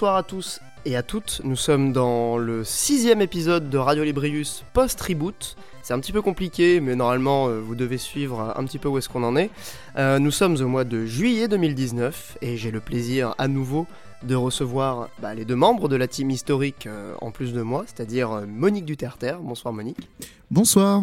Bonsoir 0.00 0.16
à 0.16 0.22
tous 0.22 0.60
et 0.86 0.96
à 0.96 1.02
toutes. 1.02 1.42
Nous 1.44 1.56
sommes 1.56 1.92
dans 1.92 2.38
le 2.38 2.64
sixième 2.64 3.20
épisode 3.20 3.68
de 3.68 3.76
Radio 3.76 4.02
Librius 4.02 4.64
post-reboot. 4.72 5.56
C'est 5.82 5.92
un 5.92 6.00
petit 6.00 6.12
peu 6.12 6.22
compliqué, 6.22 6.80
mais 6.80 6.96
normalement 6.96 7.48
euh, 7.48 7.60
vous 7.60 7.74
devez 7.74 7.98
suivre 7.98 8.54
un 8.56 8.64
petit 8.64 8.78
peu 8.78 8.88
où 8.88 8.96
est-ce 8.96 9.10
qu'on 9.10 9.22
en 9.22 9.36
est. 9.36 9.50
Euh, 9.98 10.18
nous 10.18 10.30
sommes 10.30 10.56
au 10.56 10.68
mois 10.68 10.84
de 10.84 11.04
juillet 11.04 11.48
2019 11.48 12.38
et 12.40 12.56
j'ai 12.56 12.70
le 12.70 12.80
plaisir 12.80 13.34
à 13.36 13.46
nouveau 13.46 13.86
de 14.22 14.34
recevoir 14.34 15.10
bah, 15.20 15.34
les 15.34 15.44
deux 15.44 15.54
membres 15.54 15.86
de 15.86 15.96
la 15.96 16.08
team 16.08 16.30
historique 16.30 16.86
euh, 16.86 17.12
en 17.20 17.30
plus 17.30 17.52
de 17.52 17.60
moi, 17.60 17.84
c'est-à-dire 17.86 18.32
euh, 18.32 18.46
Monique 18.46 18.86
Duterter. 18.86 19.34
Bonsoir 19.42 19.74
Monique. 19.74 20.08
Bonsoir. 20.50 21.02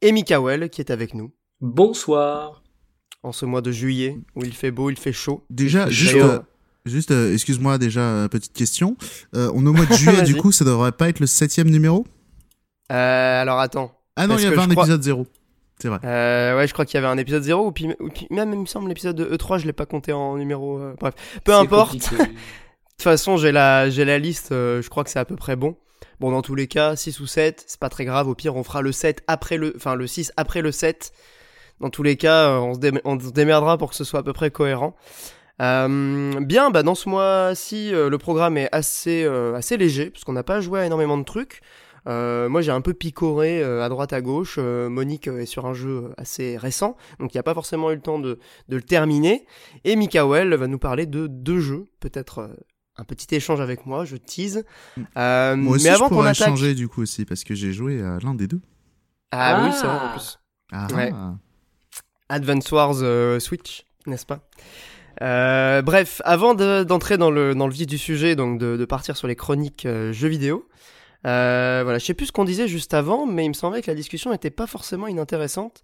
Et 0.00 0.12
Mikael 0.12 0.70
qui 0.70 0.80
est 0.80 0.90
avec 0.90 1.12
nous 1.12 1.30
Bonsoir. 1.60 2.62
en 3.22 3.32
ce 3.32 3.44
mois 3.44 3.60
de 3.60 3.70
juillet 3.70 4.16
où 4.34 4.44
il 4.44 4.54
fait 4.54 4.70
beau, 4.70 4.88
il 4.88 4.98
fait 4.98 5.12
chaud. 5.12 5.44
Déjà, 5.50 5.90
juste, 5.90 6.14
euh, 6.14 6.38
juste 6.88 7.10
euh, 7.10 7.32
excuse-moi, 7.32 7.78
déjà, 7.78 8.00
euh, 8.00 8.28
petite 8.28 8.52
question. 8.52 8.96
Euh, 9.34 9.50
on 9.54 9.64
est 9.64 9.68
au 9.68 9.72
mois 9.72 9.86
de 9.86 9.92
juillet, 9.94 10.22
du 10.22 10.34
coup, 10.36 10.52
ça 10.52 10.64
devrait 10.64 10.92
pas 10.92 11.08
être 11.08 11.20
le 11.20 11.26
septième 11.26 11.68
numéro? 11.70 12.06
Euh, 12.92 13.42
alors 13.42 13.60
attends. 13.60 13.92
Ah 14.16 14.26
non, 14.26 14.36
il 14.38 14.44
y 14.44 14.46
avait 14.46 14.58
un 14.58 14.66
crois- 14.68 14.84
épisode 14.84 15.02
zéro. 15.02 15.26
C'est 15.80 15.88
vrai. 15.88 16.00
Euh, 16.04 16.56
ouais, 16.56 16.66
je 16.66 16.72
crois 16.72 16.84
qu'il 16.84 16.96
y 16.96 16.98
avait 16.98 17.06
un 17.06 17.18
épisode 17.18 17.42
0 17.44 17.66
ou 17.66 17.70
puis, 17.70 17.88
ou 18.00 18.08
puis 18.08 18.26
même 18.30 18.52
il 18.52 18.58
me 18.58 18.66
semble 18.66 18.88
l'épisode 18.88 19.14
de 19.14 19.24
E3, 19.36 19.58
je 19.60 19.66
l'ai 19.66 19.72
pas 19.72 19.86
compté 19.86 20.12
en 20.12 20.36
numéro. 20.36 20.78
euh, 20.78 20.94
bref, 20.98 21.14
peu 21.44 21.54
importe. 21.54 21.94
De 22.98 23.02
toute 23.04 23.12
façon, 23.12 23.36
j'ai 23.36 23.52
la, 23.52 23.88
j'ai 23.90 24.04
la 24.04 24.18
liste, 24.18 24.50
euh, 24.50 24.82
je 24.82 24.88
crois 24.90 25.04
que 25.04 25.10
c'est 25.10 25.20
à 25.20 25.24
peu 25.24 25.36
près 25.36 25.54
bon. 25.54 25.76
Bon, 26.18 26.32
dans 26.32 26.42
tous 26.42 26.56
les 26.56 26.66
cas, 26.66 26.96
6 26.96 27.20
ou 27.20 27.28
7, 27.28 27.62
c'est 27.68 27.78
pas 27.78 27.88
très 27.90 28.04
grave. 28.04 28.26
Au 28.26 28.34
pire, 28.34 28.56
on 28.56 28.64
fera 28.64 28.82
le 28.82 28.90
7 28.90 29.22
après 29.28 29.56
le, 29.56 29.72
enfin, 29.76 29.94
le 29.94 30.08
6 30.08 30.32
après 30.36 30.62
le 30.62 30.72
7. 30.72 31.12
Dans 31.78 31.90
tous 31.90 32.02
les 32.02 32.16
cas, 32.16 32.58
on 32.58 32.74
se, 32.74 32.80
dé- 32.80 33.00
on 33.04 33.20
se 33.20 33.30
démerdera 33.30 33.78
pour 33.78 33.90
que 33.90 33.94
ce 33.94 34.02
soit 34.02 34.18
à 34.18 34.22
peu 34.24 34.32
près 34.32 34.50
cohérent. 34.50 34.96
Euh, 35.60 36.40
bien, 36.40 36.70
bah, 36.70 36.82
dans 36.82 36.94
ce 36.94 37.08
mois-ci, 37.08 37.92
euh, 37.92 38.08
le 38.08 38.18
programme 38.18 38.56
est 38.56 38.68
assez, 38.72 39.24
euh, 39.24 39.54
assez 39.54 39.76
léger, 39.76 40.10
parce 40.10 40.24
qu'on 40.24 40.32
n'a 40.32 40.44
pas 40.44 40.60
joué 40.60 40.80
à 40.80 40.86
énormément 40.86 41.18
de 41.18 41.24
trucs. 41.24 41.60
Euh, 42.06 42.48
moi, 42.48 42.62
j'ai 42.62 42.70
un 42.70 42.80
peu 42.80 42.94
picoré 42.94 43.62
euh, 43.62 43.84
à 43.84 43.88
droite 43.88 44.12
à 44.12 44.20
gauche. 44.22 44.54
Euh, 44.58 44.88
Monique 44.88 45.26
est 45.26 45.46
sur 45.46 45.66
un 45.66 45.74
jeu 45.74 46.12
assez 46.16 46.56
récent, 46.56 46.96
donc 47.18 47.34
il 47.34 47.36
n'y 47.36 47.40
a 47.40 47.42
pas 47.42 47.54
forcément 47.54 47.90
eu 47.90 47.96
le 47.96 48.00
temps 48.00 48.18
de, 48.18 48.38
de 48.68 48.76
le 48.76 48.82
terminer. 48.82 49.44
Et 49.84 49.96
Mikael 49.96 50.54
va 50.54 50.66
nous 50.68 50.78
parler 50.78 51.06
de 51.06 51.26
deux 51.26 51.58
jeux, 51.58 51.84
peut-être 52.00 52.38
euh, 52.38 52.48
un 52.96 53.04
petit 53.04 53.34
échange 53.34 53.60
avec 53.60 53.84
moi, 53.84 54.04
je 54.04 54.16
tease. 54.16 54.64
Euh, 55.18 55.56
Moi 55.56 55.74
aussi, 55.74 55.84
mais 55.84 55.90
avant 55.90 56.04
je 56.04 56.08
qu'on 56.10 56.14
pourrais 56.16 56.30
attaque, 56.30 56.48
changer 56.48 56.74
du 56.74 56.88
coup 56.88 57.02
aussi, 57.02 57.24
parce 57.24 57.44
que 57.44 57.54
j'ai 57.54 57.72
joué 57.72 58.00
à 58.00 58.18
l'un 58.22 58.34
des 58.34 58.46
deux. 58.46 58.60
ah, 59.32 59.60
oui, 59.64 59.70
Ah. 59.72 59.76
c'est 59.78 59.86
vrai 59.86 59.98
en 59.98 60.12
plus. 60.12 60.38
Ah, 60.72 60.86
Ouais. 60.94 61.12
Advance 62.30 62.70
Wars 62.72 62.96
euh, 63.02 63.38
Switch, 63.40 63.84
n'est-ce 64.06 64.26
pas? 64.26 64.40
Euh, 65.22 65.82
Bref, 65.82 66.20
avant 66.24 66.54
de- 66.54 66.84
d'entrer 66.84 67.18
dans 67.18 67.30
le 67.30 67.54
dans 67.54 67.66
le 67.66 67.72
vif 67.72 67.86
du 67.86 67.98
sujet, 67.98 68.36
donc 68.36 68.58
de, 68.58 68.76
de 68.76 68.84
partir 68.84 69.16
sur 69.16 69.26
les 69.28 69.36
chroniques 69.36 69.86
euh, 69.86 70.12
jeux 70.12 70.28
vidéo. 70.28 70.68
Euh, 71.26 71.80
voilà, 71.82 71.98
je 71.98 72.04
sais 72.04 72.14
plus 72.14 72.26
ce 72.26 72.32
qu'on 72.32 72.44
disait 72.44 72.68
juste 72.68 72.94
avant, 72.94 73.26
mais 73.26 73.44
il 73.44 73.48
me 73.48 73.54
semblait 73.54 73.82
que 73.82 73.90
la 73.90 73.96
discussion 73.96 74.32
était 74.32 74.50
pas 74.50 74.66
forcément 74.68 75.08
inintéressante. 75.08 75.82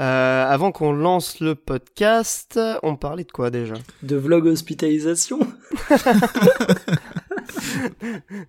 Euh, 0.00 0.44
avant 0.48 0.72
qu'on 0.72 0.90
lance 0.92 1.38
le 1.38 1.54
podcast, 1.54 2.58
on 2.82 2.96
parlait 2.96 3.22
de 3.22 3.30
quoi 3.30 3.50
déjà? 3.50 3.74
De 4.02 4.16
vlog 4.16 4.46
hospitalisation? 4.46 5.38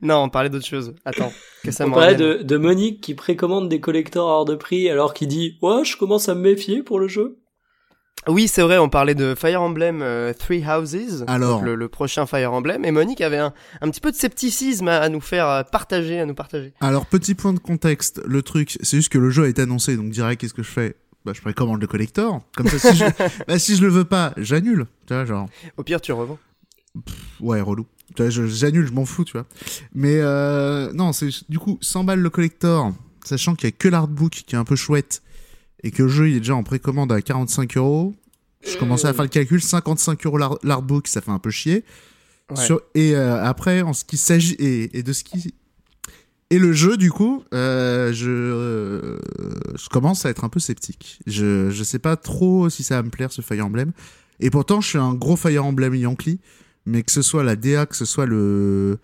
Non, 0.01 0.23
on 0.23 0.29
parlait 0.29 0.49
d'autre 0.49 0.65
chose. 0.65 0.93
Attends, 1.05 1.31
que 1.63 1.71
ça 1.71 1.85
On 1.85 1.91
parlait 1.91 2.15
de, 2.15 2.41
de 2.43 2.57
Monique 2.57 3.01
qui 3.01 3.13
précommande 3.13 3.69
des 3.69 3.79
collectors 3.79 4.27
hors 4.27 4.45
de 4.45 4.55
prix 4.55 4.89
alors 4.89 5.13
qu'il 5.13 5.27
dit 5.27 5.57
«Ouais, 5.61 5.83
je 5.83 5.97
commence 5.97 6.29
à 6.29 6.35
me 6.35 6.41
méfier 6.41 6.83
pour 6.83 6.99
le 6.99 7.07
jeu. 7.07 7.37
Oui, 8.27 8.47
c'est 8.47 8.63
vrai, 8.63 8.79
on 8.79 8.89
parlait 8.89 9.13
de 9.13 9.35
Fire 9.35 9.61
Emblem 9.61 10.01
euh, 10.01 10.33
Three 10.33 10.63
Houses, 10.65 11.23
Alors. 11.27 11.57
donc 11.59 11.65
le, 11.65 11.75
le 11.75 11.87
prochain 11.89 12.25
Fire 12.25 12.51
Emblem, 12.53 12.83
et 12.83 12.89
Monique 12.91 13.21
avait 13.21 13.37
un, 13.37 13.53
un 13.81 13.89
petit 13.91 14.01
peu 14.01 14.11
de 14.11 14.15
scepticisme 14.15 14.87
à, 14.87 14.97
à 14.99 15.09
nous 15.09 15.21
faire 15.21 15.63
partager, 15.71 16.19
à 16.19 16.25
nous 16.25 16.33
partager. 16.33 16.73
Alors, 16.81 17.05
petit 17.05 17.35
point 17.35 17.53
de 17.53 17.59
contexte, 17.59 18.21
le 18.25 18.41
truc, 18.41 18.77
c'est 18.81 18.97
juste 18.97 19.09
que 19.09 19.19
le 19.19 19.29
jeu 19.29 19.43
a 19.43 19.47
été 19.47 19.61
annoncé, 19.61 19.95
donc 19.95 20.09
direct, 20.09 20.41
qu'est-ce 20.41 20.55
que 20.55 20.63
je 20.63 20.71
fais? 20.71 20.95
Bah, 21.23 21.33
je 21.35 21.41
précommande 21.41 21.81
le 21.81 21.87
collector. 21.87 22.41
Comme 22.57 22.67
ça, 22.67 22.79
si 22.79 22.97
je, 22.97 23.05
bah, 23.47 23.59
si 23.59 23.75
je 23.75 23.81
le 23.83 23.89
veux 23.89 24.05
pas, 24.05 24.33
j'annule. 24.37 24.87
Tu 25.05 25.13
vois, 25.13 25.25
genre, 25.25 25.47
Au 25.77 25.83
pire, 25.83 26.01
tu 26.01 26.11
revends. 26.11 26.39
ouais, 27.41 27.61
relou. 27.61 27.85
J'annule, 28.17 28.87
je 28.87 28.93
m'en 28.93 29.05
fous, 29.05 29.23
tu 29.25 29.33
vois. 29.33 29.45
Mais 29.93 30.17
euh, 30.19 30.91
non, 30.93 31.13
c'est 31.13 31.29
du 31.49 31.59
coup 31.59 31.77
100 31.81 32.03
balles 32.05 32.19
le 32.21 32.29
collector, 32.29 32.91
sachant 33.23 33.53
qu'il 33.55 33.67
y 33.67 33.73
a 33.73 33.75
que 33.75 33.87
l'artbook 33.87 34.31
qui 34.31 34.55
est 34.55 34.57
un 34.57 34.63
peu 34.63 34.75
chouette 34.75 35.21
et 35.85 35.91
que 35.91 36.03
le 36.03 36.09
jeu 36.09 36.29
il 36.29 36.35
est 36.35 36.39
déjà 36.39 36.55
en 36.55 36.63
précommande 36.63 37.13
à 37.13 37.21
45 37.21 37.77
euros. 37.77 38.13
Je 38.67 38.75
commençais 38.77 39.07
à 39.07 39.13
faire 39.13 39.23
le 39.23 39.29
calcul, 39.29 39.61
55 39.61 40.25
euros 40.25 40.37
l'art- 40.37 40.57
l'artbook, 40.63 41.07
ça 41.07 41.21
fait 41.21 41.31
un 41.31 41.39
peu 41.39 41.51
chier. 41.51 41.85
Ouais. 42.49 42.57
Sur- 42.65 42.81
et 42.95 43.15
euh, 43.15 43.41
après, 43.43 43.81
en 43.81 43.93
ce 43.93 44.03
qui 44.03 44.17
s'agit 44.17 44.55
et, 44.55 44.97
et 44.97 45.03
de 45.03 45.13
ce 45.13 45.23
qui 45.23 45.53
et 46.51 46.59
le 46.59 46.73
jeu, 46.73 46.95
du 46.97 47.11
coup, 47.11 47.43
euh, 47.55 48.13
je 48.13 48.29
euh, 48.29 49.17
je 49.75 49.89
commence 49.89 50.25
à 50.25 50.29
être 50.29 50.43
un 50.43 50.49
peu 50.49 50.59
sceptique. 50.59 51.19
Je 51.25 51.69
je 51.71 51.83
sais 51.83 51.97
pas 51.99 52.15
trop 52.17 52.69
si 52.69 52.83
ça 52.83 52.97
va 52.97 53.03
me 53.03 53.09
plaire 53.09 53.31
ce 53.31 53.41
Fire 53.41 53.65
Emblem. 53.65 53.91
Et 54.39 54.49
pourtant, 54.49 54.79
je 54.81 54.89
suis 54.89 54.97
un 54.99 55.13
gros 55.15 55.35
Fire 55.37 55.65
Emblem 55.65 55.95
Yankee, 55.95 56.39
mais 56.85 57.01
que 57.03 57.11
ce 57.11 57.21
soit 57.23 57.43
la 57.43 57.55
DA, 57.55 57.85
que 57.87 57.95
ce 57.95 58.05
soit 58.05 58.25
le 58.27 58.99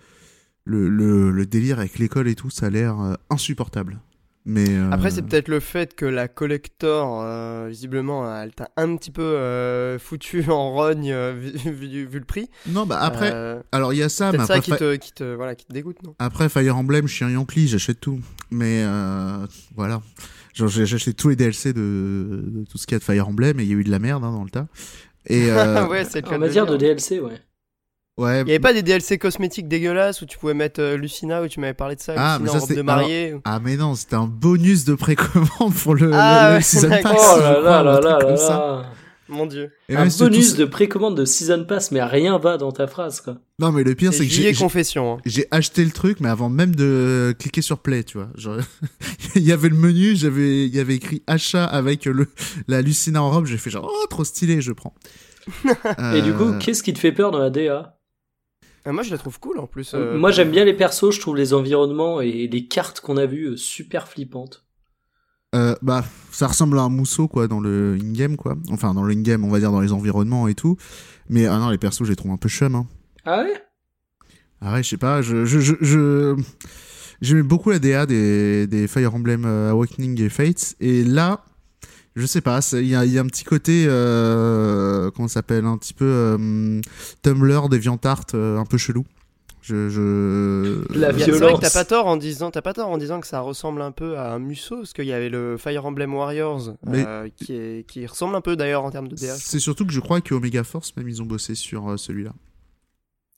le, 0.66 0.88
le, 0.90 1.32
le 1.32 1.46
délire 1.48 1.80
avec 1.80 1.98
l'école 1.98 2.28
et 2.28 2.36
tout, 2.36 2.52
ça 2.52 2.68
a 2.68 2.70
l'air 2.70 3.00
euh, 3.02 3.16
insupportable. 3.32 4.00
Mais 4.44 4.66
euh, 4.70 4.90
Après, 4.92 5.12
c'est 5.12 5.22
peut-être 5.22 5.50
le 5.50 5.60
fait 5.60 5.94
que 5.96 6.06
la 6.06 6.28
collector, 6.28 7.22
euh, 7.24 7.68
visiblement, 7.70 8.40
elle 8.42 8.52
t'a 8.54 8.70
un 8.76 8.96
petit 8.96 9.12
peu 9.12 9.22
euh, 9.22 10.00
foutu 10.00 10.44
en 10.50 10.72
rogne 10.74 11.12
euh, 11.12 11.34
vu, 11.34 11.52
vu- 11.72 12.06
vu 12.08 12.18
le 12.20 12.26
prix. 12.26 12.50
non, 12.68 12.86
bah 12.88 12.98
après, 13.00 13.30
Euh, 13.32 13.62
alors 13.72 13.94
il 13.94 13.98
y 13.98 14.04
a 14.04 14.10
ça, 14.10 14.32
mais 14.32 14.40
ça 14.40 14.56
après, 14.56 14.62
qui 14.62 14.72
te, 14.72 14.96
qui 14.96 15.12
te, 15.14 15.36
voilà, 15.36 15.54
qui 15.56 15.66
te 15.66 15.74
dégoûte, 15.74 16.02
non? 16.04 16.16
Après 16.18 16.50
Fire 16.50 16.76
Emblem, 16.76 17.08
je 17.08 17.14
suis 17.14 17.24
un 17.26 17.30
Yankee, 17.30 17.68
j'achète 17.68 18.00
tout. 18.00 18.20
Mais 18.50 18.84
euh, 18.84 19.46
voilà. 19.76 20.02
Acheté 20.60 21.14
tous 21.14 21.30
les 21.30 21.36
DLC 21.36 21.72
de, 21.74 22.44
de 22.46 22.66
tout 22.66 22.78
ce 22.78 22.86
qu'il 22.88 22.96
y 22.96 22.98
a 22.98 23.00
de 23.00 23.04
Fire 23.04 23.28
Emblem 23.28 23.60
et 23.60 23.64
il 23.64 23.70
y 23.70 23.74
a 23.74 23.76
eu 23.76 23.84
de 23.84 23.92
la 23.92 24.00
merde 24.00 24.24
hein, 24.24 24.32
dans 24.32 24.44
le 24.44 24.50
tas. 24.50 24.68
Et 25.28 25.46
euh, 25.52 25.88
Ouais, 25.88 26.04
c'est 26.04 26.22
le 26.22 26.28
cas 26.28 26.36
En 26.36 26.40
de 26.40 26.42
le 26.42 26.48
matière 26.48 26.66
de 26.66 26.76
dire. 26.78 26.90
DLC, 26.96 27.20
ouais. 27.20 27.40
Ouais. 28.22 28.42
Il 28.42 28.48
y 28.48 28.52
avait 28.52 28.60
pas 28.60 28.74
des 28.74 28.82
DLC 28.84 29.18
cosmétiques 29.18 29.68
dégueulasses 29.68 30.22
où 30.22 30.26
tu 30.26 30.38
pouvais 30.38 30.54
mettre 30.54 30.82
euh, 30.82 30.98
Lucina, 30.98 31.42
où 31.42 31.48
tu 31.48 31.60
m'avais 31.60 31.74
parlé 31.74 31.96
de 31.96 32.02
ça, 32.02 32.14
Ah, 32.18 32.40
mais 32.42 32.48
ça, 32.50 32.58
en 32.58 32.60
robe 32.60 32.74
de 32.76 32.82
mariée. 32.82 33.34
ou- 33.34 33.42
Ah 33.46 33.60
mais 33.64 33.76
non, 33.78 33.96
c'était 33.96 34.16
un 34.16 34.28
bonus 34.28 34.86
de 34.86 34.94
précommande 34.96 35.74
pour 35.84 35.96
le, 35.96 36.12
Ah, 36.14 36.44
le, 36.46 36.50
le 36.52 36.56
ouais, 36.58 36.62
season 36.62 36.90
pass. 36.90 37.18
Oh 37.36 37.40
là 37.40 37.60
là 37.62 37.84
là 37.84 38.00
là 38.00 38.18
comme 38.22 38.30
là 38.32 38.38
ça. 38.38 38.50
là. 38.58 38.86
Mon 39.30 39.46
dieu. 39.46 39.72
Et 39.88 39.96
Un 39.96 40.10
tout 40.10 40.26
bonus 40.26 40.56
de 40.58 40.66
précommande 40.66 41.16
de 41.16 41.24
Season 41.24 41.64
Pass, 41.64 41.92
mais 41.94 42.04
rien 42.04 42.38
va 42.38 42.58
dans 42.58 42.74
ta 42.74 42.86
phrase, 42.86 43.22
quoi. 43.22 43.38
Non 43.60 43.72
mais 43.72 43.86
le 43.86 43.96
pire 43.96 44.12
c'est 44.14 44.28
que 44.28 44.34
j'ai 44.34 44.54
confession. 44.54 45.14
hein. 45.14 45.18
j'ai 45.26 45.48
acheté 45.52 45.86
le 45.86 45.92
truc 45.92 46.20
mais 46.20 46.28
avant 46.28 46.50
même 46.50 46.76
de 46.76 47.34
cliquer 47.40 47.62
sur 47.62 47.80
play, 47.80 48.04
tu 48.04 48.18
vois. 48.18 48.28
Genre, 48.36 48.58
il 49.36 49.44
y 49.44 49.54
avait 49.54 49.70
le 49.70 49.78
menu, 49.78 50.18
j'avais 50.18 50.66
il 50.66 50.76
y 50.76 50.82
avait 50.82 50.96
écrit 50.96 51.24
achat 51.28 51.64
avec 51.64 52.04
le 52.04 52.28
la 52.68 52.82
Lucina 52.82 53.24
en 53.24 53.30
robe, 53.32 53.46
j'ai 53.46 53.58
fait 53.58 53.70
genre 53.70 53.90
oh 53.90 54.06
trop 54.10 54.26
stylé, 54.26 54.60
je 54.60 54.74
prends. 54.74 54.94
Et 56.14 56.22
du 56.22 56.34
coup, 56.34 56.50
Euh, 56.50 56.60
qu'est-ce 56.60 56.84
qui 56.84 56.92
te 56.94 57.00
fait 57.00 57.14
peur 57.14 57.32
dans 57.32 57.40
la 57.40 57.50
DA 57.50 57.98
moi, 58.86 59.04
je 59.04 59.12
la 59.12 59.18
trouve 59.18 59.40
cool 59.40 59.60
en 59.60 59.68
plus. 59.68 59.94
euh, 59.94 60.18
Moi, 60.18 60.32
j'aime 60.32 60.52
bien 60.52 60.66
les 60.66 60.74
persos, 60.74 61.12
je 61.16 61.20
trouve 61.20 61.36
les 61.38 61.54
environnements 61.54 62.22
et 62.22 62.48
les 62.48 62.68
cartes 62.68 63.00
qu'on 63.02 63.18
a 63.18 63.26
vues 63.26 63.50
euh, 63.50 63.58
super 63.58 64.08
flippantes. 64.08 64.66
Euh, 65.54 65.76
bah, 65.82 66.04
ça 66.32 66.48
ressemble 66.48 66.80
à 66.80 66.84
un 66.84 66.90
mousseau, 66.90 67.28
quoi, 67.28 67.48
dans 67.48 67.60
le 67.60 67.98
in-game, 68.02 68.38
quoi. 68.38 68.56
Enfin, 68.70 68.94
dans 68.94 69.04
le 69.04 69.14
in-game, 69.14 69.44
on 69.44 69.50
va 69.50 69.60
dire, 69.60 69.72
dans 69.72 69.82
les 69.82 69.92
environnements 69.92 70.48
et 70.48 70.56
tout. 70.56 70.78
Mais, 71.30 71.46
ah 71.46 71.60
non, 71.60 71.70
les 71.70 71.78
persos, 71.78 72.04
je 72.06 72.10
les 72.10 72.16
trouve 72.16 72.32
un 72.32 72.38
peu 72.38 72.50
chum, 72.50 72.74
hein. 72.76 72.88
Ah 73.26 73.44
ouais? 73.44 73.54
Ah 74.62 74.74
ouais, 74.74 74.84
je 74.84 74.90
sais 74.90 74.98
pas, 74.98 75.22
je, 75.22 75.44
je, 75.46 75.60
je, 75.60 75.74
je- 75.82 76.36
j'aimais 77.22 77.44
beaucoup 77.44 77.70
la 77.72 77.80
DA 77.80 78.06
des, 78.06 78.68
des 78.68 78.88
Fire 78.88 79.14
Emblem 79.14 79.44
Awakening 79.46 80.22
et 80.22 80.30
Fates. 80.30 80.76
Et 80.80 81.04
là, 81.04 81.44
je 82.16 82.26
sais 82.26 82.42
pas, 82.42 82.60
il 82.74 82.88
y 82.88 82.96
a, 82.96 83.06
il 83.06 83.12
y 83.14 83.18
a 83.18 83.22
un 83.22 83.26
petit 83.28 83.44
côté, 83.44 83.86
euh, 83.88 85.10
comment 85.12 85.28
ça 85.28 85.36
s'appelle, 85.36 85.66
un 85.66 85.78
petit 85.78 85.94
peu, 85.94 86.06
euh, 86.06 86.82
Tumblr, 87.22 87.70
DeviantArt, 87.70 88.26
euh, 88.34 88.58
un 88.58 88.66
peu 88.66 88.78
chelou. 88.78 89.06
Je, 89.62 89.90
je... 89.90 90.98
La 90.98 91.10
C'est 91.14 91.14
vrai 91.14 91.26
que 91.26 91.38
violence. 91.38 91.60
t'as 91.60 91.70
pas 91.70 91.86
tort 91.86 92.08
en 92.08 92.18
disant, 92.18 92.50
t'as 92.50 92.64
pas 92.64 92.74
tort 92.74 92.90
en 92.90 92.98
disant 92.98 93.20
que 93.22 93.28
ça 93.28 93.42
ressemble 93.42 93.84
un 93.84 93.92
peu 93.92 94.18
à 94.18 94.34
un 94.34 94.40
Musso, 94.40 94.78
parce 94.78 94.92
qu'il 94.94 95.06
y 95.06 95.14
avait 95.14 95.30
le 95.30 95.56
Fire 95.58 95.86
Emblem 95.86 96.14
Warriors, 96.16 96.74
Mais- 96.88 97.06
euh, 97.08 97.30
qui 97.38 97.54
est, 97.54 97.88
qui 97.88 98.06
ressemble 98.08 98.36
un 98.36 98.42
peu 98.42 98.56
d'ailleurs 98.56 98.84
en 98.84 98.90
termes 98.90 99.08
de 99.08 99.16
DH. 99.16 99.36
C'est 99.38 99.60
surtout 99.60 99.86
que 99.86 99.94
je 99.94 100.00
crois 100.00 100.20
qu'Omega 100.20 100.64
Force, 100.64 100.96
même, 100.98 101.08
ils 101.08 101.22
ont 101.22 101.26
bossé 101.26 101.54
sur 101.54 101.90
euh, 101.92 101.98
celui-là. 101.98 102.32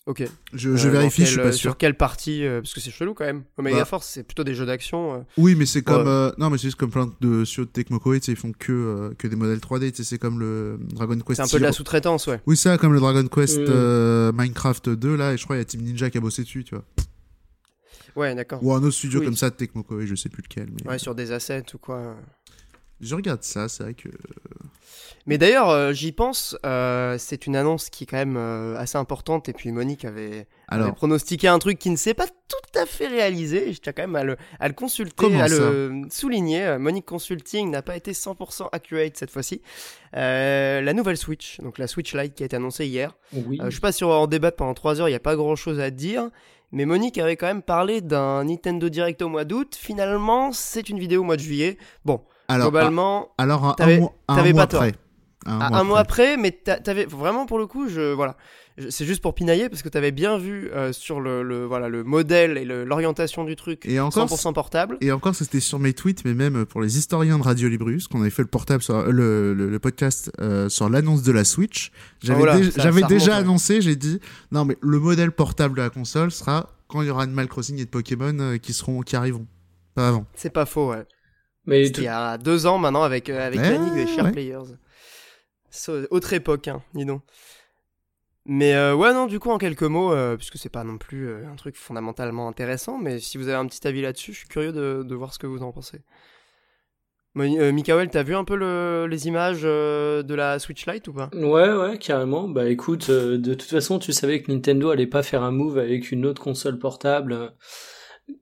Ok. 0.06 0.22
Je, 0.52 0.76
je 0.76 0.88
Euh, 0.88 0.92
vérifie, 0.92 1.22
je 1.26 1.28
suis 1.32 1.38
pas 1.38 1.54
sûr. 1.54 1.62
Sur 1.72 1.78
quelle 1.78 1.96
partie 1.96 2.44
euh, 2.46 2.60
Parce 2.62 2.74
que 2.74 2.82
c'est 2.82 2.92
chelou 2.92 3.14
quand 3.14 3.24
même. 3.24 3.44
Omega 3.58 3.78
Bah. 3.80 3.86
Force, 3.86 4.06
c'est 4.10 4.24
plutôt 4.24 4.44
des 4.44 4.54
jeux 4.54 4.66
d'action. 4.66 5.14
euh. 5.14 5.20
Oui, 5.38 5.56
mais 5.56 5.66
c'est 5.66 5.82
comme 5.82 6.02
Ouais. 6.04 6.10
euh, 6.10 6.32
non, 6.38 6.50
mais 6.50 6.58
c'est 6.58 6.64
juste 6.68 6.76
comme 6.78 6.92
plein 6.92 7.10
de 7.22 7.46
studios 7.46 7.64
de 7.66 7.70
Tecmo 7.70 8.02
ils 8.14 8.36
font 8.36 8.52
que 8.52 8.72
euh, 8.74 9.14
que 9.18 9.28
des 9.30 9.38
modèles 9.38 9.60
3D, 9.60 9.92
tu 9.92 9.98
sais, 9.98 10.04
c'est 10.04 10.18
comme 10.18 10.40
le 10.42 10.78
Dragon 10.94 11.18
Quest. 11.20 11.36
C'est 11.38 11.42
un 11.44 11.48
peu 11.48 11.60
de 11.60 11.64
la 11.64 11.72
sous-traitance, 11.72 12.28
ouais. 12.28 12.42
Oui, 12.46 12.58
ça, 12.58 12.78
comme 12.78 12.92
le 12.94 13.00
Dragon 13.00 13.26
Quest 13.28 13.60
Mm. 13.60 13.66
euh, 13.70 14.32
Minecraft 14.34 14.90
2 14.90 15.16
là, 15.16 15.34
et 15.34 15.38
je 15.38 15.44
crois 15.46 15.56
il 15.56 15.60
y 15.60 15.62
a 15.62 15.66
Team 15.66 15.82
Ninja 15.82 16.10
qui 16.10 16.18
a 16.18 16.22
bossé 16.22 16.44
dessus, 16.44 16.66
tu 16.66 16.76
vois. 16.76 16.84
Ouais, 18.18 18.36
d'accord. 18.36 18.60
Ou 18.62 18.74
un 18.74 18.80
autre 18.84 18.92
studio 18.92 19.20
Oui. 19.22 19.26
comme 19.26 19.38
ça 19.38 19.50
de 19.52 19.56
Tecmo 19.56 19.84
Koei, 19.84 20.06
je 20.06 20.16
sais 20.16 20.28
plus 20.30 20.44
lequel, 20.44 20.68
mais 20.72 20.86
Ouais, 20.92 21.00
sur 21.00 21.16
des 21.16 21.32
assets 21.32 21.64
ou 21.74 21.78
quoi. 21.78 22.16
je 23.00 23.16
regarde 23.16 23.42
ça, 23.44 23.70
c'est 23.70 23.84
vrai 23.84 23.94
que 23.94 24.10
Mais 25.26 25.38
d'ailleurs, 25.38 25.70
euh, 25.70 25.94
j'y 25.94 26.12
pense, 26.12 26.58
euh, 26.66 27.16
c'est 27.18 27.48
une 27.48 27.56
annonce 27.56 27.90
qui 27.90 28.04
est 28.04 28.08
quand 28.08 28.18
même 28.18 28.38
euh, 28.38 28.78
assez 28.78 28.98
importante. 28.98 29.48
Et 29.48 29.54
puis 29.54 29.72
Monique 29.72 30.04
avait, 30.04 30.48
avait 30.68 30.84
Alors, 30.84 30.96
pronostiqué 30.96 31.48
un 31.48 31.60
truc 31.60 31.80
qui 31.80 31.90
ne 31.90 31.96
s'est 31.96 32.14
pas 32.14 32.28
tout 32.28 32.80
à 32.80 32.86
fait 32.86 33.08
réalisé. 33.08 33.72
Je 33.72 33.80
tiens 33.80 33.94
quand 33.94 34.04
même 34.04 34.16
à 34.16 34.24
le, 34.24 34.38
à 34.60 34.68
le 34.68 34.74
consulter, 34.74 35.40
à 35.40 35.48
le 35.48 36.02
souligner. 36.10 36.78
Monique 36.78 37.06
Consulting 37.06 37.72
n'a 37.72 37.82
pas 37.82 37.96
été 37.96 38.12
100% 38.12 38.68
accurate 38.72 39.16
cette 39.16 39.32
fois-ci. 39.32 39.62
La 40.14 40.94
nouvelle 40.94 41.18
Switch, 41.18 41.60
donc 41.62 41.78
la 41.78 41.88
Switch 41.88 42.14
Lite 42.14 42.34
qui 42.34 42.44
a 42.44 42.46
été 42.46 42.56
annoncée 42.56 42.86
hier. 42.86 43.16
Oui. 43.34 43.60
Je 43.64 43.70
sais 43.70 43.82
pas 43.82 43.92
si 43.92 44.04
on 44.04 44.10
va 44.10 44.16
en 44.16 44.28
débattre 44.28 44.58
pendant 44.58 44.74
3 44.74 45.02
heures, 45.02 45.08
il 45.08 45.12
n'y 45.12 45.16
a 45.16 45.22
pas 45.22 45.36
grand 45.36 45.56
chose 45.56 45.80
à 45.80 45.90
dire. 45.90 46.30
Mais 46.74 46.86
Monique 46.86 47.20
avait 47.20 47.38
quand 47.38 47.46
même 47.46 47.62
parlé 47.62 48.02
d'un 48.02 48.46
Nintendo 48.46 48.90
Direct 48.90 49.22
au 49.22 49.30
mois 49.30 49.46
d'août. 49.46 49.78
Finalement, 49.80 50.52
c'est 50.52 50.90
une 50.90 50.98
vidéo 50.98 51.22
au 51.22 51.24
mois 51.24 51.36
de 51.36 51.42
juillet. 51.42 51.78
Bon, 52.04 52.22
alors, 52.48 52.70
globalement, 52.72 53.30
ah, 53.38 53.44
alors 53.44 53.76
un, 53.80 53.98
mois, 53.98 54.14
un 54.28 54.36
t'avais 54.36 54.54
mois 54.54 54.64
pas 54.64 54.68
tort. 54.68 54.82
après. 54.84 54.96
Un, 55.46 55.60
à 55.60 55.70
mois 55.70 55.80
un 55.80 55.84
mois 55.84 56.00
après. 56.00 56.38
mais 56.38 56.52
t'a- 56.52 56.80
t'avais 56.80 57.06
vraiment 57.06 57.46
pour 57.46 57.58
le 57.60 57.68
coup, 57.68 57.90
je 57.90 58.14
voilà, 58.14 58.38
Je- 58.78 58.90
c'est 58.90 59.04
juste 59.06 59.22
pour 59.22 59.36
pinailler 59.36 59.68
parce 59.68 59.82
que 59.84 59.90
t'avais 59.90 60.12
bien 60.14 60.38
vu 60.38 60.70
euh, 60.72 60.94
sur 60.94 61.20
le, 61.20 61.44
le 61.44 61.66
voilà 61.66 61.90
le 61.90 62.04
modèle 62.06 62.58
et 62.58 62.64
le- 62.64 62.86
l'orientation 62.86 63.44
du 63.44 63.58
truc, 63.58 63.86
Et 63.86 64.00
encore, 64.00 64.28
100% 64.30 64.54
portable. 64.54 64.98
Et 65.02 65.12
encore, 65.12 65.36
c'était 65.36 65.60
sur 65.60 65.80
mes 65.80 65.92
tweets, 65.94 66.24
mais 66.24 66.34
même 66.34 66.66
pour 66.66 66.82
les 66.82 66.98
historiens 66.98 67.38
de 67.38 67.44
Radio 67.44 67.68
Librius, 67.68 68.08
qu'on 68.08 68.22
avait 68.22 68.30
fait 68.30 68.42
le 68.42 68.48
portable 68.48 68.82
sur 68.82 68.96
euh, 68.96 69.12
le, 69.12 69.80
podcast 69.80 70.32
euh, 70.40 70.70
sur 70.70 70.90
l'annonce 70.90 71.24
de 71.24 71.32
la 71.34 71.44
Switch. 71.44 71.92
J'avais 72.22 72.46
là, 72.46 72.58
dé- 72.58 72.72
ça- 72.72 72.82
j'avais 72.82 73.02
ça 73.02 73.08
déjà 73.08 73.26
remonte, 73.34 73.40
ouais. 73.42 73.50
annoncé, 73.50 73.82
j'ai 73.82 73.96
dit, 73.98 74.22
non 74.54 74.64
mais 74.64 74.78
le 74.82 74.98
modèle 74.98 75.34
portable 75.34 75.76
de 75.76 75.82
la 75.82 75.90
console 75.90 76.32
sera 76.32 76.70
quand 76.88 77.02
il 77.02 77.08
y 77.08 77.12
aura 77.12 77.24
Animal 77.24 77.50
Crossing 77.50 77.78
et 77.80 77.86
de 77.86 77.90
Pokémon 77.90 78.34
euh, 78.40 78.58
qui 78.58 78.72
seront 78.72 79.02
qui 79.02 79.18
arriveront, 79.18 79.46
pas 79.94 80.08
avant. 80.08 80.26
C'est 80.36 80.54
pas 80.54 80.66
faux, 80.66 80.92
ouais. 80.92 81.04
Mais 81.66 81.86
C'était 81.86 82.02
il 82.02 82.06
y 82.06 82.08
a 82.08 82.38
deux 82.38 82.66
ans 82.66 82.78
maintenant 82.78 83.04
avec 83.04 83.30
euh, 83.30 83.46
avec 83.46 83.60
Ouais, 83.62 83.72
Yannick 83.72 83.94
des 83.94 84.06
Share 84.08 84.26
ouais. 84.26 84.32
Players. 84.32 84.76
Autre 86.12 86.34
époque, 86.34 86.68
hein, 86.68 86.82
dis 86.94 87.06
donc. 87.06 87.22
Mais 88.46 88.74
euh, 88.74 88.94
ouais, 88.94 89.14
non, 89.14 89.26
du 89.26 89.40
coup, 89.40 89.50
en 89.52 89.58
quelques 89.58 89.84
mots, 89.84 90.12
euh, 90.12 90.36
puisque 90.36 90.58
c'est 90.58 90.70
pas 90.70 90.84
non 90.84 90.98
plus 90.98 91.30
euh, 91.30 91.48
un 91.48 91.56
truc 91.56 91.78
fondamentalement 91.78 92.50
intéressant, 92.50 92.98
mais 92.98 93.20
si 93.20 93.38
vous 93.38 93.48
avez 93.48 93.56
un 93.58 93.66
petit 93.66 93.88
avis 93.88 94.02
là-dessus, 94.02 94.34
je 94.34 94.40
suis 94.40 94.48
curieux 94.50 94.74
de, 94.74 95.04
de 95.08 95.16
voir 95.16 95.34
ce 95.34 95.40
que 95.40 95.48
vous 95.48 95.64
en 95.64 95.72
pensez. 95.72 96.02
Moni- 97.36 97.58
euh, 97.60 97.72
Mikael, 97.72 98.10
t'as 98.10 98.22
vu 98.24 98.36
un 98.36 98.44
peu 98.44 98.56
le- 98.56 99.08
les 99.10 99.28
images 99.28 99.62
euh, 99.64 100.22
de 100.24 100.36
la 100.36 100.60
Switch 100.60 100.86
Lite 100.86 101.08
ou 101.08 101.14
pas? 101.14 101.30
Ouais, 101.34 101.74
ouais, 101.74 101.98
carrément. 101.98 102.48
Bah 102.48 102.70
écoute, 102.70 103.10
euh, 103.10 103.38
de 103.40 103.54
toute 103.56 103.70
façon, 103.70 103.98
tu 103.98 104.12
savais 104.14 104.42
que 104.44 104.52
Nintendo 104.52 104.92
allait 104.92 105.08
pas 105.08 105.24
faire 105.24 105.42
un 105.42 105.52
move 105.52 105.80
avec 105.80 106.12
une 106.12 106.26
autre 106.26 106.42
console 106.44 106.78
portable 106.78 107.34
euh, 107.34 107.50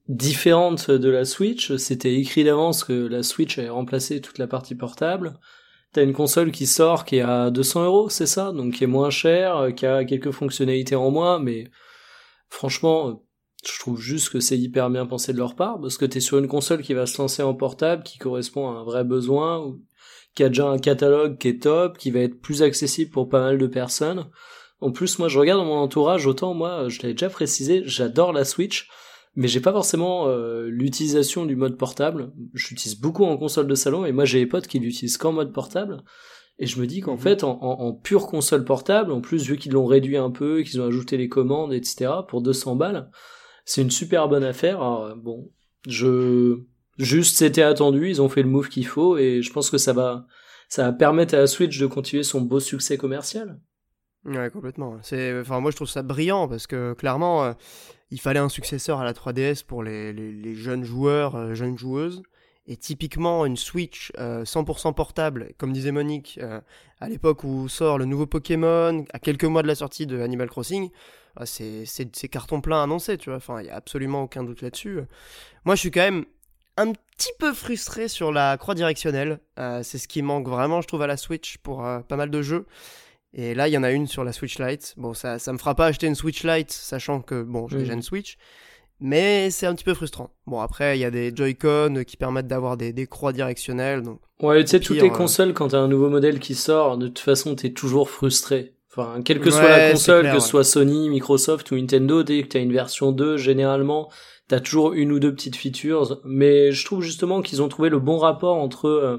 différente 0.07 0.91
de 0.91 1.09
la 1.09 1.25
Switch. 1.25 1.75
C'était 1.77 2.15
écrit 2.15 2.43
d'avance 2.43 2.83
que 2.83 2.93
la 2.93 3.23
Switch 3.23 3.57
allait 3.57 3.69
remplacer 3.69 4.21
toute 4.21 4.37
la 4.37 4.47
partie 4.47 4.75
portable. 4.75 5.39
T'as 5.93 6.03
une 6.03 6.13
console 6.13 6.51
qui 6.51 6.67
sort 6.67 7.03
qui 7.03 7.17
est 7.17 7.21
à 7.21 7.51
200 7.51 7.85
euros, 7.85 8.09
c'est 8.09 8.25
ça? 8.25 8.51
Donc 8.51 8.75
qui 8.75 8.85
est 8.85 8.87
moins 8.87 9.09
chère, 9.09 9.73
qui 9.75 9.85
a 9.85 10.05
quelques 10.05 10.31
fonctionnalités 10.31 10.95
en 10.95 11.11
moins, 11.11 11.39
mais 11.39 11.69
franchement, 12.49 13.23
je 13.65 13.79
trouve 13.79 13.99
juste 13.99 14.29
que 14.29 14.39
c'est 14.39 14.57
hyper 14.57 14.89
bien 14.89 15.05
pensé 15.05 15.33
de 15.33 15.37
leur 15.37 15.55
part, 15.55 15.79
parce 15.81 15.97
que 15.97 16.05
t'es 16.05 16.21
sur 16.21 16.37
une 16.37 16.47
console 16.47 16.81
qui 16.81 16.93
va 16.93 17.05
se 17.05 17.21
lancer 17.21 17.43
en 17.43 17.53
portable, 17.53 18.03
qui 18.03 18.17
correspond 18.17 18.69
à 18.69 18.79
un 18.79 18.83
vrai 18.83 19.03
besoin, 19.03 19.77
qui 20.33 20.43
a 20.43 20.47
déjà 20.47 20.67
un 20.67 20.77
catalogue 20.77 21.37
qui 21.37 21.49
est 21.49 21.63
top, 21.63 21.97
qui 21.97 22.09
va 22.09 22.21
être 22.21 22.39
plus 22.39 22.63
accessible 22.63 23.11
pour 23.11 23.27
pas 23.27 23.41
mal 23.41 23.57
de 23.57 23.67
personnes. 23.67 24.29
En 24.79 24.91
plus, 24.91 25.19
moi, 25.19 25.27
je 25.27 25.37
regarde 25.37 25.59
dans 25.59 25.65
mon 25.65 25.77
entourage, 25.77 26.25
autant 26.25 26.53
moi, 26.53 26.87
je 26.87 27.01
l'avais 27.01 27.13
déjà 27.13 27.29
précisé, 27.29 27.83
j'adore 27.85 28.31
la 28.31 28.45
Switch, 28.45 28.89
mais 29.35 29.47
j'ai 29.47 29.61
pas 29.61 29.71
forcément 29.71 30.27
euh, 30.27 30.67
l'utilisation 30.69 31.45
du 31.45 31.55
mode 31.55 31.77
portable. 31.77 32.31
J'utilise 32.53 32.99
beaucoup 32.99 33.23
en 33.25 33.37
console 33.37 33.67
de 33.67 33.75
salon, 33.75 34.05
et 34.05 34.11
moi, 34.11 34.25
j'ai 34.25 34.39
des 34.39 34.45
potes 34.47 34.67
qui 34.67 34.79
l'utilisent 34.79 35.17
qu'en 35.17 35.31
mode 35.31 35.53
portable. 35.53 36.03
Et 36.59 36.65
je 36.67 36.79
me 36.79 36.85
dis 36.85 37.01
qu'en 37.01 37.13
Mhm. 37.13 37.19
fait, 37.19 37.43
en, 37.43 37.57
en, 37.63 37.79
en 37.87 37.93
pure 37.93 38.27
console 38.27 38.63
portable, 38.65 39.11
en 39.11 39.21
plus, 39.21 39.45
vu 39.47 39.57
qu'ils 39.57 39.71
l'ont 39.71 39.85
réduit 39.85 40.17
un 40.17 40.29
peu, 40.31 40.61
qu'ils 40.61 40.79
ont 40.81 40.85
ajouté 40.87 41.17
les 41.17 41.29
commandes, 41.29 41.73
etc., 41.73 42.11
pour 42.27 42.41
200 42.41 42.75
balles, 42.75 43.09
c'est 43.65 43.81
une 43.81 43.89
super 43.91 44.27
bonne 44.27 44.43
affaire. 44.43 44.75
Alors, 44.77 45.05
euh, 45.05 45.15
bon, 45.15 45.49
je, 45.87 46.59
juste, 46.99 47.37
c'était 47.37 47.63
attendu, 47.63 48.09
ils 48.09 48.21
ont 48.21 48.29
fait 48.29 48.43
le 48.43 48.49
move 48.49 48.69
qu'il 48.69 48.85
faut, 48.85 49.17
et 49.17 49.41
je 49.41 49.51
pense 49.51 49.69
que 49.71 49.77
ça 49.77 49.93
va, 49.93 50.27
ça 50.69 50.83
va 50.83 50.91
permettre 50.93 51.33
à 51.33 51.37
la 51.37 51.47
Switch 51.47 51.79
de 51.79 51.87
continuer 51.87 52.23
son 52.23 52.41
beau 52.41 52.59
succès 52.59 52.97
commercial. 52.97 53.59
Ouais, 54.25 54.51
complètement. 54.51 54.97
C'est, 55.01 55.39
enfin, 55.39 55.59
moi, 55.61 55.71
je 55.71 55.77
trouve 55.77 55.89
ça 55.89 56.03
brillant 56.03 56.47
parce 56.47 56.67
que 56.67 56.93
clairement, 56.93 57.43
euh, 57.43 57.53
il 58.11 58.19
fallait 58.19 58.39
un 58.39 58.49
successeur 58.49 58.99
à 58.99 59.05
la 59.05 59.13
3DS 59.13 59.63
pour 59.63 59.83
les, 59.83 60.55
jeunes 60.55 60.83
joueurs, 60.83 61.35
euh, 61.35 61.53
jeunes 61.53 61.77
joueuses. 61.77 62.21
Et 62.67 62.77
typiquement, 62.77 63.45
une 63.45 63.57
Switch 63.57 64.11
euh, 64.19 64.43
100% 64.43 64.93
portable, 64.93 65.51
comme 65.57 65.73
disait 65.73 65.91
Monique, 65.91 66.39
euh, 66.41 66.61
à 66.99 67.09
l'époque 67.09 67.43
où 67.43 67.67
sort 67.67 67.97
le 67.97 68.05
nouveau 68.05 68.27
Pokémon, 68.27 69.03
à 69.11 69.19
quelques 69.19 69.45
mois 69.45 69.63
de 69.63 69.67
la 69.67 69.75
sortie 69.75 70.05
de 70.05 70.21
Animal 70.21 70.47
Crossing, 70.47 70.89
ah, 71.37 71.45
c'est, 71.45 71.85
carton 72.29 72.61
plein 72.61 72.83
annoncé, 72.83 73.17
tu 73.17 73.29
vois. 73.29 73.37
Enfin, 73.37 73.61
il 73.61 73.67
y 73.67 73.69
a 73.69 73.75
absolument 73.75 74.23
aucun 74.23 74.43
doute 74.43 74.61
là-dessus. 74.61 74.99
Moi, 75.65 75.75
je 75.75 75.79
suis 75.79 75.91
quand 75.91 76.01
même 76.01 76.25
un 76.77 76.93
petit 76.93 77.31
peu 77.39 77.53
frustré 77.53 78.07
sur 78.07 78.31
la 78.31 78.57
croix 78.57 78.75
directionnelle. 78.75 79.39
Euh, 79.59 79.83
c'est 79.83 79.97
ce 79.97 80.07
qui 80.07 80.21
manque 80.21 80.47
vraiment, 80.47 80.81
je 80.81 80.87
trouve, 80.87 81.01
à 81.01 81.07
la 81.07 81.17
Switch 81.17 81.57
pour 81.57 81.85
euh, 81.85 81.99
pas 81.99 82.15
mal 82.15 82.29
de 82.29 82.41
jeux. 82.41 82.65
Et 83.33 83.53
là, 83.53 83.67
il 83.67 83.71
y 83.71 83.77
en 83.77 83.83
a 83.83 83.91
une 83.91 84.07
sur 84.07 84.23
la 84.23 84.33
Switch 84.33 84.59
Lite. 84.59 84.93
Bon, 84.97 85.13
ça, 85.13 85.39
ça 85.39 85.53
me 85.53 85.57
fera 85.57 85.73
pas 85.73 85.85
acheter 85.85 86.07
une 86.07 86.15
Switch 86.15 86.43
Lite, 86.43 86.71
sachant 86.71 87.21
que, 87.21 87.43
bon, 87.43 87.67
j'ai 87.67 87.77
déjà 87.77 87.93
une 87.93 88.01
Switch. 88.01 88.37
Mais 88.99 89.49
c'est 89.49 89.65
un 89.65 89.73
petit 89.73 89.83
peu 89.83 89.93
frustrant. 89.93 90.29
Bon, 90.45 90.59
après, 90.59 90.97
il 90.97 91.01
y 91.01 91.05
a 91.05 91.11
des 91.11 91.33
Joy-Con 91.35 92.03
qui 92.05 92.17
permettent 92.17 92.47
d'avoir 92.47 92.77
des, 92.77 92.93
des 92.93 93.07
croix 93.07 93.33
directionnelles. 93.33 94.03
Donc, 94.03 94.19
Ouais, 94.41 94.61
tu 94.63 94.69
sais, 94.69 94.79
toutes 94.79 95.01
les 95.01 95.09
consoles, 95.09 95.53
quand 95.53 95.69
t'as 95.69 95.79
un 95.79 95.87
nouveau 95.87 96.09
modèle 96.09 96.39
qui 96.39 96.55
sort, 96.55 96.97
de 96.97 97.07
toute 97.07 97.19
façon, 97.19 97.55
t'es 97.55 97.71
toujours 97.71 98.09
frustré. 98.09 98.75
Enfin, 98.91 99.21
quelle 99.23 99.39
que 99.39 99.49
soit 99.49 99.69
la 99.69 99.91
console, 99.91 100.21
clair, 100.21 100.33
que 100.33 100.39
ce 100.39 100.45
ouais. 100.45 100.49
soit 100.49 100.63
Sony, 100.65 101.09
Microsoft 101.09 101.71
ou 101.71 101.75
Nintendo, 101.77 102.23
dès 102.23 102.43
que 102.43 102.49
t'as 102.49 102.59
une 102.59 102.73
version 102.73 103.13
2, 103.13 103.37
généralement, 103.37 104.11
t'as 104.49 104.59
toujours 104.59 104.93
une 104.93 105.13
ou 105.13 105.19
deux 105.19 105.33
petites 105.33 105.55
features. 105.55 106.19
Mais 106.25 106.73
je 106.73 106.85
trouve 106.85 107.01
justement 107.01 107.41
qu'ils 107.41 107.61
ont 107.61 107.69
trouvé 107.69 107.89
le 107.89 107.99
bon 107.99 108.17
rapport 108.17 108.57
entre... 108.57 108.87
euh, 108.87 109.17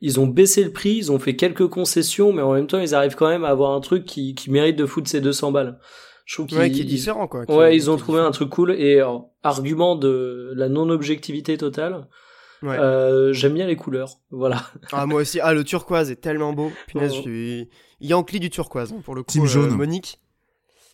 ils 0.00 0.20
ont 0.20 0.26
baissé 0.26 0.62
le 0.64 0.72
prix, 0.72 0.94
ils 0.96 1.12
ont 1.12 1.18
fait 1.18 1.36
quelques 1.36 1.66
concessions, 1.68 2.32
mais 2.32 2.42
en 2.42 2.52
même 2.52 2.66
temps, 2.66 2.78
ils 2.80 2.94
arrivent 2.94 3.14
quand 3.16 3.28
même 3.28 3.44
à 3.44 3.48
avoir 3.48 3.72
un 3.72 3.80
truc 3.80 4.04
qui, 4.04 4.34
qui 4.34 4.50
mérite 4.50 4.76
de 4.76 4.86
foutre 4.86 5.08
ses 5.08 5.20
200 5.20 5.52
balles. 5.52 5.78
Je 6.24 6.34
trouve 6.34 6.46
qu'ils... 6.46 6.58
ouais, 6.58 6.70
qui 6.70 6.80
est 6.80 6.84
différent, 6.84 7.28
quoi. 7.28 7.46
qui- 7.46 7.52
Ouais, 7.52 7.76
ils 7.76 7.90
ont 7.90 7.96
trouvé 7.96 8.20
un 8.20 8.30
truc 8.32 8.50
cool 8.50 8.72
et 8.72 9.00
euh, 9.00 9.18
argument 9.42 9.94
de 9.96 10.52
la 10.56 10.68
non-objectivité 10.68 11.56
totale. 11.56 12.08
Ouais. 12.62 12.76
Euh, 12.78 13.32
J'aime 13.32 13.54
bien 13.54 13.66
les 13.66 13.76
couleurs, 13.76 14.10
voilà. 14.30 14.62
Ah, 14.92 15.06
moi 15.06 15.20
aussi. 15.20 15.38
Ah, 15.40 15.52
le 15.54 15.62
turquoise 15.62 16.10
est 16.10 16.16
tellement 16.16 16.52
beau. 16.52 16.72
Punaise, 16.88 17.12
Oh. 17.12 17.16
je 17.16 17.20
suis 17.22 17.68
Yankee 18.00 18.40
du 18.40 18.50
turquoise, 18.50 18.92
hein, 18.92 19.00
pour 19.04 19.14
le 19.14 19.22
coup. 19.22 19.30
Team 19.32 19.44
euh, 19.44 19.46
jaune. 19.46 19.70
Monique. 19.70 20.20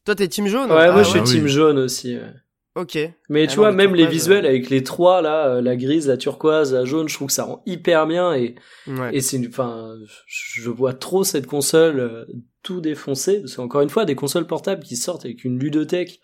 Toi, 0.05 0.17
t'es 0.17 0.27
team 0.29 0.49
jaune 0.49 0.71
Ouais, 0.71 0.87
Ah, 0.89 0.93
moi 0.93 1.03
je 1.05 1.09
suis 1.11 1.21
ouais. 1.21 1.25
team 1.25 1.45
oui. 1.45 1.49
jaune 1.51 1.79
aussi. 1.79 2.17
ouais. 2.17 2.33
Ok. 2.75 2.97
Mais 3.29 3.45
Ah 3.45 3.47
tu 3.49 3.57
vois, 3.57 3.71
même 3.73 3.95
les 3.95 4.07
visuels 4.07 4.47
euh, 4.47 4.49
avec 4.49 4.71
les 4.71 4.83
trois 4.83 5.21
là, 5.21 5.49
euh, 5.57 5.61
la 5.61 5.77
grise, 5.77 6.09
la 6.09 6.17
turquoise, 6.17 6.73
la 6.73 6.85
jaune, 6.87 7.09
je 7.09 7.15
trouve 7.15 7.27
que 7.29 7.35
ça 7.35 7.45
rend 7.45 7.63
hyper 7.67 8.07
bien 8.07 8.33
et, 8.35 8.55
Ouais. 8.87 9.15
et 9.15 9.21
c'est 9.21 9.37
une, 9.37 9.49
enfin, 9.49 9.95
je 10.27 10.71
vois 10.71 10.95
trop 10.95 11.23
cette 11.23 11.47
console 11.47 12.01
euh, 12.01 12.25
tout 12.63 12.81
défoncer 12.81 13.41
parce 13.41 13.57
qu'encore 13.57 13.83
une 13.83 13.91
fois, 13.91 14.05
des 14.07 14.15
consoles 14.15 14.47
portables 14.47 14.83
qui 14.85 14.97
sortent 14.97 15.25
avec 15.27 15.45
une 15.45 15.59
ludothèque 15.59 16.21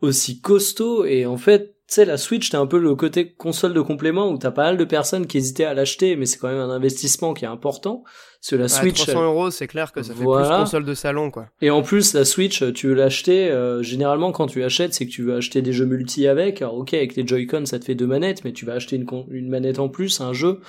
aussi 0.00 0.40
costaud 0.40 1.04
et 1.04 1.26
en 1.26 1.36
fait, 1.36 1.73
tu 1.86 1.96
sais, 1.96 2.06
la 2.06 2.16
Switch, 2.16 2.48
t'as 2.48 2.60
un 2.60 2.66
peu 2.66 2.78
le 2.78 2.94
côté 2.94 3.32
console 3.34 3.74
de 3.74 3.80
complément 3.82 4.30
où 4.30 4.38
t'as 4.38 4.50
pas 4.50 4.62
mal 4.64 4.78
de 4.78 4.84
personnes 4.84 5.26
qui 5.26 5.36
hésitaient 5.36 5.66
à 5.66 5.74
l'acheter, 5.74 6.16
mais 6.16 6.24
c'est 6.24 6.38
quand 6.38 6.48
même 6.48 6.58
un 6.58 6.70
investissement 6.70 7.34
qui 7.34 7.44
est 7.44 7.48
important. 7.48 8.04
Parce 8.40 8.50
que 8.50 8.56
la 8.56 8.62
Ouais, 8.62 8.68
Switch, 8.68 9.02
300 9.02 9.22
euros, 9.24 9.50
c'est 9.50 9.66
clair 9.66 9.92
que 9.92 10.02
ça 10.02 10.14
fait 10.14 10.22
Voilà. 10.22 10.48
plus 10.48 10.64
console 10.64 10.86
de 10.86 10.94
salon, 10.94 11.30
quoi. 11.30 11.48
Et 11.60 11.68
en 11.70 11.82
plus, 11.82 12.14
la 12.14 12.24
Switch, 12.24 12.64
tu 12.72 12.88
veux 12.88 12.94
l'acheter, 12.94 13.50
euh, 13.50 13.82
généralement 13.82 14.32
quand 14.32 14.46
tu 14.46 14.64
achètes, 14.64 14.94
c'est 14.94 15.04
que 15.04 15.10
tu 15.10 15.22
veux 15.22 15.36
acheter 15.36 15.60
des 15.60 15.74
jeux 15.74 15.84
multi 15.84 16.26
avec. 16.26 16.62
Alors 16.62 16.76
ok, 16.78 16.94
avec 16.94 17.16
les 17.16 17.26
Joy-Con, 17.26 17.66
ça 17.66 17.78
te 17.78 17.84
fait 17.84 17.94
deux 17.94 18.06
manettes, 18.06 18.44
mais 18.44 18.52
tu 18.52 18.64
vas 18.64 18.72
acheter 18.72 18.96
une, 18.96 19.48
manette 19.50 19.78
en 19.78 19.90
plus, 19.90 20.22
un 20.22 20.32
jeu. 20.32 20.60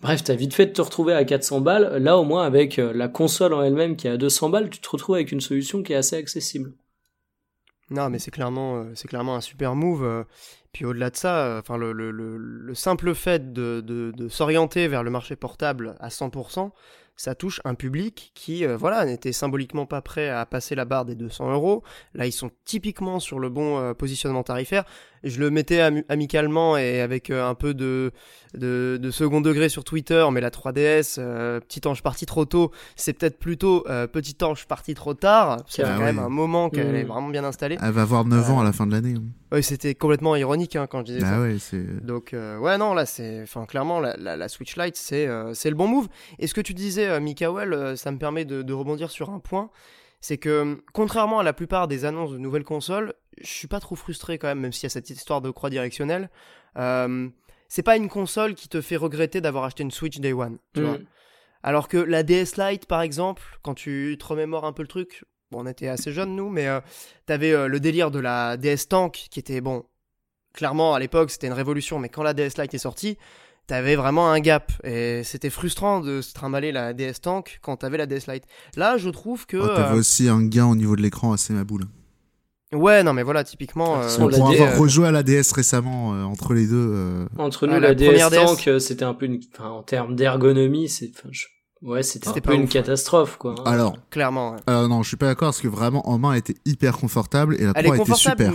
Bref, 0.00 0.24
t'as 0.24 0.34
vite 0.34 0.54
fait 0.54 0.66
de 0.66 0.72
te 0.72 0.80
retrouver 0.80 1.12
à 1.12 1.24
400 1.24 1.60
balles. 1.60 2.02
Là, 2.02 2.16
au 2.16 2.24
moins, 2.24 2.44
avec 2.44 2.78
euh, 2.78 2.94
la 2.94 3.08
console 3.08 3.52
en 3.52 3.62
elle-même 3.62 3.96
qui 3.96 4.06
est 4.06 4.10
à 4.10 4.16
200 4.16 4.48
balles, 4.48 4.70
tu 4.70 4.80
te 4.80 4.88
retrouves 4.88 5.16
avec 5.16 5.32
une 5.32 5.42
solution 5.42 5.82
qui 5.82 5.92
est 5.92 5.96
assez 5.96 6.16
accessible. 6.16 6.72
Non, 7.90 8.08
mais 8.08 8.18
c'est 8.18 8.30
clairement, 8.30 8.76
euh, 8.76 8.84
c'est 8.94 9.06
clairement 9.08 9.36
un 9.36 9.42
super 9.42 9.74
move. 9.74 10.24
Puis 10.72 10.84
au-delà 10.84 11.10
de 11.10 11.16
ça, 11.16 11.62
le, 11.68 11.92
le, 11.92 12.10
le, 12.10 12.36
le 12.38 12.74
simple 12.74 13.14
fait 13.14 13.52
de 13.52 14.28
s'orienter 14.28 14.88
vers 14.88 15.02
le 15.02 15.10
marché 15.10 15.36
portable 15.36 15.96
à 16.00 16.08
100%, 16.08 16.70
ça 17.16 17.34
touche 17.34 17.60
un 17.64 17.74
public 17.74 18.32
qui, 18.34 18.64
euh, 18.64 18.76
voilà, 18.76 19.04
n'était 19.04 19.32
symboliquement 19.32 19.86
pas 19.86 20.00
prêt 20.02 20.28
à 20.28 20.44
passer 20.46 20.74
la 20.74 20.84
barre 20.84 21.04
des 21.04 21.14
200 21.14 21.52
euros. 21.52 21.82
Là, 22.14 22.26
ils 22.26 22.32
sont 22.32 22.50
typiquement 22.64 23.20
sur 23.20 23.38
le 23.38 23.48
bon 23.48 23.78
euh, 23.78 23.94
positionnement 23.94 24.42
tarifaire. 24.42 24.84
Je 25.24 25.38
le 25.40 25.50
mettais 25.50 25.80
ami- 25.80 26.04
amicalement 26.08 26.76
et 26.76 27.00
avec 27.00 27.30
euh, 27.30 27.48
un 27.48 27.54
peu 27.54 27.74
de, 27.74 28.10
de, 28.54 28.98
de 29.00 29.10
second 29.10 29.40
degré 29.40 29.68
sur 29.68 29.84
Twitter, 29.84 30.26
mais 30.32 30.40
la 30.40 30.50
3DS, 30.50 31.16
euh, 31.18 31.60
petit 31.60 31.86
ange 31.86 32.02
parti 32.02 32.26
trop 32.26 32.44
tôt, 32.44 32.70
c'est 32.96 33.12
peut-être 33.12 33.38
plutôt 33.38 33.84
euh, 33.88 34.06
petit 34.06 34.36
ange 34.42 34.66
parti 34.66 34.94
trop 34.94 35.14
tard. 35.14 35.58
Ça 35.68 35.84
fait 35.84 35.90
Ah 35.92 35.94
quand 35.98 36.04
même 36.04 36.18
oui. 36.18 36.24
un 36.24 36.28
moment 36.28 36.70
qu'elle 36.70 36.88
Mhm. 36.88 36.94
est 36.96 37.04
vraiment 37.04 37.28
bien 37.28 37.44
installée. 37.44 37.78
Elle 37.82 37.92
va 37.92 38.02
avoir 38.02 38.24
9 38.24 38.50
ans 38.50 38.58
Euh, 38.58 38.62
à 38.62 38.64
la 38.64 38.72
fin 38.72 38.86
de 38.86 38.92
l'année. 38.92 39.14
hein. 39.16 39.22
Ouais, 39.52 39.62
c'était 39.62 39.94
complètement 39.94 40.34
ironique 40.34 40.76
hein, 40.76 40.86
quand 40.86 41.00
je 41.00 41.04
disais 41.04 41.20
Bah 41.20 41.30
ça. 41.34 41.40
ouais, 41.40 41.56
c'est. 41.60 42.04
Donc 42.04 42.32
euh, 42.32 42.58
ouais 42.58 42.78
non 42.78 42.94
là 42.94 43.04
c'est 43.04 43.42
enfin 43.42 43.66
clairement 43.66 44.00
la, 44.00 44.16
la, 44.16 44.34
la 44.36 44.48
Switch 44.48 44.76
Lite 44.78 44.96
c'est 44.96 45.26
euh, 45.26 45.52
c'est 45.54 45.68
le 45.68 45.76
bon 45.76 45.86
move. 45.86 46.08
Et 46.38 46.46
ce 46.46 46.54
que 46.54 46.60
tu 46.62 46.72
disais 46.74 47.06
euh, 47.08 47.20
Mikael, 47.20 47.72
euh, 47.74 47.94
ça 47.96 48.10
me 48.10 48.18
permet 48.18 48.44
de, 48.46 48.62
de 48.62 48.72
rebondir 48.72 49.10
sur 49.10 49.28
un 49.30 49.38
point, 49.40 49.68
c'est 50.22 50.38
que 50.38 50.82
contrairement 50.94 51.40
à 51.40 51.42
la 51.42 51.52
plupart 51.52 51.86
des 51.88 52.06
annonces 52.06 52.30
de 52.32 52.38
nouvelles 52.38 52.64
consoles, 52.64 53.12
je 53.40 53.46
suis 53.50 53.68
pas 53.68 53.80
trop 53.80 53.96
frustré 53.96 54.38
quand 54.38 54.46
même 54.48 54.60
même 54.60 54.72
s'il 54.72 54.84
y 54.84 54.86
a 54.86 54.90
cette 54.90 55.10
histoire 55.10 55.42
de 55.42 55.50
croix 55.50 55.68
directionnelle. 55.68 56.30
Euh, 56.78 57.28
c'est 57.68 57.82
pas 57.82 57.96
une 57.96 58.08
console 58.08 58.54
qui 58.54 58.68
te 58.68 58.80
fait 58.80 58.96
regretter 58.96 59.40
d'avoir 59.42 59.64
acheté 59.64 59.82
une 59.82 59.90
Switch 59.90 60.18
Day 60.20 60.32
One, 60.32 60.58
tu 60.74 60.80
Mm. 60.80 60.84
vois. 60.84 60.98
Alors 61.62 61.88
que 61.88 61.96
la 61.98 62.22
DS 62.22 62.56
Lite 62.56 62.86
par 62.86 63.02
exemple, 63.02 63.42
quand 63.62 63.74
tu 63.74 64.16
te 64.18 64.24
remémores 64.24 64.64
un 64.64 64.72
peu 64.72 64.82
le 64.82 64.88
truc, 64.88 65.24
bon 65.50 65.62
on 65.62 65.66
était 65.66 65.88
assez 65.88 66.12
jeunes 66.12 66.34
nous, 66.34 66.48
mais 66.48 66.66
euh, 66.68 66.80
t'avais 67.26 67.52
euh, 67.52 67.66
le 67.68 67.78
délire 67.80 68.10
de 68.10 68.18
la 68.20 68.56
DS 68.56 68.88
Tank 68.88 69.12
qui 69.30 69.38
était 69.40 69.60
bon 69.60 69.84
clairement 70.54 70.94
à 70.94 70.98
l'époque 71.00 71.30
c'était 71.30 71.46
une 71.46 71.52
révolution 71.54 71.98
mais 71.98 72.10
quand 72.10 72.22
la 72.22 72.34
DS 72.34 72.58
Lite 72.58 72.74
est 72.74 72.78
sortie 72.78 73.16
t'avais 73.66 73.96
vraiment 73.96 74.30
un 74.30 74.40
gap 74.40 74.72
et 74.84 75.22
c'était 75.24 75.50
frustrant 75.50 76.00
de 76.00 76.20
se 76.20 76.32
trimballer 76.34 76.72
la 76.72 76.92
DS 76.92 77.20
Tank 77.22 77.58
quand 77.62 77.76
t'avais 77.78 77.96
la 77.98 78.06
DS 78.06 78.26
Lite 78.28 78.44
là 78.76 78.96
je 78.98 79.08
trouve 79.08 79.46
que 79.46 79.56
Oh, 79.56 79.66
T'avais 79.76 79.94
euh, 79.94 79.98
aussi 79.98 80.28
un 80.28 80.42
gain 80.44 80.66
au 80.66 80.74
niveau 80.76 80.96
de 80.96 81.02
l'écran 81.02 81.32
assez 81.32 81.52
ma 81.52 81.64
boule. 81.64 81.84
ouais 82.72 83.02
non 83.02 83.12
mais 83.12 83.22
voilà 83.22 83.44
typiquement 83.44 83.94
Ah, 83.96 84.02
euh, 84.04 84.28
Pour 84.30 84.48
avoir 84.48 84.72
D- 84.74 84.78
rejoué 84.78 85.06
à 85.08 85.10
la 85.12 85.22
DS 85.22 85.52
récemment, 85.54 86.14
euh, 86.14 86.24
entre 86.24 86.54
les 86.54 86.66
deux. 86.66 86.74
euh, 86.94 87.26
Entre 87.38 87.66
nous, 87.66 87.74
Ah, 87.74 87.80
la, 87.80 87.88
la 87.88 87.94
DS 87.94 88.06
première 88.06 88.30
DS. 88.30 88.36
Tank, 88.36 88.80
c'était 88.80 89.04
un 89.04 89.14
peu 89.14 89.26
une, 89.26 89.40
enfin, 89.54 89.68
en 89.70 89.82
termes 89.82 90.16
d'ergonomie, 90.16 90.88
c'est, 90.88 91.10
enfin, 91.14 91.28
je- 91.30 91.46
ouais, 91.82 92.02
c'était 92.02 92.28
un 92.28 92.32
peu 92.40 92.40
pas 92.40 92.54
une 92.54 92.64
ouf. 92.64 92.70
catastrophe, 92.70 93.36
quoi. 93.38 93.54
hein. 93.58 93.64
Alors, 93.66 93.96
clairement 94.10 94.52
ouais. 94.52 94.58
euh, 94.70 94.88
non, 94.88 95.02
je 95.02 95.08
suis 95.08 95.16
pas 95.16 95.26
d'accord 95.26 95.48
parce 95.48 95.60
que 95.60 95.68
vraiment 95.68 96.08
en 96.08 96.18
main 96.18 96.32
elle 96.32 96.38
était 96.38 96.56
hyper 96.64 96.96
confortable 96.98 97.56
et 97.60 97.64
la 97.64 97.72
elle 97.76 97.86
était 97.86 98.14
super. 98.14 98.52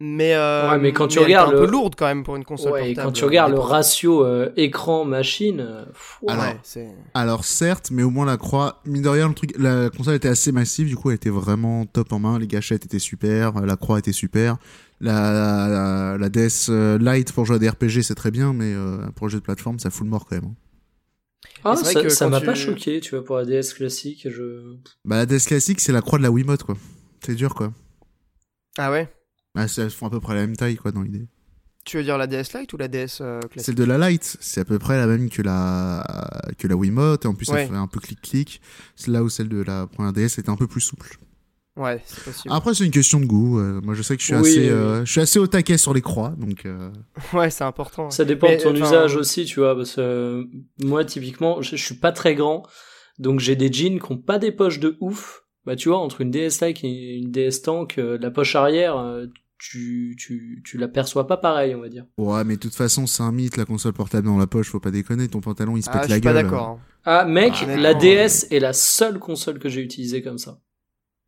Mais 0.00 0.34
euh, 0.34 0.70
Ouais, 0.70 0.78
mais 0.78 0.92
quand 0.92 1.08
tu 1.08 1.18
regardes 1.18 1.50
un 1.50 1.52
le- 1.52 1.58
peu 1.60 1.66
lourde 1.66 1.94
quand 1.96 2.06
même 2.06 2.24
pour 2.24 2.36
une 2.36 2.44
console 2.44 2.72
ouais, 2.72 2.90
et 2.90 2.94
portable, 2.94 3.06
quand 3.06 3.12
tu 3.12 3.24
regardes 3.24 3.52
euh, 3.52 3.56
le 3.56 3.60
ratio 3.60 4.24
euh, 4.24 4.52
écran-machine, 4.56 5.60
euh, 5.60 5.84
pff, 5.86 6.18
Alors, 6.26 6.44
ouais, 6.44 6.60
c'est 6.62 6.88
Alors 7.14 7.44
certes, 7.44 7.90
mais 7.90 8.02
au 8.02 8.10
moins 8.10 8.26
la 8.26 8.36
croix, 8.36 8.80
mine 8.84 9.02
de 9.02 9.08
rien, 9.08 9.28
le 9.28 9.34
truc, 9.34 9.52
la 9.58 9.90
console 9.90 10.14
était 10.14 10.28
assez 10.28 10.52
massive, 10.52 10.86
du 10.88 10.96
coup 10.96 11.10
elle 11.10 11.16
était 11.16 11.30
vraiment 11.30 11.86
top 11.86 12.12
en 12.12 12.18
main, 12.18 12.38
les 12.38 12.46
gâchettes 12.46 12.84
étaient 12.84 12.98
super, 12.98 13.56
euh, 13.56 13.66
la 13.66 13.76
croix 13.76 13.98
était 13.98 14.12
super, 14.12 14.56
la, 15.00 15.68
la, 15.68 16.18
la 16.18 16.28
DS 16.28 16.68
euh, 16.70 16.98
Lite 16.98 17.32
pour 17.32 17.44
jouer 17.44 17.56
à 17.56 17.58
des 17.58 17.68
RPG 17.68 18.02
c'est 18.02 18.14
très 18.14 18.30
bien, 18.30 18.52
mais 18.52 18.72
euh, 18.74 18.98
pour 19.16 19.26
le 19.26 19.32
jeu 19.32 19.38
de 19.38 19.44
plateforme 19.44 19.78
ça 19.78 19.90
fout 19.90 20.04
le 20.04 20.10
mort 20.10 20.26
quand 20.26 20.36
même. 20.36 20.44
hein. 20.46 20.54
Ah, 21.64 21.76
c'est 21.76 21.84
vrai 21.84 21.94
ça, 21.94 22.02
que 22.02 22.08
ça 22.08 22.24
quand 22.24 22.30
m'a 22.30 22.40
tu- 22.40 22.46
pas 22.46 22.54
choqué, 22.54 23.00
tu 23.00 23.10
vois, 23.14 23.24
pour 23.24 23.36
la 23.36 23.44
DS 23.44 23.72
classique, 23.74 24.28
je... 24.28 24.76
Bah 25.04 25.16
la 25.16 25.26
DS 25.26 25.46
classique 25.46 25.80
c'est 25.80 25.92
la 25.92 26.02
croix 26.02 26.18
de 26.18 26.24
la 26.24 26.30
Wiimote 26.30 26.62
quoi, 26.62 26.76
c'est 27.24 27.34
dur 27.34 27.54
quoi. 27.54 27.72
ah 28.78 28.90
ouais? 28.90 29.08
Elles 29.58 29.90
font 29.90 30.06
à 30.06 30.10
peu 30.10 30.20
près 30.20 30.34
la 30.34 30.40
même 30.42 30.56
taille 30.56 30.76
quoi 30.76 30.92
dans 30.92 31.02
l'idée. 31.02 31.26
tu 31.84 31.96
veux 31.96 32.02
dire 32.04 32.18
la 32.18 32.26
DS 32.26 32.52
Lite 32.54 32.72
ou 32.72 32.76
la 32.76 32.88
DS 32.88 33.18
euh, 33.20 33.40
classique? 33.40 33.60
Celle 33.66 33.74
de 33.74 33.84
la 33.84 34.10
Lite, 34.10 34.36
c'est 34.40 34.60
à 34.60 34.64
peu 34.64 34.78
près 34.78 34.96
la 34.96 35.06
même 35.06 35.30
que 35.30 35.42
la 35.42 36.04
que 36.58 36.68
la 36.68 36.76
Wiimote, 36.76 37.24
et 37.24 37.28
en 37.28 37.34
plus 37.34 37.48
Ouais. 37.50 37.62
elle 37.62 37.68
fait 37.68 37.74
un 37.76 37.86
peu 37.86 38.00
clic-clic, 38.00 38.60
c'est 38.96 39.10
là 39.10 39.22
où 39.22 39.28
celle 39.28 39.48
de 39.48 39.62
la 39.62 39.86
première 39.86 40.12
DS 40.12 40.38
était 40.38 40.50
un 40.50 40.56
peu 40.56 40.66
plus 40.66 40.80
souple. 40.82 41.16
ouais 41.76 42.02
c'est 42.04 42.24
possible 42.24 42.52
Après 42.54 42.74
c'est 42.74 42.84
une 42.84 42.90
question 42.90 43.20
de 43.20 43.26
goût, 43.26 43.58
euh, 43.58 43.80
moi 43.82 43.94
je 43.94 44.02
sais 44.02 44.16
que 44.16 44.20
je 44.22 44.26
suis 44.26 44.34
Oui, 44.34 44.40
assez, 44.50 44.60
oui. 44.60 44.68
euh, 44.68 45.04
je 45.04 45.10
suis 45.12 45.20
assez 45.20 45.38
au 45.38 45.46
taquet 45.46 45.78
sur 45.78 45.94
les 45.94 46.02
croix, 46.02 46.34
donc... 46.36 46.66
euh, 46.66 46.90
ouais 47.32 47.50
c'est 47.50 47.64
important. 47.64 48.10
Ça 48.10 48.24
dépend 48.24 48.48
Mais, 48.48 48.56
de 48.58 48.62
ton 48.62 48.70
enfin, 48.76 48.84
usage 48.86 49.16
aussi, 49.16 49.44
tu 49.46 49.60
vois, 49.60 49.74
parce 49.76 49.94
que 49.96 50.00
euh, 50.00 50.44
moi, 50.82 51.04
typiquement, 51.04 51.62
je, 51.62 51.76
je 51.76 51.84
suis 51.84 51.94
pas 51.96 52.12
très 52.12 52.34
grand, 52.34 52.64
donc 53.18 53.40
j'ai 53.40 53.56
des 53.56 53.72
jeans 53.72 53.98
qui 54.00 54.12
ont 54.12 54.18
pas 54.18 54.38
des 54.38 54.52
poches 54.52 54.78
de 54.80 54.96
ouf. 55.00 55.42
Bah, 55.66 55.76
tu 55.76 55.88
vois, 55.90 55.98
entre 55.98 56.22
une 56.22 56.30
DS 56.30 56.60
Lite 56.62 56.82
et 56.84 57.16
une 57.18 57.30
DS 57.30 57.60
Tank, 57.62 57.98
euh, 57.98 58.16
la 58.20 58.30
poche 58.30 58.54
arrière, 58.56 58.96
euh, 58.96 59.26
tu, 59.58 60.16
tu, 60.18 60.62
tu 60.64 60.78
l'aperçois 60.78 61.26
pas 61.26 61.36
pareil, 61.36 61.74
on 61.74 61.80
va 61.80 61.88
dire. 61.88 62.06
Ouais, 62.18 62.44
mais 62.44 62.54
de 62.56 62.60
toute 62.60 62.74
façon, 62.74 63.06
c'est 63.06 63.22
un 63.22 63.32
mythe, 63.32 63.56
la 63.56 63.64
console 63.64 63.92
portable 63.92 64.26
dans 64.26 64.38
la 64.38 64.46
poche, 64.46 64.68
faut 64.70 64.80
pas 64.80 64.90
déconner, 64.90 65.28
ton 65.28 65.40
pantalon 65.40 65.76
il 65.76 65.82
se 65.82 65.90
ah, 65.90 65.94
pète 65.94 66.04
je 66.04 66.08
la 66.10 66.14
suis 66.16 66.20
gueule. 66.22 66.34
pas 66.34 66.42
d'accord 66.42 66.68
hein. 66.68 66.78
Ah, 67.04 67.24
mec, 67.24 67.52
Ah, 67.62 67.76
la 67.76 67.94
DS 67.94 68.46
est 68.50 68.60
la 68.60 68.72
seule 68.72 69.18
console 69.18 69.58
que 69.58 69.68
j'ai 69.68 69.82
utilisée 69.82 70.22
comme 70.22 70.38
ça. 70.38 70.60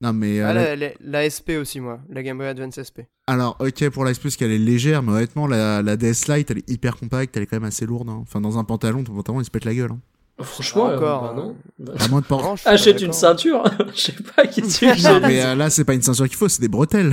Non, 0.02 0.12
mais. 0.12 0.40
Ah, 0.40 0.50
euh, 0.50 0.52
la- 0.54 0.76
la, 0.76 0.88
la- 0.88 0.94
la 1.00 1.25
SP 1.28 1.56
aussi, 1.60 1.78
moi. 1.80 2.00
La 2.08 2.22
Game 2.22 2.38
Boy 2.38 2.46
Advance 2.46 2.78
SP. 2.80 3.04
Alors, 3.26 3.56
ok, 3.60 3.88
pour 3.90 4.04
la 4.04 4.12
SP, 4.14 4.25
parce 4.25 4.37
qu'elle 4.37 4.50
est 4.50 4.58
légère, 4.58 5.02
mais 5.02 5.12
honnêtement, 5.12 5.46
la, 5.46 5.82
la 5.82 5.96
DS 5.96 6.26
Lite, 6.28 6.50
elle 6.50 6.58
est 6.58 6.70
hyper 6.70 6.96
compacte, 6.96 7.37
elle 7.37 7.42
est 7.42 7.46
quand 7.46 7.56
même 7.56 7.64
assez 7.68 7.84
lourde. 7.87 8.08
hein. 8.08 8.18
Enfin, 8.22 8.40
dans 8.40 8.58
un 8.58 8.64
pantalon, 8.64 9.04
ton 9.04 9.14
pantalon 9.14 9.40
il 9.40 9.44
se 9.44 9.50
pète 9.50 9.64
la 9.64 9.75
gueule. 9.75 9.90
Hein. 9.92 10.00
Franchement, 10.42 10.88
euh, 10.90 10.97
encore, 10.97 11.23
bah 11.23 11.28
hein. 11.32 11.37
non. 11.37 11.56
Bah, 11.78 11.92
À 12.00 12.09
moins 12.09 12.20
de 12.20 12.26
pas 12.26 12.54
Achète 12.64 13.00
une 13.02 13.12
ceinture. 13.12 13.64
Je 13.94 14.00
sais 14.00 14.14
pas 14.37 14.47
qui 14.47 14.62
tu 14.68 14.87
Non, 14.87 15.20
mais 15.20 15.44
euh, 15.44 15.54
là, 15.54 15.70
c'est 15.70 15.85
pas 15.85 15.94
une 15.94 16.02
ceinture 16.02 16.26
qu'il 16.28 16.37
faut, 16.37 16.49
c'est 16.49 16.61
des 16.61 16.68
bretelles. 16.68 17.12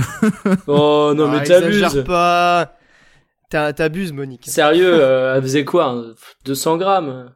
Oh 0.66 1.12
non, 1.16 1.26
Ah, 1.30 1.38
mais 1.38 1.44
t'abuses. 1.44 1.76
exagère 1.82 2.04
pas. 2.04 2.74
T'as- 3.50 3.72
T'abuses, 3.72 4.12
Monique. 4.12 4.44
Sérieux, 4.46 4.92
euh, 4.92 5.34
elle 5.36 5.42
faisait 5.42 5.64
quoi 5.64 5.86
hein 5.86 6.14
200 6.44 6.76
grammes 6.76 7.30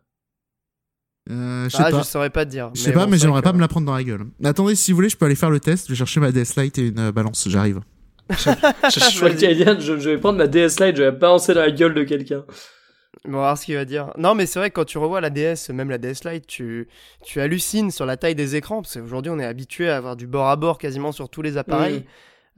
Euh, 1.31 1.65
je 1.65 1.77
sais 1.77 1.83
Ah, 1.87 1.91
pas. 1.91 1.99
je 1.99 2.05
saurais 2.05 2.31
pas 2.31 2.45
te 2.45 2.51
dire. 2.51 2.71
Je 2.75 2.81
sais 2.81 2.93
pas, 2.93 3.05
bon, 3.07 3.11
mais 3.13 3.17
j'aimerais 3.19 3.41
vrai 3.41 3.51
pas 3.51 3.53
me 3.57 3.61
la 3.61 3.69
prendre 3.69 3.87
dans 3.87 3.95
la 3.95 4.03
gueule. 4.05 4.27
Attendez, 4.45 4.75
si 4.75 4.91
vous 4.93 4.97
voulez, 4.97 5.09
je 5.09 5.17
peux 5.17 5.25
aller 5.27 5.35
faire 5.37 5.51
le 5.51 5.61
test. 5.61 5.87
Je 5.87 5.93
vais 5.93 5.97
chercher 5.97 6.21
ma 6.21 6.33
DS 6.33 6.57
Lite 6.57 6.79
et 6.79 6.89
une 6.89 6.99
euh, 6.99 7.13
balance. 7.13 7.49
J'arrive. 7.49 7.81
que 8.29 8.35
je, 8.37 9.99
je 9.99 10.11
vais 10.11 10.19
prendre 10.19 10.39
ma 10.39 10.47
DS 10.47 10.81
Lite, 10.81 10.97
je 10.97 11.03
vais 11.05 11.13
balancer 11.13 11.55
dans 11.55 11.61
la 11.61 11.71
gueule 11.71 11.95
de 11.95 12.03
quelqu'un. 12.05 12.45
On 13.27 13.33
va 13.33 13.39
voir 13.39 13.59
ce 13.59 13.67
qu'il 13.67 13.77
va 13.77 13.85
dire. 13.85 14.13
Non, 14.19 14.35
mais 14.35 14.47
c'est 14.47 14.59
vrai 14.59 14.71
que 14.71 14.75
quand 14.75 14.85
tu 14.85 14.99
revois 14.99 15.21
la 15.21 15.31
DS, 15.31 15.71
même 15.73 15.91
la 15.91 15.99
DS 15.99 16.25
Lite, 16.25 16.47
tu, 16.47 16.89
tu 17.25 17.41
hallucines 17.41 17.91
sur 17.91 18.07
la 18.07 18.17
taille 18.17 18.35
des 18.35 18.57
écrans. 18.57 18.83
Parce 18.83 18.95
qu'aujourd'hui, 18.95 19.31
on 19.31 19.39
est 19.39 19.45
habitué 19.45 19.89
à 19.89 19.97
avoir 19.97 20.17
du 20.17 20.27
bord 20.27 20.49
à 20.49 20.57
bord 20.57 20.79
quasiment 20.79 21.13
sur 21.13 21.29
tous 21.29 21.43
les 21.43 21.57
appareils. 21.57 22.05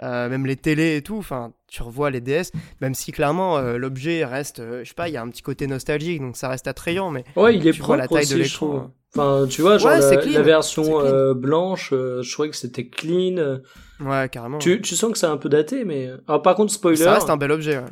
Euh, 0.03 0.29
même 0.29 0.47
les 0.47 0.57
télés 0.57 0.97
et 0.97 1.03
tout. 1.03 1.19
Enfin, 1.19 1.53
tu 1.69 1.83
revois 1.83 2.11
les 2.11 2.21
DS. 2.21 2.51
Même 2.81 2.95
si 2.95 3.13
clairement, 3.13 3.59
euh, 3.59 3.77
l'objet 3.77 4.25
reste. 4.25 4.61
euh, 4.61 4.83
je 4.83 4.89
sais 4.89 4.95
pas, 4.95 5.09
il 5.09 5.15
y 5.15 5.17
a 5.17 5.23
un 5.23 5.29
petit 5.29 5.43
côté 5.43 5.67
nostalgique. 5.67 6.21
Donc 6.21 6.37
ça 6.37 6.49
reste 6.49 6.67
attrayant. 6.67 7.11
Mais 7.11 7.25
Ouais, 7.37 7.57
il 7.57 7.67
est 7.67 7.73
Tu 7.73 7.83
vois 7.83 7.97
la 7.97 8.07
propre 8.07 8.23
taille 8.23 8.31
de 8.31 8.41
aussi, 8.41 8.51
je 8.51 8.55
l'écran, 8.55 8.77
hein. 8.79 8.93
Enfin, 9.17 9.47
tu 9.49 9.63
vois, 9.63 9.79
genre 9.79 9.93
Ouais, 9.93 10.01
la, 10.01 10.43
version 10.43 11.35
blanche, 11.35 11.91
je 11.93 12.33
trouvais 12.33 12.51
que 12.51 12.57
c'était 12.57 12.89
clean. 12.89 13.61
ouais, 14.01 14.29
carrément. 14.29 14.59
Tu, 14.59 14.81
tu 14.81 14.97
sens 14.97 15.13
que 15.13 15.19
c'est 15.19 15.27
un 15.27 15.37
peu 15.37 15.49
daté, 15.49 15.85
mais... 15.85 16.11
Alors 16.27 16.43
par 16.43 16.57
contre, 16.57 16.73
spoiler, 16.73 16.97
Ça 16.97 17.15
reste 17.15 17.31
un 17.31 17.37
bel 17.37 17.53
objet. 17.53 17.79
Ouais, 17.79 17.85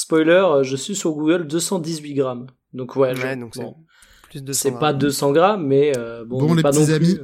spoiler, 0.00 0.30
euh, 0.32 0.62
je 0.62 0.76
suis 0.76 0.94
sur 0.94 1.12
Google 1.12 1.46
218 1.46 2.14
grammes. 2.14 2.46
Donc 2.74 2.96
ouais, 2.96 3.08
Ouais, 3.10 3.34
je- 3.34 3.40
donc 3.40 3.54
c'est 3.54 3.62
bon, 3.62 3.76
plus 4.28 4.42
de 4.44 4.52
c'est 4.52 4.72
pas 4.72 4.92
200 4.92 5.32
grammes, 5.32 5.66
mais 5.66 5.92
euh, 5.96 6.24
bon, 6.24 6.46
Bon, 6.46 6.54
les 6.54 6.62
pas 6.62 6.70
petits 6.70 6.80
non 6.80 6.86
plus- 6.86 6.94
amis. 6.94 7.18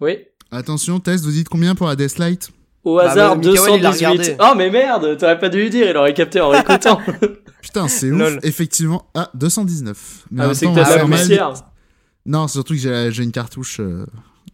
Oui. 0.00 0.18
Attention, 0.50 1.00
test, 1.00 1.24
vous 1.24 1.30
dites 1.30 1.48
combien 1.48 1.74
pour 1.74 1.86
la 1.86 1.96
DS 1.96 2.18
Lite 2.18 2.50
Au 2.84 2.96
Bah, 2.96 3.10
hasard, 3.10 3.34
l'a 3.34 3.40
218. 3.42 3.82
regardé. 3.96 4.36
Oh 4.40 4.52
mais 4.56 4.70
merde, 4.70 5.16
t'aurais 5.18 5.38
pas 5.38 5.48
dû 5.48 5.58
lui 5.60 5.70
dire, 5.70 5.88
il 5.90 5.96
aurait 5.96 6.14
capté 6.14 6.40
en 6.40 6.48
réécoutant. 6.50 7.00
Putain, 7.62 7.88
c'est 7.88 8.10
ouf. 8.10 8.18
Lol. 8.18 8.40
Effectivement. 8.44 9.04
Ah, 9.14 9.30
219. 9.34 10.26
Mais 10.30 10.42
ah, 10.42 10.48
mais 10.48 10.54
c'est 10.54 10.66
que 10.66 10.70
même 10.72 10.84
t'as 10.84 10.96
la 10.96 11.04
poussière. 11.04 11.52
Non, 12.24 12.46
c'est 12.46 12.52
surtout 12.52 12.74
que 12.74 13.10
j'ai 13.10 13.22
une 13.22 13.32
cartouche 13.32 13.80
euh, 13.80 14.06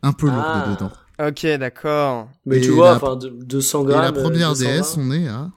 un 0.02 0.12
peu 0.12 0.26
lourde 0.26 0.43
Ah. 0.45 0.75
dedans. 0.75 0.93
Ok, 1.28 1.47
d'accord. 1.59 2.28
Mais 2.47 2.59
Et 2.59 2.61
tu 2.62 2.71
vois, 2.71 2.90
la- 2.90 2.97
enfin, 2.97 3.16
de- 3.16 3.28
200 3.28 3.83
Et 3.83 3.87
grammes. 3.87 4.02
la 4.02 4.12
première 4.12 4.50
euh, 4.50 4.54
220. 4.54 4.78
DS, 4.81 4.97
on 4.99 5.12
est 5.12 5.28
à 5.28 5.50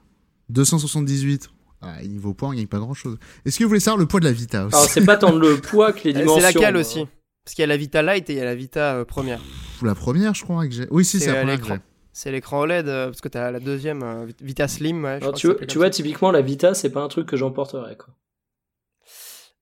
278. 0.50 1.50
Ah, 1.81 2.01
niveau 2.03 2.34
poids, 2.34 2.50
on 2.50 2.53
gagne 2.53 2.67
pas 2.67 2.79
grand 2.79 2.93
chose. 2.96 3.17
Est-ce 3.46 3.60
que 3.60 3.63
vous 3.63 3.67
voulez 3.69 3.79
savoir 3.79 4.00
le 4.00 4.07
poids 4.07 4.19
de 4.19 4.25
la 4.25 4.31
Vita 4.31 4.65
aussi 4.65 4.75
Alors 4.75 4.88
c'est 4.89 5.05
pas 5.05 5.17
tant 5.17 5.36
le 5.36 5.57
poids 5.57 5.93
que 5.93 6.05
les 6.05 6.13
dimensions. 6.13 6.36
C'est 6.36 6.41
laquelle 6.53 6.74
moi. 6.74 6.81
aussi 6.81 7.05
Parce 7.43 7.53
qu'il 7.55 7.62
y 7.62 7.63
a 7.63 7.67
la 7.67 7.77
Vita 7.77 8.01
Lite 8.01 8.29
et 8.29 8.34
il 8.34 8.38
y 8.39 8.41
a 8.41 8.46
la 8.46 8.55
Vita 8.55 8.96
euh, 8.96 9.05
première. 9.05 9.39
La 9.84 9.93
première, 9.96 10.34
je 10.34 10.43
crois 10.43 10.65
que 10.67 10.74
j'ai. 10.74 10.88
Oui, 10.89 11.05
si, 11.05 11.19
C'est, 11.19 11.25
c'est 11.25 11.31
la 11.31 11.38
euh, 11.38 11.41
première 11.41 11.57
que 11.57 11.62
l'écran. 11.62 11.75
j'ai. 11.75 11.81
C'est 12.13 12.31
l'écran 12.31 12.60
OLED, 12.62 12.88
euh, 12.88 13.05
parce 13.07 13.22
que 13.22 13.27
t'as 13.27 13.51
la 13.51 13.60
deuxième, 13.60 14.01
euh, 14.01 14.25
Vita 14.41 14.67
Slim. 14.67 15.03
Ouais, 15.03 15.17
je 15.19 15.25
Alors, 15.25 15.34
crois 15.34 15.34
tu, 15.34 15.48
que 15.50 15.53
vois, 15.53 15.65
tu 15.67 15.79
ça. 15.79 15.89
typiquement, 15.91 16.31
la 16.31 16.41
Vita, 16.41 16.74
c'est 16.74 16.89
pas 16.89 17.01
un 17.01 17.07
truc 17.10 17.27
que 17.27 17.38
j'emporterais, 17.38 17.96
quoi. 17.96 18.07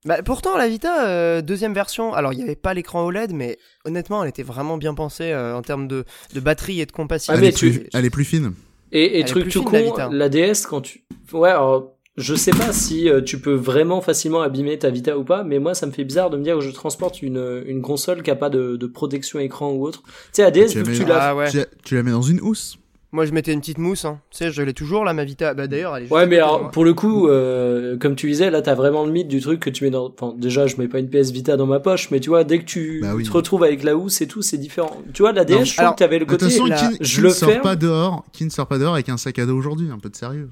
Bah, 0.05 0.21
pourtant, 0.23 0.55
la 0.55 0.67
Vita, 0.67 1.07
euh, 1.07 1.41
deuxième 1.41 1.73
version, 1.73 2.13
alors 2.13 2.31
il 2.31 2.37
n'y 2.37 2.43
avait 2.43 2.55
pas 2.55 2.73
l'écran 2.75 3.03
OLED, 3.05 3.33
mais 3.33 3.57
honnêtement, 3.85 4.23
elle 4.23 4.29
était 4.29 4.43
vraiment 4.43 4.77
bien 4.77 4.93
pensée 4.93 5.31
euh, 5.31 5.55
en 5.55 5.63
termes 5.63 5.87
de, 5.87 6.05
de 6.33 6.39
batterie 6.39 6.79
et 6.79 6.85
de 6.85 6.91
Ah, 6.93 6.95
compatibilité. 6.95 7.41
mais 7.41 7.47
elle, 7.47 7.53
est 7.53 7.57
tu- 7.57 7.79
plus, 7.81 7.89
elle 7.93 8.05
est 8.05 8.09
plus 8.11 8.25
fine. 8.25 8.53
Et, 8.91 9.19
et 9.19 9.25
truc 9.25 9.45
tout 9.49 9.61
fine, 9.61 9.63
con, 9.63 9.71
la 9.71 9.81
Vita. 9.81 10.09
la 10.11 10.29
DS, 10.29 10.67
quand 10.69 10.81
tu... 10.81 11.03
Ouais, 11.33 11.49
alors, 11.49 11.94
je 12.17 12.33
sais 12.35 12.51
pas 12.51 12.71
si 12.71 13.09
euh, 13.09 13.21
tu 13.21 13.39
peux 13.39 13.53
vraiment 13.55 13.99
facilement 14.01 14.41
abîmer 14.41 14.79
ta 14.79 14.89
Vita 14.89 15.17
ou 15.17 15.23
pas, 15.23 15.43
mais 15.43 15.59
moi, 15.59 15.73
ça 15.73 15.85
me 15.85 15.91
fait 15.91 16.03
bizarre 16.05 16.29
de 16.29 16.37
me 16.37 16.43
dire 16.43 16.55
que 16.55 16.61
je 16.61 16.71
transporte 16.71 17.21
une, 17.21 17.63
une 17.65 17.81
console 17.81 18.23
qui 18.23 18.31
a 18.31 18.35
pas 18.35 18.49
de, 18.49 18.75
de 18.77 18.87
protection 18.87 19.39
écran 19.39 19.71
ou 19.71 19.85
autre. 19.85 20.01
Tu 20.05 20.11
sais, 20.33 20.41
la 20.43 20.51
DS, 20.51 20.67
Tu 20.69 20.77
vu 20.79 20.83
que 20.83 20.97
tu 20.97 21.05
l'as... 21.05 21.29
Ah 21.29 21.35
ouais. 21.35 21.49
Tu, 21.51 21.59
tu 21.83 21.95
la 21.95 22.03
mets 22.03 22.11
dans 22.11 22.21
une 22.21 22.39
housse 22.41 22.77
Moi, 23.11 23.25
je 23.25 23.31
mettais 23.33 23.51
une 23.51 23.59
petite 23.59 23.77
mousse, 23.79 24.05
hein. 24.05 24.19
Tu 24.31 24.37
sais, 24.37 24.51
je 24.51 24.61
l'ai 24.61 24.73
toujours, 24.73 25.03
là, 25.03 25.13
ma 25.13 25.25
Vita. 25.25 25.53
Bah, 25.53 25.67
d'ailleurs, 25.67 25.95
elle 25.97 26.03
est 26.03 26.05
juste 26.05 26.13
Ouais, 26.15 26.25
mais 26.25 26.37
alors, 26.37 26.61
moi. 26.63 26.71
pour 26.71 26.85
le 26.85 26.93
coup, 26.93 27.27
euh, 27.27 27.97
comme 27.97 28.15
tu 28.15 28.27
disais, 28.27 28.49
là, 28.49 28.61
t'as 28.61 28.75
vraiment 28.75 29.05
le 29.05 29.11
mythe 29.11 29.27
du 29.27 29.41
truc 29.41 29.59
que 29.59 29.69
tu 29.69 29.83
mets 29.83 29.89
dans... 29.91 30.05
Enfin, 30.17 30.33
déjà, 30.37 30.67
je 30.67 30.77
mets 30.77 30.87
pas 30.87 30.99
une 30.99 31.09
PS 31.09 31.31
Vita 31.31 31.57
dans 31.57 31.65
ma 31.67 31.79
poche, 31.81 32.11
mais 32.11 32.21
tu 32.21 32.29
vois, 32.29 32.43
dès 32.45 32.59
que 32.59 32.65
tu 32.65 32.99
Bah 33.01 33.13
oui. 33.15 33.23
te 33.23 33.31
retrouves 33.33 33.63
avec 33.65 33.83
la 33.83 33.95
housse 33.97 34.21
et 34.21 34.27
tout, 34.27 34.41
c'est 34.41 34.57
différent. 34.57 35.01
Tu 35.13 35.21
vois, 35.21 35.33
la 35.33 35.43
DS, 35.43 35.53
Non, 35.55 35.63
je 35.65 35.71
trouve 35.73 35.79
alors, 35.81 35.95
que 35.95 35.99
t'avais 35.99 36.19
le 36.19 36.25
De 36.25 36.31
toute 36.31 36.39
côté... 36.39 36.51
façon, 36.51 36.65
la- 36.65 36.75
qui, 36.77 36.97
je 37.01 37.15
qui 37.15 37.21
le 37.21 37.27
ne 37.27 37.33
sort 37.33 37.49
ferme. 37.49 37.61
pas 37.61 37.75
dehors 37.75 38.23
Qui 38.31 38.45
ne 38.45 38.49
sort 38.49 38.67
pas 38.67 38.77
dehors 38.77 38.93
avec 38.93 39.09
un 39.09 39.17
sac 39.17 39.37
à 39.39 39.45
dos 39.45 39.57
aujourd'hui 39.57 39.89
Un 39.93 39.99
peu 39.99 40.09
de 40.09 40.15
sérieux. 40.15 40.49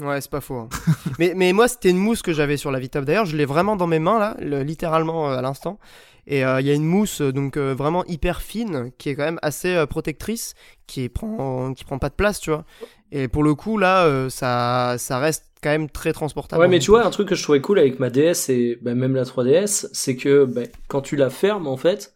Ouais, 0.00 0.20
c'est 0.20 0.30
pas 0.30 0.40
faux. 0.40 0.56
hein. 0.56 0.68
mais, 1.18 1.32
mais 1.36 1.52
moi, 1.52 1.68
c'était 1.68 1.90
une 1.90 1.98
mousse 1.98 2.22
que 2.22 2.32
j'avais 2.32 2.56
sur 2.56 2.70
la 2.72 2.78
Vita. 2.80 3.00
D'ailleurs, 3.02 3.26
je 3.26 3.36
l'ai 3.36 3.44
vraiment 3.44 3.76
dans 3.76 3.86
mes 3.86 3.98
mains, 3.98 4.18
là, 4.18 4.36
le- 4.40 4.62
littéralement 4.62 5.30
euh, 5.30 5.36
à 5.36 5.42
l'instant. 5.42 5.78
Et 6.26 6.44
euh, 6.44 6.60
il 6.60 6.66
y 6.66 6.70
a 6.70 6.74
une 6.74 6.84
mousse 6.84 7.20
euh, 7.20 7.32
donc 7.32 7.56
vraiment 7.58 8.04
hyper 8.06 8.42
fine, 8.42 8.90
qui 8.96 9.10
est 9.10 9.14
quand 9.16 9.24
même 9.24 9.38
assez 9.42 9.84
protectrice, 9.88 10.54
qui 10.86 11.08
prend, 11.08 11.74
qui 11.74 11.84
prend 11.84 11.98
pas 11.98 12.08
de 12.08 12.14
place, 12.14 12.40
tu 12.40 12.50
vois. 12.50 12.64
Et 13.10 13.28
pour 13.28 13.42
le 13.42 13.54
coup, 13.54 13.76
là, 13.76 14.28
ça, 14.30 14.94
ça 14.98 15.18
reste 15.18 15.44
quand 15.62 15.70
même 15.70 15.90
très 15.90 16.12
transportable. 16.12 16.62
Ouais, 16.62 16.68
mais 16.68 16.78
tu 16.78 16.90
vois, 16.90 17.04
un 17.04 17.10
truc 17.10 17.28
que 17.28 17.34
je 17.34 17.42
trouvais 17.42 17.60
cool 17.60 17.78
avec 17.78 17.98
ma 18.00 18.08
DS 18.08 18.48
et 18.48 18.78
bah, 18.80 18.94
même 18.94 19.14
la 19.14 19.24
3DS, 19.24 19.88
c'est 19.92 20.16
que 20.16 20.44
bah, 20.46 20.62
quand 20.88 21.02
tu 21.02 21.16
la 21.16 21.28
fermes, 21.28 21.66
en 21.66 21.76
fait, 21.76 22.14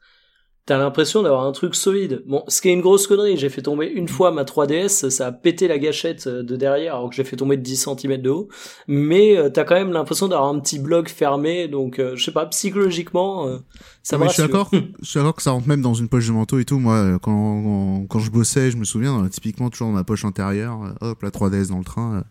t'as 0.66 0.78
l'impression 0.78 1.22
d'avoir 1.22 1.44
un 1.44 1.52
truc 1.52 1.74
solide. 1.74 2.22
Bon, 2.26 2.42
ce 2.48 2.60
qui 2.60 2.68
est 2.68 2.72
une 2.72 2.80
grosse 2.80 3.06
connerie, 3.06 3.36
j'ai 3.36 3.48
fait 3.48 3.62
tomber 3.62 3.86
une 3.86 4.08
fois 4.08 4.32
ma 4.32 4.42
3DS, 4.42 5.10
ça 5.10 5.28
a 5.28 5.32
pété 5.32 5.68
la 5.68 5.78
gâchette 5.78 6.26
euh, 6.26 6.42
de 6.42 6.56
derrière, 6.56 6.96
alors 6.96 7.08
que 7.08 7.16
j'ai 7.16 7.24
fait 7.24 7.36
tomber 7.36 7.56
de 7.56 7.62
10 7.62 7.88
cm 7.96 8.20
de 8.20 8.30
haut. 8.30 8.48
Mais 8.88 9.36
euh, 9.36 9.48
t'as 9.48 9.64
quand 9.64 9.76
même 9.76 9.92
l'impression 9.92 10.28
d'avoir 10.28 10.48
un 10.48 10.58
petit 10.58 10.78
bloc 10.78 11.08
fermé, 11.08 11.68
donc 11.68 11.98
euh, 11.98 12.16
je 12.16 12.24
sais 12.24 12.32
pas, 12.32 12.46
psychologiquement, 12.46 13.46
euh, 13.46 13.58
ça 14.02 14.18
me 14.18 14.24
je 14.26 14.32
suis 14.32 14.42
d'accord. 14.42 14.68
je 14.72 15.08
suis 15.08 15.18
d'accord 15.18 15.36
que 15.36 15.42
ça 15.42 15.52
rentre 15.52 15.68
même 15.68 15.82
dans 15.82 15.94
une 15.94 16.08
poche 16.08 16.26
de 16.26 16.32
manteau 16.32 16.58
et 16.58 16.64
tout. 16.64 16.78
Moi, 16.78 17.18
quand, 17.22 17.62
quand, 17.62 18.06
quand 18.08 18.18
je 18.18 18.30
bossais, 18.30 18.70
je 18.70 18.76
me 18.76 18.84
souviens, 18.84 19.26
typiquement 19.28 19.70
toujours 19.70 19.88
dans 19.88 19.94
ma 19.94 20.04
poche 20.04 20.24
intérieure, 20.24 20.94
hop, 21.00 21.22
la 21.22 21.30
3DS 21.30 21.68
dans 21.68 21.78
le 21.78 21.84
train. 21.84 22.24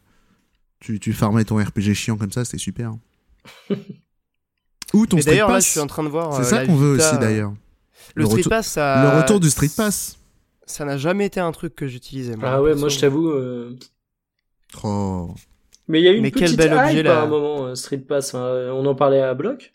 tu, 0.79 0.99
tu 0.99 1.13
farmais 1.13 1.45
ton 1.45 1.57
RPG 1.57 1.93
chiant 1.93 2.17
comme 2.17 2.31
ça, 2.31 2.43
c'était 2.43 2.57
super. 2.57 2.93
Ou 4.93 5.05
ton 5.05 5.17
Et 5.17 5.21
Street 5.21 5.33
d'ailleurs, 5.33 5.49
là, 5.49 5.59
je 5.59 5.67
suis 5.67 5.79
en 5.79 5.87
train 5.87 6.03
de 6.03 6.09
voir. 6.09 6.33
C'est 6.35 6.41
euh, 6.41 6.43
ça 6.43 6.59
la 6.61 6.65
qu'on 6.67 6.75
veut 6.75 6.95
aussi 6.95 7.15
euh, 7.15 7.17
d'ailleurs. 7.17 7.53
Le, 8.15 8.21
Le 8.23 8.25
Street 8.27 8.37
retour- 8.41 8.49
Pass, 8.51 8.67
ça. 8.67 9.01
Le 9.13 9.21
retour 9.21 9.39
du 9.39 9.49
Street 9.49 9.69
Pass. 9.75 10.17
Ça 10.67 10.83
n'a 10.85 10.97
jamais 10.97 11.25
été 11.25 11.39
un 11.39 11.51
truc 11.51 11.75
que 11.75 11.87
j'utilisais. 11.87 12.35
Ah 12.41 12.61
ouais, 12.61 12.75
moi 12.75 12.89
je 12.89 12.99
t'avoue. 12.99 13.29
euh, 13.29 13.77
Oh. 14.83 15.33
Mais 15.87 16.01
il 16.01 16.05
y 16.05 16.07
a 16.07 16.11
eu 16.11 16.15
une 16.17 16.23
Mais 16.23 16.31
quel 16.31 16.45
petite 16.45 16.57
bel 16.57 16.71
hype 16.73 16.79
objet, 16.79 16.99
à 17.01 17.03
là. 17.03 17.21
un 17.21 17.27
moment, 17.27 17.65
euh, 17.65 17.75
Street 17.75 17.99
Pass. 17.99 18.33
hein, 18.33 18.39
euh, 18.39 18.71
on 18.71 18.85
en 18.85 18.95
parlait 18.95 19.21
à 19.21 19.33
Bloc. 19.33 19.71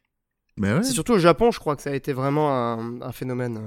Ouais. 0.58 0.82
C'est 0.82 0.92
surtout 0.92 1.12
au 1.14 1.18
Japon, 1.18 1.50
je 1.52 1.58
crois 1.60 1.76
que 1.76 1.82
ça 1.82 1.90
a 1.90 1.94
été 1.94 2.12
vraiment 2.12 2.52
un, 2.52 3.00
un 3.00 3.12
phénomène. 3.12 3.60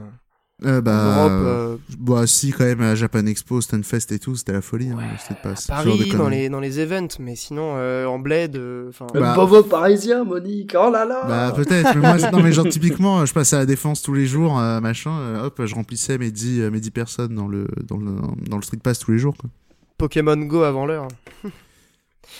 Euh. 0.66 0.70
Euh, 0.76 0.80
En 0.80 0.82
bah, 0.82 1.16
Europe, 1.16 1.32
euh, 1.46 1.76
bah 2.00 2.28
si 2.28 2.52
quand 2.52 2.64
même 2.66 2.82
à 2.82 2.96
Japan 2.96 3.26
Expo, 3.26 3.62
Stunfest 3.62 4.12
et 4.12 4.20
tout, 4.20 4.36
c'était 4.36 4.54
la 4.54 4.62
folie. 4.62 4.90
hein, 4.90 4.96
Ouais, 4.98 5.04
le 5.12 5.18
Street 5.18 5.38
Pass. 5.42 5.70
à 5.70 5.76
Paris, 5.76 6.12
dans 6.18 6.30
les, 6.30 6.50
dans 6.50 6.60
les 6.60 6.80
events, 6.80 7.18
mais 7.20 7.36
sinon 7.36 7.74
euh, 7.78 8.06
en 8.06 8.20
bled, 8.20 8.56
euh. 8.56 8.92
Bah, 9.00 9.08
Le 9.32 9.36
pauvre 9.36 9.62
parisien, 9.64 10.24
Monique. 10.24 10.76
Oh 10.80 10.90
là 10.92 11.06
là. 11.06 11.26
Bah 11.28 11.54
peut-être, 11.56 11.96
mais 11.96 12.02
moi 12.02 12.20
c'est- 12.20 12.32
non 12.32 12.42
mais 12.42 12.52
genre 12.52 12.68
typiquement 12.68 13.26
je 13.26 13.34
passais 13.34 13.56
à 13.56 13.60
la 13.60 13.66
défense 13.66 14.02
tous 14.02 14.14
les 14.14 14.26
jours, 14.26 14.60
euh, 14.60 14.80
machin, 14.80 15.12
euh, 15.20 15.46
hop, 15.46 15.62
je 15.66 15.76
remplissais 15.76 16.18
mes 16.18 16.32
10, 16.32 16.62
euh, 16.62 16.72
mes 16.72 16.80
10 16.80 16.92
personnes 16.92 17.36
dans 17.36 17.48
le, 17.48 17.68
dans 17.88 17.98
le 17.98 18.12
dans 18.50 18.58
le 18.58 18.64
street 18.64 18.80
pass 18.84 19.00
tous 19.00 19.12
les 19.12 19.18
jours 19.20 19.36
quoi. 19.38 19.50
Pokémon 19.98 20.36
Go 20.38 20.64
avant 20.64 20.86
l'heure. 20.86 21.08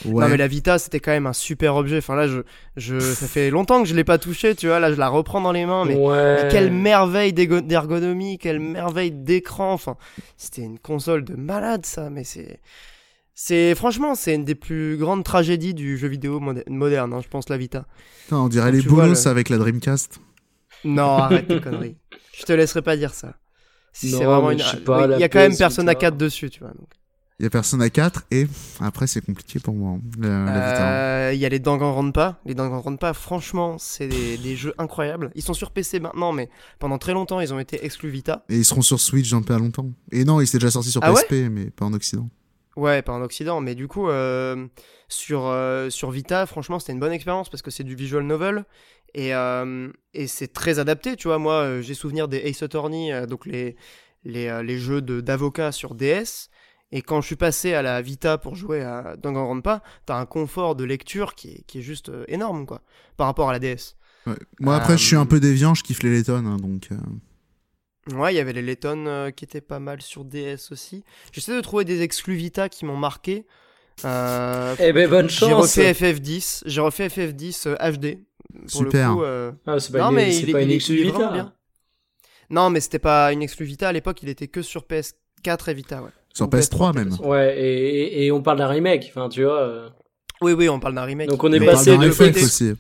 Ouais. 0.06 0.24
Non 0.24 0.30
mais 0.30 0.38
la 0.38 0.48
Vita 0.48 0.80
c'était 0.80 1.00
quand 1.00 1.12
même 1.12 1.28
un 1.28 1.34
super 1.34 1.76
objet. 1.76 1.98
Enfin 1.98 2.16
là 2.16 2.28
je, 2.28 2.40
je 2.78 3.00
ça 3.00 3.28
fait 3.28 3.50
longtemps 3.50 3.82
que 3.84 3.88
je 3.88 3.96
l'ai 3.96 4.04
pas 4.04 4.18
touché, 4.18 4.56
tu 4.56 4.68
vois. 4.68 4.80
Là 4.80 4.92
je 4.92 4.98
la 4.98 5.08
reprends 5.10 5.42
dans 5.42 5.52
les 5.52 5.66
mains, 5.66 5.86
mais, 5.86 5.96
ouais. 5.96 6.44
mais 6.44 6.50
quelle 6.50 6.72
merveille 6.72 7.34
d'ergonomie, 7.34 8.38
quelle 8.38 8.60
merveille 8.60 9.12
d'écran. 9.12 9.74
Enfin 9.74 9.96
c'était 10.38 10.62
une 10.64 10.80
console 10.80 11.24
de 11.24 11.36
malade 11.36 11.86
ça, 11.86 12.10
mais 12.10 12.24
c'est 12.24 12.60
c'est 13.36 13.76
franchement 13.76 14.16
c'est 14.16 14.36
une 14.36 14.46
des 14.46 14.56
plus 14.56 14.98
grandes 14.98 15.24
tragédies 15.24 15.74
du 15.74 15.98
jeu 15.98 16.08
vidéo 16.08 16.40
moderne, 16.40 16.66
moderne 16.76 17.14
hein, 17.14 17.22
je 17.24 17.28
pense 17.30 17.50
la 17.50 17.58
Vita. 17.58 17.86
Putain, 18.24 18.38
on 18.38 18.48
dirait 18.50 18.72
Quand 18.72 19.02
les 19.02 19.10
le- 19.10 19.28
avec 19.28 19.50
la 19.50 19.58
Dreamcast. 19.58 20.20
Non 20.86 21.18
arrête 21.18 21.48
tes 21.48 21.62
conneries. 21.62 21.98
Je 22.34 22.44
te 22.44 22.52
laisserai 22.54 22.82
pas 22.82 22.98
dire 22.98 23.14
ça. 23.14 23.36
Si 23.94 24.12
Non, 24.12 24.18
c'est 24.18 24.26
vraiment 24.26 24.52
une. 24.52 24.60
je 24.60 24.64
sais 24.66 24.78
pas, 24.78 25.04
oui, 25.04 25.08
la 25.10 25.18
Il 25.18 25.22
y 25.22 25.24
a 25.24 25.30
quand 25.30 25.40
même 25.40 25.52
PS 25.52 25.60
Persona 25.60 25.92
Vita. 25.92 26.02
4 26.02 26.18
dessus, 26.18 26.50
tu 26.50 26.60
vois. 26.62 26.70
donc. 26.70 26.90
Il 27.40 27.44
y 27.44 27.46
a 27.48 27.50
personne 27.50 27.82
à 27.82 27.90
4 27.90 28.26
et 28.32 28.48
après 28.80 29.08
c'est 29.08 29.22
compliqué 29.26 29.60
pour 29.60 29.74
moi. 29.74 29.98
Euh, 30.24 31.32
Il 31.34 31.40
y 31.40 31.46
a 31.46 31.50
les 31.50 31.60
Danganronpa. 31.60 32.40
Les 32.46 32.54
Danganronpa, 32.54 33.14
franchement, 33.14 33.78
c'est 33.80 34.08
des, 34.08 34.38
des 34.38 34.56
jeux 34.56 34.74
incroyables. 34.78 35.32
Ils 35.34 35.42
sont 35.42 35.54
sur 35.56 35.72
PC 35.72 36.00
maintenant, 36.00 36.32
mais 36.32 36.50
pendant 36.80 37.00
très 37.00 37.14
longtemps, 37.14 37.40
ils 37.40 37.54
ont 37.54 37.60
été 37.60 37.84
exclus 37.84 38.10
Vita. 38.10 38.46
Et 38.50 38.58
ils 38.58 38.66
seront 38.66 38.84
sur 38.84 39.00
Switch 39.00 39.32
dans 39.32 39.42
pas 39.42 39.58
longtemps. 39.58 39.90
Et 40.12 40.26
non, 40.26 40.42
il 40.42 40.48
s'est 40.48 40.60
déjà 40.60 40.72
sorti 40.72 40.92
sur 40.92 41.02
Ah 41.04 41.12
ouais 41.12 41.22
PSP 41.24 41.50
mais 41.52 41.72
pas 41.72 41.86
en 41.86 41.94
Occident. 41.94 42.30
Ouais, 42.76 43.02
pas 43.02 43.14
en 43.14 43.22
Occident, 43.22 43.62
mais 43.62 43.76
du 43.76 43.88
coup, 43.88 44.10
euh, 44.10 44.68
sur, 45.08 45.46
euh, 45.46 45.90
sur 45.90 46.12
Vita, 46.12 46.46
franchement, 46.46 46.80
c'était 46.80 46.94
une 46.94 47.00
bonne 47.00 47.12
expérience 47.14 47.50
parce 47.50 47.62
que 47.62 47.70
c'est 47.72 47.84
du 47.84 47.96
visual 47.96 48.24
novel 48.24 48.66
et, 49.16 49.32
et 50.14 50.28
c'est 50.28 50.54
très 50.54 50.80
adapté. 50.80 51.16
Tu 51.16 51.28
vois, 51.28 51.38
moi, 51.40 51.82
j'ai 51.82 51.94
souvenir 51.94 52.28
des 52.28 52.38
Ace 52.38 52.64
Attorney, 52.64 53.12
donc 53.28 53.46
les, 53.46 53.76
les, 54.24 54.64
les 54.64 54.78
jeux 54.80 55.02
d'avocats 55.02 55.72
sur 55.72 55.94
DS. 55.94 56.50
Et 56.96 57.02
quand 57.02 57.22
je 57.22 57.26
suis 57.28 57.36
passé 57.36 57.74
à 57.74 57.82
la 57.82 58.02
Vita 58.02 58.38
pour 58.38 58.56
jouer 58.56 58.82
à 58.84 59.16
Danganronpa, 59.18 59.82
t'as 60.06 60.16
un 60.18 60.26
confort 60.28 60.76
de 60.76 60.84
lecture 60.86 61.34
qui 61.36 61.50
est, 61.50 61.64
qui 61.66 61.80
est 61.80 61.82
juste 61.82 62.10
euh, 62.10 62.24
énorme, 62.28 62.66
quoi, 62.68 62.82
par 63.18 63.28
rapport 63.28 63.50
à 63.50 63.54
la 63.54 63.60
DS. 63.60 63.96
Ouais. 64.28 64.36
Moi 64.60 64.76
après 64.76 64.94
Euh, 64.94 64.98
je 64.98 65.04
suis 65.04 65.16
un 65.18 65.26
peu 65.26 65.40
déviant, 65.40 65.74
je 65.74 65.84
kiffe 65.84 66.04
les 66.04 66.12
Letton 66.12 66.46
hein, 66.46 66.58
donc. 66.58 66.90
euh, 66.92 66.98
Ouais, 68.16 68.34
il 68.34 68.38
y 68.38 68.40
avait 68.40 68.54
les 68.54 68.62
Letton 68.62 69.06
euh, 69.08 69.32
qui 69.32 69.46
étaient 69.46 69.62
pas 69.62 69.80
mal 69.80 70.02
sur 70.02 70.26
DS 70.26 70.72
aussi. 70.72 71.04
J'essaie 71.32 71.56
de 71.56 71.62
trouver 71.62 71.86
des 71.86 72.02
exclus 72.02 72.36
Vita 72.36 72.68
qui 72.70 72.86
m'ont 72.86 72.98
marqué. 72.98 73.46
Euh, 74.06 74.76
Eh 74.80 74.92
ben 74.94 75.10
bonne 75.10 75.30
j'ai 75.30 75.38
chance. 75.50 75.54
refait 75.78 75.94
FF10, 75.94 76.64
j'ai 76.66 76.82
refait 76.82 77.08
FF10 77.08 77.68
euh, 77.70 77.92
HD. 77.92 78.20
Pour 78.70 78.70
Super. 78.70 79.10
Le 79.10 79.16
coup, 79.16 79.24
euh, 79.24 79.52
Ah, 79.66 79.80
c'est 79.80 79.92
pas 79.94 80.00
Non, 80.00 80.10
une, 80.10 80.16
mais 80.16 80.32
c'est 80.32 80.44
il 80.44 80.52
pas 80.52 80.62
il 80.62 80.72
exclu 80.72 81.02
Vita. 81.04 81.32
bien. 81.32 81.54
Non, 82.50 82.70
mais 82.70 82.82
c'était 82.82 83.00
pas 83.00 83.32
une 83.34 83.42
exclu 83.42 83.66
Vita. 83.66 83.88
À 83.90 83.92
l'époque, 83.94 84.22
il 84.22 84.30
était 84.30 84.48
que 84.48 84.62
sur 84.62 84.84
PS4 84.84 85.70
et 85.70 85.74
Vita, 85.74 86.02
ouais. 86.04 86.12
Sur 86.34 86.48
Ou 86.48 86.50
PS3 86.50 86.94
même. 86.96 87.14
Ouais, 87.24 87.58
et, 87.60 88.02
et, 88.24 88.26
et 88.26 88.32
on 88.32 88.42
parle 88.42 88.58
d'un 88.58 88.68
remake. 88.68 89.06
Enfin, 89.10 89.30
tu 89.30 89.44
vois. 89.44 89.62
euh, 89.62 89.90
Oui, 90.42 90.54
oui, 90.54 90.68
on 90.70 90.80
parle 90.80 90.96
d'un 90.96 91.04
remake. 91.04 91.30
Donc 91.30 91.44
on 91.44 91.52
est 91.54 91.60
Mais 91.60 91.70
on 91.70 91.72
passé 91.72 91.96
d'un 91.98 92.06
de 92.08 92.12
FF 92.12 92.18
côté- 92.18 92.44
aussi. 92.44 92.74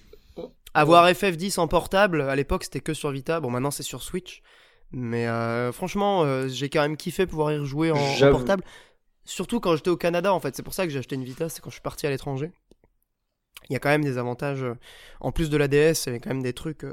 Avoir 0.74 1.08
FF10 1.08 1.60
en 1.60 1.68
portable, 1.68 2.22
à 2.22 2.36
l'époque, 2.36 2.64
c'était 2.64 2.80
que 2.80 2.94
sur 2.96 3.12
Vita. 3.12 3.40
Bon, 3.40 3.52
maintenant, 3.52 3.70
c'est 3.72 3.84
sur 3.84 4.02
Switch. 4.02 4.42
Mais 4.92 5.28
euh, 5.28 5.72
franchement, 5.72 6.24
euh, 6.24 6.48
j'ai 6.48 6.70
quand 6.70 6.82
même 6.82 6.98
kiffé 6.98 7.26
pouvoir 7.28 7.52
y 7.52 7.58
rejouer 7.60 7.92
en, 7.92 7.98
en 7.98 8.32
portable. 8.32 8.64
Surtout 9.26 9.60
quand 9.60 9.76
j'étais 9.76 9.90
au 9.92 9.98
Canada, 9.98 10.34
en 10.34 10.40
fait. 10.40 10.56
C'est 10.56 10.64
pour 10.64 10.74
ça 10.74 10.86
que 10.86 10.92
j'ai 10.92 11.00
acheté 11.00 11.16
une 11.16 11.24
Vita, 11.24 11.48
c'est 11.50 11.62
quand 11.62 11.70
je 11.70 11.76
suis 11.76 11.82
parti 11.82 12.08
à 12.08 12.10
l'étranger. 12.10 12.52
Il 13.70 13.74
y 13.74 13.76
a 13.76 13.80
quand 13.80 13.90
même 13.90 14.04
des 14.04 14.18
avantages. 14.18 14.66
En 15.22 15.32
plus 15.32 15.50
de 15.50 15.58
la 15.58 15.68
DS, 15.68 16.04
il 16.06 16.08
y 16.08 16.10
avait 16.10 16.20
quand 16.20 16.30
même 16.32 16.44
des 16.44 16.54
trucs. 16.54 16.86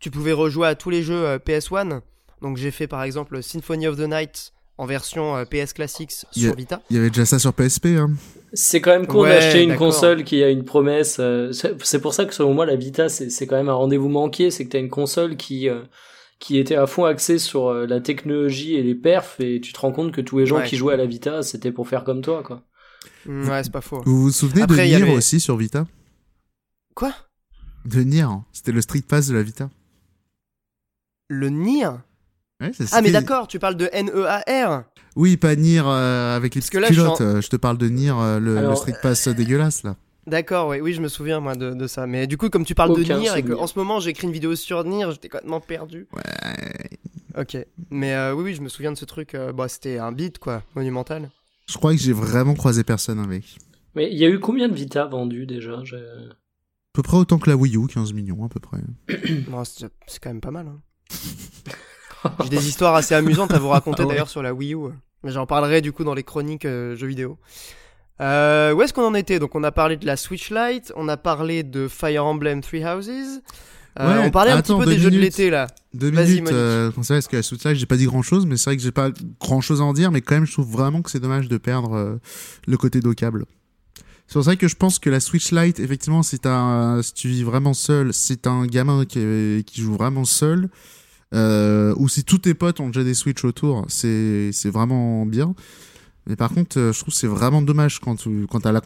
Tu 0.00 0.10
pouvais 0.10 0.32
rejouer 0.32 0.66
à 0.66 0.74
tous 0.74 0.90
les 0.90 1.02
jeux 1.02 1.26
euh, 1.26 1.38
PS1. 1.38 2.00
Donc 2.42 2.56
j'ai 2.56 2.70
fait 2.70 2.86
par 2.86 3.02
exemple 3.02 3.42
Symphony 3.42 3.86
of 3.86 3.96
the 3.96 4.08
Night 4.08 4.52
en 4.78 4.86
version 4.86 5.36
euh, 5.36 5.44
PS 5.44 5.72
Classics 5.74 6.12
sur. 6.32 6.54
Vita. 6.56 6.80
Il 6.90 6.96
y 6.96 6.98
avait 6.98 7.10
déjà 7.10 7.26
ça 7.26 7.38
sur 7.38 7.52
PSP 7.52 7.86
hein. 7.98 8.10
C'est 8.54 8.80
quand 8.80 8.92
même 8.92 9.06
con 9.06 9.22
Ouais, 9.22 9.28
d'acheter 9.28 9.62
une 9.62 9.76
console 9.76 10.24
qui 10.24 10.42
a 10.42 10.48
une 10.48 10.64
promesse. 10.64 11.18
euh, 11.20 11.52
c'est 11.52 12.00
pour 12.00 12.14
ça 12.14 12.24
que 12.24 12.32
selon 12.32 12.54
moi 12.54 12.64
la 12.64 12.76
Vita 12.76 13.08
c'est 13.10 13.28
c'est 13.30 13.46
quand 13.46 13.56
même 13.56 13.68
un 13.68 13.74
rendez-vous 13.74 14.08
manqué, 14.08 14.50
c'est 14.50 14.64
que 14.64 14.70
t'as 14.70 14.78
une 14.80 14.88
console 14.88 15.36
qui 15.36 15.68
euh, 15.68 15.82
qui 16.38 16.56
était 16.58 16.76
à 16.76 16.86
fond 16.86 17.04
axée 17.04 17.38
sur 17.38 17.66
euh, 17.68 17.86
la 17.86 18.00
technologie 18.00 18.76
et 18.76 18.82
les 18.82 18.94
perfs 18.94 19.38
et 19.40 19.60
tu 19.60 19.72
te 19.72 19.80
rends 19.80 19.92
compte 19.92 20.12
que 20.12 20.20
tous 20.22 20.38
les 20.38 20.46
gens 20.46 20.58
Ouais. 20.58 20.66
qui 20.66 20.76
jouaient 20.76 20.94
à 20.94 20.96
la 20.96 21.06
Vita 21.06 21.42
c'était 21.42 21.72
pour 21.72 21.88
faire 21.88 22.04
comme 22.04 22.22
toi 22.22 22.42
quoi. 22.42 22.62
Mm, 23.26 23.48
Ouais, 23.48 23.62
c'est 23.64 23.72
pas 23.72 23.80
faux. 23.82 24.00
Vous 24.06 24.22
vous 24.22 24.30
souvenez 24.30 24.62
Après, 24.62 24.76
de 24.76 24.82
Nier 24.82 24.94
avait- 25.02 25.14
aussi 25.14 25.40
sur 25.40 25.56
Vita? 25.56 25.86
Quoi? 26.94 27.12
De 27.84 28.00
Nier, 28.02 28.22
hein. 28.22 28.44
c'était 28.52 28.72
le 28.72 28.80
Street 28.80 29.02
Pass 29.06 29.26
de 29.28 29.34
la 29.34 29.42
Vita. 29.42 29.68
Le 31.28 31.48
Nier? 31.50 31.90
Ouais, 32.60 32.72
Ah, 32.92 33.02
mais 33.02 33.10
d'accord, 33.12 33.46
tu 33.46 33.58
parles 33.58 33.76
de 33.76 33.88
N-E-A-R 33.92 34.82
Oui, 35.16 35.36
pas 35.36 35.54
Nier 35.54 35.80
euh, 35.84 36.34
avec 36.36 36.54
les 36.56 36.60
Parce 36.60 36.70
petites 36.70 36.72
que 36.72 36.78
là, 36.78 36.88
je 36.88 36.92
suis 36.94 37.02
culottes. 37.02 37.20
euh, 37.20 37.40
Je 37.40 37.48
te 37.48 37.56
parle 37.56 37.78
de 37.78 37.88
Nier, 37.88 38.10
euh, 38.10 38.40
le, 38.40 38.52
le 38.54 38.58
Alors, 38.58 38.76
Street 38.78 38.96
Pass 39.00 39.28
dégueulasse 39.28 39.84
là. 39.84 39.96
D'accord, 40.26 40.68
oui, 40.68 40.80
oui, 40.80 40.92
je 40.92 41.00
me 41.00 41.08
souviens 41.08 41.40
moi 41.40 41.54
de, 41.54 41.72
de 41.72 41.86
ça. 41.86 42.06
Mais 42.06 42.26
du 42.26 42.36
coup, 42.36 42.50
comme 42.50 42.64
tu 42.64 42.74
parles 42.74 42.90
Aucun 42.90 43.00
de 43.00 43.20
Nier 43.20 43.30
et 43.36 43.42
que 43.42 43.48
souvenir. 43.48 43.62
en 43.62 43.66
ce 43.66 43.78
moment 43.78 44.00
j'écris 44.00 44.26
une 44.26 44.32
vidéo 44.32 44.54
sur 44.56 44.82
Nier, 44.84 45.06
j'étais 45.12 45.28
complètement 45.28 45.60
perdu. 45.60 46.06
Ouais. 46.12 46.90
Ok, 47.40 47.56
mais 47.90 48.14
euh, 48.14 48.34
oui, 48.34 48.42
oui, 48.44 48.54
je 48.54 48.60
me 48.60 48.68
souviens 48.68 48.90
de 48.92 48.98
ce 48.98 49.04
truc. 49.04 49.34
euh, 49.34 49.52
bah, 49.52 49.68
c'était 49.68 49.98
un 49.98 50.10
beat 50.12 50.38
quoi, 50.38 50.62
monumental. 50.74 51.30
Je 51.70 51.76
crois 51.78 51.92
que 51.94 52.00
j'ai 52.00 52.12
vraiment 52.12 52.54
croisé 52.54 52.82
personne 52.82 53.20
avec. 53.20 53.56
Mais 53.94 54.10
il 54.10 54.18
y 54.18 54.24
a 54.24 54.28
eu 54.28 54.40
combien 54.40 54.68
de 54.68 54.74
Vita 54.74 55.04
vendus 55.06 55.46
déjà? 55.46 55.74
À 55.74 55.82
peu 56.92 57.02
près 57.02 57.16
autant 57.16 57.38
que 57.38 57.48
la 57.48 57.56
Wii 57.56 57.76
U, 57.76 57.86
15 57.86 58.12
millions 58.12 58.44
à 58.44 58.48
peu 58.48 58.58
près. 58.60 58.78
Bon, 59.48 59.62
c'est 59.64 59.88
quand 60.20 60.30
même 60.30 60.40
pas 60.40 60.50
mal. 60.50 60.66
hein. 60.66 60.80
J'ai 62.42 62.48
des 62.48 62.68
histoires 62.68 62.94
assez 62.94 63.14
amusantes 63.14 63.52
à 63.52 63.58
vous 63.58 63.68
raconter 63.68 64.02
Ah 64.02 64.06
ouais. 64.06 64.12
d'ailleurs 64.14 64.28
sur 64.28 64.42
la 64.42 64.52
Wii 64.54 64.74
U. 64.74 64.78
Mais 65.24 65.32
j'en 65.32 65.46
parlerai 65.46 65.80
du 65.80 65.92
coup 65.92 66.04
dans 66.04 66.14
les 66.14 66.22
chroniques 66.22 66.64
euh, 66.64 66.94
jeux 66.96 67.06
vidéo. 67.08 67.38
Euh, 68.20 68.72
où 68.72 68.82
est-ce 68.82 68.92
qu'on 68.92 69.04
en 69.06 69.14
était? 69.14 69.38
Donc 69.38 69.54
on 69.54 69.62
a 69.62 69.70
parlé 69.72 69.96
de 69.96 70.06
la 70.06 70.16
Switch 70.16 70.50
Lite, 70.50 70.92
on 70.96 71.08
a 71.08 71.16
parlé 71.16 71.62
de 71.62 71.86
Fire 71.88 72.24
Emblem 72.24 72.60
Three 72.60 72.84
Houses. 72.84 73.40
Euh, 74.00 74.20
Ouais, 74.20 74.26
on 74.26 74.30
parlait 74.30 74.52
un 74.52 74.62
petit 74.62 74.76
peu 74.76 74.86
des 74.86 74.98
jeux 74.98 75.10
de 75.10 75.18
l'été 75.18 75.50
là. 75.50 75.66
Deux 75.92 76.10
minutes, 76.10 76.46
euh, 76.52 76.92
comme 76.92 77.02
ça, 77.02 77.14
parce 77.14 77.26
que 77.26 77.36
la 77.36 77.42
Switch 77.42 77.64
Lite, 77.64 77.76
j'ai 77.78 77.86
pas 77.86 77.96
dit 77.96 78.04
grand 78.06 78.22
chose, 78.22 78.46
mais 78.46 78.56
c'est 78.56 78.70
vrai 78.70 78.76
que 78.76 78.82
j'ai 78.82 78.92
pas 78.92 79.10
grand 79.40 79.60
chose 79.60 79.80
à 79.80 79.84
en 79.84 79.92
dire, 79.92 80.12
mais 80.12 80.20
quand 80.20 80.36
même, 80.36 80.46
je 80.46 80.52
trouve 80.52 80.70
vraiment 80.70 81.02
que 81.02 81.10
c'est 81.10 81.18
dommage 81.18 81.48
de 81.48 81.56
perdre 81.56 82.20
le 82.66 82.76
côté 82.76 83.00
dockable. 83.00 83.44
C'est 84.28 84.34
pour 84.34 84.44
ça 84.44 84.54
que 84.56 84.68
je 84.68 84.76
pense 84.76 84.98
que 85.00 85.10
la 85.10 85.18
Switch 85.20 85.50
Lite, 85.52 85.80
effectivement, 85.80 86.22
si, 86.22 86.38
un- 86.44 87.00
si 87.02 87.14
tu 87.14 87.28
vis 87.28 87.42
vraiment 87.42 87.72
seul, 87.74 88.12
si 88.12 88.36
t'as 88.38 88.50
un 88.50 88.66
gamin 88.66 89.04
qui, 89.04 89.64
qui 89.66 89.80
joue 89.80 89.94
vraiment 89.94 90.24
seul, 90.24 90.68
euh, 91.34 91.94
ou 91.96 92.08
si 92.08 92.24
tous 92.24 92.38
tes 92.38 92.54
potes 92.54 92.80
ont 92.80 92.86
déjà 92.88 93.04
des 93.04 93.14
Switch 93.14 93.44
autour, 93.44 93.84
c'est 93.88 94.50
c'est 94.52 94.70
vraiment 94.70 95.26
bien. 95.26 95.54
Mais 96.26 96.36
par 96.36 96.50
contre, 96.50 96.78
euh, 96.78 96.92
je 96.92 97.00
trouve 97.00 97.12
que 97.12 97.18
c'est 97.20 97.26
vraiment 97.26 97.62
dommage 97.62 98.00
quand 98.00 98.16
tu 98.16 98.46
quand 98.50 98.60
t'as 98.60 98.72
la 98.72 98.82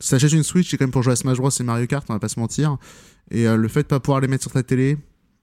Si 0.00 0.10
t'achètes 0.10 0.32
une 0.32 0.42
Switch, 0.42 0.70
c'est 0.70 0.76
quand 0.76 0.84
même 0.84 0.92
pour 0.92 1.02
jouer 1.02 1.12
à 1.12 1.16
Smash 1.16 1.38
Bros 1.38 1.50
et 1.50 1.62
Mario 1.62 1.86
Kart, 1.86 2.06
on 2.08 2.12
va 2.12 2.18
pas 2.18 2.28
se 2.28 2.40
mentir. 2.40 2.76
Et 3.30 3.46
euh, 3.46 3.56
le 3.56 3.68
fait 3.68 3.82
de 3.82 3.88
pas 3.88 4.00
pouvoir 4.00 4.20
les 4.20 4.28
mettre 4.28 4.42
sur 4.42 4.52
ta 4.52 4.62
télé, 4.62 4.96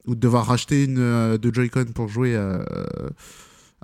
ou 0.06 0.14
de 0.14 0.20
devoir 0.20 0.46
racheter 0.46 0.84
une 0.84 0.98
euh, 0.98 1.38
de 1.38 1.52
Joy-Con 1.52 1.86
pour 1.94 2.08
jouer 2.08 2.36
à. 2.36 2.64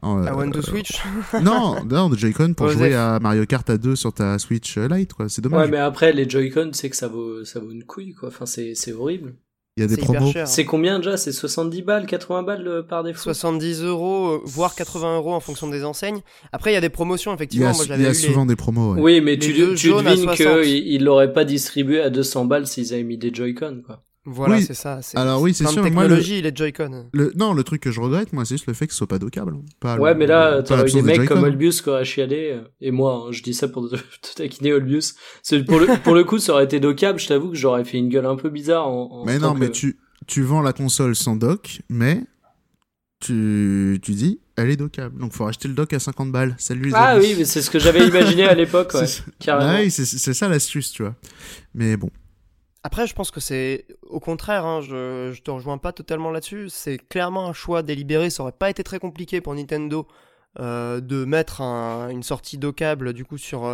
À 0.05 0.09
euh, 0.09 0.35
One 0.35 0.51
to 0.51 0.63
Switch 0.63 1.01
non, 1.43 1.85
non, 1.85 2.09
de 2.09 2.17
Joy-Con 2.17 2.55
pour 2.55 2.69
jouer 2.71 2.95
à 2.95 3.21
Mario 3.21 3.47
Kart 3.47 3.69
à 3.71 3.79
2 3.79 3.95
sur 3.95 4.13
ta 4.13 4.37
Switch 4.41 4.77
Lite, 4.77 5.13
quoi. 5.13 5.29
C'est 5.29 5.43
dommage. 5.43 5.67
Ouais, 5.67 5.71
mais 5.71 5.79
après, 5.79 6.13
les 6.13 6.29
Joy-Con, 6.29 6.71
c'est 6.73 6.91
que 6.91 6.97
ça 6.97 7.07
vaut, 7.07 7.45
ça 7.45 7.61
vaut 7.61 7.71
une 7.71 7.85
couille, 7.85 8.13
quoi. 8.13 8.31
Enfin, 8.31 8.47
c'est, 8.47 8.75
c'est 8.75 8.93
horrible. 8.93 9.35
Il 9.79 9.81
y 9.81 9.85
a 9.85 9.87
des 9.87 9.97
promos. 9.97 10.33
hein. 10.37 10.45
C'est 10.45 10.67
combien 10.67 10.99
déjà? 10.99 11.17
C'est 11.17 11.33
70 11.33 11.81
balles, 11.83 12.05
80 12.07 12.43
balles 12.43 12.69
euh, 12.69 12.83
par 12.83 13.03
défaut? 13.05 13.23
70 13.23 13.83
euros, 13.85 14.33
euh, 14.33 14.41
voire 14.45 14.75
80 14.75 15.17
euros 15.17 15.33
en 15.33 15.41
fonction 15.41 15.67
des 15.69 15.83
enseignes. 15.83 16.21
Après, 16.53 16.73
il 16.73 16.75
y 16.75 16.77
a 16.77 16.83
des 16.83 16.91
promotions, 16.91 17.31
Il 17.31 17.35
y 17.35 17.37
effectivement. 17.37 17.69
a, 17.69 17.73
Moi, 17.73 17.85
il 17.85 17.89
j'avais 17.89 18.03
y 18.03 18.07
a 18.07 18.13
souvent 18.13 18.45
des 18.45 18.55
promos, 18.57 18.95
ouais. 18.95 19.01
Oui, 19.01 19.21
mais 19.23 19.33
Les 19.33 19.39
tu, 19.39 19.53
tu 19.77 19.89
devines 19.89 20.25
60. 20.25 20.63
qu'ils 20.63 21.03
l'auraient 21.03 21.33
pas 21.33 21.45
distribué 21.47 22.03
à 22.03 22.11
200 22.11 22.45
balles 22.45 22.67
s'ils 22.67 22.93
avaient 22.93 23.03
mis 23.03 23.17
des 23.17 23.33
Joy-Con, 23.33 23.83
quoi. 23.87 24.03
Voilà, 24.25 24.55
Oui. 24.57 24.63
c'est 24.63 24.75
ça. 24.75 25.01
Alors 25.17 25.41
oui, 25.43 25.53
c'est 25.53 25.67
sûr. 25.67 25.83
de 25.83 25.91
Moi, 25.91 26.05
le, 26.05 26.11
technologie, 26.11 26.43
les 26.43 26.55
Joy-Con. 26.55 27.09
le- 27.13 27.33
non, 27.35 27.55
le 27.55 27.65
truc 27.65 27.83
que 27.83 27.91
je 27.91 28.01
regrette, 28.01 28.33
moi, 28.33 28.45
c'est 28.45 28.55
juste 28.55 28.67
le 28.69 28.73
fait 28.73 28.87
que 28.87 28.93
ce 28.93 28.99
soit 28.99 29.09
pas 29.09 29.19
dockable. 29.19 29.57
Pas 29.81 29.97
Ouais, 29.99 30.13
le- 30.13 30.19
mais 30.19 30.27
là, 30.29 30.63
t'aurais 30.63 30.83
eu 30.89 30.93
des 30.93 31.01
de 31.03 31.07
mecs 31.07 31.25
comme 31.29 31.43
Olbius 31.43 31.83
qui 31.83 31.89
auraient 31.89 32.05
chialé, 32.05 32.53
euh, 32.53 32.63
et 32.81 32.93
moi, 32.93 33.25
hein, 33.27 33.33
je 33.33 33.43
dis 33.43 33.53
ça 33.53 33.67
pour 33.67 33.91
te, 33.91 33.97
te 33.97 34.01
taquiner 34.37 34.73
Olbius. 34.75 35.17
Pour 35.67 35.81
le, 35.81 36.01
pour 36.05 36.15
le 36.15 36.23
coup, 36.23 36.39
ça 36.39 36.53
aurait 36.53 36.65
été 36.65 36.79
dockable, 36.79 37.19
je 37.19 37.27
t'avoue 37.27 37.49
que 37.51 37.57
j'aurais 37.57 37.85
fait 37.85 37.99
une 37.99 38.09
gueule 38.11 38.27
un 38.27 38.37
peu 38.37 38.49
bizarre 38.49 38.87
en, 38.87 39.11
en 39.11 39.25
Mais 39.25 39.41
non, 39.41 39.55
mais 39.55 39.67
que- 39.67 39.73
tu, 39.73 39.99
tu 40.29 40.43
vends 40.43 40.63
la 40.63 40.73
console 40.73 41.17
sans 41.17 41.35
dock, 41.35 41.81
mais 41.89 42.21
tu, 43.21 43.99
tu 44.03 44.13
dis, 44.13 44.41
elle 44.57 44.71
est 44.71 44.77
dockable. 44.77 45.19
Donc, 45.19 45.33
faut 45.33 45.47
acheter 45.47 45.67
le 45.69 45.75
dock 45.75 45.93
à 45.93 45.99
50 45.99 46.31
balles. 46.33 46.55
Salut 46.59 46.87
les 46.87 46.95
Ah 46.95 47.09
amis. 47.11 47.25
oui, 47.27 47.35
mais 47.39 47.45
c'est 47.45 47.63
ce 47.63 47.71
que 47.71 47.79
j'avais 47.79 48.07
imaginé 48.07 48.45
à 48.45 48.55
l'époque, 48.55 48.93
ouais. 48.95 49.07
C'est- 49.07 49.25
Carrément. 49.41 49.73
Ouais, 49.75 49.91
c'est 49.91 50.05
c'est 50.05 50.35
ça 50.35 50.49
l'astuce, 50.49 50.93
tu 50.93 51.03
vois. 51.03 51.15
Mais 51.75 51.97
bon. 51.97 52.11
Après, 52.85 53.07
je 53.07 53.15
pense 53.15 53.31
que 53.31 53.39
c'est 53.41 53.87
au 54.09 54.19
contraire, 54.19 54.65
hein, 54.67 54.81
je, 54.81 55.31
je 55.33 55.41
te 55.43 55.51
rejoins 55.51 55.79
pas 55.79 55.93
totalement 55.93 56.31
là-dessus. 56.31 56.67
C'est 56.69 56.99
clairement 56.99 57.47
un 57.49 57.53
choix 57.53 57.83
délibéré. 57.83 58.29
Ça 58.31 58.43
aurait 58.43 58.53
pas 58.53 58.71
été 58.71 58.83
très 58.83 58.99
compliqué 58.99 59.41
pour 59.41 59.55
Nintendo 59.55 60.07
euh, 60.61 61.01
de 61.01 61.25
mettre 61.25 61.63
un- 61.63 62.11
une 62.11 62.23
sortie 62.23 62.59
dockable 62.59 63.15
du 63.15 63.25
coup 63.25 63.39
sur 63.39 63.65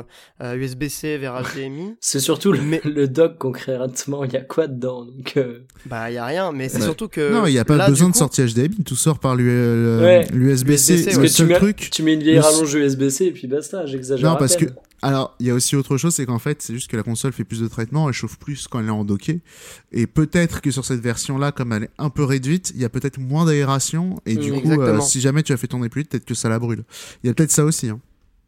euh, 0.42 0.54
USB-C 0.54 1.16
vers 1.18 1.42
HDMI. 1.42 1.96
C'est 2.00 2.20
surtout 2.20 2.52
le, 2.52 2.60
Mais- 2.60 2.80
le 2.84 3.08
dock 3.08 3.36
concrètement, 3.38 4.22
il 4.24 4.32
y 4.32 4.36
a 4.36 4.42
quoi 4.42 4.66
dedans 4.68 5.04
donc 5.06 5.36
euh, 5.38 5.60
bah, 5.86 6.08
y 6.10 6.18
a 6.18 6.24
rien, 6.26 6.52
mais 6.52 6.68
c'est 6.68 6.80
surtout 6.82 7.08
que. 7.08 7.32
non, 7.32 7.46
il 7.46 7.52
n'y 7.52 7.58
a 7.58 7.64
pas 7.64 7.76
là, 7.78 7.88
besoin 7.88 8.08
de 8.08 8.12
coup, 8.12 8.18
sortie 8.18 8.42
HDMI. 8.44 8.84
Tout 8.84 8.94
sort 8.94 9.18
par 9.18 9.34
l'USB-C. 9.34 10.04
Ouais. 10.04 10.26
le 10.30 10.54
ouais. 10.54 11.04
Parce 11.04 11.16
que 11.16 11.22
tu 11.22 11.28
seul 11.32 11.46
mets, 11.48 11.54
truc. 11.56 11.88
tu 11.90 12.02
mets 12.04 12.14
une 12.14 12.22
vieille 12.22 12.36
le- 12.36 12.42
rallonge 12.42 12.72
USB-C 12.74 13.24
et 13.24 13.32
puis 13.32 13.48
basta, 13.48 13.84
j'exagère. 13.86 14.28
Non, 14.28 14.36
à 14.36 14.38
parce 14.38 14.54
peine. 14.56 14.74
Alors, 15.00 15.36
il 15.38 15.46
y 15.46 15.50
a 15.50 15.54
aussi 15.54 15.76
autre 15.76 15.96
chose, 15.96 16.14
c'est 16.14 16.26
qu'en 16.26 16.40
fait, 16.40 16.60
c'est 16.60 16.74
juste 16.74 16.90
que 16.90 16.96
la 16.96 17.02
console 17.04 17.32
fait 17.32 17.44
plus 17.44 17.60
de 17.60 17.68
traitement, 17.68 18.08
elle 18.08 18.14
chauffe 18.14 18.36
plus 18.38 18.66
quand 18.66 18.80
elle 18.80 18.86
est 18.86 18.90
en 18.90 19.04
docké. 19.04 19.40
Et 19.92 20.06
peut-être 20.08 20.60
que 20.60 20.70
sur 20.72 20.84
cette 20.84 21.00
version-là, 21.00 21.52
comme 21.52 21.72
elle 21.72 21.84
est 21.84 21.90
un 21.98 22.10
peu 22.10 22.24
réduite, 22.24 22.72
il 22.74 22.80
y 22.80 22.84
a 22.84 22.88
peut-être 22.88 23.18
moins 23.18 23.44
d'aération. 23.44 24.20
Et 24.26 24.34
du 24.36 24.50
Mm, 24.52 24.60
coup, 24.62 24.80
euh, 24.80 25.00
si 25.00 25.20
jamais 25.20 25.42
tu 25.44 25.52
as 25.52 25.56
fait 25.56 25.68
tourner 25.68 25.88
plus 25.88 26.02
vite, 26.02 26.10
peut-être 26.10 26.24
que 26.24 26.34
ça 26.34 26.48
la 26.48 26.58
brûle. 26.58 26.82
Il 27.22 27.28
y 27.28 27.30
a 27.30 27.34
peut-être 27.34 27.52
ça 27.52 27.64
aussi. 27.64 27.88
Hein. 27.88 28.00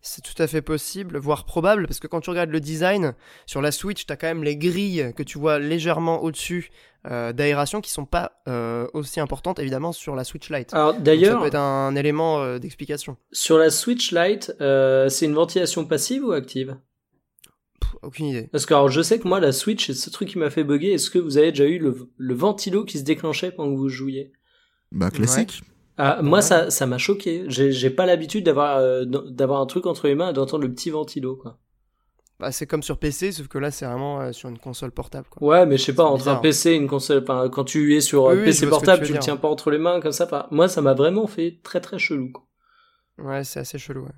C'est 0.02 0.22
tout 0.22 0.40
à 0.42 0.46
fait 0.46 0.62
possible, 0.62 1.18
voire 1.18 1.44
probable, 1.44 1.86
parce 1.86 2.00
que 2.00 2.06
quand 2.06 2.20
tu 2.22 2.30
regardes 2.30 2.48
le 2.50 2.60
design, 2.60 3.14
sur 3.44 3.60
la 3.60 3.70
Switch, 3.70 4.06
t'as 4.06 4.16
quand 4.16 4.28
même 4.28 4.42
les 4.42 4.56
grilles 4.56 5.12
que 5.14 5.22
tu 5.22 5.38
vois 5.38 5.58
légèrement 5.58 6.22
au-dessus 6.22 6.70
euh, 7.06 7.32
d'aération 7.34 7.80
qui 7.82 7.90
sont 7.90 8.06
pas 8.06 8.32
euh, 8.48 8.86
aussi 8.94 9.20
importantes 9.20 9.58
évidemment 9.58 9.92
sur 9.92 10.16
la 10.16 10.24
Switch 10.24 10.48
Lite. 10.50 10.72
Alors 10.72 10.92
Donc 10.92 10.98
ça 11.00 11.04
d'ailleurs, 11.04 11.40
peut 11.42 11.48
être 11.48 11.54
un 11.58 11.94
élément 11.96 12.40
euh, 12.40 12.58
d'explication. 12.58 13.16
sur 13.30 13.58
la 13.58 13.68
Switch 13.70 14.12
Lite, 14.12 14.54
euh, 14.62 15.08
c'est 15.10 15.26
une 15.26 15.34
ventilation 15.34 15.84
passive 15.84 16.24
ou 16.24 16.32
active? 16.32 16.76
Pff, 17.80 17.96
Aucune 18.02 18.26
idée. 18.26 18.48
Parce 18.52 18.64
que 18.64 18.72
alors, 18.72 18.88
je 18.88 19.02
sais 19.02 19.18
que 19.18 19.28
moi, 19.28 19.38
la 19.40 19.52
Switch, 19.52 19.86
c'est 19.88 19.92
ce 19.94 20.08
truc 20.10 20.28
qui 20.30 20.38
m'a 20.38 20.48
fait 20.48 20.64
bugger. 20.64 20.92
Est-ce 20.94 21.10
que 21.10 21.18
vous 21.18 21.36
avez 21.36 21.50
déjà 21.52 21.66
eu 21.66 21.78
le, 21.78 22.08
le 22.16 22.34
ventilo 22.34 22.84
qui 22.86 22.98
se 22.98 23.04
déclenchait 23.04 23.50
pendant 23.50 23.72
que 23.72 23.78
vous 23.78 23.88
jouiez? 23.90 24.32
Bah, 24.92 25.10
classique. 25.10 25.62
Ah, 26.02 26.22
Moi, 26.22 26.38
Ouais. 26.38 26.42
ça 26.42 26.70
ça 26.70 26.86
m'a 26.86 26.98
choqué. 26.98 27.44
J'ai 27.48 27.90
pas 27.90 28.06
l'habitude 28.06 28.44
d'avoir 28.44 28.78
euh, 28.78 29.04
d'avoir 29.04 29.60
un 29.60 29.66
truc 29.66 29.86
entre 29.86 30.06
les 30.08 30.14
mains 30.14 30.30
et 30.30 30.32
d'entendre 30.32 30.62
le 30.64 30.72
petit 30.72 30.90
ventilo, 30.90 31.36
quoi. 31.36 31.58
Bah, 32.38 32.50
c'est 32.52 32.66
comme 32.66 32.82
sur 32.82 32.96
PC, 32.96 33.32
sauf 33.32 33.48
que 33.48 33.58
là 33.58 33.70
c'est 33.70 33.84
vraiment 33.84 34.20
euh, 34.22 34.32
sur 34.32 34.48
une 34.48 34.58
console 34.58 34.92
portable. 34.92 35.26
Quoi. 35.28 35.46
Ouais, 35.46 35.66
mais 35.66 35.76
je 35.76 35.84
sais 35.84 35.94
pas, 35.94 36.04
entre 36.04 36.22
un 36.28 36.32
bizarre. 36.36 36.40
PC 36.40 36.70
et 36.70 36.74
une 36.76 36.88
console, 36.88 37.22
enfin, 37.22 37.50
quand 37.50 37.64
tu 37.64 37.94
es 37.96 38.00
sur 38.00 38.26
euh, 38.28 38.32
Oui, 38.32 38.38
oui, 38.38 38.40
je 38.46 38.60
PC 38.60 38.66
portable, 38.66 39.02
tu 39.02 39.08
tu, 39.08 39.12
le 39.12 39.18
tiens 39.18 39.36
pas 39.36 39.48
entre 39.48 39.70
les 39.70 39.76
mains 39.76 40.00
comme 40.00 40.12
ça. 40.12 40.24
Enfin, 40.24 40.46
moi, 40.50 40.66
ça 40.66 40.80
m'a 40.80 40.94
vraiment 40.94 41.26
fait 41.26 41.58
très 41.62 41.82
très 41.82 41.98
chelou. 41.98 42.32
Quoi. 42.32 42.44
Ouais, 43.18 43.44
c'est 43.44 43.60
assez 43.60 43.76
chelou. 43.78 44.04
Ouais. 44.04 44.12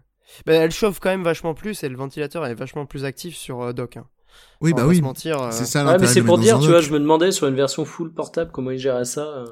Bah, 0.46 0.52
elle 0.52 0.70
chauffe 0.70 1.00
quand 1.00 1.10
même 1.10 1.24
vachement 1.24 1.52
plus 1.54 1.82
et 1.82 1.88
le 1.88 1.96
ventilateur 1.96 2.46
est 2.46 2.54
vachement 2.54 2.86
plus 2.86 3.04
actif 3.04 3.34
sur 3.36 3.60
euh, 3.60 3.72
dock. 3.72 3.96
Hein. 3.96 4.06
Oui, 4.60 4.72
bah 4.72 4.82
pas 4.82 4.86
oui. 4.88 4.98
se 4.98 5.02
mentir. 5.02 5.42
euh, 5.42 5.48
C'est 5.50 5.64
ça 5.66 5.80
Ouais, 5.80 5.86
mais 5.86 5.92
l'intérêt 5.94 6.12
c'est 6.14 6.22
pour 6.22 6.38
dire, 6.38 6.60
tu 6.60 6.66
vois, 6.68 6.76
dock. 6.76 6.84
je 6.84 6.92
me 6.92 7.00
demandais 7.00 7.32
sur 7.32 7.48
une 7.48 7.56
version 7.56 7.84
full 7.84 8.14
portable 8.14 8.52
comment 8.52 8.70
ils 8.70 8.78
géraient 8.78 9.04
ça. 9.04 9.44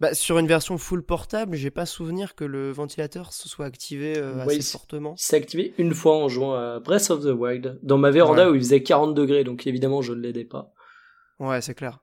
Bah, 0.00 0.14
sur 0.14 0.38
une 0.38 0.46
version 0.46 0.76
full 0.78 1.02
portable, 1.02 1.56
j'ai 1.56 1.70
pas 1.70 1.86
souvenir 1.86 2.34
que 2.34 2.44
le 2.44 2.70
ventilateur 2.72 3.32
se 3.32 3.48
soit 3.48 3.66
activé 3.66 4.18
euh, 4.18 4.34
Ouais, 4.44 4.54
assez 4.54 4.56
il 4.56 4.62
fortement. 4.62 5.14
Il 5.18 5.22
s'est 5.22 5.36
activé 5.36 5.74
une 5.78 5.94
fois 5.94 6.16
en 6.16 6.28
jouant 6.28 6.54
à 6.54 6.80
Breath 6.80 7.10
of 7.10 7.22
the 7.22 7.32
Wild 7.36 7.78
dans 7.82 7.98
ma 7.98 8.10
véranda 8.10 8.46
Ouais. 8.46 8.52
où 8.52 8.54
il 8.54 8.60
faisait 8.60 8.82
40 8.82 9.14
degrés, 9.14 9.44
donc 9.44 9.66
évidemment 9.66 10.02
je 10.02 10.12
ne 10.12 10.20
l'aidais 10.20 10.44
pas. 10.44 10.72
Ouais, 11.38 11.60
c'est 11.60 11.74
clair. 11.74 12.00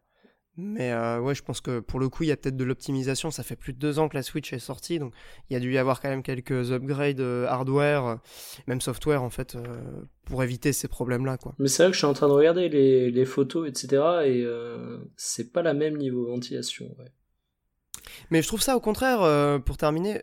Mais 0.57 0.93
euh, 0.93 1.19
ouais, 1.19 1.35
je 1.35 1.43
pense 1.43 1.59
que 1.59 1.81
pour 1.81 1.99
le 1.99 2.07
coup, 2.07 2.23
il 2.23 2.27
y 2.27 2.31
a 2.31 2.37
peut-être 2.37 2.55
de 2.55 2.63
l'optimisation. 2.63 3.29
Ça 3.29 3.43
fait 3.43 3.57
plus 3.57 3.73
de 3.73 3.77
deux 3.77 3.99
ans 3.99 4.07
que 4.07 4.15
la 4.15 4.23
Switch 4.23 4.53
est 4.53 4.59
sortie, 4.59 4.99
donc 4.99 5.13
il 5.49 5.53
y 5.53 5.57
a 5.57 5.59
dû 5.59 5.73
y 5.73 5.77
avoir 5.77 5.99
quand 6.01 6.07
même 6.07 6.23
quelques 6.23 6.71
upgrades 6.71 7.19
euh, 7.19 7.45
hardware, 7.47 8.19
même 8.65 8.79
software 8.79 9.21
en 9.21 9.29
fait, 9.29 9.57
pour 10.23 10.41
éviter 10.43 10.71
ces 10.71 10.87
problèmes-là, 10.87 11.37
quoi. 11.37 11.55
Mais 11.59 11.67
c'est 11.67 11.83
vrai 11.83 11.89
que 11.91 11.95
je 11.95 11.97
suis 11.97 12.07
en 12.07 12.13
train 12.13 12.29
de 12.29 12.33
regarder 12.33 12.69
les, 12.69 13.11
les 13.11 13.25
photos, 13.25 13.67
etc. 13.67 13.87
Et 14.23 14.43
euh, 14.45 14.99
c'est 15.17 15.51
pas 15.51 15.61
la 15.61 15.73
même 15.73 15.97
niveau 15.97 16.25
ventilation. 16.27 16.85
Ouais. 16.99 17.11
Mais 18.31 18.41
je 18.41 18.47
trouve 18.47 18.61
ça 18.61 18.75
au 18.75 18.79
contraire, 18.79 19.21
euh, 19.21 19.59
pour 19.59 19.77
terminer, 19.77 20.21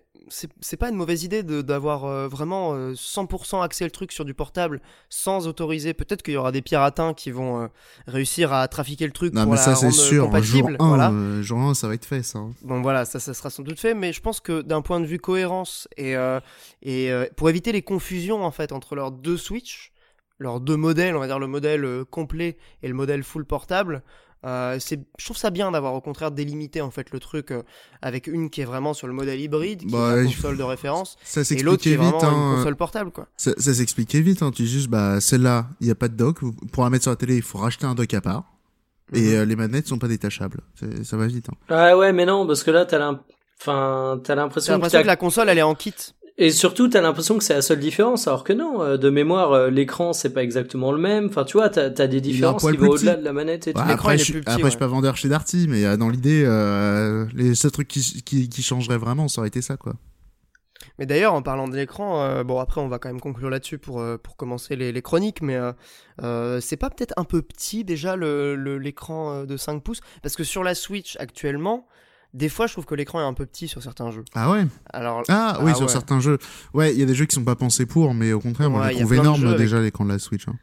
c'est 0.60 0.76
pas 0.76 0.88
une 0.88 0.94
mauvaise 0.94 1.24
idée 1.24 1.42
d'avoir 1.42 2.04
euh, 2.04 2.28
vraiment 2.28 2.74
euh, 2.74 2.92
100% 2.94 3.62
axé 3.62 3.84
le 3.84 3.90
truc 3.90 4.12
sur 4.12 4.24
du 4.24 4.34
portable 4.34 4.80
sans 5.10 5.46
autoriser. 5.48 5.94
Peut-être 5.94 6.22
qu'il 6.22 6.34
y 6.34 6.36
aura 6.36 6.52
des 6.52 6.62
piratins 6.62 7.12
qui 7.12 7.30
vont 7.30 7.62
euh, 7.62 7.66
réussir 8.06 8.52
à 8.52 8.66
trafiquer 8.68 9.04
le 9.06 9.12
truc 9.12 9.34
Non, 9.34 9.42
pour 9.42 9.52
mais 9.52 9.56
la 9.58 9.62
ça, 9.64 9.74
c'est 9.74 9.90
sûr. 9.90 10.22
Jour 10.22 10.26
compatible. 10.26 10.76
1, 10.78 10.88
voilà. 10.88 11.10
euh, 11.10 11.42
jour 11.42 11.58
1, 11.58 11.74
ça 11.74 11.88
va 11.88 11.94
être 11.94 12.04
fait, 12.06 12.22
ça. 12.22 12.38
hein. 12.38 12.52
Bon 12.62 12.80
voilà, 12.82 13.04
ça, 13.04 13.18
ça 13.20 13.34
sera 13.34 13.50
sans 13.50 13.62
doute 13.62 13.80
fait, 13.80 13.94
mais 13.94 14.12
je 14.12 14.20
pense 14.22 14.40
que 14.40 14.62
d'un 14.62 14.80
point 14.80 15.00
de 15.00 15.06
vue 15.06 15.18
cohérence 15.18 15.88
et, 15.96 16.16
euh, 16.16 16.40
et 16.82 17.10
euh, 17.10 17.26
pour 17.36 17.50
éviter 17.50 17.72
les 17.72 17.82
confusions 17.82 18.44
en 18.44 18.50
fait 18.52 18.72
entre 18.72 18.94
leurs 18.94 19.10
deux 19.10 19.36
Switch, 19.36 19.92
leurs 20.38 20.60
deux 20.60 20.76
modèles, 20.76 21.14
on 21.16 21.20
va 21.20 21.26
dire 21.26 21.38
le 21.40 21.46
modèle 21.48 21.84
euh, 21.84 22.04
complet 22.04 22.56
et 22.82 22.88
le 22.88 22.94
modèle 22.94 23.22
full 23.24 23.44
portable, 23.44 24.02
euh, 24.44 24.76
c'est, 24.81 25.00
je 25.18 25.24
trouve 25.24 25.37
ça 25.37 25.50
bien 25.50 25.70
d'avoir 25.70 25.94
au 25.94 26.00
contraire 26.00 26.31
délimité 26.31 26.81
en 26.81 26.90
fait 26.90 27.11
le 27.12 27.20
truc 27.20 27.50
euh, 27.52 27.62
avec 28.00 28.26
une 28.26 28.50
qui 28.50 28.61
est 28.61 28.64
vraiment 28.64 28.92
sur 28.94 29.07
le 29.07 29.12
modèle 29.12 29.40
hybride, 29.40 29.81
qui 29.81 29.87
Bah, 29.92 30.12
est 30.12 30.16
la 30.16 30.22
il 30.22 30.35
console 30.35 30.57
de 30.57 30.62
référence, 30.62 31.16
Ça 31.24 31.42
et 31.42 31.62
l'autre 31.62 31.83
qui 31.83 31.90
est 31.92 31.96
vite. 31.96 32.00
vraiment 32.00 32.20
une 32.20 32.26
Hein. 32.52 32.57
console 32.57 32.76
portable 32.76 33.11
quoi. 33.12 33.28
Ça, 33.37 33.52
ça 33.57 33.74
s'expliquait 33.74 34.20
vite. 34.20 34.42
Hein. 34.42 34.50
Tu 34.50 34.62
dis 34.62 34.68
juste, 34.70 34.88
bah, 34.88 35.20
celle-là, 35.20 35.66
il 35.81 35.85
n'y 35.87 35.90
a 35.90 35.94
pas 35.94 36.09
de 36.09 36.14
dock. 36.16 36.38
Pour 36.72 36.85
la 36.85 36.90
mettre 36.90 37.02
sur 37.05 37.11
la 37.12 37.16
télé, 37.16 37.37
il 37.37 37.42
faut 37.42 37.59
racheter 37.59 37.87
un 37.87 37.94
dock 37.94 38.12
à 38.14 38.20
part. 38.20 38.44
Et 39.14 39.20
Mhm. 39.20 39.35
euh, 39.35 39.44
les 39.44 39.57
manettes 39.57 39.87
sont 39.87 39.98
pas 39.98 40.09
détachables. 40.09 40.61
C'est- 40.74 41.05
Ça 41.05 41.16
va 41.16 41.26
vite. 41.26 41.48
Hein. 41.50 41.57
Ah 41.68 41.96
ouais, 41.98 42.12
mais 42.12 42.24
non, 42.26 42.46
parce 42.46 42.62
que 42.62 42.70
là, 42.70 42.87
t'as 42.87 42.98
l'im- 42.98 43.20
enfin, 43.61 44.20
t'as 44.24 44.35
J'ai 44.35 44.37
l'impression 44.40 44.72
que, 44.72 44.76
l'impression 44.76 44.98
t'as- 44.98 45.02
que 45.02 45.07
la 45.09 45.16
console 45.16 45.48
elle 45.50 45.59
est 45.59 45.62
en 45.62 45.74
kit. 45.74 45.94
Et 46.42 46.50
surtout, 46.50 46.88
t'as 46.88 47.00
l'impression 47.00 47.38
que 47.38 47.44
c'est 47.44 47.55
la 47.55 47.62
seule 47.62 47.78
différence, 47.78 48.26
alors 48.26 48.42
que 48.42 48.52
non, 48.52 48.83
euh, 48.83 48.96
de 48.96 49.11
mémoire, 49.11 49.52
euh, 49.52 49.70
l'écran, 49.70 50.12
c'est 50.12 50.33
pas 50.33 50.42
exactement 50.42 50.90
le 50.90 50.98
même. 50.98 51.26
Enfin, 51.26 51.44
tu 51.44 51.57
vois, 51.57 51.68
t'as 51.68 51.85
as 51.85 52.07
des 52.09 52.20
différences 52.20 52.68
qui 52.68 52.76
vont 52.76 52.88
au-delà 52.88 53.14
de 53.14 53.22
la 53.22 53.33
manette 53.33 53.68
et 53.68 53.72
tout. 53.72 53.81
Après, 53.81 54.16
je 54.18 54.22
est 54.22 54.24
suis, 54.24 54.33
plus 54.33 54.40
petit, 54.40 54.50
après 54.50 54.62
ouais. 54.64 54.68
je 54.68 54.70
suis 54.70 54.78
pas 54.81 54.88
vendeur 54.88 55.16
chez 55.16 55.28
Darty, 55.28 55.66
mais 55.68 55.85
euh, 55.85 55.96
dans 55.96 56.09
l'idée, 56.09 56.42
euh, 56.44 57.26
les 57.33 57.55
seuls 57.55 57.70
trucs 57.70 57.87
qui, 57.87 58.24
qui, 58.24 58.48
qui 58.48 58.62
changeraient 58.62 58.98
vraiment, 58.98 59.28
ça 59.28 59.40
aurait 59.40 59.48
été 59.48 59.62
ça, 59.62 59.76
quoi. 59.76 59.94
Mais 60.98 61.07
d'ailleurs, 61.07 61.33
en 61.33 61.42
parlant 61.42 61.68
de 61.68 61.76
l'écran, 61.76 62.22
euh, 62.24 62.42
bon 62.42 62.59
après 62.59 62.81
on 62.81 62.88
va 62.88 62.98
quand 62.98 63.09
même 63.09 63.20
conclure 63.20 63.48
là-dessus 63.48 63.78
pour, 63.78 64.00
euh, 64.00 64.18
pour 64.18 64.37
commencer 64.37 64.74
les, 64.74 64.90
les 64.90 65.00
chroniques, 65.00 65.40
mais 65.40 65.55
euh, 65.55 65.72
euh, 66.22 66.61
c'est 66.61 66.76
pas 66.76 66.90
peut-être 66.90 67.14
un 67.16 67.24
peu 67.24 67.40
petit 67.40 67.85
déjà 67.85 68.16
le 68.16 68.57
le- 68.57 68.78
l'écran 68.78 69.33
euh, 69.33 69.46
de 69.46 69.57
5 69.57 69.83
pouces? 69.83 70.00
Parce 70.22 70.35
que 70.35 70.42
sur 70.44 70.64
la 70.64 70.74
Switch 70.74 71.16
actuellement, 71.20 71.87
des 72.34 72.48
fois 72.48 72.66
je 72.66 72.72
trouve 72.72 72.84
que 72.86 72.94
l'écran 72.94 73.20
est 73.20 73.24
un 73.24 73.34
peu 73.34 73.46
petit 73.46 73.68
sur 73.68 73.82
certains 73.82 74.10
jeux. 74.10 74.24
Ah 74.34 74.50
ouais? 74.50 74.66
Alors, 74.92 75.22
Ah 75.28 75.58
oui, 75.62 75.70
Ah 75.72 75.74
sur 75.76 75.86
ouais. 75.86 75.92
certains 75.92 76.20
jeux. 76.20 76.38
Ouais, 76.74 76.92
il 76.92 76.98
y 76.98 77.02
a 77.02 77.06
des 77.06 77.14
jeux 77.14 77.26
qui 77.26 77.34
sont 77.34 77.44
pas 77.44 77.56
pensés 77.56 77.86
pour, 77.86 78.14
mais 78.14 78.32
au 78.32 78.40
contraire, 78.40 78.70
moi 78.70 78.80
Ouais, 78.82 78.88
je 78.88 78.92
y 78.94 78.96
a 78.96 79.00
trouve 79.00 79.14
énorme 79.14 79.44
avec- 79.46 79.58
déjà 79.58 79.80
l'écran 79.80 80.04
de 80.04 80.10
la 80.12 80.18
Switch. 80.18 80.48
hein. 80.48 80.54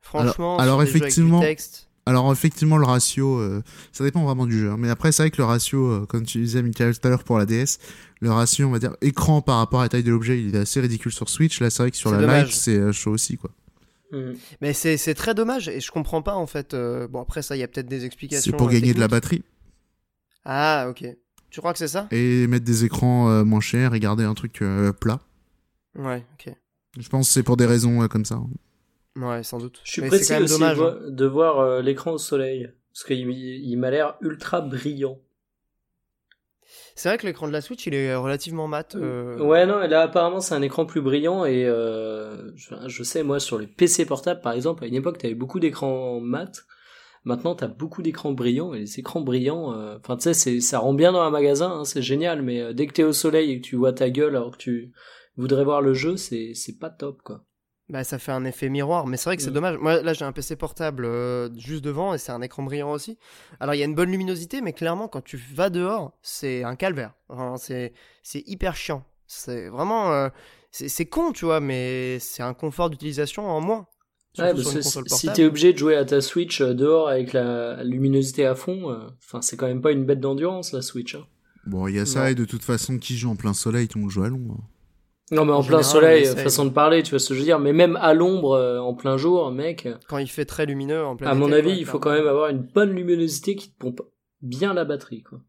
franchement, 0.00 0.58
alors 0.58 0.78
du 0.82 0.84
effectivement, 0.88 1.40
texte, 1.40 1.88
Alors 2.06 2.30
effectivement, 2.32 2.76
le 2.76 2.84
ratio, 2.84 3.38
euh, 3.38 3.62
ça 3.92 4.04
dépend 4.04 4.22
vraiment 4.24 4.44
du 4.46 4.58
jeu. 4.58 4.70
hein. 4.70 4.76
Mais 4.78 4.90
après, 4.90 5.10
c'est 5.12 5.22
vrai 5.22 5.30
que 5.30 5.38
le 5.38 5.44
ratio, 5.44 5.86
euh, 5.86 6.06
comme 6.06 6.24
tu 6.26 6.38
disais, 6.38 6.62
Michael, 6.62 6.98
tout 6.98 7.06
à 7.06 7.10
l'heure 7.10 7.24
pour 7.24 7.38
la 7.38 7.46
DS, 7.46 7.78
le 8.20 8.30
ratio, 8.30 8.66
on 8.68 8.70
va 8.70 8.78
dire, 8.78 8.94
écran 9.00 9.40
par 9.40 9.56
rapport 9.56 9.80
à 9.80 9.84
la 9.84 9.88
taille 9.88 10.02
de 10.02 10.10
l'objet, 10.10 10.38
il 10.38 10.54
est 10.54 10.58
assez 10.58 10.80
ridicule 10.80 11.12
sur 11.12 11.30
Switch. 11.30 11.60
Là, 11.60 11.70
c'est 11.70 11.82
vrai 11.82 11.90
que 11.90 11.96
sur 11.96 12.12
la 12.12 12.18
dommage. 12.18 12.48
Lite, 12.48 12.56
c'est 12.56 12.76
euh, 12.76 12.92
chaud 12.92 13.12
aussi, 13.12 13.38
quoi. 13.38 13.50
Hmm. 14.12 14.34
mais 14.60 14.74
c'est 14.74 15.14
très 15.14 15.34
dommage 15.34 15.66
et 15.68 15.80
je 15.80 15.90
comprends 15.90 16.20
pas 16.22 16.34
en 16.34 16.46
fait. 16.46 16.72
euh, 16.74 17.08
bon 17.08 17.20
après 17.22 17.40
ça, 17.42 17.56
il 17.56 17.60
y 17.60 17.62
a 17.62 17.68
peut-être 17.68 17.88
des 17.88 18.04
explications. 18.04 18.52
C'est 18.52 18.56
pour 18.56 18.68
gagner 18.68 18.92
de 18.94 19.00
la 19.00 19.08
batterie 19.08 19.42
Ah 20.44 20.86
ok. 20.90 21.04
Tu 21.50 21.60
crois 21.60 21.72
que 21.72 21.78
c'est 21.78 21.88
ça? 21.88 22.08
Et 22.10 22.46
mettre 22.46 22.64
des 22.64 22.84
écrans 22.84 23.30
euh, 23.30 23.44
moins 23.44 23.60
chers 23.60 23.94
et 23.94 24.00
garder 24.00 24.24
un 24.24 24.34
truc 24.34 24.60
euh, 24.62 24.92
plat. 24.92 25.20
Ouais, 25.96 26.24
ok. 26.34 26.52
Je 26.98 27.08
pense 27.08 27.28
que 27.28 27.32
c'est 27.32 27.42
pour 27.42 27.56
des 27.56 27.66
raisons 27.66 28.02
euh, 28.02 28.08
comme 28.08 28.24
ça. 28.24 28.36
hein. 28.36 28.48
Ouais, 29.16 29.42
sans 29.44 29.58
doute. 29.58 29.80
Je 29.84 29.92
suis 29.92 30.02
pressé 30.02 30.24
c'est 30.24 30.34
quand 30.34 30.40
même 30.40 30.44
aussi 30.44 30.58
dommage. 30.58 30.78
de, 30.78 30.82
hein. 30.82 31.10
de 31.10 31.26
voir 31.26 31.60
euh, 31.60 31.82
l'écran 31.82 32.12
au 32.12 32.18
soleil. 32.18 32.70
Parce 32.92 33.04
qu'il 33.04 33.30
il 33.30 33.76
m'a 33.76 33.90
l'air 33.90 34.16
ultra 34.20 34.60
brillant. 34.60 35.18
C'est 36.96 37.08
vrai 37.08 37.18
que 37.18 37.26
l'écran 37.26 37.46
de 37.48 37.52
la 37.52 37.60
Switch, 37.60 37.86
il 37.86 37.94
est 37.94 38.14
relativement 38.14 38.68
mat. 38.68 38.94
euh, 38.94 39.38
Ouais, 39.38 39.66
non, 39.66 39.78
là 39.80 40.02
apparemment 40.02 40.40
c'est 40.40 40.54
un 40.54 40.62
écran 40.62 40.86
plus 40.86 41.00
brillant 41.00 41.44
et 41.44 41.64
euh, 41.66 42.52
je, 42.56 42.74
je 42.86 43.02
sais, 43.02 43.22
moi 43.24 43.40
sur 43.40 43.58
les 43.58 43.66
PC 43.66 44.06
portables 44.06 44.40
par 44.40 44.52
exemple, 44.52 44.84
à 44.84 44.86
une 44.86 44.94
époque 44.94 45.18
t'avais 45.18 45.34
beaucoup 45.34 45.58
d'écrans 45.60 46.20
mat. 46.20 46.64
Maintenant 47.24 47.54
t'as 47.54 47.68
beaucoup 47.68 48.02
d'écrans 48.02 48.32
brillants 48.32 48.74
et 48.74 48.80
les 48.80 48.98
écrans 49.00 49.20
brillants, 49.22 49.72
euh, 49.72 49.96
enfin 49.98 50.16
tu 50.16 50.32
sais, 50.34 50.60
ça 50.60 50.78
rend 50.78 50.92
bien 50.94 51.12
dans 51.12 51.22
un 51.22 51.30
magasin, 51.30 51.70
hein, 51.70 51.84
c'est 51.84 52.02
génial, 52.02 52.42
mais 52.42 52.60
euh, 52.60 52.72
dès 52.74 52.86
que 52.86 52.92
t'es 52.92 53.02
au 53.04 53.12
soleil 53.14 53.50
et 53.52 53.60
que 53.60 53.66
tu 53.66 53.76
vois 53.76 53.92
ta 53.94 54.10
gueule 54.10 54.36
alors 54.36 54.50
que 54.52 54.58
tu 54.58 54.92
voudrais 55.36 55.64
voir 55.64 55.80
le 55.80 55.94
jeu, 55.94 56.16
c'est 56.16 56.52
c'est 56.54 56.78
pas 56.78 56.90
top 56.90 57.22
quoi. 57.22 57.44
Bah, 57.90 58.02
ça 58.02 58.18
fait 58.18 58.32
un 58.32 58.46
effet 58.46 58.70
miroir, 58.70 59.06
mais 59.06 59.18
c'est 59.18 59.24
vrai 59.28 59.36
que 59.36 59.42
c'est 59.42 59.50
Mm. 59.50 59.54
dommage. 59.54 59.76
Moi, 59.78 60.00
là, 60.00 60.14
j'ai 60.14 60.24
un 60.24 60.32
PC 60.32 60.56
portable 60.56 61.04
euh, 61.04 61.50
juste 61.54 61.84
devant 61.84 62.14
et 62.14 62.18
c'est 62.18 62.32
un 62.32 62.40
écran 62.40 62.62
brillant 62.62 62.90
aussi. 62.92 63.18
Alors, 63.60 63.74
il 63.74 63.78
y 63.78 63.82
a 63.82 63.84
une 63.84 63.94
bonne 63.94 64.10
luminosité, 64.10 64.62
mais 64.62 64.72
clairement, 64.72 65.06
quand 65.06 65.20
tu 65.22 65.36
vas 65.36 65.68
dehors, 65.68 66.12
c'est 66.22 66.62
un 66.64 66.76
calvaire. 66.76 67.12
Enfin, 67.28 67.56
c'est 67.58 67.92
c'est 68.22 68.42
hyper 68.46 68.74
chiant. 68.74 69.04
C'est 69.26 69.68
vraiment. 69.68 70.12
euh, 70.12 70.28
c'est 70.70 70.88
c'est 70.88 71.04
con, 71.04 71.32
tu 71.32 71.44
vois, 71.44 71.60
mais 71.60 72.18
c'est 72.20 72.42
un 72.42 72.54
confort 72.54 72.88
d'utilisation 72.88 73.46
en 73.46 73.60
moins. 73.60 73.86
Surtout 74.34 74.56
Ouais, 74.56 74.62
sur 74.62 74.64
parce 74.64 74.74
une 74.74 74.78
que 74.80 74.84
console 74.84 75.04
si 75.08 75.32
t'es 75.32 75.44
obligé 75.44 75.72
de 75.72 75.78
jouer 75.78 75.96
à 75.96 76.04
ta 76.04 76.20
Switch 76.20 76.60
euh, 76.60 76.74
dehors 76.74 77.08
avec 77.08 77.32
la 77.32 77.82
luminosité 77.84 78.44
à 78.46 78.54
fond, 78.54 78.90
euh, 78.90 78.98
enfin 79.24 79.40
c'est 79.40 79.56
quand 79.56 79.66
même 79.66 79.80
pas 79.80 79.92
une 79.92 80.04
bête 80.04 80.20
d'endurance 80.20 80.72
la 80.72 80.82
Switch. 80.82 81.14
Hein. 81.14 81.24
Bon, 81.66 81.86
il 81.86 81.94
y 81.94 81.98
a 81.98 82.04
ça, 82.04 82.30
et 82.30 82.34
de 82.34 82.44
toute 82.44 82.62
façon, 82.62 82.98
qui 82.98 83.16
joue 83.16 83.30
en 83.30 83.36
plein 83.36 83.54
soleil, 83.54 83.88
tout 83.88 83.98
le 83.98 84.02
monde 84.02 84.10
joue 84.10 84.22
à 84.24 84.28
l'ombre. 84.28 84.58
Non 85.30 85.46
mais 85.46 85.52
en, 85.52 85.56
En 85.56 85.62
plein 85.62 85.80
général, 85.80 85.84
soleil, 85.84 86.26
euh, 86.26 86.36
façon 86.36 86.66
de 86.66 86.70
parler, 86.70 87.02
tu 87.02 87.10
vois 87.10 87.18
ce 87.18 87.28
que 87.28 87.34
je 87.34 87.38
veux 87.38 87.44
dire, 87.46 87.58
mais 87.58 87.72
même 87.72 87.96
à 87.96 88.12
l'ombre, 88.12 88.52
euh, 88.52 88.78
en 88.78 88.92
plein 88.92 89.16
jour, 89.16 89.50
mec, 89.50 89.88
Quand 90.08 90.18
il 90.18 90.28
fait 90.28 90.44
très 90.44 90.66
lumineux 90.66 91.02
en 91.02 91.16
plein 91.16 91.30
à 91.30 91.34
mon 91.34 91.48
été, 91.48 91.56
avis, 91.56 91.68
ouais, 91.70 91.78
il 91.78 91.86
faut 91.86 91.98
quand 91.98 92.12
même 92.12 92.26
avoir 92.26 92.50
une 92.50 92.58
bonne 92.62 92.90
luminosité 92.90 93.56
qui 93.56 93.70
te 93.70 93.78
pompe 93.78 94.02
bien 94.42 94.74
la 94.74 94.84
batterie, 94.84 95.22
quoi. 95.22 95.40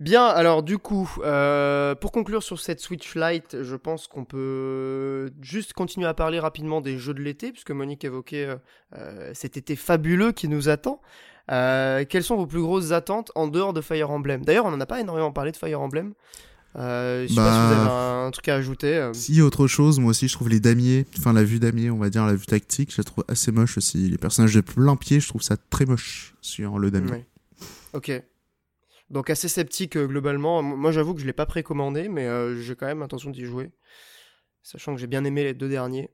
Bien, 0.00 0.26
alors 0.26 0.64
du 0.64 0.78
coup, 0.78 1.08
euh, 1.20 1.94
pour 1.94 2.10
conclure 2.10 2.42
sur 2.42 2.58
cette 2.58 2.80
Switch 2.80 3.14
Lite, 3.14 3.62
je 3.62 3.76
pense 3.76 4.08
qu'on 4.08 4.24
peut 4.24 5.30
juste 5.40 5.72
continuer 5.72 6.08
à 6.08 6.14
parler 6.14 6.40
rapidement 6.40 6.80
des 6.80 6.98
jeux 6.98 7.14
de 7.14 7.22
l'été, 7.22 7.52
puisque 7.52 7.70
Monique 7.70 8.04
évoquait 8.04 8.44
euh, 8.46 8.56
euh, 8.96 9.30
cet 9.34 9.56
été 9.56 9.76
fabuleux 9.76 10.32
qui 10.32 10.48
nous 10.48 10.68
attend. 10.68 11.00
Euh, 11.52 12.04
quelles 12.08 12.24
sont 12.24 12.36
vos 12.36 12.46
plus 12.46 12.60
grosses 12.60 12.90
attentes 12.90 13.30
en 13.36 13.46
dehors 13.46 13.72
de 13.72 13.80
Fire 13.80 14.10
Emblem? 14.10 14.44
D'ailleurs, 14.44 14.66
on 14.66 14.72
n'en 14.72 14.80
a 14.80 14.86
pas 14.86 15.00
énormément 15.00 15.30
parlé 15.30 15.52
de 15.52 15.56
Fire 15.56 15.80
Emblem. 15.80 16.14
Euh, 16.76 17.22
je 17.22 17.28
sais 17.28 17.36
pas 17.36 17.52
si 17.52 17.58
vous 17.60 17.84
Bah, 17.84 18.20
avez 18.20 18.26
un, 18.26 18.30
truc 18.32 18.48
à 18.48 18.56
ajouter. 18.56 19.10
Si, 19.12 19.40
autre 19.42 19.68
chose, 19.68 20.00
moi 20.00 20.10
aussi, 20.10 20.26
je 20.26 20.32
trouve 20.34 20.48
les 20.48 20.58
damiers, 20.58 21.06
enfin 21.18 21.32
la 21.32 21.44
vue 21.44 21.60
damier, 21.60 21.92
on 21.92 21.98
va 21.98 22.10
dire, 22.10 22.26
la 22.26 22.34
vue 22.34 22.46
tactique, 22.46 22.90
je 22.90 22.96
la 22.98 23.04
trouve 23.04 23.24
assez 23.28 23.52
moche 23.52 23.78
aussi. 23.78 24.08
Les 24.08 24.18
personnages 24.18 24.54
de 24.54 24.60
plein 24.60 24.96
pied, 24.96 25.20
je 25.20 25.28
trouve 25.28 25.42
ça 25.42 25.56
très 25.70 25.84
moche 25.86 26.34
sur 26.40 26.80
le 26.80 26.90
damier. 26.90 27.12
Ouais. 27.12 27.26
Ok. 27.92 28.22
Donc 29.14 29.30
assez 29.30 29.48
sceptique 29.48 29.96
euh, 29.96 30.06
globalement. 30.06 30.60
Moi 30.62 30.90
j'avoue 30.92 31.14
que 31.14 31.20
je 31.20 31.26
l'ai 31.26 31.32
pas 31.32 31.46
précommandé, 31.46 32.08
mais 32.08 32.26
euh, 32.26 32.60
j'ai 32.60 32.74
quand 32.74 32.86
même 32.86 33.00
intention 33.00 33.30
d'y 33.30 33.44
jouer. 33.44 33.70
Sachant 34.62 34.94
que 34.94 35.00
j'ai 35.00 35.06
bien 35.06 35.24
aimé 35.24 35.44
les 35.44 35.54
deux 35.54 35.68
derniers. 35.68 36.10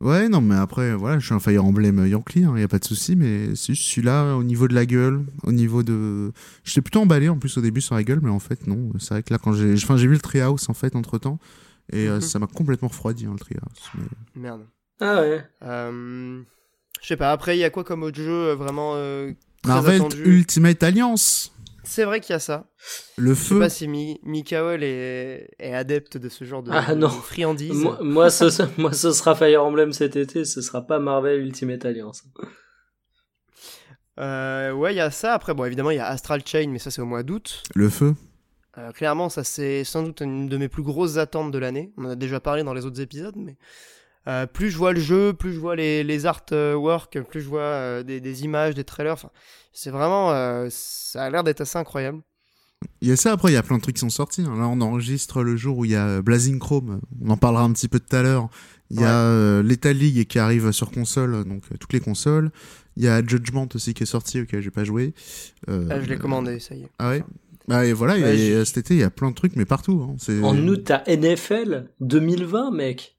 Ouais, 0.00 0.30
non, 0.30 0.40
mais 0.40 0.54
après, 0.54 0.94
voilà, 0.94 1.18
je 1.18 1.26
suis 1.26 1.34
un 1.34 1.40
Fire 1.40 1.62
Emblem 1.62 2.06
Yankee, 2.06 2.40
il 2.54 2.58
y 2.60 2.62
a 2.62 2.68
pas 2.68 2.78
de 2.78 2.84
souci, 2.86 3.16
mais 3.16 3.54
c'est 3.54 3.74
juste 3.74 3.82
celui-là, 3.90 4.34
au 4.34 4.42
niveau 4.42 4.66
de 4.66 4.74
la 4.74 4.86
gueule, 4.86 5.26
au 5.42 5.52
niveau 5.52 5.82
de. 5.82 6.32
J'étais 6.64 6.80
plutôt 6.80 7.00
emballé 7.00 7.28
en 7.28 7.36
plus 7.38 7.58
au 7.58 7.60
début 7.60 7.82
sur 7.82 7.94
la 7.96 8.02
gueule, 8.02 8.20
mais 8.22 8.30
en 8.30 8.38
fait, 8.38 8.66
non. 8.66 8.92
C'est 8.98 9.10
vrai 9.12 9.22
que 9.22 9.30
là, 9.30 9.38
quand 9.38 9.52
j'ai. 9.52 9.74
Enfin, 9.74 9.98
j'ai 9.98 10.06
vu 10.06 10.14
le 10.14 10.20
Treehouse 10.20 10.70
en 10.70 10.74
fait 10.74 10.96
entre 10.96 11.18
temps, 11.18 11.38
et 11.92 12.08
euh, 12.08 12.14
Mhm. 12.14 12.20
ça 12.22 12.38
m'a 12.38 12.46
complètement 12.46 12.88
refroidi, 12.88 13.26
hein, 13.26 13.32
le 13.34 13.38
Treehouse. 13.38 13.90
mais- 13.94 14.40
Merde. 14.42 14.66
Ah 15.00 15.20
ouais. 15.20 15.44
Euh, 15.64 16.42
je 17.02 17.06
sais 17.06 17.18
pas, 17.18 17.30
après 17.32 17.58
il 17.58 17.60
y 17.60 17.64
a 17.64 17.68
quoi 17.70 17.84
comme 17.84 18.02
autre 18.02 18.16
jeu 18.22 18.52
vraiment 18.54 18.92
euh, 18.94 19.32
très 19.62 19.70
Marvel 19.72 19.96
attendu? 19.96 20.22
Ultimate 20.24 20.82
Alliance 20.82 21.52
C'est 21.82 22.04
vrai 22.04 22.20
qu'il 22.20 22.32
y 22.32 22.36
a 22.36 22.38
ça. 22.38 22.66
Le 23.16 23.34
Je 23.34 23.40
sais 23.40 23.48
feu 23.50 23.58
pas 23.58 23.68
si 23.68 23.88
Mi 23.88 24.20
Mikael 24.22 24.82
est... 24.82 25.48
est 25.58 25.74
adepte 25.74 26.16
de 26.18 26.28
ce 26.28 26.44
genre 26.44 26.62
de, 26.62 26.70
Ah, 26.72 26.94
non. 26.94 27.08
de 27.08 27.12
friandises. 27.12 27.72
Moi, 27.72 27.98
moi, 28.02 28.30
ce, 28.30 28.44
moi, 28.80 28.92
ce 28.92 29.12
sera 29.12 29.34
Fire 29.34 29.64
Emblem 29.64 29.92
cet 29.92 30.16
été, 30.16 30.44
ce 30.44 30.60
sera 30.62 30.82
pas 30.86 30.98
Marvel 30.98 31.40
Ultimate 31.40 31.84
Alliance. 31.84 32.22
Euh, 34.18 34.72
ouais, 34.72 34.92
il 34.92 34.96
y 34.96 35.00
a 35.00 35.10
ça. 35.10 35.32
Après, 35.34 35.54
bon, 35.54 35.64
évidemment, 35.64 35.90
il 35.90 35.96
y 35.96 36.00
a 36.00 36.06
Astral 36.06 36.42
Chain, 36.44 36.68
mais 36.68 36.78
ça 36.78 36.90
c'est 36.90 37.00
au 37.00 37.06
mois 37.06 37.22
d'août. 37.22 37.62
Le 37.74 37.88
feu 37.88 38.14
Euh, 38.78 38.92
clairement, 38.92 39.28
ça 39.28 39.42
c'est 39.44 39.82
sans 39.84 40.02
doute 40.02 40.20
une 40.20 40.48
de 40.48 40.56
mes 40.56 40.68
plus 40.68 40.82
grosses 40.82 41.16
attentes 41.16 41.50
de 41.50 41.58
l'année. 41.58 41.92
On 41.96 42.04
en 42.04 42.10
a 42.10 42.16
déjà 42.16 42.38
parlé 42.40 42.62
dans 42.62 42.74
les 42.74 42.84
autres 42.86 43.00
épisodes, 43.00 43.34
mais 43.36 43.56
euh, 44.28 44.46
plus 44.46 44.70
je 44.70 44.76
vois 44.78 44.92
le 44.92 45.00
jeu, 45.00 45.32
plus 45.32 45.52
je 45.52 45.58
vois 45.60 45.76
les, 45.76 46.04
les 46.04 46.26
artworks, 46.26 47.20
plus 47.28 47.40
je 47.40 47.48
vois 47.48 47.60
euh, 47.60 48.02
des, 48.02 48.20
des 48.20 48.44
images, 48.44 48.74
des 48.74 48.84
trailers. 48.84 49.12
Enfin, 49.14 49.30
c'est 49.72 49.90
vraiment, 49.90 50.30
euh, 50.32 50.68
ça 50.70 51.24
a 51.24 51.30
l'air 51.30 51.44
d'être 51.44 51.60
assez 51.62 51.78
incroyable. 51.78 52.20
Il 53.02 53.08
y 53.08 53.12
a 53.12 53.16
ça, 53.16 53.32
après, 53.32 53.50
il 53.50 53.54
y 53.54 53.58
a 53.58 53.62
plein 53.62 53.76
de 53.76 53.82
trucs 53.82 53.96
qui 53.96 54.00
sont 54.00 54.08
sortis. 54.10 54.40
hein. 54.42 54.54
Là, 54.56 54.66
on 54.66 54.80
enregistre 54.80 55.42
le 55.42 55.54
jour 55.56 55.76
où 55.78 55.84
il 55.84 55.90
y 55.90 55.96
a 55.96 56.22
Blazing 56.22 56.58
Chrome. 56.58 57.00
On 57.22 57.28
en 57.30 57.36
parlera 57.36 57.62
un 57.62 57.72
petit 57.72 57.88
peu 57.88 58.00
tout 58.00 58.16
à 58.16 58.22
l'heure. 58.22 58.48
Il 58.90 58.96
y 58.96 59.00
Ouais. 59.00 59.06
a 59.06 59.20
euh, 59.20 59.62
Lethal 59.62 59.96
League 59.96 60.26
qui 60.26 60.38
arrive 60.38 60.72
sur 60.72 60.90
console, 60.90 61.44
donc 61.44 61.62
euh, 61.72 61.76
toutes 61.78 61.92
les 61.92 62.00
consoles. 62.00 62.50
Il 62.96 63.04
y 63.04 63.08
a 63.08 63.24
Judgment 63.24 63.68
aussi 63.74 63.92
qui 63.94 64.02
est 64.02 64.06
sorti, 64.06 64.40
auquel 64.40 64.62
j'ai 64.62 64.70
pas 64.70 64.84
joué. 64.84 65.12
Euh, 65.68 65.86
Ah, 65.90 66.00
je 66.00 66.06
l'ai 66.06 66.16
commandé, 66.16 66.58
ça 66.58 66.74
y 66.74 66.82
est. 66.84 66.88
Ah 66.98 67.10
ouais? 67.10 67.22
Bah, 67.68 67.84
et 67.84 67.92
voilà, 67.92 68.14
Ouais, 68.14 68.36
j'ai- 68.36 68.64
cet 68.64 68.78
été, 68.78 68.94
il 68.94 69.00
y 69.00 69.04
a 69.04 69.10
plein 69.10 69.30
de 69.30 69.34
trucs, 69.36 69.54
mais 69.56 69.66
partout. 69.66 70.02
hein. 70.10 70.40
En 70.42 70.56
août, 70.66 70.82
t'as 70.86 71.02
NFL 71.06 71.90
2020, 72.00 72.70
mec. 72.72 73.16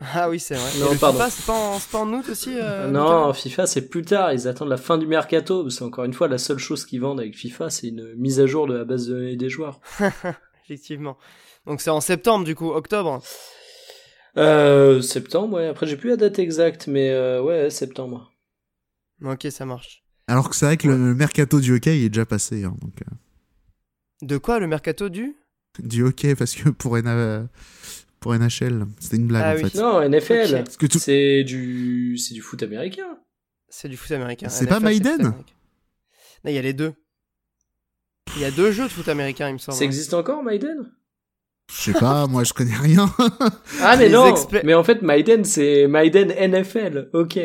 Ah 0.00 0.28
oui, 0.28 0.40
c'est 0.40 0.54
vrai. 0.56 0.70
Non, 0.80 0.92
le 0.92 0.98
pardon. 0.98 1.18
FIFA, 1.18 1.30
c'est 1.30 1.46
pas, 1.46 1.52
en- 1.52 1.78
c'est 1.78 1.90
pas 1.90 1.98
en 2.00 2.12
août 2.12 2.28
aussi 2.28 2.50
euh, 2.58 2.90
non, 2.90 3.32
FIFA, 3.32 3.66
c'est 3.66 3.88
plus 3.88 4.02
tard. 4.02 4.32
Ils 4.32 4.48
attendent 4.48 4.68
la 4.68 4.76
fin 4.76 4.98
du 4.98 5.06
mercato. 5.06 5.70
C'est 5.70 5.84
encore 5.84 6.04
une 6.04 6.12
fois 6.12 6.26
la 6.28 6.38
seule 6.38 6.58
chose 6.58 6.84
qu'ils 6.84 7.00
vendent 7.00 7.20
avec 7.20 7.36
FIFA, 7.36 7.70
c'est 7.70 7.88
une 7.88 8.14
mise 8.16 8.40
à 8.40 8.46
jour 8.46 8.66
de 8.66 8.74
la 8.76 8.84
base 8.84 9.06
de 9.06 9.14
données 9.14 9.36
des 9.36 9.48
joueurs. 9.48 9.80
Effectivement. 10.64 11.16
Donc 11.66 11.80
c'est 11.80 11.90
en 11.90 12.00
septembre, 12.00 12.44
du 12.44 12.54
coup, 12.54 12.70
octobre. 12.72 13.22
Euh, 14.36 15.00
septembre, 15.00 15.56
ouais. 15.58 15.68
Après, 15.68 15.86
j'ai 15.86 15.96
plus 15.96 16.10
la 16.10 16.16
date 16.16 16.38
exacte, 16.40 16.88
mais 16.88 17.10
euh, 17.10 17.40
ouais, 17.42 17.70
septembre. 17.70 18.32
Ok, 19.24 19.46
ça 19.50 19.64
marche. 19.64 20.02
Alors 20.26 20.50
que 20.50 20.56
c'est 20.56 20.66
vrai 20.66 20.76
que 20.76 20.88
le 20.88 21.14
mercato 21.14 21.60
du 21.60 21.74
hockey 21.74 21.98
il 22.00 22.04
est 22.06 22.08
déjà 22.08 22.26
passé. 22.26 22.64
hein, 22.64 22.74
donc, 22.80 22.94
euh, 23.02 23.14
De 24.26 24.38
quoi 24.38 24.58
le 24.58 24.66
mercato 24.66 25.08
du? 25.08 25.36
Du 25.78 26.02
hockey, 26.02 26.34
parce 26.34 26.54
que 26.54 26.68
pour, 26.70 26.98
NA 26.98 27.46
pour 28.24 28.34
NHL, 28.34 28.86
c'était 29.00 29.16
une 29.18 29.26
blague 29.26 29.42
Ah 29.44 29.52
en 29.52 29.56
oui. 29.62 29.68
fait. 29.68 29.78
Non, 29.78 30.00
NFL. 30.08 30.64
C'est 30.98 31.44
du, 31.44 32.16
c'est 32.16 32.32
du 32.32 32.40
foot 32.40 32.62
américain. 32.62 33.18
C'est 33.68 33.86
du 33.86 33.98
foot 33.98 34.12
américain. 34.12 34.48
C'est 34.48 34.66
pas 34.66 34.80
Maiden. 34.80 35.20
Non, 35.24 35.34
il 36.46 36.52
y 36.52 36.58
a 36.58 36.62
les 36.62 36.72
deux. 36.72 36.94
Il 38.36 38.40
y 38.40 38.46
a 38.46 38.50
deux 38.50 38.72
jeux 38.72 38.84
de 38.84 38.88
foot 38.88 39.06
américain, 39.10 39.50
il 39.50 39.52
me 39.52 39.58
semble. 39.58 39.76
Ça 39.76 39.84
existe 39.84 40.14
encore, 40.14 40.42
Maiden? 40.42 40.90
Je 41.70 41.92
sais 41.92 41.92
pas, 41.92 42.26
moi 42.26 42.44
je 42.44 42.54
connais 42.54 42.76
rien. 42.78 43.14
Ah, 43.82 43.98
mais 43.98 44.06
Les 44.06 44.14
non. 44.14 44.34
Mais 44.64 44.72
en 44.72 44.84
fait, 44.84 45.02
Maiden, 45.02 45.44
c'est 45.44 45.86
Maiden 45.86 46.28
NFL. 46.30 47.10
Ok. 47.12 47.38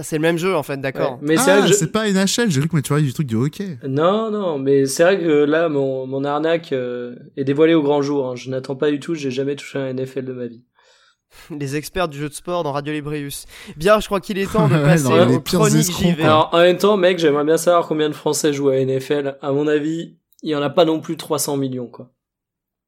C'est 0.00 0.16
le 0.16 0.22
même 0.22 0.38
jeu, 0.38 0.56
en 0.56 0.62
fait, 0.62 0.80
d'accord. 0.80 1.12
Ouais. 1.12 1.18
Mais 1.20 1.36
c'est 1.36 1.50
vrai 1.50 1.60
ah, 1.60 1.66
que 1.66 1.68
je- 1.68 1.72
c'est 1.74 1.92
pas 1.92 2.08
NHL, 2.08 2.50
j'ai 2.50 2.60
cru 2.60 2.68
que 2.68 2.76
tu 2.78 2.88
parlais 2.88 3.04
du 3.04 3.12
truc 3.12 3.26
du 3.26 3.34
hockey. 3.36 3.78
Non, 3.86 4.30
non, 4.30 4.58
mais 4.58 4.86
c'est 4.86 5.02
vrai 5.02 5.18
que 5.20 5.44
là, 5.44 5.68
mon, 5.68 6.06
mon 6.06 6.24
arnaque 6.24 6.72
euh, 6.72 7.14
est 7.36 7.44
dévoilée 7.44 7.74
au 7.74 7.82
grand 7.82 8.00
jour. 8.00 8.28
hein. 8.28 8.34
Je 8.36 8.48
n'attends 8.48 8.74
pas 8.76 8.90
du 8.90 9.00
tout, 9.00 9.14
j'ai 9.14 9.30
jamais 9.30 9.54
touché 9.54 9.78
un 9.78 9.92
NFL 9.92 10.24
de 10.24 10.32
ma 10.32 10.46
vie. 10.46 10.62
Les 11.58 11.76
experts 11.76 12.08
du 12.08 12.18
jeu 12.18 12.28
de 12.30 12.34
sport 12.34 12.62
dans 12.62 12.72
Radio 12.72 12.92
Librius. 12.94 13.44
Bien, 13.76 14.00
je 14.00 14.06
crois 14.06 14.20
qu'il 14.20 14.38
est 14.38 14.50
temps 14.50 14.66
de 14.68 14.74
Ouais, 14.76 14.82
passer 14.82 15.08
les 15.26 15.34
aux 15.36 15.40
chroniques 15.40 15.76
escrocs, 15.80 16.02
JV. 16.06 16.16
quoi. 16.16 16.24
Alors, 16.24 16.48
en 16.52 16.58
même 16.60 16.78
temps, 16.78 16.96
mec, 16.96 17.18
j'aimerais 17.18 17.44
bien 17.44 17.58
savoir 17.58 17.86
combien 17.86 18.08
de 18.08 18.14
Français 18.14 18.52
jouent 18.54 18.70
à 18.70 18.76
NFL. 18.82 19.36
À 19.42 19.52
mon 19.52 19.66
avis, 19.66 20.16
il 20.42 20.50
y 20.50 20.54
en 20.56 20.62
a 20.62 20.70
pas 20.70 20.84
non 20.86 21.00
plus 21.00 21.16
300 21.18 21.56
millions, 21.58 21.86
quoi. 21.88 22.10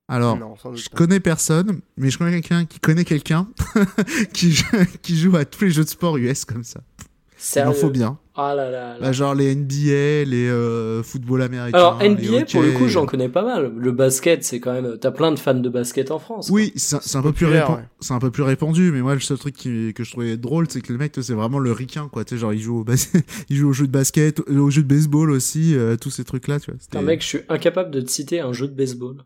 Alors, 0.09 0.37
Non, 0.38 0.55
je 0.75 0.88
pas. 0.90 0.97
connais 0.99 1.19
personne, 1.21 1.81
mais 1.97 2.11
je 2.11 2.19
connais 2.19 2.33
quelqu'un 2.40 2.67
qui 2.67 2.79
connaît 2.79 3.05
quelqu'un 3.05 3.49
qui, 4.35 4.53
joue- 4.53 4.64
qui 5.03 5.17
joue 5.17 5.35
à 5.37 5.45
tous 5.47 5.64
les 5.64 5.71
jeux 5.71 5.85
de 5.85 5.88
sport 5.88 6.17
US 6.19 6.45
comme 6.45 6.64
ça. 6.64 6.81
Il 6.99 7.05
Sérieux. 7.38 7.71
en 7.71 7.73
faut 7.75 7.90
bien. 7.90 8.19
Ah 8.37 8.55
là 8.55 8.71
là. 8.71 8.95
là. 8.95 8.99
Bah, 9.01 9.12
genre 9.12 9.35
les 9.35 9.55
NBA, 9.55 10.25
les 10.29 10.49
euh, 10.49 11.03
football 11.03 11.43
américains. 11.43 11.77
Alors, 11.79 11.99
les 12.03 12.09
NBA, 12.09 12.47
pour 12.51 12.62
le 12.62 12.73
coup, 12.73 12.88
j'en 12.88 13.07
connais 13.07 13.29
pas 13.29 13.43
mal. 13.45 13.73
Le 13.77 13.93
basket, 13.93 14.45
c'est 14.45 14.61
quand 14.61 14.73
même, 14.73 14.97
t'as 14.99 15.11
plein 15.11 15.31
de 15.33 15.38
fans 15.38 15.55
de 15.55 15.69
basket 15.69 16.11
en 16.11 16.19
France. 16.19 16.49
Oui, 16.51 16.73
c'est 16.77 16.97
un 17.17 17.23
peu 17.23 17.33
plus 17.33 17.45
populaire, 17.47 17.69
répan- 17.71 17.77
ouais. 17.77 17.85
c'est 18.01 18.12
un 18.14 18.19
peu 18.19 18.31
plus 18.31 18.43
répandu, 18.43 18.90
mais 18.93 19.03
moi 19.03 19.14
le 19.14 19.21
seul 19.21 19.38
truc 19.38 19.55
qui- 19.55 19.93
que 19.95 20.05
je 20.05 20.11
trouvais 20.11 20.37
drôle, 20.37 20.67
c'est 20.69 20.81
que 20.81 20.93
le 20.93 20.99
mec, 20.99 21.12
c'est 21.21 21.33
vraiment 21.35 21.59
le 21.59 21.73
ricain, 21.73 22.09
quoi. 22.12 22.25
Tu 22.25 22.35
sais, 22.35 22.40
genre 22.40 22.53
il 22.53 22.61
joue 22.61 22.81
au 22.81 22.85
bas- 22.85 22.95
il 23.51 23.57
joue 23.57 23.69
au 23.69 23.73
jeu 23.73 23.87
de 23.87 23.93
basket, 23.93 24.40
au 24.40 24.71
jeu 24.71 24.83
de 24.83 24.88
baseball 24.88 25.31
aussi, 25.31 25.77
euh, 25.77 25.97
tous 25.97 26.11
ces 26.11 26.25
trucs 26.25 26.49
là, 26.49 26.59
tu 26.61 26.71
vois. 26.71 26.79
Putain, 26.81 27.03
mec, 27.03 27.21
je 27.23 27.27
suis 27.27 27.40
incapable 27.49 27.90
de 27.90 28.01
te 28.01 28.11
citer 28.11 28.40
un 28.40 28.53
jeu 28.53 28.69
de 28.69 28.75
baseball. 28.75 29.17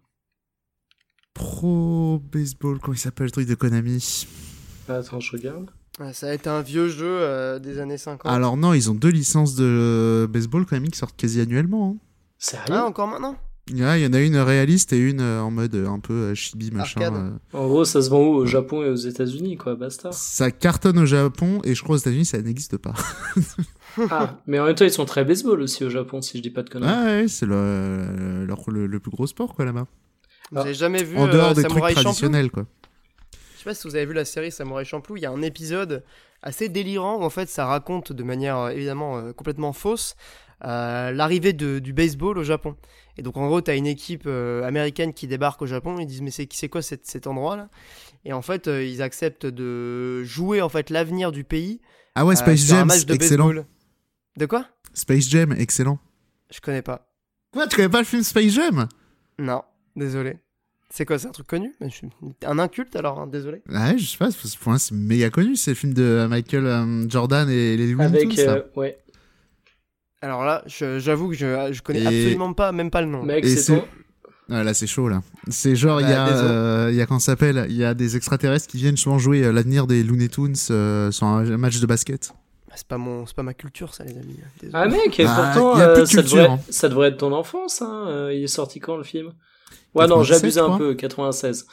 Pro 1.39 2.21
baseball, 2.33 2.79
comment 2.81 2.95
il 2.95 2.99
s'appelle 2.99 3.27
le 3.27 3.31
truc 3.31 3.47
de 3.49 3.55
Konami? 3.55 4.27
Attends, 4.89 5.21
je 5.21 5.33
regarde. 5.33 5.71
Ça 6.13 6.31
a 6.31 6.35
été 6.35 6.51
un 6.51 6.63
vieux 6.63 6.89
jeu 6.89 7.07
euh, 7.07 7.59
des 7.61 7.79
années 7.79 7.97
50. 7.97 8.31
Alors 8.31 8.57
non, 8.57 8.73
ils 8.75 8.91
ont 8.91 8.95
deux 8.95 9.09
licences 9.11 9.55
de 9.55 10.29
baseball 10.29 10.67
Konami 10.67 10.91
qui 10.91 10.99
sortent 10.99 11.17
quasi 11.17 11.41
annuellement. 11.41 11.97
hein. 11.97 12.05
Sérieux? 12.39 12.75
Ah, 12.75 12.85
encore 12.87 13.07
maintenant? 13.07 13.37
Ouais, 13.73 14.01
il 14.01 14.05
y 14.05 14.07
en 14.07 14.13
a 14.15 14.21
une 14.21 14.37
réaliste 14.37 14.93
et 14.93 14.99
une 14.99 15.21
euh, 15.21 15.41
en 15.43 15.51
mode 15.53 15.75
euh, 15.77 15.89
un 15.89 16.01
peu 16.01 16.35
chibi 16.35 16.71
machin. 16.73 17.01
Arcade. 17.03 17.15
euh. 17.21 17.57
En 17.59 17.69
gros, 17.69 17.85
ça 17.85 18.03
se 18.03 18.11
vend 18.11 18.21
où? 18.27 18.35
Au 18.35 18.47
Japon 18.47 18.83
et 18.83 18.89
aux 18.89 18.95
États-Unis, 18.97 19.57
quoi, 19.57 19.77
basta. 19.77 20.11
Ça 20.11 20.51
cartonne 20.51 20.99
au 20.99 21.07
Japon 21.07 21.61
et 21.65 21.75
je 21.77 21.83
crois 21.85 21.95
aux 21.97 21.99
États-Unis 21.99 22.25
ça 22.25 22.41
n'existe 22.43 22.79
pas. 22.79 22.95
ah, 24.11 24.39
mais 24.49 24.59
en 24.59 24.65
même 24.65 24.75
temps, 24.75 24.85
ils 24.87 24.91
sont 24.91 25.05
très 25.05 25.25
baseball 25.25 25.61
aussi 25.61 25.85
au 25.85 25.91
Japon, 25.91 26.21
si 26.23 26.39
je 26.39 26.43
dis 26.43 26.51
pas 26.51 26.63
de 26.63 26.71
conneries. 26.71 26.91
Ah 26.93 27.05
ouais, 27.05 27.29
c'est 27.29 27.47
le, 27.47 28.47
le 28.47 29.01
plus 29.01 29.11
gros 29.13 29.27
sport 29.27 29.55
quoi 29.55 29.65
là-bas. 29.65 29.87
Vous 30.51 30.59
avez 30.59 30.75
jamais 30.75 31.03
vu 31.03 31.17
En 31.19 31.27
dehors 31.27 31.51
euh, 31.51 31.55
des 31.55 31.63
trucs 31.63 31.73
Samurai 31.73 31.93
Champloo 31.95 32.03
traditionnels 32.05 32.51
quoi. 32.51 32.67
Je 33.33 33.59
sais 33.59 33.65
pas 33.65 33.75
si 33.75 33.89
vous 33.89 33.97
avez 33.97 34.07
vu 34.07 34.13
la 34.15 34.25
série 34.25 34.51
Samurai 34.53 34.85
Champloo, 34.85 35.17
il 35.17 35.23
y 35.23 35.27
a 35.27 35.31
un 35.31 35.43
épisode 35.43 36.05
assez 36.43 36.69
délirant 36.69 37.17
où 37.17 37.23
en 37.23 37.31
fait 37.31 37.49
ça 37.49 37.67
raconte 37.67 38.13
de 38.13 38.23
manière 38.23 38.57
euh, 38.59 38.69
évidemment 38.71 39.19
euh, 39.19 39.33
complètement 39.33 39.73
fausse 39.73 40.15
euh, 40.65 41.11
l'arrivée 41.13 41.53
du 41.53 41.93
baseball 41.93 42.37
au 42.39 42.43
Japon. 42.45 42.77
Et 43.17 43.23
donc 43.23 43.37
en 43.37 43.47
gros 43.47 43.61
t'as 43.61 43.77
une 43.77 43.87
équipe 43.87 44.25
euh, 44.27 44.63
américaine 44.65 45.13
qui 45.13 45.27
débarque 45.27 45.61
au 45.63 45.67
Japon, 45.67 45.97
ils 45.99 46.07
disent 46.07 46.23
mais 46.23 46.31
c'est 46.31 46.69
quoi 46.69 46.83
cet, 46.83 47.07
cet 47.07 47.27
endroit 47.27 47.57
là 47.57 47.69
Et 48.25 48.33
en 48.33 48.43
fait 48.43 48.69
euh, 48.69 48.85
ils 48.85 49.03
acceptent 49.03 49.47
de 49.47 50.23
jouer 50.25 50.63
en 50.63 50.69
fait 50.69 50.91
l'avenir 50.91 51.31
du 51.33 51.43
pays 51.45 51.81
Ah 52.15 52.25
ouais, 52.25 52.37
Space 52.37 52.63
un 52.71 52.77
Jam, 52.77 52.89
match 52.89 53.05
de 53.07 53.15
excellent. 53.15 53.47
baseball. 53.49 53.67
De 54.37 54.47
quoi? 54.47 54.67
Space 54.95 55.29
Jam, 55.29 55.53
excellent. 55.59 55.99
Je 56.53 56.61
connais 56.61 56.83
pas. 56.83 57.09
Quoi, 57.53 57.67
tu 57.67 57.77
connais 57.77 57.89
pas 57.89 57.99
le 57.99 58.05
film 58.05 58.23
Space 58.23 58.53
Jam? 58.53 58.89
Non, 59.41 59.63
désolé. 59.99 60.39
C'est 60.91 61.05
quoi, 61.05 61.19
c'est 61.19 61.29
un 61.29 61.33
truc 61.33 61.47
connu? 61.47 61.75
Je 61.83 61.89
suis 61.89 62.09
Un 62.47 62.59
inculte 62.59 62.97
alors, 62.97 63.19
hein, 63.21 63.27
désolé. 63.27 63.61
Ouais, 63.69 63.99
je 63.99 64.07
sais 64.07 64.17
pas, 64.17 64.29
pour 64.31 64.69
moi 64.71 64.79
c'est 64.79 64.95
méga 64.95 65.29
connu, 65.29 65.55
c'est 65.57 65.73
le 65.73 65.75
film 65.75 65.93
de 65.93 66.03
euh, 66.03 66.29
Michael 66.29 66.67
euh, 66.67 67.09
Jordan 67.11 67.49
et 67.51 67.77
les 67.77 67.89
Looney 67.93 68.05
Avec, 68.07 68.29
Tunes, 68.31 68.41
euh, 68.49 68.63
ouais. 68.77 68.97
Alors 70.21 70.45
là, 70.45 70.65
j'avoue 70.67 71.29
que 71.29 71.35
je, 71.35 71.69
je 71.73 71.83
connais 71.83 72.01
Et- 72.03 72.07
absolument 72.07 72.53
pas, 72.53 72.73
même 72.73 72.91
pas 72.91 73.01
le 73.03 73.07
nom. 73.09 73.23
Mec, 73.23 73.47
c'est 73.47 73.65
ton... 73.67 73.85
Ouais, 74.49 74.65
là 74.65 74.73
c'est 74.73 74.87
chaud 74.87 75.09
là. 75.11 75.21
C'est 75.49 75.77
genre, 75.77 76.01
il 76.01 76.09
y 76.09 76.11
Bah, 76.11 76.25
a, 76.25 76.29
euh, 76.43 76.89
il 76.91 76.97
y 76.97 77.03
a 77.03 77.07
comment 77.07 77.21
ça 77.21 77.33
s'appelle? 77.33 77.67
Il 77.69 77.77
y 77.77 77.85
a 77.85 77.93
des 77.93 78.17
extraterrestres 78.17 78.67
qui 78.67 78.79
viennent 78.79 78.97
souvent 78.97 79.19
jouer 79.19 79.45
euh, 79.45 79.53
l'avenir 79.53 79.87
des 79.87 80.03
Looney 80.03 80.29
Tunes 80.31 80.55
euh, 80.71 81.11
sur 81.11 81.27
un 81.27 81.45
match 81.59 81.81
de 81.81 81.87
basket. 81.87 82.33
Ah, 82.71 82.75
C'est 82.77 82.89
pas 82.89 82.97
mon, 82.97 83.27
c'est 83.27 83.37
pas 83.37 83.43
ma 83.43 83.53
culture 83.53 83.93
ça, 83.95 84.05
les 84.05 84.13
amis. 84.17 84.39
Désolé. 84.61 84.73
Ah 84.73 84.89
mec, 84.89 85.21
et 85.21 85.27
Ah, 85.29 85.53
pourtant, 85.53 85.79
y 85.79 85.83
a 85.83 85.89
plus 85.89 85.99
euh, 85.99 86.01
de 86.01 86.07
ça, 86.07 86.21
culture, 86.23 86.37
devrait, 86.39 86.49
hein. 86.55 86.61
ça 86.71 86.89
devrait 86.89 87.09
être 87.09 87.19
ton 87.19 87.33
enfance, 87.33 87.83
hein. 87.83 88.31
Il 88.33 88.43
est 88.43 88.47
sorti 88.47 88.81
quand 88.81 88.97
le 88.97 89.05
film? 89.05 89.33
Ouais, 89.99 90.07
non, 90.07 90.17
96, 90.23 90.27
j'abuse 90.41 90.55
je 90.55 90.61
un 90.61 90.79
peu, 90.79 90.95
96. 90.95 91.67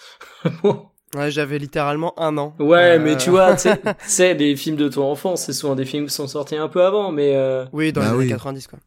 Bon. 0.63 0.85
Ouais, 1.15 1.31
j'avais 1.31 1.57
littéralement 1.59 2.13
un 2.19 2.37
an. 2.37 2.53
Ouais, 2.59 2.97
Euh, 2.97 2.99
mais 3.01 3.15
tu 3.15 3.29
vois, 3.29 3.55
tu 3.55 3.69
sais- 4.05 4.33
les 4.33 4.55
films 4.57 4.75
de 4.75 4.89
ton 4.89 5.09
enfance, 5.09 5.43
c'est 5.45 5.53
souvent 5.53 5.75
des 5.75 5.85
films 5.85 6.07
qui 6.07 6.13
sont 6.13 6.27
sortis 6.27 6.57
un 6.57 6.67
peu 6.67 6.83
avant, 6.83 7.11
mais... 7.11 7.35
Euh, 7.35 7.65
Oui, 7.71 7.93
dans 7.93 8.01
Bah 8.01 8.07
les 8.07 8.13
années 8.13 8.23
oui. 8.25 8.29
90 8.29 8.67
quoi. 8.67 8.79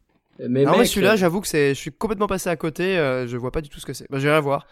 mais 0.47 0.59
Alors 0.61 0.73
mec, 0.73 0.77
moi 0.79 0.85
celui-là, 0.85 1.13
euh, 1.13 1.17
j'avoue 1.17 1.41
que 1.41 1.47
c'est, 1.47 1.69
je 1.73 1.79
suis 1.79 1.91
complètement 1.91 2.27
passé 2.27 2.49
à 2.49 2.55
côté. 2.55 2.97
euh, 2.97 3.27
je 3.27 3.35
vois 3.37 3.51
pas 3.51 3.61
du 3.61 3.69
tout 3.69 3.79
ce 3.79 3.85
que 3.85 3.93
c'est. 3.93 4.05
Bah, 4.11 4.19
j'irai 4.19 4.39
voir. 4.41 4.67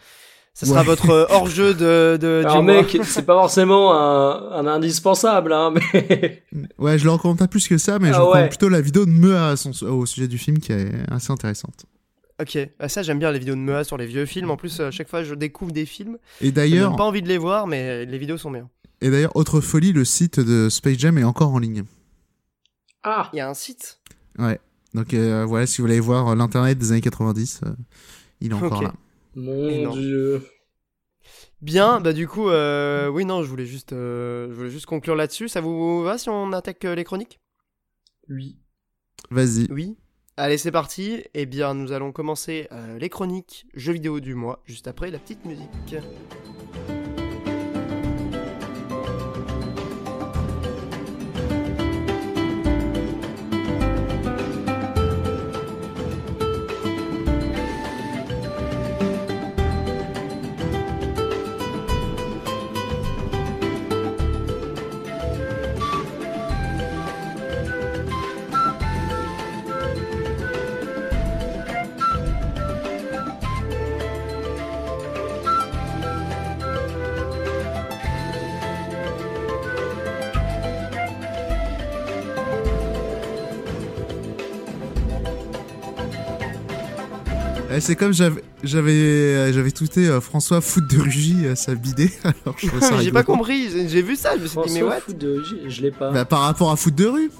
Ça 0.54 0.66
sera 0.66 0.80
Ouais. 0.80 0.86
votre 0.86 1.10
euh, 1.10 1.26
hors-jeu 1.30 1.72
de, 1.74 2.16
de 2.20 2.42
Alors 2.44 2.62
mec, 2.64 2.96
c'est 3.04 3.24
pas 3.26 3.34
forcément 3.34 3.92
un, 3.94 4.50
un 4.52 4.66
indispensable, 4.66 5.52
hein, 5.52 5.72
mais... 5.74 6.42
Ouais, 6.78 6.96
je 6.98 7.04
le 7.04 7.10
recommande 7.10 7.38
pas 7.38 7.48
plus 7.48 7.66
que 7.68 7.76
ça, 7.78 7.98
mais 7.98 8.08
je 8.08 8.14
Ah 8.14 8.18
recommande 8.20 8.42
ouais. 8.42 8.48
plutôt 8.48 8.68
la 8.68 8.80
vidéo 8.80 9.04
de 9.04 9.10
Mea 9.10 9.54
au 9.88 10.06
sujet 10.06 10.26
du 10.28 10.38
film 10.38 10.58
qui 10.58 10.72
est 10.72 10.90
assez 11.10 11.32
intéressante. 11.32 11.86
Ok, 12.40 12.56
Ah, 12.78 12.88
ça 12.88 13.02
j'aime 13.02 13.18
bien 13.18 13.32
les 13.32 13.38
vidéos 13.40 13.54
de 13.56 13.60
Mea 13.60 13.82
sur 13.84 13.96
les 13.96 14.06
vieux 14.06 14.24
films. 14.26 14.50
En 14.50 14.56
plus, 14.56 14.78
à 14.80 14.90
chaque 14.90 15.08
fois, 15.08 15.24
je 15.24 15.34
découvre 15.34 15.72
des 15.72 15.86
films. 15.86 16.18
Et 16.40 16.52
d'ailleurs, 16.52 16.94
pas 16.96 17.04
envie 17.04 17.22
de 17.22 17.28
les 17.28 17.38
voir, 17.38 17.66
mais 17.66 18.04
les 18.06 18.18
vidéos 18.18 18.38
sont 18.38 18.50
bien. 18.50 18.68
et 19.00 19.10
d'ailleurs, 19.10 19.34
autre 19.36 19.60
folie, 19.60 19.92
le 19.92 20.04
site 20.04 20.38
de 20.40 20.68
Space 20.68 20.98
Jam 20.98 21.18
est 21.18 21.24
encore 21.24 21.52
en 21.52 21.58
ligne. 21.58 21.82
Ah 23.02 23.28
Il 23.32 23.36
y 23.36 23.40
a 23.40 23.48
un 23.48 23.54
site. 23.54 24.00
Ouais. 24.38 24.60
Donc 24.94 25.14
euh, 25.14 25.44
voilà, 25.44 25.66
si 25.66 25.78
vous 25.80 25.86
voulez 25.86 26.00
voir 26.00 26.34
l'internet 26.36 26.78
des 26.78 26.92
années 26.92 27.00
90, 27.00 27.60
euh, 27.66 27.70
il 28.40 28.52
est 28.52 28.54
encore 28.54 28.78
Ok. 28.78 28.84
là. 28.84 28.94
Mon 29.34 29.68
Énorme. 29.68 29.98
dieu. 29.98 30.42
Bien, 31.60 32.00
bah 32.00 32.12
du 32.12 32.28
coup, 32.28 32.48
euh, 32.50 33.08
oui 33.08 33.24
non, 33.24 33.42
je 33.42 33.48
voulais 33.48 33.66
juste, 33.66 33.92
euh, 33.92 34.48
je 34.50 34.54
voulais 34.54 34.70
juste 34.70 34.86
conclure 34.86 35.16
là-dessus. 35.16 35.48
Ça 35.48 35.60
vous 35.60 36.02
va 36.02 36.16
si 36.18 36.28
on 36.28 36.52
attaque 36.52 36.84
euh, 36.84 36.94
les 36.94 37.04
chroniques? 37.04 37.40
Oui. 38.28 38.56
Vas-y. 39.30 39.66
Oui. 39.70 39.96
Allez, 40.40 40.56
c'est 40.56 40.70
parti. 40.70 41.24
Eh 41.34 41.46
bien, 41.46 41.74
nous 41.74 41.90
allons 41.90 42.12
commencer 42.12 42.68
euh, 42.70 42.96
les 42.96 43.08
chroniques 43.08 43.66
jeux 43.74 43.94
vidéo 43.94 44.20
du 44.20 44.36
mois, 44.36 44.60
juste 44.66 44.86
après 44.86 45.10
la 45.10 45.18
petite 45.18 45.44
musique. 45.44 45.96
C'est 87.80 87.96
comme 87.96 88.12
j'avais 88.12 88.42
j'avais 88.62 88.92
euh, 88.92 89.52
j'avais 89.52 89.70
tweeté 89.70 90.06
euh, 90.08 90.20
François 90.20 90.60
foot 90.60 90.86
de 90.88 90.98
Rugy 90.98 91.46
à 91.46 91.56
sa 91.56 91.74
bidée. 91.74 92.10
Alors 92.24 92.56
je 92.58 92.66
trouve 92.68 92.80
ça 92.80 93.00
J'ai 93.00 93.12
pas 93.12 93.22
compris, 93.22 93.68
j'ai 93.88 94.02
vu 94.02 94.16
ça, 94.16 94.36
je 94.36 94.42
me 94.42 94.46
suis 94.46 94.58
dit, 94.66 94.72
mais 94.74 94.80
François 94.80 94.96
what 94.96 95.00
foot 95.00 95.18
de... 95.18 95.42
Je, 95.44 95.68
je 95.68 95.82
l'ai 95.82 95.90
pas. 95.90 96.10
Bah, 96.10 96.24
par 96.24 96.40
rapport 96.40 96.70
à 96.70 96.76
foot 96.76 96.94
de 96.94 97.06
rue. 97.06 97.30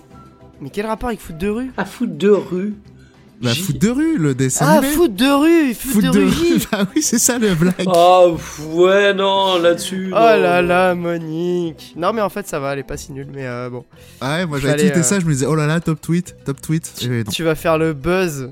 Mais 0.61 0.71
quel 0.71 0.87
rapport 0.87 1.09
avec 1.09 1.21
foot 1.21 1.39
de 1.39 1.49
rue? 1.49 1.71
Ah, 1.77 1.85
foot 1.85 2.17
de 2.17 2.31
rue. 2.31 2.75
Bah, 3.41 3.55
foot 3.55 3.79
de 3.81 3.89
rue, 3.89 4.19
le 4.19 4.35
dessin 4.35 4.67
Ah, 4.67 4.79
animé. 4.79 4.93
foot 4.93 5.15
de 5.15 5.25
rue, 5.25 5.75
foot, 5.75 6.03
de, 6.03 6.09
rue. 6.09 6.59
bah 6.73 6.87
oui, 6.95 7.03
c'est 7.03 7.21
ça 7.21 7.39
le 7.39 7.55
blague. 7.55 7.87
Oh, 7.87 8.35
pff, 8.37 8.61
ouais, 8.73 9.15
non, 9.15 9.59
là-dessus. 9.59 10.09
Oh 10.13 10.17
non. 10.17 10.21
là 10.21 10.61
là, 10.61 10.95
Monique. 10.97 11.95
Non, 11.97 12.13
mais 12.13 12.21
en 12.21 12.31
fait, 12.31 12.49
ça 12.49 12.59
va, 12.59 12.73
elle 12.73 12.81
est 12.81 12.85
pas 12.85 12.97
si 12.97 13.13
nulle, 13.13 13.29
mais 13.33 13.47
euh, 13.47 13.71
bon. 13.71 13.85
Ah 14.21 14.39
ouais, 14.39 14.47
moi 14.47 14.59
j'avais 14.59 14.77
tweeté 14.79 14.99
euh, 14.99 15.03
ça, 15.05 15.21
je 15.21 15.27
me 15.27 15.31
disais 15.31 15.47
oh 15.47 15.55
là 15.55 15.67
là, 15.67 15.79
top 15.79 16.01
tweet, 16.01 16.35
top 16.45 16.61
tweet. 16.61 16.93
Et. 17.03 17.23
Tu 17.31 17.45
vas 17.45 17.55
faire 17.55 17.79
le 17.79 17.93
buzz. 17.93 18.51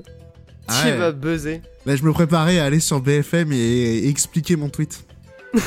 Ah 0.69 0.73
tu 0.81 0.87
ouais. 0.87 0.97
vas 0.97 1.11
buzzer. 1.11 1.61
Là, 1.87 1.95
je 1.95 2.03
me 2.03 2.11
préparais 2.11 2.59
à 2.59 2.65
aller 2.65 2.79
sur 2.81 2.99
BFM 2.99 3.51
et, 3.53 3.55
et 3.55 4.09
expliquer 4.09 4.55
mon 4.57 4.67
tweet. 4.69 5.03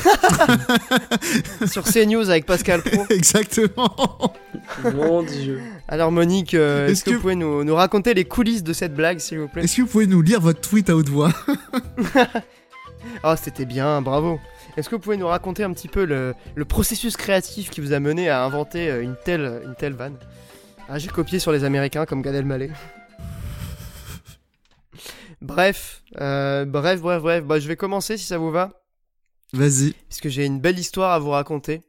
Sur 1.65 1.83
CNews 1.83 2.29
avec 2.29 2.45
Pascal 2.45 2.83
Pro. 2.83 3.05
Exactement. 3.09 4.35
Mon 4.93 5.23
dieu. 5.23 5.59
Alors, 5.87 6.11
Monique, 6.11 6.53
euh, 6.53 6.85
est-ce 6.85 6.91
Est-ce 6.91 7.03
que, 7.05 7.09
que- 7.09 7.15
vous 7.15 7.21
pouvez 7.21 7.35
nous, 7.35 7.63
nous 7.63 7.73
raconter 7.75 8.13
les 8.13 8.25
coulisses 8.25 8.63
de 8.63 8.71
cette 8.73 8.93
blague, 8.93 9.17
s'il 9.19 9.39
vous 9.39 9.47
plaît? 9.47 9.63
Est-ce 9.63 9.77
que 9.77 9.81
vous 9.81 9.87
pouvez 9.87 10.05
nous 10.07 10.21
lire 10.21 10.39
votre 10.39 10.61
tweet 10.61 10.89
à 10.91 10.95
haute 10.95 11.09
voix? 11.09 11.31
Oh, 13.23 13.33
c'était 13.41 13.65
bien, 13.65 13.99
bravo. 14.03 14.39
Est-ce 14.77 14.87
que 14.87 14.93
vous 14.93 15.01
pouvez 15.01 15.17
nous 15.17 15.25
raconter 15.25 15.63
un 15.63 15.73
petit 15.73 15.87
peu 15.87 16.05
le, 16.05 16.35
le 16.53 16.65
processus 16.65 17.17
créatif 17.17 17.71
qui 17.71 17.81
vous 17.81 17.93
a 17.93 17.99
mené 17.99 18.29
à 18.29 18.43
inventer 18.43 18.91
euh, 18.91 19.01
une 19.01 19.15
telle, 19.25 19.59
une 19.65 19.73
telle 19.73 19.93
vanne? 19.93 20.17
Ah, 20.87 20.99
j'ai 20.99 21.07
copié 21.07 21.39
sur 21.39 21.51
les 21.51 21.63
Américains 21.63 22.05
comme 22.05 22.21
Gad 22.21 22.35
Elmaleh. 22.35 22.69
Bref, 25.41 26.03
euh, 26.19 26.65
bref, 26.65 27.01
bref, 27.01 27.21
bref. 27.21 27.43
Bah, 27.43 27.59
je 27.59 27.67
vais 27.67 27.75
commencer 27.75 28.17
si 28.17 28.25
ça 28.25 28.37
vous 28.37 28.51
va. 28.51 28.83
Vas-y. 29.53 29.93
puisque 30.07 30.29
j'ai 30.29 30.45
une 30.45 30.61
belle 30.61 30.79
histoire 30.79 31.11
à 31.11 31.19
vous 31.19 31.31
raconter. 31.31 31.81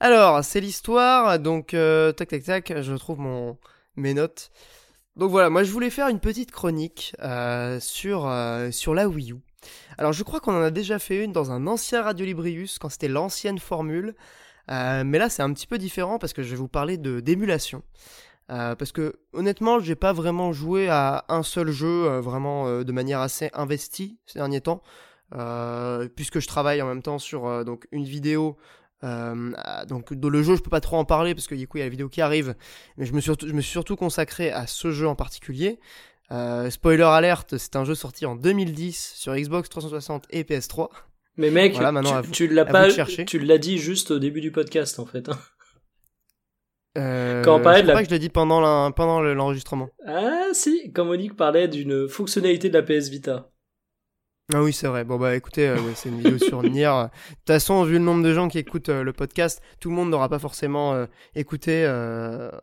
Alors, 0.00 0.42
c'est 0.44 0.60
l'histoire, 0.60 1.38
donc 1.38 1.74
euh, 1.74 2.12
tac 2.12 2.28
tac 2.28 2.42
tac, 2.42 2.82
je 2.82 2.94
trouve 2.94 3.20
mon 3.20 3.56
mes 3.94 4.14
notes. 4.14 4.50
Donc 5.14 5.30
voilà, 5.30 5.48
moi 5.48 5.62
je 5.62 5.70
voulais 5.70 5.88
faire 5.88 6.08
une 6.08 6.20
petite 6.20 6.50
chronique 6.50 7.14
euh, 7.22 7.80
sur 7.80 8.30
sur 8.72 8.94
la 8.94 9.08
Wii 9.08 9.32
U. 9.32 9.36
Alors 9.96 10.12
je 10.12 10.22
crois 10.22 10.40
qu'on 10.40 10.54
en 10.54 10.62
a 10.62 10.70
déjà 10.70 10.98
fait 10.98 11.24
une 11.24 11.32
dans 11.32 11.50
un 11.52 11.66
ancien 11.66 12.02
Radio 12.02 12.26
Librius 12.26 12.78
quand 12.78 12.90
c'était 12.90 13.08
l'ancienne 13.08 13.58
formule, 13.58 14.14
mais 14.68 15.18
là 15.18 15.30
c'est 15.30 15.42
un 15.42 15.52
petit 15.52 15.66
peu 15.66 15.78
différent 15.78 16.18
parce 16.18 16.32
que 16.32 16.42
je 16.42 16.50
vais 16.50 16.56
vous 16.56 16.68
parler 16.68 16.98
de 16.98 17.20
d'émulation. 17.20 17.82
Euh, 18.50 18.76
parce 18.76 18.92
que 18.92 19.16
honnêtement, 19.32 19.80
j'ai 19.80 19.96
pas 19.96 20.12
vraiment 20.12 20.52
joué 20.52 20.88
à 20.88 21.24
un 21.28 21.42
seul 21.42 21.70
jeu 21.70 22.06
euh, 22.06 22.20
vraiment 22.20 22.66
euh, 22.68 22.84
de 22.84 22.92
manière 22.92 23.20
assez 23.20 23.50
investie 23.54 24.18
ces 24.26 24.38
derniers 24.38 24.60
temps. 24.60 24.82
Euh, 25.34 26.08
puisque 26.14 26.38
je 26.38 26.46
travaille 26.46 26.80
en 26.80 26.86
même 26.86 27.02
temps 27.02 27.18
sur 27.18 27.46
euh, 27.46 27.64
donc 27.64 27.88
une 27.90 28.04
vidéo. 28.04 28.56
donc 29.02 30.14
dans 30.14 30.28
le 30.28 30.42
jeu, 30.42 30.56
je 30.56 30.62
peux 30.62 30.70
pas 30.70 30.80
trop 30.80 30.96
en 30.96 31.04
parler 31.04 31.34
parce 31.34 31.46
qu'il 31.48 31.58
y 31.60 31.64
a 31.64 31.78
la 31.78 31.88
vidéo 31.88 32.08
qui 32.08 32.20
arrive, 32.20 32.54
mais 32.96 33.06
je 33.06 33.12
me 33.12 33.20
suis 33.20 33.26
surtout, 33.26 33.48
je 33.48 33.52
me 33.52 33.60
suis 33.60 33.72
surtout 33.72 33.96
consacré 33.96 34.50
à 34.52 34.66
ce 34.66 34.90
jeu 34.92 35.08
en 35.08 35.14
particulier. 35.16 35.78
Euh, 36.32 36.70
spoiler 36.70 37.02
alerte, 37.04 37.56
c'est 37.56 37.76
un 37.76 37.84
jeu 37.84 37.94
sorti 37.94 38.26
en 38.26 38.34
2010 38.36 39.12
sur 39.16 39.34
Xbox 39.36 39.68
360 39.68 40.24
et 40.30 40.42
PS3. 40.42 40.88
Mais 41.36 41.50
mec, 41.50 41.74
Voilà, 41.74 41.92
tu, 42.22 42.30
tu 42.30 42.48
l'as 42.48 42.64
pas, 42.64 42.88
tu 43.26 43.38
l'as 43.38 43.58
dit 43.58 43.78
juste 43.78 44.10
au 44.10 44.18
début 44.18 44.40
du 44.40 44.50
podcast 44.50 44.98
en 44.98 45.06
fait. 45.06 45.28
hein. 45.28 45.38
Euh, 46.96 47.42
Quand 47.42 47.56
on 47.56 47.60
parlait 47.62 47.78
je 47.78 47.82
de 47.82 47.88
crois 47.88 47.94
la- 47.94 47.98
pas 48.00 48.02
que 48.04 48.08
je 48.08 48.14
l'ai 48.14 48.18
dit 48.18 48.28
pendant 48.30 48.60
la- 48.60 48.90
pendant 48.94 49.20
le- 49.20 49.34
l'enregistrement. 49.34 49.88
Ah 50.06 50.48
si, 50.52 50.92
quand 50.92 51.04
Monique 51.04 51.36
parlait 51.36 51.68
d'une 51.68 52.08
fonctionnalité 52.08 52.68
de 52.70 52.74
la 52.78 52.82
PS 52.82 53.08
Vita. 53.08 53.50
Ah 54.54 54.62
oui, 54.62 54.72
c'est 54.72 54.86
vrai. 54.86 55.04
Bon, 55.04 55.16
bah 55.18 55.34
écoutez, 55.34 55.68
euh, 55.68 55.74
ouais, 55.76 55.92
c'est 55.96 56.08
une 56.08 56.18
vidéo 56.18 56.38
sur 56.38 56.62
Nier. 56.62 56.84
De 56.86 57.08
toute 57.34 57.46
façon, 57.48 57.82
vu 57.82 57.94
le 57.94 57.98
nombre 57.98 58.22
de 58.22 58.32
gens 58.32 58.46
qui 58.48 58.58
écoutent 58.58 58.90
euh, 58.90 59.02
le 59.02 59.12
podcast, 59.12 59.60
tout 59.80 59.90
le 59.90 59.96
monde 59.96 60.08
n'aura 60.10 60.28
pas 60.28 60.38
forcément 60.38 60.94
euh, 60.94 61.06
écouté 61.34 61.84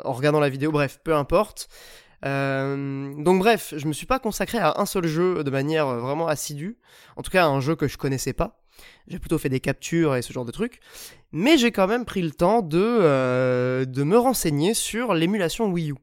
en 0.03 0.13
regardant 0.13 0.39
la 0.39 0.49
vidéo. 0.49 0.71
Bref, 0.71 0.99
peu 1.03 1.13
importe. 1.13 1.67
Donc 2.23 3.39
bref, 3.39 3.73
je 3.75 3.85
me 3.87 3.93
suis 3.93 4.05
pas 4.05 4.19
consacré 4.19 4.57
à 4.57 4.75
un 4.79 4.85
seul 4.85 5.05
jeu 5.07 5.43
de 5.43 5.49
manière 5.51 5.87
vraiment 5.99 6.27
assidue. 6.27 6.77
En 7.17 7.21
tout 7.21 7.31
cas, 7.31 7.45
un 7.47 7.59
jeu 7.59 7.75
que 7.75 7.87
je 7.89 7.97
connaissais 7.97 8.33
pas. 8.33 8.61
J'ai 9.07 9.19
plutôt 9.19 9.37
fait 9.37 9.49
des 9.49 9.59
captures 9.59 10.15
et 10.15 10.21
ce 10.21 10.31
genre 10.33 10.45
de 10.45 10.51
trucs. 10.51 10.79
Mais 11.35 11.57
j'ai 11.57 11.71
quand 11.71 11.87
même 11.87 12.05
pris 12.05 12.21
le 12.21 12.29
temps 12.29 12.61
de, 12.61 12.79
euh, 12.79 13.85
de 13.85 14.03
me 14.03 14.17
renseigner 14.17 14.75
sur 14.75 15.15
l'émulation 15.15 15.65
Wii 15.65 15.91
U. 15.91 15.95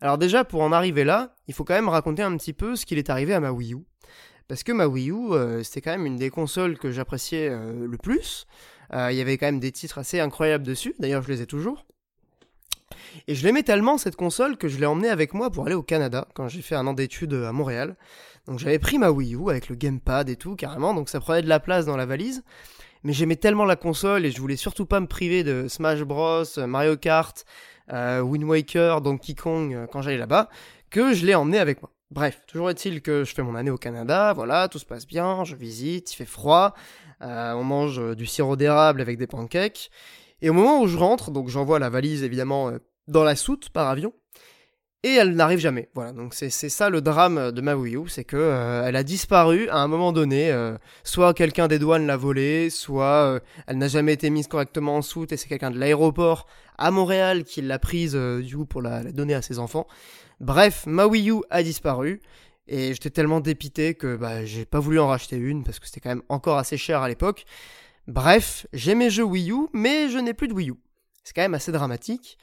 Alors 0.00 0.18
déjà, 0.18 0.44
pour 0.44 0.62
en 0.62 0.72
arriver 0.72 1.04
là, 1.04 1.36
il 1.46 1.54
faut 1.54 1.62
quand 1.62 1.74
même 1.74 1.88
raconter 1.88 2.22
un 2.22 2.36
petit 2.36 2.52
peu 2.52 2.74
ce 2.74 2.84
qu'il 2.84 2.98
est 2.98 3.08
arrivé 3.08 3.34
à 3.34 3.40
ma 3.40 3.52
Wii 3.52 3.74
U. 3.74 3.78
Parce 4.48 4.64
que 4.64 4.72
ma 4.72 4.88
Wii 4.88 5.10
U, 5.10 5.32
euh, 5.32 5.62
c'était 5.62 5.80
quand 5.80 5.92
même 5.92 6.06
une 6.06 6.16
des 6.16 6.28
consoles 6.28 6.76
que 6.76 6.90
j'appréciais 6.90 7.48
euh, 7.50 7.86
le 7.86 7.96
plus. 7.96 8.46
Il 8.92 9.16
y 9.16 9.20
avait 9.20 9.38
quand 9.38 9.46
même 9.46 9.58
des 9.58 9.72
titres 9.72 9.98
assez 9.98 10.20
incroyables 10.20 10.62
dessus, 10.62 10.94
d'ailleurs 11.00 11.22
je 11.22 11.28
les 11.32 11.42
ai 11.42 11.46
toujours. 11.46 11.84
Et 13.26 13.34
je 13.34 13.44
l'aimais 13.44 13.64
tellement 13.64 13.98
cette 13.98 14.14
console 14.14 14.56
que 14.56 14.68
je 14.68 14.78
l'ai 14.78 14.86
emmenée 14.86 15.08
avec 15.08 15.34
moi 15.34 15.50
pour 15.50 15.66
aller 15.66 15.74
au 15.74 15.82
Canada 15.82 16.28
quand 16.34 16.46
j'ai 16.46 16.62
fait 16.62 16.76
un 16.76 16.86
an 16.86 16.92
d'études 16.92 17.32
à 17.32 17.50
Montréal. 17.50 17.96
Donc 18.46 18.60
j'avais 18.60 18.78
pris 18.78 18.98
ma 18.98 19.10
Wii 19.10 19.34
U 19.34 19.50
avec 19.50 19.68
le 19.68 19.74
gamepad 19.74 20.28
et 20.28 20.36
tout 20.36 20.54
carrément, 20.54 20.94
donc 20.94 21.08
ça 21.08 21.18
prenait 21.18 21.42
de 21.42 21.48
la 21.48 21.58
place 21.58 21.86
dans 21.86 21.96
la 21.96 22.06
valise. 22.06 22.44
Mais 23.04 23.12
j'aimais 23.12 23.36
tellement 23.36 23.66
la 23.66 23.76
console 23.76 24.24
et 24.24 24.30
je 24.30 24.40
voulais 24.40 24.56
surtout 24.56 24.86
pas 24.86 24.98
me 24.98 25.06
priver 25.06 25.44
de 25.44 25.68
Smash 25.68 26.00
Bros, 26.02 26.44
Mario 26.66 26.96
Kart, 26.96 27.44
euh, 27.92 28.20
Wind 28.20 28.44
Waker, 28.44 29.02
Donkey 29.02 29.34
Kong 29.34 29.74
euh, 29.74 29.86
quand 29.86 30.00
j'allais 30.00 30.16
là-bas, 30.16 30.48
que 30.88 31.12
je 31.12 31.26
l'ai 31.26 31.34
emmené 31.34 31.58
avec 31.58 31.82
moi. 31.82 31.90
Bref, 32.10 32.40
toujours 32.46 32.70
est-il 32.70 33.02
que 33.02 33.24
je 33.24 33.34
fais 33.34 33.42
mon 33.42 33.56
année 33.56 33.70
au 33.70 33.76
Canada, 33.76 34.32
voilà, 34.32 34.68
tout 34.68 34.78
se 34.78 34.86
passe 34.86 35.06
bien, 35.06 35.44
je 35.44 35.54
visite, 35.54 36.12
il 36.12 36.16
fait 36.16 36.24
froid, 36.24 36.72
euh, 37.20 37.52
on 37.52 37.64
mange 37.64 38.16
du 38.16 38.24
sirop 38.24 38.56
d'érable 38.56 39.02
avec 39.02 39.18
des 39.18 39.26
pancakes. 39.26 39.90
Et 40.40 40.48
au 40.48 40.54
moment 40.54 40.80
où 40.80 40.86
je 40.86 40.96
rentre, 40.96 41.30
donc 41.30 41.48
j'envoie 41.48 41.78
la 41.78 41.90
valise 41.90 42.22
évidemment 42.22 42.72
dans 43.06 43.24
la 43.24 43.36
soute 43.36 43.68
par 43.68 43.88
avion, 43.88 44.14
et 45.04 45.14
elle 45.16 45.34
n'arrive 45.36 45.58
jamais. 45.58 45.88
Voilà, 45.94 46.12
donc 46.12 46.32
c'est 46.34 46.50
ça 46.50 46.88
le 46.88 47.02
drame 47.02 47.52
de 47.52 47.60
ma 47.60 47.76
Wii 47.76 47.96
U, 47.96 48.08
c'est 48.08 48.24
que 48.24 48.36
euh, 48.36 48.84
elle 48.86 48.96
a 48.96 49.02
disparu 49.02 49.68
à 49.68 49.76
un 49.76 49.86
moment 49.86 50.12
donné. 50.12 50.50
euh, 50.50 50.76
soit 51.04 51.34
quelqu'un 51.34 51.68
des 51.68 51.78
douanes 51.78 52.06
l'a 52.06 52.16
volée, 52.16 52.70
soit 52.70 53.04
euh, 53.04 53.40
elle 53.66 53.76
n'a 53.76 53.88
jamais 53.88 54.14
été 54.14 54.30
mise 54.30 54.48
correctement 54.48 54.96
en 54.96 55.02
soute 55.02 55.30
et 55.30 55.36
c'est 55.36 55.46
quelqu'un 55.46 55.70
de 55.70 55.78
l'aéroport 55.78 56.46
à 56.78 56.90
Montréal 56.90 57.44
qui 57.44 57.60
l'a 57.60 57.78
prise 57.78 58.14
du 58.14 58.56
coup 58.56 58.64
pour 58.64 58.80
la, 58.80 59.02
la 59.02 59.12
donner 59.12 59.34
à 59.34 59.42
ses 59.42 59.58
enfants. 59.58 59.86
Bref, 60.40 60.84
ma 60.86 61.06
Wii 61.06 61.30
U 61.30 61.42
a 61.50 61.62
disparu 61.62 62.20
et 62.66 62.94
j'étais 62.94 63.10
tellement 63.10 63.40
dépité 63.40 63.94
que 63.94 64.16
bah, 64.16 64.46
j'ai 64.46 64.64
pas 64.64 64.80
voulu 64.80 64.98
en 64.98 65.08
racheter 65.08 65.36
une 65.36 65.64
parce 65.64 65.78
que 65.78 65.86
c'était 65.86 66.00
quand 66.00 66.08
même 66.08 66.22
encore 66.30 66.56
assez 66.56 66.78
cher 66.78 67.02
à 67.02 67.08
l'époque. 67.08 67.44
Bref, 68.08 68.66
j'ai 68.72 68.94
mes 68.94 69.10
jeux 69.10 69.24
Wii 69.24 69.50
U, 69.52 69.66
mais 69.74 70.08
je 70.08 70.16
n'ai 70.18 70.32
plus 70.32 70.48
de 70.48 70.54
Wii 70.54 70.70
U. 70.70 70.74
C'est 71.24 71.34
quand 71.34 71.42
même 71.42 71.54
assez 71.54 71.72
dramatique. 71.72 72.38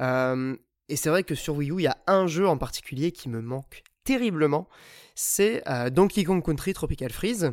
Euh, 0.00 0.56
et 0.88 0.96
c'est 0.96 1.08
vrai 1.08 1.22
que 1.22 1.34
sur 1.34 1.56
Wii 1.56 1.70
U, 1.70 1.78
il 1.78 1.84
y 1.84 1.86
a 1.86 1.98
un 2.06 2.26
jeu 2.26 2.46
en 2.46 2.58
particulier 2.58 3.12
qui 3.12 3.28
me 3.28 3.40
manque 3.40 3.82
terriblement. 4.04 4.68
C'est 5.14 5.66
euh, 5.68 5.90
Donkey 5.90 6.24
Kong 6.24 6.44
Country 6.44 6.72
Tropical 6.72 7.10
Freeze. 7.10 7.52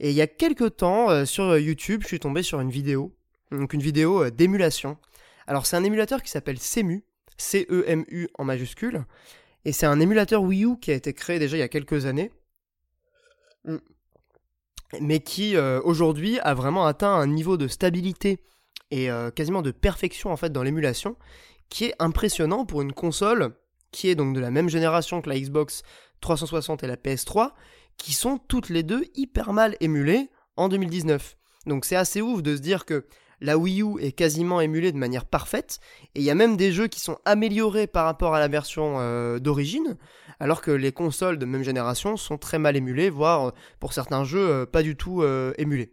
Et 0.00 0.10
il 0.10 0.16
y 0.16 0.20
a 0.20 0.26
quelques 0.26 0.76
temps, 0.76 1.10
euh, 1.10 1.24
sur 1.24 1.58
YouTube, 1.58 2.02
je 2.02 2.08
suis 2.08 2.20
tombé 2.20 2.42
sur 2.42 2.60
une 2.60 2.70
vidéo. 2.70 3.14
Donc 3.50 3.72
une 3.72 3.82
vidéo 3.82 4.24
euh, 4.24 4.30
d'émulation. 4.30 4.98
Alors 5.46 5.66
c'est 5.66 5.76
un 5.76 5.84
émulateur 5.84 6.22
qui 6.22 6.30
s'appelle 6.30 6.58
CEMU. 6.58 7.04
C-E-M-U 7.36 8.28
en 8.38 8.44
majuscule. 8.44 9.04
Et 9.64 9.72
c'est 9.72 9.86
un 9.86 9.98
émulateur 9.98 10.42
Wii 10.42 10.64
U 10.64 10.78
qui 10.78 10.92
a 10.92 10.94
été 10.94 11.12
créé 11.12 11.38
déjà 11.38 11.56
il 11.56 11.60
y 11.60 11.64
a 11.64 11.68
quelques 11.68 12.06
années. 12.06 12.30
Mm. 13.64 13.78
Mais 15.00 15.18
qui 15.18 15.56
aujourd'hui 15.58 16.38
a 16.38 16.54
vraiment 16.54 16.86
atteint 16.86 17.12
un 17.12 17.26
niveau 17.26 17.56
de 17.56 17.66
stabilité 17.66 18.38
et 18.92 19.08
quasiment 19.34 19.60
de 19.60 19.72
perfection 19.72 20.30
en 20.30 20.36
fait 20.36 20.52
dans 20.52 20.62
l'émulation 20.62 21.16
qui 21.74 21.86
est 21.86 21.94
impressionnant 21.98 22.64
pour 22.64 22.82
une 22.82 22.92
console 22.92 23.50
qui 23.90 24.08
est 24.08 24.14
donc 24.14 24.32
de 24.32 24.38
la 24.38 24.52
même 24.52 24.68
génération 24.68 25.20
que 25.20 25.28
la 25.28 25.36
Xbox 25.36 25.82
360 26.20 26.84
et 26.84 26.86
la 26.86 26.94
PS3 26.94 27.50
qui 27.96 28.12
sont 28.12 28.38
toutes 28.38 28.68
les 28.68 28.84
deux 28.84 29.06
hyper 29.16 29.52
mal 29.52 29.76
émulées 29.80 30.30
en 30.56 30.68
2019. 30.68 31.36
Donc 31.66 31.84
c'est 31.84 31.96
assez 31.96 32.22
ouf 32.22 32.44
de 32.44 32.54
se 32.54 32.60
dire 32.60 32.84
que 32.84 33.06
la 33.40 33.58
Wii 33.58 33.82
U 33.82 33.98
est 33.98 34.12
quasiment 34.12 34.60
émulée 34.60 34.92
de 34.92 34.96
manière 34.98 35.24
parfaite, 35.24 35.80
et 36.14 36.20
il 36.20 36.22
y 36.22 36.30
a 36.30 36.36
même 36.36 36.56
des 36.56 36.70
jeux 36.70 36.86
qui 36.86 37.00
sont 37.00 37.18
améliorés 37.24 37.88
par 37.88 38.04
rapport 38.04 38.36
à 38.36 38.38
la 38.38 38.46
version 38.46 39.00
euh, 39.00 39.40
d'origine, 39.40 39.96
alors 40.38 40.62
que 40.62 40.70
les 40.70 40.92
consoles 40.92 41.38
de 41.38 41.44
même 41.44 41.64
génération 41.64 42.16
sont 42.16 42.38
très 42.38 42.60
mal 42.60 42.76
émulées, 42.76 43.10
voire 43.10 43.48
euh, 43.48 43.50
pour 43.80 43.94
certains 43.94 44.22
jeux 44.22 44.48
euh, 44.48 44.64
pas 44.64 44.84
du 44.84 44.94
tout 44.94 45.24
émulés. 45.58 45.92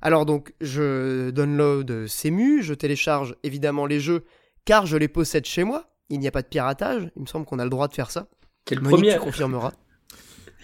Alors 0.00 0.24
donc 0.24 0.54
je 0.62 1.28
download 1.30 2.06
CEMU, 2.06 2.62
je 2.62 2.72
télécharge 2.72 3.36
évidemment 3.42 3.84
les 3.84 4.00
jeux 4.00 4.24
car 4.64 4.86
je 4.86 4.96
les 4.96 5.08
possède 5.08 5.44
chez 5.46 5.64
moi, 5.64 5.90
il 6.10 6.18
n'y 6.20 6.28
a 6.28 6.30
pas 6.30 6.42
de 6.42 6.48
piratage, 6.48 7.10
il 7.16 7.22
me 7.22 7.26
semble 7.26 7.46
qu'on 7.46 7.58
a 7.58 7.64
le 7.64 7.70
droit 7.70 7.88
de 7.88 7.94
faire 7.94 8.10
ça. 8.10 8.28
Quel 8.64 8.80
Monique, 8.80 8.92
premier 8.96 9.12
tu 9.14 9.20
confirmeras. 9.20 9.72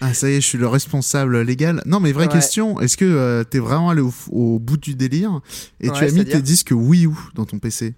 Ah, 0.01 0.13
ça 0.13 0.29
y 0.29 0.35
est, 0.35 0.39
je 0.39 0.47
suis 0.47 0.57
le 0.57 0.65
responsable 0.67 1.41
légal. 1.41 1.81
Non, 1.85 1.99
mais 1.99 2.13
vraie 2.13 2.27
Ouais. 2.27 2.31
question, 2.31 2.79
est-ce 2.79 2.95
que 2.95 3.03
euh, 3.03 3.43
t'es 3.43 3.59
vraiment 3.59 3.89
allé 3.89 3.99
au, 3.99 4.13
au 4.31 4.57
bout 4.57 4.77
du 4.77 4.95
délire 4.95 5.41
et 5.81 5.89
Ouais, 5.89 5.97
tu 5.97 6.05
as 6.05 6.11
mis 6.11 6.23
tes 6.23 6.41
disques 6.41 6.71
Wii 6.71 7.05
U 7.07 7.11
dans 7.35 7.43
ton 7.45 7.59
PC 7.59 7.95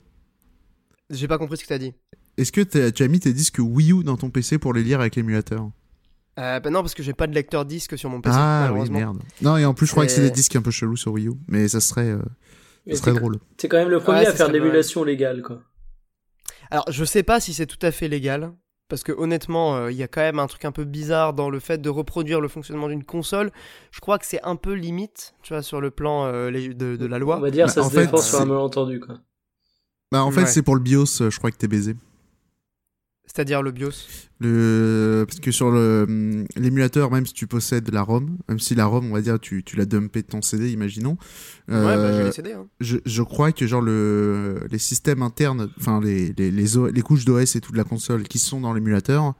J'ai 1.12 1.28
pas 1.28 1.38
compris 1.38 1.58
ce 1.58 1.64
que 1.64 1.68
t'as 1.68 1.78
dit. 1.78 1.94
Est-ce 2.38 2.52
que 2.52 2.62
tu 2.90 3.04
as 3.04 3.08
mis 3.08 3.20
tes 3.20 3.34
disques 3.34 3.60
Wii 3.60 3.92
U 3.92 4.04
dans 4.04 4.18
ton 4.18 4.32
PC 4.32 4.58
pour 4.58 4.74
les 4.74 4.82
lire 4.82 5.00
avec 5.00 5.16
l'émulateur? 5.16 5.70
Euh, 6.40 6.60
bah 6.60 6.72
non, 6.72 6.82
parce 6.82 6.96
que 6.96 7.04
j'ai 7.04 7.14
pas 7.14 7.28
de 7.28 7.36
lecteur 7.36 7.66
disque 7.66 7.96
sur 8.00 8.10
mon 8.10 8.20
PC, 8.20 8.36
Ah 8.40 8.72
oui, 8.74 8.90
merde. 8.90 9.20
Non, 9.44 9.58
et 9.58 9.66
en 9.66 9.76
plus, 9.76 9.86
je 9.86 9.92
crois 9.92 10.06
que 10.08 10.12
c'est 10.12 10.22
C'est- 10.22 10.30
des 10.30 10.32
disques 10.32 10.56
un 10.56 10.64
peu 10.64 10.72
chelous 10.72 10.98
sur 10.98 11.12
Wii 11.12 11.28
U, 11.28 11.34
mais 11.50 11.68
ça 11.68 11.82
serait, 11.82 12.10
euh, 12.10 12.22
ça 12.90 12.96
serait 12.96 13.14
drôle. 13.14 13.38
T'es 13.58 13.68
quand 13.68 13.78
même 13.78 13.90
le 13.90 14.00
premier 14.00 14.22
Ouais, 14.22 14.26
à 14.28 14.34
faire 14.34 14.48
de 14.48 14.54
l'émulation 14.54 15.04
légale, 15.04 15.44
quoi. 15.44 15.62
Alors, 16.72 16.86
je 16.90 17.04
sais 17.06 17.24
pas 17.24 17.40
si 17.40 17.54
c'est 17.54 17.66
tout 17.66 17.78
à 17.86 17.92
fait 17.92 18.08
légal, 18.08 18.54
parce 18.88 19.04
que 19.04 19.12
honnêtement, 19.12 19.76
euh, 19.76 19.92
il 19.92 19.98
y 19.98 20.04
a 20.04 20.08
quand 20.08 20.22
même 20.22 20.40
un 20.40 20.48
truc 20.48 20.66
un 20.66 20.72
peu 20.72 20.86
bizarre 20.86 21.34
dans 21.34 21.50
le 21.50 21.60
fait 21.60 21.80
de 21.82 21.90
reproduire 21.90 22.40
le 22.42 22.48
fonctionnement 22.48 22.88
d'une 22.88 23.04
console. 23.04 23.52
Je 23.92 24.00
crois 24.00 24.18
que 24.18 24.26
c'est 24.26 24.42
un 24.44 24.56
peu 24.56 24.74
limite, 24.74 25.34
tu 25.44 25.54
vois, 25.54 25.62
sur 25.64 25.82
le 25.82 25.92
plan 25.92 26.26
euh, 26.26 26.50
de, 26.52 26.96
de 26.96 27.06
la 27.06 27.18
On 27.18 27.20
loi. 27.20 27.40
va 27.40 27.52
dire, 27.52 27.66
Bah, 27.68 27.72
ça 27.74 27.82
en 27.84 27.90
se 27.90 27.96
fait, 27.96 28.02
défend 28.06 28.18
sur 28.18 28.38
c'est- 28.38 28.44
un 28.44 28.46
malentendu, 28.46 29.00
quoi. 29.00 29.20
Bah, 30.12 30.24
en 30.24 30.32
fait, 30.32 30.42
Ouais. 30.42 30.48
c'est 30.48 30.62
pour 30.62 30.76
le 30.76 30.82
BIOS, 30.82 31.22
euh, 31.22 31.30
je 31.30 31.38
crois 31.38 31.52
que 31.52 31.58
t'es 31.58 31.68
baisé. 31.70 31.96
C'est-à-dire 33.34 33.62
le 33.64 33.72
BIOS. 33.72 33.92
Le... 34.42 35.24
Parce 35.28 35.40
que 35.40 35.52
sur 35.52 35.72
le 35.72 36.06
hum, 36.08 36.46
l'émulateur, 36.58 37.12
même 37.12 37.26
si 37.26 37.34
tu 37.34 37.48
possèdes 37.48 37.90
la 37.92 38.02
ROM, 38.02 38.38
même 38.50 38.60
si 38.60 38.76
la 38.76 38.86
ROM, 38.86 39.06
on 39.10 39.14
va 39.14 39.22
dire, 39.22 39.40
tu, 39.40 39.64
tu 39.64 39.78
l'as 39.78 39.86
dumpé 39.86 40.22
de 40.22 40.28
ton 40.28 40.42
CD, 40.42 40.70
imaginons. 40.72 41.12
Ouais, 41.70 41.76
bah, 41.76 42.12
j'ai 42.12 42.20
euh, 42.20 42.26
les 42.26 42.32
CD. 42.34 42.52
Hein. 42.54 42.68
je, 42.82 42.98
je 43.06 43.22
crois 43.22 43.52
que 43.54 43.66
genre 43.68 43.82
le, 43.82 44.60
les 44.70 44.80
systèmes 44.80 45.22
internes, 45.22 45.70
enfin 45.80 46.02
les, 46.02 46.34
les, 46.38 46.52
les, 46.52 46.78
O- 46.78 46.88
les 46.90 47.02
couches 47.02 47.24
d'OS 47.24 47.56
et 47.56 47.62
tout 47.62 47.72
de 47.72 47.78
la 47.78 47.84
console 47.86 48.24
qui 48.24 48.40
sont 48.40 48.60
dans 48.60 48.74
l'émulateur, 48.74 49.34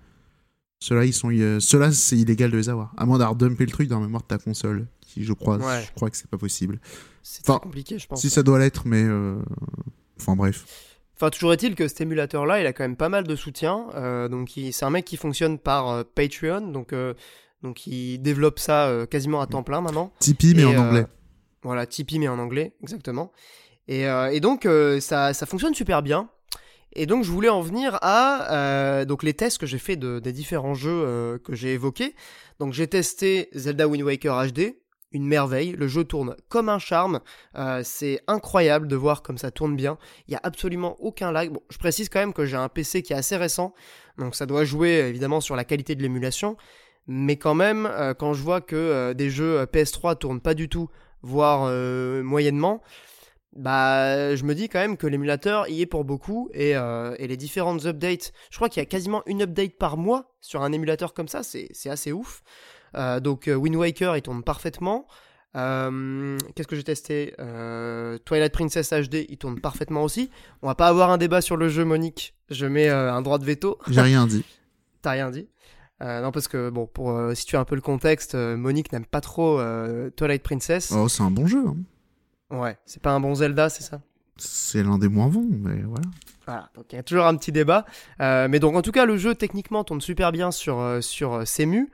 ceux-là, 0.80 1.06
ils 1.06 1.14
sont, 1.14 1.30
euh, 1.32 1.60
ceux-là, 1.60 1.92
c'est 1.92 2.18
illégal 2.18 2.50
de 2.52 2.58
les 2.58 2.70
avoir. 2.70 2.94
À 2.98 3.06
moins 3.06 3.18
d'avoir 3.18 3.36
dumpé 3.36 3.66
le 3.66 3.72
truc 3.72 3.88
dans 3.90 4.00
la 4.00 4.06
mémoire 4.06 4.24
de 4.24 4.28
ta 4.28 4.38
console. 4.38 4.88
Qui, 5.02 5.26
je 5.26 5.34
crois, 5.34 5.58
Ouais. 5.58 5.84
je 5.86 5.92
crois 5.94 6.10
que 6.10 6.16
c'est 6.16 6.30
pas 6.30 6.38
possible. 6.38 6.80
C'est 7.22 7.42
Enfin, 7.48 7.60
compliqué, 7.60 8.00
je 8.00 8.08
pense. 8.08 8.22
Si 8.22 8.30
ça 8.30 8.42
doit 8.44 8.58
l'être, 8.58 8.88
mais 8.88 9.04
euh, 9.04 9.36
enfin 10.20 10.36
bref. 10.38 10.66
Enfin, 11.22 11.30
toujours 11.30 11.54
est-il 11.54 11.76
que 11.76 11.88
cet 11.88 12.02
émulateur-là, 12.02 12.62
il 12.62 12.66
a 12.66 12.74
quand 12.74 12.84
même 12.84 12.96
pas 12.96 13.08
mal 13.08 13.28
de 13.28 13.36
soutien. 13.36 13.86
euh, 13.94 14.28
donc, 14.28 14.50
c'est 14.72 14.86
un 14.86 14.90
mec 14.90 15.06
qui 15.06 15.18
fonctionne 15.18 15.60
par 15.60 15.90
euh, 15.90 16.04
Patreon. 16.04 16.62
Donc, 16.62 16.94
euh, 16.94 17.14
donc, 17.62 17.86
il 17.86 18.18
développe 18.18 18.58
ça 18.58 18.92
quasiment 19.08 19.40
à 19.40 19.46
temps 19.46 19.62
plein 19.62 19.82
maintenant. 19.82 20.12
Tipeee, 20.18 20.56
mais 20.56 20.64
Et, 20.64 20.66
en 20.66 20.88
anglais. 20.88 21.06
Voilà, 21.62 21.86
Tipeee 21.86 22.18
mais 22.18 22.28
en 22.28 22.40
anglais, 22.40 22.74
exactement. 22.82 23.32
Et, 23.88 24.06
et 24.32 24.40
donc 24.40 24.68
ça, 25.00 25.36
ça 25.36 25.46
fonctionne 25.46 25.76
super 25.76 26.02
bien. 26.02 26.28
Et 26.94 27.06
donc 27.06 27.24
je 27.24 27.30
voulais 27.30 27.50
en 27.50 27.62
venir 27.62 28.00
à 28.02 29.06
donc 29.06 29.22
les 29.22 29.36
tests 29.36 29.60
que 29.60 29.68
j'ai 29.68 29.78
fait 29.78 29.96
de, 29.96 30.18
des 30.18 30.32
différents 30.32 30.74
jeux 30.74 31.40
que 31.44 31.54
j'ai 31.54 31.74
évoqués. 31.74 32.16
Donc 32.60 32.74
j'ai 32.74 32.88
testé 32.88 33.50
Zelda 33.54 33.88
Wind 33.88 34.04
Waker 34.04 34.48
HD, 34.48 34.74
une 35.12 35.26
merveille. 35.26 35.74
Le 35.74 35.88
jeu 35.88 36.04
tourne 36.04 36.36
comme 36.50 36.70
un 36.70 36.80
charme. 36.80 37.20
Euh, 37.56 37.82
c'est 37.84 38.22
incroyable 38.28 38.88
de 38.88 38.96
voir 38.96 39.22
comme 39.22 39.38
ça 39.38 39.52
tourne 39.52 39.76
bien. 39.76 39.98
Il 40.28 40.34
y 40.34 40.36
a 40.36 40.42
absolument 40.44 40.96
aucun 41.00 41.32
lag. 41.32 41.52
Je 41.70 41.78
précise 41.78 42.10
quand 42.10 42.20
même 42.20 42.34
que 42.34 42.46
j'ai 42.46 42.58
un 42.58 42.70
PC 42.70 43.02
qui 43.02 43.14
est 43.14 43.18
assez 43.18 43.38
récent, 43.38 43.74
donc 44.18 44.36
ça 44.36 44.46
doit 44.46 44.64
jouer 44.66 44.92
évidemment 45.10 45.42
sur 45.42 45.56
la 45.56 45.64
qualité 45.64 45.96
de 45.96 46.02
l'émulation. 46.02 46.58
Mais 47.08 47.36
quand 47.36 47.56
même, 47.56 47.88
euh, 47.88 48.14
quand 48.14 48.34
je 48.34 48.44
vois 48.44 48.62
que 48.62 48.76
euh, 48.76 49.14
des 49.14 49.30
jeux 49.30 49.60
euh, 49.60 49.66
PS3 49.66 50.18
tournent 50.18 50.40
pas 50.42 50.54
du 50.54 50.70
tout, 50.70 50.90
voire 51.24 51.64
euh, 51.66 52.24
moyennement, 52.24 52.82
bah 53.54 54.36
je 54.36 54.44
me 54.46 54.56
dis 54.56 54.70
quand 54.70 54.80
même 54.80 54.98
que 54.98 55.08
l'émulateur 55.08 55.68
y 55.68 55.82
est 55.82 55.86
pour 55.86 56.06
beaucoup 56.06 56.50
et, 56.54 56.76
euh, 56.76 57.16
les 57.20 57.38
différentes 57.38 57.86
updates, 57.86 58.32
je 58.50 58.56
crois 58.56 58.70
qu'il 58.70 58.82
y 58.82 58.84
a 58.84 58.88
quasiment 58.88 59.24
une 59.26 59.42
update 59.42 59.78
par 59.78 59.98
mois 59.98 60.34
sur 60.40 60.62
un 60.62 60.72
émulateur 60.72 61.14
comme 61.14 61.28
ça, 61.28 61.44
c'est 61.44 61.90
assez 61.90 62.12
ouf. 62.12 62.44
Euh, 62.96 63.20
donc 63.20 63.48
euh, 63.48 63.56
Wind 63.56 63.76
Waker 63.76 64.16
il 64.18 64.22
tourne 64.22 64.44
parfaitement. 64.44 65.08
Euh, 65.56 66.38
Qu'est-ce 66.56 66.68
que 66.68 66.76
j'ai 66.76 66.84
testé? 66.84 67.34
Euh, 67.40 68.18
Twilight 68.26 68.54
Princess 68.54 68.92
HD 68.94 69.26
il 69.30 69.38
tourne 69.38 69.60
parfaitement 69.60 70.04
aussi. 70.04 70.30
On 70.62 70.68
va 70.68 70.76
pas 70.76 70.88
avoir 70.88 71.10
un 71.10 71.18
débat 71.18 71.42
sur 71.42 71.58
le 71.58 71.68
jeu 71.70 71.84
Monique, 71.86 72.34
je 72.50 72.66
mets 72.66 72.90
euh, 72.90 73.14
un 73.14 73.22
droit 73.22 73.38
de 73.38 73.46
veto. 73.46 73.78
J'ai 73.90 74.02
rien 74.02 74.28
dit. 74.28 74.46
T'as 75.02 75.12
rien 75.12 75.30
dit. 75.32 75.48
Non, 76.04 76.32
parce 76.32 76.48
que, 76.48 76.72
bon, 76.72 76.88
pour 76.88 77.16
situer 77.36 77.58
un 77.60 77.64
peu 77.64 77.76
le 77.76 77.82
contexte, 77.82 78.34
Monique 78.34 78.92
n'aime 78.92 79.06
pas 79.06 79.22
trop 79.22 79.62
Twilight 80.16 80.42
Princess. 80.42 80.92
Oh, 80.96 81.08
c'est 81.08 81.22
un 81.22 81.30
bon 81.30 81.46
jeu. 81.46 81.64
hein. 81.68 81.76
Ouais, 82.58 82.76
c'est 82.88 83.04
pas 83.04 83.12
un 83.12 83.20
bon 83.20 83.36
Zelda, 83.36 83.70
c'est 83.70 83.84
ça? 83.84 84.02
C'est 84.36 84.82
l'un 84.82 84.98
des 84.98 85.10
moins 85.10 85.28
bons, 85.28 85.48
mais 85.48 85.80
voilà. 85.84 86.06
Voilà, 86.48 86.70
donc 86.74 86.86
il 86.92 86.96
y 86.96 86.98
a 86.98 87.04
toujours 87.04 87.26
un 87.28 87.36
petit 87.36 87.52
débat. 87.52 87.86
Mais 88.20 88.60
donc, 88.60 88.76
en 88.76 88.82
tout 88.82 88.92
cas, 88.92 89.06
le 89.06 89.16
jeu, 89.18 89.36
techniquement, 89.36 89.84
tourne 89.84 90.02
super 90.02 90.32
bien 90.32 90.50
sur, 90.50 90.84
sur 91.02 91.48
Cemu. 91.48 91.92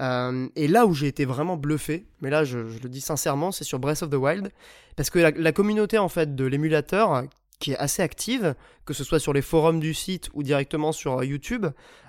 Euh, 0.00 0.48
et 0.56 0.68
là 0.68 0.86
où 0.86 0.94
j'ai 0.94 1.06
été 1.08 1.24
vraiment 1.24 1.56
bluffé, 1.56 2.06
mais 2.20 2.30
là 2.30 2.44
je, 2.44 2.68
je 2.68 2.78
le 2.82 2.88
dis 2.88 3.00
sincèrement, 3.00 3.50
c'est 3.52 3.64
sur 3.64 3.78
Breath 3.78 4.02
of 4.02 4.10
the 4.10 4.14
Wild, 4.14 4.50
parce 4.96 5.10
que 5.10 5.18
la, 5.18 5.30
la 5.32 5.52
communauté 5.52 5.98
en 5.98 6.08
fait 6.08 6.34
de 6.36 6.44
l'émulateur, 6.44 7.24
qui 7.58 7.72
est 7.72 7.76
assez 7.78 8.02
active, 8.02 8.54
que 8.84 8.94
ce 8.94 9.02
soit 9.02 9.18
sur 9.18 9.32
les 9.32 9.42
forums 9.42 9.80
du 9.80 9.92
site 9.92 10.30
ou 10.34 10.44
directement 10.44 10.92
sur 10.92 11.18
euh, 11.18 11.24
YouTube, 11.24 11.66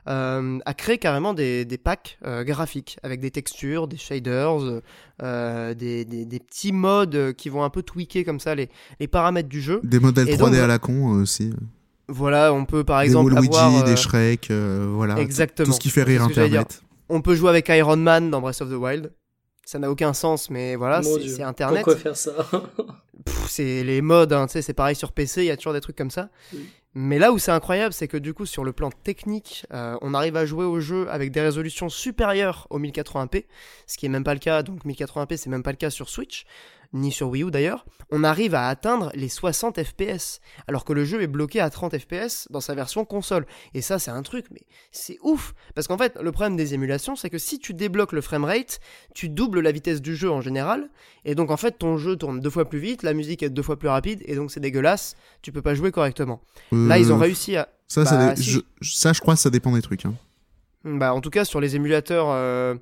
euh, 0.08 0.60
a 0.64 0.74
créé 0.76 1.00
carrément 1.00 1.34
des, 1.34 1.66
des 1.66 1.80
packs 1.80 2.20
euh, 2.24 2.44
graphiques 2.44 3.00
avec 3.02 3.20
des 3.20 3.32
textures, 3.32 3.88
des 3.88 3.98
shaders, 3.98 4.82
euh, 5.24 5.74
des, 5.74 6.06
des, 6.06 6.26
des 6.26 6.40
petits 6.40 6.72
modes 6.72 7.34
qui 7.34 7.50
vont 7.50 7.64
un 7.64 7.72
peu 7.72 7.82
tweaker 7.82 8.24
comme 8.24 8.40
ça 8.40 8.54
les, 8.54 8.70
les 9.00 9.08
paramètres 9.08 9.50
du 9.50 9.62
jeu. 9.62 9.82
Des 9.84 10.00
modèles 10.00 10.30
Et 10.30 10.36
3D 10.36 10.52
donc, 10.52 10.54
à 10.60 10.68
la 10.68 10.78
con 10.78 11.08
aussi. 11.20 11.52
Voilà, 12.08 12.54
on 12.54 12.66
peut 12.66 12.84
par 12.84 13.00
des 13.02 13.08
exemple 13.08 13.36
avoir... 13.36 13.76
euh, 13.76 13.84
des 13.84 13.96
Shrek, 13.96 14.52
voilà. 14.52 15.18
Exactement. 15.20 15.66
Tout 15.66 15.74
ce 15.74 15.80
qui 15.80 15.90
fait 15.90 16.04
rire. 16.04 16.24
Internet. 16.24 16.84
On 17.10 17.22
peut 17.22 17.36
jouer 17.36 17.50
avec 17.50 17.70
Iron 17.70 17.98
Man 17.98 18.30
dans 18.30 18.42
Breath 18.42 18.62
of 18.62 18.70
the 18.70 18.74
Wild. 18.74 19.14
Ça 19.66 19.78
n'a 19.80 19.92
aucun 19.92 20.14
sens, 20.14 20.50
mais 20.50 20.76
voilà, 20.76 21.02
c'est 21.04 21.44
Internet. 21.44 21.84
Pourquoi 21.84 22.02
faire 22.02 22.18
ça 22.18 22.34
c'est 23.48 23.84
les 23.84 24.02
modes, 24.02 24.34
hein, 24.34 24.48
c'est 24.48 24.74
pareil 24.74 24.96
sur 24.96 25.12
PC, 25.12 25.44
il 25.44 25.48
y 25.48 25.52
a 25.52 25.58
toujours 25.58 25.74
des 25.74 25.82
trucs 25.82 25.96
comme 25.96 26.12
ça. 26.12 26.30
Oui. 26.54 26.68
Mais 26.96 27.20
là 27.20 27.32
où 27.32 27.38
c'est 27.38 27.52
incroyable, 27.52 27.94
c'est 27.94 28.08
que 28.08 28.18
du 28.18 28.34
coup, 28.34 28.48
sur 28.48 28.64
le 28.64 28.74
plan 28.74 28.90
technique, 28.90 29.66
euh, 29.74 29.96
on 30.02 30.16
arrive 30.16 30.36
à 30.36 30.46
jouer 30.46 30.66
au 30.66 30.80
jeu 30.80 31.08
avec 31.10 31.32
des 31.32 31.42
résolutions 31.42 31.88
supérieures 31.88 32.66
au 32.72 32.80
1080p, 32.80 33.46
ce 33.86 33.98
qui 33.98 34.08
est 34.08 34.10
même 34.10 34.24
pas 34.24 34.34
le 34.34 34.40
cas, 34.40 34.64
donc 34.64 34.86
1080p 34.86 35.38
c'est 35.38 35.50
même 35.52 35.62
pas 35.62 35.72
le 35.72 35.78
cas 35.78 35.92
sur 35.92 36.10
Switch, 36.10 36.46
ni 36.94 37.12
sur 37.12 37.30
Wii 37.30 37.44
U 37.44 37.52
d'ailleurs. 37.52 37.86
On 38.12 38.24
arrive 38.24 38.56
à 38.56 38.68
atteindre 38.68 39.12
les 39.14 39.30
60 39.30 39.84
FPS, 39.84 40.40
alors 40.68 40.84
que 40.84 40.94
le 40.94 41.06
jeu 41.06 41.22
est 41.22 41.28
bloqué 41.28 41.60
à 41.60 41.70
30 41.70 41.98
FPS 42.00 42.48
dans 42.50 42.62
sa 42.62 42.74
version 42.74 43.06
console. 43.06 43.46
Et 43.76 43.82
ça, 43.82 44.00
c'est 44.00 44.10
un 44.10 44.24
truc, 44.24 44.46
mais 44.52 44.62
c'est 44.92 45.18
ouf 45.22 45.54
Parce 45.76 45.88
qu'en 45.88 45.98
fait, 45.98 46.18
le 46.20 46.32
problème 46.32 46.56
des 46.58 46.74
émulations, 46.74 47.16
c'est 47.16 47.30
que 47.30 47.38
si 47.38 47.60
tu 47.60 47.74
débloques 47.76 48.14
le 48.14 48.22
framerate, 48.22 48.80
tu 49.14 49.30
doubles 49.30 49.60
la 49.62 49.72
vitesse 49.72 50.02
du 50.02 50.16
jeu 50.16 50.32
en 50.32 50.42
général, 50.42 50.90
et 51.26 51.36
donc 51.36 51.52
en 51.52 51.58
fait, 51.58 51.78
ton 51.78 51.98
jeu 51.98 52.16
tourne 52.16 52.40
deux 52.40 52.50
fois 52.50 52.68
plus 52.68 52.80
vite, 52.80 53.04
la 53.04 53.14
musique 53.14 53.44
est 53.44 53.50
deux 53.50 53.62
fois 53.62 53.78
plus 53.78 53.90
rapide, 53.90 54.24
et 54.26 54.36
donc 54.36 54.50
c'est 54.52 54.60
dégueulasse, 54.60 55.16
tu 55.44 55.52
peux 55.52 55.62
pas 55.62 55.76
jouer 55.76 55.92
correctement. 55.92 56.42
Là, 56.72 56.98
ils 56.98 57.12
ont 57.14 57.18
Euh, 57.18 57.20
réussi 57.20 57.56
à. 57.58 57.70
Ça, 57.88 58.04
Bah, 58.04 58.36
si. 58.36 58.44
je, 58.44 58.60
ça, 58.82 59.14
je 59.14 59.20
crois 59.22 59.36
que 59.36 59.40
ça 59.42 59.50
dépend 59.52 59.72
des 59.72 59.82
trucs. 59.82 60.06
Hein. 60.06 60.16
Bah, 60.86 61.14
en 61.14 61.22
tout 61.22 61.30
cas, 61.30 61.46
sur 61.46 61.60
les 61.60 61.76
émulateurs 61.76 62.28
euh, 62.30 62.76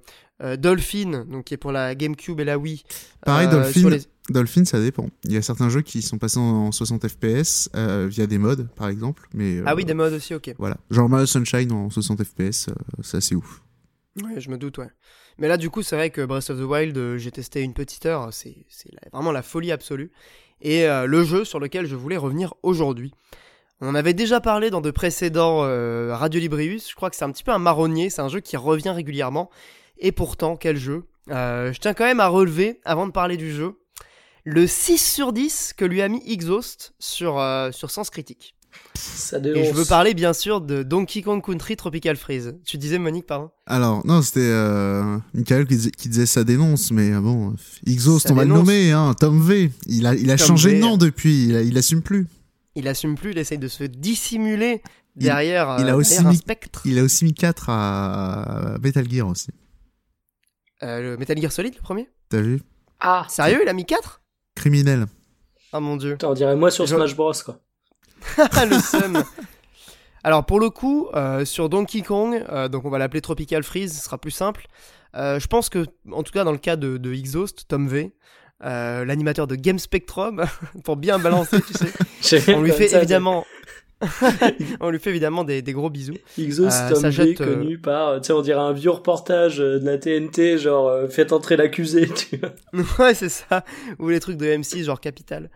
euh, 0.44 0.56
Dolphin, 0.58 1.26
donc 1.28 1.46
qui 1.46 1.54
est 1.54 1.58
pour 1.58 1.72
la 1.72 1.96
GameCube 1.96 2.40
et 2.40 2.44
la 2.46 2.58
Wii. 2.58 2.84
Pareil, 3.26 3.48
euh, 3.48 3.52
Dolphin, 3.52 3.90
les- 3.90 4.02
Dolphin, 4.30 4.66
ça 4.66 4.80
dépend. 4.80 5.08
Il 5.24 5.34
y 5.34 5.38
a 5.38 5.42
certains 5.42 5.70
jeux 5.70 5.82
qui 5.82 6.02
sont 6.02 6.18
passés 6.18 6.38
en 6.40 6.72
60 6.72 7.08
FPS 7.08 7.70
euh, 7.76 8.08
via 8.10 8.28
des 8.28 8.38
mods, 8.38 8.66
par 8.76 8.90
exemple. 8.90 9.28
Mais, 9.34 9.58
euh, 9.58 9.64
Ah 9.66 9.74
oui, 9.76 9.84
des 9.86 9.94
modes 9.96 10.14
aussi, 10.14 10.34
ok. 10.36 10.54
Voilà. 10.60 10.78
Genre 10.92 11.10
Mario 11.10 11.26
Sunshine 11.26 11.72
en 11.72 11.90
60 11.90 12.24
FPS, 12.24 12.68
euh, 12.70 12.74
c'est 13.02 13.18
assez 13.18 13.36
ouf. 13.36 13.62
Ouais, 14.24 14.40
je 14.42 14.50
me 14.50 14.58
doute, 14.58 14.78
ouais. 14.78 14.90
Mais 15.40 15.48
là, 15.48 15.58
du 15.58 15.70
coup, 15.70 15.82
c'est 15.82 15.96
vrai 15.96 16.10
que 16.10 16.24
Breath 16.26 16.50
of 16.50 16.60
the 16.60 16.64
Wild, 16.64 17.18
j'ai 17.18 17.32
testé 17.32 17.62
une 17.62 17.74
petite 17.74 18.06
heure, 18.06 18.30
c'est 18.34 18.56
vraiment 19.14 19.32
la 19.32 19.44
folie 19.44 19.72
absolue. 19.72 20.12
Et 20.62 20.88
le 20.88 21.24
jeu 21.24 21.46
sur 21.46 21.60
lequel 21.60 21.86
je 21.86 21.96
voulais 21.96 22.18
revenir 22.18 22.56
aujourd'hui. 22.64 23.14
On 23.82 23.90
en 23.90 23.96
avait 23.96 24.14
déjà 24.16 24.40
parlé 24.42 24.70
dans 24.72 24.82
de 24.82 24.90
précédents 24.92 25.60
euh, 25.64 26.16
Radio 26.16 26.40
Librius, 26.40 26.90
je 26.90 26.96
crois 26.96 27.10
que 27.12 27.16
c'est 27.16 27.26
un 27.26 27.32
petit 27.32 27.44
peu 27.44 27.52
un 27.52 27.60
marronnier, 27.60 28.10
c'est 28.10 28.22
un 28.22 28.30
jeu 28.30 28.40
qui 28.40 28.58
revient 28.58 28.90
régulièrement. 28.90 29.50
Et 30.00 30.12
pourtant, 30.12 30.56
quel 30.58 30.78
jeu 30.78 31.04
Euh, 31.30 31.72
Je 31.74 31.80
tiens 31.80 31.94
quand 31.94 32.06
même 32.06 32.20
à 32.20 32.28
relever, 32.28 32.80
avant 32.86 33.06
de 33.06 33.12
parler 33.12 33.38
du 33.38 33.52
jeu, 33.54 33.74
le 34.46 34.66
6 34.66 34.98
sur 34.98 35.32
10 35.34 35.74
que 35.78 35.86
lui 35.86 36.02
a 36.02 36.08
mis 36.08 36.22
Exhaust 36.26 36.94
sur, 37.00 37.38
euh, 37.40 37.72
sur 37.72 37.92
Sens 37.92 38.10
Critique. 38.10 38.56
Ça 38.96 39.38
Et 39.38 39.42
dénonce. 39.42 39.68
je 39.68 39.74
veux 39.74 39.86
parler 39.86 40.14
bien 40.14 40.34
sûr 40.34 40.62
de 40.62 40.84
Donkey 40.84 41.22
Kong 41.22 41.44
Country 41.44 41.76
Tropical 41.76 42.16
Freeze. 42.16 42.56
Tu 42.66 42.78
disais 42.78 42.98
Monique, 43.00 43.26
pardon 43.28 43.50
Alors, 43.66 44.06
non, 44.06 44.22
c'était 44.22 44.40
euh, 44.42 45.18
Michael 45.34 45.66
qui, 45.68 45.76
disait- 45.76 45.92
qui 45.92 46.10
disait 46.10 46.26
ça 46.26 46.44
dénonce, 46.44 46.92
mais 46.92 47.12
euh, 47.12 47.20
bon, 47.20 47.56
Exhaust, 47.86 48.28
Ça 48.28 48.34
on 48.34 48.36
va 48.38 48.44
le 48.44 48.50
dénonce. 48.50 48.66
nommer, 48.68 48.92
hein, 48.92 49.14
Tom 49.20 49.42
V. 49.42 49.72
Il 49.88 50.06
a, 50.08 50.16
il 50.16 50.30
a 50.32 50.38
Tom 50.38 50.48
changé 50.48 50.72
V. 50.72 50.76
de 50.78 50.82
nom 50.82 50.98
depuis, 50.98 51.46
il, 51.48 51.56
a- 51.56 51.62
il 51.64 51.78
assume 51.78 52.02
plus. 52.02 52.28
Il 52.78 52.88
assume 52.88 53.16
plus, 53.16 53.32
il 53.32 53.38
essaye 53.38 53.58
de 53.58 53.68
se 53.68 53.84
dissimuler 53.84 54.82
derrière, 55.16 55.78
il 55.80 55.90
a 55.90 55.94
euh, 55.94 55.98
aussi 55.98 56.12
derrière 56.12 56.28
un 56.28 56.32
mis- 56.32 56.38
spectre. 56.38 56.82
Il 56.86 57.00
a 57.00 57.04
aussi 57.04 57.26
mis 57.26 57.34
4 57.34 57.70
à 57.70 58.76
Metal 58.82 59.10
Gear 59.10 59.28
aussi. 59.28 59.50
Euh, 60.84 61.02
le 61.02 61.18
Metal 61.18 61.38
Gear 61.42 61.52
Solid, 61.52 61.74
le 61.76 61.82
premier 61.82 62.08
T'as 62.30 62.42
vu? 62.42 62.62
Ah 63.00 63.26
Sérieux, 63.30 63.60
il 63.64 63.68
a 63.70 63.74
mis 63.74 63.86
4 63.86 64.22
Criminel. 64.56 65.06
Ah 65.74 65.80
mon 65.80 65.98
dieu. 65.98 66.14
Putain, 66.14 66.30
on 66.30 66.34
dirait 66.34 66.56
moi 66.56 66.72
sur 66.72 66.86
Je- 66.86 66.96
Smash 66.96 67.16
Bros 67.16 67.34
quoi. 67.44 67.60
le 68.66 68.80
seum. 68.80 69.24
Alors 70.24 70.46
pour 70.46 70.60
le 70.60 70.70
coup, 70.70 71.08
euh, 71.14 71.46
sur 71.46 71.70
Donkey 71.70 72.02
Kong, 72.02 72.44
euh, 72.50 72.68
donc 72.68 72.86
on 72.86 72.90
va 72.90 72.98
l'appeler 72.98 73.22
Tropical 73.22 73.64
Freeze, 73.64 73.96
ce 73.98 74.04
sera 74.04 74.18
plus 74.18 74.32
simple. 74.32 74.68
Euh, 75.16 75.40
je 75.40 75.48
pense 75.48 75.70
que, 75.70 75.86
en 76.12 76.22
tout 76.24 76.32
cas 76.32 76.44
dans 76.44 76.52
le 76.52 76.58
cas 76.58 76.76
de, 76.76 76.98
de 76.98 77.14
Exhaust, 77.14 77.68
Tom 77.68 77.88
V, 77.88 78.14
euh, 78.64 79.06
l'animateur 79.06 79.48
de 79.48 79.56
Game 79.56 79.80
Spectrum, 79.80 80.44
pour 80.84 80.96
bien 80.96 81.20
balancer, 81.20 81.58
tu 81.62 81.74
sais, 82.38 82.54
on 82.56 82.62
lui 82.62 82.72
fait 82.72 82.94
évidemment, 82.94 83.46
on 84.80 84.90
lui 84.90 85.00
fait 85.00 85.10
évidemment 85.10 85.44
des, 85.44 85.62
des 85.62 85.74
gros 85.74 85.90
bisous. 85.90 86.14
Exhaust 86.38 86.78
Euh, 86.92 86.94
Tom 87.02 87.12
jette, 87.12 87.42
euh, 87.42 87.56
connu 87.56 87.78
par, 87.80 88.22
tu 88.22 88.28
sais, 88.28 88.34
on 88.34 88.42
dirait 88.42 88.60
un 88.60 88.74
vieux 88.74 88.92
reportage 88.92 89.60
euh, 89.60 89.80
de 89.80 89.86
la 89.86 89.98
TNT, 89.98 90.58
genre 90.58 90.88
euh, 90.88 91.08
faites 91.08 91.34
entrer 91.34 91.58
l'accusé, 91.58 92.08
tu 92.08 92.38
vois. 92.38 92.54
ouais, 93.00 93.14
c'est 93.14 93.30
ça. 93.30 93.64
Ou 94.00 94.10
les 94.10 94.20
trucs 94.20 94.38
de 94.38 94.46
M6, 94.46 94.84
genre 94.84 95.00
Capital. 95.00 95.50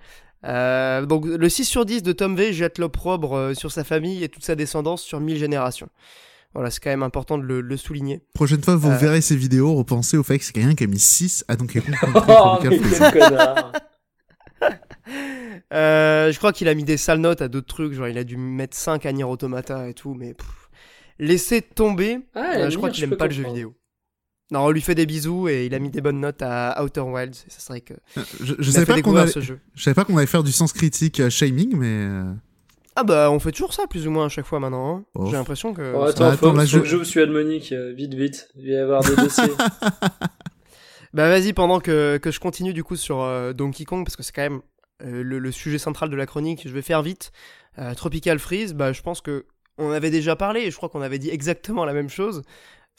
Euh, 0.44 1.06
donc 1.06 1.26
le 1.28 1.50
6 1.50 1.66
sur 1.66 1.86
10 1.86 2.02
de 2.02 2.14
Tom 2.14 2.36
V 2.36 2.52
jette 2.52 2.80
l'opprobre 2.80 3.52
sur 3.56 3.72
sa 3.72 3.84
famille 3.84 4.24
et 4.24 4.30
toute 4.30 4.44
sa 4.44 4.56
descendance 4.56 5.04
sur 5.04 5.20
1000 5.20 5.38
générations. 5.38 5.90
Voilà, 6.54 6.70
c'est 6.70 6.82
quand 6.82 6.90
même 6.90 7.04
important 7.04 7.38
de 7.38 7.44
le, 7.44 7.62
le 7.62 7.78
souligner. 7.78 8.22
Prochaine 8.34 8.62
fois, 8.62 8.76
vous 8.76 8.90
Euh. 8.92 8.98
verrez 8.98 9.22
ces 9.22 9.36
vidéos, 9.38 9.74
repensez 9.76 10.18
au 10.18 10.24
fait 10.24 10.38
que 10.38 10.44
c'est 10.46 10.52
quelqu'un 10.54 10.76
qui 10.76 10.84
a 10.84 10.88
mis 10.88 11.00
6 11.00 11.46
à 11.48 11.56
Donkey 11.56 11.80
Kong 11.82 11.96
Country 12.02 12.22
Oh, 12.28 12.58
mais 12.64 12.80
quel 12.80 13.12
connard. 13.12 13.72
Euh, 15.74 16.32
je 16.32 16.38
crois 16.38 16.52
qu'il 16.54 16.68
a 16.68 16.76
mis 16.76 16.84
des 16.84 16.98
sales 16.98 17.20
notes 17.20 17.42
à 17.42 17.48
d'autres 17.48 17.68
trucs, 17.68 17.94
genre 17.94 18.08
il 18.08 18.18
a 18.18 18.24
dû 18.24 18.38
mettre 18.38 18.76
5 18.78 19.06
à 19.06 19.12
Nier 19.12 19.24
Automata 19.24 19.88
et 19.90 19.94
tout, 19.94 20.14
mais 20.14 20.34
pff, 20.34 20.70
laissez 21.20 21.62
tomber. 21.62 22.20
Ah, 22.36 22.52
Euh, 22.58 22.70
je 22.70 22.78
crois 22.78 22.90
qu'il 22.90 23.04
aime 23.04 23.16
pas 23.16 23.28
le 23.28 23.34
jeu 23.34 23.44
vidéo. 23.46 23.74
Non, 24.52 24.66
on 24.66 24.70
lui 24.72 24.82
fait 24.82 24.96
des 24.96 25.06
bisous 25.06 25.48
et 25.48 25.66
il 25.66 25.74
a 25.74 25.80
mis 25.80 25.90
des 25.90 26.02
bonnes 26.02 26.20
notes 26.20 26.42
à 26.42 26.84
Outer 26.84 27.02
Wilds. 27.02 27.46
et 27.48 27.50
Ça 27.50 27.60
serait 27.62 27.82
que. 27.82 27.94
Je, 28.42 28.54
je 28.60 28.72
savais 28.72 28.86
pas 28.86 29.02
qu'on 29.02 29.16
allait, 29.16 29.32
ce 29.32 29.40
jeu. 29.40 29.60
je 29.74 29.82
savais 29.84 29.96
pas 29.96 30.04
qu'on 30.04 30.18
allait 30.18 30.28
faire 30.28 30.44
du 30.44 30.52
sens 30.52 30.74
critique 30.74 31.30
shaming, 31.30 31.76
mais 31.78 31.88
euh, 31.88 32.34
Ah 32.96 33.04
bah 33.04 33.32
on 33.32 33.40
fait 33.40 33.52
toujours 33.52 33.74
ça 33.74 33.88
plus 33.88 34.06
ou 34.08 34.12
moins 34.12 34.26
à 34.26 34.30
chaque 34.30 34.46
fois 34.46 34.60
maintenant. 34.60 34.96
hein. 34.98 35.06
Oh. 35.16 35.26
J'ai 35.28 35.34
l'impression 35.38 35.74
que. 35.74 35.94
Oh, 35.96 36.04
attends, 36.04 36.26
attends, 36.26 36.38
faut, 36.38 36.54
là, 36.58 36.62
faut 36.66 36.84
je- 36.84 37.14
que 37.14 37.26
de 37.26 37.32
Monique, 37.32 37.72
euh, 37.72 37.94
vite, 37.94 38.14
vite. 38.14 38.50
Il 38.56 38.68
va 38.68 38.74
y 38.74 38.78
avoir 38.78 39.02
des 39.04 39.16
dossiers. 39.16 39.44
Bah 41.14 41.28
vas-y, 41.28 41.52
pendant 41.52 41.82
que, 41.82 42.18
que 42.18 42.32
je 42.32 42.40
continue 42.40 42.72
du 42.74 42.84
coup 42.86 42.96
sur 42.96 43.22
euh, 43.22 43.52
Donkey 43.52 43.84
Kong, 43.84 44.06
parce 44.06 44.16
que 44.16 44.24
c'est 44.24 44.32
quand 44.32 44.44
même 44.44 44.62
euh, 45.04 45.22
le, 45.24 45.40
le 45.40 45.52
sujet 45.52 45.78
central 45.78 46.10
de 46.10 46.16
la 46.16 46.26
chronique, 46.26 46.62
je 46.66 46.72
vais 46.74 46.82
faire 46.82 47.02
vite. 47.02 47.34
Euh, 47.80 47.94
Tropical 47.96 48.40
Freeze, 48.40 48.74
bah 48.74 48.94
je 48.94 49.02
pense 49.02 49.20
que 49.20 49.46
on 49.78 49.92
avait 49.92 50.10
déjà 50.10 50.38
parlé, 50.38 50.62
et 50.62 50.72
je 50.72 50.78
crois 50.78 50.88
qu'on 50.88 51.02
avait 51.02 51.20
dit 51.20 51.30
exactement 51.30 51.84
la 51.84 51.92
même 51.94 52.08
chose. 52.10 52.44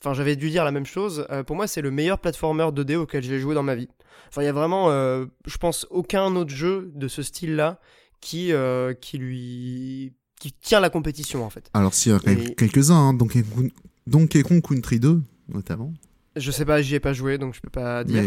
Enfin, 0.00 0.12
j'avais 0.12 0.36
dû 0.36 0.50
dire 0.50 0.64
la 0.64 0.72
même 0.72 0.84
chose. 0.84 1.26
Euh, 1.30 1.42
pour 1.42 1.56
moi, 1.56 1.66
c'est 1.66 1.80
le 1.80 1.90
meilleur 1.90 2.18
platformer 2.18 2.64
2D 2.64 2.96
auquel 2.96 3.22
j'ai 3.22 3.38
joué 3.38 3.54
dans 3.54 3.62
ma 3.62 3.76
vie. 3.76 3.88
Enfin, 4.28 4.42
il 4.42 4.46
y 4.46 4.48
a 4.48 4.52
vraiment, 4.52 4.90
euh, 4.90 5.24
je 5.46 5.56
pense, 5.56 5.86
aucun 5.90 6.34
autre 6.36 6.50
jeu 6.50 6.90
de 6.94 7.08
ce 7.08 7.22
style-là 7.22 7.78
qui, 8.22 8.52
euh, 8.52 8.94
qui 8.94 9.18
lui... 9.18 10.14
qui 10.40 10.52
tient 10.52 10.80
la 10.80 10.88
compétition, 10.88 11.44
en 11.44 11.50
fait. 11.50 11.68
alors 11.74 11.92
s'il 11.92 12.12
y 12.12 12.14
en 12.14 12.18
a 12.18 12.32
Et- 12.32 12.54
quelques-uns, 12.54 12.94
hein, 12.96 13.12
Donkey, 13.14 13.42
Kong, 13.42 13.70
Donkey 14.06 14.42
Kong 14.42 14.62
Country 14.62 14.98
2, 14.98 15.20
notamment. 15.52 15.92
Je 16.36 16.50
sais 16.50 16.64
pas, 16.64 16.80
j'y 16.80 16.94
ai 16.94 17.00
pas 17.00 17.12
joué, 17.12 17.36
donc 17.36 17.54
je 17.54 17.60
peux 17.60 17.68
pas 17.68 18.04
dire. 18.04 18.22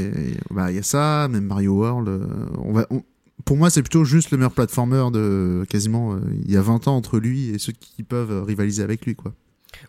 Bah 0.52 0.70
il 0.72 0.76
y 0.76 0.80
a 0.80 0.84
ça, 0.84 1.28
même 1.28 1.46
Mario 1.46 1.74
World. 1.74 2.08
euh, 2.08 2.28
on 2.60 2.72
va, 2.74 2.86
on- 2.91 3.02
pour 3.46 3.58
moi, 3.58 3.70
c'est 3.72 3.82
plutôt 3.82 4.04
juste 4.06 4.30
le 4.32 4.38
meilleur 4.38 4.52
platformer 4.54 5.10
de 5.12 5.66
quasiment 5.70 6.14
euh, 6.14 6.20
il 6.46 6.52
y 6.52 6.56
a 6.58 6.62
20 6.62 6.88
ans 6.88 6.96
entre 6.96 7.18
lui 7.20 7.50
et 7.50 7.58
ceux 7.60 7.74
qui 7.74 8.04
peuvent 8.04 8.43
rivaliser 8.43 8.84
avec 8.84 9.06
lui, 9.06 9.16
quoi. 9.16 9.34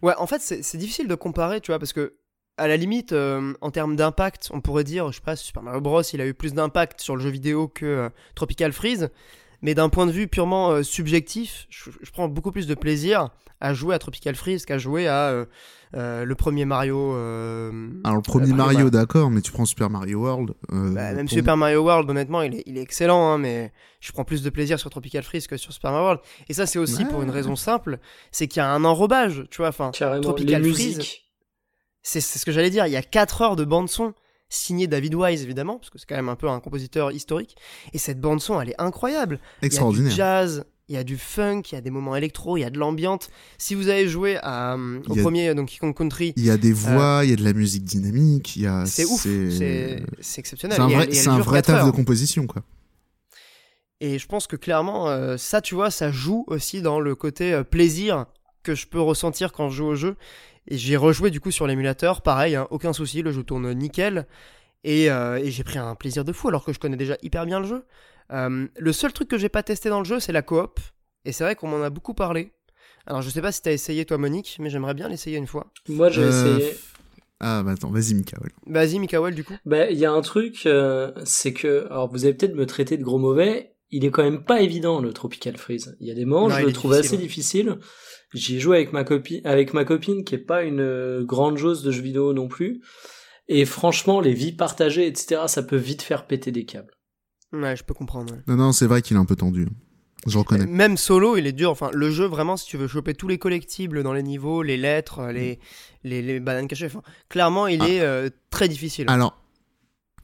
Ouais, 0.03 0.15
en 0.19 0.27
fait, 0.27 0.41
c'est 0.41 0.63
c'est 0.65 0.79
difficile 0.79 1.09
de 1.09 1.15
comparer, 1.15 1.61
tu 1.61 1.71
vois, 1.73 1.79
parce 1.79 1.93
que 1.93 2.15
à 2.59 2.67
la 2.69 2.77
limite, 2.79 3.13
euh, 3.13 3.53
en 3.61 3.71
termes 3.71 3.97
d'impact, 3.97 4.49
on 4.53 4.61
pourrait 4.63 4.83
dire, 4.85 5.13
je 5.13 5.17
sais 5.17 5.23
pas, 5.23 5.37
Super 5.37 5.63
Mario 5.63 5.81
Bros, 5.83 6.01
il 6.03 6.21
a 6.23 6.27
eu 6.27 6.33
plus 6.35 6.55
d'impact 6.55 7.01
sur 7.03 7.15
le 7.17 7.23
jeu 7.23 7.29
vidéo 7.29 7.69
que 7.69 7.85
euh, 7.85 8.09
Tropical 8.35 8.73
Freeze, 8.73 9.11
mais 9.63 9.75
d'un 9.75 9.89
point 9.89 10.07
de 10.07 10.13
vue 10.13 10.29
purement 10.29 10.71
euh, 10.71 10.83
subjectif, 10.83 11.67
je, 11.71 11.91
je 12.03 12.11
prends 12.11 12.29
beaucoup 12.29 12.53
plus 12.53 12.67
de 12.67 12.75
plaisir 12.75 13.29
à 13.61 13.73
jouer 13.73 13.95
à 13.95 13.99
Tropical 13.99 14.35
Freeze 14.35 14.67
qu'à 14.67 14.77
jouer 14.77 15.09
à 15.09 15.29
euh, 15.31 15.47
euh, 15.95 16.25
le 16.27 16.35
premier 16.35 16.67
Mario. 16.67 17.15
euh, 17.15 17.89
Alors 18.05 18.17
le 18.17 18.23
premier 18.23 18.53
Mario, 18.53 18.91
d'accord, 18.91 19.31
mais 19.31 19.41
tu 19.41 19.51
prends 19.51 19.65
Super 19.65 19.89
Mario 19.89 20.21
World. 20.21 20.51
euh, 20.73 20.93
bah, 20.93 21.13
même 21.15 21.27
pour- 21.27 21.31
Super 21.35 21.57
Mario 21.57 21.83
World, 21.83 22.11
honnêtement, 22.11 22.43
il 22.43 22.57
est, 22.57 22.63
il 22.67 22.77
est 22.77 22.83
excellent, 22.83 23.31
hein, 23.33 23.39
mais 23.39 23.73
je 24.01 24.13
prends 24.13 24.25
plus 24.25 24.43
de 24.43 24.51
plaisir 24.51 24.79
sur 24.79 24.91
Tropical 24.91 25.23
Freeze 25.23 25.47
que 25.47 25.57
sur 25.57 25.73
Super 25.73 25.91
Mario 25.93 26.05
World. 26.05 26.21
Et 26.51 26.53
ça, 26.55 26.67
c'est 26.67 26.79
aussi 26.79 27.05
Ouais. 27.05 27.09
pour 27.11 27.23
une 27.23 27.31
raison 27.31 27.57
simple, 27.57 27.99
c'est 28.31 28.47
qu'il 28.49 28.61
y 28.61 28.63
a 28.63 28.71
un 28.71 28.85
enrobage, 28.85 29.45
tu 29.51 29.59
vois. 29.59 29.69
Enfin, 29.69 29.91
Carrément, 29.95 30.21
Tropical 30.23 30.63
Freeze. 30.63 31.01
c'est 32.03 32.21
ce 32.21 32.45
que 32.45 32.53
j'allais 32.53 32.71
dire. 32.71 32.87
Il 32.87 32.93
y 32.93 32.97
a 32.97 33.03
4 33.03 33.41
heures 33.43 33.57
de 33.57 33.65
bande 33.65 33.89
son 33.89 34.13
signé 34.49 34.87
David 34.87 35.15
Wise 35.15 35.43
évidemment, 35.43 35.77
parce 35.77 35.91
que 35.91 35.99
c'est 35.99 36.07
quand 36.07 36.17
même 36.17 36.29
un 36.29 36.37
peu 36.37 36.49
un 36.49 36.61
compositeur 36.61 37.13
historique. 37.13 37.57
Et 37.93 37.99
cette 37.99 38.21
bande 38.21 38.41
son, 38.41 38.61
elle 38.61 38.71
est 38.71 38.81
incroyable. 38.81 39.41
Extraordinaire. 39.63 40.13
Il 40.13 40.19
y 40.19 40.23
a 40.23 40.45
du 40.45 40.49
jazz, 40.51 40.65
il 40.89 40.95
y 40.95 40.99
a 40.99 41.05
du 41.05 41.19
funk, 41.19 41.63
il 41.73 41.75
y 41.75 41.79
a 41.79 41.81
des 41.81 41.91
moments 41.91 42.15
électro, 42.15 42.57
il 42.57 42.61
y 42.61 42.65
a 42.65 42.71
de 42.71 42.79
l'ambiance. 42.79 43.29
Si 43.59 43.75
vous 43.75 43.89
avez 43.89 44.09
joué 44.09 44.39
à, 44.43 44.75
euh, 44.75 45.01
au 45.09 45.17
premier 45.17 45.53
Donkey 45.55 45.79
Kong 45.79 45.97
Country, 45.97 46.33
il 46.37 46.45
y 46.45 46.51
a 46.51 46.57
des 46.57 46.73
voix, 46.73 47.23
il 47.25 47.31
y 47.31 47.33
a 47.33 47.37
de 47.37 47.45
la 47.45 47.53
musique 47.53 47.85
dynamique, 47.85 48.57
il 48.57 48.63
y 48.63 48.67
a. 48.67 48.87
C'est 48.87 49.05
ouf, 49.05 49.23
c'est 49.23 50.39
exceptionnel. 50.39 50.77
C'est 50.77 50.83
un 50.83 50.89
vrai, 50.89 51.09
c'est 51.13 51.29
un 51.29 51.39
vrai 51.41 51.63
taf 51.63 51.87
de 51.87 51.91
composition 51.91 52.47
quoi. 52.47 52.63
Et 54.01 54.19
je 54.19 54.27
pense 54.27 54.47
que 54.47 54.57
clairement, 54.57 55.09
euh, 55.09 55.37
ça, 55.39 55.61
tu 55.63 55.75
vois, 55.75 55.91
ça 55.91 56.13
joue 56.13 56.45
aussi 56.49 56.83
dans 56.83 57.01
le 57.01 57.15
côté 57.15 57.55
euh, 57.55 57.65
plaisir 57.65 58.27
que 58.63 58.75
je 58.75 58.87
peux 58.87 59.01
ressentir 59.01 59.53
quand 59.53 59.71
je 59.71 59.77
joue 59.77 59.87
au 59.87 59.95
jeu. 59.95 60.17
Et 60.69 60.79
j'ai 60.79 60.97
rejoué 60.97 61.31
du 61.31 61.41
coup 61.41 61.51
sur 61.51 61.67
l'émulateur, 61.67 62.23
pareil, 62.23 62.57
hein, 62.57 62.67
aucun 62.71 62.93
souci, 62.93 63.23
le 63.23 63.33
jeu 63.33 63.43
tourne 63.43 63.73
nickel. 63.73 64.27
Et, 64.85 65.11
euh, 65.11 65.37
et 65.37 65.51
j'ai 65.51 65.65
pris 65.65 65.79
un 65.79 65.95
plaisir 65.95 66.25
de 66.25 66.33
fou 66.33 66.49
alors 66.49 66.65
que 66.65 66.73
je 66.73 66.79
connais 66.79 66.97
déjà 66.97 67.17
hyper 67.23 67.45
bien 67.47 67.61
le 67.61 67.67
jeu. 67.67 67.85
le 68.31 68.93
seul 68.93 69.13
truc 69.13 69.29
que 69.29 69.39
j'ai 69.39 69.49
pas 69.49 69.63
testé 69.63 69.89
dans 69.89 69.99
le 69.99 70.05
jeu, 70.05 70.21
c'est 70.21 70.33
la 70.33 70.43
coop. 70.43 70.81
Et 71.25 71.33
c'est 71.33 71.45
vrai 71.45 71.57
qu'on 71.57 71.69
m'en 71.69 71.83
a 71.83 71.91
beaucoup 71.91 72.15
parlé. 72.15 72.53
Alors 73.07 73.23
je 73.23 73.31
sais 73.31 73.41
pas 73.41 73.53
si 73.53 73.63
t'as 73.63 73.73
essayé 73.73 74.05
toi 74.05 74.19
Monique, 74.19 74.57
mais 74.61 74.71
j'aimerais 74.71 74.95
bien 74.95 75.09
l'essayer 75.09 75.39
une 75.39 75.47
fois. 75.47 75.73
Moi 75.89 76.11
j'ai 76.11 76.23
essayé. 76.23 76.77
Ah 77.41 77.63
bah 77.63 77.73
attends, 77.73 77.91
vas-y 77.91 78.15
Mikael. 78.15 78.51
Vas-y 78.67 78.99
Mikael 78.99 79.35
du 79.35 79.45
coup. 79.45 79.55
Bah 79.65 79.91
il 79.91 79.99
y 79.99 80.05
a 80.05 80.13
un 80.13 80.21
truc, 80.23 80.69
c'est 81.25 81.53
que 81.53 81.87
alors 81.87 82.09
vous 82.11 82.25
allez 82.25 82.35
peut-être 82.35 82.55
me 82.55 82.67
traiter 82.67 82.97
de 82.97 83.03
gros 83.03 83.19
mauvais, 83.19 83.77
il 83.91 84.05
est 84.05 84.11
quand 84.11 84.25
même 84.25 84.45
pas 84.45 84.61
évident 84.61 85.01
le 85.01 85.13
Tropical 85.13 85.57
Freeze. 85.57 85.97
Il 86.01 86.09
y 86.09 86.11
a 86.11 86.15
des 86.15 86.25
moments, 86.25 86.49
je 86.49 86.65
le 86.65 86.73
trouve 86.73 86.93
assez 86.93 87.17
difficile. 87.17 87.79
J'y 88.35 88.57
ai 88.57 88.61
joué 88.61 88.77
avec 88.77 88.93
ma 88.93 89.05
copine, 89.05 89.41
avec 89.45 89.73
ma 89.73 89.85
copine 89.85 90.25
qui 90.25 90.35
est 90.35 90.39
pas 90.39 90.63
une 90.63 90.81
euh, 90.81 91.25
grande 91.25 91.57
joueuse 91.57 91.83
de 91.83 91.91
jeux 91.91 92.03
vidéo 92.03 92.33
non 92.33 92.49
plus. 92.49 92.83
Et 93.49 93.65
franchement, 93.65 94.21
les 94.21 94.35
vies 94.35 94.53
partagées, 94.53 95.07
etc., 95.07 95.43
ça 95.47 95.63
peut 95.63 95.77
vite 95.77 96.03
faire 96.03 96.27
péter 96.27 96.51
des 96.51 96.65
câbles. 96.65 96.93
Ouais, 97.53 97.77
je 97.77 97.85
peux 97.85 97.95
comprendre. 97.95 98.35
Non, 98.49 98.57
non, 98.57 98.73
c'est 98.73 98.87
vrai 98.87 99.03
qu'il 99.03 99.17
est 99.17 99.21
un 99.21 99.25
peu 99.25 99.37
tendu. 99.37 99.69
Je 100.27 100.39
reconnais. 100.39 100.67
Même 100.67 100.97
solo, 100.97 101.37
il 101.37 101.47
est 101.47 101.53
dur. 101.53 101.71
Enfin, 101.71 101.91
le 101.93 102.11
jeu, 102.11 102.25
vraiment, 102.25 102.57
si 102.57 102.67
tu 102.67 102.77
veux 102.77 102.89
choper 102.89 103.15
tous 103.15 103.29
les 103.29 103.39
collectibles 103.39 104.03
dans 104.03 104.13
les 104.13 104.25
niveaux, 104.25 104.63
les 104.63 104.77
lettres, 104.77 105.31
les, 105.31 105.61
les, 106.03 106.23
les 106.23 106.41
bananes 106.41 106.67
cachées, 106.67 106.87
enfin, 106.87 107.03
clairement, 107.29 107.69
il 107.69 107.81
ah. 107.83 107.89
est 107.89 108.01
euh, 108.01 108.29
très 108.51 108.67
difficile. 108.67 109.05
Alors, 109.09 109.41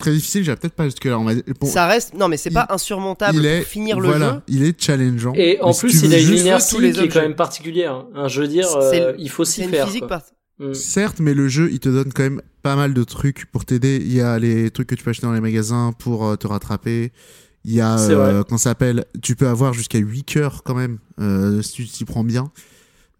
très 0.02 0.12
difficile, 0.12 0.44
j'ai 0.44 0.54
peut-être 0.54 0.74
pas 0.74 0.84
jusque 0.84 1.04
là. 1.04 1.18
On 1.18 1.24
va... 1.24 1.32
ça 1.64 1.86
reste, 1.86 2.14
non 2.14 2.28
mais 2.28 2.36
c'est 2.36 2.50
pas 2.50 2.66
insurmontable 2.70 3.38
il 3.38 3.46
est... 3.46 3.60
pour 3.60 3.68
finir 3.68 4.00
le 4.00 4.08
voilà, 4.08 4.30
jeu. 4.30 4.40
Il 4.48 4.64
est 4.64 4.80
challengeant. 4.80 5.32
Et 5.34 5.58
en 5.60 5.72
plus, 5.72 6.02
il 6.02 6.14
a 6.14 6.20
une 6.20 6.34
inertie 6.34 6.76
qui 6.76 7.00
est 7.00 7.08
quand 7.08 7.22
même 7.22 7.36
particulière. 7.36 8.04
Hein. 8.14 8.28
Je 8.28 8.40
veux 8.42 8.48
dire, 8.48 8.68
euh, 8.76 9.12
il 9.18 9.30
faut 9.30 9.44
s'y 9.44 9.64
faire. 9.64 9.86
Physique 9.86 10.04
mm. 10.58 10.74
Certes, 10.74 11.20
mais 11.20 11.34
le 11.34 11.48
jeu, 11.48 11.70
il 11.72 11.80
te 11.80 11.88
donne 11.88 12.12
quand 12.12 12.22
même 12.22 12.42
pas 12.62 12.76
mal 12.76 12.94
de 12.94 13.04
trucs 13.04 13.46
pour 13.46 13.64
t'aider. 13.64 13.98
Il 14.00 14.12
y 14.12 14.20
a 14.20 14.38
les 14.38 14.70
trucs 14.70 14.88
que 14.88 14.94
tu 14.94 15.04
peux 15.04 15.10
acheter 15.10 15.26
dans 15.26 15.32
les 15.32 15.40
magasins 15.40 15.92
pour 15.98 16.26
euh, 16.26 16.36
te 16.36 16.46
rattraper. 16.46 17.12
Il 17.64 17.72
y 17.72 17.80
a, 17.80 17.98
euh, 17.98 18.42
quand 18.42 18.58
ça 18.58 18.70
s'appelle, 18.70 19.04
tu 19.22 19.36
peux 19.36 19.46
avoir 19.46 19.72
jusqu'à 19.72 19.98
8 19.98 20.24
cœurs 20.24 20.62
quand 20.64 20.74
même, 20.74 20.98
euh, 21.20 21.62
si 21.62 21.72
tu 21.72 21.86
t'y 21.86 22.04
prends 22.04 22.24
bien. 22.24 22.50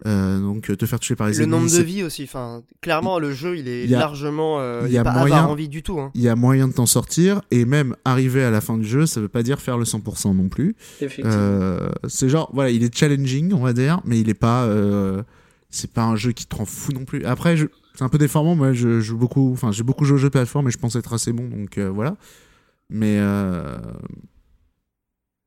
Euh, 0.06 0.40
donc 0.40 0.76
te 0.76 0.86
faire 0.86 0.98
toucher 0.98 1.14
par 1.14 1.28
les 1.28 1.38
le 1.38 1.46
nombre 1.46 1.70
de 1.70 1.82
vies 1.82 2.02
aussi 2.02 2.24
enfin 2.24 2.62
clairement 2.80 3.20
le 3.20 3.32
jeu 3.32 3.56
il 3.56 3.68
est 3.68 3.86
largement 3.86 4.58
euh, 4.58 4.82
il 4.86 4.92
y 4.92 4.98
a 4.98 5.04
pas 5.04 5.12
moyen 5.12 5.44
envie 5.44 5.68
du 5.68 5.84
tout 5.84 6.00
hein. 6.00 6.10
il 6.14 6.22
y 6.22 6.28
a 6.28 6.34
moyen 6.34 6.66
de 6.66 6.72
t'en 6.72 6.86
sortir 6.86 7.40
et 7.52 7.64
même 7.64 7.94
arriver 8.04 8.42
à 8.42 8.50
la 8.50 8.60
fin 8.60 8.76
du 8.78 8.84
jeu 8.84 9.06
ça 9.06 9.20
veut 9.20 9.28
pas 9.28 9.44
dire 9.44 9.60
faire 9.60 9.78
le 9.78 9.84
100% 9.84 10.34
non 10.36 10.48
plus. 10.48 10.74
Euh, 11.24 11.90
c'est 12.08 12.28
genre 12.28 12.50
voilà 12.52 12.70
il 12.70 12.82
est 12.82 12.94
challenging 12.96 13.52
on 13.52 13.60
va 13.60 13.72
dire 13.72 14.00
mais 14.04 14.20
il 14.20 14.28
est 14.28 14.34
pas 14.34 14.64
euh, 14.64 15.22
c'est 15.70 15.90
pas 15.90 16.04
un 16.04 16.16
jeu 16.16 16.32
qui 16.32 16.46
te 16.46 16.54
rend 16.54 16.66
fou 16.66 16.92
non 16.92 17.04
plus. 17.04 17.24
Après 17.24 17.56
c'est 17.94 18.02
un 18.02 18.08
peu 18.08 18.18
déformant 18.18 18.54
moi 18.54 18.72
je 18.72 19.00
joue 19.00 19.18
beaucoup 19.18 19.52
enfin 19.52 19.72
j'ai 19.72 19.82
beaucoup 19.82 20.04
joué 20.04 20.16
au 20.16 20.18
jeu 20.18 20.30
plateforme 20.30 20.66
mais 20.66 20.70
je 20.70 20.78
pense 20.78 20.96
être 20.96 21.12
assez 21.12 21.32
bon 21.32 21.48
donc 21.48 21.78
euh, 21.78 21.88
voilà. 21.88 22.16
Mais 22.90 23.18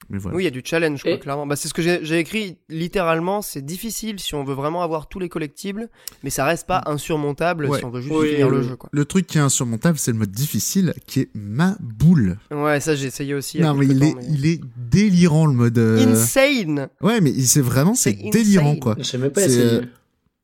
oui, 0.09 0.43
il 0.43 0.43
y 0.43 0.47
a 0.47 0.51
du 0.51 0.61
challenge, 0.63 1.03
clairement. 1.21 1.47
Bah, 1.47 1.55
c'est 1.55 1.67
ce 1.67 1.73
que 1.73 1.81
j'ai 1.81 2.19
écrit 2.19 2.57
littéralement. 2.69 3.41
C'est 3.41 3.63
difficile 3.63 4.19
si 4.19 4.35
on 4.35 4.43
veut 4.43 4.53
vraiment 4.53 4.83
avoir 4.83 5.07
tous 5.07 5.19
les 5.19 5.29
collectibles, 5.29 5.89
mais 6.23 6.29
ça 6.29 6.45
reste 6.45 6.67
pas 6.67 6.83
insurmontable 6.85 7.69
si 7.75 7.85
on 7.85 7.89
veut 7.89 8.01
juste 8.01 8.23
finir 8.23 8.49
le 8.49 8.61
jeu. 8.61 8.75
Quoi. 8.75 8.89
Le 8.91 9.05
truc 9.05 9.27
qui 9.27 9.37
est 9.37 9.41
insurmontable, 9.41 9.97
c'est 9.97 10.11
le 10.11 10.17
mode 10.17 10.31
difficile, 10.31 10.93
qui 11.07 11.21
est 11.21 11.29
ma 11.33 11.75
boule. 11.79 12.37
Ouais, 12.51 12.79
ça 12.79 12.95
j'ai 12.95 13.07
essayé 13.07 13.33
aussi. 13.33 13.59
Non, 13.59 13.73
mais 13.73 13.85
il, 13.87 14.03
est, 14.03 14.15
il 14.29 14.45
est 14.45 14.61
délirant 14.77 15.45
le 15.45 15.53
mode. 15.53 15.77
Euh, 15.77 16.05
insane 16.05 16.89
Ouais, 17.01 17.21
mais 17.21 17.33
c'est 17.41 17.61
vraiment 17.61 17.95
c'est 17.95 18.13
délirant 18.13 18.75
quoi. 18.75 18.95
J'ai 18.99 19.17
même 19.17 19.31
pas 19.31 19.45
essayé. 19.45 19.63
Euh, 19.63 19.81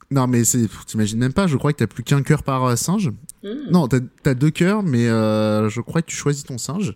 non, 0.09 0.28
mais 0.28 0.43
c'est, 0.43 0.68
t'imagines 0.88 1.20
même 1.20 1.34
pas, 1.34 1.47
je 1.47 1.55
crois 1.55 1.72
que 1.72 1.78
t'as 1.78 1.88
plus 1.88 2.03
qu'un 2.03 2.22
cœur 2.22 2.43
par 2.43 2.66
euh, 2.66 2.76
singe. 2.76 3.12
Hmm. 3.43 3.72
Non, 3.72 3.88
t'as 3.88 3.99
as 4.26 4.34
deux 4.34 4.51
cœurs, 4.51 4.84
mais 4.84 5.05
je 5.05 5.82
crois 5.82 6.01
que 6.01 6.07
tu 6.07 6.16
choisis 6.16 6.43
ton 6.43 6.57
singe. 6.57 6.95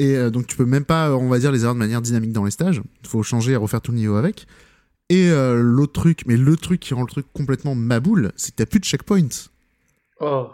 Et 0.00 0.16
euh, 0.16 0.30
donc 0.30 0.46
tu 0.46 0.56
peux 0.56 0.64
même 0.64 0.86
pas, 0.86 1.14
on 1.14 1.28
va 1.28 1.38
dire, 1.38 1.52
les 1.52 1.60
avoir 1.60 1.74
de 1.74 1.78
manière 1.78 2.00
dynamique 2.00 2.32
dans 2.32 2.46
les 2.46 2.50
stages. 2.50 2.80
Il 3.02 3.06
faut 3.06 3.22
changer 3.22 3.52
et 3.52 3.56
refaire 3.56 3.82
tout 3.82 3.92
le 3.92 3.98
niveau 3.98 4.16
avec. 4.16 4.46
Et 5.10 5.28
euh, 5.28 5.60
l'autre 5.60 5.92
truc, 5.92 6.22
mais 6.26 6.38
le 6.38 6.56
truc 6.56 6.80
qui 6.80 6.94
rend 6.94 7.02
le 7.02 7.06
truc 7.06 7.26
complètement 7.34 7.74
maboule, 7.74 8.32
c'est 8.34 8.52
que 8.52 8.56
t'as 8.56 8.66
plus 8.66 8.80
de 8.80 8.86
checkpoints. 8.86 9.50
Oh. 10.20 10.48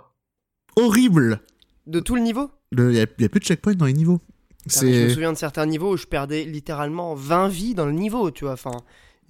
Horrible 0.74 1.42
De 1.86 2.01
tout 2.01 2.16
le 2.16 2.22
niveau? 2.22 2.51
Il 2.72 2.92
y, 2.92 3.01
a 3.01 3.07
plus 3.07 3.38
de 3.38 3.44
checkpoints 3.44 3.76
dans 3.76 3.86
les 3.86 3.92
niveaux. 3.92 4.20
je 4.66 4.84
me 4.84 5.09
souviens 5.11 5.32
de 5.32 5.38
certains 5.38 5.66
niveaux 5.66 5.94
où 5.94 5.97
je 5.97 6.07
perdais 6.07 6.42
littéralement 6.42 7.14
20 7.14 7.47
vies 7.47 7.74
dans 7.74 7.86
le 7.86 7.92
niveau, 7.92 8.32
tu 8.32 8.42
vois. 8.42 8.55
Enfin, 8.55 8.78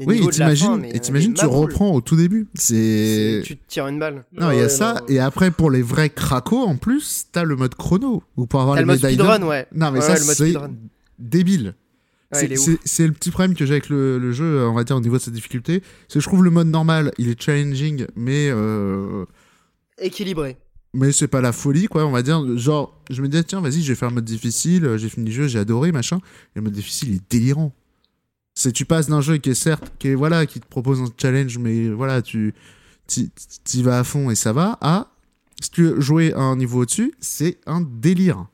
oui, 0.00 0.22
et 0.22 0.30
t'imagines, 0.30 0.84
et 0.84 1.00
t'imagines, 1.00 1.34
tu 1.34 1.46
reprends 1.46 1.92
au 1.92 2.00
tout 2.00 2.16
début. 2.16 2.48
C'est. 2.54 3.42
Tu 3.44 3.56
te 3.56 3.62
tires 3.68 3.86
une 3.86 3.98
balle. 3.98 4.24
Non, 4.32 4.50
il 4.50 4.58
y 4.58 4.62
a 4.62 4.68
ça, 4.68 5.02
et 5.08 5.18
après 5.18 5.50
pour 5.50 5.70
les 5.70 5.82
vrais 5.82 6.10
cracos, 6.10 6.64
en 6.64 6.76
plus, 6.76 7.26
t'as 7.32 7.44
le 7.44 7.56
mode 7.56 7.74
chrono 7.74 8.22
ou 8.36 8.46
pour 8.46 8.60
avoir 8.60 8.76
les 8.76 8.82
le 8.82 8.86
mode 8.86 8.98
speedrun, 8.98 9.42
ouais. 9.42 9.66
Non, 9.74 9.90
mais 9.90 10.00
ça 10.00 10.16
c'est 10.16 10.54
débile. 11.18 11.74
c'est 12.32 13.06
le 13.06 13.12
petit 13.12 13.30
problème 13.30 13.54
que 13.54 13.64
j'ai 13.64 13.72
avec 13.72 13.88
le, 13.88 14.32
jeu, 14.32 14.66
on 14.66 14.74
va 14.74 14.84
dire 14.84 14.96
au 14.96 15.00
niveau 15.00 15.16
de 15.16 15.22
sa 15.22 15.30
difficulté, 15.30 15.82
c'est 16.08 16.18
que 16.18 16.20
je 16.20 16.28
trouve 16.28 16.44
le 16.44 16.50
mode 16.50 16.68
normal, 16.68 17.12
il 17.18 17.28
est 17.28 17.40
challenging, 17.40 18.06
mais 18.16 18.48
euh... 18.50 19.24
équilibré. 19.98 20.56
Mais 20.92 21.12
c'est 21.12 21.28
pas 21.28 21.42
la 21.42 21.52
folie, 21.52 21.88
quoi, 21.88 22.06
on 22.06 22.10
va 22.10 22.22
dire. 22.22 22.56
Genre, 22.56 22.98
je 23.10 23.20
me 23.20 23.28
dis, 23.28 23.44
tiens, 23.44 23.60
vas-y, 23.60 23.82
je 23.82 23.88
vais 23.88 23.94
faire 23.94 24.08
le 24.08 24.14
mode 24.14 24.24
difficile, 24.24 24.96
j'ai 24.96 25.10
fini 25.10 25.26
le 25.26 25.32
jeu, 25.32 25.46
j'ai 25.46 25.58
adoré, 25.58 25.92
machin. 25.92 26.16
Et 26.16 26.56
le 26.56 26.62
mode 26.62 26.72
difficile, 26.72 27.10
il 27.10 27.16
est 27.16 27.30
délirant. 27.30 27.74
C'est 28.56 28.72
tu 28.72 28.84
passes 28.84 29.08
d'un 29.08 29.20
jeu 29.20 29.36
qui 29.36 29.50
est 29.50 29.54
certes 29.54 29.92
qui 29.98 30.08
est 30.08 30.14
voilà 30.14 30.46
qui 30.46 30.58
te 30.58 30.66
propose 30.66 31.00
un 31.00 31.08
challenge 31.16 31.58
mais 31.58 31.88
voilà 31.90 32.22
tu 32.22 32.54
y 33.14 33.82
vas 33.82 34.00
à 34.00 34.04
fond 34.04 34.30
et 34.30 34.34
ça 34.34 34.52
va 34.52 34.78
à 34.80 35.08
si 35.60 35.70
tu 35.70 35.82
veux 35.84 36.00
jouer 36.00 36.32
à 36.34 36.40
un 36.40 36.56
niveau 36.56 36.82
au-dessus, 36.82 37.14
c'est 37.20 37.58
un 37.66 37.80
délire. 37.80 38.46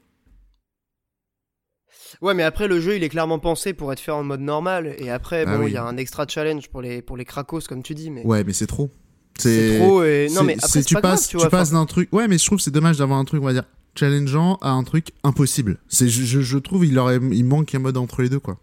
Ouais, 2.21 2.35
mais 2.35 2.45
après 2.45 2.69
le 2.69 2.81
jeu, 2.81 2.97
il 2.97 3.03
est 3.03 3.09
clairement 3.09 3.39
pensé 3.39 3.73
pour 3.73 3.93
être 3.93 3.99
fait 3.99 4.13
en 4.13 4.23
mode 4.23 4.41
normal 4.41 4.95
et 4.99 5.11
après 5.11 5.45
ah 5.47 5.57
bon, 5.57 5.67
il 5.67 5.73
y 5.73 5.77
a 5.77 5.85
un 5.85 5.97
extra 5.97 6.27
challenge 6.29 6.69
pour 6.69 6.81
les 6.81 7.03
pour 7.03 7.17
les 7.17 7.25
cracos 7.25 7.67
comme 7.69 7.83
tu 7.83 7.95
dis 7.95 8.11
mais 8.11 8.25
Ouais, 8.25 8.45
mais 8.45 8.53
c'est 8.53 8.67
trop. 8.67 8.91
C'est 9.39 9.79
trop 9.79 10.05
et 10.05 10.29
non 10.33 10.45
mais 10.45 10.57
après 10.63 10.85
tu, 10.85 10.95
passes 10.95 11.29
tu, 11.29 11.37
passes 11.51 11.71
d'un 11.73 11.87
truc 11.87 12.13
Ouais, 12.13 12.29
mais 12.29 12.39
je 12.39 12.45
trouve 12.45 12.61
c'est 12.61 12.71
dommage 12.71 12.99
d'avoir 12.99 13.19
un 13.19 13.25
truc 13.25 13.43
on 13.43 13.47
va 13.47 13.55
dire 13.55 13.65
challengeant 13.97 14.57
à 14.61 14.71
un 14.71 14.85
truc 14.85 15.09
impossible. 15.25 15.79
C'est 15.89 16.09
je, 16.09 16.41
je, 16.43 16.59
trouve 16.59 16.87
il 16.87 16.97
aurait 16.99 17.19
il 17.33 17.45
manque 17.45 17.75
un 17.75 17.81
mode 17.81 17.97
entre 17.97 18.23
les 18.23 18.29
deux 18.29 18.39
quoi. 18.39 18.59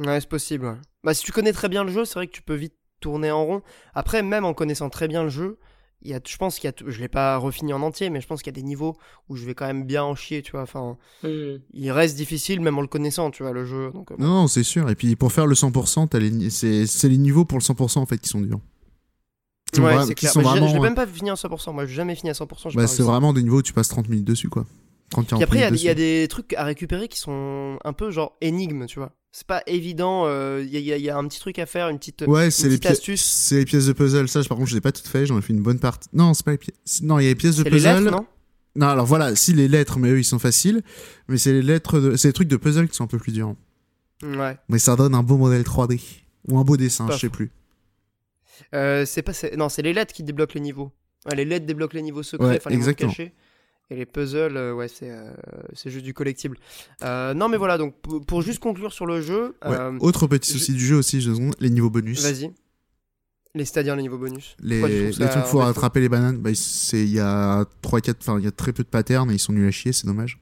Ouais, 0.00 0.20
c'est 0.20 0.28
possible. 0.28 0.78
Bah, 1.04 1.14
si 1.14 1.24
tu 1.24 1.32
connais 1.32 1.52
très 1.52 1.68
bien 1.68 1.84
le 1.84 1.92
jeu, 1.92 2.04
c'est 2.04 2.14
vrai 2.14 2.26
que 2.26 2.32
tu 2.32 2.42
peux 2.42 2.54
vite 2.54 2.74
tourner 3.00 3.30
en 3.30 3.44
rond. 3.44 3.62
Après, 3.94 4.22
même 4.22 4.44
en 4.44 4.54
connaissant 4.54 4.90
très 4.90 5.08
bien 5.08 5.22
le 5.22 5.28
jeu, 5.28 5.58
il 6.02 6.10
y 6.10 6.14
a, 6.14 6.20
je 6.26 6.36
pense 6.38 6.58
qu'il 6.58 6.68
y 6.68 6.72
a, 6.72 6.90
je 6.90 6.98
l'ai 7.00 7.08
pas 7.08 7.36
refini 7.36 7.74
en 7.74 7.82
entier, 7.82 8.08
mais 8.08 8.22
je 8.22 8.26
pense 8.26 8.40
qu'il 8.40 8.54
y 8.54 8.56
a 8.56 8.60
des 8.60 8.66
niveaux 8.66 8.96
où 9.28 9.36
je 9.36 9.44
vais 9.44 9.54
quand 9.54 9.66
même 9.66 9.84
bien 9.84 10.02
en 10.02 10.14
chier, 10.14 10.40
tu 10.40 10.52
vois. 10.52 10.62
Enfin, 10.62 10.96
hmm. 11.22 11.58
il 11.74 11.90
reste 11.90 12.16
difficile 12.16 12.60
même 12.60 12.78
en 12.78 12.80
le 12.80 12.86
connaissant, 12.86 13.30
tu 13.30 13.42
vois, 13.42 13.52
le 13.52 13.66
jeu. 13.66 13.90
Donc, 13.92 14.10
euh, 14.10 14.16
non, 14.18 14.28
non 14.28 14.46
c'est 14.46 14.62
sûr. 14.62 14.88
Et 14.88 14.94
puis 14.94 15.14
pour 15.16 15.32
faire 15.32 15.46
le 15.46 15.54
100%, 15.54 16.16
les, 16.18 16.50
c'est, 16.50 16.86
c'est 16.86 17.08
les 17.08 17.18
niveaux 17.18 17.44
pour 17.44 17.58
le 17.58 17.62
100% 17.62 17.98
en 17.98 18.06
fait 18.06 18.18
qui 18.18 18.30
sont 18.30 18.40
durs. 18.40 18.60
ouais, 19.78 20.06
c'est 20.06 20.14
clair. 20.14 20.32
Vraiment... 20.32 20.68
Je, 20.68 20.72
vais 20.72 20.80
même 20.80 20.94
pas 20.94 21.06
finir 21.06 21.34
à 21.34 21.36
100%. 21.36 21.74
Moi, 21.74 21.84
j'ai 21.84 21.94
jamais 21.94 22.14
fini 22.14 22.30
à 22.30 22.34
100%. 22.34 22.74
Bah, 22.74 22.86
c'est 22.86 23.02
vraiment 23.02 23.34
des 23.34 23.42
niveaux 23.42 23.58
où 23.58 23.62
tu 23.62 23.74
passes 23.74 23.88
30 23.88 24.08
minutes 24.08 24.26
dessus, 24.26 24.48
quoi. 24.48 24.64
Et 25.38 25.42
après, 25.42 25.58
il 25.58 25.82
y, 25.82 25.88
a 25.88 25.94
des 25.94 26.28
trucs 26.28 26.54
à 26.54 26.62
récupérer 26.62 27.08
qui 27.08 27.18
sont 27.18 27.78
un 27.84 27.92
peu 27.92 28.12
genre 28.12 28.36
énigmes, 28.40 28.86
tu 28.86 29.00
vois. 29.00 29.10
C'est 29.32 29.46
pas 29.46 29.62
évident, 29.66 30.26
il 30.26 30.30
euh, 30.30 30.64
y, 30.64 30.78
y, 30.80 31.08
a 31.08 31.16
un 31.16 31.28
petit 31.28 31.38
truc 31.38 31.60
à 31.60 31.66
faire, 31.66 31.88
une 31.88 31.98
petite, 31.98 32.24
ouais, 32.26 32.50
c'est 32.50 32.68
les 32.68 32.84
astuce. 32.84 33.22
C'est 33.22 33.56
les 33.56 33.64
pièces 33.64 33.86
de 33.86 33.92
puzzle, 33.92 34.28
ça, 34.28 34.42
par 34.42 34.56
contre, 34.56 34.70
je 34.70 34.74
l'ai 34.74 34.80
pas 34.80 34.90
toutes 34.90 35.06
fait, 35.06 35.24
j'en 35.24 35.38
ai 35.38 35.42
fait 35.42 35.52
une 35.52 35.62
bonne 35.62 35.78
partie. 35.78 36.08
Non, 36.12 36.34
c'est 36.34 36.44
pas 36.44 36.50
les 36.50 36.58
pièces. 36.58 37.02
Non, 37.02 37.20
il 37.20 37.22
y 37.22 37.26
a 37.26 37.28
les 37.28 37.36
pièces 37.36 37.56
de 37.56 37.62
puzzle. 37.62 37.76
Les 37.76 38.00
lettres, 38.00 38.10
non? 38.10 38.26
Non, 38.74 38.88
alors 38.88 39.06
voilà, 39.06 39.36
si 39.36 39.52
les 39.52 39.68
lettres, 39.68 39.98
mais 39.98 40.10
eux 40.10 40.18
ils 40.18 40.24
sont 40.24 40.38
faciles, 40.40 40.82
mais 41.28 41.38
c'est 41.38 41.52
les 41.52 41.62
lettres, 41.62 42.00
de... 42.00 42.16
c'est 42.16 42.28
les 42.28 42.32
trucs 42.32 42.48
de 42.48 42.56
puzzle 42.56 42.88
qui 42.88 42.96
sont 42.96 43.04
un 43.04 43.08
peu 43.08 43.18
plus 43.18 43.32
durs. 43.32 43.54
Ouais. 44.22 44.58
Mais 44.68 44.78
ça 44.78 44.96
donne 44.96 45.14
un 45.14 45.22
beau 45.22 45.36
modèle 45.36 45.62
3D 45.62 46.00
ou 46.48 46.58
un 46.58 46.64
beau 46.64 46.76
dessin, 46.76 47.08
je 47.10 47.16
sais 47.16 47.28
plus. 47.28 47.50
Euh, 48.74 49.04
c'est 49.06 49.22
pas, 49.22 49.32
non, 49.56 49.68
c'est 49.68 49.82
les 49.82 49.92
lettres 49.92 50.12
qui 50.12 50.22
débloquent 50.22 50.54
les 50.54 50.60
niveaux. 50.60 50.92
les 51.34 51.44
lettres 51.44 51.66
débloquent 51.66 51.96
les 51.96 52.02
niveaux 52.02 52.22
secrets, 52.22 52.56
enfin 52.56 52.70
les 52.70 52.76
niveaux 52.76 52.94
cachés. 52.94 53.32
Et 53.90 53.96
les 53.96 54.06
puzzles, 54.06 54.56
euh, 54.56 54.72
ouais, 54.72 54.86
c'est 54.86 55.10
euh, 55.10 55.32
c'est 55.72 55.90
juste 55.90 56.04
du 56.04 56.14
collectible. 56.14 56.56
Euh, 57.02 57.34
non, 57.34 57.48
mais 57.48 57.56
voilà, 57.56 57.76
donc 57.76 57.94
pour 58.26 58.40
juste 58.42 58.60
conclure 58.60 58.92
sur 58.92 59.06
le 59.06 59.20
jeu. 59.20 59.56
Autre 60.00 60.26
petit 60.28 60.50
souci 60.50 60.72
du 60.72 60.86
jeu 60.86 60.96
aussi, 60.96 61.20
je 61.20 61.32
les 61.58 61.70
niveaux 61.70 61.90
bonus. 61.90 62.22
Vas-y. 62.22 62.52
Les 63.56 63.64
c'est-à-dire 63.64 63.96
les 63.96 64.02
niveaux 64.02 64.18
bonus. 64.18 64.56
Les, 64.60 64.80
les 64.80 65.12
ça 65.12 65.26
trucs 65.26 65.46
pour 65.46 65.64
attraper 65.64 66.00
les 66.00 66.08
bananes, 66.08 66.38
bah, 66.38 66.50
il 66.92 67.10
y 67.10 67.18
a 67.18 67.64
3 67.82 68.00
4 68.00 68.16
enfin 68.20 68.38
il 68.38 68.44
y 68.44 68.48
a 68.48 68.52
très 68.52 68.72
peu 68.72 68.84
de 68.84 68.88
patterns 68.88 69.28
et 69.32 69.34
ils 69.34 69.40
sont 69.40 69.52
nuls 69.52 69.66
à 69.66 69.72
chier, 69.72 69.92
c'est 69.92 70.06
dommage. 70.06 70.38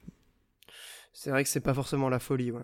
C'est 1.11 1.31
vrai 1.31 1.43
que 1.43 1.49
c'est 1.49 1.59
pas 1.59 1.73
forcément 1.73 2.07
la 2.07 2.19
folie, 2.19 2.51
ouais. 2.51 2.61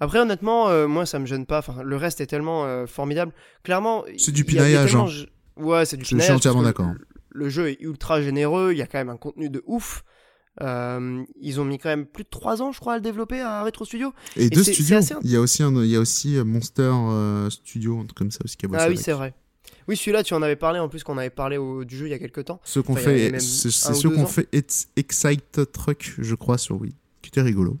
Après, 0.00 0.18
honnêtement, 0.18 0.68
euh, 0.68 0.88
moi, 0.88 1.06
ça 1.06 1.20
me 1.20 1.26
gêne 1.26 1.46
pas. 1.46 1.58
Enfin, 1.60 1.82
le 1.84 1.96
reste 1.96 2.20
est 2.20 2.26
tellement 2.26 2.64
euh, 2.64 2.86
formidable. 2.86 3.32
Clairement, 3.62 4.04
C'est 4.18 4.32
du 4.32 4.44
pinaillage, 4.44 4.90
tellement 4.90 5.06
hein. 5.06 5.62
Ouais, 5.62 5.84
c'est 5.86 5.96
du 5.96 6.02
Je 6.02 6.08
suis 6.08 6.16
pinaillage. 6.16 6.36
entièrement 6.36 6.62
d'accord. 6.62 6.88
Le, 7.34 7.48
jeu 7.48 7.68
est 7.70 7.80
ultra 7.80 8.20
généreux. 8.22 8.72
Il 8.72 8.78
y 8.78 8.82
a 8.82 8.86
quand 8.86 8.98
même 8.98 9.10
un 9.10 9.16
contenu 9.16 9.48
de 9.50 9.62
ouf. 9.66 10.04
Euh, 10.60 11.22
ils 11.40 11.60
ont 11.60 11.64
mis 11.64 11.78
quand 11.78 11.88
même 11.88 12.04
plus 12.06 12.24
de 12.24 12.28
3 12.28 12.60
ans, 12.60 12.72
je 12.72 12.80
crois, 12.80 12.92
à 12.92 12.96
le 12.96 13.02
développer 13.02 13.40
à 13.40 13.62
Retro 13.64 13.84
Studio. 13.86 14.12
Et, 14.36 14.50
deux 14.50 14.62
studios, 14.62 14.98
assez- 14.98 15.14
il 15.22 15.30
y 15.30 15.36
a 15.36 15.40
aussi 15.40 15.62
un, 15.62 15.72
il 15.82 15.86
y 15.90 15.96
a 15.96 16.00
aussi 16.00 16.36
euh, 16.36 16.44
Monster 16.44 16.90
euh, 16.92 17.48
Studio, 17.48 17.98
un 18.00 18.04
truc 18.04 18.18
comme 18.18 18.30
ça 18.30 18.40
aussi 18.44 18.56
qui 18.58 18.66
a 18.66 18.68
bossé 18.68 18.80
Ah 18.84 18.88
oui, 18.90 18.98
c'est 18.98 19.12
vrai. 19.12 19.32
Oui, 19.88 19.96
celui-là, 19.96 20.22
tu 20.22 20.34
en 20.34 20.42
avais 20.42 20.56
parlé 20.56 20.78
en 20.78 20.88
plus 20.90 21.04
qu'on 21.04 21.16
avait 21.16 21.30
parlé 21.30 21.56
au- 21.56 21.84
du 21.84 21.96
jeu 21.96 22.06
il 22.06 22.10
y 22.10 22.14
a 22.14 22.18
quelques 22.18 22.44
temps. 22.44 22.60
Ceux 22.64 22.82
qu'on 22.82 22.92
Enfin, 22.92 23.02
fait, 23.02 23.40
c'est 23.40 24.02
deux 24.02 24.10
qu'on 24.10 24.26
fait 24.26 24.46
Ex- 24.52 24.88
Excite 24.96 25.72
Truck, 25.72 26.14
je 26.18 26.34
crois, 26.34 26.58
sur 26.58 26.78
Wii, 26.80 26.94
qui 27.22 27.28
était 27.28 27.40
rigolo. 27.40 27.78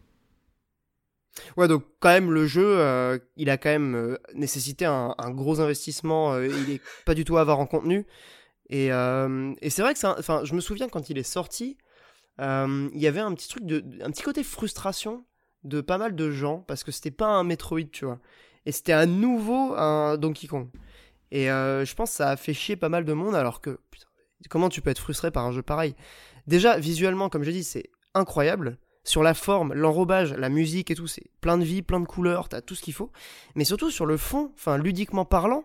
Ouais, 1.56 1.68
donc 1.68 1.84
quand 2.00 2.10
même 2.10 2.30
le 2.32 2.46
jeu, 2.46 2.64
euh, 2.66 3.18
il 3.36 3.50
a 3.50 3.56
quand 3.56 3.70
même 3.70 4.16
nécessité 4.34 4.84
un, 4.84 5.14
un 5.18 5.30
gros 5.30 5.60
investissement. 5.60 6.38
il 6.40 6.70
est 6.70 6.80
pas 7.04 7.14
du 7.14 7.24
tout 7.24 7.36
avare 7.38 7.58
en 7.58 7.66
contenu. 7.66 8.06
Et, 8.68 8.92
euh, 8.92 9.54
et 9.60 9.70
c'est 9.70 9.82
vrai 9.82 9.94
que 9.94 10.00
je 10.00 10.54
me 10.54 10.60
souviens 10.60 10.88
quand 10.88 11.10
il 11.10 11.18
est 11.18 11.22
sorti, 11.22 11.76
euh, 12.40 12.88
il 12.94 13.00
y 13.00 13.06
avait 13.06 13.20
un 13.20 13.34
petit 13.34 13.48
truc 13.48 13.64
de, 13.66 13.84
un 14.02 14.10
petit 14.10 14.22
côté 14.22 14.42
frustration 14.42 15.24
de 15.64 15.80
pas 15.80 15.98
mal 15.98 16.16
de 16.16 16.30
gens 16.30 16.60
parce 16.60 16.82
que 16.84 16.90
c'était 16.90 17.10
pas 17.10 17.26
un 17.26 17.44
Metroid, 17.44 17.90
tu 17.92 18.04
vois, 18.04 18.18
et 18.66 18.72
c'était 18.72 18.92
à 18.92 19.06
nouveau 19.06 19.74
un 19.76 20.16
Donkey 20.16 20.46
Kong. 20.46 20.68
Et 21.30 21.50
euh, 21.50 21.84
je 21.84 21.94
pense 21.94 22.10
que 22.10 22.16
ça 22.16 22.30
a 22.30 22.36
fait 22.36 22.54
chier 22.54 22.76
pas 22.76 22.88
mal 22.88 23.04
de 23.04 23.12
monde 23.12 23.34
alors 23.34 23.60
que 23.60 23.78
putain, 23.90 24.06
comment 24.50 24.68
tu 24.68 24.80
peux 24.80 24.90
être 24.90 24.98
frustré 24.98 25.30
par 25.30 25.44
un 25.46 25.52
jeu 25.52 25.62
pareil? 25.62 25.94
Déjà 26.46 26.78
visuellement, 26.78 27.28
comme 27.28 27.42
j'ai 27.42 27.52
dit, 27.52 27.64
c'est 27.64 27.90
incroyable. 28.14 28.78
Sur 29.04 29.24
la 29.24 29.34
forme, 29.34 29.74
l'enrobage, 29.74 30.32
la 30.34 30.48
musique 30.48 30.92
et 30.92 30.94
tout, 30.94 31.08
c'est 31.08 31.24
plein 31.40 31.58
de 31.58 31.64
vie, 31.64 31.82
plein 31.82 31.98
de 31.98 32.06
couleurs, 32.06 32.48
t'as 32.48 32.60
tout 32.60 32.76
ce 32.76 32.82
qu'il 32.82 32.94
faut. 32.94 33.10
Mais 33.56 33.64
surtout 33.64 33.90
sur 33.90 34.06
le 34.06 34.16
fond, 34.16 34.52
enfin 34.54 34.78
ludiquement 34.78 35.24
parlant, 35.24 35.64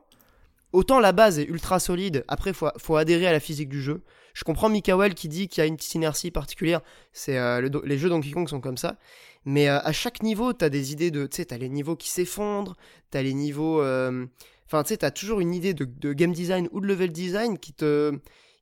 autant 0.74 1.00
la 1.00 1.12
base 1.12 1.40
est 1.40 1.46
ultra 1.46 1.80
solide, 1.80 2.24
après 2.28 2.54
faut, 2.54 2.70
faut 2.78 2.96
adhérer 2.96 3.28
à 3.28 3.32
la 3.32 3.40
physique 3.40 3.70
du 3.70 3.82
jeu. 3.82 4.02
Je 4.38 4.44
comprends 4.44 4.70
Mikael 4.70 5.16
qui 5.16 5.30
dit 5.30 5.48
qu'il 5.48 5.62
y 5.62 5.66
a 5.66 5.68
une 5.68 5.78
petite 5.78 5.96
inertie 5.96 6.30
particulière, 6.30 6.82
c'est 7.12 7.40
euh, 7.40 7.60
le 7.60 7.72
les 7.84 7.98
jeux 7.98 8.08
Donkey 8.08 8.30
Kong 8.30 8.48
sont 8.48 8.62
comme 8.62 8.78
ça. 8.78 8.98
Mais 9.46 9.68
euh, 9.68 9.80
à 9.80 9.92
chaque 9.92 10.22
niveau, 10.22 10.54
t'as 10.54 10.70
des 10.70 10.92
idées 10.92 11.10
de, 11.10 11.26
tu 11.26 11.38
sais, 11.38 11.46
t'as 11.46 11.58
les 11.58 11.70
niveaux 11.70 11.96
qui 11.96 12.12
s'effondrent, 12.12 12.76
t'as 13.10 13.24
les 13.24 13.34
niveaux, 13.34 13.82
euh, 13.82 14.28
enfin 14.68 14.84
tu 14.84 14.90
sais, 14.90 14.98
t'as 14.98 15.10
toujours 15.10 15.40
une 15.40 15.56
idée 15.56 15.74
de, 15.74 15.86
de 15.86 16.14
game 16.14 16.34
design 16.34 16.70
ou 16.72 16.82
de 16.82 16.86
level 16.86 17.12
design 17.12 17.58
qui 17.58 17.74
te, 17.74 18.14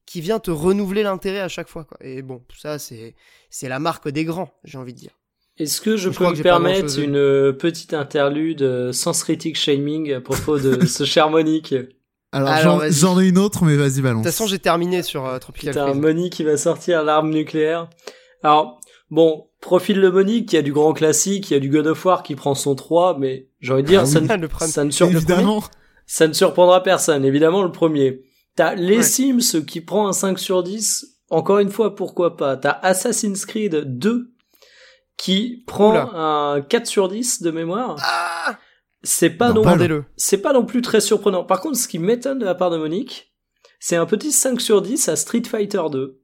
qui 0.06 0.22
vient 0.22 0.39
te 0.39 0.49
renouveler 0.49 1.03
l'intérêt 1.03 1.41
à 1.41 1.49
chaque 1.49 1.68
fois. 1.68 1.84
Quoi. 1.84 1.97
Et 1.99 2.22
bon, 2.22 2.41
ça 2.58 2.80
c'est, 2.80 3.14
c'est 3.49 3.68
la 3.68 3.80
marque 3.80 4.08
des 4.08 4.24
grands, 4.24 4.53
j'ai 4.64 4.78
envie 4.78 4.93
de 4.93 4.99
dire. 4.99 5.20
Est-ce 5.58 5.82
que 5.82 5.97
je, 5.97 6.10
peux 6.10 6.30
me 6.30 6.41
permettre 6.41 6.99
une 6.99 7.53
petite 7.58 7.93
interlude 7.93 8.93
sans 8.93 9.20
critique 9.24 9.58
shaming 9.58 10.14
à 10.14 10.22
propos 10.22 10.58
de 10.58 10.86
ce 10.86 11.03
cher 11.03 11.30
Monique? 11.30 11.76
Alors, 12.36 12.50
Alors, 12.50 12.82
j'en- 12.90 13.20
ai 13.20 13.28
une 13.28 13.38
autre, 13.38 13.64
mais 13.64 13.76
vas-y, 13.78 13.98
De 13.98 14.02
balance. 14.02 14.24
toute 14.24 14.32
façon, 14.32 14.46
j'ai 14.48 14.60
terminé 14.60 15.04
sur 15.04 15.26
euh, 15.26 15.40
Tropical 15.40 15.74
Putain, 15.74 15.86
Freeze. 15.88 16.02
Monique 16.02 16.34
qui 16.34 16.44
va 16.44 16.58
sortir 16.58 17.04
l'arme 17.04 17.30
nucléaire. 17.30 17.90
Alors, 18.44 18.80
bon, 19.10 19.48
profil 19.62 20.00
le 20.02 20.12
Monique, 20.12 20.52
il 20.52 20.56
y 20.58 20.60
a 20.60 20.62
du 20.62 20.74
grand 20.74 20.92
classique, 20.94 21.50
il 21.50 21.54
y 21.54 21.58
a 21.58 21.60
du 21.60 21.70
God 21.70 21.88
of 21.88 22.06
War 22.06 22.24
qui 22.24 22.36
prend 22.36 22.54
son 22.54 22.76
3, 22.76 23.18
mais 23.18 23.48
j'ai 23.62 23.72
envie 23.74 23.84
de 23.84 23.88
dire, 23.88 24.02
Ah 24.02 24.06
ça, 24.06 24.20
oui. 24.20 24.28
ne, 24.28 24.48
premier- 24.48 24.70
ça, 24.72 24.84
ne 24.84 24.92
sur- 24.92 25.08
Évidemment. 25.08 25.64
ça 26.06 26.28
ne 26.28 26.34
surprendra 26.34 26.84
personne. 26.84 27.24
Évidemment, 27.24 27.64
le 27.64 27.72
premier. 27.72 28.22
T'as 28.58 28.76
les 28.76 28.98
Ouais. 28.98 29.04
Sims 29.04 29.66
qui 29.66 29.80
prend 29.82 30.08
un 30.08 30.14
5 30.14 30.38
sur 30.38 30.62
10. 30.62 31.06
Encore 31.30 31.60
une 31.60 31.72
fois, 31.72 31.96
pourquoi 31.96 32.36
pas? 32.38 32.58
T'as 32.58 32.78
Assassin's 32.84 33.46
Creed 33.46 33.76
2 33.98 34.32
qui 35.18 35.64
prend 35.68 35.92
Oula. 35.92 36.10
un 36.14 36.62
4 36.62 36.86
sur 36.88 37.08
10 37.08 37.42
de 37.42 37.52
mémoire. 37.52 37.96
Ah 38.02 38.58
C'est 39.06 39.30
pas 39.30 39.49
Non, 39.49 39.56
non, 39.56 39.64
pas 39.64 39.70
Vendez-le. 39.72 40.03
c'est 40.18 40.39
pas 40.39 40.51
non 40.51 40.66
plus 40.66 40.82
très 40.82 40.99
surprenant. 40.99 41.43
Par 41.45 41.62
contre, 41.62 41.78
ce 41.78 41.88
qui 41.88 41.99
m'étonne 41.99 42.39
de 42.39 42.45
la 42.45 42.56
part 42.56 42.70
de 42.72 42.78
Monique, 42.78 43.34
c'est 43.80 43.95
un 43.95 44.06
petit 44.06 44.32
5 44.32 44.60
sur 44.60 44.82
10 44.82 45.08
à 45.10 45.16
Street 45.16 45.43
Fighter 45.49 45.82
2. 45.91 46.20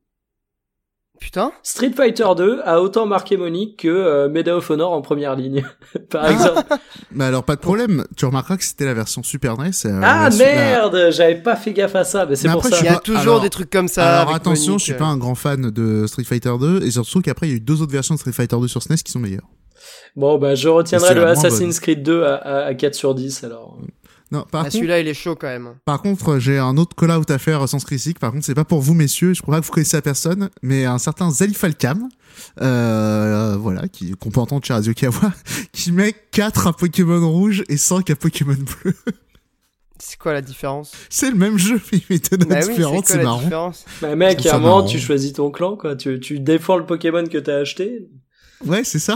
Putain. 1.20 1.52
Street 1.62 1.92
Fighter 1.96 2.26
2 2.36 2.62
a 2.66 2.82
autant 2.82 3.06
marqué 3.06 3.38
Monique 3.38 3.82
que 3.82 3.88
euh, 3.88 4.28
Medal 4.28 4.56
of 4.56 4.68
Honor 4.72 4.92
en 4.92 5.04
première 5.04 5.36
ligne, 5.36 5.64
par 6.10 6.28
exemple. 6.28 6.64
Mais 7.12 7.26
alors, 7.26 7.44
pas 7.44 7.56
de 7.56 7.62
problème. 7.62 8.06
Tu 8.18 8.26
remarqueras 8.26 8.58
que 8.58 8.64
c'était 8.64 8.86
la 8.86 8.96
version 8.96 9.22
Super 9.22 9.56
NES. 9.60 9.70
euh, 9.86 10.02
ah 10.04 10.30
la- 10.32 10.36
merde, 10.36 11.10
j'avais 11.12 11.36
pas 11.36 11.56
fait 11.56 11.74
gaffe 11.74 11.94
à 11.96 12.04
ça, 12.06 12.26
mais 12.26 12.36
c'est 12.36 12.48
Mais 12.48 12.54
pour 12.56 12.66
après, 12.66 12.76
ça. 12.76 12.82
Il 12.82 12.86
y 12.86 12.90
a 12.90 12.98
toujours 13.00 13.22
alors- 13.22 13.42
des 13.42 13.52
trucs 13.52 13.70
comme 13.70 13.88
ça. 13.88 14.04
Alors 14.18 14.30
avec 14.30 14.42
attention, 14.42 14.72
Monique, 14.72 14.80
je 14.80 14.84
suis 14.86 14.94
euh. 14.94 14.98
pas 14.98 15.06
un 15.06 15.18
grand 15.18 15.36
fan 15.36 15.70
de 15.70 16.08
Street 16.08 16.24
Fighter 16.24 16.54
2 16.60 16.82
et 16.82 16.90
surtout 16.90 17.22
qu'après 17.22 17.48
il 17.48 17.50
y 17.52 17.54
a 17.54 17.58
eu 17.58 17.62
deux 17.62 17.84
autres 17.84 17.92
versions 17.92 18.16
de 18.16 18.20
Street 18.20 18.32
Fighter 18.32 18.58
2 18.60 18.68
sur 18.68 18.82
SNES 18.82 18.96
qui 19.06 19.12
sont 19.12 19.20
meilleures. 19.20 19.48
Bon, 20.16 20.38
bah 20.38 20.56
je 20.56 20.68
Et 20.68 20.72
retiendrai 20.72 21.14
le 21.16 21.26
Assassin's 21.26 21.80
Creed 21.80 22.04
2 22.04 22.24
à, 22.24 22.36
à, 22.36 22.66
à 22.66 22.74
4 22.74 22.96
sur 22.96 23.16
10 23.16 23.44
alors. 23.44 23.78
Non, 24.32 24.46
par 24.50 24.62
Ah, 24.62 24.64
contre, 24.66 24.76
celui-là, 24.76 25.00
il 25.02 25.08
est 25.10 25.14
chaud 25.14 25.36
quand 25.36 25.48
même. 25.48 25.76
par 25.84 26.02
contre, 26.02 26.40
j'ai 26.40 26.58
un 26.58 26.78
autre 26.78 26.96
call-out 26.96 27.30
à 27.30 27.38
faire 27.38 27.68
sans 27.68 27.80
critique. 27.84 28.18
Par 28.18 28.32
contre, 28.32 28.46
c'est 28.46 28.56
pas 28.56 28.64
pour 28.64 28.80
vous 28.80 28.94
messieurs, 28.94 29.34
je 29.34 29.42
crois 29.42 29.56
pas 29.56 29.62
que 29.62 29.66
vous 29.66 29.74
connaissez 29.74 29.98
la 29.98 30.02
personne, 30.02 30.50
mais 30.62 30.86
un 30.86 31.00
certain 31.00 31.30
Zalifalcam, 31.32 32.08
euh, 32.62 33.58
voilà, 33.60 33.88
qui 33.90 34.12
qu'on 34.14 34.30
peut 34.30 34.40
entendre 34.40 34.66
chez 34.66 34.74
Radio 34.74 34.94
Kawa, 34.94 35.34
qui 35.74 35.92
met 35.92 36.14
4 36.32 36.68
à 36.68 36.74
Pokémon 36.74 37.30
rouge 37.30 37.64
et 37.68 37.76
5 37.78 38.10
à 38.10 38.16
Pokémon 38.16 38.54
bleu. 38.56 38.94
C'est 40.00 40.18
quoi 40.18 40.34
la 40.34 40.42
différence? 40.42 40.94
C'est 41.10 41.30
le 41.30 41.38
même 41.38 41.58
jeu, 41.60 41.80
mais 41.92 42.00
il 42.00 42.04
met 42.10 42.20
deux 42.20 42.38
Bah 42.46 42.60
notes 42.62 42.70
oui, 42.70 43.02
c'est 43.06 43.22
marrant. 43.22 43.40
différence? 43.42 43.86
Bah 44.02 44.16
mec, 44.16 44.44
à 44.48 44.56
un 44.56 44.60
moment 44.60 44.84
tu 44.84 44.98
choisis 44.98 45.34
ton 45.34 45.52
clan 45.52 45.76
quoi, 45.76 45.96
tu, 45.96 46.20
tu 46.20 46.40
défends 46.40 46.78
le 46.78 46.86
Pokémon 46.88 47.26
que 47.28 47.38
t'as 47.38 47.58
acheté. 47.58 48.10
Ouais, 48.66 48.84
c'est 48.84 49.00
ça. 49.00 49.16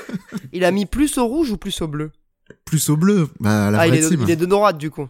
Il 0.52 0.64
a 0.64 0.70
mis 0.70 0.86
plus 0.86 1.16
au 1.18 1.26
rouge 1.26 1.50
ou 1.50 1.56
plus 1.56 1.80
au 1.82 1.88
bleu? 1.88 2.10
Plus 2.64 2.88
au 2.90 2.96
bleu, 2.96 3.28
bah 3.40 3.70
la 3.70 3.80
Ah, 3.80 3.86
il 3.86 3.90
vraie 3.90 3.98
est, 3.98 4.02
de, 4.02 4.08
team. 4.08 4.20
il 4.24 4.30
est 4.30 4.36
de 4.36 4.46
droite 4.46 4.76
du 4.78 4.90
coup. 4.90 5.08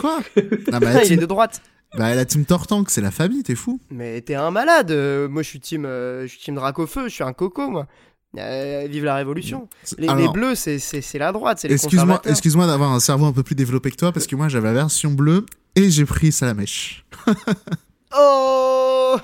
Quoi? 0.00 0.20
Ah, 0.72 0.80
bah, 0.80 0.92
la 0.94 1.04
il 1.04 1.12
est 1.12 1.16
de 1.16 1.26
droite. 1.26 1.60
bah, 1.96 2.14
la 2.14 2.24
team 2.24 2.44
Tortank, 2.44 2.88
c'est 2.90 3.00
la 3.00 3.10
famille, 3.10 3.42
t'es 3.42 3.54
fou. 3.54 3.80
Mais 3.90 4.20
t'es 4.22 4.34
un 4.34 4.50
malade. 4.50 4.90
euh, 4.90 5.28
moi, 5.28 5.42
je 5.42 5.48
suis 5.48 5.60
team, 5.60 5.84
euh, 5.84 6.22
je 6.22 6.28
suis 6.28 6.38
team 6.40 6.54
Dracofeu. 6.54 7.08
Je 7.08 7.14
suis 7.14 7.24
un 7.24 7.32
coco, 7.32 7.68
moi. 7.68 7.86
Euh, 8.38 8.86
vive 8.90 9.04
la 9.04 9.14
révolution. 9.16 9.68
Les, 9.98 10.06
les 10.14 10.28
bleus, 10.28 10.54
c'est 10.54 10.78
la 11.18 11.32
droite, 11.32 11.58
c'est 11.60 11.70
Excuse-moi, 11.70 12.66
d'avoir 12.66 12.92
un 12.92 13.00
cerveau 13.00 13.26
un 13.26 13.32
peu 13.32 13.42
plus 13.42 13.54
développé 13.54 13.90
que 13.90 13.96
toi 13.96 14.12
parce 14.12 14.26
que 14.26 14.36
moi 14.36 14.48
j'avais 14.48 14.68
la 14.68 14.74
version 14.74 15.10
bleue 15.12 15.46
et 15.76 15.90
j'ai 15.90 16.04
pris 16.04 16.30
Salamèche. 16.32 17.04
Oh 18.16 19.16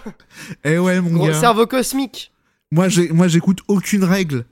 Eh 0.65 0.79
ouais 0.79 1.01
mon 1.01 1.11
Gros 1.11 1.29
gars. 1.29 1.41
cerveau 1.41 1.67
cosmique. 1.67 2.33
Moi 2.75 2.89
j'ai 2.89 3.09
moi 3.11 3.29
j'écoute 3.29 3.61
aucune 3.68 4.03
règle. 4.05 4.45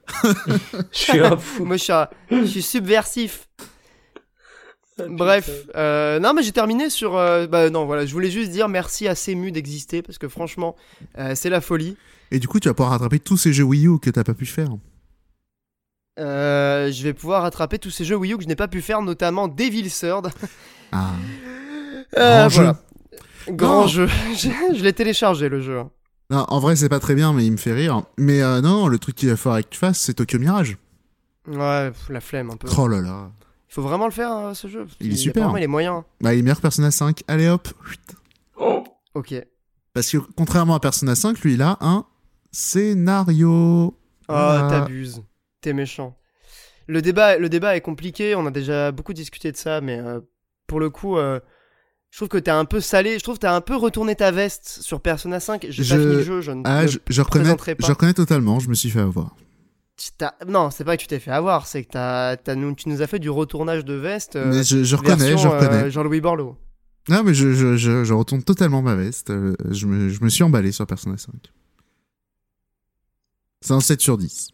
Je 0.93 0.99
suis 0.99 1.19
un 1.21 1.37
fou. 1.37 1.65
Moi, 1.65 1.77
je 1.77 1.83
suis, 1.83 1.93
un- 1.93 2.09
je 2.31 2.45
suis 2.45 2.63
subversif. 2.63 3.49
Ah, 4.99 5.05
Bref, 5.09 5.51
euh, 5.75 6.21
non 6.21 6.33
mais 6.35 6.43
j'ai 6.43 6.53
terminé 6.53 6.89
sur. 6.91 7.17
euh, 7.17 7.47
bah 7.47 7.69
non, 7.71 7.85
voilà, 7.87 8.07
je 8.07 8.13
voulais 8.13 8.31
juste 8.31 8.51
dire 8.53 8.69
merci 8.69 9.09
à 9.09 9.15
Semu 9.15 9.51
d'exister 9.51 10.03
parce 10.03 10.19
que 10.19 10.29
franchement, 10.29 10.77
euh, 11.19 11.33
c'est 11.35 11.51
la 11.51 11.61
folie. 11.61 11.97
Et 12.31 12.39
du 12.39 12.47
coup 12.47 12.61
tu 12.61 12.69
vas 12.69 12.75
pouvoir 12.75 12.93
rattraper 12.93 13.19
tous 13.19 13.37
ces 13.39 13.53
jeux 13.53 13.65
Wii 13.65 13.87
U 13.89 13.99
que 13.99 14.11
t'as 14.11 14.23
pas 14.25 14.35
pu 14.35 14.47
faire. 14.47 14.69
Euh, 16.21 16.93
je 16.93 17.03
vais 17.03 17.15
pouvoir 17.15 17.43
rattraper 17.43 17.79
tous 17.79 17.91
ces 17.91 18.05
jeux 18.05 18.17
Wii 18.17 18.35
U 18.35 18.37
que 18.37 18.43
je 18.45 18.49
n'ai 18.49 18.57
pas 18.57 18.69
pu 18.69 18.83
faire, 18.83 19.01
notamment 19.03 19.49
Devil 19.49 19.91
Third. 19.91 20.31
Ah. 20.93 21.13
Euh, 22.19 22.41
Grand 22.41 22.49
jeu. 22.51 22.57
voilà. 22.63 22.79
Grand 23.49 23.81
Non. 23.83 23.87
jeu. 23.89 24.07
je 24.37 24.49
je 24.77 24.83
l'ai 24.85 24.93
téléchargé 24.93 25.49
le 25.49 25.61
jeu. 25.61 25.83
Non, 26.33 26.45
en 26.49 26.59
vrai 26.61 26.75
c'est 26.77 26.89
pas 26.89 26.99
très 27.01 27.15
bien 27.15 27.33
mais 27.33 27.45
il 27.47 27.53
me 27.53 27.57
fait 27.59 27.73
rire. 27.73 28.03
Mais 28.19 28.43
euh, 28.43 28.61
non, 28.61 28.89
le 28.89 28.99
truc 28.99 29.15
qu'il 29.15 29.29
va 29.29 29.37
falloir 29.37 29.63
que 29.63 29.69
tu 29.69 29.79
fasses 29.79 30.01
c'est 30.01 30.15
Tokyo 30.15 30.39
Mirage. 30.39 30.77
Ouais, 31.47 31.91
pff, 31.91 32.09
la 32.09 32.21
flemme 32.21 32.51
un 32.51 32.57
peu. 32.57 32.69
Oh 32.77 32.89
là 32.89 33.01
là. 33.01 33.31
Il 33.69 33.75
faut 33.75 33.83
vraiment 33.83 34.07
le 34.07 34.13
faire 34.13 34.33
euh, 34.33 34.55
ce 34.55 34.67
jeu. 34.69 34.87
Il 35.01 35.13
est 35.13 35.17
super. 35.17 35.43
Apparemment, 35.45 35.57
il 35.59 35.65
est 35.65 35.69
moyen. 35.69 36.05
Bah 36.21 36.35
il 36.35 36.41
est 36.41 36.43
meilleur 36.43 36.57
que 36.59 36.63
Persona 36.63 36.91
5. 36.91 37.23
Allez 37.29 37.49
hop. 37.49 37.69
Oh. 38.57 38.85
Ok. 39.15 39.35
Parce 39.95 40.11
que 40.11 40.19
contrairement 40.37 40.75
à 40.75 40.81
Persona 40.81 41.15
5, 41.15 41.39
lui 41.41 41.55
il 41.55 41.63
a 41.63 41.77
un 41.81 42.07
scénario. 42.51 43.49
Oh, 43.49 43.95
Voilà. 44.29 44.69
t'abuses. 44.69 45.23
T'es 45.61 45.73
méchant. 45.73 46.17
Le 46.87 47.01
débat, 47.03 47.39
le 47.39 47.49
débat 47.49 47.77
est 47.77 47.81
compliqué. 47.81 48.35
On 48.35 48.47
a 48.47 48.51
déjà 48.51 48.93
beaucoup 48.93 49.13
discuté 49.13 49.53
de 49.53 49.57
ça, 49.57 49.81
mais 49.81 49.99
euh, 49.99 50.21
pour 50.67 50.81
le 50.81 50.91
coup, 50.91 51.17
euh, 51.17 51.41
je 52.13 52.19
trouve 52.19 52.29
que 52.29 52.37
t'es 52.39 52.51
un 52.51 52.67
peu 52.67 52.81
salé. 52.81 53.19
Je 53.19 53.23
trouve 53.25 53.37
que 53.37 53.41
t'as 53.41 53.57
un 53.57 53.63
peu 53.63 53.75
retourné 53.75 54.15
ta 54.15 54.31
veste 54.31 54.69
sur 54.83 55.01
Persona 55.01 55.41
5. 55.41 55.67
J'ai 55.71 55.83
Je- 55.83 55.95
pas 55.97 56.01
fini 56.01 56.15
le 56.17 56.23
jeu. 56.23 56.41
Je 56.43 56.53
ne 56.53 56.63
Ah, 56.65 56.87
je, 56.87 56.99
je 57.09 57.23
reconnais, 57.23 57.57
pas. 57.57 57.75
je 57.81 57.87
reconnais 57.87 58.13
totalement, 58.15 58.61
je 58.61 58.69
me 58.69 58.75
suis 58.75 58.91
fait 58.91 59.01
avoir. 59.01 59.35
t'as- 60.19 60.35
Non, 60.47 60.71
c'est 60.71 60.85
pas 60.85 60.97
que 60.97 61.01
tu 61.03 61.09
t'es 61.09 61.19
fait 61.21 61.31
avoir. 61.31 61.67
C'est 61.67 61.85
que 61.85 61.91
t'as, 61.91 62.37
t'as 62.37 62.55
tu 62.75 62.89
nous 62.91 63.01
as 63.03 63.07
fait 63.07 63.19
du 63.19 63.31
retournage 63.31 63.85
de 63.87 63.95
veste. 63.95 64.37
euh, 64.37 64.51
mais 64.53 64.63
je, 64.63 64.85
je 64.85 64.95
reconnais, 64.97 65.17
version, 65.31 65.39
je 65.39 65.49
reconnais. 65.49 65.85
euh, 65.85 65.91
Jean-Louis 65.91 66.21
Borloo. 66.21 66.55
Non, 67.09 67.23
mais 67.25 67.33
je, 67.35 67.53
je, 67.55 67.77
je, 67.77 68.05
je 68.05 68.13
retourne 68.13 68.43
totalement 68.43 68.83
ma 68.83 68.95
veste. 68.95 69.31
euh, 69.31 69.55
me, 69.87 70.09
je 70.11 70.23
me 70.23 70.29
suis 70.29 70.45
emballé 70.45 70.71
sur 70.71 70.87
Persona 70.87 71.17
5. 71.17 71.33
C'est 73.63 73.73
un 73.73 73.81
7 73.81 74.01
sur 74.03 74.19
10. 74.19 74.51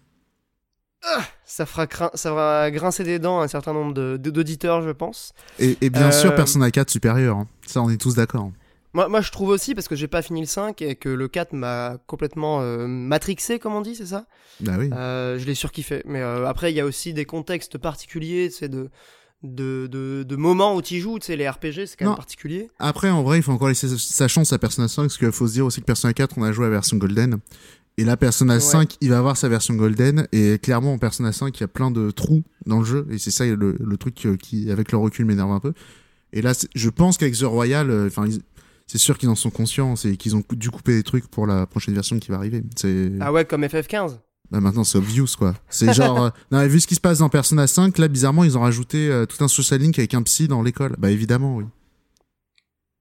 Ça 1.44 1.64
fera, 1.66 1.86
crin- 1.86 2.10
ça 2.14 2.30
fera 2.30 2.70
grincer 2.70 3.04
des 3.04 3.18
dents 3.18 3.40
à 3.40 3.44
un 3.44 3.48
certain 3.48 3.72
nombre 3.72 3.94
d'auditeurs, 4.16 4.82
je 4.82 4.90
pense. 4.90 5.32
Et, 5.58 5.76
et 5.80 5.90
bien 5.90 6.10
sûr, 6.12 6.32
Euh, 6.32 6.36
Persona 6.36 6.70
4 6.70 6.90
supérieur. 6.90 7.36
hein. 7.38 7.46
Ça, 7.66 7.80
on 7.82 7.90
est 7.90 7.96
tous 8.00 8.14
d'accord. 8.14 8.50
Moi, 8.94 9.08
moi, 9.08 9.20
je 9.20 9.30
trouve 9.30 9.50
aussi, 9.50 9.74
parce 9.74 9.86
que 9.86 9.94
j'ai 9.96 10.08
pas 10.08 10.22
fini 10.22 10.40
le 10.40 10.46
5 10.46 10.80
et 10.82 10.96
que 10.96 11.08
le 11.10 11.28
4 11.28 11.52
m'a 11.52 11.98
complètement 12.06 12.60
euh, 12.62 12.86
matrixé, 12.86 13.58
comme 13.58 13.74
on 13.74 13.80
dit, 13.82 13.94
c'est 13.94 14.06
ça? 14.06 14.26
Bah 14.60 14.72
oui. 14.78 14.90
Euh, 14.92 15.38
Je 15.38 15.44
l'ai 15.46 15.54
surkiffé. 15.54 16.02
Mais 16.06 16.22
après, 16.22 16.72
il 16.72 16.76
y 16.76 16.80
a 16.80 16.84
aussi 16.86 17.12
des 17.12 17.24
contextes 17.26 17.76
particuliers, 17.78 18.50
c'est 18.50 18.68
de, 18.68 18.88
de, 19.42 19.86
de, 19.90 20.24
de 20.24 20.36
moments 20.36 20.74
où 20.74 20.82
tu 20.82 20.98
joues, 21.00 21.18
tu 21.18 21.26
sais, 21.26 21.36
les 21.36 21.48
RPG, 21.48 21.86
c'est 21.86 21.96
quand 21.98 22.06
Non. 22.06 22.10
même 22.12 22.16
particulier. 22.16 22.70
Après, 22.78 23.10
en 23.10 23.22
vrai, 23.22 23.36
il 23.38 23.42
faut 23.42 23.52
encore 23.52 23.68
laisser 23.68 23.88
sa 23.98 24.26
chance 24.26 24.52
à 24.52 24.58
Persona 24.58 24.88
5, 24.88 25.02
parce 25.02 25.18
qu'il 25.18 25.30
faut 25.32 25.46
se 25.46 25.52
dire 25.52 25.66
aussi 25.66 25.80
que 25.80 25.86
Persona 25.86 26.12
4, 26.14 26.36
on 26.38 26.42
a 26.44 26.50
joué 26.52 26.64
à 26.64 26.68
la 26.68 26.74
version 26.76 26.96
Golden. 26.96 27.38
Et 27.98 28.04
là, 28.04 28.16
Persona 28.16 28.54
Ouais. 28.54 28.60
5, 28.60 28.96
il 29.00 29.10
va 29.10 29.18
avoir 29.18 29.36
sa 29.36 29.48
version 29.48 29.74
Golden. 29.74 30.26
Et 30.32 30.58
clairement, 30.58 30.94
en 30.94 30.98
Persona 30.98 31.32
5, 31.32 31.54
il 31.58 31.60
y 31.60 31.64
a 31.64 31.68
plein 31.68 31.90
de 31.90 32.10
trous 32.10 32.44
dans 32.64 32.78
le 32.78 32.84
jeu. 32.86 33.06
Et 33.10 33.18
c'est 33.18 33.30
ça 33.32 33.44
le, 33.44 33.76
le 33.78 33.96
truc 33.96 34.24
euh, 34.24 34.36
qui, 34.36 34.70
avec 34.70 34.92
le 34.92 34.98
recul, 34.98 35.26
m'énerve 35.26 35.50
un 35.50 35.60
peu. 35.60 35.72
Et 36.32 36.40
là, 36.40 36.52
je 36.74 36.88
pense 36.90 37.18
qu'avec 37.18 37.36
The 37.36 37.42
Royal, 37.42 37.90
euh, 37.90 38.06
enfin, 38.06 38.26
c'est 38.86 38.98
sûr 38.98 39.18
qu'ils 39.18 39.28
en 39.28 39.34
sont 39.34 39.50
conscients. 39.50 39.96
C'est 39.96 40.16
qu'ils 40.16 40.36
ont 40.36 40.42
dû 40.52 40.70
couper 40.70 40.94
des 40.94 41.02
trucs 41.02 41.26
pour 41.26 41.46
la 41.46 41.66
prochaine 41.66 41.92
version 41.94 42.18
qui 42.18 42.30
va 42.30 42.36
arriver. 42.36 42.62
Ah 43.20 43.32
ouais, 43.32 43.44
comme 43.44 43.64
FF15. 43.64 44.12
bah 44.52 44.60
maintenant, 44.60 44.84
c'est 44.84 44.98
obvious, 44.98 45.26
quoi. 45.36 45.54
C'est 45.68 45.92
genre, 45.92 46.22
euh, 46.26 46.30
non, 46.52 46.58
mais 46.58 46.68
vu 46.68 46.78
ce 46.80 46.86
qui 46.86 46.94
se 46.94 47.00
passe 47.00 47.18
dans 47.18 47.28
Persona 47.28 47.66
5, 47.66 47.98
là, 47.98 48.06
bizarrement, 48.08 48.44
ils 48.44 48.56
ont 48.56 48.62
rajouté 48.62 49.08
euh, 49.10 49.26
tout 49.26 49.42
un 49.42 49.48
social 49.48 49.80
link 49.80 49.98
avec 49.98 50.14
un 50.14 50.22
psy 50.22 50.46
dans 50.46 50.62
l'école. 50.62 50.94
Bah 50.98 51.10
évidemment, 51.10 51.56
oui. 51.56 51.64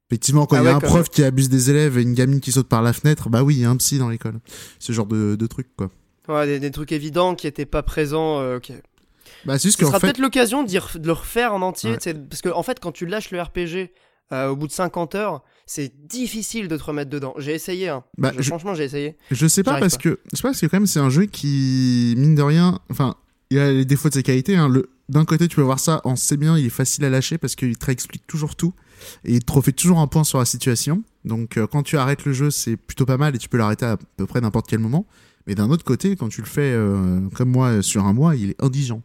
Effectivement, 0.09 0.45
quand 0.45 0.55
Ah 0.55 0.61
il 0.61 0.65
y 0.65 0.67
a 0.67 0.71
ouais, 0.71 0.75
un 0.77 0.79
prof 0.79 1.09
qui 1.09 1.23
abuse 1.23 1.49
des 1.49 1.69
élèves 1.69 1.97
et 1.97 2.01
une 2.01 2.13
gamine 2.13 2.39
qui 2.39 2.51
saute 2.53 2.67
par 2.69 2.81
la 2.81 2.93
fenêtre, 2.93 3.29
bah 3.29 3.43
oui, 3.43 3.55
il 3.55 3.61
y 3.61 3.65
a 3.65 3.69
un 3.69 3.75
psy 3.75 3.97
dans 3.99 4.09
l'école. 4.09 4.39
Ce 4.79 4.93
genre 4.93 5.05
de, 5.05 5.35
de 5.35 5.47
truc, 5.47 5.67
quoi. 5.77 5.89
Ouais, 6.29 6.45
des, 6.45 6.59
des 6.59 6.71
trucs 6.71 6.91
évidents 6.93 7.35
qui 7.35 7.47
étaient 7.47 7.65
pas 7.65 7.83
présents. 7.83 8.39
euh. 8.41 8.59
Bah 9.45 9.57
c'est 9.59 9.67
juste 9.67 9.79
Ce 9.79 9.85
sera 9.85 9.99
fait, 9.99 10.07
peut-être 10.07 10.19
l'occasion 10.19 10.63
de 10.63 10.71
le 11.05 11.11
refaire 11.11 11.53
en 11.53 11.61
entier, 11.61 11.91
Ouais. 11.91 12.13
parce 12.29 12.41
que 12.41 12.49
en 12.49 12.63
fait, 12.63 12.79
quand 12.79 12.91
tu 12.91 13.05
lâches 13.05 13.31
le 13.31 13.41
RPG 13.41 13.91
euh, 14.33 14.47
au 14.49 14.55
bout 14.55 14.67
de 14.67 14.71
50 14.71 15.15
heures, 15.15 15.43
c'est 15.65 15.93
difficile 16.07 16.67
de 16.69 16.77
te 16.77 16.83
remettre 16.83 17.09
dedans. 17.09 17.33
J'ai 17.37 17.53
essayé, 17.53 17.89
hein. 17.89 18.03
Bah, 18.17 18.31
Je- 18.37 18.43
Franchement, 18.43 18.73
j'ai 18.75 18.83
essayé. 18.85 19.17
je 19.31 19.47
sais 19.47 19.63
pas 19.63 19.79
parce 19.79 19.95
pas. 19.97 20.03
que, 20.03 20.19
je 20.31 20.37
sais 20.37 20.41
pas 20.41 20.49
parce 20.49 20.61
que 20.61 20.65
quand 20.67 20.77
même 20.77 20.87
c'est 20.87 20.99
un 20.99 21.09
jeu 21.09 21.25
qui, 21.25 22.13
mine 22.17 22.35
de 22.35 22.41
rien, 22.41 22.79
enfin, 22.89 23.15
il 23.51 23.59
a 23.59 23.71
les 23.71 23.85
défauts 23.85 24.09
de 24.09 24.13
ses 24.13 24.23
qualités, 24.23 24.55
hein. 24.55 24.69
Le, 24.69 24.89
d'un 25.09 25.23
côté, 25.25 25.47
tu 25.47 25.55
peux 25.57 25.61
voir 25.61 25.79
ça 25.79 26.01
en 26.03 26.15
c'est 26.15 26.37
bien, 26.37 26.57
il 26.57 26.65
est 26.65 26.69
facile 26.69 27.05
à 27.05 27.09
lâcher 27.09 27.37
parce 27.37 27.55
qu'il 27.55 27.77
te 27.77 27.85
réexplique 27.85 28.25
toujours 28.27 28.55
tout 28.55 28.73
et 29.25 29.33
il 29.33 29.43
te 29.43 29.51
refait 29.51 29.71
toujours 29.71 29.99
un 29.99 30.07
point 30.07 30.23
sur 30.23 30.39
la 30.39 30.45
situation. 30.45 31.03
Donc 31.25 31.57
euh, 31.57 31.67
quand 31.67 31.83
tu 31.83 31.97
arrêtes 31.97 32.25
le 32.25 32.33
jeu, 32.33 32.49
c'est 32.51 32.77
plutôt 32.77 33.05
pas 33.05 33.17
mal 33.17 33.35
et 33.35 33.37
tu 33.37 33.49
peux 33.49 33.57
l'arrêter 33.57 33.85
à 33.85 33.97
peu 34.17 34.25
près 34.25 34.41
n'importe 34.41 34.67
quel 34.67 34.79
moment. 34.79 35.05
Mais 35.47 35.55
d'un 35.55 35.69
autre 35.69 35.83
côté, 35.85 36.15
quand 36.15 36.27
tu 36.29 36.41
le 36.41 36.47
fais 36.47 36.73
euh, 36.73 37.21
comme 37.35 37.49
moi 37.49 37.81
sur 37.81 38.05
un 38.05 38.13
mois, 38.13 38.35
il 38.35 38.49
est 38.51 38.61
indigent. 38.63 39.01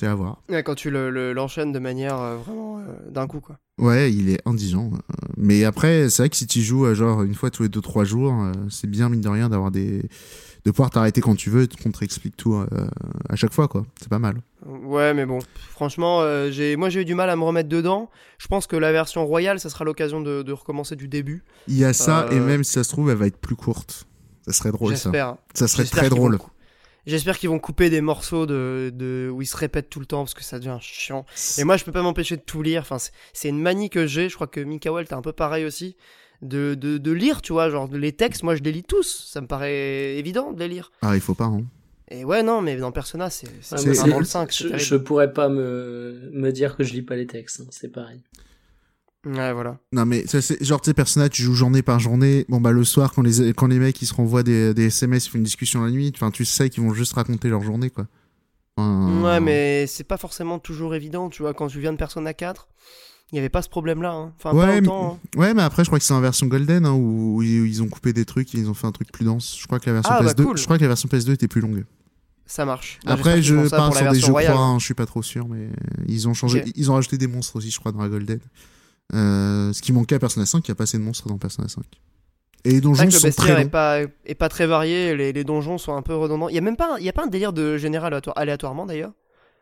C'est 0.00 0.06
à 0.06 0.14
voir. 0.14 0.42
Ouais, 0.48 0.62
quand 0.62 0.76
tu 0.76 0.90
le- 0.90 1.10
le- 1.10 1.32
l'enchaînes 1.32 1.72
de 1.72 1.78
manière 1.80 2.18
euh, 2.20 2.36
vraiment 2.36 2.78
euh, 2.78 3.10
d'un 3.10 3.26
coup, 3.26 3.40
quoi. 3.40 3.58
Ouais, 3.80 4.12
il 4.12 4.28
est 4.30 4.40
indigent. 4.46 4.90
euh, 4.94 4.98
Mais 5.36 5.64
après, 5.64 6.08
c'est 6.08 6.22
vrai 6.22 6.30
que 6.30 6.36
si 6.36 6.46
tu 6.46 6.62
joues 6.62 6.86
euh, 6.86 6.94
genre 6.94 7.22
une 7.22 7.34
fois 7.34 7.50
tous 7.50 7.64
les 7.64 7.68
deux 7.68 7.80
trois 7.80 8.04
jours, 8.04 8.32
euh, 8.42 8.52
c'est 8.70 8.86
bien 8.88 9.08
mine 9.08 9.20
de 9.20 9.28
rien 9.28 9.48
d'avoir 9.48 9.70
des 9.72 10.02
de 10.68 10.72
pouvoir 10.74 10.90
t'arrêter 10.90 11.20
quand 11.20 11.34
tu 11.34 11.50
veux 11.50 11.62
et 11.64 11.68
qu'on 11.68 11.90
te 11.90 11.98
réexplique 11.98 12.36
tout 12.36 12.54
euh, 12.54 12.66
à 13.28 13.36
chaque 13.36 13.52
fois 13.52 13.68
quoi. 13.68 13.84
C'est 14.00 14.08
pas 14.08 14.18
mal. 14.18 14.36
Ouais, 14.66 15.14
mais 15.14 15.24
bon, 15.26 15.38
franchement, 15.70 16.20
euh, 16.20 16.50
j'ai, 16.50 16.76
moi 16.76 16.90
j'ai 16.90 17.00
eu 17.02 17.04
du 17.04 17.14
mal 17.14 17.30
à 17.30 17.36
me 17.36 17.42
remettre 17.44 17.68
dedans. 17.68 18.10
Je 18.38 18.46
pense 18.48 18.66
que 18.66 18.76
la 18.76 18.92
version 18.92 19.24
royale, 19.26 19.60
ça 19.60 19.70
sera 19.70 19.84
l'occasion 19.84 20.20
de, 20.20 20.42
de 20.42 20.52
recommencer 20.52 20.96
du 20.96 21.08
début. 21.08 21.42
Il 21.68 21.76
y 21.78 21.84
a 21.84 21.92
ça 21.92 22.26
Euh, 22.26 22.30
et 22.32 22.40
même 22.40 22.64
si 22.64 22.72
ça 22.72 22.84
se 22.84 22.90
trouve, 22.90 23.10
elle 23.10 23.16
va 23.16 23.26
être 23.26 23.38
plus 23.38 23.56
courte. 23.56 24.06
Ça 24.46 24.52
serait 24.52 24.70
drôle 24.72 24.96
ça. 24.96 25.04
J'espère. 25.04 25.36
Ça 25.54 25.68
serait 25.68 25.84
très 25.84 26.08
drôle. 26.08 26.36
vont 26.36 26.44
J'espère 27.06 27.38
qu'ils 27.38 27.48
vont 27.48 27.58
couper 27.58 27.88
des 27.88 28.02
morceaux 28.02 28.44
de, 28.44 28.90
de 28.94 29.30
où 29.32 29.40
ils 29.40 29.46
se 29.46 29.56
répètent 29.56 29.88
tout 29.88 30.00
le 30.00 30.04
temps 30.06 30.24
parce 30.24 30.34
que 30.34 30.42
ça 30.44 30.58
devient 30.58 30.76
chiant. 30.80 31.24
Et 31.56 31.64
moi, 31.64 31.78
je 31.78 31.84
peux 31.84 31.92
pas 31.92 32.02
m'empêcher 32.02 32.36
de 32.36 32.42
tout 32.42 32.60
lire. 32.62 32.82
Enfin, 32.82 32.98
c'est- 32.98 33.12
c'est 33.32 33.48
une 33.48 33.60
manie 33.62 33.88
que 33.88 34.06
j'ai. 34.06 34.28
Je 34.28 34.34
crois 34.34 34.46
que 34.46 34.60
Mikael, 34.60 35.06
t'es 35.08 35.14
un 35.14 35.22
peu 35.22 35.32
pareil 35.32 35.64
aussi. 35.64 35.96
De, 36.40 36.74
de, 36.74 36.98
de 36.98 37.10
lire, 37.12 37.42
tu 37.42 37.52
vois, 37.52 37.68
genre 37.68 37.88
les 37.92 38.12
textes, 38.12 38.42
moi 38.44 38.54
je 38.54 38.62
les 38.62 38.70
lis 38.72 38.84
tous. 38.84 39.26
Ça 39.28 39.40
me 39.40 39.46
paraît 39.48 40.16
évident 40.18 40.52
de 40.52 40.58
les 40.60 40.68
lire. 40.68 40.92
Ah, 41.02 41.14
il 41.16 41.20
faut 41.20 41.34
pas. 41.34 41.46
Hein. 41.46 41.64
Et 42.10 42.24
ouais, 42.24 42.42
non, 42.42 42.62
mais 42.62 42.76
dans 42.76 42.92
Persona, 42.92 43.28
c'est 43.28 43.48
Ah, 43.72 43.76
vraiment 43.76 44.18
le 44.20 44.24
5. 44.24 44.52
c'est 44.52 44.78
je, 44.78 44.94
pourrais 44.94 45.32
pas 45.32 45.48
me, 45.48 46.30
me 46.32 46.50
dire 46.52 46.76
que 46.76 46.84
je 46.84 46.92
lis 46.94 47.02
pas 47.02 47.16
les 47.16 47.26
textes, 47.26 47.60
hein, 47.60 47.66
c'est 47.70 47.88
pareil. 47.92 48.22
Ouais, 49.26 49.52
voilà. 49.52 49.78
Non 49.92 50.06
mais 50.06 50.26
ça 50.28 50.40
c'est 50.40 50.62
genre 50.64 50.80
tu 50.80 50.90
sais 50.90 50.94
Persona 50.94 51.28
tu 51.28 51.42
joues 51.42 51.54
journée 51.54 51.82
par 51.82 51.98
journée 51.98 52.46
bon 52.48 52.60
bah 52.60 52.70
le 52.70 52.84
soir 52.84 53.12
quand 53.12 53.22
les 53.22 53.52
quand 53.52 53.66
les 53.66 53.80
mecs 53.80 54.00
ils 54.00 54.06
se 54.06 54.14
renvoient 54.14 54.44
des, 54.44 54.72
des 54.74 54.86
SMS 54.86 55.26
ils 55.26 55.30
font 55.30 55.38
une 55.38 55.44
discussion 55.44 55.84
la 55.84 55.90
nuit 55.90 56.12
enfin 56.14 56.30
tu 56.30 56.44
sais 56.44 56.70
qu'ils 56.70 56.84
vont 56.84 56.94
juste 56.94 57.14
raconter 57.14 57.48
leur 57.48 57.60
journée 57.62 57.90
quoi. 57.90 58.06
Enfin, 58.76 59.20
Ouais, 59.22 59.40
mais 59.40 59.88
c'est 59.88 60.04
pas 60.04 60.18
forcément 60.18 60.60
toujours 60.60 60.94
évident, 60.94 61.30
tu 61.30 61.42
vois. 61.42 61.52
Quand 61.52 61.66
tu 61.66 61.80
viens 61.80 61.92
de 61.92 61.98
Persona 61.98 62.32
4, 62.32 62.68
il 63.32 63.36
y 63.36 63.38
avait 63.38 63.48
pas 63.48 63.62
ce 63.62 63.68
problème-là. 63.68 64.12
hein. 64.12 64.32
Enfin, 64.38 64.54
Ouais, 64.56 64.66
pas 64.66 64.80
mais- 64.80 64.88
hein. 64.90 65.18
Ouais, 65.36 65.54
mais 65.54 65.62
après, 65.62 65.84
je 65.84 65.88
crois 65.90 65.98
que 65.98 66.04
c'est 66.04 66.14
en 66.14 66.20
version 66.20 66.46
Golden 66.46 66.86
hein, 66.86 66.92
où 66.94 67.42
ils 67.42 67.82
ont 67.82 67.88
coupé 67.88 68.12
des 68.12 68.24
trucs 68.24 68.54
et 68.54 68.58
ils 68.58 68.68
ont 68.70 68.74
fait 68.74 68.86
un 68.86 68.92
truc 68.92 69.12
plus 69.12 69.24
dense. 69.24 69.56
Je 69.60 69.66
crois 69.66 69.78
que 69.80 69.86
la 69.86 69.94
version 69.94 70.14
Ah, 70.14 70.22
bah, 70.22 70.30
PS2, 70.32 70.44
cool. 70.44 70.56
je 70.58 70.64
crois 70.64 70.76
que 70.78 70.82
la 70.82 70.88
version 70.88 71.08
PS2 71.08 71.32
était 71.32 71.48
plus 71.48 71.60
longue. 71.60 71.84
Ça 72.46 72.64
marche. 72.64 72.98
Bah, 73.04 73.12
après, 73.12 73.42
je 73.42 73.54
parle 73.68 73.92
sur 73.92 74.00
des 74.04 74.10
version 74.12 74.26
jeux 74.28 74.32
croix, 74.46 74.58
hein, 74.58 74.78
je 74.78 74.84
suis 74.86 74.94
pas 74.94 75.04
trop 75.06 75.22
sûr, 75.22 75.46
mais 75.48 75.68
ils 76.06 76.26
ont 76.28 76.34
changé, 76.34 76.64
ils 76.76 76.90
ont 76.90 76.94
rajouté 76.94 77.18
des 77.18 77.26
monstres 77.26 77.56
aussi, 77.56 77.70
je 77.70 77.78
crois, 77.78 77.92
dans 77.92 78.00
la 78.00 78.08
Golden. 78.08 78.40
Euh, 79.14 79.72
ce 79.72 79.82
qui 79.82 79.92
manquait 79.92 80.14
à 80.14 80.18
Persona 80.18 80.46
5, 80.46 80.66
il 80.66 80.70
y 80.70 80.72
a 80.72 80.74
pas 80.74 80.84
assez 80.84 80.98
de 80.98 81.02
monstres 81.02 81.28
dans 81.28 81.38
Persona 81.38 81.68
5. 81.68 81.84
Et 82.64 82.70
les 82.72 82.80
donjons 82.80 83.04
le 83.04 83.10
sont 83.10 83.26
bestiaire 83.26 83.46
très 83.46 83.60
est 83.60 83.64
longs. 83.64 83.70
pas, 83.70 84.00
est 84.24 84.34
pas 84.34 84.48
très 84.48 84.66
varié, 84.66 85.16
les, 85.16 85.32
les 85.32 85.44
donjons 85.44 85.78
sont 85.78 85.94
un 85.94 86.02
peu 86.02 86.14
redondants. 86.14 86.48
Il 86.48 86.54
y 86.54 86.58
a 86.58 86.60
même 86.62 86.76
pas, 86.76 86.96
il 86.98 87.04
y 87.04 87.08
a 87.08 87.12
pas 87.12 87.24
un 87.24 87.28
délire 87.28 87.52
de 87.52 87.76
général 87.78 88.12
aléatoire- 88.12 88.36
aléatoirement 88.36 88.84
d'ailleurs? 88.86 89.12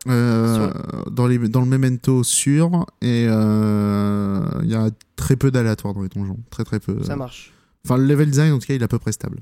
Euh, 0.09 0.73
dans, 1.11 1.27
les, 1.27 1.39
dans 1.39 1.61
le 1.61 1.67
Memento 1.67 2.23
sûr, 2.23 2.87
et 3.03 3.27
euh, 3.29 4.41
il 4.63 4.71
y 4.71 4.75
a 4.75 4.91
très 5.17 5.37
peu 5.37 5.51
d'aléatoires 5.51 5.95
dans 5.95 6.03
les 6.03 6.09
donjons. 6.09 6.39
Très 6.51 6.65
très 6.65 6.79
peu. 6.79 7.03
Ça 7.03 7.17
marche. 7.17 7.53
Enfin, 7.85 7.97
le 7.97 8.05
level 8.05 8.31
design, 8.31 8.53
en 8.53 8.59
tout 8.59 8.67
cas, 8.67 8.75
il 8.75 8.83
est 8.83 8.85
à 8.85 8.89
peu 8.89 8.99
près 8.99 9.13
stable. 9.13 9.41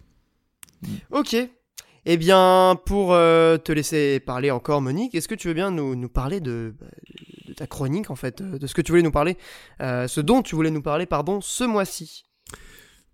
Ok. 1.10 1.36
Eh 2.06 2.16
bien, 2.16 2.78
pour 2.86 3.14
euh, 3.14 3.56
te 3.56 3.72
laisser 3.72 4.20
parler 4.20 4.50
encore, 4.50 4.80
Monique, 4.80 5.14
est-ce 5.14 5.28
que 5.28 5.34
tu 5.34 5.48
veux 5.48 5.54
bien 5.54 5.70
nous, 5.70 5.94
nous 5.96 6.08
parler 6.08 6.40
de, 6.40 6.74
de 7.46 7.52
ta 7.54 7.66
chronique, 7.66 8.10
en 8.10 8.16
fait, 8.16 8.42
de 8.42 8.66
ce 8.66 8.74
que 8.74 8.82
tu 8.82 8.92
voulais 8.92 9.02
nous 9.02 9.10
parler, 9.10 9.38
ce 9.80 10.20
dont 10.20 10.42
tu 10.42 10.54
voulais 10.54 10.70
nous 10.70 10.82
parler, 10.82 11.06
pardon, 11.06 11.40
ce 11.40 11.64
mois-ci? 11.64 12.24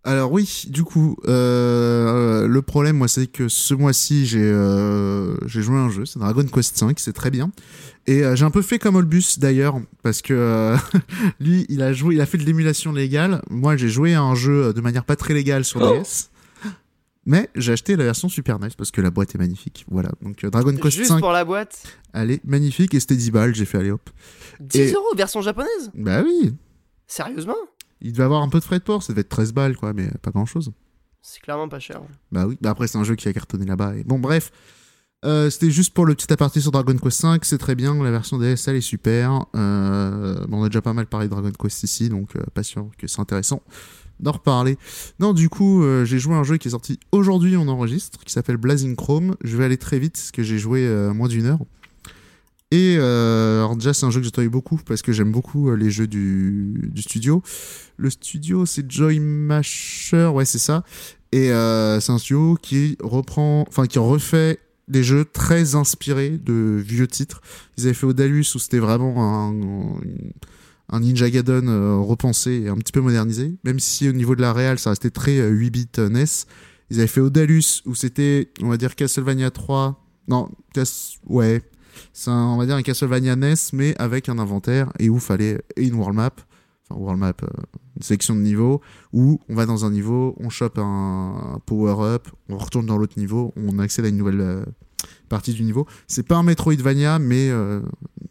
Alors 0.03 0.33
oui, 0.33 0.65
du 0.69 0.83
coup, 0.83 1.17
euh, 1.29 2.47
le 2.49 2.63
problème, 2.63 2.97
moi, 2.97 3.07
c'est 3.09 3.27
que 3.27 3.49
ce 3.49 3.75
mois-ci, 3.75 4.25
j'ai 4.25 4.41
euh, 4.43 5.37
j'ai 5.47 5.61
joué 5.61 5.77
à 5.77 5.81
un 5.81 5.91
jeu, 5.91 6.07
c'est 6.07 6.19
Dragon 6.19 6.43
Quest 6.45 6.83
V, 6.83 6.95
c'est 6.97 7.13
très 7.13 7.31
bien. 7.31 7.51
Et 8.07 8.25
euh, 8.25 8.35
j'ai 8.35 8.47
un 8.47 8.51
peu 8.51 8.63
fait 8.63 8.79
comme 8.79 8.97
Olbus 8.97 9.39
d'ailleurs, 9.39 9.79
parce 10.03 10.23
que 10.23 10.33
euh, 10.33 10.77
lui, 11.41 11.67
il 11.69 11.83
a 11.83 11.93
joué, 11.93 12.15
il 12.15 12.21
a 12.23 12.27
fait 12.27 12.39
de 12.39 12.45
l'émulation 12.45 12.93
légale. 12.93 13.43
Moi, 13.51 13.77
j'ai 13.77 13.91
joué 13.91 14.15
à 14.15 14.23
un 14.23 14.35
jeu 14.35 14.73
de 14.73 14.81
manière 14.81 15.05
pas 15.05 15.17
très 15.17 15.35
légale 15.35 15.65
sur 15.67 15.83
Oh. 15.83 15.99
DS. 16.01 16.31
Mais 17.27 17.51
j'ai 17.55 17.73
acheté 17.73 17.97
la 17.97 18.05
version 18.05 18.31
Super 18.31 18.59
NES 18.59 18.71
parce 18.79 18.91
que 18.91 19.03
la 19.03 19.11
boîte 19.11 19.35
est 19.35 19.39
magnifique. 19.39 19.85
Voilà. 19.91 20.11
Donc 20.23 20.43
euh, 20.43 20.49
Dragon 20.51 20.75
Quest 20.75 20.97
Juste 20.97 21.19
pour 21.19 21.33
la 21.33 21.45
boîte? 21.45 21.83
elle 22.15 22.31
est 22.31 22.43
magnifique 22.47 22.95
et 22.95 23.01
c'était 23.01 23.15
10 23.17 23.31
balles. 23.31 23.55
J'ai 23.55 23.67
fait 23.67 23.77
aller 23.77 23.91
hop. 23.91 24.09
10 24.61 24.79
Et- 24.79 24.93
euros, 24.95 25.15
version 25.15 25.43
japonaise? 25.43 25.91
Bah 25.95 26.23
oui. 26.25 26.55
Sérieusement? 27.07 27.55
Il 28.03 28.13
devait 28.13 28.25
avoir 28.25 28.43
un 28.43 28.49
peu 28.49 28.59
de 28.59 28.65
frais 28.65 28.79
de 28.79 28.85
port. 28.85 29.03
Ça 29.03 29.13
devait 29.13 29.21
être 29.23 29.29
13 29.29 29.53
balles 29.53 29.77
quoi, 29.77 29.93
mais 29.93 30.09
pas 30.23 30.31
grand 30.31 30.47
chose. 30.47 30.73
C'est 31.23 31.41
clairement 31.41 31.69
pas 31.69 31.81
cher. 31.81 32.01
Bah 32.33 32.47
oui, 32.47 32.57
bah 32.61 32.71
après 32.71 32.87
c'est 32.87 32.99
un 32.99 33.05
jeu 33.05 33.15
qui 33.15 33.29
a 33.29 33.33
cartonné 33.33 33.67
là-bas. 33.67 33.97
Et... 33.97 34.05
Bon 34.05 34.19
bref, 34.19 34.51
Euh, 35.23 35.51
c'était 35.51 35.71
juste 35.71 35.93
pour 35.93 36.07
le 36.07 36.15
petit 36.15 36.33
aparté 36.33 36.63
sur 36.63 36.71
Dragon 36.71 36.97
Quest 36.97 37.23
V, 37.27 37.39
c'est 37.43 37.59
très 37.59 37.75
bien, 37.75 37.95
la 38.03 38.11
version 38.11 38.39
DS 38.39 38.69
elle 38.69 38.77
est 38.77 38.81
super. 38.81 39.45
Euh, 39.55 40.43
on 40.51 40.63
a 40.65 40.69
déjà 40.71 40.81
pas 40.81 40.95
mal 40.95 41.05
parlé 41.07 41.27
de 41.27 41.31
Dragon 41.35 41.51
Quest 41.51 41.83
ici, 41.83 42.09
donc 42.09 42.35
euh, 42.37 42.43
pas 42.55 42.63
sûr 42.63 42.89
que 42.97 43.07
c'est 43.07 43.21
intéressant 43.21 43.61
d'en 44.19 44.33
reparler. 44.33 44.79
Non, 45.19 45.35
du 45.35 45.51
coup, 45.51 45.83
euh, 45.83 46.07
j'ai 46.07 46.19
joué 46.19 46.35
à 46.35 46.39
un 46.39 46.43
jeu 46.43 46.57
qui 46.57 46.69
est 46.69 46.71
sorti 46.71 46.99
aujourd'hui, 47.13 47.57
on 47.59 47.69
enregistre, 47.69 48.19
qui 48.25 48.33
s'appelle 48.33 48.57
Blazing 48.57 48.97
Chrome. 48.97 49.37
Je 49.45 49.57
vais 49.59 49.65
aller 49.67 49.77
très 49.79 49.99
vite, 49.99 50.15
parce 50.15 50.31
que 50.31 50.43
j'ai 50.43 50.59
joué 50.59 50.87
euh, 50.87 51.13
moins 51.13 51.29
d'une 51.29 51.45
heure. 51.47 51.61
Et 52.73 52.97
euh, 52.99 53.59
alors 53.59 53.75
déjà 53.77 53.93
c'est 53.93 54.07
un 54.07 54.11
jeu 54.11 54.21
que 54.21 54.29
trouvé 54.29 54.49
beaucoup 54.49 54.77
parce 54.87 55.03
que 55.03 55.11
j'aime 55.13 55.33
beaucoup 55.33 55.71
euh, 55.71 55.77
les 55.77 55.91
jeux 55.91 56.07
du, 56.07 56.89
du 56.93 57.03
studio. 57.03 57.43
Le 57.97 58.11
studio 58.11 58.65
c'est 58.65 58.89
Joy 58.91 59.19
Masher, 59.19 60.27
ouais 60.33 60.45
c'est 60.45 60.59
ça. 60.59 60.85
Et 61.33 61.51
euh, 61.53 61.99
c'est 62.01 62.13
un 62.13 62.19
studio 62.19 62.57
qui 62.61 62.97
reprend, 63.03 63.65
enfin 63.69 63.87
qui 63.87 63.99
refait 63.99 64.59
des 64.87 65.03
jeux 65.05 65.25
très 65.25 65.75
inspirés 65.75 66.31
de 66.31 66.81
vieux 66.85 67.07
titres. 67.07 67.41
Ils 67.77 67.85
avaient 67.85 67.95
fait 67.95 68.07
Odalus 68.07 68.47
où 68.55 68.59
c'était 68.59 68.79
vraiment 68.79 69.49
un, 69.49 69.55
un 70.91 71.01
Ninja 71.01 71.29
Gaiden 71.31 71.69
euh, 71.69 71.97
repensé 71.97 72.63
et 72.65 72.69
un 72.69 72.77
petit 72.77 72.93
peu 72.93 73.01
modernisé. 73.01 73.57
Même 73.65 73.81
si 73.81 74.09
au 74.09 74.13
niveau 74.13 74.37
de 74.37 74.43
la 74.43 74.53
réal 74.53 74.79
ça 74.79 74.91
restait 74.91 75.11
très 75.11 75.39
euh, 75.39 75.49
8 75.51 75.71
bits 75.71 75.89
euh, 75.99 76.09
NES. 76.09 76.25
Ils 76.91 76.99
avaient 76.99 77.07
fait 77.09 77.21
Odalus 77.21 77.83
où 77.87 77.95
c'était, 77.95 78.51
on 78.63 78.69
va 78.69 78.77
dire 78.77 78.95
Castlevania 78.97 79.51
3. 79.51 80.05
Non, 80.29 80.51
Cas- 80.75 81.17
ouais. 81.27 81.63
C'est 82.13 82.31
on 82.31 82.57
va 82.57 82.67
dire 82.67 82.77
un 82.77 82.83
Castlevania 82.83 83.37
NES 83.37 83.55
mais 83.73 83.95
avec 83.99 84.29
un 84.29 84.39
inventaire 84.39 84.93
et 84.99 85.09
où 85.09 85.19
fallait 85.19 85.61
et 85.77 85.87
une 85.87 85.95
world 85.95 86.17
map, 86.17 86.31
enfin 86.89 87.01
world 87.01 87.19
map, 87.21 87.35
euh, 87.43 87.47
une 87.97 88.03
sélection 88.03 88.35
de 88.35 88.41
niveaux 88.41 88.81
où 89.13 89.39
on 89.49 89.55
va 89.55 89.67
dans 89.67 89.85
un 89.85 89.91
niveau, 89.91 90.35
on 90.39 90.51
chope 90.51 90.79
un, 90.79 91.61
power 91.67 91.97
up, 92.15 92.29
on 92.49 92.59
retourne 92.59 92.87
dans 92.87 92.97
l'autre 92.99 93.19
niveau, 93.19 93.53
on 93.57 93.79
accède 93.79 94.05
à 94.05 94.09
une 94.09 94.17
nouvelle 94.17 94.41
euh, 94.41 94.65
partie 95.29 95.53
du 95.53 95.63
niveau. 95.63 95.87
C'est 96.07 96.27
pas 96.27 96.37
un 96.37 96.43
Metroidvania, 96.43 97.19
mais 97.19 97.51
euh, 97.51 97.81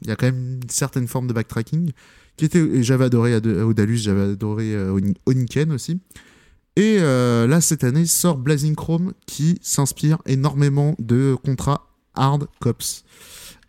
il 0.01 0.07
y 0.07 0.11
a 0.11 0.15
quand 0.15 0.27
même 0.27 0.59
une 0.63 0.69
certaine 0.69 1.07
forme 1.07 1.27
de 1.27 1.33
backtracking 1.33 1.91
qui 2.37 2.45
était. 2.45 2.83
J'avais 2.83 3.05
adoré 3.05 3.33
Ad- 3.33 3.47
Odalus, 3.47 3.97
j'avais 3.97 4.31
adoré 4.31 4.75
Oni- 4.89 5.15
Oniken 5.25 5.71
aussi. 5.71 5.99
Et 6.75 6.97
là, 6.99 7.59
cette 7.59 7.83
année, 7.83 8.05
sort 8.05 8.37
Blazing 8.37 8.75
Chrome 8.75 9.11
qui 9.25 9.57
s'inspire 9.61 10.19
énormément 10.25 10.95
de 10.99 11.35
Contra 11.43 11.89
Hard 12.15 12.47
Cops 12.61 13.03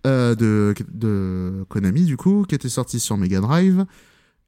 euh, 0.07 0.35
de, 0.35 1.65
Konami, 1.69 2.05
du 2.05 2.17
coup, 2.17 2.45
qui 2.49 2.55
était 2.55 2.69
sorti 2.69 3.01
sur 3.01 3.17
Mega 3.17 3.41
Drive. 3.41 3.85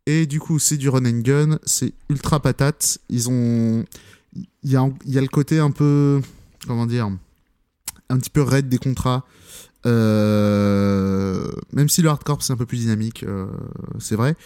Et 0.07 0.27
du 0.27 0.41
coup, 0.41 0.59
c'est 0.59 0.77
du 0.77 0.89
run 0.89 1.05
and 1.05 1.21
gun, 1.21 1.59
c'est 1.65 1.95
ultra 2.09 2.41
patate. 2.41 2.99
Ils 3.09 3.29
ont. 3.29 3.85
Il 4.35 4.71
y 4.71 4.77
a, 4.77 4.89
y 5.07 5.19
a 5.19 5.21
le 5.21 5.29
côté 5.29 5.59
un 5.59 5.71
peu. 5.71 6.21
Comment 6.67 6.87
dire 6.87 7.11
Un 8.09 8.19
petit 8.19 8.31
peu 8.31 8.43
raid 8.43 8.69
des 8.69 8.79
contrats. 8.79 9.25
Euh, 9.85 11.51
même 11.73 11.89
si 11.89 12.03
le 12.03 12.09
hardcore 12.09 12.41
c'est 12.43 12.53
un 12.53 12.57
peu 12.57 12.67
plus 12.67 12.79
dynamique, 12.79 13.25
euh, 13.25 13.47
c'est 13.99 14.17
vrai. 14.17 14.37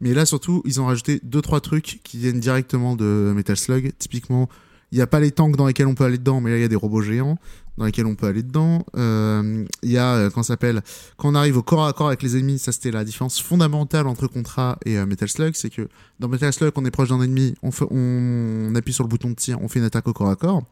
Mais 0.00 0.14
là, 0.14 0.26
surtout, 0.26 0.62
ils 0.64 0.80
ont 0.80 0.86
rajouté 0.86 1.20
deux 1.22 1.40
trois 1.40 1.60
trucs 1.60 2.00
qui 2.02 2.18
viennent 2.18 2.40
directement 2.40 2.96
de 2.96 3.32
Metal 3.34 3.56
Slug. 3.56 3.92
Typiquement, 3.98 4.48
il 4.90 4.96
n'y 4.96 5.02
a 5.02 5.06
pas 5.06 5.20
les 5.20 5.30
tanks 5.30 5.56
dans 5.56 5.66
lesquels 5.66 5.86
on 5.86 5.94
peut 5.94 6.04
aller 6.04 6.18
dedans, 6.18 6.40
mais 6.40 6.50
là, 6.50 6.58
il 6.58 6.60
y 6.60 6.64
a 6.64 6.68
des 6.68 6.76
robots 6.76 7.02
géants 7.02 7.38
dans 7.78 7.84
lesquels 7.84 8.06
on 8.06 8.14
peut 8.14 8.26
aller 8.26 8.42
dedans. 8.42 8.84
Euh, 8.96 9.64
Il 9.82 9.90
y 9.90 9.98
a, 9.98 10.14
euh, 10.14 10.30
quand 10.30 10.42
s'appelle, 10.42 10.82
quand 11.16 11.30
on 11.30 11.34
arrive 11.34 11.56
au 11.56 11.62
corps 11.62 11.86
à 11.86 11.92
corps 11.92 12.08
avec 12.08 12.22
les 12.22 12.36
ennemis, 12.36 12.58
ça 12.58 12.72
c'était 12.72 12.90
la 12.90 13.04
différence 13.04 13.40
fondamentale 13.40 14.06
entre 14.06 14.26
Contra 14.26 14.78
et 14.84 14.98
euh, 14.98 15.06
Metal 15.06 15.28
Slug, 15.28 15.54
c'est 15.54 15.70
que 15.70 15.88
dans 16.20 16.28
Metal 16.28 16.52
Slug, 16.52 16.72
on 16.76 16.84
est 16.84 16.90
proche 16.90 17.08
d'un 17.08 17.20
ennemi, 17.20 17.54
on, 17.62 17.70
on, 17.90 18.74
appuie 18.74 18.92
sur 18.92 19.04
le 19.04 19.08
bouton 19.08 19.30
de 19.30 19.34
tir, 19.34 19.60
on 19.62 19.68
fait 19.68 19.78
une 19.78 19.84
attaque 19.84 20.08
au 20.08 20.12
corps 20.12 20.30
à 20.30 20.36
corps. 20.36 20.62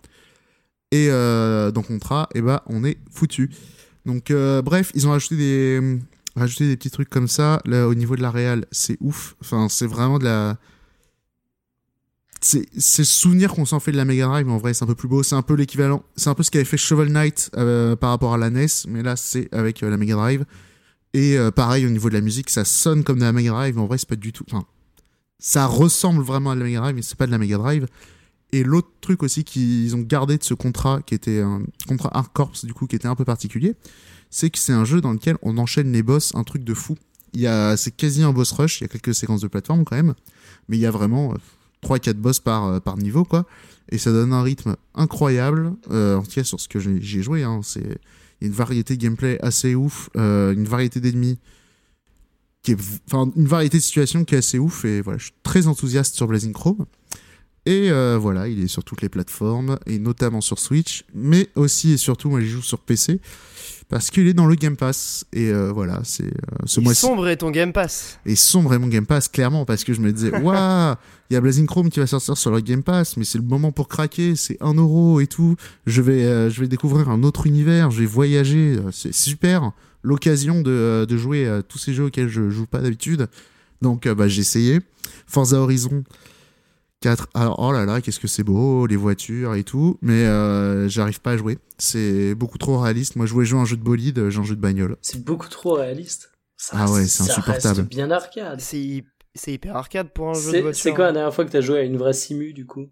Et 0.92 1.08
euh, 1.08 1.70
dans 1.70 1.82
Contra, 1.82 2.28
eh 2.34 2.42
ben, 2.42 2.60
on 2.66 2.84
est 2.84 2.98
foutu. 3.10 3.50
Donc, 4.06 4.30
euh, 4.30 4.60
bref, 4.60 4.90
ils 4.94 5.06
ont 5.06 5.10
rajouté 5.10 5.36
des, 5.36 5.98
rajouté 6.34 6.66
des 6.66 6.76
petits 6.76 6.90
trucs 6.90 7.08
comme 7.08 7.28
ça. 7.28 7.60
Là, 7.64 7.86
au 7.86 7.94
niveau 7.94 8.16
de 8.16 8.22
la 8.22 8.30
réal, 8.30 8.66
c'est 8.72 8.96
ouf. 9.00 9.36
Enfin, 9.40 9.68
c'est 9.68 9.86
vraiment 9.86 10.18
de 10.18 10.24
la. 10.24 10.58
C'est 12.42 12.66
le 12.74 13.04
souvenir 13.04 13.52
qu'on 13.52 13.66
s'en 13.66 13.80
fait 13.80 13.92
de 13.92 13.98
la 13.98 14.06
Mega 14.06 14.26
Drive, 14.26 14.46
mais 14.46 14.52
en 14.52 14.58
vrai, 14.58 14.72
c'est 14.72 14.82
un 14.82 14.86
peu 14.86 14.94
plus 14.94 15.08
beau. 15.08 15.22
C'est 15.22 15.34
un 15.34 15.42
peu 15.42 15.54
l'équivalent. 15.54 16.02
C'est 16.16 16.30
un 16.30 16.34
peu 16.34 16.42
ce 16.42 16.50
qu'avait 16.50 16.64
fait 16.64 16.78
Shovel 16.78 17.12
Knight 17.12 17.50
euh, 17.56 17.96
par 17.96 18.10
rapport 18.10 18.32
à 18.32 18.38
la 18.38 18.48
NES, 18.48 18.66
mais 18.88 19.02
là, 19.02 19.14
c'est 19.16 19.52
avec 19.54 19.82
euh, 19.82 19.90
la 19.90 19.98
Mega 19.98 20.14
Drive. 20.14 20.46
Et 21.12 21.36
euh, 21.36 21.50
pareil, 21.50 21.84
au 21.84 21.90
niveau 21.90 22.08
de 22.08 22.14
la 22.14 22.22
musique, 22.22 22.48
ça 22.48 22.64
sonne 22.64 23.04
comme 23.04 23.18
de 23.18 23.24
la 23.24 23.32
Mega 23.32 23.50
Drive, 23.50 23.74
mais 23.74 23.82
en 23.82 23.86
vrai, 23.86 23.98
c'est 23.98 24.08
pas 24.08 24.16
du 24.16 24.32
tout. 24.32 24.44
Enfin, 24.50 24.64
ça 25.38 25.66
ressemble 25.66 26.22
vraiment 26.22 26.50
à 26.50 26.54
la 26.54 26.64
Mega 26.64 26.80
Drive, 26.80 26.94
mais 26.94 27.02
c'est 27.02 27.18
pas 27.18 27.26
de 27.26 27.30
la 27.30 27.38
Mega 27.38 27.58
Drive. 27.58 27.86
Et 28.52 28.64
l'autre 28.64 28.88
truc 29.02 29.22
aussi 29.22 29.44
qu'ils 29.44 29.94
ont 29.94 30.00
gardé 30.00 30.38
de 30.38 30.42
ce 30.42 30.54
contrat, 30.54 31.02
qui 31.04 31.14
était 31.14 31.40
un 31.40 31.62
contrat 31.86 32.10
Hard 32.14 32.32
Corps, 32.32 32.52
du 32.62 32.72
coup, 32.72 32.86
qui 32.86 32.96
était 32.96 33.06
un 33.06 33.16
peu 33.16 33.26
particulier, 33.26 33.74
c'est 34.30 34.48
que 34.48 34.58
c'est 34.58 34.72
un 34.72 34.86
jeu 34.86 35.02
dans 35.02 35.12
lequel 35.12 35.36
on 35.42 35.58
enchaîne 35.58 35.92
les 35.92 36.02
boss, 36.02 36.32
un 36.34 36.44
truc 36.44 36.64
de 36.64 36.72
fou. 36.72 36.96
Il 37.34 37.40
y 37.40 37.46
a, 37.46 37.76
c'est 37.76 37.90
quasi 37.90 38.22
un 38.22 38.32
boss 38.32 38.50
rush, 38.52 38.80
il 38.80 38.84
y 38.84 38.86
a 38.86 38.88
quelques 38.88 39.14
séquences 39.14 39.42
de 39.42 39.46
plateforme 39.46 39.84
quand 39.84 39.94
même, 39.94 40.14
mais 40.68 40.78
il 40.78 40.80
y 40.80 40.86
a 40.86 40.90
vraiment 40.90 41.34
3-4 41.82 42.14
boss 42.14 42.40
par, 42.40 42.64
euh, 42.66 42.80
par 42.80 42.96
niveau, 42.96 43.24
quoi. 43.24 43.46
Et 43.90 43.98
ça 43.98 44.12
donne 44.12 44.32
un 44.32 44.42
rythme 44.42 44.76
incroyable, 44.94 45.74
euh, 45.90 46.16
en 46.16 46.22
tout 46.22 46.30
cas 46.30 46.44
sur 46.44 46.60
ce 46.60 46.68
que 46.68 46.78
j'ai 46.78 47.22
joué, 47.22 47.42
hein, 47.42 47.60
c'est 47.62 47.98
une 48.40 48.52
variété 48.52 48.96
de 48.96 49.02
gameplay 49.02 49.38
assez 49.42 49.74
ouf, 49.74 50.10
euh, 50.16 50.52
une 50.52 50.64
variété 50.64 51.00
d'ennemis 51.00 51.38
qui 52.62 52.72
est, 52.72 52.78
enfin, 53.06 53.30
une 53.36 53.46
variété 53.46 53.78
de 53.78 53.82
situations 53.82 54.24
qui 54.24 54.34
est 54.34 54.38
assez 54.38 54.58
ouf, 54.58 54.84
et 54.84 55.00
voilà, 55.00 55.18
je 55.18 55.24
suis 55.24 55.34
très 55.42 55.66
enthousiaste 55.66 56.14
sur 56.14 56.26
Blazing 56.26 56.52
Chrome. 56.52 56.86
Et 57.66 57.90
euh, 57.90 58.16
voilà, 58.18 58.48
il 58.48 58.62
est 58.62 58.68
sur 58.68 58.84
toutes 58.84 59.02
les 59.02 59.08
plateformes, 59.08 59.78
et 59.86 59.98
notamment 59.98 60.40
sur 60.40 60.58
Switch, 60.58 61.04
mais 61.14 61.48
aussi 61.56 61.92
et 61.92 61.96
surtout, 61.96 62.30
moi 62.30 62.40
j'y 62.40 62.48
joue 62.48 62.62
sur 62.62 62.78
PC, 62.78 63.20
parce 63.90 64.10
qu'il 64.10 64.26
est 64.28 64.32
dans 64.32 64.46
le 64.46 64.54
Game 64.54 64.76
Pass. 64.76 65.26
Et 65.32 65.50
euh, 65.50 65.70
voilà, 65.72 66.00
c'est 66.04 66.24
euh, 66.24 66.30
ce 66.64 66.80
Il 66.80 66.84
mois-ci. 66.84 67.00
sombre 67.00 67.28
est 67.28 67.36
ton 67.36 67.50
Game 67.50 67.72
Pass. 67.72 68.18
Et 68.24 68.36
sombre 68.36 68.72
est 68.72 68.78
mon 68.78 68.86
Game 68.86 69.04
Pass, 69.04 69.28
clairement, 69.28 69.64
parce 69.66 69.84
que 69.84 69.92
je 69.92 70.00
me 70.00 70.12
disais, 70.12 70.30
waouh, 70.42 70.94
il 71.28 71.34
y 71.34 71.36
a 71.36 71.40
Blazing 71.40 71.66
Chrome 71.66 71.90
qui 71.90 72.00
va 72.00 72.06
sortir 72.06 72.36
sur 72.38 72.50
le 72.50 72.60
Game 72.60 72.82
Pass, 72.82 73.16
mais 73.16 73.24
c'est 73.24 73.38
le 73.38 73.44
moment 73.44 73.72
pour 73.72 73.88
craquer, 73.88 74.36
c'est 74.36 74.56
1 74.62 74.74
euro 74.74 75.20
et 75.20 75.26
tout. 75.26 75.56
Je 75.86 76.00
vais, 76.00 76.24
euh, 76.24 76.48
je 76.48 76.60
vais 76.60 76.68
découvrir 76.68 77.08
un 77.10 77.22
autre 77.24 77.46
univers, 77.46 77.90
je 77.90 78.00
vais 78.00 78.06
voyager, 78.06 78.76
euh, 78.78 78.90
c'est 78.92 79.12
super. 79.12 79.72
L'occasion 80.02 80.62
de, 80.62 80.70
euh, 80.70 81.04
de 81.06 81.16
jouer 81.18 81.46
à 81.46 81.62
tous 81.62 81.76
ces 81.78 81.92
jeux 81.92 82.04
auxquels 82.04 82.28
je 82.28 82.48
joue 82.48 82.64
pas 82.66 82.78
d'habitude. 82.80 83.28
Donc, 83.82 84.06
euh, 84.06 84.14
bah, 84.14 84.28
j'ai 84.28 84.40
essayé. 84.40 84.80
Forza 85.26 85.58
Horizon 85.58 86.04
4. 87.00 87.28
Alors, 87.34 87.56
oh 87.58 87.72
là 87.72 87.86
là, 87.86 88.00
qu'est-ce 88.00 88.20
que 88.20 88.28
c'est 88.28 88.42
beau, 88.44 88.86
les 88.86 88.96
voitures 88.96 89.54
et 89.54 89.64
tout, 89.64 89.96
mais 90.02 90.26
euh, 90.26 90.86
j'arrive 90.88 91.20
pas 91.20 91.32
à 91.32 91.36
jouer. 91.36 91.58
C'est 91.78 92.34
beaucoup 92.34 92.58
trop 92.58 92.78
réaliste. 92.78 93.16
Moi, 93.16 93.24
je 93.26 93.32
voulais 93.32 93.46
jouer 93.46 93.58
à 93.58 93.62
un 93.62 93.66
jeu 93.66 93.76
de 93.76 93.82
bolide, 93.82 94.18
euh, 94.18 94.30
j'ai 94.30 94.38
un 94.38 94.44
jeu 94.44 94.54
de 94.54 94.60
bagnole. 94.60 94.96
C'est 95.00 95.24
beaucoup 95.24 95.48
trop 95.48 95.74
réaliste. 95.74 96.30
Ça 96.58 96.76
Ah 96.78 96.90
ouais, 96.90 97.06
c'est 97.06 97.22
insupportable. 97.22 97.80
reste 97.80 97.88
bien 97.88 98.10
arcade. 98.10 98.60
C'est 98.60 99.02
c'est 99.34 99.52
hyper 99.52 99.76
arcade 99.76 100.10
pour 100.12 100.28
un 100.28 100.34
jeu 100.34 100.50
de 100.50 100.56
C'est 100.56 100.60
voiture. 100.60 100.82
c'est 100.82 100.92
quoi 100.92 101.06
la 101.06 101.12
dernière 101.12 101.32
fois 101.34 101.44
que 101.46 101.50
t'as 101.50 101.60
joué 101.62 101.78
à 101.78 101.82
une 101.82 101.96
vraie 101.96 102.12
simu 102.12 102.52
du 102.52 102.66
coup? 102.66 102.86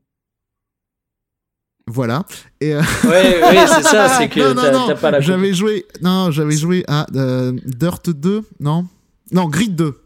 Voilà. 1.86 2.24
Et, 2.60 2.74
euh, 2.74 2.80
Ouais, 3.04 3.42
ouais, 3.42 3.66
c'est 3.66 3.82
ça, 3.82 4.08
c'est 4.18 4.28
que 4.28 4.52
t'as 4.86 4.94
pas 4.94 5.10
la 5.10 5.20
J'avais 5.20 5.52
joué, 5.52 5.84
non, 6.02 6.30
j'avais 6.30 6.56
joué 6.56 6.84
à 6.86 7.06
euh, 7.14 7.52
Dirt 7.64 8.08
2, 8.10 8.42
non? 8.60 8.86
Non, 9.32 9.48
Grid 9.48 9.74
2. 9.74 10.00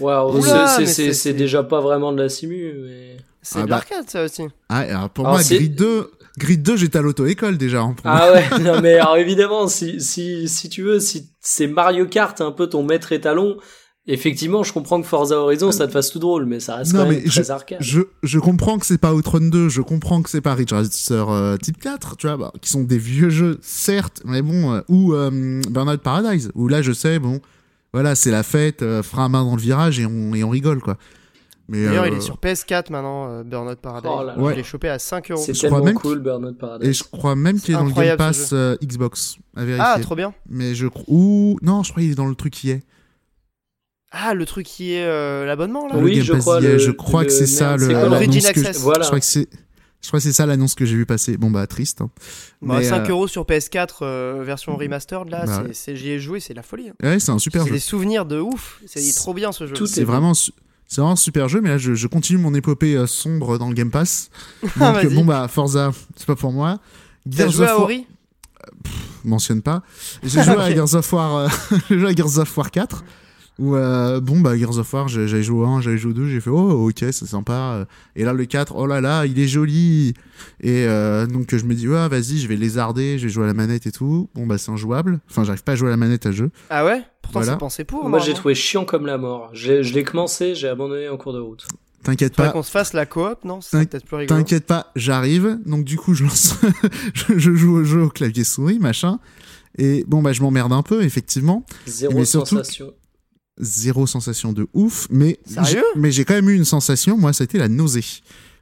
Waouh, 0.00 0.38
Oula, 0.38 0.66
c'est- 0.68 0.80
mais 0.80 0.86
c'est 0.86 0.92
c'est- 0.94 1.04
c'est 1.06 1.12
c'est- 1.14 1.32
déjà 1.34 1.62
pas 1.62 1.80
vraiment 1.80 2.12
de 2.12 2.22
la 2.22 2.28
simu, 2.28 2.72
mais. 2.84 3.16
C'est 3.48 3.60
Ah 3.60 3.62
de 3.62 3.68
bah. 3.68 3.76
l'arcade 3.76 4.10
ça 4.10 4.24
aussi. 4.24 4.42
Ah, 4.68 4.78
alors 4.78 5.10
pour 5.10 5.24
Alors, 5.26 5.38
moi, 5.38 5.44
Grid 5.48 5.74
2, 5.76 6.10
Grid 6.38 6.62
2, 6.62 6.76
j'étais 6.76 6.98
à 6.98 7.02
l'auto-école 7.02 7.56
déjà. 7.58 7.80
hein, 7.82 7.94
pour 7.96 8.06
moi. 8.10 8.20
Ah 8.20 8.32
ouais, 8.32 8.58
non 8.60 8.80
mais 8.80 8.94
alors 8.94 9.16
évidemment, 9.18 9.68
si, 9.68 10.00
si, 10.00 10.48
si 10.48 10.68
tu 10.68 10.82
veux, 10.82 10.98
si 10.98 11.30
c'est 11.40 11.68
Mario 11.68 12.06
Kart 12.06 12.40
un 12.40 12.50
peu 12.50 12.66
ton 12.66 12.82
maître 12.82 13.12
étalon, 13.12 13.56
effectivement, 14.08 14.62
je 14.64 14.72
comprends 14.72 15.00
que 15.00 15.06
Forza 15.06 15.36
Horizon 15.38 15.70
ça 15.70 15.86
te 15.86 15.92
fasse 15.92 16.10
tout 16.10 16.18
drôle, 16.18 16.44
mais 16.46 16.58
ça 16.60 16.76
reste 16.76 16.92
Non, 16.92 17.04
quand 17.04 17.10
même 17.10 17.22
très 17.24 17.50
arcade. 17.52 17.78
Je, 17.80 18.00
je 18.24 18.38
comprends 18.40 18.78
que 18.78 18.86
c'est 18.86 18.98
pas 18.98 19.14
Outrun 19.14 19.48
2, 19.48 19.68
je 19.68 19.80
comprends 19.80 20.22
que 20.22 20.30
c'est 20.30 20.40
pas 20.40 20.54
Ridge 20.54 20.72
Racer 20.72 21.28
euh, 21.30 21.56
Type 21.56 21.78
4, 21.78 22.16
tu 22.16 22.26
vois, 22.26 22.36
bah, 22.36 22.52
qui 22.60 22.68
sont 22.68 22.82
des 22.82 22.98
vieux 22.98 23.30
jeux, 23.30 23.58
certes, 23.62 24.22
mais 24.24 24.42
bon, 24.42 24.74
euh, 24.74 24.80
ou 24.88 25.14
euh, 25.14 25.60
Burnout 25.70 26.00
Paradise, 26.00 26.50
où 26.56 26.66
là, 26.68 26.82
je 26.82 26.90
sais, 26.92 27.18
bon, 27.20 27.40
voilà, 27.92 28.14
c'est 28.16 28.30
la 28.32 28.42
fête, 28.42 28.82
euh, 28.82 29.02
frein 29.04 29.26
à 29.26 29.28
main 29.28 29.44
dans 29.44 29.54
le 29.56 29.62
virage 29.62 30.00
et 30.00 30.06
on, 30.06 30.34
et 30.34 30.42
on 30.44 30.50
rigole, 30.50 30.80
quoi. 30.80 30.98
D'ailleurs, 31.68 32.04
euh, 32.04 32.08
il 32.08 32.14
est 32.14 32.20
sur 32.20 32.36
PS4 32.38 32.92
maintenant, 32.92 33.28
euh, 33.28 33.42
Burnout 33.42 33.76
Paradise. 33.80 34.10
Oh 34.14 34.22
là 34.22 34.36
là. 34.36 34.50
Je 34.50 34.56
l'ai 34.56 34.62
chopé 34.62 34.88
à 34.88 34.98
5 35.00 35.30
euros. 35.32 35.42
C'est 35.44 35.52
je 35.54 35.58
crois 35.66 35.70
tellement 35.78 35.84
même 35.84 35.94
cool, 35.96 36.20
Burnout 36.20 36.56
Paradise. 36.56 36.88
Et 36.88 36.92
je 36.92 37.02
crois 37.02 37.34
même 37.34 37.58
qu'il 37.60 37.74
est 37.74 37.78
dans 37.78 37.84
le 37.84 37.92
Game 37.92 38.16
Pass 38.16 38.50
euh, 38.52 38.76
Xbox, 38.84 39.36
à 39.56 39.64
vérifier. 39.64 39.84
Ah, 39.84 39.98
trop 40.00 40.14
bien. 40.14 40.32
Mais 40.48 40.74
je 40.76 40.86
crois. 40.86 41.04
Ou. 41.08 41.58
Non, 41.62 41.82
je 41.82 41.90
crois 41.90 42.02
qu'il 42.02 42.12
est 42.12 42.16
dans 42.16 42.26
le 42.26 42.34
truc 42.36 42.52
qui 42.52 42.70
est. 42.70 42.82
Ah, 44.12 44.34
le 44.34 44.46
truc 44.46 44.66
qui 44.66 44.92
est 44.92 45.04
euh, 45.04 45.44
l'abonnement 45.44 45.88
là 45.88 45.96
Oui, 45.98 46.10
le 46.10 46.16
Game 46.18 46.24
je 46.24 46.32
Pass 46.34 46.40
crois, 46.42 46.60
le- 46.60 46.78
je 46.78 46.90
crois 46.92 47.22
le- 47.22 47.26
que 47.26 47.32
c'est 47.32 47.46
ça 47.46 47.76
le 47.76 47.88
l'annonce 47.88 48.12
Origin 48.14 48.32
que 48.40 48.40
je- 48.40 48.66
Access. 48.66 48.80
Voilà. 48.82 49.02
Je 49.02 49.06
crois 49.08 49.20
que 49.20 49.26
c'est. 49.26 49.48
Je 50.02 50.08
crois 50.08 50.20
que 50.20 50.24
c'est 50.24 50.32
ça 50.32 50.46
l'annonce 50.46 50.76
que 50.76 50.84
j'ai 50.84 50.94
vu 50.94 51.04
passer. 51.04 51.36
Bon 51.36 51.50
bah 51.50 51.66
triste. 51.66 52.00
hein. 52.00 52.10
Bah, 52.62 52.76
Mais, 52.78 52.84
5 52.84 53.08
euh, 53.08 53.10
euros 53.12 53.26
sur 53.26 53.44
PS4 53.44 53.98
euh, 54.02 54.42
version 54.44 54.76
remastered 54.76 55.28
là, 55.28 55.44
Bah 55.46 55.62
ouais. 55.64 55.96
j'y 55.96 56.10
ai 56.10 56.20
joué, 56.20 56.38
c'est 56.38 56.54
la 56.54 56.62
folie. 56.62 56.90
hein. 56.90 56.94
Ouais, 57.02 57.18
c'est 57.18 57.32
un 57.32 57.38
super 57.40 57.62
C'est 57.62 57.68
jeu. 57.70 57.74
des 57.74 57.80
souvenirs 57.80 58.24
de 58.24 58.38
ouf. 58.38 58.80
C'est 58.86 59.02
il 59.02 59.08
est 59.08 59.16
trop 59.16 59.34
bien 59.34 59.50
ce 59.50 59.66
jeu. 59.66 59.74
C'est 59.86 60.02
est 60.02 60.04
vraiment. 60.04 60.32
C'est 60.88 61.00
vraiment 61.00 61.12
un 61.12 61.16
super 61.16 61.48
jeu, 61.48 61.60
mais 61.60 61.68
là 61.70 61.78
je, 61.78 61.94
je 61.94 62.06
continue 62.06 62.38
mon 62.38 62.54
épopée 62.54 62.94
euh, 62.96 63.06
sombre 63.06 63.58
dans 63.58 63.68
le 63.68 63.74
Game 63.74 63.90
Pass. 63.90 64.30
Donc 64.62 64.72
vas-y. 64.76 65.14
bon 65.14 65.24
bah 65.24 65.48
Forza, 65.48 65.92
c'est 66.16 66.26
pas 66.26 66.36
pour 66.36 66.52
moi. 66.52 66.78
T'as 67.24 67.38
Gears 67.38 67.50
joué 67.50 67.64
of 67.64 67.70
à 67.70 67.74
War, 67.74 67.84
Ori? 67.84 68.06
Mentionne 69.24 69.62
pas. 69.62 69.82
J'ai 70.22 70.42
joué 70.42 70.54
euh, 71.36 71.48
j'ai 71.90 71.98
joué 71.98 72.10
à 72.10 72.14
Gears 72.14 72.38
of 72.38 72.56
War 72.56 72.70
4. 72.70 73.04
Où, 73.58 73.74
euh, 73.74 74.20
bon, 74.20 74.40
bah, 74.40 74.54
Gears 74.56 74.76
of 74.78 74.92
War, 74.92 75.08
j'avais 75.08 75.42
joué 75.42 75.60
au 75.60 75.64
1, 75.64 75.80
j'avais 75.80 75.96
joué 75.96 76.10
au 76.10 76.14
2, 76.14 76.28
j'ai 76.28 76.40
fait, 76.40 76.50
oh, 76.50 76.88
ok, 76.88 76.98
c'est 76.98 77.24
sympa. 77.26 77.86
Et 78.14 78.22
là, 78.24 78.34
le 78.34 78.44
4, 78.44 78.74
oh 78.76 78.86
là 78.86 79.00
là, 79.00 79.24
il 79.24 79.38
est 79.38 79.48
joli. 79.48 80.12
Et 80.60 80.84
euh, 80.86 81.26
donc, 81.26 81.54
je 81.56 81.64
me 81.64 81.74
dis, 81.74 81.88
ouais, 81.88 82.08
vas-y, 82.08 82.38
je 82.38 82.48
vais 82.48 82.56
lézarder, 82.56 83.18
je 83.18 83.24
vais 83.26 83.32
jouer 83.32 83.44
à 83.44 83.46
la 83.46 83.54
manette 83.54 83.86
et 83.86 83.92
tout. 83.92 84.28
Bon, 84.34 84.46
bah, 84.46 84.58
c'est 84.58 84.70
injouable. 84.70 85.20
Enfin, 85.30 85.42
j'arrive 85.44 85.62
pas 85.64 85.72
à 85.72 85.74
jouer 85.76 85.88
à 85.88 85.92
la 85.92 85.96
manette 85.96 86.26
à 86.26 86.32
jeu. 86.32 86.50
Ah 86.68 86.84
ouais? 86.84 87.02
Pourtant 87.22 87.40
Voilà. 87.40 87.52
c'est 87.54 87.58
pensé 87.58 87.84
pour. 87.84 88.06
Moi, 88.08 88.18
j'ai 88.18 88.34
trouvé 88.34 88.54
chiant 88.54 88.84
comme 88.84 89.06
la 89.06 89.16
mort. 89.16 89.48
Je 89.54 89.72
l'ai 89.92 90.04
commencé, 90.04 90.54
j'ai 90.54 90.68
abandonné 90.68 91.08
en 91.08 91.16
cours 91.16 91.32
de 91.32 91.40
route. 91.40 91.66
T'inquiète 92.02 92.36
pas, 92.36 92.50
qu'on 92.50 92.62
se 92.62 92.70
fasse 92.70 92.92
la 92.92 93.04
coop, 93.04 93.44
non? 93.44 93.60
C'est 93.60 93.88
peut-être 93.88 94.04
plus 94.04 94.16
rigolo. 94.16 94.38
t'inquiète 94.38 94.66
pas, 94.66 94.92
j'arrive. 94.94 95.58
Donc, 95.66 95.84
du 95.84 95.96
coup, 95.96 96.14
je 96.14 96.22
lance, 96.24 96.54
je, 97.14 97.36
je 97.38 97.52
joue 97.54 97.76
au 97.78 97.84
jeu 97.84 98.02
au 98.02 98.10
clavier 98.10 98.44
souris, 98.44 98.78
machin. 98.78 99.18
Et 99.78 100.04
bon, 100.06 100.22
bah, 100.22 100.32
je 100.32 100.40
m'emmerde 100.42 100.72
un 100.72 100.82
peu, 100.82 101.02
effectivement. 101.02 101.64
Zéro 101.86 102.14
Mais 102.14 102.24
surtout- 102.26 102.50
sensation. 102.56 102.92
Zéro 103.58 104.06
sensation 104.06 104.52
de 104.52 104.66
ouf, 104.74 105.06
mais 105.10 105.38
Sérieux? 105.46 105.82
mais 105.96 106.10
j'ai 106.12 106.24
quand 106.24 106.34
même 106.34 106.50
eu 106.50 106.54
une 106.54 106.64
sensation. 106.66 107.16
Moi, 107.16 107.32
ça 107.32 107.42
a 107.42 107.46
été 107.46 107.58
la 107.58 107.68
nausée. 107.68 108.04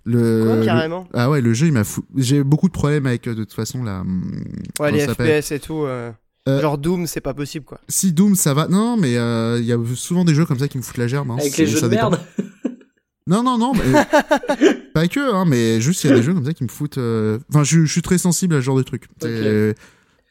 Le, 0.04 0.44
Quoi, 0.46 0.56
le- 0.56 0.64
carrément? 0.64 1.08
Ah 1.14 1.30
ouais, 1.30 1.40
le 1.40 1.54
jeu, 1.54 1.66
il 1.66 1.72
m'a 1.72 1.82
fou. 1.84 2.04
J'ai 2.16 2.44
beaucoup 2.44 2.68
de 2.68 2.72
problèmes 2.74 3.06
avec, 3.06 3.26
euh, 3.26 3.34
de 3.34 3.42
toute 3.44 3.54
façon, 3.54 3.82
la. 3.82 4.00
hum, 4.00 4.44
Ouais, 4.78 4.92
les 4.92 5.06
FPS 5.06 5.50
et 5.52 5.58
tout. 5.60 5.82
euh, 5.84 6.12
Euh, 6.46 6.60
Genre 6.60 6.76
Doom, 6.76 7.06
c'est 7.06 7.22
pas 7.22 7.32
possible 7.32 7.64
quoi. 7.64 7.80
Si 7.88 8.12
Doom, 8.12 8.34
ça 8.36 8.52
va. 8.52 8.68
Non, 8.68 8.98
mais 8.98 9.16
euh, 9.16 9.56
il 9.60 9.64
y 9.66 9.72
a 9.72 9.78
souvent 9.96 10.26
des 10.26 10.34
jeux 10.34 10.44
comme 10.44 10.58
ça 10.58 10.68
qui 10.68 10.76
me 10.76 10.82
foutent 10.82 10.98
la 10.98 11.08
gerbe. 11.08 11.30
hein. 11.30 11.38
Avec 11.40 11.56
les 11.56 11.66
jeux 11.66 11.78
ça 11.78 11.86
de 11.88 11.92
dépend. 11.94 12.10
merde. 12.10 12.20
Non, 13.26 13.42
non, 13.42 13.56
non. 13.56 13.72
mais- 13.72 13.80
pas 14.92 15.08
que, 15.08 15.34
hein, 15.34 15.46
mais 15.46 15.80
juste 15.80 16.04
il 16.04 16.10
y 16.10 16.12
a 16.12 16.16
des 16.16 16.22
jeux 16.22 16.34
comme 16.34 16.44
ça 16.44 16.52
qui 16.52 16.62
me 16.64 16.68
foutent. 16.68 16.98
euh, 16.98 17.38
Enfin, 17.48 17.64
je, 17.64 17.86
je 17.86 17.90
suis 17.90 18.02
très 18.02 18.18
sensible 18.18 18.54
à 18.54 18.58
ce 18.58 18.64
genre 18.66 18.76
de 18.76 18.82
trucs. 18.82 19.04
C'est- 19.22 19.74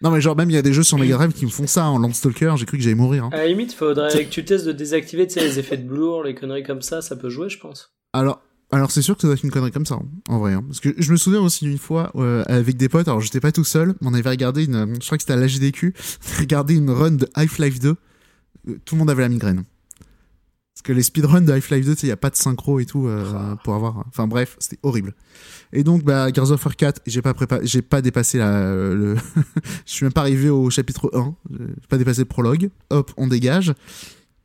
Non, 0.04 0.12
mais 0.12 0.20
genre, 0.22 0.36
même 0.36 0.50
il 0.50 0.54
y 0.54 0.58
a 0.58 0.62
des 0.62 0.74
jeux 0.74 0.84
sur 0.84 0.98
Mega 0.98 1.16
Drive 1.16 1.32
qui 1.34 1.46
me 1.46 1.50
font 1.50 1.66
ça. 1.68 1.86
En 1.86 1.98
Landstalker, 1.98 2.54
j'ai 2.58 2.66
cru 2.66 2.78
que 2.78 2.84
j'allais 2.84 2.94
mourir. 2.96 3.24
hein. 3.26 3.30
À 3.32 3.38
la 3.38 3.48
limite, 3.48 3.74
faudrait 3.74 4.26
que 4.26 4.30
tu 4.30 4.44
testes 4.44 4.66
de 4.66 4.72
désactiver 4.74 5.26
tu 5.28 5.36
sais, 5.36 5.42
les 5.42 5.60
effets 5.60 5.78
de 5.78 5.88
blur, 5.88 6.24
les 6.24 6.36
conneries 6.36 6.64
comme 6.64 6.82
ça, 6.82 7.02
ça 7.02 7.16
peut 7.16 7.30
jouer, 7.30 7.48
je 7.50 7.58
pense. 7.60 7.94
Alors, 8.12 8.42
alors 8.72 8.92
c'est 8.92 9.02
sûr 9.02 9.16
que 9.16 9.22
ça 9.22 9.28
doit 9.28 9.36
être 9.36 9.44
une 9.44 9.52
connerie 9.52 9.72
comme 9.72 9.86
ça, 9.86 9.96
hein, 9.96 10.06
en 10.28 10.40
vrai. 10.40 10.54
hein. 10.54 10.64
Parce 10.68 10.80
que 10.82 10.90
je 10.98 11.12
me 11.12 11.18
souviens 11.18 11.40
aussi 11.42 11.66
d'une 11.66 11.78
fois 11.78 12.12
euh, 12.16 12.44
avec 12.48 12.76
des 12.76 12.90
potes. 12.90 13.08
Alors, 13.08 13.22
j'étais 13.22 13.40
pas 13.40 13.52
tout 13.54 13.64
seul, 13.64 13.94
mais 14.02 14.08
on 14.10 14.14
avait 14.14 14.30
regardé 14.30 14.66
une. 14.66 14.96
Je 15.00 15.06
crois 15.06 15.18
que 15.18 15.24
c'était 15.24 15.34
à 15.34 15.38
l'AGDQ. 15.38 15.94
regardé 16.40 16.76
une 16.76 16.90
run 16.90 17.12
de 17.12 17.28
Half-Life 17.34 17.80
2. 17.80 17.90
Euh, 17.90 17.96
Tout 18.86 18.96
le 18.96 19.00
monde 19.00 19.10
avait 19.10 19.24
la 19.24 19.30
migraine. 19.30 19.64
Que 20.84 20.92
les 20.92 21.04
speedruns 21.04 21.42
de 21.42 21.52
Half-Life 21.52 21.86
2, 21.86 21.94
tu 21.96 22.02
sais, 22.02 22.08
il 22.08 22.10
y 22.10 22.14
a 22.14 22.18
pas 22.18 22.30
de 22.30 22.36
synchro 22.36 22.80
et 22.80 22.86
tout 22.86 23.08
euh, 23.08 23.56
pour 23.64 23.74
avoir. 23.74 24.04
Enfin 24.10 24.28
bref, 24.28 24.58
c'était 24.60 24.80
horrible. 24.84 25.14
Et 25.72 25.84
donc, 25.84 26.04
bah, 26.04 26.28
Gears 26.32 26.52
of 26.52 26.66
War 26.66 26.76
4, 26.76 27.02
j'ai 27.06 27.22
pas 27.22 27.34
prépa... 27.34 27.60
pas 27.90 28.02
dépassé 28.02 28.38
la, 28.38 28.74
le, 28.94 29.16
je 29.86 29.92
suis 29.92 30.06
même 30.06 30.14
pas 30.14 30.22
arrivé 30.22 30.50
au 30.50 30.70
chapitre 30.70 31.10
1. 31.14 31.36
J'ai 31.52 31.88
pas 31.88 31.98
dépassé 31.98 32.22
le 32.22 32.26
prologue. 32.26 32.70
Hop, 32.90 33.12
on 33.18 33.28
dégage. 33.28 33.74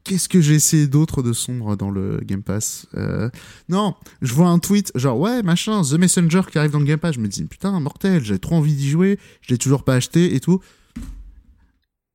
Qu'est-ce 0.05 0.29
que 0.29 0.41
j'ai 0.41 0.55
essayé 0.55 0.87
d'autre 0.87 1.23
de 1.23 1.35
sombre 1.35 1.77
dans 1.77 1.91
le 1.91 2.21
Game 2.23 2.43
Pass 2.43 2.87
euh... 2.95 3.29
Non, 3.69 3.95
je 4.23 4.33
vois 4.33 4.49
un 4.49 4.59
tweet 4.59 4.91
genre 4.95 5.19
ouais 5.19 5.43
machin 5.43 5.83
The 5.83 5.95
Messenger 5.95 6.43
qui 6.51 6.57
arrive 6.59 6.71
dans 6.71 6.79
le 6.79 6.87
Game 6.87 6.99
Pass. 6.99 7.17
Je 7.17 7.21
me 7.21 7.29
dis 7.29 7.45
putain 7.45 7.79
mortel, 7.79 8.25
j'ai 8.25 8.39
trop 8.39 8.55
envie 8.55 8.75
d'y 8.75 8.89
jouer, 8.89 9.19
je 9.43 9.53
l'ai 9.53 9.59
toujours 9.59 9.85
pas 9.85 9.97
acheté 9.97 10.35
et 10.35 10.41
tout. 10.41 10.61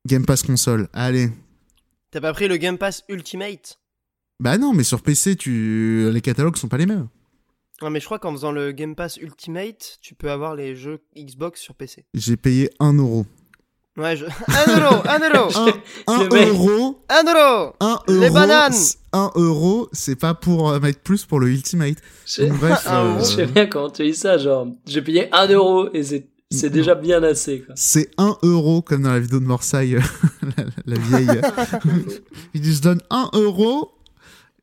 Game 0.08 0.26
Pass 0.26 0.42
console, 0.42 0.90
allez. 0.92 1.30
T'as 2.10 2.22
pas 2.22 2.34
pris 2.34 2.48
le 2.48 2.58
Game 2.58 2.80
Pass 2.80 3.04
Ultimate? 3.10 3.78
Bah 4.40 4.58
non, 4.58 4.74
mais 4.74 4.84
sur 4.84 5.02
PC, 5.02 5.36
tu 5.36 6.10
les 6.12 6.22
catalogues 6.22 6.58
sont 6.58 6.68
pas 6.68 6.78
les 6.78 6.86
mêmes. 6.86 7.08
Non, 7.82 7.90
mais 7.90 8.00
je 8.00 8.06
crois 8.06 8.20
qu'en 8.20 8.32
faisant 8.32 8.52
le 8.52 8.72
Game 8.72 8.96
Pass 8.96 9.18
Ultimate, 9.18 9.98
tu 10.02 10.16
peux 10.16 10.32
avoir 10.32 10.56
les 10.56 10.76
jeux 10.76 11.00
Xbox 11.18 11.60
sur 11.62 11.76
PC. 11.76 12.06
J'ai 12.14 12.38
payé 12.38 12.70
1 12.80 12.94
euro. 12.94 13.26
Ouais, 13.98 14.16
je... 14.18 14.26
1 14.26 14.80
euro 14.80 15.02
1 15.08 15.20
euro 15.30 15.52
1 16.08 16.24
Le 16.24 16.30
mec. 16.30 16.48
euro 16.50 17.04
1 17.10 17.24
euro 17.32 17.74
1 17.80 18.00
Les 18.08 18.14
euro, 18.26 18.34
bananes 18.34 18.74
1 19.12 19.32
euro, 19.36 19.90
c'est 19.92 20.16
pas 20.16 20.34
pour 20.34 20.70
euh, 20.72 20.80
mettre 20.80 21.00
plus 21.02 21.26
pour 21.26 21.40
le 21.40 21.50
Ultimate. 21.50 21.98
Je 22.26 22.44
Donc, 22.44 22.58
bref, 22.60 22.88
Un 22.88 22.92
euh, 23.06 23.10
euro. 23.14 23.20
je 23.20 23.26
sais 23.26 23.46
bien 23.46 23.68
quand 23.68 23.92
tu 23.92 24.04
dis 24.04 24.16
ça, 24.16 24.38
genre, 24.40 24.68
j'ai 24.88 25.02
payé 25.04 25.28
1 25.34 25.48
euro 25.50 25.90
et 25.94 26.04
c'est 26.04 26.28
c'est 26.52 26.68
Non. 26.70 26.74
déjà 26.74 26.94
bien 26.96 27.22
assez, 27.24 27.62
quoi. 27.62 27.74
c'est 27.76 28.12
1 28.20 28.38
euro 28.44 28.82
comme 28.84 29.02
dans 29.04 29.12
la 29.12 29.20
vidéo 29.20 29.40
de 29.40 29.46
Morsaille, 29.46 29.98
la, 30.58 30.66
la 30.86 31.00
vieille. 31.00 31.42
Ils 32.54 32.76
se 32.76 32.82
donnent 32.82 33.02
1 33.10 33.30
euro. 33.34 33.92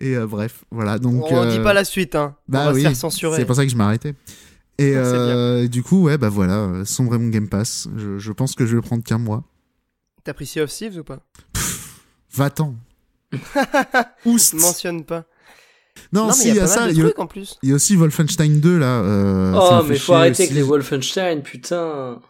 Et 0.00 0.16
euh, 0.16 0.26
bref, 0.26 0.64
voilà. 0.70 0.98
Donc, 0.98 1.30
On 1.30 1.42
euh, 1.44 1.50
dit 1.50 1.62
pas 1.62 1.72
la 1.74 1.84
suite, 1.84 2.14
hein. 2.14 2.36
Bah 2.48 2.60
On 2.62 2.64
va 2.66 2.72
oui, 2.72 2.80
se 2.82 2.86
faire 2.88 2.96
censurer. 2.96 3.36
c'est 3.36 3.44
pour 3.44 3.54
ça 3.56 3.64
que 3.64 3.70
je 3.70 3.76
m'arrêtais. 3.76 4.14
Et 4.78 4.92
euh, 4.96 5.68
du 5.68 5.82
coup, 5.82 6.04
ouais, 6.04 6.16
bah 6.16 6.30
voilà, 6.30 6.54
euh, 6.60 6.84
sombrer 6.86 7.18
mon 7.18 7.28
Game 7.28 7.48
Pass. 7.48 7.86
Je, 7.96 8.18
je 8.18 8.32
pense 8.32 8.54
que 8.54 8.64
je 8.64 8.70
vais 8.70 8.76
le 8.76 8.82
prendre 8.82 9.04
qu'un 9.04 9.18
mois. 9.18 9.44
T'as 10.24 10.32
pris 10.32 10.46
Sea 10.46 10.60
of 10.62 10.70
Thieves 10.70 10.96
ou 10.98 11.04
pas? 11.04 11.20
Va-t'en. 12.34 12.74
Oust. 14.24 14.54
Mentionne 14.54 15.04
pas. 15.04 15.24
Non, 16.12 16.32
si, 16.32 16.48
il 16.48 16.54
y 16.54 16.56
y 16.56 16.60
a 16.60 16.62
a 16.62 16.66
pas 16.66 16.72
ça. 16.72 16.80
mal 16.80 16.90
Il 16.90 16.94
de 16.96 16.98
y 16.98 17.02
a- 17.02 17.04
trucs 17.08 17.18
en 17.18 17.26
plus. 17.26 17.58
il 17.62 17.68
y 17.68 17.72
a 17.72 17.74
aussi 17.74 17.94
Wolfenstein 17.96 18.60
2 18.60 18.78
là. 18.78 18.86
euh, 19.02 19.52
ça 19.52 19.80
Oh, 19.82 19.84
mais 19.86 19.98
faut 19.98 20.14
arrêter 20.14 20.32
aussi. 20.32 20.42
avec 20.44 20.54
les 20.54 20.62
Wolfenstein, 20.62 21.42
putain. 21.42 22.20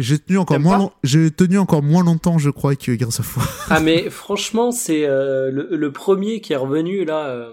J'ai 0.00 0.18
tenu 0.18 0.38
encore 0.38 0.56
T'aimes 0.56 0.62
moins, 0.64 0.90
j'ai 1.04 1.30
tenu 1.30 1.58
encore 1.58 1.82
moins 1.82 2.02
longtemps, 2.04 2.38
je 2.38 2.50
crois, 2.50 2.74
que 2.76 2.98
Gears 2.98 3.20
of 3.20 3.36
War. 3.36 3.48
Ah, 3.70 3.80
mais 3.80 4.10
franchement, 4.10 4.72
c'est 4.72 5.04
euh, 5.06 5.50
le, 5.50 5.68
le 5.76 5.92
premier 5.92 6.40
qui 6.40 6.52
est 6.52 6.56
revenu, 6.56 7.04
là. 7.04 7.26
euh, 7.28 7.52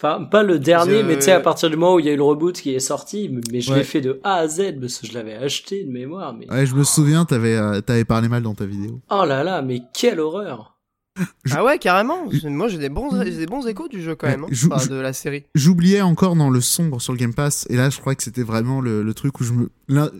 Enfin, 0.00 0.22
pas 0.24 0.44
le 0.44 0.60
dernier, 0.60 1.00
Je- 1.00 1.06
mais 1.06 1.16
tu 1.16 1.22
sais, 1.22 1.32
à 1.32 1.40
partir 1.40 1.68
du 1.70 1.76
moment 1.76 1.94
où 1.96 1.98
il 1.98 2.06
y 2.06 2.08
a 2.08 2.12
eu 2.12 2.16
le 2.16 2.22
reboot 2.22 2.54
qui 2.60 2.72
est 2.72 2.78
sorti, 2.78 3.28
mais- 3.50 3.60
je 3.60 3.72
Ouais. 3.72 3.78
l'ai 3.78 3.84
fait 3.84 4.00
de 4.00 4.20
A 4.22 4.34
à 4.36 4.46
Z, 4.48 4.78
parce 4.80 4.98
que 4.98 5.08
je 5.08 5.12
l'avais 5.12 5.34
acheté 5.34 5.82
de 5.82 5.90
mémoire, 5.90 6.32
mais... 6.34 6.48
Ouais, 6.48 6.66
je 6.66 6.76
me 6.76 6.84
souviens, 6.84 7.24
t'avais, 7.24 7.56
euh, 7.56 7.80
t'avais 7.80 8.04
parlé 8.04 8.28
mal 8.28 8.44
dans 8.44 8.54
ta 8.54 8.64
vidéo. 8.64 9.00
Oh 9.10 9.24
là 9.26 9.42
là, 9.42 9.60
mais 9.60 9.80
quelle 9.92 10.20
horreur 10.20 10.76
Je- 11.44 11.54
Ah 11.56 11.64
ouais, 11.64 11.80
carrément. 11.80 12.28
Moi, 12.44 12.68
j'ai 12.68 12.78
des 12.78 12.90
bons, 12.90 13.10
j'ai 13.24 13.38
des 13.38 13.46
bons 13.46 13.66
échos 13.66 13.88
du 13.88 14.00
jeu 14.00 14.14
quand 14.14 14.28
Ouais, 14.28 14.36
même. 14.36 14.44
hein. 14.44 14.68
Enfin, 14.70 14.86
de 14.86 15.00
la 15.00 15.12
série. 15.12 15.46
J'oubliais 15.56 16.00
encore 16.00 16.36
dans 16.36 16.48
le 16.50 16.60
sombre 16.60 17.00
sur 17.00 17.12
le 17.12 17.18
Game 17.18 17.34
Pass, 17.34 17.66
et 17.68 17.76
là, 17.76 17.90
je 17.90 17.98
crois 17.98 18.14
que 18.14 18.22
c'était 18.22 18.44
vraiment 18.44 18.80
le, 18.80 19.02
le 19.02 19.14
truc 19.14 19.40
où 19.40 19.42
je 19.44 19.52
me, 19.52 19.68
là, 19.88 20.12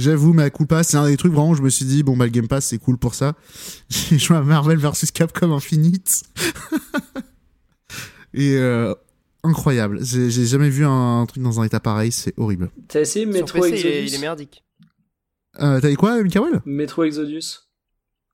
j'avoue, 0.00 0.32
ma 0.32 0.50
culpa, 0.50 0.82
c'est 0.82 0.96
un 0.96 1.06
des 1.06 1.16
trucs 1.16 1.32
vraiment 1.32 1.50
où 1.50 1.54
je 1.54 1.62
me 1.62 1.70
suis 1.70 1.84
dit, 1.84 2.02
bon, 2.02 2.16
bah, 2.16 2.24
le 2.24 2.30
Game 2.30 2.48
Pass, 2.48 2.66
c'est 2.66 2.78
cool 2.78 2.98
pour 2.98 3.14
ça. 3.14 3.34
J'ai 3.88 4.18
joué 4.18 4.36
à 4.36 4.42
Marvel 4.42 4.78
vs 4.78 5.10
Capcom 5.12 5.52
Infinite. 5.52 6.22
et, 8.34 8.56
euh, 8.56 8.94
incroyable. 9.42 10.04
J'ai 10.04 10.46
jamais 10.46 10.70
vu 10.70 10.84
un, 10.84 11.24
truc 11.26 11.42
dans 11.42 11.60
un 11.60 11.64
état 11.64 11.80
pareil, 11.80 12.12
c'est 12.12 12.34
horrible. 12.38 12.70
T'as 12.88 13.00
essayé 13.00 13.26
Metro 13.26 13.60
PC, 13.60 13.68
il 13.68 13.74
est, 13.74 13.78
Exodus 13.78 14.06
il 14.06 14.14
est 14.14 14.20
merdique. 14.20 14.64
Euh, 15.60 15.80
t'as 15.80 15.88
dit 15.88 15.96
quoi, 15.96 16.22
Mikael? 16.22 16.60
Metro 16.64 17.04
Exodus 17.04 17.68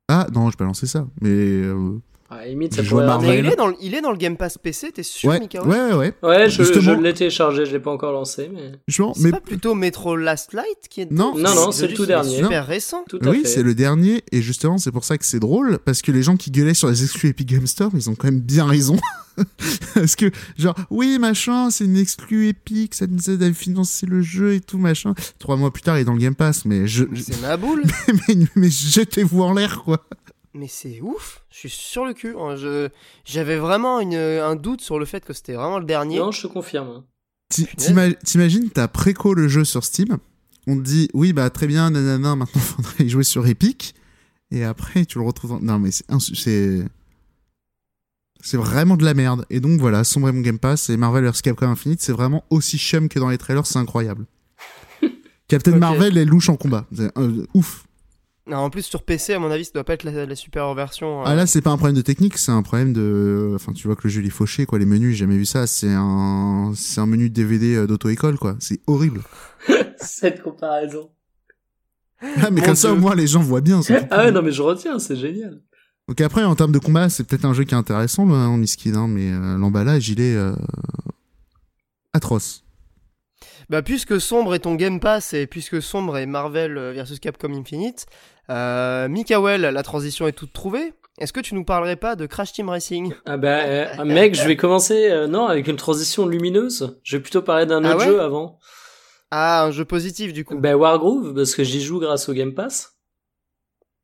Ah, 0.08 0.26
non, 0.32 0.50
je 0.50 0.56
peux 0.56 0.64
lancer 0.64 0.86
ça, 0.86 1.06
mais, 1.20 1.30
euh, 1.30 1.98
Ah, 2.29 2.45
limite, 2.45 2.74
ça 2.74 2.83
pourrait... 2.83 3.07
Marvel. 3.07 3.45
il 3.45 3.53
est, 3.53 3.57
dans 3.57 3.68
le, 3.68 3.74
il 3.81 3.95
est 3.95 4.01
dans 4.01 4.11
le 4.11 4.16
Game 4.16 4.37
Pass 4.37 4.59
PC, 4.59 4.91
t'es 4.93 5.05
sûr, 5.05 5.29
ouais, 5.31 5.39
Mika 5.39 5.62
ouais, 5.64 5.93
ouais, 5.95 6.14
Ouais, 6.24 6.51
je, 6.51 6.62
je 6.64 6.72
Justement- 6.72 7.01
l'ai 7.01 7.14
téléchargé, 7.14 7.64
je 7.66 7.72
l'ai 7.72 7.79
pas 7.79 7.93
encore 7.93 8.11
lancé, 8.12 8.51
mais... 8.53 8.72
Justement, 8.89 9.14
C'est 9.14 9.22
mais 9.22 9.31
pas 9.31 9.41
plutôt 9.41 9.74
Metro 9.77 10.16
Last 10.16 10.53
Light 10.53 10.89
qui 10.91 11.03
est 11.03 11.11
Non. 11.12 11.35
Non, 11.37 11.55
non, 11.55 11.70
c'est 11.70 11.87
le 11.87 11.95
tout 11.95 12.05
dernier. 12.07 12.37
super 12.39 12.66
récent. 12.66 13.05
Tout 13.09 13.20
à 13.24 13.29
oui, 13.29 13.43
c'est 13.45 13.62
le 13.62 13.74
dernier, 13.74 14.24
et 14.33 14.43
justement, 14.43 14.77
c'est 14.79 14.91
pour 14.93 15.05
ça 15.05 15.18
que 15.18 15.24
c'est 15.24 15.39
drôle, 15.39 15.79
parce 15.85 16.03
que 16.03 16.11
les 16.11 16.22
gens 16.24 16.37
qui 16.37 16.51
gueulaient 16.51 16.74
sur 16.74 16.89
les 16.89 17.05
exclus 17.05 17.29
Epic 17.29 17.47
Game 17.49 17.66
Store, 17.68 17.91
ils 17.95 18.11
ont 18.11 18.14
quand 18.16 18.27
même 18.27 18.41
bien 18.41 18.66
raison. 18.66 18.97
parce 19.95 20.16
que, 20.16 20.31
genre, 20.59 20.74
oui, 20.91 21.18
machin, 21.20 21.70
c'est 21.70 21.85
une 21.85 21.97
exclue 21.97 22.49
Epic, 22.49 22.95
ça 22.95 23.07
nous 23.07 23.31
aide 23.31 23.43
à 23.43 23.53
financer 23.53 24.07
le 24.07 24.22
jeu 24.22 24.55
et 24.55 24.61
tout, 24.61 24.79
machin. 24.79 25.14
Trois 25.39 25.57
mois 25.57 25.72
plus 25.72 25.83
tard, 25.83 25.97
il 25.99 26.01
est 26.01 26.05
dans 26.05 26.14
le 26.14 26.18
Game 26.18 26.35
Pass, 26.35 26.64
mais 26.64 26.87
je, 26.89 27.05
je- 27.12 27.22
C'est 27.22 27.41
ma 27.41 27.57
boule. 27.57 27.83
mais, 28.29 28.35
mais 28.57 28.70
jetez-vous 28.70 29.43
en 29.43 29.53
l'air, 29.53 29.83
quoi. 29.85 30.05
Mais 30.57 30.68
c'est 30.68 31.00
ouf. 31.02 31.44
Je 31.50 31.59
suis 31.59 31.68
sur 31.70 32.04
le 32.07 32.14
cul. 32.14 32.34
hein. 32.38 32.57
Je, 32.57 32.88
j'avais 33.24 33.57
vraiment 33.59 34.00
une, 34.00 34.14
un 34.14 34.57
doute 34.57 34.80
sur 34.80 34.98
le 34.98 35.04
fait 35.04 35.24
que 35.24 35.32
c'était 35.32 35.52
vraiment 35.54 35.78
le 35.78 35.84
dernier. 35.84 36.18
Non, 36.18 36.32
je 36.32 36.42
te 36.42 36.46
confirme. 36.46 37.04
T'ima- 37.50 38.12
T'imagines, 38.14 38.70
t'as 38.70 38.88
préco 38.88 39.34
le 39.34 39.48
jeu 39.48 39.64
sur 39.64 39.84
Steam, 39.84 40.16
on 40.66 40.76
te 40.76 40.82
dit, 40.82 41.09
oui, 41.14 41.32
bah, 41.32 41.48
très 41.50 41.66
bien, 41.66 41.90
nanana, 41.90 42.34
maintenant, 42.36 42.61
faudrait 42.62 43.04
y 43.04 43.09
jouer 43.09 43.22
sur 43.22 43.46
Epic, 43.46 43.94
et 44.50 44.64
après, 44.64 45.04
tu 45.04 45.18
le 45.18 45.24
retrouves 45.24 45.50
dans... 45.50 45.61
Non, 45.61 45.78
mais 45.78 45.90
c'est... 45.92 46.07
insu- 46.09 46.34
c'est... 46.34 46.82
C'est 48.42 48.57
vraiment 48.57 48.96
de 48.96 49.04
la 49.04 49.14
merde. 49.14 49.44
Et 49.50 49.61
donc 49.61 49.80
voilà, 49.80 50.04
sombrer 50.04 50.30
mon 50.30 50.40
Game 50.40 50.59
Pass 50.59 50.88
et 50.90 50.96
Marvel 50.96 51.24
vs 51.24 51.40
Capcom 51.42 51.68
Infinite, 51.68 52.00
c'est 52.00 52.12
vraiment 52.12 52.44
aussi 52.50 52.78
chum 52.78 53.09
que 53.09 53.18
dans 53.18 53.28
les 53.28 53.38
trailers, 53.38 53.66
c'est 53.66 53.78
incroyable. 53.78 54.24
Captain. 55.48 55.76
Marvel 55.78 56.16
est 56.16 56.24
louche 56.24 56.48
en 56.48 56.57
combat. 56.57 56.86
C'est, 56.94 57.16
euh, 57.18 57.44
ouf. 57.54 57.86
Non, 58.49 58.59
en 58.59 58.70
plus 58.70 58.82
sur 58.82 59.03
PC, 59.03 59.32
à 59.32 59.40
mon 59.40 59.51
avis, 59.51 59.64
ça 59.64 59.72
doit 59.74 59.82
pas 59.82 59.94
être 59.94 60.05
la, 60.05 60.24
la 60.24 60.36
super 60.36 60.72
version. 60.74 61.22
Ah 61.24 61.32
euh. 61.32 61.34
là, 61.34 61.47
c'est 61.47 61.62
pas 61.62 61.70
un 61.70 61.76
problème 61.76 61.97
de 61.97 62.03
technique, 62.03 62.38
c'est 62.38 62.53
un 62.53 62.62
problème 62.62 62.92
de. 62.92 63.53
Enfin, 63.57 63.72
tu 63.72 63.88
vois 63.88 63.97
que 63.97 64.03
le 64.05 64.09
jeu 64.09 64.20
il 64.20 64.26
est 64.28 64.30
fauché, 64.30 64.66
quoi. 64.66 64.78
Les 64.78 64.86
menus, 64.86 65.11
j'ai 65.11 65.24
jamais 65.24 65.36
vu 65.36 65.47
ça. 65.47 65.66
C'est 65.66 65.92
un, 65.92 66.72
c'est 66.76 67.01
un 67.01 67.07
menu 67.07 67.28
de 67.28 67.34
DVD 67.34 67.74
euh, 67.74 67.86
d'auto-école, 67.88 68.38
quoi. 68.38 68.57
C'est 68.61 68.80
horrible. 68.86 69.22
Cette 69.99 70.42
comparaison. 70.42 71.11
Ah, 72.22 72.51
mais 72.51 72.61
Mon 72.61 72.66
comme 72.66 72.76
ça, 72.76 72.92
au 72.92 72.97
moins, 72.97 73.16
les 73.16 73.26
gens 73.26 73.40
voient 73.40 73.61
bien. 73.61 73.80
Ah 74.11 74.24
ouais, 74.24 74.32
non, 74.32 74.42
mais 74.42 74.53
je 74.53 74.62
retiens, 74.62 74.99
c'est 75.01 75.16
génial. 75.16 75.61
Donc 76.09 76.20
après, 76.20 76.44
en 76.44 76.55
termes 76.55 76.72
de 76.72 76.78
combat, 76.78 77.09
c'est 77.09 77.24
peut-être 77.24 77.44
un 77.44 77.53
jeu 77.53 77.64
qui 77.64 77.74
est 77.74 77.78
intéressant, 77.78 78.24
le 78.27 78.32
hein, 78.32 78.56
Miskin, 78.56 78.94
hein, 78.94 79.09
mais 79.09 79.32
euh, 79.32 79.59
l'emballage, 79.59 80.09
il 80.09 80.20
est 80.20 80.36
euh, 80.36 80.55
atroce. 82.12 82.62
Bah, 83.68 83.82
puisque 83.82 84.20
Sombre 84.20 84.55
est 84.55 84.60
ton 84.60 84.77
Game 84.77 85.01
Pass 85.01 85.35
et 85.35 85.48
puisque 85.48 85.82
Sombre 85.82 86.18
est 86.18 86.27
Marvel 86.27 86.74
versus 86.94 87.18
Capcom 87.18 87.52
Infinite, 87.52 88.06
euh, 88.51 89.09
Mikael, 89.09 89.60
la 89.62 89.82
transition 89.82 90.27
est 90.27 90.32
toute 90.32 90.52
trouvée. 90.52 90.93
Est-ce 91.18 91.32
que 91.32 91.40
tu 91.40 91.55
nous 91.55 91.64
parlerais 91.64 91.97
pas 91.97 92.14
de 92.14 92.27
Crash 92.27 92.52
Team 92.52 92.68
Racing? 92.68 93.14
Ah 93.24 93.39
bah, 93.39 93.60
euh, 93.64 94.05
mec, 94.05 94.35
je 94.35 94.47
vais 94.47 94.56
commencer, 94.56 95.10
euh, 95.10 95.27
non, 95.27 95.47
avec 95.47 95.66
une 95.66 95.77
transition 95.77 96.27
lumineuse. 96.27 96.98
Je 97.02 97.16
vais 97.16 97.23
plutôt 97.23 97.40
parler 97.40 97.64
d'un 97.64 97.82
Ah 97.85 97.94
autre 97.94 97.98
ouais? 98.01 98.06
jeu 98.06 98.20
avant. 98.20 98.59
Ah, 99.31 99.64
un 99.64 99.70
jeu 99.70 99.85
positif 99.86 100.32
du 100.32 100.44
coup. 100.44 100.59
Bah, 100.59 100.77
Wargroove, 100.77 101.35
parce 101.35 101.55
que 101.55 101.64
j'y 101.64 101.81
joue 101.81 102.01
grâce 102.01 102.28
au 102.28 102.35
Game 102.35 102.55
Pass. 102.55 102.98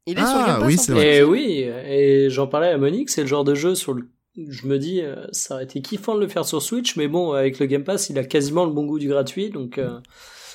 Il 0.07 0.19
est 0.19 0.23
Ah, 0.23 0.27
sur 0.27 0.47
Game 0.47 0.61
Pass 0.61 0.69
oui, 0.69 0.79
en 0.79 0.95
vrai. 0.95 1.17
Et 1.17 1.23
oui, 1.23 1.59
et 1.61 2.31
j'en 2.31 2.47
parlais 2.47 2.69
à 2.71 2.79
Monique, 2.79 3.11
c'est 3.11 3.21
le 3.21 3.27
genre 3.29 3.45
de 3.45 3.55
jeu 3.55 3.75
sur 3.75 3.93
le... 3.93 4.09
Je 4.49 4.67
me 4.67 4.79
dis, 4.79 5.03
euh, 5.03 5.27
ça 5.33 5.55
aurait 5.57 5.65
été 5.65 5.83
kiffant 5.83 6.15
de 6.15 6.21
le 6.21 6.29
faire 6.29 6.47
sur 6.47 6.63
Switch, 6.63 6.97
mais 6.97 7.09
bon, 7.09 7.33
avec 7.33 7.59
le 7.59 7.67
Game 7.67 7.85
Pass, 7.85 8.09
il 8.09 8.19
a 8.19 8.25
quasiment 8.25 8.65
le 8.65 8.73
bon 8.73 8.87
goût 8.87 8.99
du 8.99 9.09
gratuit, 9.09 9.51
donc... 9.51 9.79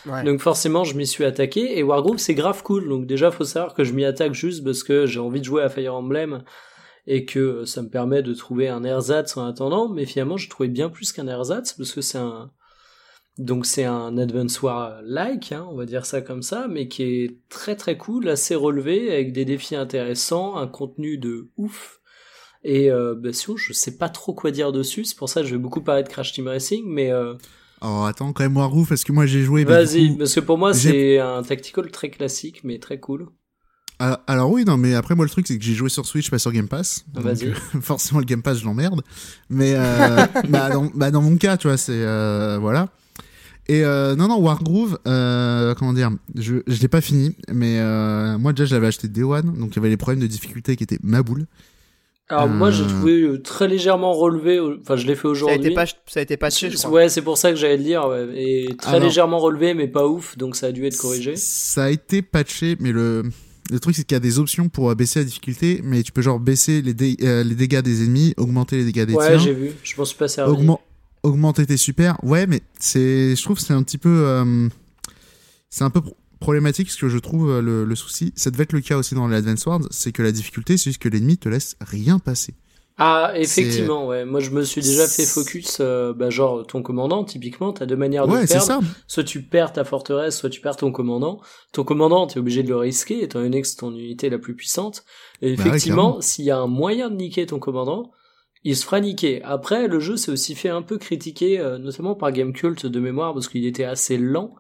euh. 0.06 0.24
Donc 0.24 0.42
forcément, 0.42 0.84
je 0.84 0.96
m'y 0.96 1.08
suis 1.08 1.26
attaqué 1.26 1.78
et 1.78 1.84
Wargroove 1.84 2.18
c'est 2.18 2.36
grave 2.36 2.64
cool. 2.64 2.88
Donc 2.90 3.06
déjà, 3.06 3.32
faut 3.32 3.44
savoir 3.44 3.74
que 3.74 3.84
je 3.84 3.94
m'y 3.94 4.06
attaque 4.06 4.34
juste 4.34 4.64
parce 4.64 4.84
que 4.84 5.06
j'ai 5.06 5.20
envie 5.20 5.40
de 5.40 5.46
jouer 5.46 5.64
à 5.64 5.70
Fire 5.70 5.96
Emblem 5.96 6.44
et 7.06 7.26
que 7.26 7.66
ça 7.66 7.82
me 7.82 7.90
permet 7.90 8.22
de 8.22 8.34
trouver 8.34 8.68
un 8.68 8.84
ersatz 8.84 9.38
en 9.38 9.46
attendant. 9.46 9.90
Mais 9.90 10.06
finalement, 10.06 10.38
je 10.38 10.50
trouvais 10.50 10.70
bien 10.70 10.90
plus 10.90 11.12
qu'un 11.12 11.28
ersatz 11.28 11.74
parce 11.74 11.92
que 11.92 12.02
c'est 12.02 12.18
un 12.18 12.52
donc 13.38 13.68
c'est 13.68 13.84
un 13.84 14.18
Advance 14.18 14.62
War 14.64 15.00
like, 15.04 15.52
hein, 15.52 15.68
on 15.70 15.76
va 15.76 15.86
dire 15.86 16.08
ça 16.08 16.22
comme 16.22 16.42
ça, 16.42 16.68
mais 16.68 16.88
qui 16.88 17.04
est 17.04 17.38
très 17.50 17.76
très 17.76 17.96
cool, 17.96 18.30
assez 18.30 18.56
relevé 18.56 19.12
avec 19.12 19.32
des 19.32 19.46
défis 19.46 19.76
intéressants, 19.76 20.58
un 20.58 20.68
contenu 20.68 21.18
de 21.18 21.52
ouf. 21.56 22.00
Et 22.64 22.92
euh, 22.92 23.16
bah, 23.16 23.30
je 23.32 23.74
sais 23.74 23.98
pas 23.98 24.10
trop 24.10 24.34
quoi 24.34 24.50
dire 24.50 24.72
dessus. 24.72 25.06
C'est 25.06 25.16
pour 25.16 25.30
ça 25.30 25.42
que 25.42 25.48
je 25.48 25.54
vais 25.56 25.62
beaucoup 25.62 25.82
parler 25.82 26.04
de 26.04 26.10
Crash 26.10 26.34
Team 26.34 26.48
Racing, 26.48 26.84
mais 26.88 27.12
euh, 27.12 27.36
Oh, 27.82 28.06
attends, 28.08 28.34
quand 28.34 28.44
même 28.44 28.58
Wargroove, 28.58 28.88
parce 28.88 29.04
que 29.04 29.12
moi 29.12 29.26
j'ai 29.26 29.44
joué? 29.44 29.64
Vas-y, 29.64 30.18
parce 30.18 30.34
que 30.34 30.40
pour 30.40 30.58
moi 30.58 30.74
c'est 30.74 31.20
un 31.20 31.44
tactical 31.44 31.92
très 31.92 32.10
classique, 32.10 32.62
mais 32.64 32.80
très 32.80 33.00
cool. 33.00 33.28
Alors, 34.00 34.18
alors, 34.28 34.52
oui, 34.52 34.64
non, 34.64 34.78
mais 34.78 34.94
après 34.94 35.16
moi 35.16 35.26
le 35.26 35.30
truc 35.30 35.48
c'est 35.48 35.58
que 35.58 35.64
j'ai 35.64 35.74
joué 35.74 35.90
sur 35.90 36.06
Switch, 36.06 36.30
pas 36.30 36.38
sur 36.38 36.52
Game 36.52 36.68
Pass. 36.68 37.06
Vas-y. 37.14 37.48
Euh, 37.48 37.54
forcément 37.82 38.20
le 38.20 38.26
Game 38.26 38.42
Pass 38.42 38.60
je 38.60 38.66
l'emmerde. 38.66 39.02
Mais 39.50 39.74
euh, 39.76 40.26
bah, 40.50 40.70
dans, 40.70 40.92
bah, 40.94 41.12
dans 41.12 41.22
mon 41.22 41.38
cas, 41.38 41.58
tu 41.58 41.68
vois, 41.68 41.78
c'est 41.78 41.94
euh, 41.94 42.58
voilà. 42.60 42.90
Et 43.68 43.84
euh, 43.84 44.16
non, 44.16 44.28
non, 44.28 44.40
Wargroove, 44.40 45.00
comment 45.04 45.94
dire, 45.94 46.12
je, 46.36 46.58
je 46.68 46.82
l'ai 46.82 46.88
pas 46.88 47.02
fini, 47.02 47.36
mais 47.52 47.82
moi 48.38 48.54
déjà 48.54 48.66
je 48.66 48.76
l'avais 48.76 48.88
acheté 48.88 49.08
Day 49.08 49.24
One, 49.24 49.58
donc 49.58 49.72
il 49.72 49.76
y 49.76 49.80
avait 49.80 49.90
les 49.90 49.98
problèmes 49.98 50.22
de 50.22 50.28
difficulté 50.28 50.76
qui 50.76 50.84
étaient 50.84 51.00
ma 51.04 51.22
boule. 51.22 51.46
Alors 52.30 52.48
moi 52.50 52.72
j'ai 52.72 52.86
trouvé 52.86 53.22
euh, 53.22 53.42
très 53.42 53.68
légèrement 53.68 54.12
relevé, 54.14 54.60
enfin 54.82 54.98
je 54.98 55.08
l'ai 55.08 55.16
fait 55.16 55.28
aujourd'hui. 55.28 55.56
Ça 55.56 55.64
a 55.64 55.66
été, 55.66 55.76
pas, 55.76 55.86
ça 56.08 56.20
a 56.20 56.24
été 56.24 56.36
patché, 56.36 56.70
je 56.70 56.78
crois. 56.78 56.92
Ouais, 56.92 57.10
c'est 57.10 57.22
pour 57.22 57.38
ça 57.38 57.52
que 57.52 57.56
j'allais 57.56 57.78
le 57.78 57.84
dire, 57.84 58.06
ouais. 58.06 58.28
et 58.36 58.76
très 58.78 58.96
Alors, 58.96 59.04
légèrement 59.04 59.40
relevé, 59.40 59.74
mais 59.74 59.88
pas 59.88 60.06
ouf, 60.06 60.38
donc 60.38 60.56
ça 60.58 60.68
a 60.68 60.72
dû 60.72 60.86
être 60.86 60.98
corrigé. 60.98 61.36
Ça 61.38 61.86
a 61.86 61.90
été 61.90 62.22
patché, 62.22 62.76
mais 62.80 62.92
le 62.92 63.24
le 63.70 63.80
truc 63.80 63.96
c'est 63.96 64.04
qu'il 64.04 64.16
y 64.16 64.18
a 64.18 64.22
des 64.22 64.40
options 64.40 64.70
pour 64.70 64.94
baisser 64.96 65.20
la 65.20 65.26
difficulté, 65.26 65.82
mais 65.84 66.04
tu 66.04 66.12
peux 66.12 66.22
genre 66.22 66.40
baisser 66.40 66.82
les, 66.82 66.94
dé 66.94 67.18
euh, 67.22 67.44
les 67.44 67.56
dégâts 67.56 67.82
des 67.82 68.04
ennemis, 68.04 68.34
augmenter 68.38 68.78
les 68.78 68.86
dégâts 68.86 69.06
des 69.06 69.14
ouais, 69.14 69.26
tiens. 69.26 69.38
Ouais, 69.38 69.44
j'ai 69.44 69.54
vu, 69.54 69.72
je 69.84 69.94
m'en 69.98 70.06
suis 70.06 70.18
pas 70.18 70.28
servi. 70.28 70.52
Augment 70.52 70.82
augmenter 71.24 71.66
tes 71.66 71.78
super. 71.78 72.18
Ouais, 72.24 72.48
mais 72.48 72.62
c'est, 72.80 73.36
je 73.36 73.44
trouve, 73.44 73.60
c'est 73.60 73.74
un 73.74 73.84
petit 73.84 73.98
peu, 73.98 74.24
euh, 74.26 74.68
c'est 75.70 75.84
un 75.84 75.90
peu 75.90 76.02
problématique 76.40 76.90
ce 76.92 77.00
que 77.00 77.10
je 77.10 77.18
trouve 77.18 77.50
euh, 77.50 77.62
le, 77.62 77.86
le, 77.86 77.96
souci. 77.96 78.34
Ça 78.36 78.52
devait 78.52 78.64
être 78.64 78.74
le 78.74 78.82
cas 78.82 78.98
aussi 78.98 79.16
dans 79.16 79.28
les 79.28 79.38
Advance 79.38 79.66
Wars, 79.66 79.82
c'est 79.92 80.12
que 80.12 80.22
la 80.22 80.32
difficulté, 80.32 80.78
c'est 80.78 80.92
juste 80.92 81.02
que 81.02 81.10
l'ennemi 81.10 81.38
te 81.38 81.50
laisse 81.50 81.76
rien 81.82 82.20
passer. 82.20 82.56
Ah, 83.00 83.34
effectivement, 83.36 84.08
ouais. 84.08 84.26
Moi, 84.26 84.40
je 84.40 84.50
me 84.50 84.64
suis 84.64 84.82
déjà 84.82 85.08
fait 85.08 85.26
focus, 85.26 85.78
euh, 85.82 86.14
bah, 86.14 86.32
genre 86.32 86.66
ton 86.66 86.82
commandant. 86.82 87.24
Typiquement, 87.24 87.72
t'as 87.72 87.86
deux 87.86 87.96
manières 87.96 88.28
de 88.28 88.34
ouais, 88.34 88.48
perdre. 88.48 88.66
Ça. 88.66 88.80
Soit 89.08 89.24
tu 89.24 89.44
perds 89.44 89.74
ta 89.74 89.84
forteresse, 89.84 90.40
soit 90.40 90.50
tu 90.50 90.62
perds 90.62 90.78
ton 90.78 90.92
commandant. 90.92 91.40
Ton 91.74 91.84
commandant, 91.84 92.26
t'es 92.26 92.40
obligé 92.40 92.64
de 92.64 92.70
le 92.70 92.78
risquer, 92.78 93.22
étant 93.22 93.40
donné 93.40 93.62
que 93.62 93.68
c'est 93.68 93.78
ton 93.78 93.92
unité 93.92 94.32
la 94.32 94.40
plus 94.40 94.56
puissante. 94.56 95.04
Et 95.44 95.52
effectivement, 95.54 96.12
bah 96.12 96.16
ouais, 96.16 96.22
s'il 96.24 96.46
y 96.46 96.52
a 96.52 96.58
un 96.58 96.66
moyen 96.66 97.12
de 97.12 97.16
niquer 97.16 97.46
ton 97.46 97.60
commandant, 97.60 98.10
il 98.64 98.76
se 98.76 98.84
fera 98.84 99.00
niquer. 99.00 99.44
Après, 99.44 99.88
le 99.88 100.00
jeu 100.00 100.18
s'est 100.18 100.32
aussi 100.32 100.56
fait 100.56 100.70
un 100.70 100.82
peu 100.82 100.98
critiquer, 100.98 101.60
euh, 101.60 101.78
notamment 101.78 102.16
par 102.16 102.32
Gamecult 102.32 102.88
de 102.88 103.00
mémoire, 103.00 103.36
parce 103.36 103.48
qu'il 103.48 103.68
était 103.68 103.84
assez 103.84 104.18
lent. 104.18 104.56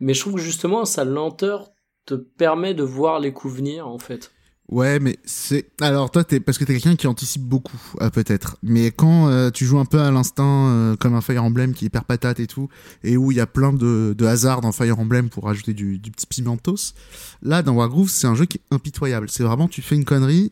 Mais 0.00 0.14
je 0.14 0.20
trouve 0.20 0.34
que 0.34 0.40
justement, 0.40 0.84
sa 0.84 1.04
lenteur 1.04 1.70
te 2.06 2.14
permet 2.14 2.74
de 2.74 2.82
voir 2.82 3.20
les 3.20 3.32
coups 3.32 3.54
venir, 3.54 3.88
en 3.88 3.98
fait. 3.98 4.30
Ouais, 4.70 4.98
mais 4.98 5.18
c'est 5.24 5.66
alors 5.82 6.10
toi 6.10 6.24
parce 6.44 6.56
que 6.56 6.64
t'es 6.64 6.72
quelqu'un 6.72 6.96
qui 6.96 7.06
anticipe 7.06 7.42
beaucoup 7.42 7.78
euh, 8.00 8.08
peut-être. 8.08 8.56
Mais 8.62 8.90
quand 8.90 9.28
euh, 9.28 9.50
tu 9.50 9.66
joues 9.66 9.78
un 9.78 9.84
peu 9.84 10.00
à 10.00 10.10
l'instinct 10.10 10.68
euh, 10.68 10.96
comme 10.96 11.14
un 11.14 11.20
Fire 11.20 11.44
Emblem 11.44 11.74
qui 11.74 11.84
est 11.84 11.88
hyper 11.88 12.04
patate 12.04 12.40
et 12.40 12.46
tout, 12.46 12.70
et 13.02 13.18
où 13.18 13.30
il 13.30 13.36
y 13.36 13.40
a 13.40 13.46
plein 13.46 13.74
de, 13.74 14.14
de 14.16 14.24
hasard 14.24 14.62
dans 14.62 14.72
Fire 14.72 14.98
Emblem 14.98 15.28
pour 15.28 15.44
rajouter 15.44 15.74
du, 15.74 15.98
petit 15.98 16.26
pimentos, 16.26 16.94
là 17.42 17.60
dans 17.60 17.74
Wargroove 17.74 18.08
c'est 18.08 18.26
un 18.26 18.34
jeu 18.34 18.46
qui 18.46 18.56
est 18.56 18.74
impitoyable. 18.74 19.28
C'est 19.28 19.42
vraiment 19.42 19.68
tu 19.68 19.82
fais 19.82 19.96
une 19.96 20.06
connerie, 20.06 20.50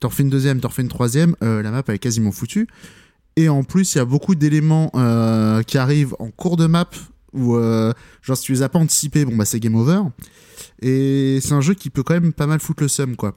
t'en 0.00 0.10
fais 0.10 0.22
une 0.22 0.30
deuxième, 0.30 0.60
t'en 0.60 0.68
fais 0.68 0.82
une 0.82 0.88
troisième, 0.88 1.34
la 1.40 1.70
map 1.70 1.82
elle 1.86 1.94
est 1.94 1.98
quasiment 1.98 2.32
foutue. 2.32 2.68
Et 3.36 3.48
en 3.48 3.64
plus 3.64 3.94
il 3.94 3.98
y 3.98 4.00
a 4.02 4.04
beaucoup 4.04 4.34
d'éléments 4.34 4.90
qui 5.66 5.78
arrivent 5.78 6.14
en 6.18 6.30
cours 6.30 6.58
de 6.58 6.66
map 6.66 6.90
où 7.32 7.56
genre 8.22 8.36
si 8.36 8.44
tu 8.44 8.52
les 8.52 8.62
as 8.62 8.68
pas 8.68 8.78
anticipés, 8.78 9.24
bon 9.24 9.36
bah 9.36 9.44
c'est 9.44 9.60
game 9.60 9.74
over. 9.76 10.00
Et 10.82 11.38
c'est 11.42 11.52
un 11.52 11.60
jeu 11.60 11.74
qui 11.74 11.90
peut 11.90 12.02
quand 12.02 12.14
même 12.14 12.32
pas 12.32 12.46
mal 12.46 12.60
foutre 12.60 12.82
le 12.82 12.88
seum, 12.88 13.16
quoi. 13.16 13.30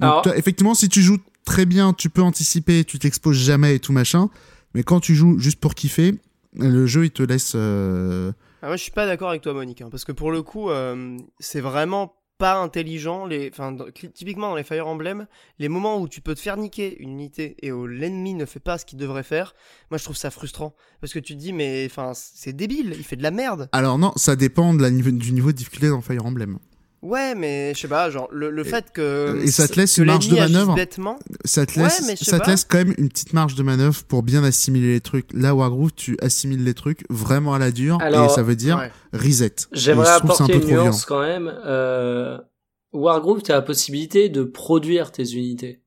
Donc, 0.00 0.10
Alors- 0.10 0.22
toi, 0.22 0.36
effectivement, 0.36 0.74
si 0.74 0.88
tu 0.88 1.02
joues 1.02 1.18
très 1.44 1.66
bien, 1.66 1.92
tu 1.92 2.10
peux 2.10 2.22
anticiper, 2.22 2.84
tu 2.84 2.98
t'exposes 2.98 3.36
jamais 3.38 3.76
et 3.76 3.80
tout 3.80 3.92
machin. 3.92 4.28
Mais 4.74 4.82
quand 4.82 5.00
tu 5.00 5.14
joues 5.14 5.38
juste 5.38 5.60
pour 5.60 5.74
kiffer, 5.74 6.14
le 6.56 6.86
jeu 6.86 7.04
il 7.06 7.10
te 7.10 7.22
laisse. 7.22 7.52
euh, 7.54 8.32
Ah, 8.62 8.66
moi, 8.68 8.76
je 8.76 8.82
suis 8.82 8.92
pas 8.92 9.06
d'accord 9.06 9.30
avec 9.30 9.42
toi, 9.42 9.54
Monique, 9.54 9.80
hein, 9.82 9.88
parce 9.90 10.04
que 10.04 10.12
pour 10.12 10.30
le 10.32 10.42
coup, 10.42 10.70
euh, 10.70 11.16
c'est 11.38 11.60
vraiment 11.60 12.14
pas 12.38 12.56
intelligent. 12.56 13.28
Typiquement 14.14 14.50
dans 14.50 14.56
les 14.56 14.62
Fire 14.62 14.86
Emblem, 14.86 15.26
les 15.58 15.68
moments 15.68 16.00
où 16.00 16.08
tu 16.08 16.20
peux 16.20 16.34
te 16.34 16.40
faire 16.40 16.56
niquer 16.56 16.96
une 17.00 17.10
unité 17.10 17.56
et 17.62 17.72
où 17.72 17.86
l'ennemi 17.86 18.34
ne 18.34 18.46
fait 18.46 18.60
pas 18.60 18.78
ce 18.78 18.86
qu'il 18.86 18.98
devrait 18.98 19.24
faire, 19.24 19.54
moi 19.90 19.98
je 19.98 20.04
trouve 20.04 20.16
ça 20.16 20.30
frustrant, 20.30 20.74
parce 21.00 21.12
que 21.12 21.18
tu 21.18 21.34
te 21.34 21.38
dis 21.38 21.52
mais, 21.52 21.90
c'est 22.14 22.54
débile, 22.54 22.94
il 22.96 23.04
fait 23.04 23.16
de 23.16 23.22
la 23.22 23.32
merde. 23.32 23.68
Alors 23.72 23.98
non, 23.98 24.12
ça 24.16 24.36
dépend 24.36 24.72
du 24.72 25.32
niveau 25.32 25.52
de 25.52 25.56
difficulté 25.56 25.88
dans 25.88 26.00
Fire 26.00 26.24
Emblem. 26.24 26.58
Ouais, 27.00 27.34
mais 27.36 27.74
je 27.74 27.80
sais 27.80 27.86
pas, 27.88 28.10
genre 28.10 28.28
le, 28.32 28.50
le 28.50 28.66
Et- 28.66 28.68
fait 28.68 28.86
que 28.92 29.38
et 29.42 29.50
ça 29.52 29.68
te 29.68 29.76
laisse 29.78 29.96
une 29.98 30.06
marge 30.06 30.28
de 30.28 30.34
manœuvre. 30.34 30.74
bêtement. 30.74 31.18
Ça 31.44 31.64
te 31.64 31.78
laisse, 31.78 32.02
ça 32.22 32.40
te 32.40 32.50
laisse 32.50 32.64
quand 32.64 32.78
même 32.78 32.94
une 32.98 33.08
petite 33.08 33.32
marge 33.34 33.54
de 33.54 33.62
manœuvre 33.62 34.02
pour 34.08 34.22
bien 34.24 34.42
assimiler 34.42 34.88
les 34.94 35.00
trucs. 35.00 35.28
Là, 35.32 35.54
Wargroove, 35.54 35.92
tu 35.92 36.16
assimiles 36.20 36.64
les 36.64 36.74
trucs 36.74 37.04
vraiment 37.08 37.54
à 37.54 37.58
la 37.60 37.70
dure 37.70 37.98
Alors, 38.00 38.26
et 38.26 38.34
ça 38.34 38.42
veut 38.42 38.56
dire 38.56 38.78
Ouais. 38.78 38.90
reset. 39.12 39.54
J'aimerais 39.72 40.08
Et 40.10 40.12
je 40.14 40.18
trouve 40.18 40.30
que 40.30 40.36
c'est 40.36 40.42
un 40.42 40.46
apporter 40.46 40.52
peu 40.52 40.58
une 40.58 40.60
trop 40.62 40.68
violent. 40.70 40.84
nuance 40.86 41.04
quand 41.04 41.20
même. 41.20 41.52
Euh, 41.66 42.38
Wargroove, 42.92 43.42
t'as 43.42 43.54
la 43.54 43.62
possibilité 43.62 44.28
de 44.28 44.42
produire 44.42 45.12
tes 45.12 45.30
unités. 45.34 45.82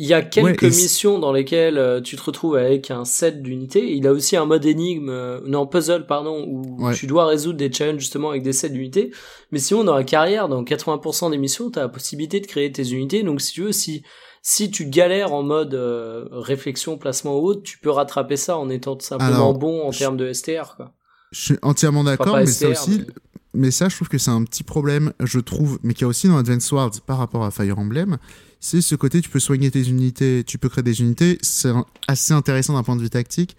Il 0.00 0.06
y 0.06 0.14
a 0.14 0.22
quelques 0.22 0.62
Ouais, 0.62 0.68
missions 0.68 1.18
dans 1.18 1.32
lesquelles 1.32 1.76
euh, 1.76 2.00
tu 2.00 2.14
te 2.16 2.22
retrouves 2.22 2.54
avec 2.56 2.90
un 2.92 3.04
set 3.04 3.42
d'unités. 3.42 3.94
Il 3.96 4.06
a 4.06 4.12
aussi 4.12 4.36
un 4.36 4.46
mode 4.46 4.64
énigme, 4.64 5.08
euh, 5.10 5.40
non 5.44 5.66
puzzle 5.66 6.06
pardon, 6.06 6.44
où 6.48 6.82
Ouais. 6.84 6.94
tu 6.94 7.08
dois 7.08 7.26
résoudre 7.26 7.58
des 7.58 7.70
challenges 7.72 7.98
justement 8.00 8.30
avec 8.30 8.42
des 8.44 8.52
sets 8.52 8.70
d'unités. 8.70 9.10
Mais 9.50 9.58
sinon, 9.58 9.82
dans 9.82 9.96
la 9.96 10.04
carrière, 10.04 10.48
dans 10.48 10.62
80% 10.62 11.30
des 11.30 11.36
missions, 11.36 11.68
t'as 11.70 11.80
la 11.82 11.88
possibilité 11.88 12.38
de 12.38 12.46
créer 12.46 12.70
tes 12.70 12.88
unités. 12.92 13.24
Donc 13.24 13.40
si 13.40 13.52
tu 13.52 13.62
veux, 13.62 13.72
si 13.72 14.02
si 14.40 14.70
tu 14.70 14.86
galères 14.86 15.32
en 15.34 15.42
mode 15.42 15.74
euh, 15.74 16.26
réflexion, 16.30 16.96
placement 16.96 17.36
ou 17.36 17.44
autre, 17.48 17.62
tu 17.64 17.78
peux 17.78 17.90
rattraper 17.90 18.36
ça 18.36 18.56
en 18.56 18.70
étant 18.70 18.96
simplement 19.00 19.28
Alors, 19.34 19.58
bon 19.58 19.84
en 19.86 19.90
je- 19.90 19.98
termes 19.98 20.16
de 20.16 20.32
STR. 20.32 20.76
Quoi. 20.76 20.92
Je 21.32 21.40
suis 21.40 21.56
entièrement 21.60 22.04
d'accord, 22.04 22.36
mais 22.36 22.46
ça 22.46 22.68
aussi, 22.68 22.98
mais- 23.00 23.06
mais 23.52 23.70
ça, 23.72 23.88
je 23.88 23.96
trouve 23.96 24.08
que 24.08 24.16
c'est 24.16 24.30
un 24.30 24.44
petit 24.44 24.62
problème, 24.62 25.12
je 25.20 25.40
trouve, 25.40 25.80
mais 25.82 25.92
qu'il 25.92 26.02
y 26.02 26.04
a 26.04 26.08
aussi 26.08 26.28
dans 26.28 26.38
Advance 26.38 26.70
Wars 26.70 26.92
par 27.04 27.18
rapport 27.18 27.44
à 27.44 27.50
Fire 27.50 27.78
Emblem. 27.80 28.16
C'est 28.60 28.80
ce 28.80 28.94
côté, 28.94 29.20
tu 29.20 29.28
peux 29.28 29.40
soigner 29.40 29.70
tes 29.70 29.88
unités, 29.88 30.42
tu 30.44 30.58
peux 30.58 30.68
créer 30.68 30.82
des 30.82 31.00
unités, 31.00 31.38
c'est 31.42 31.72
assez 32.08 32.32
intéressant 32.32 32.74
d'un 32.74 32.82
point 32.82 32.96
de 32.96 33.02
vue 33.02 33.10
tactique. 33.10 33.56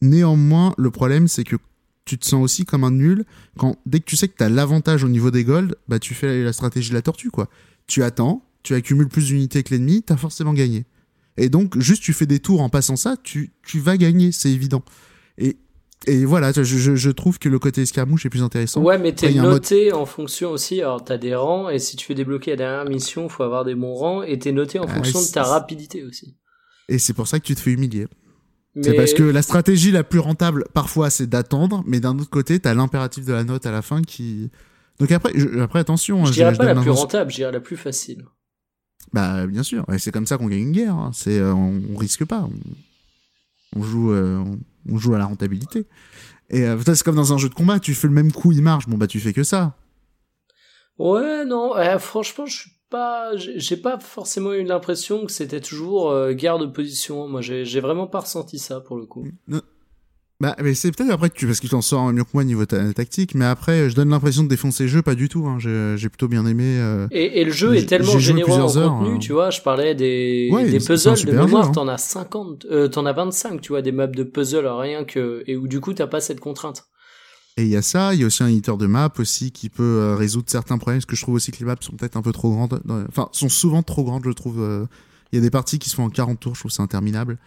Néanmoins, 0.00 0.74
le 0.78 0.90
problème, 0.90 1.28
c'est 1.28 1.44
que 1.44 1.56
tu 2.04 2.16
te 2.16 2.24
sens 2.26 2.42
aussi 2.42 2.64
comme 2.64 2.84
un 2.84 2.90
nul 2.90 3.24
quand, 3.58 3.76
dès 3.84 4.00
que 4.00 4.06
tu 4.06 4.16
sais 4.16 4.28
que 4.28 4.36
tu 4.36 4.42
as 4.42 4.48
l'avantage 4.48 5.04
au 5.04 5.08
niveau 5.08 5.30
des 5.30 5.44
golds, 5.44 5.76
bah, 5.88 5.98
tu 5.98 6.14
fais 6.14 6.42
la 6.42 6.52
stratégie 6.52 6.88
de 6.90 6.94
la 6.94 7.02
tortue, 7.02 7.30
quoi. 7.30 7.48
Tu 7.86 8.02
attends, 8.02 8.42
tu 8.62 8.74
accumules 8.74 9.08
plus 9.08 9.26
d'unités 9.26 9.62
que 9.62 9.74
l'ennemi, 9.74 10.02
t'as 10.02 10.16
forcément 10.16 10.54
gagné. 10.54 10.86
Et 11.36 11.50
donc, 11.50 11.78
juste 11.78 12.02
tu 12.02 12.12
fais 12.12 12.26
des 12.26 12.40
tours 12.40 12.62
en 12.62 12.70
passant 12.70 12.96
ça, 12.96 13.16
tu, 13.22 13.52
tu 13.62 13.78
vas 13.80 13.96
gagner, 13.96 14.32
c'est 14.32 14.50
évident. 14.50 14.82
Et, 15.36 15.58
et 16.06 16.24
voilà, 16.24 16.52
je, 16.52 16.62
je, 16.62 16.94
je 16.96 17.10
trouve 17.10 17.38
que 17.38 17.48
le 17.48 17.58
côté 17.58 17.82
escarmouche 17.82 18.24
est 18.26 18.30
plus 18.30 18.42
intéressant. 18.42 18.82
Ouais, 18.82 18.98
mais 18.98 19.12
t'es 19.12 19.32
mode- 19.34 19.50
noté 19.50 19.92
en 19.92 20.06
fonction 20.06 20.50
aussi. 20.50 20.80
Alors, 20.80 21.04
t'as 21.04 21.18
des 21.18 21.34
rangs, 21.34 21.68
et 21.68 21.78
si 21.78 21.96
tu 21.96 22.08
veux 22.08 22.14
débloquer 22.14 22.52
la 22.52 22.56
dernière 22.56 22.84
mission, 22.84 23.28
faut 23.28 23.42
avoir 23.42 23.64
des 23.64 23.74
bons 23.74 23.94
rangs, 23.94 24.22
et 24.22 24.38
t'es 24.38 24.52
noté 24.52 24.78
en 24.78 24.84
Ah, 24.88 24.94
fonction 24.94 25.20
de 25.20 25.26
ta 25.26 25.42
rapidité 25.42 26.04
aussi. 26.04 26.36
Et 26.88 26.98
c'est 26.98 27.12
pour 27.14 27.26
ça 27.28 27.38
que 27.40 27.44
tu 27.44 27.54
te 27.54 27.60
fais 27.60 27.72
humilier. 27.72 28.06
Mais 28.74 28.82
C'est 28.84 28.94
parce 28.94 29.12
que 29.12 29.22
la 29.24 29.42
stratégie 29.42 29.90
la 29.90 30.04
plus 30.04 30.20
rentable, 30.20 30.64
parfois, 30.72 31.10
c'est 31.10 31.26
d'attendre, 31.26 31.82
mais 31.86 32.00
d'un 32.00 32.16
autre 32.18 32.30
côté, 32.30 32.60
t'as 32.60 32.74
l'impératif 32.74 33.24
de 33.24 33.32
la 33.32 33.42
note 33.44 33.66
à 33.66 33.72
la 33.72 33.82
fin 33.82 34.02
qui. 34.02 34.50
Donc 35.00 35.10
après, 35.12 35.32
je- 35.34 35.58
après 35.60 35.80
attention. 35.80 36.24
je 36.24 36.30
hein, 36.30 36.32
dirais 36.32 36.52
je 36.54 36.58
pas 36.58 36.64
la 36.72 36.80
plus 36.80 36.90
rentable, 36.90 37.30
je 37.30 37.36
dirais 37.36 37.52
la 37.52 37.60
plus 37.60 37.76
facile. 37.76 38.24
Bah 39.12 39.46
bien 39.46 39.62
sûr, 39.62 39.84
et 39.92 39.98
c'est 39.98 40.12
comme 40.12 40.26
ça 40.26 40.36
qu'on 40.38 40.46
gagne 40.48 40.60
une 40.60 40.72
guerre. 40.72 40.94
hein. 40.94 41.10
C'est 41.14 41.38
euh, 41.38 41.54
on, 41.54 41.80
on 41.92 41.96
risque 41.96 42.24
pas, 42.24 42.42
on, 43.74 43.80
on 43.80 43.82
joue, 43.82 44.12
euh, 44.12 44.36
on, 44.38 44.58
on 44.90 44.98
joue 44.98 45.14
à 45.14 45.18
la 45.18 45.26
rentabilité. 45.26 45.86
Et 46.50 46.62
euh, 46.62 46.78
c'est 46.84 47.02
comme 47.02 47.16
dans 47.16 47.32
un 47.32 47.38
jeu 47.38 47.48
de 47.48 47.54
combat, 47.54 47.78
tu 47.78 47.94
fais 47.94 48.08
le 48.08 48.14
même 48.14 48.32
coup, 48.32 48.52
il 48.52 48.62
marche, 48.62 48.88
bon 48.88 48.96
bah 48.96 49.06
tu 49.06 49.20
fais 49.20 49.32
que 49.32 49.44
ça. 49.44 49.74
Ouais, 50.98 51.44
non, 51.44 51.76
euh, 51.76 51.98
franchement, 51.98 52.46
je 52.46 52.56
suis 52.56 52.70
pas, 52.90 53.36
j'ai 53.36 53.76
pas 53.76 53.98
forcément 53.98 54.52
eu 54.52 54.64
l'impression 54.64 55.26
que 55.26 55.32
c'était 55.32 55.60
toujours 55.60 56.10
euh, 56.10 56.32
guerre 56.32 56.58
de 56.58 56.66
position. 56.66 57.28
Moi, 57.28 57.42
j'ai 57.42 57.64
j'ai 57.64 57.80
vraiment 57.80 58.06
pas 58.06 58.20
ressenti 58.20 58.58
ça 58.58 58.80
pour 58.80 58.96
le 58.96 59.06
coup. 59.06 59.26
Bah 60.40 60.54
mais 60.62 60.72
c'est 60.74 60.92
peut-être 60.92 61.10
après 61.10 61.30
que 61.30 61.34
tu 61.34 61.46
parce 61.46 61.58
que 61.58 61.66
tu 61.66 61.70
t'en 61.70 61.82
sors 61.82 62.12
mieux 62.12 62.22
que 62.22 62.28
moi 62.32 62.44
niveau 62.44 62.64
ta- 62.64 62.92
tactique, 62.94 63.34
mais 63.34 63.44
après 63.44 63.90
je 63.90 63.96
donne 63.96 64.10
l'impression 64.10 64.44
de 64.44 64.48
défoncer 64.48 64.84
le 64.84 64.88
jeu, 64.88 65.02
pas 65.02 65.16
du 65.16 65.28
tout. 65.28 65.46
Hein. 65.48 65.58
J'ai 65.58 65.94
j'ai 65.96 66.08
plutôt 66.08 66.28
bien 66.28 66.46
aimé. 66.46 66.62
euh, 66.78 67.08
Et, 67.10 67.40
et 67.40 67.44
le 67.44 67.50
jeu 67.50 67.74
est 67.74 67.86
tellement 67.86 68.16
généreux 68.20 68.52
en 68.60 68.76
heures, 68.76 68.98
contenu, 68.98 69.16
hein. 69.16 69.18
tu 69.18 69.32
vois. 69.32 69.50
Je 69.50 69.60
parlais 69.62 69.96
des, 69.96 70.48
Ouais, 70.52 70.62
des 70.64 70.78
c'est- 70.78 70.80
c'est 70.80 70.86
puzzles 71.10 71.24
de 71.26 71.32
mémoire, 71.32 71.64
jeu, 71.64 71.68
hein. 71.70 71.72
t'en 71.72 71.88
as 71.88 71.98
50, 71.98 72.66
euh, 72.70 72.86
t'en 72.86 73.04
as 73.06 73.12
25, 73.12 73.60
tu 73.60 73.70
vois, 73.72 73.82
des 73.82 73.90
maps 73.90 74.06
de 74.06 74.22
puzzle 74.22 74.64
rien 74.68 75.02
que, 75.04 75.42
et 75.48 75.56
où 75.56 75.66
du 75.66 75.80
coup 75.80 75.92
t'as 75.92 76.06
pas 76.06 76.20
cette 76.20 76.38
contrainte. 76.38 76.84
Et 77.56 77.62
il 77.64 77.68
y 77.70 77.76
a 77.76 77.82
ça, 77.82 78.14
il 78.14 78.20
y 78.20 78.22
a 78.22 78.26
aussi 78.28 78.44
un 78.44 78.46
éditeur 78.46 78.78
de 78.78 78.86
map 78.86 79.12
aussi 79.18 79.50
qui 79.50 79.68
peut 79.70 79.82
euh, 79.82 80.14
résoudre 80.14 80.44
certains 80.48 80.78
problèmes, 80.78 80.98
parce 80.98 81.06
que 81.06 81.16
je 81.16 81.22
trouve 81.22 81.34
aussi 81.34 81.50
que 81.50 81.58
les 81.58 81.64
maps 81.64 81.74
sont 81.80 81.94
peut-être 81.96 82.16
un 82.16 82.22
peu 82.22 82.30
trop 82.30 82.52
grandes. 82.52 82.80
Enfin, 83.08 83.28
sont 83.32 83.48
souvent 83.48 83.82
trop 83.82 84.04
grandes, 84.04 84.22
je 84.24 84.30
trouve. 84.30 84.60
euh. 84.62 84.86
Il 85.32 85.36
y 85.36 85.38
a 85.38 85.42
des 85.42 85.50
parties 85.50 85.80
qui 85.80 85.90
se 85.90 85.96
font 85.96 86.04
en 86.04 86.10
40 86.10 86.38
tours, 86.38 86.54
je 86.54 86.60
trouve 86.60 86.70
ça 86.70 86.84
interminable. 86.84 87.38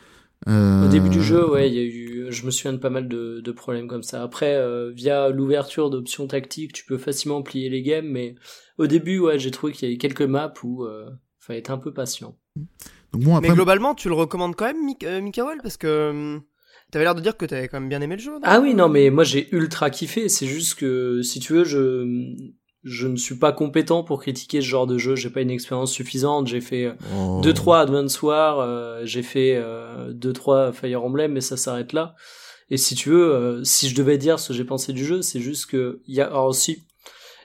Euh, 0.48 0.86
Au 0.86 0.88
début 0.90 1.10
du 1.10 1.22
jeu, 1.22 1.50
ouais, 1.50 1.70
il 1.70 1.76
y 1.76 1.80
a 1.80 1.84
eu, 1.84 2.32
je 2.32 2.46
me 2.46 2.52
souviens 2.52 2.74
de 2.74 2.78
pas 2.78 2.90
mal 2.90 3.08
de, 3.08 3.42
de 3.42 3.52
problèmes 3.52 3.88
comme 3.88 4.04
ça. 4.04 4.24
Après, 4.24 4.56
euh, 4.56 4.92
via 4.92 5.30
l'ouverture 5.30 5.90
d'options 5.90 6.28
tactiques, 6.28 6.74
tu 6.74 6.86
peux 6.86 6.98
facilement 6.98 7.42
plier 7.44 7.70
les 7.70 7.82
games, 7.84 8.08
mais 8.08 8.36
au 8.78 8.88
début, 8.88 9.20
ouais, 9.20 9.38
j'ai 9.38 9.52
trouvé 9.52 9.74
qu'il 9.74 9.88
y 9.88 9.92
avait 9.92 9.98
quelques 10.00 10.22
maps 10.22 10.54
où, 10.64 10.84
euh, 10.86 11.10
fallait 11.40 11.60
être 11.60 11.72
un 11.72 11.78
peu 11.78 11.94
patient. 11.94 12.36
Donc 13.14 13.22
bon, 13.24 13.32
Mais 13.32 13.48
après, 13.48 13.54
globalement, 13.56 13.94
tu 13.94 14.08
le 14.08 14.16
recommandes 14.16 14.56
quand 14.56 14.66
même, 14.66 14.84
Mik- 14.86 15.06
euh, 15.06 15.22
Mikael, 15.22 15.60
parce 15.62 15.78
que 15.78 16.10
hum, 16.10 16.42
T'avais 16.92 17.06
l'air 17.06 17.16
de 17.16 17.22
dire 17.22 17.38
que 17.38 17.46
t'avais 17.46 17.70
quand 17.70 17.80
même 17.80 17.88
bien 17.88 18.02
aimé 18.02 18.18
le 18.18 18.22
jeu. 18.22 18.34
ah 18.44 18.60
oui, 18.60 18.74
non, 18.74 18.90
mais 18.90 19.10
moi 19.10 19.24
j'ai 19.24 19.48
ultra 19.56 19.90
kiffé. 19.90 20.28
C'est 20.28 20.46
juste 20.46 20.76
que, 20.76 21.22
si 21.22 21.40
tu 21.40 21.54
veux, 21.54 21.64
je 21.64 22.06
je 22.84 23.08
ne 23.08 23.16
suis 23.16 23.36
pas 23.36 23.52
compétent 23.52 24.04
pour 24.04 24.22
critiquer 24.22 24.62
ce 24.62 24.66
genre 24.66 24.88
de 24.88 24.98
jeu. 24.98 25.16
J'ai 25.16 25.30
pas 25.30 25.42
une 25.42 25.52
expérience 25.52 25.92
suffisante. 25.92 26.48
J'ai 26.48 26.62
fait 26.62 26.86
euh, 26.86 26.94
Oh. 27.16 27.40
deux 27.44 27.54
trois 27.54 27.80
Advance 27.82 28.22
War, 28.22 28.60
euh, 28.60 29.02
j'ai 29.04 29.24
fait 29.24 29.56
euh, 29.56 30.12
deux 30.14 30.34
trois 30.34 30.72
Fire 30.72 31.04
Emblem, 31.04 31.32
mais 31.34 31.42
ça 31.42 31.58
s'arrête 31.58 31.94
là. 31.94 32.16
Et 32.70 32.78
si 32.78 32.96
tu 32.96 33.10
veux, 33.10 33.34
euh, 33.34 33.64
si 33.64 33.90
je 33.90 33.96
devais 33.96 34.18
dire 34.18 34.40
ce 34.40 34.50
que 34.50 34.54
j'ai 34.54 34.64
pensé 34.64 34.94
du 34.94 35.06
jeu, 35.06 35.22
c'est 35.22 35.42
juste 35.42 35.66
que 35.68 36.00
il 36.08 36.16
y 36.16 36.22
a 36.22 36.28
alors 36.28 36.46
aussi 36.48 36.84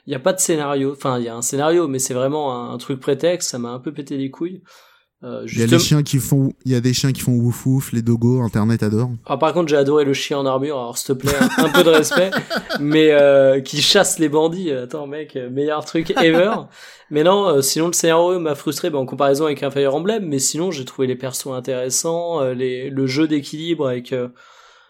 il 0.07 0.11
y 0.13 0.15
a 0.15 0.19
pas 0.19 0.31
de 0.31 0.39
scénario. 0.39 0.93
Enfin, 0.93 1.19
il 1.19 1.25
y 1.25 1.27
a 1.27 1.35
un 1.35 1.41
scénario, 1.41 1.87
mais 1.89 1.99
c'est 1.99 2.13
vraiment 2.13 2.55
un, 2.55 2.73
un 2.73 2.77
truc 2.77 2.99
prétexte. 3.01 3.49
Ça 3.49 3.59
m'a 3.59 3.69
un 3.71 3.79
peu 3.79 3.91
pété 3.93 4.15
les 4.15 4.31
couilles. 4.31 4.61
Euh, 5.23 5.45
Il 5.51 5.59
y 5.59 5.63
a 5.63 5.67
des 5.67 5.79
chiens 5.79 6.03
qui 6.03 6.19
font, 6.19 6.53
il 6.63 6.71
y 6.71 6.75
a 6.75 6.79
des 6.79 6.93
chiens 6.93 7.11
qui 7.11 7.21
font 7.21 7.31
ouf 7.33 7.65
ouf, 7.65 7.91
les 7.91 8.03
dogos, 8.03 8.41
internet 8.41 8.83
adore. 8.83 9.09
Ah, 9.25 9.37
par 9.37 9.51
contre, 9.51 9.67
j'ai 9.67 9.75
adoré 9.75 10.05
le 10.05 10.13
chien 10.13 10.37
en 10.37 10.45
armure, 10.45 10.77
alors 10.77 10.97
s'il 10.97 11.07
te 11.07 11.13
plaît, 11.13 11.33
un, 11.57 11.63
un 11.65 11.69
peu 11.69 11.83
de 11.83 11.89
respect, 11.89 12.29
mais 12.79 13.09
euh, 13.11 13.59
qui 13.59 13.81
chasse 13.81 14.19
les 14.19 14.29
bandits. 14.29 14.71
Attends, 14.71 15.07
mec, 15.07 15.35
euh, 15.35 15.49
meilleur 15.49 15.83
truc 15.85 16.11
ever. 16.21 16.51
mais 17.09 17.23
non, 17.23 17.47
euh, 17.47 17.61
sinon 17.61 17.87
le 17.87 17.93
scénario 17.93 18.39
m'a 18.39 18.53
frustré 18.53 18.91
bah, 18.91 18.99
en 18.99 19.07
comparaison 19.07 19.45
avec 19.45 19.63
un 19.63 19.71
Fire 19.71 19.95
Emblem, 19.95 20.23
mais 20.23 20.37
sinon 20.37 20.69
j'ai 20.69 20.85
trouvé 20.85 21.07
les 21.07 21.15
persos 21.15 21.47
intéressants, 21.47 22.39
euh, 22.41 22.53
les, 22.53 22.91
le 22.91 23.07
jeu 23.07 23.27
d'équilibre 23.27 23.87
avec 23.87 24.13
euh, 24.13 24.27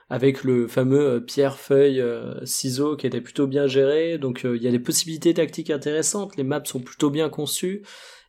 avec 0.10 0.44
le 0.44 0.68
fameux 0.68 1.22
pierre 1.26 1.58
feuille 1.58 2.02
ciseaux 2.46 2.96
qui 2.96 3.06
était 3.06 3.20
plutôt 3.20 3.46
bien 3.46 3.68
géré. 3.68 4.18
Donc 4.18 4.46
il 4.46 4.64
y 4.64 4.68
a 4.68 4.72
des 4.72 4.80
possibilités 4.80 5.34
tactiques 5.34 5.70
intéressantes, 5.70 6.38
les 6.38 6.46
maps 6.46 6.64
sont 6.64 6.80
plutôt 6.80 7.10
bien 7.10 7.28
conçues. 7.28 7.82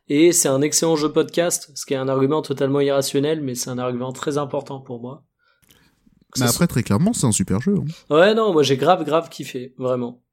Et 0.09 0.31
c'est 0.31 0.47
un 0.49 0.61
excellent 0.61 0.95
jeu 0.95 1.11
podcast, 1.11 1.71
ce 1.75 1.85
qui 1.85 1.93
est 1.93 1.97
un 1.97 2.09
argument 2.09 2.41
totalement 2.41 2.79
irrationnel, 2.81 3.41
mais 3.41 3.53
c'est 3.55 3.69
un 3.69 3.77
argument 3.77 4.11
très 4.11 4.37
important 4.37 4.79
pour 4.79 4.99
moi. 5.01 5.23
Mais 6.37 6.45
ça 6.45 6.51
après, 6.51 6.67
très 6.67 6.83
clairement, 6.83 7.13
c'est 7.13 7.25
un 7.27 7.31
super 7.31 7.59
jeu. 7.61 7.75
hein. 7.77 8.13
Ouais, 8.15 8.33
non, 8.33 8.51
moi 8.53 8.63
j'ai 8.63 8.75
grave, 8.77 9.03
grave 9.03 9.29
kiffé, 9.29 9.73
vraiment. 9.77 10.23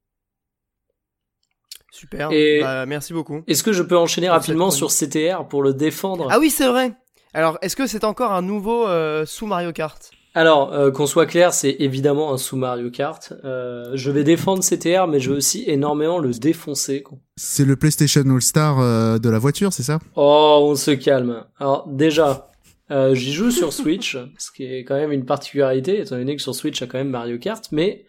Super. 1.91 2.31
Et- 2.31 2.59
Bah, 2.61 2.85
merci 2.85 3.13
beaucoup. 3.13 3.41
Est-ce 3.47 3.63
que 3.63 3.71
je 3.73 3.81
peux 3.83 3.97
enchaîner 3.97 4.29
rapidement 4.29 4.69
sur 4.71 4.91
CTR 4.91 5.47
pour 5.47 5.63
le 5.63 5.73
défendre? 5.73 6.27
Ah 6.31 6.39
oui, 6.39 6.49
c'est 6.49 6.67
vrai. 6.67 6.93
Alors, 7.33 7.57
est-ce 7.61 7.75
que 7.75 7.87
c'est 7.87 8.03
encore 8.03 8.31
un 8.31 8.41
nouveau 8.41 8.87
euh, 8.87 9.25
sous 9.25 9.45
Mario 9.47 9.71
Kart? 9.71 10.11
Alors, 10.33 10.71
euh, 10.73 10.91
qu'on 10.91 11.07
soit 11.07 11.25
clair, 11.25 11.53
c'est 11.53 11.75
évidemment 11.79 12.31
un 12.31 12.37
sous 12.37 12.57
Mario 12.57 12.91
Kart. 12.91 13.33
Euh, 13.43 13.91
je 13.95 14.11
vais 14.11 14.23
défendre 14.23 14.63
CTR, 14.63 15.07
mais 15.07 15.19
je 15.19 15.31
vais 15.31 15.37
aussi 15.37 15.63
énormément 15.65 16.19
le 16.19 16.31
défoncer. 16.31 17.03
C'est 17.35 17.65
le 17.65 17.75
PlayStation 17.75 18.21
All 18.21 18.41
Star 18.41 18.79
euh, 18.79 19.17
de 19.17 19.29
la 19.29 19.39
voiture, 19.39 19.73
c'est 19.73 19.83
ça? 19.83 19.99
Oh, 20.15 20.59
on 20.61 20.75
se 20.75 20.91
calme. 20.91 21.43
Alors 21.59 21.87
déjà, 21.87 22.51
euh, 22.91 23.13
j'y 23.15 23.33
joue 23.33 23.51
sur 23.51 23.73
Switch, 23.73 24.17
ce 24.37 24.51
qui 24.51 24.63
est 24.63 24.83
quand 24.83 24.95
même 24.95 25.11
une 25.11 25.25
particularité, 25.25 26.01
étant 26.01 26.17
donné 26.17 26.35
que 26.35 26.41
sur 26.41 26.55
Switch, 26.55 26.77
il 26.79 26.81
y 26.81 26.83
a 26.83 26.87
quand 26.87 26.97
même 26.97 27.09
Mario 27.09 27.37
Kart, 27.37 27.65
mais 27.71 28.05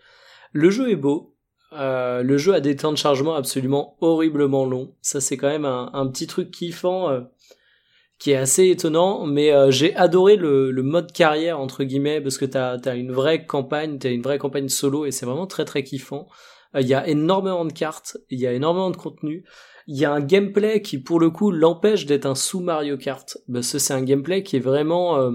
le 0.53 0.71
jeu 0.71 0.91
est 0.91 0.97
beau. 0.97 1.35
Euh, 1.75 2.23
le 2.23 2.39
jeu 2.39 2.55
a 2.55 2.61
des 2.61 2.77
temps 2.77 2.93
de 2.93 2.97
chargement 2.97 3.35
absolument 3.35 3.97
horriblement 4.01 4.65
longs. 4.65 4.95
Ça, 5.03 5.21
c'est 5.21 5.37
quand 5.37 5.49
même 5.49 5.67
un, 5.67 5.91
un 5.93 6.07
petit 6.07 6.27
truc 6.27 6.51
kiffant 6.51 7.11
euh, 7.11 7.21
qui 8.19 8.33
est 8.33 8.37
assez 8.37 8.69
étonnant, 8.69 9.27
mais 9.27 9.53
euh, 9.53 9.71
j'ai 9.71 9.95
adoré 9.95 10.37
le, 10.37 10.73
mode 10.83 11.13
carrière, 11.13 11.61
entre 11.61 11.85
guillemets, 11.85 12.21
parce 12.21 12.37
que 12.37 12.45
t'as 12.45 12.77
as 12.85 12.95
une 12.95 13.13
vraie 13.13 13.47
campagne, 13.47 13.99
t'as 13.99 14.11
une 14.11 14.23
vraie 14.23 14.39
campagne 14.39 14.69
solo, 14.69 15.07
et 15.07 15.13
c'est 15.13 15.27
vraiment 15.27 15.47
très 15.47 15.65
très 15.65 15.85
kiffant. 15.85 16.29
Euh, 16.75 16.81
Il 16.81 16.89
y 16.89 16.95
a 16.95 17.07
énormément 17.07 17.65
de 17.65 17.73
cartes, 17.73 18.19
il 18.29 18.41
y 18.41 18.47
a 18.47 18.53
énormément 18.53 18.91
de 18.91 18.97
contenu, 18.97 19.45
il 19.87 19.97
y 19.97 20.05
a 20.05 20.13
un 20.13 20.21
gameplay 20.21 20.83
qui 20.83 20.99
pour 20.99 21.19
le 21.19 21.31
coup 21.31 21.51
l'empêche 21.51 22.07
d'être 22.07 22.27
un 22.27 22.35
sous 22.35 22.61
Mario 22.61 22.99
Kart 22.99 23.39
parce 23.51 23.73
que 23.73 23.79
c'est 23.79 23.95
un 23.95 24.03
gameplay 24.03 24.43
qui 24.43 24.57
est 24.57 24.61
vraiment 24.61 25.17
euh, 25.19 25.33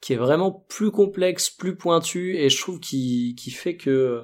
qui 0.00 0.12
est 0.12 0.16
vraiment 0.16 0.52
plus 0.68 0.92
complexe, 0.92 1.50
plus 1.50 1.76
pointu 1.76 2.36
et 2.36 2.48
je 2.48 2.60
trouve 2.60 2.78
qui 2.78 3.34
qui 3.36 3.50
fait 3.50 3.76
que 3.76 4.22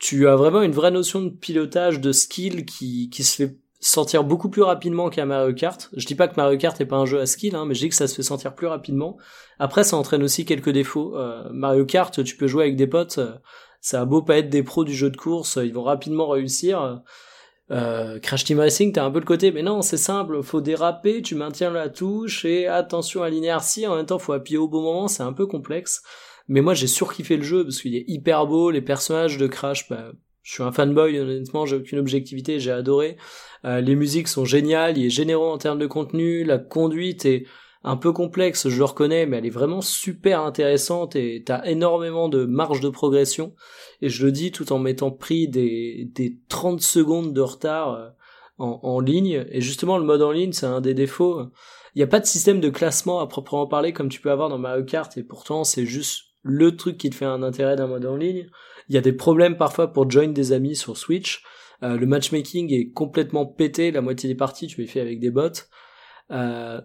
tu 0.00 0.26
as 0.26 0.34
vraiment 0.34 0.62
une 0.62 0.72
vraie 0.72 0.90
notion 0.90 1.22
de 1.22 1.30
pilotage, 1.30 2.00
de 2.00 2.10
skill 2.10 2.66
qui 2.66 3.10
qui 3.10 3.22
se 3.22 3.36
fait 3.36 3.56
sentir 3.80 4.24
beaucoup 4.24 4.50
plus 4.50 4.62
rapidement 4.62 5.08
qu'un 5.08 5.24
Mario 5.24 5.54
Kart. 5.54 5.88
Je 5.96 6.06
dis 6.06 6.14
pas 6.14 6.28
que 6.28 6.36
Mario 6.36 6.58
Kart 6.58 6.78
est 6.80 6.86
pas 6.86 6.96
un 6.96 7.06
jeu 7.06 7.18
à 7.18 7.26
skill, 7.26 7.56
hein, 7.56 7.64
mais 7.64 7.74
je 7.74 7.80
dis 7.80 7.88
que 7.88 7.94
ça 7.94 8.06
se 8.06 8.14
fait 8.14 8.22
sentir 8.22 8.54
plus 8.54 8.66
rapidement. 8.66 9.16
Après, 9.58 9.84
ça 9.84 9.96
entraîne 9.96 10.22
aussi 10.22 10.44
quelques 10.44 10.70
défauts. 10.70 11.16
Euh, 11.16 11.48
Mario 11.50 11.86
Kart, 11.86 12.22
tu 12.22 12.36
peux 12.36 12.46
jouer 12.46 12.64
avec 12.64 12.76
des 12.76 12.86
potes, 12.86 13.18
euh, 13.18 13.32
ça 13.80 14.02
a 14.02 14.04
beau 14.04 14.20
pas 14.20 14.38
être 14.38 14.50
des 14.50 14.62
pros 14.62 14.84
du 14.84 14.94
jeu 14.94 15.10
de 15.10 15.16
course, 15.16 15.58
ils 15.62 15.72
vont 15.72 15.82
rapidement 15.82 16.28
réussir. 16.28 17.00
Euh, 17.70 18.18
Crash 18.18 18.44
Team 18.44 18.58
Racing, 18.58 18.92
t'as 18.92 19.04
un 19.04 19.10
peu 19.10 19.20
le 19.20 19.24
côté, 19.24 19.52
mais 19.52 19.62
non, 19.62 19.80
c'est 19.80 19.96
simple, 19.96 20.42
faut 20.42 20.60
déraper, 20.60 21.22
tu 21.22 21.34
maintiens 21.34 21.70
la 21.70 21.88
touche 21.88 22.44
et 22.44 22.66
attention 22.66 23.22
à 23.22 23.30
l'inertie, 23.30 23.86
en 23.86 23.96
même 23.96 24.06
temps, 24.06 24.18
faut 24.18 24.32
appuyer 24.32 24.58
au 24.58 24.68
bon 24.68 24.82
moment, 24.82 25.08
c'est 25.08 25.22
un 25.22 25.32
peu 25.32 25.46
complexe. 25.46 26.02
Mais 26.48 26.62
moi, 26.62 26.74
j'ai 26.74 26.88
surkiffé 26.88 27.36
le 27.36 27.44
jeu 27.44 27.62
parce 27.62 27.80
qu'il 27.80 27.94
est 27.94 28.04
hyper 28.08 28.46
beau, 28.46 28.70
les 28.70 28.82
personnages 28.82 29.38
de 29.38 29.46
Crash, 29.46 29.88
bah, 29.88 30.10
je 30.42 30.54
suis 30.54 30.62
un 30.62 30.72
fanboy, 30.72 31.18
honnêtement, 31.18 31.66
j'ai 31.66 31.76
aucune 31.76 31.98
objectivité, 31.98 32.60
j'ai 32.60 32.70
adoré. 32.70 33.16
Euh, 33.64 33.80
les 33.80 33.94
musiques 33.94 34.28
sont 34.28 34.44
géniales, 34.44 34.96
il 34.96 35.06
est 35.06 35.10
généreux 35.10 35.48
en 35.48 35.58
termes 35.58 35.78
de 35.78 35.86
contenu, 35.86 36.44
la 36.44 36.58
conduite 36.58 37.26
est 37.26 37.44
un 37.82 37.96
peu 37.96 38.12
complexe, 38.12 38.68
je 38.68 38.76
le 38.76 38.84
reconnais, 38.84 39.26
mais 39.26 39.38
elle 39.38 39.46
est 39.46 39.50
vraiment 39.50 39.80
super 39.80 40.40
intéressante 40.42 41.16
et 41.16 41.42
t'as 41.44 41.64
énormément 41.64 42.28
de 42.28 42.44
marge 42.44 42.80
de 42.80 42.90
progression. 42.90 43.54
Et 44.02 44.08
je 44.08 44.26
le 44.26 44.32
dis 44.32 44.52
tout 44.52 44.72
en 44.72 44.78
m'étant 44.78 45.10
pris 45.10 45.48
des, 45.48 46.08
des 46.14 46.38
30 46.48 46.80
secondes 46.80 47.32
de 47.32 47.40
retard 47.40 47.94
euh, 47.94 48.08
en, 48.58 49.00
ligne. 49.00 49.46
Et 49.50 49.62
justement, 49.62 49.96
le 49.96 50.04
mode 50.04 50.20
en 50.20 50.30
ligne, 50.30 50.52
c'est 50.52 50.66
un 50.66 50.82
des 50.82 50.92
défauts. 50.92 51.40
Il 51.94 51.98
n'y 51.98 52.02
a 52.02 52.06
pas 52.06 52.20
de 52.20 52.26
système 52.26 52.60
de 52.60 52.68
classement 52.68 53.20
à 53.20 53.26
proprement 53.26 53.66
parler 53.66 53.94
comme 53.94 54.10
tu 54.10 54.20
peux 54.20 54.30
avoir 54.30 54.50
dans 54.50 54.58
Mario 54.58 54.84
Kart, 54.84 55.16
et 55.16 55.22
pourtant, 55.22 55.64
c'est 55.64 55.86
juste 55.86 56.24
le 56.42 56.76
truc 56.76 56.98
qui 56.98 57.10
te 57.10 57.14
fait 57.14 57.24
un 57.24 57.42
intérêt 57.42 57.76
d'un 57.76 57.86
mode 57.86 58.06
en 58.06 58.16
ligne. 58.16 58.48
Il 58.90 58.94
y 58.94 58.98
a 58.98 59.00
des 59.00 59.12
problèmes 59.14 59.56
parfois 59.56 59.92
pour 59.92 60.10
join 60.10 60.28
des 60.32 60.52
amis 60.52 60.76
sur 60.76 60.98
Switch. 60.98 61.42
Euh, 61.82 61.96
le 61.96 62.04
matchmaking 62.06 62.70
est 62.74 62.90
complètement 62.90 63.46
pété, 63.46 63.90
la 63.92 64.02
moitié 64.02 64.28
des 64.28 64.34
parties 64.34 64.66
tu 64.66 64.82
les 64.82 64.86
fais 64.86 65.00
avec 65.00 65.18
des 65.20 65.30
bots. 65.30 65.48
Euh, 66.32 66.80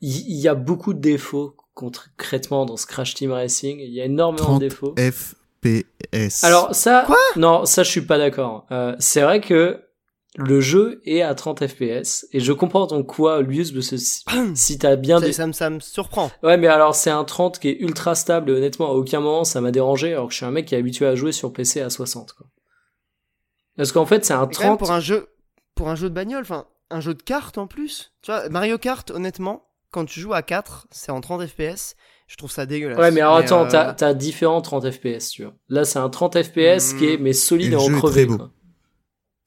Il 0.00 0.16
y, 0.16 0.40
y 0.42 0.48
a 0.48 0.54
beaucoup 0.54 0.94
de 0.94 1.00
défauts 1.00 1.56
concrètement 1.74 2.64
dans 2.66 2.76
ce 2.78 2.86
Crash 2.86 3.14
Team 3.14 3.32
Racing. 3.32 3.78
Il 3.80 3.92
y 3.92 4.00
a 4.00 4.04
énormément 4.06 4.44
30 4.58 4.60
de 4.62 4.68
défauts. 4.68 4.94
FPS. 4.96 6.44
Alors 6.44 6.74
ça, 6.74 7.02
Quoi? 7.06 7.16
non, 7.36 7.64
ça 7.66 7.82
je 7.82 7.90
suis 7.90 8.00
pas 8.06 8.16
d'accord. 8.16 8.66
Euh, 8.70 8.96
c'est 8.98 9.20
vrai 9.20 9.40
que 9.40 9.80
le 10.36 10.60
jeu 10.60 11.00
est 11.04 11.22
à 11.22 11.34
30 11.34 11.66
FPS 11.66 12.26
et 12.32 12.38
je 12.40 12.52
comprends 12.52 12.86
ton 12.86 13.02
quoi, 13.02 13.42
Luis, 13.42 13.72
parce 13.72 13.90
que 13.90 13.96
si, 13.96 14.22
si 14.54 14.78
t'as 14.78 14.96
bien 14.96 15.18
ça, 15.20 15.26
des... 15.26 15.32
ça 15.32 15.46
me, 15.46 15.52
ça 15.52 15.70
me 15.70 15.80
surprend. 15.80 16.30
Ouais, 16.42 16.56
mais 16.56 16.68
alors 16.68 16.94
c'est 16.94 17.10
un 17.10 17.24
30 17.24 17.58
qui 17.58 17.68
est 17.68 17.80
ultra 17.80 18.14
stable 18.14 18.50
et 18.50 18.54
honnêtement 18.54 18.90
à 18.90 18.94
aucun 18.94 19.20
moment 19.20 19.44
ça 19.44 19.60
m'a 19.60 19.70
dérangé 19.72 20.12
alors 20.12 20.26
que 20.28 20.32
je 20.32 20.36
suis 20.36 20.46
un 20.46 20.52
mec 20.52 20.66
qui 20.66 20.74
est 20.74 20.78
habitué 20.78 21.06
à 21.06 21.14
jouer 21.16 21.32
sur 21.32 21.52
PC 21.52 21.80
à 21.80 21.90
60. 21.90 22.32
Quoi. 22.34 22.46
Parce 23.76 23.92
qu'en 23.92 24.06
fait 24.06 24.24
c'est 24.24 24.32
un 24.34 24.48
Et 24.48 24.54
quand 24.54 24.60
même 24.62 24.68
30. 24.76 24.78
pour 24.78 24.90
un 24.92 25.00
jeu, 25.00 25.28
pour 25.74 25.88
un 25.88 25.94
jeu 25.96 26.08
de 26.08 26.14
bagnole, 26.14 26.42
enfin, 26.42 26.66
un 26.90 27.00
jeu 27.00 27.14
de 27.14 27.22
cartes 27.22 27.58
en 27.58 27.66
plus. 27.66 28.12
Tu 28.22 28.30
vois, 28.30 28.48
Mario 28.50 28.78
Kart, 28.78 29.10
honnêtement, 29.10 29.64
quand 29.90 30.04
tu 30.04 30.20
joues 30.20 30.34
à 30.34 30.42
4, 30.42 30.86
c'est 30.90 31.10
en 31.12 31.20
30 31.20 31.46
FPS. 31.46 31.96
Je 32.28 32.36
trouve 32.36 32.50
ça 32.52 32.64
dégueulasse. 32.66 32.98
Ouais, 32.98 33.10
mais 33.10 33.20
alors 33.22 33.36
attends, 33.36 33.64
euh, 33.64 33.68
t'as 33.70 33.92
t'as 33.94 34.14
différents 34.14 34.60
30 34.62 34.88
FPS, 34.92 35.30
tu 35.30 35.42
vois. 35.42 35.54
Là 35.68 35.84
c'est 35.84 35.98
un 35.98 36.08
30 36.08 36.40
FPS 36.40 36.92
Hmm. 36.94 36.98
qui 36.98 37.06
est 37.08 37.16
mais 37.18 37.32
solide 37.32 37.72
Et 37.72 37.76
en 37.76 37.88
crevé. 37.88 38.12
très 38.12 38.26
beau. 38.26 38.36
Quoi. 38.36 38.50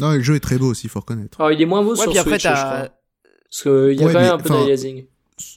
Non, 0.02 0.12
le 0.14 0.22
jeu 0.22 0.36
est 0.36 0.40
très 0.40 0.58
beau 0.58 0.68
aussi, 0.72 0.88
faut 0.88 1.00
reconnaître. 1.00 1.40
Alors 1.40 1.52
il 1.52 1.62
est 1.62 1.66
moins 1.66 1.84
beau 1.84 1.92
Ouais, 1.92 1.98
sur 2.02 2.10
puis 2.10 2.18
après, 2.20 2.32
Switch, 2.32 2.44
je 2.44 2.48
t'as- 2.50 2.56
crois. 2.56 2.90
Parce 3.50 3.62
qu'il 3.64 3.72
y 3.72 4.04
a 4.04 4.08
Ouais, 4.08 4.14
quand 4.14 4.20
mais, 4.20 4.26
même 4.26 4.34
un 4.34 4.38
peu 4.40 4.50
d'aliasing. 4.50 5.06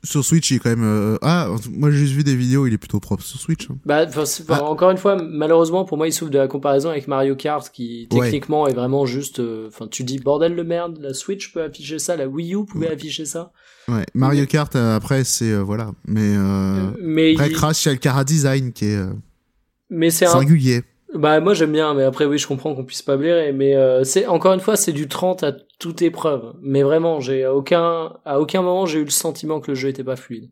Sur 0.05 0.25
Switch, 0.25 0.51
il 0.51 0.57
est 0.57 0.59
quand 0.59 0.71
même. 0.71 0.85
euh, 0.85 1.17
Ah, 1.23 1.49
moi 1.71 1.91
j'ai 1.91 1.99
juste 1.99 2.15
vu 2.15 2.25
des 2.25 2.35
vidéos, 2.35 2.67
il 2.67 2.73
est 2.73 2.79
plutôt 2.79 2.99
propre 3.01 3.23
sur 3.23 3.39
Switch. 3.39 3.71
hein. 3.71 3.77
Bah, 3.85 4.07
Ah. 4.49 4.63
encore 4.65 4.91
une 4.91 4.97
fois, 4.99 5.17
malheureusement 5.23 5.85
pour 5.85 5.97
moi, 5.97 6.07
il 6.09 6.13
souffre 6.13 6.31
de 6.31 6.39
la 6.39 6.49
comparaison 6.49 6.91
avec 6.91 7.09
Mario 7.09 7.37
Kart, 7.37 7.69
qui 7.71 8.09
Ouais. 8.13 8.23
techniquement 8.31 8.67
est 8.67 8.75
vraiment 8.75 9.07
juste. 9.07 9.39
euh, 9.41 9.69
Enfin, 9.69 9.87
tu 9.87 10.03
dis 10.05 10.19
bordel 10.19 10.57
de 10.57 10.63
merde, 10.63 10.99
la 11.01 11.15
Switch 11.15 11.53
peut 11.53 11.63
afficher 11.63 11.99
ça, 11.99 12.17
la 12.17 12.27
Wii 12.27 12.55
U 12.55 12.65
pouvait 12.65 12.91
afficher 12.91 13.25
ça. 13.27 13.53
Ouais, 13.89 14.05
Mario 14.15 14.45
Kart, 14.47 14.75
euh, 14.77 14.97
après, 14.97 15.25
c'est. 15.25 15.53
euh, 15.53 15.63
voilà. 15.63 15.93
Mais. 16.07 16.35
Euh... 16.37 16.91
mais 17.01 17.33
Après, 17.35 17.49
il- 17.51 17.55
Crash, 17.55 17.85
il 17.85 17.89
y 17.89 17.91
a 17.91 17.93
le 17.95 17.99
Cara 18.01 18.25
Design 18.25 18.73
qui 18.73 18.87
est 18.87 18.97
euh, 18.97 19.13
mais 19.91 20.11
c'est 20.11 20.27
un. 20.27 20.33
Bah 21.17 21.41
moi 21.41 21.55
j'aime 21.55 21.73
bien, 21.73 21.95
mais 21.95 22.05
après 22.05 22.25
oui, 22.25 22.39
je 22.39 22.47
comprends 22.47 22.75
qu'on 22.75 22.85
puisse 22.85 23.03
pas 23.03 23.17
blairer, 23.17 23.53
mais 23.53 23.75
euh, 23.77 24.05
c'est 24.05 24.27
encore 24.27 24.53
une 24.53 24.61
fois, 24.61 24.77
c'est 24.77 24.93
du 24.93 25.09
30 25.09 25.43
à 25.43 25.53
toute 25.79 26.03
épreuve. 26.03 26.55
Mais 26.61 26.83
vraiment, 26.83 27.21
j'ai 27.21 27.45
à 27.45 27.55
aucun 27.55 28.15
à 28.25 28.41
aucun 28.41 28.63
moment 28.63 28.87
j'ai 28.87 29.01
eu 29.01 29.05
le 29.05 29.11
sentiment 29.11 29.61
que 29.61 29.71
le 29.71 29.75
jeu 29.75 29.89
était 29.89 30.05
pas 30.05 30.17
fluide. 30.17 30.51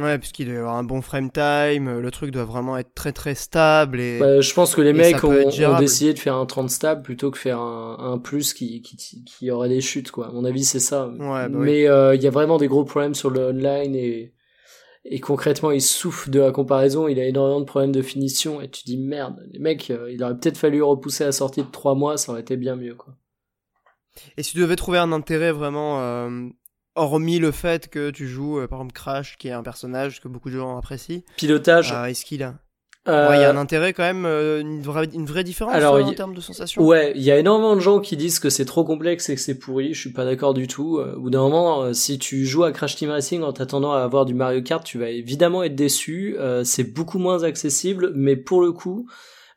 Ouais, 0.00 0.18
puisqu'il 0.18 0.46
doit 0.46 0.54
y 0.54 0.58
avoir 0.58 0.76
un 0.76 0.84
bon 0.84 1.02
frame 1.02 1.30
time, 1.32 1.88
euh, 1.88 2.00
le 2.00 2.10
truc 2.12 2.30
doit 2.30 2.44
vraiment 2.44 2.78
être 2.78 2.94
très 2.94 3.12
très 3.12 3.34
stable 3.34 4.00
et. 4.00 4.18
Bah, 4.20 4.40
je 4.40 4.54
pense 4.54 4.74
que 4.74 4.80
les 4.80 4.92
mecs 4.92 5.22
ont, 5.24 5.32
ont 5.32 5.78
décidé 5.78 6.14
de 6.14 6.18
faire 6.18 6.36
un 6.36 6.46
30 6.46 6.70
stable 6.70 7.02
plutôt 7.02 7.30
que 7.30 7.38
faire 7.38 7.58
un, 7.58 7.96
un 7.98 8.18
plus 8.18 8.54
qui, 8.54 8.82
qui, 8.82 9.24
qui 9.24 9.50
aurait 9.50 9.68
des 9.68 9.80
chutes, 9.80 10.12
quoi. 10.12 10.28
À 10.28 10.30
mon 10.30 10.44
avis, 10.44 10.64
c'est 10.64 10.80
ça. 10.80 11.08
Ouais, 11.08 11.18
bah 11.18 11.48
oui. 11.52 11.66
Mais 11.66 11.88
euh, 11.88 12.14
il 12.14 12.22
y 12.22 12.28
a 12.28 12.30
vraiment 12.30 12.56
des 12.56 12.68
gros 12.68 12.84
problèmes 12.84 13.14
sur 13.14 13.30
le 13.30 13.48
online 13.48 13.96
et, 13.96 14.32
et 15.04 15.20
concrètement, 15.20 15.70
il 15.70 15.80
souffre 15.80 16.28
de 16.30 16.40
la 16.40 16.52
comparaison. 16.52 17.08
Il 17.08 17.18
a 17.18 17.24
énormément 17.24 17.60
de 17.60 17.64
problèmes 17.64 17.92
de 17.92 18.02
finition 18.02 18.60
et 18.60 18.70
tu 18.70 18.84
dis 18.84 18.98
merde, 18.98 19.36
les 19.50 19.58
mecs, 19.58 19.90
euh, 19.90 20.10
il 20.12 20.22
aurait 20.22 20.36
peut-être 20.38 20.58
fallu 20.58 20.82
repousser 20.82 21.24
la 21.24 21.32
sortie 21.32 21.62
de 21.62 21.70
3 21.70 21.94
mois, 21.94 22.18
ça 22.18 22.32
aurait 22.32 22.42
été 22.42 22.56
bien 22.56 22.76
mieux, 22.76 22.94
quoi. 22.94 23.14
Et 24.36 24.42
si 24.42 24.52
tu 24.52 24.58
devais 24.58 24.76
trouver 24.76 24.98
un 24.98 25.12
intérêt 25.12 25.52
vraiment 25.52 26.00
euh, 26.00 26.48
hormis 26.96 27.38
le 27.38 27.52
fait 27.52 27.88
que 27.88 28.10
tu 28.10 28.26
joues, 28.28 28.58
euh, 28.58 28.66
par 28.66 28.80
exemple, 28.80 28.92
Crash, 28.92 29.38
qui 29.38 29.48
est 29.48 29.52
un 29.52 29.62
personnage 29.62 30.20
que 30.20 30.28
beaucoup 30.28 30.50
de 30.50 30.56
gens 30.58 30.76
apprécient, 30.76 31.22
Pilotage. 31.36 31.92
euh, 31.92 32.04
est-ce 32.04 32.24
qu'il 32.24 32.42
a 32.42 32.58
euh, 33.08 33.28
Ouais, 33.30 33.38
Il 33.38 33.40
y 33.40 33.44
a 33.44 33.50
un 33.50 33.56
intérêt 33.56 33.92
quand 33.92 34.02
même, 34.02 34.24
euh, 34.26 34.60
une, 34.60 34.82
vraie, 34.82 35.08
une 35.12 35.26
vraie 35.26 35.44
différence 35.44 35.74
Alors, 35.74 35.94
euh, 35.96 36.02
en 36.02 36.12
termes 36.12 36.34
de 36.34 36.40
sensation 36.40 36.82
Ouais, 36.82 37.12
il 37.16 37.22
y 37.22 37.30
a 37.30 37.38
énormément 37.38 37.74
de 37.74 37.80
gens 37.80 38.00
qui 38.00 38.16
disent 38.16 38.38
que 38.38 38.50
c'est 38.50 38.64
trop 38.64 38.84
complexe 38.84 39.28
et 39.28 39.34
que 39.34 39.40
c'est 39.40 39.58
pourri. 39.58 39.94
Je 39.94 40.00
suis 40.00 40.12
pas 40.12 40.24
d'accord 40.24 40.54
du 40.54 40.66
tout. 40.66 40.98
Euh, 40.98 41.14
Au 41.16 41.20
bout 41.20 41.30
d'un 41.30 41.40
moment, 41.40 41.82
euh, 41.82 41.92
si 41.92 42.18
tu 42.18 42.44
joues 42.44 42.64
à 42.64 42.72
Crash 42.72 42.96
Team 42.96 43.10
Racing 43.10 43.42
en 43.42 43.52
t'attendant 43.52 43.92
à 43.92 44.00
avoir 44.00 44.24
du 44.24 44.34
Mario 44.34 44.62
Kart, 44.62 44.84
tu 44.84 44.98
vas 44.98 45.08
évidemment 45.10 45.62
être 45.62 45.74
déçu. 45.74 46.36
Euh, 46.38 46.64
c'est 46.64 46.84
beaucoup 46.84 47.18
moins 47.18 47.42
accessible, 47.42 48.12
mais 48.14 48.36
pour 48.36 48.60
le 48.60 48.72
coup, 48.72 49.06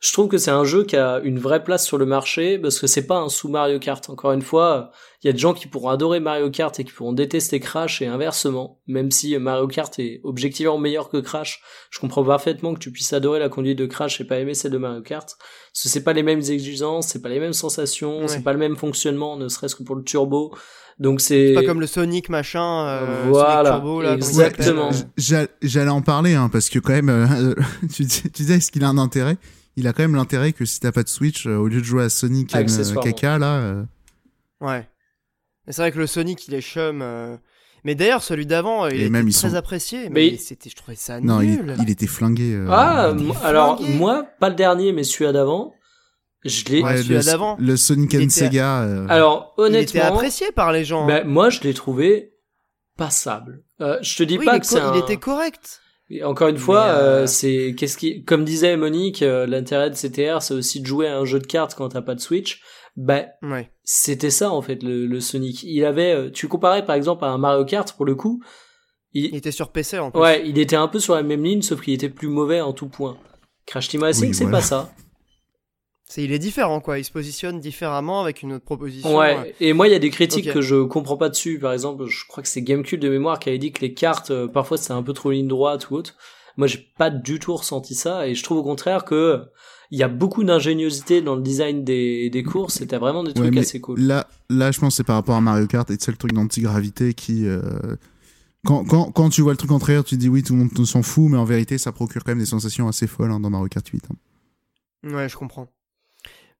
je 0.05 0.11
trouve 0.11 0.27
que 0.27 0.37
c'est 0.37 0.51
un 0.51 0.65
jeu 0.65 0.83
qui 0.83 0.97
a 0.97 1.21
une 1.23 1.39
vraie 1.39 1.63
place 1.63 1.85
sur 1.85 1.97
le 1.97 2.05
marché 2.05 2.57
parce 2.59 2.77
que 2.77 2.87
c'est 2.87 3.07
pas 3.07 3.19
un 3.19 3.29
sous 3.29 3.47
Mario 3.47 3.79
Kart. 3.79 4.09
Encore 4.09 4.33
une 4.33 4.41
fois, 4.41 4.91
il 5.23 5.27
y 5.27 5.29
a 5.29 5.33
des 5.33 5.39
gens 5.39 5.53
qui 5.53 5.67
pourront 5.67 5.87
adorer 5.87 6.19
Mario 6.19 6.49
Kart 6.49 6.77
et 6.77 6.83
qui 6.83 6.91
pourront 6.91 7.13
détester 7.13 7.61
Crash 7.61 8.01
et 8.01 8.07
inversement. 8.07 8.81
Même 8.87 9.11
si 9.11 9.37
Mario 9.37 9.65
Kart 9.67 9.97
est 9.99 10.19
objectivement 10.25 10.77
meilleur 10.77 11.07
que 11.09 11.15
Crash, 11.17 11.61
je 11.89 11.99
comprends 11.99 12.25
parfaitement 12.25 12.73
que 12.73 12.79
tu 12.79 12.91
puisses 12.91 13.13
adorer 13.13 13.39
la 13.39 13.47
conduite 13.47 13.77
de 13.79 13.85
Crash 13.85 14.19
et 14.19 14.25
pas 14.25 14.39
aimer 14.39 14.55
celle 14.55 14.71
de 14.71 14.77
Mario 14.77 15.01
Kart. 15.03 15.37
Parce 15.71 15.83
que 15.83 15.87
c'est 15.89 16.03
pas 16.03 16.11
les 16.11 16.23
mêmes 16.23 16.41
exigences, 16.41 17.07
c'est 17.07 17.21
pas 17.21 17.29
les 17.29 17.39
mêmes 17.39 17.53
sensations, 17.53 18.23
Ouais. 18.23 18.27
c'est 18.27 18.43
pas 18.43 18.51
le 18.51 18.59
même 18.59 18.75
fonctionnement, 18.75 19.37
ne 19.37 19.47
serait-ce 19.47 19.75
que 19.77 19.83
pour 19.83 19.95
le 19.95 20.03
turbo. 20.03 20.53
Donc 20.99 21.21
c'est 21.21 21.53
Pas 21.53 21.63
comme 21.63 21.79
le 21.79 21.87
Sonic 21.87 22.27
machin, 22.27 22.85
euh, 22.87 23.23
Voilà, 23.29 23.69
Sonic 23.69 23.81
Turbo, 23.83 24.01
là, 24.01 24.13
exactement. 24.15 24.89
J'allais 25.17 25.89
en 25.89 26.01
parler, 26.01 26.33
hein, 26.35 26.49
parce 26.51 26.69
que 26.69 26.79
quand 26.79 26.91
même, 26.93 27.09
euh, 27.09 27.55
tu, 27.93 28.03
dis- 28.03 28.21
tu 28.23 28.29
disais, 28.29 28.55
est-ce 28.55 28.69
qu'il 28.69 28.83
a 28.83 28.89
un 28.89 28.97
intérêt? 28.97 29.37
Il 29.75 29.87
a 29.87 29.93
quand 29.93 30.03
même 30.03 30.15
l'intérêt 30.15 30.53
que 30.53 30.65
si 30.65 30.79
t'as 30.79 30.91
pas 30.91 31.03
de 31.03 31.09
Switch, 31.09 31.47
euh, 31.47 31.55
au 31.57 31.67
lieu 31.67 31.79
de 31.79 31.85
jouer 31.85 32.03
à 32.03 32.09
Sonic 32.09 32.55
euh, 32.55 32.59
Accessoirement. 32.59 33.01
caca, 33.11 33.37
là... 33.39 33.55
euh, 33.55 33.83
Ouais. 34.61 34.87
Mais 35.65 35.73
c'est 35.73 35.81
vrai 35.81 35.91
que 35.91 35.99
le 35.99 36.07
Sonic, 36.07 36.47
il 36.47 36.53
est 36.53 36.61
chum. 36.61 37.01
euh, 37.01 37.35
Mais 37.83 37.95
d'ailleurs, 37.95 38.21
celui 38.23 38.45
d'avant, 38.45 38.87
il 38.87 38.95
Et 38.95 38.99
était 39.01 39.09
même, 39.09 39.29
très 39.29 39.49
sont- 39.49 39.55
apprécié. 39.55 40.09
Mais, 40.09 40.31
Mais- 40.31 40.37
c'était, 40.37 40.69
je 40.69 40.75
trouvais 40.75 40.95
ça 40.95 41.19
Non, 41.19 41.41
il, 41.41 41.49
nul. 41.51 41.75
il 41.81 41.89
était 41.89 42.07
flingué. 42.07 42.53
euh, 42.53 42.67
Ah, 42.69 43.13
il 43.17 43.31
alors 43.43 43.77
flingué. 43.79 43.93
moi, 43.95 44.27
pas 44.39 44.49
le 44.49 44.55
dernier, 44.55 44.91
mais 44.93 45.03
celui 45.03 45.31
d'avant, 45.33 45.73
je 46.45 46.63
l'ai. 46.65 46.81
Ouais, 46.83 46.97
celui-là 46.97 47.19
le, 47.19 47.25
d'avant. 47.25 47.57
le 47.59 47.75
Sonic 47.77 48.13
Il 48.13 48.19
and 48.19 48.23
était- 48.23 48.29
Sega. 48.31 48.81
euh, 48.83 49.05
Alors 49.09 49.53
il 49.57 49.75
était 49.75 49.97
honnêtement, 49.99 50.15
apprécié 50.15 50.51
par 50.51 50.71
les 50.71 50.85
gens. 50.85 51.05
ben, 51.07 51.25
moi 51.27 51.49
je 51.49 51.61
l'ai 51.61 51.73
trouvé 51.73 52.33
passable. 52.97 53.63
Euh, 53.81 53.97
je 54.01 54.15
te 54.17 54.23
dis 54.23 54.37
Oui, 54.37 54.45
pas 54.45 54.55
il, 54.57 54.59
que 54.61 54.65
c'est 54.67 54.79
un... 54.79 54.93
il 54.93 54.99
était 54.99 55.17
correct. 55.17 55.81
Et 56.09 56.23
Encore 56.23 56.49
une 56.49 56.57
fois, 56.57 56.83
euh, 56.85 57.23
euh, 57.23 57.27
c'est 57.27 57.73
qu'est-ce 57.77 57.97
qui, 57.97 58.23
comme 58.23 58.43
disait 58.43 58.75
Monique, 58.77 59.21
euh, 59.21 59.47
l'intérêt 59.47 59.89
de 59.89 59.95
CTR, 59.95 60.41
c'est 60.41 60.53
aussi 60.53 60.81
de 60.81 60.85
jouer 60.85 61.07
à 61.07 61.17
un 61.17 61.25
jeu 61.25 61.39
de 61.39 61.47
cartes 61.47 61.75
quand 61.75 61.89
t'as 61.89 62.01
pas 62.01 62.13
de 62.15 62.19
Switch. 62.19 62.61
Ben, 62.95 63.27
Ouais. 63.41 63.71
c'était 63.83 64.29
ça 64.29 64.51
en 64.51 64.61
fait 64.61 64.83
le, 64.83 65.07
le 65.07 65.19
Sonic. 65.19 65.63
Il 65.63 65.83
avait, 65.85 66.13
euh, 66.13 66.29
tu 66.29 66.47
comparais 66.47 66.85
par 66.85 66.95
exemple 66.95 67.25
à 67.25 67.29
un 67.29 67.37
Mario 67.39 67.65
Kart 67.65 67.91
pour 67.95 68.05
le 68.05 68.13
coup. 68.15 68.43
Il 69.13 69.25
Il, 69.25 69.35
était 69.35 69.51
sur 69.51 69.71
PC 69.71 69.97
en 69.97 70.11
plus. 70.11 70.19
ouais, 70.19 70.47
il 70.47 70.59
était 70.59 70.75
un 70.75 70.87
peu 70.87 70.99
sur 70.99 71.15
la 71.15 71.23
même 71.23 71.43
ligne, 71.43 71.61
sauf 71.63 71.81
qu'il 71.81 71.93
était 71.93 72.09
plus 72.09 72.27
mauvais 72.27 72.61
en 72.61 72.73
tout 72.73 72.89
point. 72.89 73.17
Crash 73.65 73.87
Team 73.87 74.03
Racing, 74.03 74.27
Oui, 74.29 74.33
c'est 74.35 74.43
voilà. 74.43 74.57
pas 74.59 74.63
ça. 74.63 74.91
C'est, 76.05 76.23
il 76.23 76.31
est 76.31 76.39
différent, 76.39 76.79
quoi. 76.79 76.99
Il 76.99 77.03
se 77.05 77.11
positionne 77.11 77.59
différemment 77.59 78.21
avec 78.21 78.43
une 78.43 78.53
autre 78.53 78.65
proposition. 78.65 79.17
Ouais. 79.17 79.55
Et 79.59 79.73
moi, 79.73 79.87
il 79.87 79.91
y 79.91 79.95
a 79.95 79.99
des 79.99 80.09
critiques 80.09 80.51
que 80.51 80.61
je 80.61 80.83
comprends 80.83 81.17
pas 81.17 81.29
dessus. 81.29 81.57
Par 81.59 81.73
exemple, 81.73 82.05
je 82.05 82.25
crois 82.27 82.43
que 82.43 82.49
c'est 82.49 82.61
Gamecube 82.61 82.99
de 82.99 83.09
mémoire 83.09 83.39
qui 83.39 83.49
avait 83.49 83.57
dit 83.57 83.71
que 83.71 83.81
les 83.81 83.93
cartes, 83.93 84.29
euh, 84.31 84.47
parfois, 84.47 84.77
c'était 84.77 84.91
un 84.93 85.01
peu 85.01 85.13
trop 85.13 85.31
ligne 85.31 85.47
droite 85.47 85.89
ou 85.89 85.95
autre. 85.95 86.15
Moi, 86.57 86.67
j'ai 86.67 86.87
pas 86.97 87.09
du 87.09 87.39
tout 87.39 87.55
ressenti 87.55 87.95
ça, 87.95 88.27
et 88.27 88.35
je 88.35 88.43
trouve 88.43 88.59
au 88.59 88.63
contraire 88.63 89.05
que 89.05 89.41
il 89.89 89.97
y 89.99 90.03
a 90.03 90.07
beaucoup 90.07 90.43
d'ingéniosité 90.43 91.21
dans 91.21 91.35
le 91.35 91.41
design 91.41 91.83
des, 91.83 92.29
des 92.29 92.43
courses. 92.43 92.75
C'était 92.75 92.97
vraiment 92.97 93.23
des 93.23 93.29
ouais, 93.29 93.35
trucs 93.35 93.57
assez 93.57 93.79
cool. 93.81 93.99
Là, 93.99 94.27
là, 94.49 94.71
je 94.71 94.79
pense 94.79 94.93
que 94.93 94.97
c'est 94.97 95.03
par 95.03 95.15
rapport 95.15 95.35
à 95.35 95.41
Mario 95.41 95.65
Kart 95.67 95.89
et 95.89 95.95
c'est 95.99 96.11
le 96.11 96.17
truc 96.17 96.33
d'antigravité 96.33 97.13
qui. 97.13 97.45
euh, 97.47 97.61
Quand, 98.65 98.85
quand, 98.85 99.11
quand 99.11 99.29
tu 99.29 99.41
vois 99.41 99.51
le 99.53 99.57
truc 99.57 99.71
en 99.71 99.79
trailer, 99.79 100.03
tu 100.03 100.15
te 100.15 100.19
dis 100.19 100.29
oui, 100.29 100.43
tout 100.43 100.53
le 100.53 100.59
monde 100.59 100.85
s'en 100.85 101.01
fout, 101.03 101.29
mais 101.29 101.37
en 101.37 101.43
vérité, 101.45 101.77
ça 101.77 101.91
procure 101.91 102.23
quand 102.23 102.31
même 102.31 102.39
des 102.39 102.45
sensations 102.45 102.87
assez 102.87 103.07
folles 103.07 103.31
hein, 103.31 103.39
dans 103.39 103.49
Mario 103.49 103.67
Kart 103.67 103.87
8. 103.87 104.03
hein. 104.11 105.09
Ouais, 105.15 105.27
je 105.29 105.35
comprends. 105.37 105.67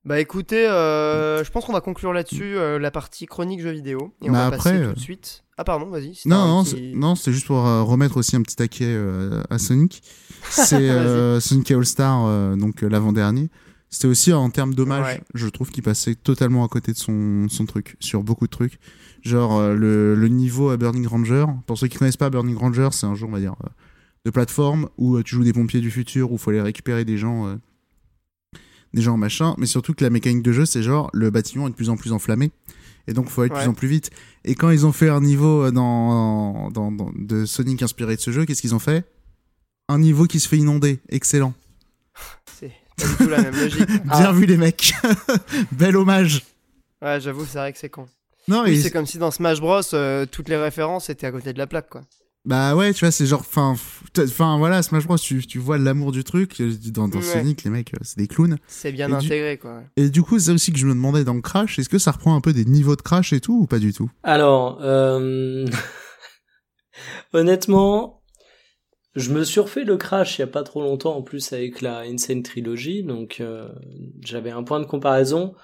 Bah 0.04 0.20
écoutez, 0.20 0.66
euh, 0.68 1.42
je 1.42 1.50
pense 1.50 1.64
qu'on 1.64 1.72
va 1.72 1.80
conclure 1.80 2.12
là-dessus 2.12 2.56
euh, 2.58 2.78
la 2.78 2.90
partie 2.90 3.24
chronique 3.26 3.60
jeux 3.62 3.70
vidéo. 3.70 4.12
Et 4.22 4.28
on 4.28 4.32
Bah 4.32 4.50
va 4.50 4.56
après, 4.56 4.72
passer 4.72 4.82
euh, 4.84 4.88
tout 4.90 4.94
de 4.96 5.00
suite. 5.00 5.44
Ah 5.56 5.64
pardon, 5.64 5.86
vas-y. 5.88 6.14
si 6.14 6.28
Non, 6.28 6.46
non, 6.46 6.64
c'est- 6.64 6.92
non, 6.94 7.14
c'était 7.14 7.32
juste 7.32 7.46
pour 7.46 7.66
euh, 7.66 7.82
remettre 7.82 8.18
aussi 8.18 8.36
un 8.36 8.42
petit 8.42 8.56
taquet 8.56 8.84
euh, 8.86 9.42
à 9.48 9.58
Sonic. 9.58 10.02
C'est 10.50 10.90
euh, 10.90 11.40
Sonic 11.40 11.70
All 11.70 11.86
Star, 11.86 12.26
euh, 12.26 12.54
donc 12.54 12.82
euh, 12.82 12.88
l'avant-dernier. 12.88 13.48
C'était 13.88 14.08
aussi 14.08 14.32
en 14.32 14.50
termes 14.50 14.74
d'hommage, 14.74 15.06
Ouais. 15.06 15.20
je 15.34 15.46
trouve 15.48 15.70
qu'il 15.70 15.82
passait 15.84 16.16
totalement 16.16 16.64
à 16.64 16.68
côté 16.68 16.92
de 16.92 16.96
son, 16.98 17.46
son 17.48 17.64
truc, 17.64 17.96
sur 18.00 18.22
beaucoup 18.24 18.44
de 18.46 18.50
trucs. 18.50 18.78
Genre 19.22 19.56
euh, 19.56 19.74
le, 19.74 20.14
le 20.16 20.28
niveau 20.28 20.68
à 20.70 20.76
Burning 20.76 21.06
Ranger. 21.06 21.46
Pour 21.66 21.78
ceux 21.78 21.86
qui 21.86 21.96
connaissent 21.96 22.16
pas 22.18 22.28
Burning 22.28 22.56
Ranger, 22.56 22.88
c'est 22.90 23.06
un 23.06 23.14
jeu, 23.14 23.24
on 23.24 23.30
va 23.30 23.38
dire, 23.40 23.54
euh, 23.64 23.68
de 24.26 24.30
plateforme 24.30 24.88
où 24.98 25.16
euh, 25.16 25.22
tu 25.22 25.36
joues 25.36 25.44
des 25.44 25.52
pompiers 25.54 25.80
du 25.80 25.90
futur, 25.92 26.30
où 26.30 26.34
il 26.34 26.38
faut 26.38 26.50
aller 26.50 26.60
récupérer 26.60 27.04
des 27.06 27.16
gens, 27.16 27.46
euh, 27.46 27.54
des 28.94 29.02
gens 29.02 29.16
machin. 29.18 29.54
Mais 29.58 29.66
surtout 29.66 29.92
que 29.92 30.02
la 30.02 30.08
mécanique 30.10 30.42
de 30.42 30.52
jeu, 30.52 30.64
c'est 30.64 30.82
genre 30.82 31.10
le 31.12 31.28
bâtiment 31.30 31.66
est 31.66 31.70
de 31.70 31.74
plus 31.76 31.90
en 31.90 31.96
plus 31.96 32.12
enflammé. 32.12 32.50
Et 33.06 33.12
donc, 33.12 33.28
faut 33.28 33.42
aller 33.42 33.50
de 33.50 33.54
Ouais. 33.54 33.60
plus 33.60 33.68
en 33.68 33.74
plus 33.74 33.88
vite. 33.88 34.10
Et 34.46 34.54
quand 34.54 34.70
ils 34.70 34.86
ont 34.86 34.92
fait 34.92 35.10
un 35.10 35.20
niveau 35.20 35.64
euh, 35.64 35.70
dans, 35.70 36.70
dans, 36.70 36.90
dans- 36.90 37.12
de 37.14 37.44
Sonic 37.44 37.82
inspiré 37.82 38.16
de 38.16 38.20
ce 38.22 38.30
jeu, 38.30 38.46
qu'est-ce 38.46 38.62
qu'ils 38.62 38.74
ont 38.74 38.78
fait? 38.78 39.04
Un 39.90 39.98
niveau 39.98 40.24
qui 40.24 40.40
se 40.40 40.48
fait 40.48 40.56
inonder. 40.56 41.00
Excellent. 41.10 41.52
C'est 42.58 42.72
pas 42.96 43.06
du 43.06 43.16
tout 43.16 43.28
la 43.28 43.42
même 43.42 43.54
logique. 43.54 43.86
Bien 44.06 44.32
vu, 44.32 44.46
les 44.46 44.56
mecs. 44.56 44.94
Bel 45.72 45.96
hommage. 45.96 46.42
Ouais, 47.02 47.20
j'avoue, 47.20 47.44
c'est 47.44 47.58
vrai 47.58 47.72
que 47.74 47.78
c'est 47.78 47.90
con. 47.90 48.06
Non, 48.48 48.62
Oui, 48.62 48.70
et 48.70 48.80
c'est 48.80 48.90
comme 48.90 49.04
si 49.04 49.18
dans 49.18 49.30
Smash 49.30 49.60
Bros, 49.60 49.80
euh, 49.92 50.24
toutes 50.24 50.48
les 50.48 50.56
références 50.56 51.10
étaient 51.10 51.26
à 51.26 51.32
côté 51.32 51.52
de 51.52 51.58
la 51.58 51.66
plaque, 51.66 51.90
quoi. 51.90 52.02
Bah 52.44 52.76
ouais, 52.76 52.92
tu 52.92 53.04
vois, 53.04 53.10
c'est 53.10 53.26
genre, 53.26 53.40
enfin, 53.40 53.74
enfin 54.18 54.58
voilà, 54.58 54.82
Smash 54.82 55.06
Bros, 55.06 55.16
tu, 55.18 55.46
tu 55.46 55.58
vois 55.58 55.78
l'amour 55.78 56.12
du 56.12 56.24
truc. 56.24 56.60
euh, 56.60 56.72
Dans, 56.90 57.08
dans 57.08 57.18
Ouais. 57.18 57.22
Sonic, 57.24 57.64
les 57.64 57.70
mecs, 57.70 57.94
euh, 57.94 57.98
c'est 58.02 58.18
des 58.18 58.28
clowns. 58.28 58.58
C'est 58.66 58.92
bien 58.92 59.06
Et 59.08 59.10
du- 59.20 59.26
intégré, 59.26 59.58
quoi. 59.58 59.82
Et 59.96 60.10
du 60.10 60.22
coup, 60.22 60.38
c'est 60.38 60.52
aussi 60.52 60.72
que 60.72 60.78
je 60.78 60.86
me 60.86 60.92
demandais 60.94 61.24
dans 61.24 61.40
Crash, 61.40 61.78
est-ce 61.78 61.88
que 61.88 61.98
ça 61.98 62.10
reprend 62.12 62.34
un 62.36 62.40
peu 62.40 62.52
des 62.52 62.64
niveaux 62.64 62.96
de 62.96 63.02
Crash 63.02 63.32
et 63.32 63.40
tout, 63.40 63.60
ou 63.62 63.66
pas 63.66 63.78
du 63.78 63.92
tout? 63.92 64.10
Alors, 64.22 64.78
euh... 64.82 65.66
honnêtement, 67.32 68.22
je 69.14 69.32
me 69.32 69.44
suis 69.44 69.60
refait 69.60 69.84
le 69.84 69.96
Crash 69.96 70.38
il 70.38 70.42
y 70.42 70.44
a 70.44 70.48
pas 70.48 70.62
trop 70.62 70.82
longtemps 70.82 71.16
en 71.16 71.22
plus 71.22 71.52
avec 71.52 71.80
la 71.80 72.00
Insane 72.00 72.42
Trilogy, 72.42 73.02
donc 73.04 73.38
euh, 73.40 73.68
j'avais 74.22 74.50
un 74.50 74.62
point 74.62 74.80
de 74.80 74.86
comparaison. 74.86 75.54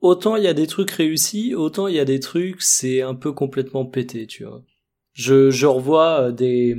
Autant 0.00 0.34
il 0.36 0.42
y 0.42 0.48
a 0.48 0.54
des 0.54 0.66
trucs 0.66 0.90
réussis, 0.90 1.54
autant 1.54 1.86
il 1.86 1.94
y 1.94 2.00
a 2.00 2.04
des 2.04 2.18
trucs 2.18 2.60
c'est 2.60 3.02
un 3.02 3.14
peu 3.14 3.32
complètement 3.32 3.86
pété, 3.86 4.26
tu 4.26 4.44
vois. 4.44 4.62
Je, 5.12 5.50
je 5.50 5.66
revois 5.66 6.20
euh, 6.28 6.32
des 6.32 6.76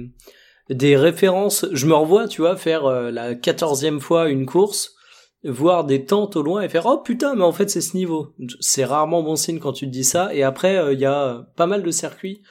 des 0.69 0.95
références, 0.95 1.65
je 1.73 1.85
me 1.85 1.93
revois, 1.93 2.27
tu 2.27 2.41
vois, 2.41 2.55
faire 2.55 2.85
euh, 2.85 3.11
la 3.11 3.35
quatorzième 3.35 3.99
fois 3.99 4.29
une 4.29 4.45
course, 4.45 4.95
voir 5.43 5.83
des 5.83 6.05
tentes 6.05 6.35
au 6.37 6.41
loin 6.41 6.61
et 6.61 6.69
faire 6.69 6.85
oh 6.85 6.99
putain 6.99 7.35
mais 7.35 7.43
en 7.43 7.51
fait 7.51 7.69
c'est 7.69 7.81
ce 7.81 7.97
niveau. 7.97 8.33
C'est 8.61 8.85
rarement 8.85 9.21
bon 9.23 9.35
signe 9.35 9.59
quand 9.59 9.73
tu 9.73 9.85
te 9.85 9.91
dis 9.91 10.05
ça. 10.05 10.33
Et 10.33 10.41
après 10.43 10.77
euh, 10.77 10.93
il 10.93 10.99
y 10.99 11.05
a 11.05 11.23
euh, 11.23 11.41
pas 11.55 11.67
mal 11.67 11.83
de 11.83 11.91
circuits. 11.91 12.41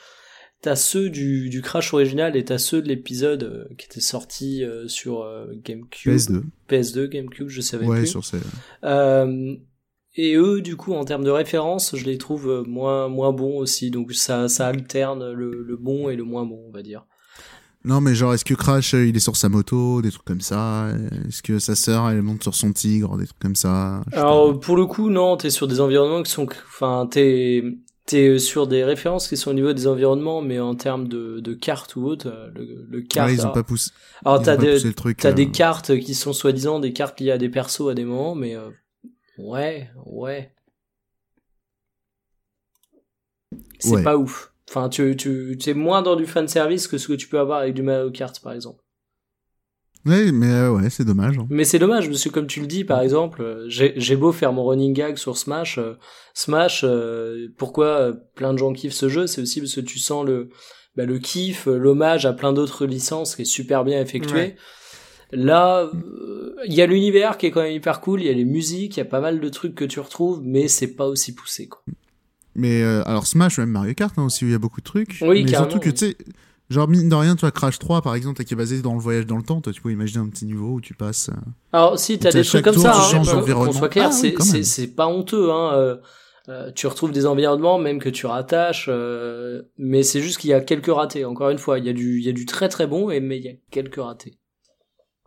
T'as 0.60 0.76
ceux 0.76 1.10
du, 1.10 1.48
du 1.48 1.60
Crash 1.60 1.92
original 1.92 2.36
et 2.36 2.44
t'as 2.44 2.59
ceux 2.59 2.82
de 2.82 2.86
l'épisode 2.88 3.42
euh, 3.42 3.74
qui 3.76 3.86
était 3.86 4.00
sorti 4.00 4.62
euh, 4.62 4.86
sur 4.86 5.22
euh, 5.22 5.46
GameCube, 5.64 6.12
PS2. 6.12 6.42
PS2, 6.70 7.09
GameCube, 7.09 7.48
je 7.48 7.60
savais 7.60 7.86
Ouais, 7.86 7.98
plus. 8.00 8.06
sur 8.06 8.24
ces. 8.24 8.36
Euh, 8.84 9.56
et 10.14 10.34
eux, 10.36 10.60
du 10.60 10.76
coup, 10.76 10.93
en 10.94 11.05
termes 11.05 11.24
de 11.24 11.30
référence, 11.30 11.97
je 11.97 12.05
les 12.05 12.18
trouve 12.18 12.48
euh, 12.48 12.62
moins 12.64 13.09
moins 13.09 13.32
bons 13.32 13.59
aussi. 13.59 13.90
Donc 13.90 14.12
ça 14.12 14.48
ça 14.48 14.68
alterne 14.68 15.32
le, 15.32 15.62
le 15.62 15.76
bon 15.76 16.09
et 16.09 16.16
le 16.16 16.24
moins 16.24 16.44
bon, 16.44 16.62
on 16.68 16.72
va 16.72 16.82
dire. 16.82 17.06
Non, 17.84 18.01
mais 18.01 18.14
genre, 18.14 18.32
est-ce 18.32 18.44
que 18.44 18.55
Crash, 18.55 18.94
euh, 18.94 19.06
il 19.06 19.16
est 19.16 19.20
sur 19.20 19.34
sa 19.36 19.48
moto, 19.48 20.02
des 20.02 20.12
trucs 20.12 20.24
comme 20.24 20.40
ça? 20.40 20.89
Est-ce 21.28 21.43
que 21.43 21.59
sa 21.59 21.74
sœur, 21.74 22.09
elle 22.10 22.22
monte 22.22 22.43
sur 22.44 22.55
son 22.55 22.72
tigre, 22.72 23.16
des 23.16 23.26
trucs 23.26 23.40
comme 23.40 23.56
ça? 23.56 24.02
Alors 24.12 24.59
pour 24.60 24.76
le 24.76 24.86
coup, 24.86 25.10
non, 25.10 25.36
t'es 25.36 25.51
sur 25.51 25.66
des 25.66 25.80
environnements 25.80 26.22
qui 26.22 26.30
sont, 26.30 26.47
enfin, 26.68 27.09
t'es 27.10 27.64
t'es 28.06 28.39
sur 28.39 28.66
des 28.66 28.84
références 28.84 29.28
qui 29.28 29.36
sont 29.36 29.51
au 29.51 29.55
niveau 29.55 29.72
des 29.72 29.86
environnements, 29.86 30.43
mais 30.43 30.60
en 30.60 30.74
termes 30.74 31.09
de, 31.09 31.40
de 31.40 31.55
cartes 31.55 31.97
ou 31.97 32.05
autre, 32.05 32.28
euh, 32.28 32.51
le, 32.55 32.86
le 32.89 33.02
carte. 33.02 33.28
Ouais, 33.28 33.34
ils 33.34 33.40
ont 33.40 33.44
alors, 33.44 33.55
pas 33.55 33.62
poussé, 33.62 33.90
alors, 34.24 34.43
t'as 34.43 34.56
des 34.56 34.78
le 34.80 34.93
truc. 34.93 35.18
t'as 35.18 35.30
euh, 35.30 35.32
des 35.32 35.51
cartes 35.51 35.98
qui 35.98 36.14
sont 36.14 36.32
soi-disant 36.32 36.78
des 36.80 36.93
cartes 36.93 37.20
liées 37.20 37.30
à 37.30 37.39
des 37.39 37.48
persos 37.48 37.89
à 37.90 37.94
des 37.94 38.05
moments, 38.05 38.34
mais 38.34 38.56
euh, 38.56 38.70
ouais, 39.38 39.90
ouais, 40.06 40.52
c'est 43.78 43.90
Ouais. 43.96 44.02
pas 44.02 44.16
ouf. 44.16 44.52
Enfin, 44.68 44.88
tu 44.88 45.16
tu 45.16 45.56
t'es 45.62 45.74
moins 45.74 46.02
dans 46.02 46.16
du 46.16 46.26
fan 46.26 46.48
service 46.48 46.86
que 46.88 46.96
ce 46.98 47.09
que 47.09 47.12
tu 47.14 47.28
peux 47.28 47.38
avoir 47.38 47.60
avec 47.60 47.74
du 47.74 47.82
Mario 47.82 48.10
Kart, 48.10 48.38
par 48.42 48.52
exemple. 48.52 48.82
Ouais, 50.06 50.32
mais 50.32 50.50
euh, 50.50 50.72
ouais, 50.72 50.90
c'est 50.90 51.04
dommage. 51.04 51.38
hein. 51.38 51.46
Mais 51.48 51.64
c'est 51.64 51.78
dommage, 51.78 52.09
parce 52.09 52.24
que 52.24 52.28
comme 52.28 52.46
tu 52.48 52.60
le 52.60 52.66
dis, 52.66 52.84
par 52.84 53.00
exemple, 53.02 53.42
euh, 53.42 53.64
j'ai 53.68 54.16
beau 54.16 54.32
faire 54.32 54.52
mon 54.52 54.64
running 54.64 54.94
gag 54.94 55.16
sur 55.16 55.36
Smash, 55.36 55.78
euh, 55.78 55.94
Smash, 56.34 56.82
euh, 56.84 57.48
pourquoi 57.56 58.12
plein 58.34 58.52
de 58.52 58.59
gens 58.59 58.72
kiffent 58.72 58.94
ce 58.94 59.09
jeu, 59.09 59.26
c'est 59.28 59.42
aussi 59.42 59.60
parce 59.60 59.74
que 59.74 59.80
tu 59.80 59.98
sens 60.00 60.26
le, 60.26 60.48
bah, 60.96 61.04
le 61.04 61.18
kiff, 61.20 61.66
l'hommage 61.66 62.26
à 62.26 62.32
plein 62.32 62.52
d'autres 62.52 62.84
licences 62.86 63.36
qui 63.36 63.42
est 63.42 63.44
super 63.44 63.84
bien 63.84 64.00
effectué. 64.00 64.32
Ouais. 64.38 64.56
Là, 65.32 65.90
euh, 65.94 66.54
il 66.66 66.74
y 66.74 66.82
a 66.82 66.86
l'univers 66.86 67.38
qui 67.38 67.46
est 67.46 67.50
quand 67.50 67.62
même 67.62 67.72
hyper 67.72 68.00
cool, 68.00 68.20
il 68.20 68.26
y 68.26 68.30
a 68.30 68.34
les 68.34 68.44
musiques, 68.44 68.96
il 68.96 69.00
y 69.00 69.02
a 69.02 69.06
pas 69.06 69.20
mal 69.20 69.40
de 69.40 69.48
trucs 69.48 69.74
que 69.74 69.84
tu 69.84 69.98
retrouves, 70.00 70.40
mais 70.42 70.68
c'est 70.68 70.94
pas 70.94 71.06
aussi 71.06 71.34
poussé, 71.34 71.68
quoi. 71.68 71.82
Mais 72.54 72.82
euh, 72.82 73.02
alors 73.06 73.26
Smash, 73.26 73.59
même 73.59 73.70
Mario 73.70 73.94
Kart 73.94 74.12
hein, 74.18 74.24
aussi, 74.24 74.44
où 74.44 74.48
il 74.48 74.52
y 74.52 74.54
a 74.54 74.59
beaucoup 74.59 74.80
de 74.80 74.84
trucs. 74.86 75.18
Oui, 75.22 75.42
mais 75.42 75.50
surtout 75.50 75.78
que 75.78 75.88
tu 75.88 75.96
sais, 76.09 76.16
genre 76.68 76.86
mine 76.86 77.09
de 77.09 77.14
rien, 77.14 77.34
Crash 77.34 77.78
3 77.78 78.02
par 78.02 78.14
exemple, 78.14 78.44
qui 78.44 78.52
est 78.52 78.56
basé 78.56 78.82
dans 78.82 78.92
le 78.92 79.00
voyage 79.00 79.24
dans 79.26 79.38
le 79.38 79.42
temps, 79.42 79.62
toi 79.62 79.72
tu 79.72 79.80
peux 79.80 79.90
imaginer 79.90 80.20
un 80.22 80.28
petit 80.28 80.44
niveau 80.44 80.74
où 80.74 80.80
tu 80.82 80.92
passes. 80.92 81.30
euh, 81.30 81.50
Alors 81.72 81.98
si 81.98 82.18
t'as 82.18 82.30
des 82.30 82.44
trucs 82.44 82.64
comme 82.64 82.74
tour, 82.74 82.82
ça, 82.82 82.92
hein, 83.30 83.42
qu'on- 83.54 83.72
soit 83.72 83.88
clair, 83.88 84.09
Ah 84.09 84.12
c'est 84.64 84.86
pas 84.88 85.06
honteux. 85.06 85.50
Hein, 85.50 85.98
euh, 86.48 86.70
tu 86.74 86.86
retrouves 86.88 87.12
des 87.12 87.24
environnements 87.24 87.78
même 87.78 88.00
que 88.00 88.10
tu 88.10 88.26
rattaches, 88.26 88.86
euh, 88.90 89.62
mais 89.78 90.02
c'est 90.02 90.20
juste 90.20 90.38
qu'il 90.38 90.50
y 90.50 90.54
a 90.54 90.60
quelques 90.60 90.92
ratés. 90.92 91.24
Encore 91.24 91.48
une 91.50 91.59
fois, 91.59 91.78
il 91.78 91.86
y 91.86 91.88
a 91.88 91.92
du 91.94 92.18
il 92.18 92.24
y 92.24 92.28
a 92.28 92.32
du 92.32 92.44
très 92.44 92.68
très 92.68 92.86
bon, 92.86 93.09
et 93.10 93.20
mais 93.20 93.38
il 93.38 93.44
y 93.44 93.48
a 93.48 93.52
quelques 93.70 93.96
ratés. 94.00 94.34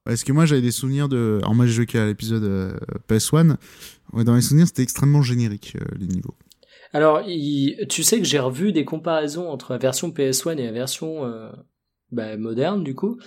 Parce 0.06 0.23
que 0.23 0.32
moi 0.32 0.45
j'avais 0.45 0.61
des 0.61 0.72
souvenirs 0.72 1.10
de. 1.10 1.40
Alors 1.41 1.56
moi 1.56 1.65
j'ai 1.65 1.73
joué 1.73 1.86
qu'à 1.86 2.06
l'épisode 2.06 2.44
euh, 2.44 2.73
PS1. 3.10 3.56
Ouais, 4.14 4.23
dans 4.23 4.36
les 4.36 4.41
souvenirs 4.41 4.68
c'était 4.68 4.84
extrêmement 4.84 5.22
générique 5.22 5.76
euh, 5.82 5.86
les 5.99 6.07
niveaux. 6.07 6.36
Alors, 6.94 7.23
il- 7.27 7.76
tu 7.90 8.03
sais 8.03 8.19
que 8.19 8.23
j'ai 8.26 8.40
revu 8.40 8.72
des 8.72 8.86
comparaisons 8.86 9.49
entre 9.49 9.73
la 9.73 9.77
version 9.80 10.11
PS1 10.11 10.57
et 10.57 10.65
la 10.65 10.72
version 10.72 11.26
euh, 11.26 11.49
bah, 12.11 12.38
moderne, 12.38 12.84
du 12.86 12.95
coup. 12.95 13.18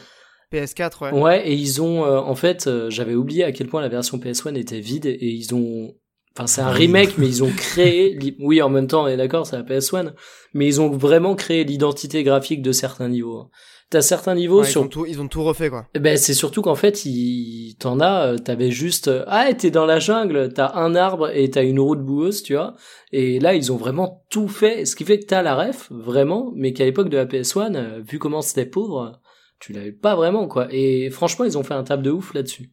PS4, 0.53 1.13
ouais. 1.13 1.21
Ouais, 1.21 1.49
et 1.51 1.55
ils 1.55 1.83
ont, 1.83 2.05
euh, 2.07 2.19
en 2.19 2.35
fait, 2.35 2.67
euh, 2.67 2.89
j'avais 2.89 3.15
oublié 3.15 3.45
à 3.45 3.53
quel 3.53 3.67
point 3.67 3.83
la 3.83 3.89
version 3.91 4.17
PS1 4.19 4.55
était 4.55 4.81
vide, 4.81 5.05
et 5.05 5.19
ils 5.29 5.55
ont, 5.55 5.95
enfin, 6.35 6.47
c'est 6.47 6.63
un 6.63 6.71
remake, 6.71 7.19
mais 7.19 7.27
ils 7.29 7.43
ont 7.45 7.51
créé, 7.51 8.19
oui, 8.41 8.63
en 8.63 8.71
même 8.71 8.87
temps, 8.87 9.05
on 9.05 9.09
est 9.09 9.19
d'accord, 9.19 9.47
c'est 9.47 9.57
la 9.57 9.65
PS1, 9.65 10.15
mais 10.55 10.67
ils 10.67 10.81
ont 10.81 10.89
vraiment 10.89 11.35
créé 11.35 11.65
l'identité 11.65 12.23
graphique 12.23 12.63
de 12.63 12.73
certains 12.73 13.11
niveaux. 13.11 13.39
hein. 13.41 13.51
T'as 13.91 14.03
certains 14.03 14.35
niveaux 14.35 14.61
Ouais, 14.61 14.67
ils, 14.69 14.71
sur 14.71 14.83
ont 14.83 14.89
tout, 14.89 15.07
ils 15.07 15.19
ont 15.21 15.29
tout 15.29 15.43
refait, 15.43 15.71
quoi. 15.71 15.87
eh 15.95 15.99
Ben 15.99 16.19
c'est 16.19 16.35
surtout 16.35 16.61
qu'en 16.61 16.75
fait, 16.75 17.07
il 17.07 17.75
t'en 17.79 18.01
as, 18.01 18.35
euh, 18.35 18.37
t'avais 18.37 18.71
juste 18.71 19.09
euh, 19.09 19.25
ah 19.29 19.53
t'es 19.55 19.71
dans 19.71 19.87
la 19.87 19.99
jungle, 19.99 20.53
t'as 20.53 20.75
un 20.75 20.95
arbre 20.95 21.31
et 21.35 21.49
t'as 21.49 21.65
une 21.65 21.81
route 21.81 22.03
boueuse, 22.05 22.43
tu 22.43 22.53
vois. 22.55 22.75
Et 23.13 23.41
là, 23.41 23.55
ils 23.55 23.73
ont 23.73 23.77
vraiment 23.77 24.27
tout 24.29 24.47
fait, 24.49 24.85
ce 24.85 24.95
qui 24.95 25.05
fait 25.05 25.19
que 25.19 25.25
t'as 25.25 25.41
la 25.43 25.55
ref 25.55 25.89
vraiment, 25.91 26.53
mais 26.55 26.75
qu'à 26.75 26.85
l'époque 26.85 27.09
de 27.09 27.17
la 27.17 27.25
PS1, 27.25 27.75
euh, 27.77 28.03
vu 28.07 28.19
comment 28.19 28.43
c'était 28.43 28.67
pauvre, 28.67 29.21
tu 29.59 29.73
l'avais 29.73 29.93
pas 29.93 30.17
vraiment 30.17 30.49
quoi. 30.49 30.69
Et 30.71 31.09
franchement, 31.09 31.47
ils 31.47 31.57
ont 31.57 31.63
fait 31.63 31.75
un 31.75 31.85
table 31.85 32.03
de 32.03 32.11
ouf 32.11 32.35
là-dessus. 32.35 32.71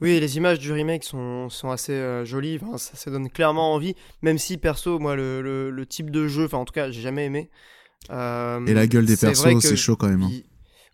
Oui, 0.00 0.18
les 0.18 0.36
images 0.36 0.58
du 0.58 0.72
remake 0.72 1.04
sont, 1.04 1.48
sont 1.48 1.70
assez 1.70 1.92
euh, 1.92 2.24
jolies, 2.24 2.58
enfin, 2.60 2.76
ça, 2.76 2.96
ça 2.96 3.08
donne 3.08 3.30
clairement 3.30 3.72
envie, 3.72 3.94
même 4.20 4.36
si 4.36 4.58
perso, 4.58 4.98
moi, 4.98 5.14
le, 5.14 5.40
le, 5.42 5.70
le 5.70 5.86
type 5.86 6.10
de 6.10 6.26
jeu, 6.26 6.46
enfin 6.46 6.58
en 6.58 6.64
tout 6.64 6.72
cas, 6.72 6.90
j'ai 6.90 7.02
jamais 7.02 7.24
aimé. 7.26 7.50
Euh, 8.10 8.64
Et 8.66 8.74
la 8.74 8.86
gueule 8.86 9.06
des 9.06 9.16
persos, 9.16 9.60
c'est 9.60 9.76
chaud 9.76 9.96
quand 9.96 10.08
même. 10.08 10.22
hein. 10.22 10.30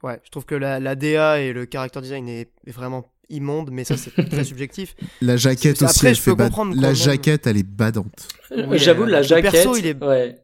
Ouais, 0.02 0.20
je 0.24 0.30
trouve 0.30 0.44
que 0.44 0.54
la, 0.54 0.80
la 0.80 0.94
DA 0.96 1.40
et 1.40 1.52
le 1.52 1.66
character 1.70 2.00
design 2.00 2.28
est, 2.28 2.50
vraiment 2.66 3.12
immonde, 3.28 3.70
mais 3.70 3.84
ça 3.84 3.96
c'est 3.96 4.10
très 4.28 4.44
subjectif. 4.52 4.94
La 5.20 5.36
jaquette 5.36 5.80
aussi, 5.82 5.84
après, 5.96 6.08
elle 6.08 6.14
je 6.16 6.20
fait 6.20 6.30
peux 6.34 6.42
comprendre 6.44 6.74
La 6.80 6.92
jaquette, 6.94 7.46
elle 7.46 7.56
est 7.56 7.62
badante. 7.68 8.28
Oui, 8.50 8.78
J'avoue 8.78 9.04
euh, 9.04 9.06
la 9.10 9.18
le 9.20 9.26
jaquette. 9.26 9.52
perso, 9.52 9.76
il 9.76 9.86
est- 9.86 10.02
Ouais. 10.02 10.38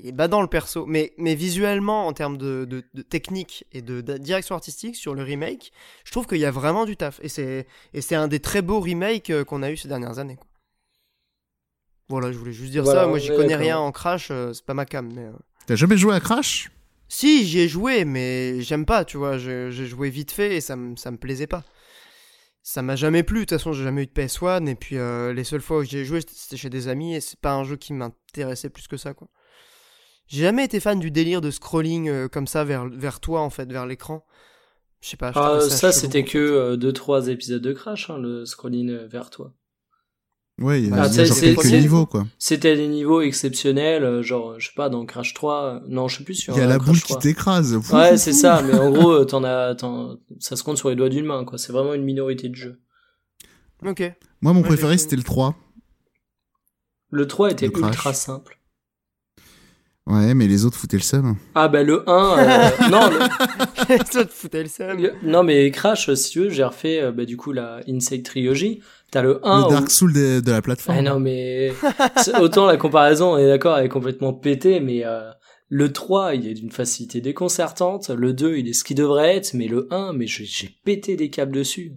Il 0.00 0.06
est 0.06 0.12
badant 0.12 0.42
le 0.42 0.46
perso, 0.46 0.86
mais, 0.86 1.12
mais 1.18 1.34
visuellement, 1.34 2.06
en 2.06 2.12
termes 2.12 2.38
de, 2.38 2.64
de, 2.66 2.84
de 2.94 3.02
technique 3.02 3.64
et 3.72 3.82
de, 3.82 4.00
de 4.00 4.16
direction 4.16 4.54
artistique 4.54 4.94
sur 4.94 5.12
le 5.12 5.24
remake, 5.24 5.72
je 6.04 6.12
trouve 6.12 6.28
qu'il 6.28 6.38
y 6.38 6.44
a 6.44 6.52
vraiment 6.52 6.84
du 6.84 6.96
taf. 6.96 7.18
Et 7.20 7.28
c'est, 7.28 7.66
et 7.94 8.00
c'est 8.00 8.14
un 8.14 8.28
des 8.28 8.38
très 8.38 8.62
beaux 8.62 8.78
remakes 8.78 9.30
euh, 9.30 9.42
qu'on 9.42 9.60
a 9.64 9.72
eu 9.72 9.76
ces 9.76 9.88
dernières 9.88 10.20
années. 10.20 10.36
quoi. 10.36 10.46
Voilà, 12.08 12.30
je 12.30 12.38
voulais 12.38 12.52
juste 12.52 12.70
dire 12.70 12.84
Voilà, 12.84 13.02
ça. 13.02 13.06
Moi, 13.08 13.18
j'y 13.18 13.28
connais 13.28 13.56
rien 13.56 13.78
en 13.78 13.90
Crash, 13.90 14.28
euh, 14.30 14.52
c'est 14.52 14.64
pas 14.64 14.74
ma 14.74 14.86
cam. 14.86 15.12
Mais, 15.12 15.24
euh, 15.24 15.32
T'as 15.68 15.76
jamais 15.76 15.98
joué 15.98 16.14
à 16.14 16.20
Crash? 16.20 16.70
Si, 17.10 17.46
j'y 17.46 17.58
ai 17.58 17.68
joué, 17.68 18.06
mais 18.06 18.62
j'aime 18.62 18.86
pas, 18.86 19.04
tu 19.04 19.18
vois. 19.18 19.36
je- 19.36 19.68
J'ai 19.70 19.84
joué 19.84 20.08
vite 20.08 20.30
fait 20.30 20.56
et 20.56 20.60
ça, 20.62 20.76
me- 20.76 20.96
ça 20.96 21.10
me 21.10 21.18
plaisait 21.18 21.46
pas. 21.46 21.62
Ça 22.62 22.80
m'a 22.80 22.96
jamais 22.96 23.22
plu, 23.22 23.40
de 23.40 23.44
toute 23.44 23.58
façon, 23.58 23.74
j'ai 23.74 23.84
jamais 23.84 24.04
eu 24.04 24.06
de 24.06 24.10
PS1. 24.10 24.64
Et 24.64 24.74
puis, 24.74 24.96
euh, 24.96 25.34
les 25.34 25.44
seules 25.44 25.60
fois 25.60 25.80
où 25.80 25.82
j'y 25.82 25.98
ai 25.98 26.06
joué, 26.06 26.22
c'était 26.26 26.56
chez 26.56 26.70
des 26.70 26.88
amis 26.88 27.14
et 27.14 27.20
c'est 27.20 27.38
pas 27.38 27.52
un 27.52 27.64
jeu 27.64 27.76
qui 27.76 27.92
m'intéressait 27.92 28.70
plus 28.70 28.88
que 28.88 28.96
ça, 28.96 29.12
quoi. 29.12 29.28
J'ai 30.26 30.40
jamais 30.40 30.64
été 30.64 30.80
fan 30.80 30.98
du 30.98 31.10
délire 31.10 31.42
de 31.42 31.50
scrolling 31.50 32.08
euh, 32.08 32.28
comme 32.28 32.46
ça 32.46 32.64
vers, 32.64 32.86
vers 32.88 33.20
toi, 33.20 33.42
en 33.42 33.50
fait, 33.50 33.70
vers 33.70 33.84
l'écran. 33.84 34.24
Je 35.02 35.10
sais 35.10 35.16
pas. 35.18 35.32
je 35.32 35.38
Ah, 35.38 35.60
ça, 35.68 35.92
c'était 35.92 36.24
que 36.24 36.38
euh, 36.38 36.76
deux 36.78 36.94
trois 36.94 37.28
épisodes 37.28 37.60
de 37.62 37.74
Crash, 37.74 38.08
hein, 38.08 38.16
le 38.16 38.46
scrolling 38.46 38.88
euh, 38.88 39.06
vers 39.06 39.28
toi. 39.28 39.52
Ouais, 40.58 40.82
il 40.82 40.88
y 40.88 40.92
a, 40.92 41.02
Ah, 41.02 41.08
c'est- 41.08 41.80
niveaux 41.80 42.04
quoi. 42.06 42.26
C'était 42.38 42.74
des 42.76 42.88
niveaux 42.88 43.20
exceptionnels, 43.20 44.02
euh, 44.02 44.22
genre, 44.24 44.58
je 44.58 44.66
sais 44.66 44.72
pas, 44.74 44.88
dans 44.88 45.06
Crash 45.06 45.32
3, 45.32 45.62
euh, 45.64 45.80
non, 45.88 46.08
je 46.08 46.18
sais 46.18 46.24
plus 46.24 46.34
sur 46.34 46.54
Il 46.54 46.58
y 46.58 46.60
a 46.60 46.64
euh, 46.64 46.68
la 46.68 46.76
Crash 46.78 46.86
boule 46.88 47.00
3. 47.00 47.16
qui 47.16 47.22
t'écrase. 47.22 47.76
Ouais, 47.92 48.16
c'est 48.16 48.32
ça, 48.32 48.60
mais 48.62 48.74
en 48.76 48.90
gros, 48.90 49.24
t'en 49.24 49.44
as, 49.44 49.76
t'en- 49.76 50.16
ça 50.40 50.56
se 50.56 50.64
compte 50.64 50.76
sur 50.76 50.88
les 50.90 50.96
doigts 50.96 51.08
d'une 51.08 51.26
main, 51.26 51.44
quoi. 51.44 51.58
C'est 51.58 51.72
vraiment 51.72 51.94
une 51.94 52.02
minorité 52.02 52.48
de 52.48 52.56
jeux. 52.56 52.80
Ok. 53.86 54.00
Moi, 54.40 54.52
mon 54.52 54.60
Moi, 54.60 54.68
préféré, 54.68 54.98
c'était 54.98 55.14
le 55.16 55.22
3. 55.22 55.54
Le 57.10 57.26
3 57.28 57.52
était 57.52 57.66
ultra 57.66 58.12
simple. 58.12 58.57
Ouais, 60.08 60.32
mais 60.34 60.46
les 60.46 60.64
autres 60.64 60.76
foutaient 60.78 60.96
le 60.96 61.02
seum. 61.02 61.36
Ah, 61.54 61.68
bah, 61.68 61.82
le 61.82 62.02
1, 62.08 62.38
euh, 62.38 62.70
non, 62.90 63.10
le- 63.10 63.98
ça 64.10 64.24
te 64.24 64.32
foutait 64.32 64.62
le 64.62 64.68
seum. 64.68 64.98
non, 65.22 65.42
mais 65.42 65.70
Crash, 65.70 66.08
euh, 66.08 66.14
si 66.16 66.30
tu 66.30 66.40
veux, 66.40 66.48
j'ai 66.50 66.64
refait, 66.64 67.02
euh, 67.02 67.12
bah, 67.12 67.24
du 67.26 67.36
coup, 67.36 67.52
la 67.52 67.80
Inside 67.88 68.24
Trilogy. 68.24 68.80
T'as 69.10 69.22
le 69.22 69.46
1 69.46 69.58
le 69.60 69.64
où- 69.66 69.70
Dark 69.70 69.90
Souls 69.90 70.12
de, 70.12 70.40
de 70.40 70.50
la 70.50 70.62
plateforme. 70.62 70.98
Ah 70.98 71.02
non, 71.02 71.20
mais 71.20 71.72
autant 72.40 72.66
la 72.66 72.76
comparaison, 72.76 73.34
on 73.34 73.38
est 73.38 73.46
d'accord, 73.46 73.76
elle 73.78 73.86
est 73.86 73.90
complètement 73.90 74.32
pétée, 74.32 74.80
mais 74.80 75.02
euh, 75.04 75.30
le 75.68 75.92
3, 75.92 76.34
il 76.34 76.46
est 76.46 76.54
d'une 76.54 76.70
facilité 76.70 77.20
déconcertante, 77.20 78.08
le 78.10 78.32
2, 78.32 78.56
il 78.58 78.68
est 78.68 78.72
ce 78.72 78.84
qu'il 78.84 78.96
devrait 78.96 79.36
être, 79.36 79.52
mais 79.54 79.66
le 79.68 79.88
1, 79.90 80.12
mais 80.14 80.26
j'ai 80.26 80.70
pété 80.84 81.16
des 81.16 81.28
câbles 81.30 81.52
dessus. 81.56 81.92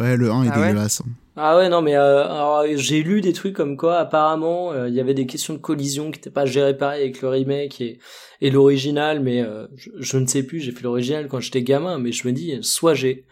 Ouais, 0.00 0.16
le 0.16 0.30
1 0.30 0.44
est 0.44 0.48
Ah 0.52 0.60
ouais? 0.60 0.66
dégueulasse. 0.68 1.02
Ah 1.36 1.56
ouais, 1.56 1.68
non, 1.68 1.80
mais 1.80 1.96
euh, 1.96 2.76
j'ai 2.76 3.02
lu 3.02 3.22
des 3.22 3.32
trucs 3.32 3.56
comme 3.56 3.76
quoi, 3.76 3.98
apparemment, 3.98 4.72
euh, 4.72 4.88
il 4.88 4.94
y 4.94 5.00
avait 5.00 5.14
des 5.14 5.26
questions 5.26 5.54
de 5.54 5.58
collision 5.58 6.10
qui 6.10 6.18
n'étaient 6.18 6.30
pas 6.30 6.44
gérées 6.44 6.76
pareil 6.76 7.02
avec 7.02 7.22
le 7.22 7.28
remake 7.28 7.80
et, 7.80 7.98
et 8.42 8.50
l'original, 8.50 9.20
mais 9.20 9.40
euh, 9.40 9.66
je, 9.74 9.90
je 9.98 10.18
ne 10.18 10.26
sais 10.26 10.42
plus, 10.42 10.60
j'ai 10.60 10.72
fait 10.72 10.82
l'original 10.82 11.28
quand 11.28 11.40
j'étais 11.40 11.62
gamin, 11.62 11.98
mais 11.98 12.12
je 12.12 12.28
me 12.28 12.32
dis, 12.32 12.58
soit 12.62 12.92
j'ai, 12.92 13.26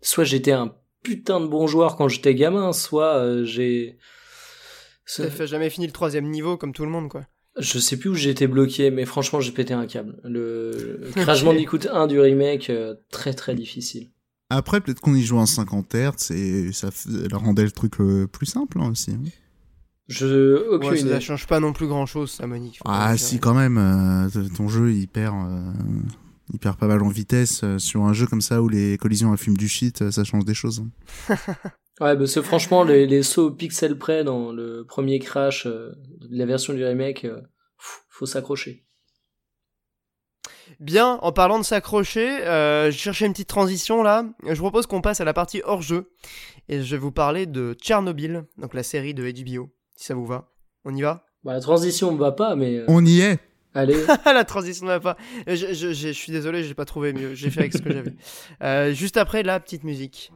soit 0.00 0.24
j'étais 0.24 0.52
un 0.52 0.74
putain 1.02 1.40
de 1.40 1.46
bon 1.46 1.66
joueur 1.66 1.96
quand 1.96 2.08
j'étais 2.08 2.34
gamin, 2.34 2.72
soit 2.72 3.16
euh, 3.16 3.44
j'ai... 3.44 3.98
T'as 5.16 5.46
jamais 5.46 5.70
fini 5.70 5.86
le 5.86 5.92
troisième 5.92 6.30
niveau 6.30 6.56
comme 6.56 6.72
tout 6.72 6.84
le 6.84 6.90
monde, 6.90 7.08
quoi. 7.08 7.22
Je 7.58 7.78
sais 7.80 7.96
plus 7.96 8.10
où 8.10 8.14
j'étais 8.14 8.46
bloqué, 8.46 8.92
mais 8.92 9.04
franchement, 9.04 9.40
j'ai 9.40 9.50
pété 9.50 9.74
un 9.74 9.86
câble. 9.86 10.20
Le, 10.22 11.00
le 11.02 11.10
Crash 11.16 11.44
Bandicoot 11.44 11.88
1 11.90 12.06
du 12.06 12.20
remake, 12.20 12.70
euh, 12.70 12.94
très 13.10 13.34
très 13.34 13.54
difficile. 13.54 14.10
Après, 14.50 14.80
peut-être 14.80 15.00
qu'on 15.00 15.14
y 15.14 15.22
joue 15.22 15.38
en 15.38 15.46
50 15.46 15.94
Hz 15.94 16.32
et 16.32 16.72
ça 16.72 16.88
f- 16.88 17.32
rendait 17.34 17.62
le 17.64 17.70
truc 17.70 18.00
euh, 18.00 18.26
plus 18.26 18.46
simple 18.46 18.78
hein, 18.80 18.90
aussi. 18.90 19.12
hein. 19.12 19.20
Je, 20.08 20.56
aucune 20.70 20.88
Ouais, 20.90 20.96
ça, 20.96 21.00
idée. 21.02 21.10
ça 21.14 21.20
change 21.20 21.46
pas 21.46 21.60
non 21.60 21.72
plus 21.72 21.86
grand 21.86 22.04
chose, 22.04 22.32
ça, 22.32 22.48
pas 22.48 22.56
Ah, 22.84 23.16
si, 23.16 23.38
quand 23.38 23.54
même. 23.54 23.78
euh, 23.78 24.28
ton 24.56 24.68
jeu, 24.68 24.92
il 24.92 25.06
perd, 25.06 25.36
euh, 25.36 25.72
il 26.52 26.58
perd 26.58 26.76
pas 26.78 26.88
mal 26.88 27.00
en 27.02 27.08
vitesse. 27.08 27.60
euh, 27.62 27.78
sur 27.78 28.02
un 28.04 28.12
jeu 28.12 28.26
comme 28.26 28.40
ça 28.40 28.60
où 28.60 28.68
les 28.68 28.98
collisions 28.98 29.36
fument 29.36 29.56
du 29.56 29.68
shit, 29.68 30.10
ça 30.10 30.24
change 30.24 30.44
des 30.44 30.54
choses. 30.54 30.82
hein. 31.28 31.34
Ouais, 32.00 32.16
parce 32.16 32.34
que 32.34 32.40
franchement, 32.40 32.82
les, 32.82 33.06
les 33.06 33.22
sauts 33.22 33.48
au 33.48 33.50
pixel 33.50 33.98
près 33.98 34.24
dans 34.24 34.52
le 34.52 34.84
premier 34.88 35.18
Crash, 35.18 35.66
euh, 35.66 35.92
la 36.30 36.46
version 36.46 36.72
du 36.72 36.82
remake, 36.82 37.26
euh, 37.26 37.42
faut 38.08 38.24
s'accrocher. 38.24 38.86
Bien, 40.80 41.18
en 41.22 41.30
parlant 41.32 41.58
de 41.58 41.64
s'accrocher, 41.64 42.26
euh, 42.46 42.90
je 42.90 42.96
cherchais 42.96 43.26
une 43.26 43.32
petite 43.32 43.48
transition 43.48 44.02
là. 44.02 44.24
Je 44.46 44.54
vous 44.54 44.62
propose 44.64 44.86
qu'on 44.86 45.02
passe 45.02 45.20
à 45.20 45.24
la 45.24 45.34
partie 45.34 45.60
hors 45.64 45.82
jeu. 45.82 46.10
Et 46.70 46.82
je 46.82 46.90
vais 46.96 46.98
vous 47.00 47.12
parler 47.12 47.44
de 47.46 47.74
Tchernobyl, 47.74 48.44
donc 48.56 48.72
la 48.74 48.82
série 48.82 49.12
de 49.12 49.22
HBO, 49.24 49.70
si 49.96 50.06
ça 50.06 50.14
vous 50.14 50.24
va. 50.24 50.48
On 50.84 50.94
y 50.96 51.02
va? 51.02 51.26
Bah, 51.44 51.52
la 51.52 51.60
transition 51.60 52.12
me 52.12 52.18
va 52.18 52.32
pas, 52.32 52.54
mais 52.56 52.76
euh, 52.78 52.84
On 52.88 53.04
y 53.04 53.20
est 53.20 53.38
allez. 53.74 53.96
La 54.24 54.44
transition 54.44 54.84
ne 54.86 54.90
va 54.92 55.00
pas. 55.00 55.16
Je, 55.46 55.54
je- 55.54 55.74
je- 55.74 55.92
je 55.92 56.08
suis 56.12 56.32
désolé, 56.32 56.64
j'ai 56.64 56.74
pas 56.74 56.84
trouvé 56.86 57.12
mieux. 57.12 57.34
J'ai 57.34 57.50
fait 57.50 57.60
avec 57.60 57.72
ce 57.74 57.82
que 57.82 57.92
j'avais. 57.92 58.14
Euh, 58.62 58.92
juste 58.92 59.16
après, 59.16 59.42
la 59.42 59.60
petite 59.60 59.84
musique. 59.84 60.32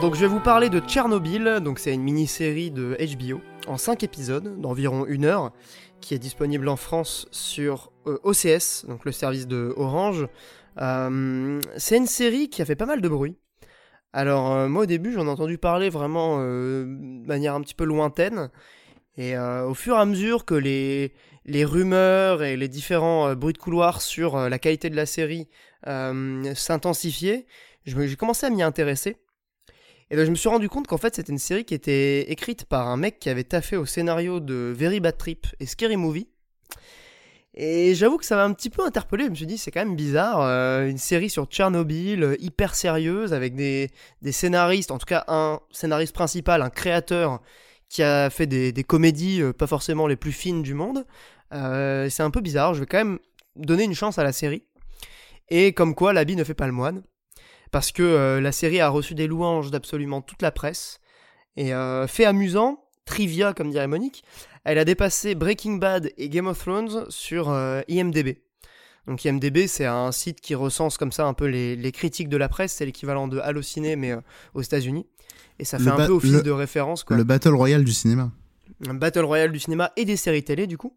Donc 0.00 0.14
je 0.14 0.20
vais 0.20 0.26
vous 0.28 0.38
parler 0.38 0.70
de 0.70 0.78
Tchernobyl, 0.78 1.58
donc 1.60 1.80
c'est 1.80 1.92
une 1.92 2.02
mini-série 2.02 2.70
de 2.70 2.96
HBO 3.16 3.40
en 3.66 3.76
5 3.76 4.04
épisodes 4.04 4.60
d'environ 4.60 5.04
1 5.08 5.24
heure 5.24 5.52
qui 6.00 6.14
est 6.14 6.20
disponible 6.20 6.68
en 6.68 6.76
France 6.76 7.26
sur 7.32 7.90
euh, 8.06 8.16
OCS, 8.22 8.86
donc 8.86 9.04
le 9.04 9.10
service 9.10 9.48
de 9.48 9.74
Orange. 9.76 10.28
Euh, 10.80 11.60
c'est 11.76 11.96
une 11.96 12.06
série 12.06 12.48
qui 12.48 12.62
a 12.62 12.64
fait 12.64 12.76
pas 12.76 12.86
mal 12.86 13.00
de 13.00 13.08
bruit. 13.08 13.38
Alors 14.12 14.52
euh, 14.52 14.68
moi 14.68 14.84
au 14.84 14.86
début 14.86 15.12
j'en 15.12 15.26
ai 15.26 15.30
entendu 15.30 15.58
parler 15.58 15.88
vraiment 15.88 16.38
de 16.38 17.26
manière 17.26 17.54
un 17.54 17.60
petit 17.60 17.74
peu 17.74 17.84
lointaine. 17.84 18.50
Et 19.16 19.36
au 19.36 19.74
fur 19.74 19.96
et 19.96 19.98
à 19.98 20.04
mesure 20.04 20.44
que 20.44 20.54
les, 20.54 21.12
les 21.44 21.64
rumeurs 21.64 22.44
et 22.44 22.56
les 22.56 22.68
différents 22.68 23.34
bruits 23.34 23.52
de 23.52 23.58
couloir 23.58 24.00
sur 24.00 24.36
la 24.48 24.58
qualité 24.60 24.90
de 24.90 24.96
la 24.96 25.06
série 25.06 25.48
s'intensifiaient, 25.84 27.46
j'ai 27.84 28.16
commencé 28.16 28.46
à 28.46 28.50
m'y 28.50 28.62
intéresser. 28.62 29.16
Et 30.10 30.16
donc 30.16 30.24
je 30.24 30.30
me 30.30 30.36
suis 30.36 30.48
rendu 30.48 30.68
compte 30.68 30.86
qu'en 30.86 30.96
fait 30.96 31.14
c'était 31.14 31.32
une 31.32 31.38
série 31.38 31.64
qui 31.64 31.74
était 31.74 32.30
écrite 32.30 32.64
par 32.64 32.88
un 32.88 32.96
mec 32.96 33.18
qui 33.18 33.28
avait 33.28 33.44
taffé 33.44 33.76
au 33.76 33.84
scénario 33.84 34.40
de 34.40 34.72
Very 34.76 35.00
Bad 35.00 35.18
Trip 35.18 35.46
et 35.60 35.66
Scary 35.66 35.96
Movie. 35.96 36.28
Et 37.60 37.94
j'avoue 37.96 38.18
que 38.18 38.24
ça 38.24 38.36
m'a 38.36 38.44
un 38.44 38.52
petit 38.52 38.70
peu 38.70 38.84
interpellé, 38.84 39.24
je 39.24 39.30
me 39.30 39.34
suis 39.34 39.46
dit 39.46 39.58
c'est 39.58 39.72
quand 39.72 39.84
même 39.84 39.96
bizarre, 39.96 40.40
euh, 40.42 40.86
une 40.86 40.96
série 40.96 41.28
sur 41.28 41.46
Tchernobyl, 41.46 42.22
euh, 42.22 42.36
hyper 42.38 42.74
sérieuse, 42.76 43.32
avec 43.32 43.56
des, 43.56 43.90
des, 44.22 44.30
scénaristes, 44.30 44.92
en 44.92 44.98
tout 44.98 45.06
cas 45.06 45.24
un 45.26 45.58
scénariste 45.72 46.14
principal, 46.14 46.62
un 46.62 46.70
créateur 46.70 47.40
qui 47.88 48.04
a 48.04 48.30
fait 48.30 48.46
des, 48.46 48.70
des 48.70 48.84
comédies 48.84 49.42
euh, 49.42 49.52
pas 49.52 49.66
forcément 49.66 50.06
les 50.06 50.14
plus 50.14 50.30
fines 50.30 50.62
du 50.62 50.74
monde. 50.74 51.04
c'est 51.50 52.22
un 52.22 52.30
peu 52.30 52.40
bizarre, 52.40 52.74
je 52.74 52.80
vais 52.80 52.86
quand 52.86 52.98
même 52.98 53.18
donner 53.56 53.84
une 53.84 53.94
chance 53.94 54.18
à 54.18 54.24
la 54.24 54.32
série. 54.32 54.62
Et 55.48 55.72
comme 55.72 55.94
quoi 55.96 56.12
l'habit 56.12 56.36
ne 56.36 56.44
fait 56.44 56.54
pas 56.54 56.66
le 56.66 56.72
moine 56.72 57.02
parce 57.70 57.92
que 57.92 58.02
euh, 58.02 58.40
la 58.40 58.52
série 58.52 58.80
a 58.80 58.88
reçu 58.88 59.14
des 59.14 59.26
louanges 59.26 59.70
d'absolument 59.70 60.20
toute 60.22 60.42
la 60.42 60.50
presse. 60.50 61.00
Et 61.56 61.74
euh, 61.74 62.06
fait 62.06 62.24
amusant, 62.24 62.84
trivia 63.04 63.52
comme 63.52 63.70
dirait 63.70 63.86
Monique, 63.86 64.24
elle 64.64 64.78
a 64.78 64.84
dépassé 64.84 65.34
Breaking 65.34 65.76
Bad 65.76 66.12
et 66.16 66.28
Game 66.28 66.46
of 66.46 66.58
Thrones 66.58 67.06
sur 67.08 67.50
euh, 67.50 67.80
IMDB. 67.88 68.38
Donc 69.06 69.24
IMDB, 69.24 69.66
c'est 69.66 69.86
un 69.86 70.12
site 70.12 70.40
qui 70.40 70.54
recense 70.54 70.98
comme 70.98 71.12
ça 71.12 71.26
un 71.26 71.32
peu 71.32 71.46
les, 71.46 71.92
critiques 71.92 72.28
de 72.28 72.36
la 72.36 72.48
presse, 72.48 72.74
c'est 72.74 72.84
l'équivalent 72.84 73.26
de 73.26 73.38
Allociné 73.38 73.96
mais 73.96 74.14
aux 74.54 74.60
États-Unis. 74.60 75.06
Et 75.58 75.64
ça 75.64 75.78
fait 75.78 75.88
un 75.88 75.96
peu 75.96 76.12
office 76.12 76.42
de 76.42 76.50
référence. 76.50 77.04
Quoi. 77.04 77.16
Le 77.16 77.24
Battle 77.24 77.54
Royale 77.54 77.84
du 77.84 77.92
cinéma. 77.92 78.30
Un 78.86 78.94
Battle 78.94 79.24
Royale 79.24 79.50
du 79.50 79.58
cinéma 79.58 79.92
et 79.96 80.04
des 80.04 80.16
séries 80.16 80.44
télé 80.44 80.66
du 80.66 80.76
coup. 80.76 80.94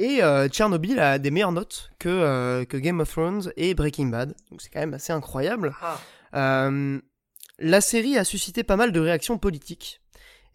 Et 0.00 0.22
euh, 0.22 0.48
Tchernobyl 0.48 0.98
a 0.98 1.18
des 1.18 1.30
meilleures 1.30 1.52
notes 1.52 1.90
que, 1.98 2.08
euh, 2.08 2.64
que 2.64 2.78
Game 2.78 3.00
of 3.00 3.10
Thrones 3.10 3.52
et 3.58 3.74
Breaking 3.74 4.06
Bad. 4.06 4.34
Donc 4.50 4.62
c'est 4.62 4.70
quand 4.70 4.80
même 4.80 4.94
assez 4.94 5.12
incroyable. 5.12 5.76
Ah. 5.82 5.98
Euh, 6.36 6.98
la 7.58 7.80
série 7.82 8.16
a 8.16 8.24
suscité 8.24 8.62
pas 8.62 8.76
mal 8.76 8.92
de 8.92 9.00
réactions 9.00 9.36
politiques. 9.36 10.00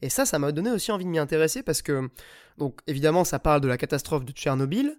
Et 0.01 0.09
ça, 0.09 0.25
ça 0.25 0.39
m'a 0.39 0.51
donné 0.51 0.71
aussi 0.71 0.91
envie 0.91 1.05
de 1.05 1.11
m'y 1.11 1.19
intéresser 1.19 1.61
parce 1.61 1.83
que, 1.83 2.09
donc 2.57 2.79
évidemment, 2.87 3.23
ça 3.23 3.37
parle 3.37 3.61
de 3.61 3.67
la 3.67 3.77
catastrophe 3.77 4.25
de 4.25 4.31
Tchernobyl. 4.31 4.97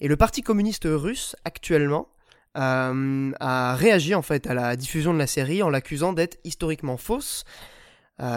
Et 0.00 0.08
le 0.08 0.16
Parti 0.16 0.42
communiste 0.42 0.88
russe, 0.90 1.36
actuellement, 1.44 2.08
a 2.56 3.76
réagi 3.76 4.16
en 4.16 4.22
fait 4.22 4.48
à 4.48 4.54
la 4.54 4.74
diffusion 4.74 5.14
de 5.14 5.18
la 5.18 5.28
série 5.28 5.62
en 5.62 5.70
l'accusant 5.70 6.12
d'être 6.12 6.38
historiquement 6.42 6.96
fausse. 6.96 7.44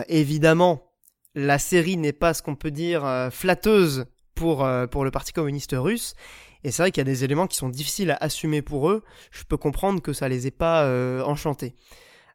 évidemment, 0.08 0.92
la 1.34 1.58
série 1.58 1.98
n'est 1.98 2.14
pas 2.14 2.36
ce 2.36 2.44
qu'on 2.44 2.56
peut 2.56 2.72
dire 2.72 3.30
flatteuse 3.32 4.06
pour, 4.38 4.64
euh, 4.64 4.88
pour 4.88 5.04
le 5.04 5.12
Parti 5.12 5.34
communiste 5.34 5.76
russe. 5.78 6.14
Et 6.64 6.72
c'est 6.72 6.84
vrai 6.84 6.92
qu'il 6.92 7.02
y 7.02 7.08
a 7.08 7.12
des 7.12 7.24
éléments 7.24 7.48
qui 7.48 7.58
sont 7.58 7.70
difficiles 7.70 8.12
à 8.12 8.18
assumer 8.22 8.62
pour 8.62 8.90
eux. 8.90 9.04
Je 9.32 9.44
peux 9.44 9.58
comprendre 9.58 10.02
que 10.02 10.14
ça 10.14 10.30
les 10.30 10.48
ait 10.48 10.52
pas 10.52 10.84
euh, 10.84 11.22
enchantés. 11.24 11.76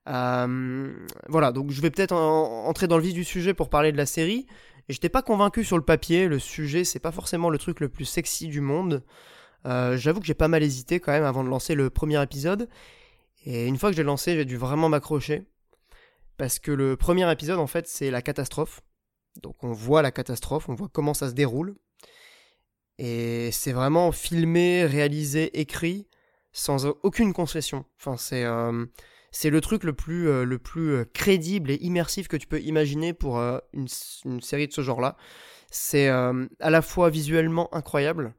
Euh, 0.09 0.93
voilà, 1.29 1.53
donc 1.53 1.70
je 1.70 1.81
vais 1.81 1.91
peut-être 1.91 2.12
entrer 2.12 2.89
dans 2.89 2.97
le 2.97 3.03
vif 3.03 3.15
du 3.15 3.24
sujet 3.24 3.55
pour 3.55 3.70
parler 3.70 3.93
de 3.93 3.97
la 3.97 4.07
série. 4.07 4.47
J'étais 4.89 5.09
pas 5.09 5.23
convaincu 5.23 5.65
sur 5.65 5.77
le 5.77 5.85
papier, 5.85 6.27
le 6.27 6.41
sujet 6.41 6.85
c'est 6.85 6.99
pas 6.99 7.12
forcément 7.12 7.51
le 7.51 7.59
truc 7.59 7.79
le 7.79 7.89
plus 7.89 8.05
sexy 8.05 8.49
du 8.49 8.61
monde. 8.61 9.05
J'avoue 9.65 10.19
que 10.19 10.27
j'ai 10.27 10.35
pas 10.35 10.49
mal 10.49 10.62
hésité 10.65 10.99
quand 10.99 11.12
même 11.12 11.24
avant 11.24 11.45
de 11.45 11.49
lancer 11.49 11.77
le 11.77 11.89
premier 11.89 12.20
épisode. 12.20 12.69
Et 13.45 13.66
une 13.66 13.79
fois 13.79 13.91
que 13.91 13.97
j'ai 13.97 14.03
lancé, 14.03 14.35
j'ai 14.35 14.45
dû 14.45 14.57
vraiment 14.57 14.89
m'accrocher. 14.89 15.45
Parce 16.37 16.59
que 16.59 16.73
le 16.73 16.97
premier 16.97 17.31
épisode 17.31 17.61
en 17.61 17.69
fait 17.69 17.87
c'est 17.87 18.11
la 18.11 18.23
catastrophe. 18.23 18.81
Donc 19.41 19.62
on 19.62 19.73
voit 19.73 20.03
la 20.03 20.11
catastrophe, 20.11 20.69
on 20.69 20.74
voit 20.74 20.89
comment 20.93 21.15
ça 21.15 21.29
se 21.29 21.35
déroule. 21.35 21.77
Et 22.98 23.51
c'est 23.52 23.73
vraiment 23.73 24.12
filmé, 24.12 24.85
réalisé, 24.85 25.59
écrit, 25.60 26.06
sans 26.52 26.86
aucune 27.02 27.32
concession. 27.32 27.85
Enfin, 27.98 28.16
c'est 28.16 28.44
euh, 28.44 28.85
c'est 29.31 29.51
le 29.51 29.60
truc 29.60 29.85
le 29.85 29.94
plus, 29.94 30.28
euh, 30.28 30.44
le 30.44 30.59
plus 30.59 30.93
euh, 30.93 31.05
crédible 31.14 31.70
et 31.70 31.77
immersif 31.77 32.28
que 32.28 32.36
tu 32.36 32.47
peux 32.47 32.60
imaginer 32.60 33.14
pour 33.14 33.39
une, 33.73 33.89
série 34.40 34.69
de 34.69 34.73
ce 34.73 34.82
genre-là. 34.82 35.16
C'est 35.70 36.09
à 36.09 36.70
la 36.70 36.82
fois 36.82 37.09
visuellement 37.09 37.74
incroyable. 37.74 38.35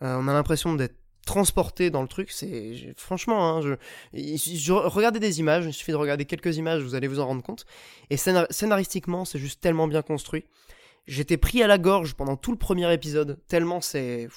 on 0.00 0.26
a 0.26 0.32
l'impression 0.32 0.74
d'être 0.74 0.96
transporté 1.26 1.90
dans 1.90 2.00
le 2.00 2.08
truc. 2.08 2.30
C'est 2.30 2.94
franchement, 2.96 3.58
hein, 3.58 3.60
je, 3.60 4.72
regardez 4.72 5.20
des 5.20 5.38
images. 5.40 5.66
Il 5.66 5.74
suffit 5.74 5.92
de 5.92 5.96
regarder 5.96 6.24
quelques 6.24 6.56
images, 6.56 6.82
vous 6.82 6.94
allez 6.94 7.08
vous 7.08 7.20
en 7.20 7.26
rendre 7.26 7.42
compte. 7.42 7.66
Et 8.08 8.16
scénaristiquement, 8.16 9.26
c'est 9.26 9.38
juste 9.38 9.60
tellement 9.60 9.86
bien 9.86 10.00
construit. 10.00 10.46
J'étais 11.06 11.38
pris 11.38 11.62
à 11.62 11.66
la 11.66 11.78
gorge 11.78 12.14
pendant 12.14 12.36
tout 12.36 12.52
le 12.52 12.58
premier 12.58 12.92
épisode, 12.92 13.38
tellement 13.48 13.80
c'est 13.80 14.28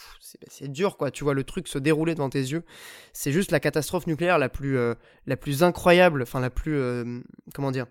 c'est 0.47 0.71
dur 0.71 0.95
quoi. 0.95 1.11
Tu 1.11 1.23
vois 1.23 1.33
le 1.33 1.43
truc 1.43 1.67
se 1.67 1.77
dérouler 1.77 2.15
devant 2.15 2.29
tes 2.29 2.39
yeux. 2.39 2.63
C'est 3.11 3.33
juste 3.33 3.51
la 3.51 3.59
catastrophe 3.59 4.07
nucléaire 4.07 4.37
la 4.37 4.47
plus 4.47 4.77
euh, 4.77 4.93
la 5.27 5.35
plus 5.35 5.63
incroyable, 5.63 6.21
enfin 6.21 6.39
la 6.39 6.49
plus 6.49 6.77
euh, 6.77 7.19
comment 7.53 7.71
dire, 7.71 7.87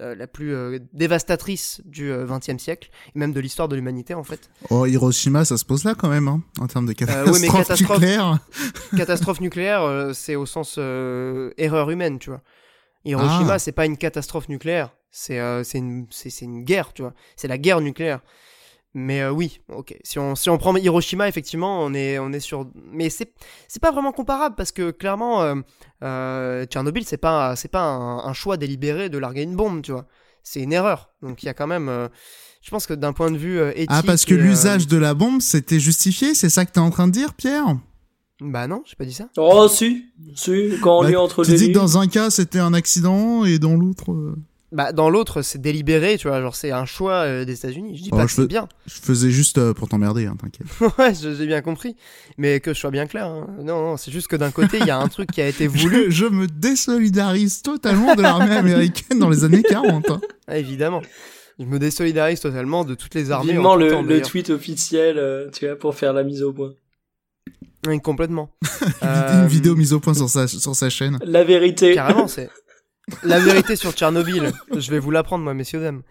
euh, 0.00 0.14
la 0.14 0.28
plus 0.28 0.54
dévastatrice 0.92 1.80
du 1.84 2.12
XXe 2.12 2.62
siècle 2.62 2.90
et 3.14 3.18
même 3.18 3.32
de 3.32 3.40
l'histoire 3.40 3.66
de 3.66 3.74
l'humanité 3.74 4.14
en 4.14 4.22
fait. 4.22 4.50
Oh 4.70 4.86
Hiroshima, 4.86 5.44
ça 5.44 5.56
se 5.56 5.64
pose 5.64 5.82
là 5.82 5.94
quand 5.96 6.08
même 6.08 6.28
hein, 6.28 6.42
en 6.60 6.68
termes 6.68 6.86
de 6.86 6.92
catastrophe, 6.92 7.40
mais 7.40 7.48
catastrophe 7.48 8.00
nucléaire. 8.00 8.38
catastrophe 8.96 9.40
nucléaire, 9.40 10.10
c'est 10.14 10.36
au 10.36 10.46
sens 10.46 10.78
erreur 10.78 11.90
humaine, 11.90 12.20
tu 12.20 12.30
vois. 12.30 12.42
Hiroshima, 13.04 13.54
ah. 13.54 13.58
c'est 13.58 13.72
pas 13.72 13.86
une 13.86 13.96
catastrophe 13.96 14.48
nucléaire, 14.48 14.94
c'est 15.12 15.38
euh, 15.38 15.62
une, 15.74 16.06
une 16.40 16.64
guerre, 16.64 16.92
tu 16.94 17.02
vois. 17.02 17.12
C'est 17.36 17.46
la 17.46 17.58
guerre 17.58 17.80
nucléaire. 17.80 18.20
Mais 18.94 19.20
euh, 19.22 19.30
oui, 19.30 19.60
ok. 19.68 19.96
Si 20.02 20.18
on, 20.18 20.34
si 20.34 20.50
on 20.50 20.58
prend 20.58 20.74
Hiroshima, 20.74 21.28
effectivement, 21.28 21.82
on 21.82 21.94
est, 21.94 22.18
on 22.18 22.32
est 22.32 22.40
sur. 22.40 22.68
Mais 22.90 23.10
c'est 23.10 23.32
pas 23.80 23.92
vraiment 23.92 24.12
comparable 24.12 24.54
parce 24.56 24.72
que 24.72 24.90
clairement, 24.90 25.42
euh, 25.42 25.54
euh 26.02 26.64
Tchernobyl, 26.64 27.04
c'est 27.04 27.18
pas, 27.18 27.54
pas 27.70 27.82
un, 27.82 28.32
choix 28.32 28.56
délibéré 28.56 29.08
de 29.08 29.18
larguer 29.18 29.42
une 29.42 29.54
bombe, 29.54 29.82
tu 29.82 29.92
vois. 29.92 30.06
C'est 30.42 30.60
une 30.60 30.72
erreur. 30.72 31.10
Donc 31.22 31.42
il 31.42 31.46
y 31.46 31.48
a 31.48 31.54
quand 31.54 31.66
même. 31.66 32.08
je 32.62 32.70
pense 32.70 32.86
que 32.86 32.94
d'un 32.94 33.12
point 33.12 33.30
de 33.30 33.38
vue 33.38 33.60
éthique. 33.70 33.88
Ah, 33.90 34.02
parce 34.04 34.24
que 34.24 34.34
l'usage 34.34 34.88
de 34.88 34.96
la 34.96 35.14
bombe, 35.14 35.40
c'était 35.40 35.78
justifié? 35.78 36.34
C'est 36.34 36.50
ça 36.50 36.66
que 36.66 36.72
t'es 36.72 36.80
en 36.80 36.90
train 36.90 37.06
de 37.06 37.12
dire, 37.12 37.34
Pierre? 37.34 37.76
Bah 38.40 38.66
non, 38.66 38.82
j'ai 38.84 38.96
pas 38.96 39.04
dit 39.04 39.12
ça. 39.12 39.28
Oh 39.36 39.68
si, 39.68 40.06
si, 40.34 40.72
quand 40.82 40.98
on 40.98 41.02
bah, 41.02 41.10
lit 41.10 41.16
entre 41.16 41.44
tu 41.44 41.54
dis 41.54 41.68
que 41.68 41.78
dans 41.78 41.98
un 41.98 42.08
cas 42.08 42.28
c'était 42.28 42.58
un 42.58 42.74
accident 42.74 43.44
et 43.44 43.58
dans 43.58 43.76
l'autre. 43.76 44.10
Euh, 44.10 44.36
bah 44.72 44.92
dans 44.92 45.10
l'autre 45.10 45.42
c'est 45.42 45.60
délibéré, 45.60 46.18
tu 46.18 46.28
vois, 46.28 46.40
genre 46.40 46.56
c'est 46.56 46.70
un 46.70 46.84
choix 46.84 47.24
euh, 47.24 47.44
des 47.44 47.54
États-Unis. 47.54 47.96
Je 47.96 48.02
dis 48.02 48.10
oh, 48.12 48.16
pas 48.16 48.26
que 48.26 48.32
c'est 48.32 48.46
bien. 48.46 48.68
Je 48.86 48.94
faisais 48.94 49.30
juste 49.30 49.58
euh, 49.58 49.74
pour 49.74 49.88
t'emmerder, 49.88 50.26
hein, 50.26 50.36
t'inquiète. 50.40 50.66
ouais, 50.98 51.14
j'ai 51.14 51.46
bien 51.46 51.62
compris, 51.62 51.96
mais 52.38 52.60
que 52.60 52.74
je 52.74 52.78
sois 52.78 52.90
bien 52.90 53.06
clair. 53.06 53.26
Hein. 53.26 53.46
Non, 53.58 53.82
non, 53.82 53.96
c'est 53.96 54.10
juste 54.10 54.28
que 54.28 54.36
d'un 54.36 54.50
côté 54.50 54.78
il 54.80 54.86
y 54.86 54.90
a 54.90 54.98
un 54.98 55.08
truc 55.08 55.30
qui 55.30 55.40
a 55.40 55.48
été 55.48 55.66
voulu. 55.68 56.10
je, 56.10 56.26
me 56.26 56.46
désolidarise 56.46 57.62
totalement 57.62 58.14
de 58.14 58.22
l'armée 58.22 58.56
américaine 58.56 59.18
dans 59.18 59.30
les 59.30 59.44
années 59.44 59.62
40. 59.62 60.10
Hein. 60.10 60.20
Ah, 60.48 60.58
évidemment. 60.58 61.00
Je 61.58 61.64
me 61.64 61.78
désolidarise 61.78 62.40
totalement 62.40 62.84
de 62.84 62.94
toutes 62.94 63.14
les 63.14 63.30
armées. 63.30 63.52
Vivement 63.52 63.76
le, 63.76 64.02
le 64.02 64.20
tweet 64.20 64.50
officiel, 64.50 65.50
tu 65.52 65.66
vois, 65.66 65.78
pour 65.78 65.94
faire 65.94 66.12
la 66.12 66.24
mise 66.24 66.42
au 66.42 66.52
point. 66.52 66.72
Oui, 67.86 68.00
complètement. 68.00 68.50
Une 69.02 69.08
euh, 69.08 69.46
vidéo 69.46 69.74
mise 69.74 69.92
au 69.92 69.98
point 69.98 70.14
sur 70.14 70.28
sa, 70.28 70.46
sur 70.46 70.74
sa 70.76 70.88
chaîne. 70.88 71.18
La 71.24 71.42
vérité. 71.42 71.94
Carrément, 71.94 72.28
c'est 72.28 72.48
la 73.22 73.38
vérité 73.38 73.76
sur 73.76 73.92
Tchernobyl. 73.92 74.52
Je 74.76 74.90
vais 74.90 74.98
vous 74.98 75.10
l'apprendre, 75.10 75.44
moi, 75.44 75.54
messieurs 75.54 75.80
dames. 75.80 76.02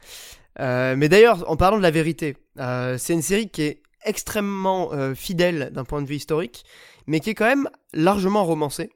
Euh, 0.60 0.96
mais 0.98 1.10
d'ailleurs, 1.10 1.50
en 1.50 1.56
parlant 1.56 1.78
de 1.78 1.84
la 1.84 1.92
vérité, 1.92 2.38
euh, 2.60 2.98
c'est 2.98 3.14
une 3.14 3.22
série 3.22 3.50
qui 3.50 3.64
est 3.64 3.82
extrêmement 4.04 4.92
euh, 4.94 5.14
fidèle 5.14 5.70
d'un 5.74 5.84
point 5.84 6.02
de 6.02 6.08
vue 6.08 6.16
historique, 6.16 6.66
mais 7.08 7.20
qui 7.20 7.30
est 7.30 7.36
quand 7.36 7.46
même 7.46 7.70
largement 7.94 8.44
romancée. 8.44 8.90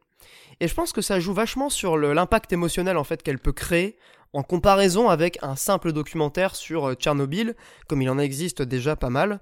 Et 0.59 0.67
je 0.67 0.73
pense 0.73 0.91
que 0.91 1.01
ça 1.01 1.19
joue 1.19 1.33
vachement 1.33 1.69
sur 1.69 1.97
l'impact 1.97 2.53
émotionnel 2.53 2.97
en 2.97 3.03
fait 3.03 3.21
qu'elle 3.21 3.39
peut 3.39 3.51
créer 3.51 3.97
en 4.31 4.41
comparaison 4.41 5.09
avec 5.09 5.37
un 5.41 5.55
simple 5.55 5.91
documentaire 5.91 6.55
sur 6.55 6.93
Tchernobyl, 6.93 7.55
comme 7.87 8.01
il 8.01 8.09
en 8.09 8.19
existe 8.19 8.61
déjà 8.61 8.95
pas 8.95 9.09
mal. 9.09 9.39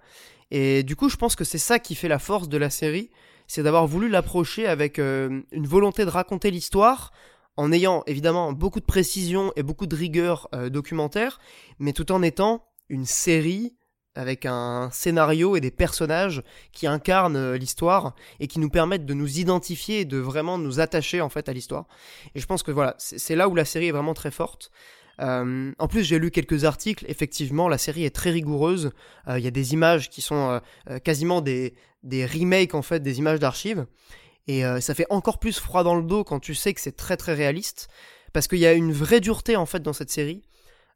Et 0.50 0.84
du 0.84 0.96
coup, 0.96 1.10
je 1.10 1.16
pense 1.16 1.36
que 1.36 1.44
c'est 1.44 1.60
ça 1.60 1.80
qui 1.80 1.96
fait 1.96 2.08
la 2.08 2.20
force 2.20 2.50
de 2.50 2.58
la 2.58 2.70
série, 2.70 3.10
c'est 3.48 3.64
d'avoir 3.64 3.86
voulu 3.86 4.10
l'approcher 4.10 4.68
avec 4.68 4.98
une 4.98 5.44
volonté 5.52 6.06
de 6.06 6.10
raconter 6.10 6.50
l'histoire, 6.52 7.12
en 7.58 7.72
ayant 7.72 8.04
évidemment 8.08 8.52
beaucoup 8.54 8.80
de 8.80 8.86
précision 8.86 9.52
et 9.56 9.64
beaucoup 9.64 9.86
de 9.86 9.96
rigueur 9.96 10.48
euh, 10.54 10.70
documentaire, 10.70 11.40
mais 11.80 11.94
tout 11.94 12.12
en 12.12 12.22
étant 12.22 12.66
une 12.90 13.06
série 13.06 13.76
avec 14.16 14.46
un 14.46 14.90
scénario 14.92 15.56
et 15.56 15.62
des 15.62 15.72
personnages 15.72 16.44
qui 16.72 16.86
incarnent 16.86 17.36
euh, 17.36 17.58
l'histoire 17.58 18.16
et 18.40 18.48
qui 18.48 18.60
nous 18.60 18.70
permettent 18.70 19.06
de 19.06 19.14
nous 19.14 19.40
identifier 19.40 20.02
et 20.02 20.06
de 20.06 20.18
vraiment 20.18 20.58
nous 20.58 20.80
attacher 20.80 21.22
en 21.22 21.30
fait 21.30 21.50
à 21.50 21.54
l'histoire. 21.54 21.88
Et 22.36 22.40
je 22.40 22.46
pense 22.46 22.64
que 22.64 22.72
voilà, 22.72 22.96
c'est 22.98 23.36
là 23.36 23.50
où 23.50 23.56
la 23.56 23.66
série 23.66 23.88
est 23.88 23.92
vraiment 23.92 24.14
très 24.14 24.32
forte. 24.32 24.72
Euh, 25.20 25.72
en 25.78 25.88
plus, 25.88 26.04
j'ai 26.04 26.18
lu 26.18 26.32
quelques 26.32 26.64
articles. 26.66 27.06
Effectivement, 27.08 27.70
la 27.70 27.78
série 27.78 28.04
est 28.04 28.16
très 28.16 28.32
rigoureuse. 28.32 28.92
Il 29.28 29.44
y 29.44 29.48
a 29.48 29.52
des 29.52 29.74
images 29.74 30.10
qui 30.10 30.22
sont 30.22 30.60
quasiment 31.04 31.42
des, 31.42 31.76
des 32.04 32.26
remakes 32.26 32.76
en 32.76 32.82
fait 32.82 33.02
des 33.02 33.20
images 33.20 33.40
d'archives. 33.40 33.86
Et 34.48 34.64
ça 34.82 34.94
fait 34.94 35.06
encore 35.10 35.40
plus 35.40 35.58
froid 35.58 35.84
dans 35.84 35.96
le 35.96 36.04
dos 36.04 36.26
quand 36.26 36.40
tu 36.40 36.54
sais 36.54 36.74
que 36.74 36.82
c'est 36.82 36.98
très 36.98 37.16
très 37.16 37.34
réaliste, 37.34 37.88
parce 38.34 38.48
qu'il 38.48 38.60
y 38.60 38.66
a 38.66 38.74
une 38.74 38.92
vraie 38.92 39.22
dureté 39.22 39.56
en 39.56 39.66
fait 39.66 39.82
dans 39.82 39.94
cette 39.94 40.12
série. 40.12 40.42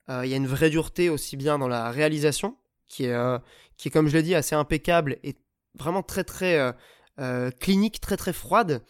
Il 0.09 0.27
y 0.27 0.33
a 0.33 0.37
une 0.37 0.47
vraie 0.47 0.69
dureté 0.69 1.09
aussi 1.09 1.37
bien 1.37 1.57
dans 1.57 1.67
la 1.67 1.89
réalisation, 1.89 2.57
qui 2.87 3.05
est, 3.05 3.13
euh, 3.13 3.37
qui 3.77 3.87
est 3.89 3.91
comme 3.91 4.07
je 4.07 4.17
l'ai 4.17 4.23
dit, 4.23 4.35
assez 4.35 4.55
impeccable 4.55 5.17
et 5.23 5.35
vraiment 5.75 6.03
très 6.03 6.23
très 6.23 6.57
euh, 6.57 6.71
euh, 7.19 7.51
clinique, 7.51 7.99
très 7.99 8.17
très 8.17 8.33
froide. 8.33 8.83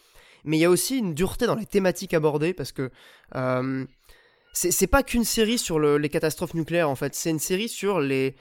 Mais 0.44 0.56
il 0.56 0.60
y 0.60 0.64
a 0.64 0.70
aussi 0.70 0.98
une 0.98 1.14
dureté 1.14 1.46
dans 1.46 1.56
les 1.56 1.66
thématiques 1.66 2.14
abordées 2.14 2.54
parce 2.54 2.72
que 2.72 2.90
c'est 4.70 4.86
pas 4.86 5.02
qu'une 5.02 5.24
série 5.24 5.58
sur 5.58 5.78
les 5.78 6.08
catastrophes 6.08 6.54
nucléaires 6.54 6.90
en 6.90 6.96
fait, 6.96 7.14
c'est 7.14 7.30
une 7.30 7.38
série 7.38 7.68
sur 7.68 8.00
les, 8.00 8.34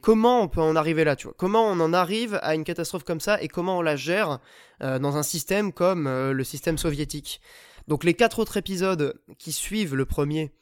comment 0.00 0.42
on 0.42 0.48
peut 0.48 0.60
en 0.60 0.76
arriver 0.76 1.04
là, 1.04 1.16
tu 1.16 1.26
vois. 1.26 1.34
Comment 1.36 1.64
on 1.66 1.80
en 1.80 1.92
arrive 1.92 2.38
à 2.42 2.54
une 2.54 2.64
catastrophe 2.64 3.04
comme 3.04 3.20
ça 3.20 3.42
et 3.42 3.48
comment 3.48 3.78
on 3.78 3.82
la 3.82 3.96
gère 3.96 4.38
dans 4.80 5.16
un 5.16 5.22
système 5.22 5.72
comme 5.72 6.08
le 6.08 6.44
système 6.44 6.78
soviétique. 6.78 7.40
Donc 7.88 8.04
les 8.04 8.14
quatre 8.14 8.38
autres 8.38 8.56
épisodes 8.56 9.20
qui 9.38 9.52
suivent 9.52 9.96
le 9.96 10.04
premier 10.04 10.52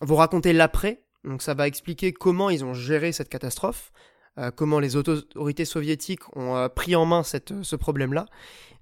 vont 0.00 0.16
raconter 0.16 0.52
l'après, 0.52 1.02
donc 1.24 1.42
ça 1.42 1.54
va 1.54 1.66
expliquer 1.66 2.12
comment 2.12 2.50
ils 2.50 2.64
ont 2.64 2.74
géré 2.74 3.12
cette 3.12 3.28
catastrophe, 3.28 3.92
euh, 4.38 4.50
comment 4.50 4.78
les 4.78 4.96
autorités 4.96 5.64
soviétiques 5.64 6.34
ont 6.36 6.56
euh, 6.56 6.68
pris 6.68 6.96
en 6.96 7.04
main 7.04 7.22
ce 7.22 7.76
problème-là. 7.76 8.26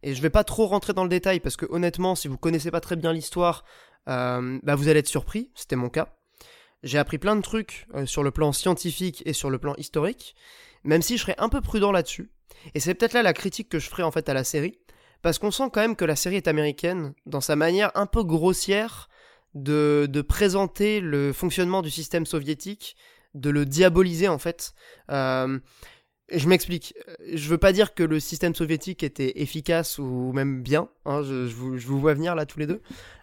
Et 0.03 0.15
je 0.15 0.23
vais 0.23 0.31
pas 0.31 0.45
trop 0.45 0.67
rentrer 0.67 0.93
dans 0.93 1.03
le 1.03 1.09
détail 1.09 1.41
parce 1.41 1.57
que 1.57 1.67
honnêtement, 1.71 2.15
si 2.15 2.29
vous 2.29 2.39
connaissez 2.39 2.71
pas 2.71 2.81
très 2.81 2.95
bien 2.95 3.13
l'histoire, 3.13 3.65
euh, 4.09 4.59
bah 4.63 4.75
vous 4.75 4.89
allez 4.89 5.01
être 5.01 5.09
surpris. 5.09 5.51
C'était 5.55 5.77
mon 5.77 5.89
cas. 5.89 6.15
J'ai 6.83 6.99
appris 6.99 7.19
plein 7.19 7.35
de 7.35 7.43
trucs 7.43 7.89
sur 8.05 8.23
le 8.23 8.31
plan 8.31 8.53
scientifique 8.53 9.23
et 9.27 9.33
sur 9.33 9.51
le 9.51 9.59
plan 9.59 9.75
historique, 9.79 10.37
même 10.85 11.03
si 11.03 11.17
je 11.17 11.23
serais 11.23 11.35
un 11.39 11.49
peu 11.49 11.61
prudent 11.61 11.91
là-dessus. 11.91 12.31
Et 12.75 12.81
c'est 12.81 12.95
peut-être 12.95 13.15
là 13.15 13.23
la 13.23 13.33
critique 13.33 13.69
que 13.69 13.79
je 13.79 13.89
ferai 13.89 14.05
en 14.05 14.11
fait 14.11 14.29
à 14.29 14.35
la 14.35 14.45
série, 14.45 14.79
parce 15.23 15.39
qu'on 15.39 15.51
sent 15.51 15.71
quand 15.73 15.81
même 15.81 15.97
que 15.97 16.05
la 16.05 16.17
série 16.17 16.37
est 16.37 16.49
américaine 16.49 17.15
dans 17.27 17.41
sa 17.41 17.57
manière 17.57 17.91
un 17.95 18.07
peu 18.07 18.23
grossière 18.23 19.09
de, 19.55 20.23
présenter 20.29 21.01
le 21.01 21.33
fonctionnement 21.33 21.83
du 21.83 21.91
système 21.91 22.27
soviétique, 22.27 22.97
de 23.35 23.51
le 23.51 23.65
diaboliser 23.65 24.29
en 24.29 24.39
fait. 24.39 24.73
Euh, 25.11 25.59
je 26.33 26.49
m'explique. 26.49 26.95
Je 27.33 27.49
veux 27.49 27.59
pas 27.59 27.73
dire 27.73 27.95
que 27.95 28.03
le 28.03 28.21
système 28.21 28.55
soviétique 28.55 29.03
était 29.03 29.41
efficace 29.41 29.99
ou 29.99 30.33
même 30.33 30.63
bien. 30.63 30.89
Hein, 31.05 31.23
je, 31.23 31.47
vous, 31.47 32.01
vois 32.01 32.15
venir 32.15 32.35
là 32.35 32.47
tous 32.47 32.59
les 32.59 32.67
deux. 32.67 32.81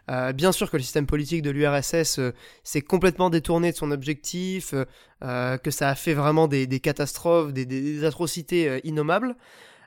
Euh, 0.10 0.34
bien 0.34 0.52
sûr 0.52 0.70
que 0.70 0.78
le 0.78 0.84
système 0.84 1.08
politique 1.08 1.42
de 1.42 1.50
l'URSS 1.50 2.20
euh, 2.20 2.32
s'est 2.64 2.82
complètement 2.82 3.30
détourné 3.30 3.72
de 3.72 3.78
son 3.78 3.92
objectif, 3.92 4.74
que 5.22 5.72
ça 5.72 5.90
a 5.90 5.96
fait 5.96 6.14
vraiment 6.14 6.48
des, 6.48 6.80
catastrophes, 6.80 7.54
des, 7.54 7.66
des 7.66 8.04
atrocités 8.04 8.80
innommables. 8.84 9.36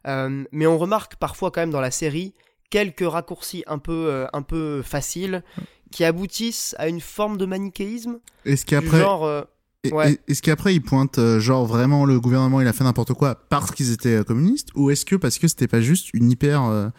mais 0.05 0.66
on 0.66 0.78
remarque 0.78 1.16
parfois 1.16 1.51
quand 1.51 1.61
même 1.61 1.70
dans 1.70 1.81
la 1.81 1.93
série 1.93 2.35
quelques 2.70 3.09
raccourcis 3.09 3.65
un 3.66 3.78
peu, 3.78 4.27
un 4.32 4.43
peu 4.43 4.82
faciles 4.82 5.43
qui 5.90 6.05
aboutissent 6.05 6.74
à 6.78 6.89
une 6.89 7.01
forme 7.01 7.36
de 7.36 7.47
manichéisme. 7.47 8.19
Est-ce 8.45 8.66
qu'après, 8.66 8.99
genre, 8.99 9.47
euh, 9.87 10.15
est-ce 10.27 10.43
qu'après 10.43 10.75
ils 10.75 10.83
pointent 10.83 11.19
euh, 11.19 11.39
genre 11.39 11.65
vraiment 11.65 12.05
le 12.05 12.19
gouvernement 12.19 12.61
il 12.61 12.67
a 12.67 12.73
fait 12.73 12.83
n'importe 12.83 13.13
quoi 13.13 13.37
parce 13.49 13.71
qu'ils 13.71 13.93
étaient 13.93 14.17
euh, 14.17 14.25
communistes 14.25 14.71
ou 14.75 14.91
est-ce 14.91 15.07
que 15.07 15.15
parce 15.15 15.39
que 15.39 15.47
c'était 15.47 15.69
pas 15.69 15.81
juste 15.81 16.13
une 16.15 16.31
hyper 16.31 16.91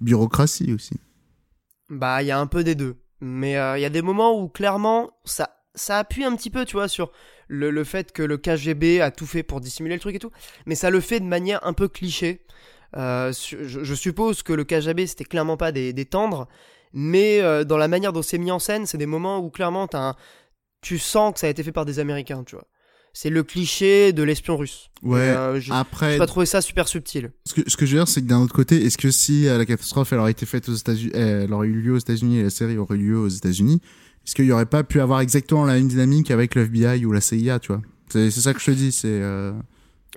bureaucratie 0.00 0.72
aussi? 0.72 0.94
Bah 1.88 2.22
il 2.22 2.26
y 2.26 2.30
a 2.30 2.38
un 2.38 2.46
peu 2.46 2.62
des 2.62 2.76
deux, 2.76 2.96
mais 3.20 3.52
il 3.52 3.80
y 3.80 3.84
a 3.84 3.90
des 3.90 4.02
moments 4.02 4.40
où 4.40 4.48
clairement 4.48 5.10
ça 5.24 5.56
ça 5.74 5.98
appuie 5.98 6.24
un 6.24 6.36
petit 6.36 6.50
peu 6.50 6.64
tu 6.64 6.76
vois 6.76 6.88
sur 6.88 7.10
le, 7.48 7.70
le, 7.70 7.84
fait 7.84 8.12
que 8.12 8.22
le 8.22 8.38
KGB 8.38 9.00
a 9.00 9.10
tout 9.10 9.26
fait 9.26 9.42
pour 9.42 9.60
dissimuler 9.60 9.96
le 9.96 10.00
truc 10.00 10.14
et 10.14 10.20
tout, 10.20 10.30
mais 10.66 10.76
ça 10.76 10.90
le 10.90 11.00
fait 11.00 11.18
de 11.18 11.24
manière 11.24 11.64
un 11.66 11.72
peu 11.72 11.88
cliché. 11.88 12.46
je, 12.94 13.30
je, 13.32 13.94
suppose 13.94 14.44
que 14.44 14.52
le 14.52 14.62
KGB 14.62 15.08
c'était 15.08 15.24
clairement 15.24 15.56
pas 15.56 15.72
des, 15.72 15.92
des 15.92 16.04
tendres. 16.04 16.46
Mais 16.92 17.40
euh, 17.40 17.64
dans 17.64 17.76
la 17.76 17.88
manière 17.88 18.12
dont 18.12 18.22
c'est 18.22 18.38
mis 18.38 18.50
en 18.50 18.58
scène, 18.58 18.86
c'est 18.86 18.98
des 18.98 19.06
moments 19.06 19.38
où 19.38 19.50
clairement 19.50 19.86
tu 20.80 20.98
sens 20.98 21.34
que 21.34 21.40
ça 21.40 21.46
a 21.46 21.50
été 21.50 21.62
fait 21.62 21.72
par 21.72 21.84
des 21.84 21.98
Américains, 21.98 22.44
tu 22.44 22.56
vois. 22.56 22.66
C'est 23.12 23.30
le 23.30 23.42
cliché 23.42 24.12
de 24.12 24.22
l'espion 24.22 24.56
russe. 24.56 24.90
Ouais. 25.02 25.18
Euh, 25.18 25.60
après, 25.70 26.12
j'ai 26.12 26.18
pas 26.18 26.26
trouvé 26.26 26.46
ça 26.46 26.60
super 26.60 26.86
subtil. 26.86 27.32
Ce 27.44 27.54
que, 27.54 27.68
ce 27.68 27.76
que 27.76 27.84
je 27.84 27.92
veux 27.92 27.98
dire, 27.98 28.08
c'est 28.08 28.22
que 28.22 28.26
d'un 28.26 28.40
autre 28.40 28.54
côté, 28.54 28.84
est-ce 28.84 28.96
que 28.96 29.10
si 29.10 29.48
euh, 29.48 29.58
la 29.58 29.66
catastrophe 29.66 30.12
elle 30.12 30.20
aurait 30.20 30.30
été 30.30 30.46
faite 30.46 30.68
aux 30.68 30.74
États-Unis, 30.74 31.10
elle 31.14 31.52
aurait 31.52 31.66
eu 31.66 31.80
lieu 31.80 31.92
aux 31.94 31.98
États-Unis 31.98 32.38
et 32.38 32.42
la 32.44 32.50
série 32.50 32.78
aurait 32.78 32.96
eu 32.96 33.10
lieu 33.10 33.18
aux 33.18 33.28
États-Unis, 33.28 33.80
est-ce 34.24 34.34
qu'il 34.36 34.44
y 34.44 34.52
aurait 34.52 34.66
pas 34.66 34.84
pu 34.84 35.00
avoir 35.00 35.20
exactement 35.20 35.64
la 35.64 35.74
même 35.74 35.88
dynamique 35.88 36.30
avec 36.30 36.54
l'FBI 36.54 37.04
ou 37.04 37.10
la 37.10 37.20
CIA, 37.20 37.58
tu 37.58 37.72
vois? 37.72 37.82
C'est 38.10 38.30
ça 38.30 38.54
que 38.54 38.60
je 38.60 38.66
te 38.66 38.70
dis, 38.70 38.92
c'est. 38.92 39.20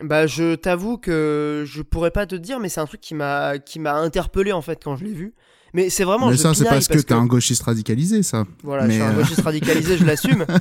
Bah, 0.02 0.26
je 0.26 0.56
t'avoue 0.56 0.98
que 0.98 1.64
je 1.68 1.82
pourrais 1.82 2.12
pas 2.12 2.26
te 2.26 2.36
dire, 2.36 2.60
mais 2.60 2.70
c'est 2.70 2.82
un 2.82 2.86
truc 2.86 3.02
qui 3.02 3.14
m'a 3.14 3.60
qui 3.60 3.80
m'a 3.80 3.94
interpellé 3.94 4.52
en 4.52 4.62
fait 4.62 4.84
quand 4.84 4.96
je 4.96 5.06
l'ai 5.06 5.14
vu. 5.14 5.34
Mais 5.74 5.90
c'est 5.90 6.04
vraiment. 6.04 6.30
Mais 6.30 6.38
ça, 6.38 6.54
c'est 6.54 6.66
parce, 6.66 6.88
que 6.88 7.00
t'es 7.00 7.14
un 7.14 7.26
gauchiste 7.26 7.64
radicalisé, 7.64 8.22
ça. 8.22 8.46
Voilà, 8.64 8.88
je 8.88 8.94
suis 8.94 9.02
un 9.02 9.12
euh, 9.12 9.16
gauchiste 9.16 9.42
radicalisé, 9.42 9.98
je 9.98 10.06
l'assume. 10.06 10.46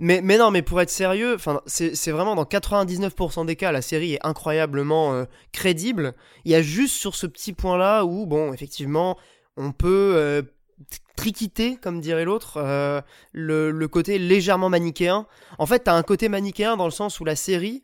Mais, 0.00 0.20
mais 0.22 0.38
non, 0.38 0.52
mais 0.52 0.62
pour 0.62 0.80
être 0.80 0.90
sérieux, 0.90 1.38
c'est 1.66 2.12
vraiment 2.12 2.36
dans 2.36 2.44
99% 2.44 3.44
des 3.46 3.56
cas, 3.56 3.72
la 3.72 3.82
série 3.82 4.14
est 4.14 4.24
incroyablement 4.24 5.12
euh, 5.12 5.24
crédible. 5.50 6.14
Il 6.44 6.52
y 6.52 6.54
a 6.54 6.62
juste 6.62 6.94
sur 6.94 7.16
ce 7.16 7.26
petit 7.26 7.52
point-là 7.52 8.04
où, 8.04 8.24
bon, 8.24 8.52
effectivement, 8.52 9.18
on 9.56 9.72
peut 9.72 10.12
euh, 10.14 10.42
triquiter, 11.16 11.78
comme 11.82 12.00
dirait 12.00 12.24
l'autre, 12.24 12.62
le, 13.32 13.72
le, 13.72 13.88
côté 13.88 14.20
légèrement 14.20 14.68
manichéen. 14.68 15.26
En 15.58 15.66
fait, 15.66 15.80
t'as 15.80 15.94
un 15.94 16.04
côté 16.04 16.28
manichéen 16.28 16.76
dans 16.76 16.84
le 16.84 16.92
sens 16.92 17.18
où 17.18 17.24
la 17.24 17.34
série 17.34 17.82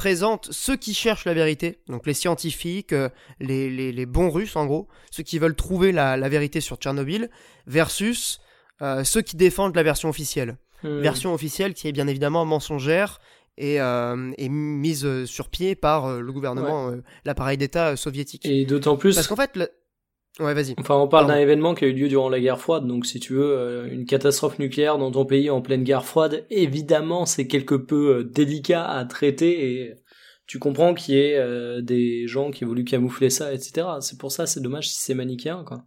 présente 0.00 0.48
ceux 0.50 0.76
qui 0.76 0.94
cherchent 0.94 1.26
la 1.26 1.34
vérité, 1.34 1.80
donc 1.86 2.06
les 2.06 2.14
scientifiques, 2.14 2.94
euh, 2.94 3.10
les, 3.38 4.06
bons 4.06 4.30
Russes 4.30 4.56
en 4.56 4.64
gros, 4.64 4.88
ceux 5.10 5.22
qui 5.22 5.38
veulent 5.38 5.54
trouver 5.54 5.92
la, 5.92 6.16
vérité 6.30 6.62
sur 6.62 6.76
Tchernobyl, 6.76 7.28
versus 7.66 8.40
euh, 8.80 9.04
ceux 9.04 9.20
qui 9.20 9.36
défendent 9.36 9.76
la 9.76 9.82
version 9.82 10.08
officielle. 10.08 10.56
Hmm. 10.82 11.00
Version 11.00 11.34
officielle 11.34 11.74
qui 11.74 11.86
est 11.86 11.92
bien 11.92 12.06
évidemment 12.06 12.46
mensongère 12.46 13.20
et, 13.58 13.78
euh, 13.78 14.16
mise 14.38 15.26
sur 15.26 15.50
pied 15.50 15.74
par 15.74 16.18
le 16.18 16.32
gouvernement, 16.32 16.94
l'appareil 17.26 17.58
d'État 17.58 17.94
soviétique. 17.94 18.46
Et 18.46 18.64
d'autant 18.64 18.96
plus... 18.96 19.14
Parce 19.14 19.26
qu'en 19.26 19.36
fait... 19.36 19.70
Ouais, 20.38 20.54
vas-y. 20.54 20.74
Enfin, 20.78 20.94
on 20.94 21.08
parle 21.08 21.26
d'un 21.26 21.36
événement 21.36 21.74
qui 21.74 21.84
a 21.84 21.88
eu 21.88 21.92
lieu 21.92 22.08
durant 22.08 22.28
la 22.28 22.40
guerre 22.40 22.60
froide, 22.60 22.86
donc 22.86 23.04
si 23.04 23.20
tu 23.20 23.34
veux, 23.34 23.88
une 23.90 24.06
catastrophe 24.06 24.58
nucléaire 24.58 24.96
dans 24.96 25.10
ton 25.10 25.26
pays 25.26 25.50
en 25.50 25.60
pleine 25.60 25.84
guerre 25.84 26.04
froide, 26.04 26.46
évidemment, 26.50 27.26
c'est 27.26 27.46
quelque 27.46 27.74
peu 27.74 28.24
délicat 28.24 28.86
à 28.86 29.04
traiter 29.04 29.82
et 29.82 29.94
tu 30.50 30.58
comprends 30.58 30.94
qu'il 30.94 31.14
y 31.14 31.18
ait 31.18 31.36
euh, 31.36 31.80
des 31.80 32.26
gens 32.26 32.50
qui 32.50 32.64
ont 32.64 32.66
voulu 32.66 32.82
camoufler 32.82 33.30
ça, 33.30 33.54
etc. 33.54 33.86
C'est 34.00 34.18
pour 34.18 34.32
ça, 34.32 34.46
c'est 34.46 34.58
dommage 34.58 34.88
si 34.88 34.96
c'est 34.96 35.14
manichéen, 35.14 35.62
quoi. 35.64 35.84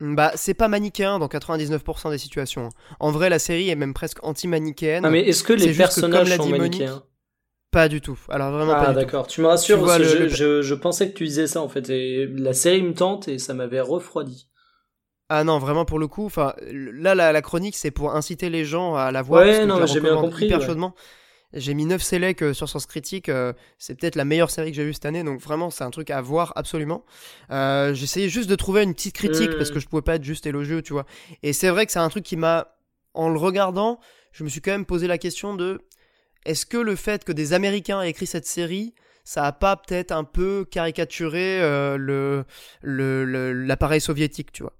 Bah, 0.00 0.32
c'est 0.34 0.54
pas 0.54 0.66
manichéen 0.66 1.20
dans 1.20 1.28
99% 1.28 2.10
des 2.10 2.18
situations. 2.18 2.70
En 2.98 3.12
vrai, 3.12 3.30
la 3.30 3.38
série 3.38 3.70
est 3.70 3.76
même 3.76 3.94
presque 3.94 4.18
anti-manichéenne. 4.24 5.04
Ah, 5.06 5.10
mais 5.10 5.20
est-ce 5.20 5.44
que 5.44 5.52
les 5.52 5.72
personnages 5.72 6.36
sont 6.36 6.48
manichéens? 6.48 7.04
Pas 7.74 7.88
du 7.88 8.00
tout. 8.00 8.18
Alors 8.28 8.52
vraiment 8.52 8.74
ah, 8.76 8.86
pas 8.86 8.92
d'accord. 8.92 9.26
Tu 9.26 9.40
me 9.40 9.46
rassures 9.46 9.84
parce 9.84 9.98
que 9.98 10.28
je, 10.28 10.62
je, 10.62 10.74
pensais 10.74 11.10
que 11.10 11.16
tu 11.16 11.24
disais 11.24 11.46
ça 11.46 11.60
en 11.60 11.68
fait. 11.68 11.90
Et 11.90 12.26
la 12.26 12.52
série 12.52 12.82
me 12.82 12.94
tente 12.94 13.28
et 13.28 13.38
ça 13.38 13.52
m'avait 13.52 13.80
refroidi. 13.80 14.48
Ah 15.28 15.42
non, 15.42 15.58
vraiment 15.58 15.84
pour 15.84 15.98
le 15.98 16.06
coup. 16.06 16.24
Enfin, 16.24 16.54
là 16.70 17.14
la, 17.14 17.42
chronique 17.42 17.76
c'est 17.76 17.90
pour 17.90 18.14
inciter 18.14 18.48
les 18.48 18.64
gens 18.64 18.94
à 18.94 19.10
la 19.10 19.22
voir. 19.22 19.42
Ouais, 19.42 19.66
non, 19.66 19.84
j'ai 19.86 20.00
bien 20.00 20.16
compris. 20.16 20.46
Hyper 20.46 20.62
chaudement. 20.62 20.94
J'ai 21.56 21.74
mis 21.74 21.84
9 21.84 22.02
sélects 22.02 22.42
euh, 22.42 22.52
sur 22.52 22.68
Sens 22.68 22.84
Critique. 22.84 23.28
Euh, 23.28 23.52
c'est 23.78 23.94
peut-être 23.98 24.16
la 24.16 24.24
meilleure 24.24 24.50
série 24.50 24.70
que 24.70 24.76
j'ai 24.76 24.84
vue 24.84 24.92
cette 24.92 25.06
année. 25.06 25.22
Donc 25.22 25.40
vraiment, 25.40 25.70
c'est 25.70 25.84
un 25.84 25.90
truc 25.90 26.10
à 26.10 26.20
voir 26.20 26.52
absolument. 26.56 27.04
Euh, 27.52 27.94
J'essayais 27.94 28.28
juste 28.28 28.50
de 28.50 28.56
trouver 28.56 28.82
une 28.82 28.92
petite 28.92 29.14
critique 29.14 29.56
parce 29.56 29.70
que 29.70 29.78
je 29.78 29.86
pouvais 29.86 30.02
pas 30.02 30.16
être 30.16 30.24
juste 30.24 30.46
élogieux, 30.46 30.82
tu 30.82 30.92
vois. 30.92 31.06
Et 31.44 31.52
c'est 31.52 31.68
vrai 31.68 31.86
que 31.86 31.92
c'est 31.92 32.00
un 32.00 32.08
truc 32.08 32.24
qui 32.24 32.36
m'a, 32.36 32.76
en 33.14 33.28
le 33.28 33.38
regardant, 33.38 34.00
je 34.32 34.42
me 34.42 34.48
suis 34.48 34.60
quand 34.60 34.72
même 34.72 34.84
posé 34.84 35.06
la 35.06 35.16
question 35.16 35.54
de 35.54 35.80
est-ce 36.44 36.66
que 36.66 36.76
le 36.76 36.96
fait 36.96 37.24
que 37.24 37.32
des 37.32 37.52
Américains 37.52 38.02
aient 38.02 38.10
écrit 38.10 38.26
cette 38.26 38.46
série, 38.46 38.94
ça 39.24 39.44
a 39.44 39.52
pas 39.52 39.76
peut-être 39.76 40.12
un 40.12 40.24
peu 40.24 40.66
caricaturé 40.70 41.58
euh, 41.62 42.44
l'appareil 42.82 44.00
soviétique, 44.00 44.52
tu 44.52 44.62
vois? 44.62 44.74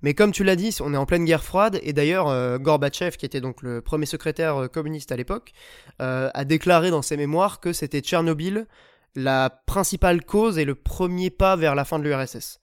Mais 0.00 0.14
comme 0.14 0.32
tu 0.32 0.42
l'as 0.42 0.56
dit, 0.56 0.74
on 0.80 0.94
est 0.94 0.96
en 0.96 1.06
pleine 1.06 1.24
guerre 1.24 1.44
froide, 1.44 1.78
et 1.82 1.92
d'ailleurs 1.92 2.28
euh, 2.28 2.58
Gorbatchev, 2.58 3.16
qui 3.16 3.26
était 3.26 3.40
donc 3.40 3.62
le 3.62 3.80
premier 3.80 4.06
secrétaire 4.06 4.62
euh, 4.62 4.68
communiste 4.68 5.12
à 5.12 5.16
l'époque, 5.16 5.52
a 5.98 6.44
déclaré 6.44 6.90
dans 6.90 7.02
ses 7.02 7.16
mémoires 7.16 7.60
que 7.60 7.72
c'était 7.72 8.00
Tchernobyl 8.00 8.66
la 9.14 9.50
principale 9.66 10.24
cause 10.24 10.58
et 10.58 10.64
le 10.64 10.74
premier 10.74 11.30
pas 11.30 11.54
vers 11.54 11.74
la 11.74 11.84
fin 11.84 11.98
de 11.98 12.04
l'URSS. 12.04 12.60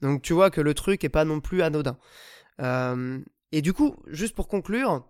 Donc 0.00 0.22
tu 0.22 0.32
vois 0.32 0.50
que 0.50 0.60
le 0.60 0.74
truc 0.74 1.04
est 1.04 1.10
pas 1.10 1.24
non 1.24 1.40
plus 1.40 1.62
anodin. 1.62 1.98
et 3.52 3.62
du 3.62 3.72
coup, 3.72 3.94
juste 4.08 4.34
pour 4.34 4.48
conclure, 4.48 5.04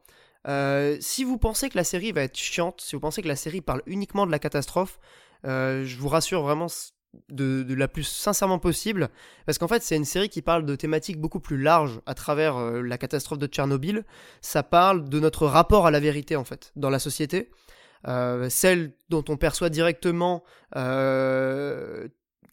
Euh, 0.49 0.97
si 1.01 1.25
vous 1.25 1.39
pensez 1.39 1.69
que 1.69 1.77
la 1.77 1.85
série 1.85 2.13
va 2.13 2.23
être 2.23 2.37
chiante, 2.37 2.81
si 2.81 2.97
vous 2.97 3.01
pensez 3.01 3.23
que 3.23 3.29
la 3.29 3.37
série 3.37 3.61
parle 3.61 3.83
uniquement 3.87 4.27
de 4.27 4.31
la 4.31 4.39
catastrophe, 4.39 4.99
euh, 5.47 5.85
je 5.85 5.97
vous 5.99 6.09
rassure 6.09 6.43
vraiment 6.43 6.69
de, 7.29 7.75
la 7.75 7.89
plus 7.89 8.05
sincèrement 8.05 8.59
possible, 8.59 9.11
parce 9.45 9.59
qu'en 9.59 9.69
fait 9.69 9.83
c'est 9.83 9.97
une 9.97 10.05
série 10.05 10.29
qui 10.29 10.43
parle 10.43 10.65
de 10.65 10.77
thématiques 10.77 11.21
beaucoup 11.21 11.41
plus 11.41 11.61
larges 11.61 12.01
à 12.07 12.15
travers 12.15 12.57
euh, 12.57 12.83
la 12.83 12.99
catastrophe 12.99 13.39
de 13.39 13.47
Tchernobyl. 13.47 14.05
Ça 14.41 14.63
parle 14.63 15.09
de 15.09 15.21
notre 15.21 15.47
rapport 15.47 15.87
à 15.87 15.91
la 15.91 16.01
vérité 16.01 16.37
en 16.37 16.45
fait 16.45 16.73
dans 16.77 16.91
la 16.91 16.99
société, 16.99 17.51
celle 18.49 18.95
dont 19.11 19.25
on 19.29 19.37
perçoit 19.37 19.69
directement 19.69 20.43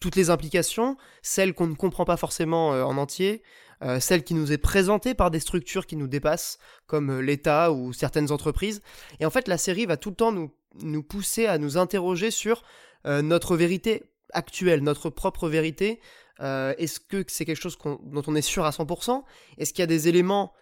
toutes 0.00 0.14
les 0.14 0.28
implications, 0.28 0.98
celles 1.22 1.54
qu'on 1.54 1.68
ne 1.68 1.74
comprend 1.74 2.04
pas 2.04 2.18
forcément 2.18 2.68
en 2.68 2.98
entier, 2.98 3.42
euh, 3.82 4.00
celle 4.00 4.24
qui 4.24 4.34
nous 4.34 4.52
est 4.52 4.58
présentée 4.58 5.14
par 5.14 5.30
des 5.30 5.40
structures 5.40 5.86
qui 5.86 5.96
nous 5.96 6.08
dépassent, 6.08 6.58
comme 6.86 7.10
euh, 7.10 7.20
l'État 7.20 7.72
ou 7.72 7.92
certaines 7.92 8.32
entreprises. 8.32 8.82
Et 9.20 9.26
en 9.26 9.30
fait, 9.30 9.48
la 9.48 9.58
série 9.58 9.86
va 9.86 9.96
tout 9.96 10.10
le 10.10 10.16
temps 10.16 10.32
nous, 10.32 10.50
nous 10.82 11.02
pousser 11.02 11.46
à 11.46 11.58
nous 11.58 11.76
interroger 11.76 12.30
sur 12.30 12.62
euh, 13.06 13.22
notre 13.22 13.56
vérité 13.56 14.02
actuelle, 14.32 14.82
notre 14.82 15.10
propre 15.10 15.48
vérité. 15.48 16.00
Est-ce 16.40 17.00
que 17.00 17.24
c'est 17.26 17.44
quelque 17.44 17.60
chose 17.60 17.76
dont 17.82 18.22
on 18.28 18.36
est 18.36 18.42
sûr 18.42 18.64
à 18.64 18.70
100% 18.70 19.24
Est-ce 19.56 19.72
qu'il 19.72 19.82
y 19.82 19.82
a 19.82 19.86
des 19.86 20.06
éléments 20.06 20.52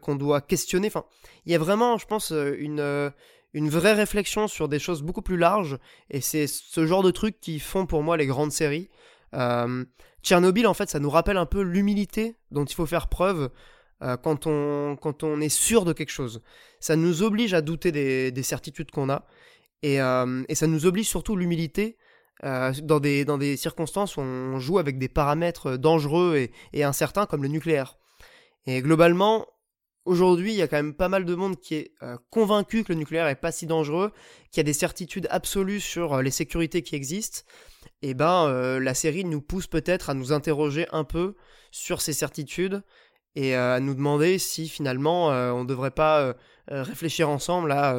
qu'on 0.00 0.14
doit 0.14 0.40
questionner? 0.40 0.86
Enfin, 0.86 1.04
il 1.44 1.50
y 1.50 1.56
a 1.56 1.58
vraiment, 1.58 1.98
je 1.98 2.06
pense, 2.06 2.30
une 2.30 3.12
une 3.54 3.70
vraie 3.70 3.94
réflexion 3.94 4.48
sur 4.48 4.68
des 4.68 4.80
choses 4.80 5.02
beaucoup 5.02 5.22
plus 5.22 5.36
larges, 5.36 5.78
et 6.10 6.20
c'est 6.20 6.48
ce 6.48 6.86
genre 6.86 7.02
de 7.02 7.12
trucs 7.12 7.40
qui 7.40 7.60
font 7.60 7.86
pour 7.86 8.02
moi 8.02 8.16
les 8.16 8.26
grandes 8.26 8.52
séries. 8.52 8.90
Euh, 9.34 9.84
Tchernobyl, 10.22 10.66
en 10.66 10.74
fait, 10.74 10.88
ça 10.88 10.98
nous 10.98 11.10
rappelle 11.10 11.36
un 11.36 11.46
peu 11.46 11.60
l'humilité 11.60 12.36
dont 12.50 12.64
il 12.64 12.74
faut 12.74 12.86
faire 12.86 13.08
preuve 13.08 13.50
euh, 14.02 14.16
quand, 14.16 14.46
on, 14.46 14.96
quand 15.00 15.22
on 15.22 15.40
est 15.40 15.48
sûr 15.48 15.84
de 15.84 15.92
quelque 15.92 16.10
chose. 16.10 16.42
Ça 16.80 16.96
nous 16.96 17.22
oblige 17.22 17.54
à 17.54 17.60
douter 17.60 17.92
des, 17.92 18.42
certitudes 18.42 18.90
qu'on 18.90 19.10
a, 19.10 19.26
euh, 19.84 20.44
et, 20.48 20.54
ça 20.54 20.66
nous 20.66 20.86
oblige 20.86 21.08
surtout 21.08 21.36
l'humilité 21.36 21.96
dans, 22.42 23.00
des, 23.00 23.24
dans 23.24 23.38
des 23.38 23.56
circonstances 23.56 24.16
où 24.16 24.20
on 24.20 24.58
joue 24.58 24.78
avec 24.78 24.98
des 24.98 25.08
paramètres 25.08 25.76
dangereux 25.76 26.36
et, 26.36 26.52
et 26.72 26.84
incertains 26.84 27.26
comme 27.26 27.42
le 27.42 27.48
nucléaire. 27.48 27.96
Et 28.66 28.82
globalement, 28.82 29.46
Aujourd'hui, 30.04 30.52
il 30.52 30.56
y 30.56 30.62
a 30.62 30.68
quand 30.68 30.76
même 30.76 30.94
pas 30.94 31.08
mal 31.08 31.24
de 31.24 31.34
monde 31.34 31.58
qui 31.58 31.76
est 31.76 31.92
convaincu 32.30 32.84
que 32.84 32.92
le 32.92 32.98
nucléaire 32.98 33.26
est 33.26 33.34
pas 33.36 33.52
si 33.52 33.66
dangereux, 33.66 34.12
qu'il 34.50 34.58
y 34.58 34.60
a 34.60 34.64
des 34.64 34.74
certitudes 34.74 35.26
absolues 35.30 35.80
sur 35.80 36.20
les 36.20 36.30
sécurités 36.30 36.82
qui 36.82 36.94
existent. 36.94 37.40
Et 38.02 38.10
eh 38.10 38.14
ben 38.14 38.46
euh, 38.46 38.80
la 38.80 38.92
série 38.92 39.24
nous 39.24 39.40
pousse 39.40 39.66
peut-être 39.66 40.10
à 40.10 40.14
nous 40.14 40.32
interroger 40.32 40.86
un 40.92 41.04
peu 41.04 41.36
sur 41.70 42.02
ces 42.02 42.12
certitudes 42.12 42.82
et 43.36 43.56
euh, 43.56 43.76
à 43.76 43.80
nous 43.80 43.94
demander 43.94 44.38
si 44.38 44.68
finalement 44.68 45.32
euh, 45.32 45.50
on 45.50 45.64
ne 45.64 45.68
devrait 45.68 45.90
pas 45.90 46.34
réfléchir 46.66 47.28
ensemble 47.28 47.72
à 47.72 47.92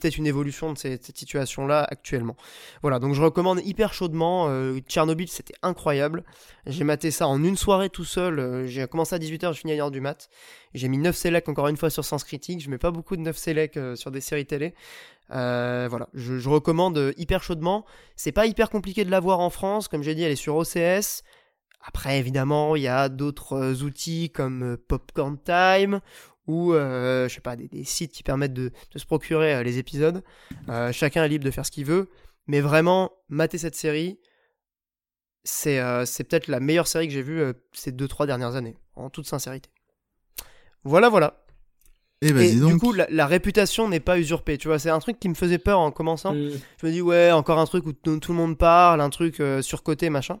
peut-être 0.00 0.16
une 0.16 0.26
évolution 0.26 0.72
de 0.72 0.78
cette, 0.78 1.14
situation-là 1.14 1.86
actuellement. 1.90 2.36
Voilà, 2.80 3.00
donc 3.00 3.12
je 3.12 3.20
recommande 3.20 3.60
hyper 3.62 3.92
chaudement. 3.92 4.48
Tchernobyl, 4.88 5.28
c'était 5.28 5.52
incroyable. 5.62 6.24
J'ai 6.64 6.84
maté 6.84 7.10
ça 7.10 7.28
en 7.28 7.44
une 7.44 7.58
soirée 7.58 7.90
tout 7.90 8.06
seul. 8.06 8.64
j'ai 8.66 8.86
commencé 8.86 9.14
à 9.14 9.18
18h, 9.18 9.52
je 9.52 9.60
finis 9.60 9.78
à 9.78 9.84
1h 9.84 9.90
du 9.90 10.00
mat. 10.00 10.30
J'ai 10.72 10.88
mis 10.88 10.96
9 10.96 11.14
sélects 11.14 11.50
encore 11.50 11.68
une 11.68 11.76
fois 11.76 11.90
sur 11.90 12.02
Sens 12.02 12.24
Critique. 12.24 12.62
Je 12.62 12.70
mets 12.70 12.78
pas 12.78 12.90
beaucoup 12.90 13.14
de 13.14 13.20
9 13.20 13.36
sélects 13.36 13.94
sur 13.94 14.10
des 14.10 14.22
séries 14.22 14.46
télé. 14.46 14.72
Euh, 15.30 15.86
voilà, 15.90 16.08
je, 16.14 16.48
recommande 16.48 17.12
hyper 17.16 17.42
chaudement. 17.42 17.84
C'est 18.16 18.32
pas 18.32 18.46
hyper 18.46 18.70
compliqué 18.70 19.04
de 19.04 19.10
la 19.10 19.20
voir 19.20 19.40
en 19.40 19.50
France, 19.50 19.88
comme 19.88 20.02
j'ai 20.02 20.14
dit, 20.14 20.22
elle 20.22 20.32
est 20.32 20.36
sur 20.36 20.56
OCS. 20.56 21.22
Après, 21.80 22.18
évidemment, 22.18 22.76
il 22.76 22.82
y 22.82 22.88
a 22.88 23.08
d'autres 23.08 23.54
euh, 23.54 23.84
outils 23.84 24.30
comme 24.30 24.62
euh, 24.62 24.76
Popcorn 24.76 25.38
Time 25.42 26.00
ou 26.46 26.72
je 26.72 27.28
sais 27.28 27.42
pas 27.42 27.56
des, 27.56 27.84
sites 27.84 28.12
qui 28.12 28.22
permettent 28.22 28.54
de, 28.54 28.72
se 28.96 29.04
procurer 29.04 29.62
les 29.62 29.76
épisodes. 29.76 30.22
chacun 30.92 31.22
est 31.22 31.28
libre 31.28 31.44
de 31.44 31.50
faire 31.50 31.66
ce 31.66 31.70
qu'il 31.70 31.84
veut, 31.84 32.08
mais 32.46 32.62
vraiment, 32.62 33.12
mater 33.28 33.58
cette 33.58 33.74
série, 33.76 34.18
c'est 35.44 35.78
c'est 36.06 36.24
peut-être 36.24 36.48
la 36.48 36.58
meilleure 36.58 36.88
série 36.88 37.06
que 37.06 37.12
j'ai 37.12 37.20
vue 37.20 37.52
ces 37.74 37.92
2-3 37.92 38.24
dernières 38.24 38.56
années, 38.56 38.78
en 38.96 39.10
toute 39.10 39.26
sincérité. 39.26 39.68
Voilà, 40.84 41.10
voilà. 41.10 41.44
Eh 42.20 42.32
ben, 42.32 42.42
et, 42.42 42.54
du 42.54 42.78
coup, 42.78 42.92
la, 42.92 43.26
réputation 43.26 43.88
n'est 43.88 44.00
pas 44.00 44.18
usurpée. 44.18 44.58
Tu 44.58 44.66
vois, 44.68 44.78
c'est 44.78 44.90
un 44.90 44.98
truc 44.98 45.20
qui 45.20 45.28
me 45.28 45.34
faisait 45.34 45.58
peur 45.58 45.78
en 45.78 45.92
commençant. 45.92 46.34
Mm. 46.34 46.50
Je 46.80 46.86
me 46.86 46.92
dis, 46.92 47.00
ouais, 47.00 47.30
encore 47.30 47.58
un 47.58 47.66
truc 47.66 47.86
où 47.86 47.92
tout 47.92 48.32
le 48.32 48.34
monde 48.34 48.58
parle, 48.58 49.00
un 49.00 49.10
truc 49.10 49.40
euh, 49.40 49.62
surcoté, 49.62 50.10
machin. 50.10 50.40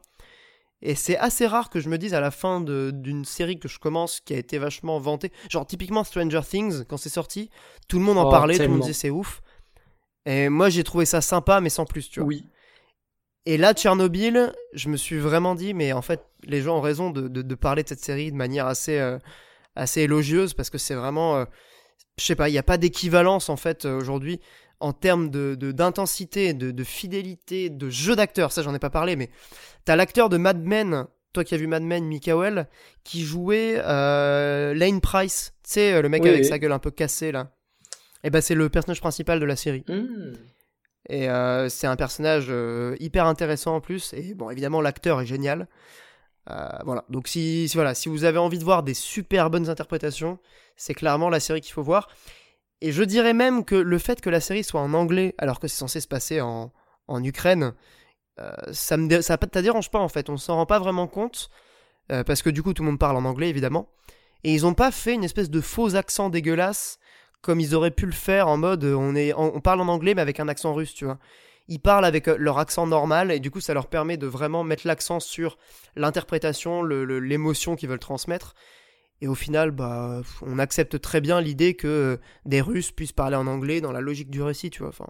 Et 0.80 0.94
c'est 0.94 1.16
assez 1.16 1.46
rare 1.46 1.70
que 1.70 1.80
je 1.80 1.88
me 1.88 1.98
dise 1.98 2.14
à 2.14 2.20
la 2.20 2.30
fin 2.30 2.60
d'une 2.60 3.24
série 3.24 3.58
que 3.58 3.68
je 3.68 3.78
commence 3.78 4.20
qui 4.20 4.34
a 4.34 4.38
été 4.38 4.58
vachement 4.58 4.98
vantée. 4.98 5.32
Genre, 5.50 5.66
typiquement 5.66 6.04
Stranger 6.04 6.42
Things, 6.48 6.84
quand 6.84 6.96
c'est 6.96 7.08
sorti, 7.08 7.50
tout 7.88 7.98
le 7.98 8.04
monde 8.04 8.18
en 8.18 8.28
oh, 8.28 8.30
parlait, 8.30 8.56
tout 8.56 8.62
le 8.62 8.68
monde 8.68 8.80
disait 8.80 8.92
c'est 8.92 9.10
ouf. 9.10 9.42
Et 10.24 10.48
moi, 10.48 10.68
j'ai 10.68 10.84
trouvé 10.84 11.04
ça 11.04 11.20
sympa, 11.20 11.60
mais 11.60 11.70
sans 11.70 11.84
plus, 11.84 12.08
tu 12.10 12.20
vois. 12.20 12.28
Oui. 12.28 12.44
Et 13.46 13.56
là, 13.56 13.72
Tchernobyl, 13.72 14.52
je 14.74 14.88
me 14.88 14.96
suis 14.96 15.18
vraiment 15.18 15.54
dit, 15.54 15.72
mais 15.74 15.92
en 15.92 16.02
fait, 16.02 16.22
les 16.44 16.60
gens 16.60 16.78
ont 16.78 16.82
raison 16.82 17.10
de, 17.10 17.28
de, 17.28 17.54
parler 17.54 17.82
de 17.82 17.88
cette 17.88 18.04
série 18.04 18.30
de 18.30 18.36
manière 18.36 18.66
assez, 18.66 18.98
euh, 18.98 19.18
assez 19.74 20.02
élogieuse 20.02 20.54
parce 20.54 20.70
que 20.70 20.78
c'est 20.78 20.94
vraiment. 20.94 21.36
Euh, 21.36 21.44
je 22.18 22.24
sais 22.24 22.36
pas, 22.36 22.48
il 22.48 22.52
n'y 22.52 22.58
a 22.58 22.64
pas 22.64 22.78
d'équivalence 22.78 23.48
en 23.48 23.56
fait 23.56 23.84
euh, 23.84 23.96
aujourd'hui 23.96 24.40
en 24.80 24.92
termes 24.92 25.30
de, 25.30 25.54
d'intensité, 25.54 26.54
de, 26.54 26.70
de, 26.70 26.84
fidélité, 26.84 27.70
de 27.70 27.90
jeu 27.90 28.16
d'acteur. 28.16 28.52
Ça, 28.52 28.62
j'en 28.62 28.74
ai 28.74 28.78
pas 28.78 28.90
parlé, 28.90 29.16
mais 29.16 29.30
t'as 29.84 29.96
l'acteur 29.96 30.28
de 30.28 30.36
Mad 30.36 30.62
Men, 30.62 31.06
toi 31.32 31.44
qui 31.44 31.54
as 31.54 31.58
vu 31.58 31.66
Mad 31.66 31.82
Men, 31.82 32.04
Mikael, 32.04 32.68
qui 33.04 33.22
jouait 33.22 33.80
euh, 33.84 34.74
Lane 34.74 35.00
Price, 35.00 35.54
tu 35.64 35.70
sais, 35.72 35.94
euh, 35.94 36.02
le 36.02 36.08
mec 36.08 36.24
avec 36.24 36.44
sa 36.44 36.58
gueule 36.58 36.72
un 36.72 36.78
peu 36.78 36.90
cassée 36.90 37.32
là. 37.32 37.52
Et 38.24 38.28
eh 38.28 38.30
ben, 38.30 38.40
c'est 38.40 38.56
le 38.56 38.68
personnage 38.68 39.00
principal 39.00 39.38
de 39.38 39.44
la 39.44 39.54
série. 39.54 39.84
Hmm. 39.86 40.32
Et 41.08 41.28
c'est 41.70 41.86
un 41.86 41.94
personnage 41.94 42.52
hyper 42.98 43.26
intéressant 43.26 43.76
en 43.76 43.80
plus. 43.80 44.12
Et 44.12 44.34
bon, 44.34 44.50
évidemment, 44.50 44.80
l'acteur 44.80 45.20
est 45.20 45.26
génial. 45.26 45.68
voilà. 46.84 47.04
Donc 47.08 47.28
si, 47.28 47.68
si, 47.68 47.76
voilà, 47.76 47.94
si 47.94 48.08
vous 48.08 48.24
avez 48.24 48.38
envie 48.38 48.58
de 48.58 48.64
voir 48.64 48.82
des 48.82 48.92
super 48.92 49.50
bonnes 49.50 49.70
interprétations, 49.70 50.40
c'est 50.76 50.94
clairement 50.94 51.30
la 51.30 51.38
série 51.38 51.60
qu'il 51.60 51.72
faut 51.72 51.84
voir. 51.84 52.08
Et 52.80 52.92
je 52.92 53.02
dirais 53.02 53.34
même 53.34 53.64
que 53.64 53.74
le 53.74 53.98
fait 53.98 54.20
que 54.20 54.30
la 54.30 54.40
série 54.40 54.64
soit 54.64 54.80
en 54.80 54.94
anglais, 54.94 55.34
alors 55.38 55.58
que 55.58 55.68
c'est 55.68 55.76
censé 55.76 56.00
se 56.00 56.08
passer 56.08 56.40
en, 56.40 56.72
en 57.08 57.24
Ukraine, 57.24 57.74
euh, 58.38 58.52
ça 58.72 58.96
me 58.96 59.20
ça 59.20 59.36
dérange 59.36 59.90
pas 59.90 59.98
en 59.98 60.08
fait. 60.08 60.30
On 60.30 60.36
s'en 60.36 60.56
rend 60.56 60.66
pas 60.66 60.78
vraiment 60.78 61.08
compte, 61.08 61.50
euh, 62.12 62.22
parce 62.22 62.42
que 62.42 62.50
du 62.50 62.62
coup 62.62 62.72
tout 62.72 62.82
le 62.82 62.90
monde 62.90 62.98
parle 62.98 63.16
en 63.16 63.24
anglais 63.24 63.48
évidemment. 63.48 63.88
Et 64.44 64.54
ils 64.54 64.64
ont 64.66 64.74
pas 64.74 64.92
fait 64.92 65.14
une 65.14 65.24
espèce 65.24 65.50
de 65.50 65.60
faux 65.60 65.96
accent 65.96 66.30
dégueulasse 66.30 66.98
comme 67.40 67.60
ils 67.60 67.74
auraient 67.74 67.90
pu 67.90 68.06
le 68.06 68.12
faire 68.12 68.48
en 68.48 68.56
mode 68.56 68.84
on, 68.84 69.14
est, 69.14 69.32
on 69.34 69.60
parle 69.60 69.80
en 69.80 69.88
anglais 69.88 70.14
mais 70.14 70.22
avec 70.22 70.40
un 70.40 70.48
accent 70.48 70.74
russe, 70.74 70.94
tu 70.94 71.04
vois. 71.04 71.18
Ils 71.66 71.80
parlent 71.80 72.04
avec 72.04 72.28
euh, 72.28 72.36
leur 72.38 72.58
accent 72.58 72.86
normal 72.86 73.32
et 73.32 73.40
du 73.40 73.50
coup 73.50 73.60
ça 73.60 73.74
leur 73.74 73.88
permet 73.88 74.16
de 74.16 74.26
vraiment 74.26 74.62
mettre 74.62 74.86
l'accent 74.86 75.20
sur 75.20 75.58
l'interprétation, 75.96 76.82
l'émotion 76.82 77.74
qu'ils 77.76 77.88
veulent 77.88 77.98
transmettre. 77.98 78.54
Et 79.20 79.26
au 79.28 79.34
final, 79.34 79.72
bah, 79.72 80.22
on 80.42 80.58
accepte 80.58 81.00
très 81.00 81.20
bien 81.20 81.40
l'idée 81.40 81.74
que 81.74 82.20
des 82.44 82.60
Russes 82.60 82.92
puissent 82.92 83.12
parler 83.12 83.36
en 83.36 83.46
anglais 83.46 83.80
dans 83.80 83.92
la 83.92 84.00
logique 84.00 84.30
du 84.30 84.42
récit, 84.42 84.70
tu 84.70 84.80
vois. 84.80 84.90
Enfin, 84.90 85.08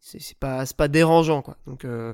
c'est 0.00 0.38
pas, 0.38 0.64
pas 0.76 0.88
dérangeant, 0.88 1.42
quoi. 1.42 1.56
Donc, 1.66 1.84
euh, 1.84 2.12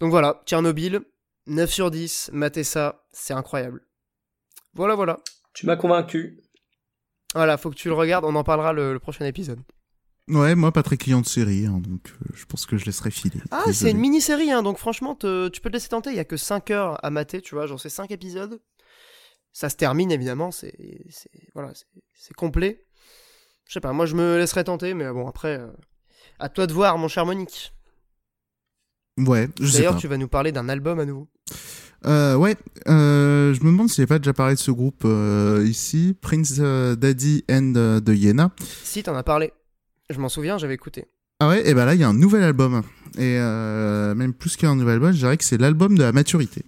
donc 0.00 0.10
voilà, 0.10 0.42
Tchernobyl, 0.46 1.00
9 1.46 1.70
sur 1.70 1.90
10, 1.90 2.30
matez 2.32 2.64
ça, 2.64 3.06
c'est 3.12 3.34
incroyable. 3.34 3.82
Voilà, 4.74 4.94
voilà. 4.94 5.20
Tu 5.52 5.66
m'as 5.66 5.76
convaincu. 5.76 6.40
Voilà, 7.34 7.58
faut 7.58 7.70
que 7.70 7.76
tu 7.76 7.88
le 7.88 7.94
regardes, 7.94 8.24
on 8.24 8.34
en 8.34 8.44
parlera 8.44 8.72
le, 8.72 8.98
prochain 8.98 9.26
épisode. 9.26 9.60
Ouais, 10.28 10.54
moi 10.54 10.72
pas 10.72 10.82
très 10.82 10.96
client 10.96 11.20
de 11.20 11.26
série, 11.26 11.66
hein, 11.66 11.82
donc 11.86 12.08
euh, 12.08 12.32
je 12.32 12.46
pense 12.46 12.64
que 12.64 12.78
je 12.78 12.86
laisserai 12.86 13.10
filer. 13.10 13.40
Ah, 13.50 13.64
c'est 13.72 13.90
une 13.90 13.98
mini-série, 13.98 14.50
hein, 14.50 14.62
donc 14.62 14.78
franchement, 14.78 15.14
tu 15.14 15.26
peux 15.26 15.50
te 15.50 15.68
laisser 15.68 15.90
tenter, 15.90 16.10
il 16.10 16.16
y 16.16 16.20
a 16.20 16.24
que 16.24 16.38
5 16.38 16.70
heures 16.70 17.04
à 17.04 17.10
mater, 17.10 17.42
tu 17.42 17.54
vois, 17.54 17.66
genre 17.66 17.78
c'est 17.78 17.90
5 17.90 18.10
épisodes 18.10 18.58
ça 19.54 19.70
se 19.70 19.76
termine 19.76 20.10
évidemment, 20.10 20.50
c'est 20.50 20.76
voilà, 21.54 21.72
c'est 22.12 22.34
complet. 22.34 22.84
Je 23.66 23.72
sais 23.72 23.80
pas, 23.80 23.92
moi 23.92 24.04
je 24.04 24.14
me 24.14 24.36
laisserai 24.36 24.64
tenter, 24.64 24.92
mais 24.92 25.10
bon 25.10 25.26
après, 25.26 25.58
euh, 25.58 25.68
à 26.38 26.50
toi 26.50 26.66
de 26.66 26.72
voir, 26.74 26.98
mon 26.98 27.08
cher 27.08 27.24
Monique. 27.24 27.72
Ouais, 29.16 29.48
je 29.60 29.66
sais 29.66 29.78
D'ailleurs, 29.78 29.96
tu 29.96 30.08
vas 30.08 30.16
nous 30.16 30.28
parler 30.28 30.50
d'un 30.50 30.68
album 30.68 30.98
à 30.98 31.06
nouveau. 31.06 31.28
Euh, 32.04 32.34
ouais, 32.34 32.56
euh, 32.88 33.54
je 33.54 33.60
me 33.60 33.70
demande 33.70 33.88
si 33.88 33.96
j'ai 33.96 34.06
pas 34.06 34.18
déjà 34.18 34.32
parlé 34.32 34.56
de 34.56 34.58
ce 34.58 34.72
groupe 34.72 35.02
euh, 35.04 35.64
ici, 35.66 36.16
Prince 36.20 36.58
Daddy 36.58 37.44
and 37.48 38.00
the 38.04 38.10
Yena. 38.10 38.50
Si, 38.82 39.04
t'en 39.04 39.14
as 39.14 39.22
parlé. 39.22 39.52
Je 40.10 40.18
m'en 40.18 40.28
souviens, 40.28 40.58
j'avais 40.58 40.74
écouté. 40.74 41.06
Ah 41.38 41.48
ouais, 41.48 41.66
et 41.66 41.74
ben 41.74 41.84
là, 41.84 41.94
il 41.94 42.00
y 42.00 42.04
a 42.04 42.08
un 42.08 42.14
nouvel 42.14 42.42
album. 42.42 42.82
Et 43.16 43.38
même 43.38 44.34
plus 44.34 44.56
qu'un 44.56 44.74
nouvel 44.74 44.94
album, 44.94 45.12
je 45.12 45.18
dirais 45.18 45.36
que 45.36 45.44
c'est 45.44 45.58
l'album 45.58 45.96
de 45.96 46.02
la 46.02 46.10
maturité. 46.12 46.64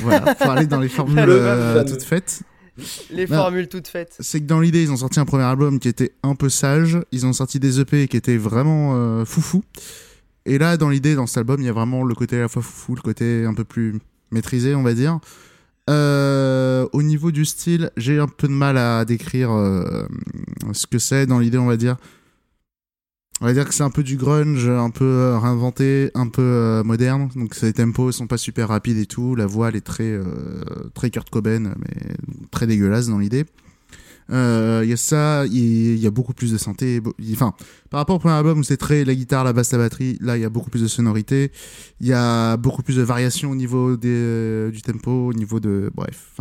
Voilà, 0.00 0.34
pour 0.34 0.50
aller 0.50 0.66
dans 0.66 0.80
les 0.80 0.88
formules 0.90 1.24
euh, 1.28 1.84
toutes 1.84 2.02
faites. 2.02 2.42
Les 3.10 3.26
formules 3.26 3.68
toutes 3.68 3.88
faites. 3.88 4.16
C'est 4.20 4.40
que 4.40 4.46
dans 4.46 4.60
l'idée, 4.60 4.82
ils 4.82 4.92
ont 4.92 4.96
sorti 4.96 5.18
un 5.18 5.24
premier 5.24 5.44
album 5.44 5.78
qui 5.78 5.88
était 5.88 6.12
un 6.22 6.34
peu 6.34 6.48
sage. 6.48 6.98
Ils 7.12 7.26
ont 7.26 7.32
sorti 7.32 7.58
des 7.58 7.80
EP 7.80 8.08
qui 8.08 8.16
étaient 8.16 8.36
vraiment 8.36 8.92
euh, 8.94 9.24
foufou. 9.24 9.62
Et 10.44 10.58
là, 10.58 10.76
dans 10.76 10.90
l'idée, 10.90 11.14
dans 11.14 11.26
cet 11.26 11.38
album, 11.38 11.60
il 11.60 11.66
y 11.66 11.68
a 11.68 11.72
vraiment 11.72 12.04
le 12.04 12.14
côté 12.14 12.36
à 12.36 12.40
la 12.40 12.48
fois 12.48 12.62
foufou, 12.62 12.94
le 12.94 13.00
côté 13.00 13.44
un 13.44 13.54
peu 13.54 13.64
plus 13.64 13.98
maîtrisé, 14.30 14.74
on 14.74 14.82
va 14.82 14.94
dire. 14.94 15.18
Euh, 15.88 16.86
au 16.92 17.02
niveau 17.02 17.30
du 17.30 17.44
style, 17.44 17.90
j'ai 17.96 18.18
un 18.18 18.28
peu 18.28 18.48
de 18.48 18.52
mal 18.52 18.76
à 18.76 19.04
décrire 19.04 19.52
euh, 19.52 20.06
ce 20.72 20.86
que 20.86 20.98
c'est 20.98 21.26
dans 21.26 21.38
l'idée, 21.38 21.58
on 21.58 21.66
va 21.66 21.76
dire. 21.76 21.96
On 23.42 23.44
va 23.44 23.52
dire 23.52 23.66
que 23.68 23.74
c'est 23.74 23.82
un 23.82 23.90
peu 23.90 24.02
du 24.02 24.16
grunge, 24.16 24.66
un 24.66 24.88
peu 24.88 25.04
euh, 25.04 25.38
réinventé, 25.38 26.10
un 26.14 26.26
peu 26.26 26.40
euh, 26.42 26.82
moderne. 26.82 27.28
Donc 27.36 27.60
les 27.60 27.74
tempos 27.74 28.12
sont 28.12 28.26
pas 28.26 28.38
super 28.38 28.68
rapides 28.68 28.96
et 28.96 29.04
tout. 29.06 29.34
La 29.34 29.44
voix 29.44 29.68
elle 29.68 29.76
est 29.76 29.82
très 29.82 30.10
euh, 30.10 30.24
très 30.94 31.10
Kurt 31.10 31.28
Cobain, 31.28 31.74
mais 31.78 32.14
très 32.50 32.66
dégueulasse 32.66 33.08
dans 33.08 33.18
l'idée. 33.18 33.44
Euh, 34.32 34.80
Il 34.84 34.88
y 34.88 34.92
a 34.94 34.96
ça, 34.96 35.44
il 35.46 35.96
y 35.98 36.06
a 36.06 36.10
beaucoup 36.10 36.32
plus 36.32 36.50
de 36.52 36.58
il- 37.18 37.34
Enfin, 37.34 37.52
par 37.90 37.98
rapport 37.98 38.16
au 38.16 38.18
premier 38.18 38.34
album 38.34 38.58
où 38.60 38.62
c'est 38.64 38.78
très 38.78 39.04
la 39.04 39.14
guitare, 39.14 39.44
la 39.44 39.52
basse, 39.52 39.70
la 39.72 39.78
batterie, 39.78 40.16
là 40.22 40.36
il 40.38 40.40
y 40.40 40.44
a 40.46 40.50
beaucoup 40.50 40.70
plus 40.70 40.82
de 40.82 40.88
sonorité. 40.88 41.52
Il 42.00 42.06
y 42.06 42.14
a 42.14 42.56
beaucoup 42.56 42.82
plus 42.82 42.96
de 42.96 43.02
variations 43.02 43.50
au 43.50 43.54
niveau 43.54 43.96
des, 43.98 44.70
du 44.72 44.80
tempo, 44.80 45.10
au 45.28 45.32
niveau 45.34 45.60
de 45.60 45.90
bref. 45.94 46.32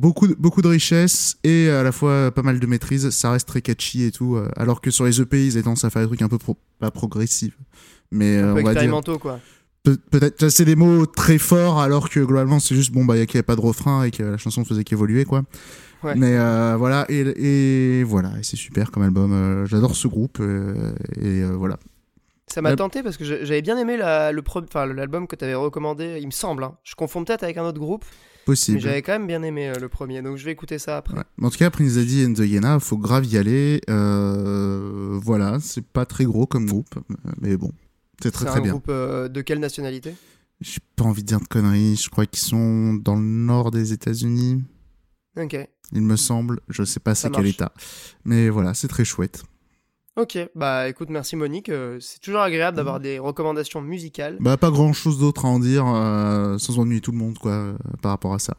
Beaucoup 0.00 0.26
de, 0.26 0.34
beaucoup 0.34 0.62
de 0.62 0.68
richesse 0.68 1.36
et 1.44 1.68
à 1.70 1.82
la 1.82 1.92
fois 1.92 2.30
pas 2.32 2.42
mal 2.42 2.58
de 2.58 2.66
maîtrise. 2.66 3.10
Ça 3.10 3.30
reste 3.32 3.46
très 3.48 3.62
catchy 3.62 4.04
et 4.04 4.10
tout. 4.10 4.36
euh, 4.36 4.48
alors 4.56 4.80
que 4.80 4.90
sur 4.90 5.04
les 5.04 5.20
EP, 5.20 5.46
ils 5.46 5.58
ont 5.58 5.62
tendance 5.62 5.84
à 5.84 5.90
faire 5.90 6.02
des 6.02 6.08
trucs 6.08 6.22
un 6.22 6.28
peu 6.28 6.38
pro- 6.38 6.56
pas 6.78 6.90
progressifs, 6.90 7.56
mais 8.10 8.36
euh, 8.38 8.40
Un 8.40 8.44
peu 8.44 8.50
on 8.50 8.54
va 8.54 8.60
dire 8.62 8.70
expérimentaux, 8.72 9.18
quoi. 9.18 9.38
Pe- 9.82 9.96
peut-être 10.10 10.48
c'est 10.50 10.64
des 10.66 10.76
mots 10.76 11.06
très 11.06 11.38
forts 11.38 11.80
alors 11.80 12.10
que 12.10 12.20
globalement 12.20 12.60
c'est 12.60 12.74
juste 12.74 12.92
bon 12.92 13.06
bah 13.06 13.16
il 13.16 13.20
y 13.20 13.22
a 13.22 13.26
qu'il 13.26 13.36
y 13.36 13.38
avait 13.38 13.44
pas 13.46 13.56
de 13.56 13.62
refrain 13.62 14.04
et 14.04 14.10
que 14.10 14.22
la 14.22 14.36
chanson 14.36 14.62
faisait 14.62 14.84
qu'évoluer 14.84 15.24
quoi 15.24 15.42
Ouais. 16.02 16.14
mais 16.16 16.36
euh, 16.36 16.76
voilà 16.78 17.06
et, 17.08 17.20
et 18.00 18.04
voilà 18.04 18.32
et 18.38 18.42
c'est 18.42 18.56
super 18.56 18.90
comme 18.90 19.02
album 19.04 19.64
j'adore 19.66 19.94
ce 19.96 20.06
groupe 20.06 20.38
et 21.20 21.44
voilà 21.44 21.78
Ça 22.46 22.60
m'a 22.62 22.74
tenté 22.76 23.02
parce 23.02 23.16
que 23.16 23.24
j'avais 23.24 23.62
bien 23.62 23.78
aimé 23.78 23.96
la- 23.96 24.32
l'album 24.32 25.26
que 25.26 25.36
tu 25.36 25.44
avais 25.44 25.54
recommandé, 25.54 26.18
il 26.20 26.26
me 26.26 26.30
semble. 26.32 26.64
hein. 26.64 26.74
Je 26.84 26.94
confonds 26.94 27.24
peut-être 27.24 27.42
avec 27.42 27.56
un 27.56 27.64
autre 27.64 27.78
groupe, 27.80 28.04
mais 28.40 28.52
possible 28.54 28.80
j'avais 28.80 29.02
quand 29.02 29.12
même 29.12 29.26
bien 29.26 29.42
aimé 29.42 29.68
euh, 29.68 29.74
le 29.78 29.88
premier, 29.88 30.22
donc 30.22 30.36
je 30.36 30.44
vais 30.44 30.52
écouter 30.52 30.78
ça 30.78 30.96
après. 30.96 31.16
Ouais. 31.16 31.24
En 31.42 31.50
tout 31.50 31.58
cas 31.58 31.70
Prince 31.70 31.94
Daddy 31.94 32.24
and 32.26 32.34
the 32.34 32.40
Hyena 32.40 32.80
faut 32.80 32.98
grave 32.98 33.26
y 33.26 33.36
aller. 33.38 33.80
Euh, 33.90 35.18
voilà 35.22 35.58
c'est 35.60 35.84
pas 35.86 36.06
très 36.06 36.24
gros 36.24 36.46
comme 36.46 36.66
groupe 36.66 36.94
mais 37.40 37.56
bon 37.56 37.72
c'est 38.22 38.30
très 38.30 38.44
C'est 38.44 38.50
très 38.50 38.60
un 38.60 38.62
bien. 38.62 38.72
groupe 38.72 38.88
euh, 38.88 39.28
de 39.28 39.40
quelle 39.40 39.60
nationalité? 39.60 40.14
J'ai 40.60 40.80
pas 40.96 41.04
envie 41.04 41.22
de 41.22 41.26
dire 41.28 41.40
de 41.40 41.46
conneries 41.46 41.96
je 41.96 42.08
crois 42.10 42.26
qu'ils 42.26 42.42
sont 42.42 42.94
dans 42.94 43.16
le 43.16 43.22
nord 43.22 43.70
des 43.70 43.92
États-Unis. 43.92 44.62
Ok. 45.38 45.56
il 45.92 46.02
me 46.02 46.16
semble 46.16 46.60
je 46.68 46.82
sais 46.84 47.00
pas 47.00 47.14
c'est 47.14 47.30
quel 47.30 47.46
état. 47.46 47.72
Mais 48.24 48.48
voilà 48.50 48.74
c'est 48.74 48.88
très 48.88 49.04
chouette 49.04 49.42
Ok, 50.16 50.38
bah 50.54 50.88
écoute, 50.88 51.08
merci 51.08 51.36
Monique. 51.36 51.68
euh, 51.68 51.98
c'est 52.00 52.20
toujours 52.20 52.40
agréable 52.40 52.76
d'avoir 52.76 53.00
des 53.00 53.18
recommandations 53.18 53.80
musicales. 53.80 54.36
Bah 54.40 54.56
pas 54.56 54.70
grand 54.70 54.92
chose 54.92 55.18
d'autre 55.18 55.44
à 55.44 55.48
en 55.48 55.60
dire 55.60 55.86
euh, 55.86 56.58
sans 56.58 56.78
ennuyer 56.78 57.00
tout 57.00 57.12
le 57.12 57.16
monde 57.18 57.38
quoi 57.38 57.52
euh, 57.52 57.74
par 58.02 58.10
rapport 58.10 58.34
à 58.34 58.38
ça. 58.38 58.56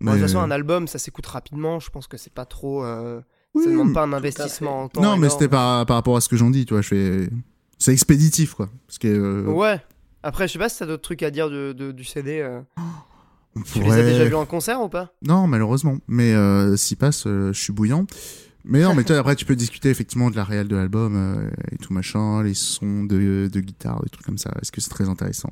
Bon, 0.00 0.12
de 0.12 0.16
toute 0.16 0.20
Mais- 0.22 0.28
façon, 0.28 0.40
un 0.40 0.50
album, 0.50 0.86
ça 0.88 0.98
s'écoute 0.98 1.26
rapidement. 1.26 1.80
Je 1.80 1.90
pense 1.90 2.06
que 2.06 2.16
c'est 2.16 2.32
pas 2.32 2.44
trop. 2.44 2.84
euh, 2.84 3.20
Oui. 3.54 3.64
Ça 3.64 3.70
demande 3.70 3.92
pas 3.94 4.02
un 4.02 4.12
investissement 4.12 4.82
en 4.84 4.88
temps. 4.88 5.00
Non 5.02 5.16
mais 5.16 5.28
c'était 5.30 5.48
par, 5.48 5.84
par 5.86 5.96
rapport 5.96 6.16
à 6.16 6.20
ce 6.20 6.28
que 6.28 6.36
j'en 6.36 6.50
dis, 6.50 6.64
tu 6.66 6.74
vois, 6.74 6.82
je 6.82 6.88
fais 6.88 7.28
c'est 7.78 7.92
expéditif 7.92 8.54
quoi 8.54 8.68
parce 8.86 8.98
que 8.98 9.08
euh, 9.08 9.44
Ouais. 9.50 9.80
Après, 10.22 10.46
je 10.46 10.52
sais 10.52 10.58
pas 10.58 10.68
si 10.68 10.78
t'as 10.78 10.86
d'autres 10.86 11.02
trucs 11.02 11.22
à 11.22 11.30
dire 11.30 11.48
de, 11.48 11.72
de- 11.72 11.92
du 11.92 12.04
CD. 12.04 12.40
euh. 12.40 12.60
on 13.56 13.62
Tu 13.62 13.78
les 13.78 13.80
as 13.80 13.84
pourrait- 13.86 14.02
déjà 14.04 14.24
vus 14.26 14.34
en 14.34 14.44
concert 14.44 14.82
ou 14.82 14.90
pas? 14.90 15.12
Non, 15.22 15.46
malheureusement, 15.46 15.96
mais 16.06 16.34
euh, 16.34 16.76
s'il 16.76 16.98
passe 16.98 17.26
euh, 17.26 17.52
je 17.54 17.60
suis 17.60 17.72
bouillant. 17.72 18.04
Mais 18.64 18.82
non, 18.82 18.94
mais 18.96 19.04
toi, 19.04 19.18
après 19.18 19.36
tu 19.36 19.44
peux 19.44 19.56
discuter 19.56 19.90
effectivement 19.90 20.30
de 20.30 20.36
la 20.36 20.44
réelle 20.44 20.68
de 20.68 20.76
l'album 20.76 21.16
euh, 21.16 21.50
et 21.72 21.76
tout 21.76 21.92
machin, 21.92 22.42
les 22.42 22.54
sons 22.54 23.04
de, 23.04 23.48
de 23.52 23.60
guitare, 23.60 24.02
des 24.02 24.10
trucs 24.10 24.26
comme 24.26 24.38
ça. 24.38 24.52
Est-ce 24.60 24.72
que 24.72 24.80
c'est 24.80 24.90
très 24.90 25.08
intéressant? 25.08 25.50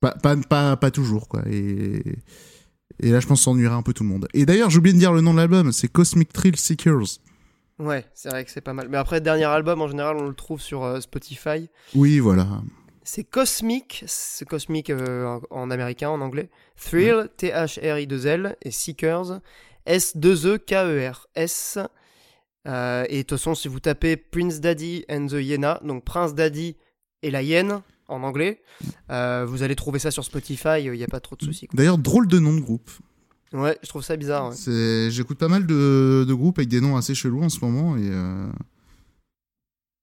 Pas, 0.00 0.12
pas, 0.12 0.36
pas, 0.36 0.76
pas 0.76 0.90
toujours 0.90 1.28
quoi. 1.28 1.42
Et, 1.50 2.02
et 3.00 3.10
là 3.10 3.20
je 3.20 3.26
pense 3.26 3.40
que 3.40 3.44
ça 3.44 3.50
ennuierait 3.50 3.74
un 3.74 3.82
peu 3.82 3.92
tout 3.92 4.02
le 4.04 4.10
monde. 4.10 4.28
Et 4.34 4.46
d'ailleurs 4.46 4.70
j'ai 4.70 4.78
oublié 4.78 4.94
de 4.94 4.98
dire 4.98 5.12
le 5.12 5.20
nom 5.20 5.32
de 5.32 5.38
l'album, 5.38 5.72
c'est 5.72 5.88
Cosmic 5.88 6.32
Thrill 6.32 6.56
Seekers. 6.56 7.18
Ouais, 7.78 8.06
c'est 8.14 8.30
vrai 8.30 8.44
que 8.44 8.50
c'est 8.50 8.62
pas 8.62 8.72
mal. 8.72 8.88
Mais 8.88 8.96
après, 8.96 9.20
dernier 9.20 9.44
album, 9.44 9.82
en 9.82 9.88
général, 9.88 10.16
on 10.16 10.26
le 10.26 10.34
trouve 10.34 10.60
sur 10.60 10.82
euh, 10.82 11.00
Spotify. 11.00 11.68
Oui, 11.94 12.20
voilà. 12.20 12.62
C'est 13.02 13.24
Cosmic, 13.24 14.02
c'est 14.06 14.48
Cosmic 14.48 14.88
euh, 14.90 15.26
en, 15.26 15.42
en 15.50 15.70
américain, 15.70 16.08
en 16.08 16.20
anglais. 16.22 16.48
Thrill, 16.80 17.28
T-H-R-I-2-L, 17.36 18.56
et 18.62 18.70
Seekers, 18.70 19.40
S-2-E-K-E-R. 19.86 21.26
S. 21.34 21.78
Euh, 22.68 23.04
et 23.08 23.18
de 23.18 23.22
toute 23.22 23.38
façon, 23.38 23.54
si 23.54 23.68
vous 23.68 23.80
tapez 23.80 24.16
Prince 24.16 24.60
Daddy 24.60 25.04
and 25.08 25.26
the 25.28 25.34
Hyena, 25.34 25.80
donc 25.84 26.04
Prince 26.04 26.34
Daddy 26.34 26.76
et 27.22 27.30
la 27.30 27.42
hyène, 27.42 27.80
en 28.08 28.22
anglais, 28.22 28.62
euh, 29.10 29.44
vous 29.48 29.62
allez 29.62 29.74
trouver 29.76 29.98
ça 29.98 30.10
sur 30.10 30.24
Spotify, 30.24 30.80
il 30.84 30.92
n'y 30.92 31.02
a 31.04 31.08
pas 31.08 31.20
trop 31.20 31.34
de 31.36 31.44
soucis. 31.44 31.66
quoi. 31.66 31.76
D'ailleurs, 31.76 31.98
drôle 31.98 32.26
de 32.28 32.38
nom 32.38 32.54
de 32.54 32.60
groupe. 32.60 32.90
Ouais, 33.52 33.78
je 33.82 33.88
trouve 33.88 34.02
ça 34.02 34.16
bizarre. 34.16 34.50
ouais. 34.50 34.54
C'est- 34.56 35.10
J'écoute 35.10 35.38
pas 35.38 35.48
mal 35.48 35.66
de, 35.66 36.24
de 36.26 36.34
groupes 36.34 36.58
avec 36.58 36.68
des 36.68 36.80
noms 36.80 36.96
assez 36.96 37.14
chelous 37.14 37.42
en 37.42 37.48
ce 37.48 37.64
moment 37.64 37.96
et, 37.96 38.08
euh, 38.10 38.48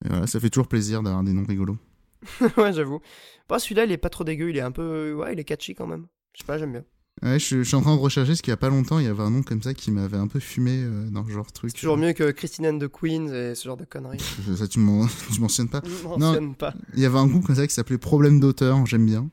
et 0.05 0.09
voilà, 0.09 0.27
ça 0.27 0.39
fait 0.39 0.49
toujours 0.49 0.67
plaisir 0.67 1.01
d'avoir 1.03 1.23
des 1.23 1.33
noms 1.33 1.45
rigolos. 1.45 1.77
ouais, 2.57 2.71
j'avoue. 2.73 3.01
Bah, 3.49 3.59
celui-là, 3.59 3.83
il 3.85 3.91
est 3.91 3.97
pas 3.97 4.09
trop 4.09 4.23
dégueu, 4.23 4.49
il 4.49 4.57
est 4.57 4.61
un 4.61 4.71
peu. 4.71 5.13
Ouais, 5.13 5.33
il 5.33 5.39
est 5.39 5.43
catchy 5.43 5.75
quand 5.75 5.87
même. 5.87 6.07
Je 6.33 6.39
sais 6.41 6.45
pas, 6.45 6.57
j'aime 6.57 6.71
bien. 6.71 6.85
Ouais, 7.21 7.39
je, 7.39 7.57
je 7.59 7.63
suis 7.63 7.75
en 7.75 7.81
train 7.81 7.95
de 7.95 8.01
rechercher 8.01 8.31
parce 8.31 8.41
qu'il 8.41 8.51
y 8.51 8.53
a 8.53 8.57
pas 8.57 8.69
longtemps, 8.69 8.99
il 8.99 9.05
y 9.05 9.07
avait 9.07 9.21
un 9.23 9.29
nom 9.29 9.43
comme 9.43 9.61
ça 9.61 9.73
qui 9.73 9.91
m'avait 9.91 10.17
un 10.17 10.27
peu 10.27 10.39
fumé 10.39 10.81
euh, 10.83 11.09
dans 11.09 11.23
ce 11.25 11.29
genre 11.31 11.45
de 11.45 11.51
truc. 11.51 11.71
C'est 11.73 11.79
toujours 11.79 11.95
mieux 11.97 12.11
que 12.13 12.31
Christine 12.31 12.65
and 12.67 12.79
the 12.79 12.87
Queens 12.89 13.27
et 13.33 13.55
ce 13.55 13.63
genre 13.65 13.77
de 13.77 13.85
conneries. 13.85 14.19
Ça, 14.57 14.67
tu 14.67 14.79
m'en- 14.79 15.07
tu 15.33 15.39
mentionnes 15.39 15.69
pas. 15.69 15.81
Je 15.85 16.03
mentionne 16.07 16.55
pas. 16.55 16.73
Il 16.95 17.01
y 17.01 17.05
avait 17.05 17.17
un 17.19 17.27
groupe 17.27 17.45
comme 17.45 17.55
ça 17.55 17.65
qui 17.67 17.73
s'appelait 17.73 17.97
Problème 17.97 18.39
d'auteur, 18.39 18.85
j'aime 18.85 19.05
bien. 19.05 19.29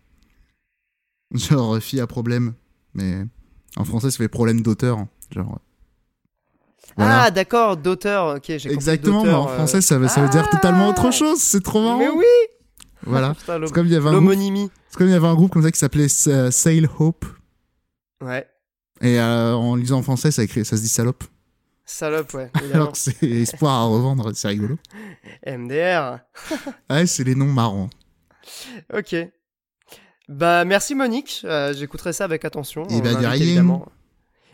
Genre 1.34 1.76
euh, 1.76 1.80
fille 1.80 2.00
à 2.00 2.06
problème, 2.06 2.52
mais 2.94 3.24
en 3.76 3.84
français 3.84 4.10
ça 4.10 4.18
fait 4.18 4.28
problème 4.28 4.60
d'auteur. 4.62 5.06
Genre. 5.34 5.52
euh, 5.54 6.92
Voilà. 6.96 7.22
Ah, 7.24 7.30
d'accord, 7.30 7.76
d'auteur. 7.76 8.36
Ok, 8.36 8.42
j'ai 8.46 8.56
compris 8.58 8.74
Exactement, 8.74 9.24
mais 9.24 9.32
en 9.32 9.46
français 9.48 9.80
ça, 9.80 9.98
veut- 9.98 10.08
ça 10.08 10.22
veut 10.22 10.28
dire 10.28 10.44
Ah 10.46 10.54
totalement 10.56 10.88
autre 10.90 11.10
chose, 11.12 11.38
c'est 11.40 11.62
trop 11.62 11.82
marrant. 11.82 11.98
Mais 11.98 12.08
oui 12.10 12.24
Voilà. 13.04 13.34
C'est 13.46 13.72
comme 13.72 13.86
il 13.86 13.92
y 13.92 13.96
avait 13.96 14.08
un 14.10 14.20
groupe, 14.20 14.70
comme 14.96 15.06
il 15.08 15.12
y 15.12 15.14
avait 15.14 15.26
un 15.26 15.34
groupe 15.34 15.50
comme 15.52 15.62
ça 15.62 15.70
qui 15.72 15.78
s'appelait 15.78 16.08
Sail 16.08 16.88
Hope 16.98 17.24
Ouais. 18.22 18.46
et 19.00 19.18
euh, 19.18 19.54
en 19.54 19.76
lisant 19.76 19.98
en 19.98 20.02
français 20.02 20.30
ça 20.30 20.42
écrit 20.42 20.64
ça 20.64 20.76
se 20.76 20.82
dit 20.82 20.88
salope. 20.88 21.24
Salope, 21.86 22.32
ouais. 22.34 22.50
Alors 22.72 22.92
que 22.92 22.98
c'est 22.98 23.20
espoir 23.22 23.72
à 23.74 23.84
revendre, 23.84 24.30
c'est 24.34 24.46
rigolo. 24.48 24.78
MDR. 25.46 26.20
Ouais, 26.90 27.06
c'est 27.06 27.24
les 27.24 27.34
noms 27.34 27.46
marrants. 27.52 27.90
Ok. 28.94 29.16
Bah, 30.28 30.64
merci 30.64 30.94
Monique. 30.94 31.42
Euh, 31.44 31.74
J'écouterai 31.74 32.12
ça 32.12 32.24
avec 32.24 32.44
attention. 32.44 32.86
Eh 32.90 32.94
On 32.94 32.98
ben, 33.00 33.08
de 33.16 33.22
l'invite, 33.22 33.28
rien. 33.30 33.42
évidemment. 33.42 33.86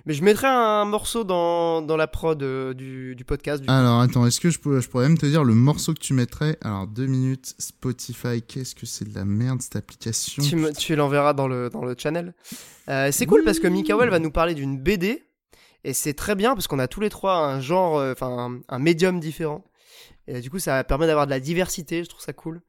Mais 0.07 0.15
je 0.15 0.23
mettrai 0.23 0.47
un 0.47 0.85
morceau 0.85 1.25
dans, 1.25 1.83
dans 1.83 1.97
la 1.97 2.07
prod 2.07 2.41
euh, 2.43 2.73
du, 2.75 3.17
du 3.17 3.25
podcast. 3.25 3.61
Du... 3.63 3.69
Alors 3.69 4.01
attends, 4.01 4.25
est-ce 4.25 4.39
que 4.41 4.51
je, 4.51 4.59
peux, 4.61 4.81
je 4.81 4.89
pourrais 4.89 5.09
même 5.09 5.19
te 5.19 5.27
dire 5.27 5.43
le 5.43 5.53
morceau 5.55 5.93
que 5.95 5.99
tu 5.99 6.15
mettrais? 6.15 6.57
Alors 6.63 6.87
deux 6.87 7.07
minutes, 7.07 7.55
Spotify, 7.59 8.41
qu'est-ce 8.41 8.75
que 8.77 8.87
c'est 8.87 9.05
de 9.09 9.15
la 9.15 9.25
merde 9.25 9.61
cette 9.63 9.77
application? 9.77 10.43
Tu, 10.45 10.55
me- 10.57 10.73
tu 10.73 10.95
l'enverras 10.97 11.33
dans 11.35 11.49
le, 11.49 11.71
dans 11.71 11.85
le 11.85 11.95
channel. 11.99 12.35
Euh, 12.89 13.11
c'est 13.11 13.27
cool 13.27 13.43
parce 13.45 13.59
que 13.59 13.67
Mikael 13.67 14.09
va 14.09 14.19
nous 14.21 14.31
parler 14.31 14.55
d'une 14.55 14.79
BD. 14.79 15.25
Et 15.85 15.93
c'est 15.93 16.15
très 16.15 16.35
bien 16.35 16.55
parce 16.55 16.67
qu'on 16.67 16.79
a 16.81 16.89
tous 16.89 17.01
les 17.01 17.11
trois 17.11 17.37
un 17.39 17.61
genre, 17.61 17.99
euh, 17.99 18.13
enfin 18.13 18.61
un, 18.69 18.75
un 18.77 18.79
médium 18.79 19.21
différent. 19.21 19.65
Et 20.29 20.41
du 20.41 20.51
coup, 20.51 20.59
ça 20.59 20.83
permet 20.85 21.07
d'avoir 21.07 21.27
de 21.27 21.31
la 21.31 21.39
diversité. 21.41 22.03
Je 22.03 22.09
trouve 22.09 22.23
ça 22.23 22.33
cool. 22.33 22.61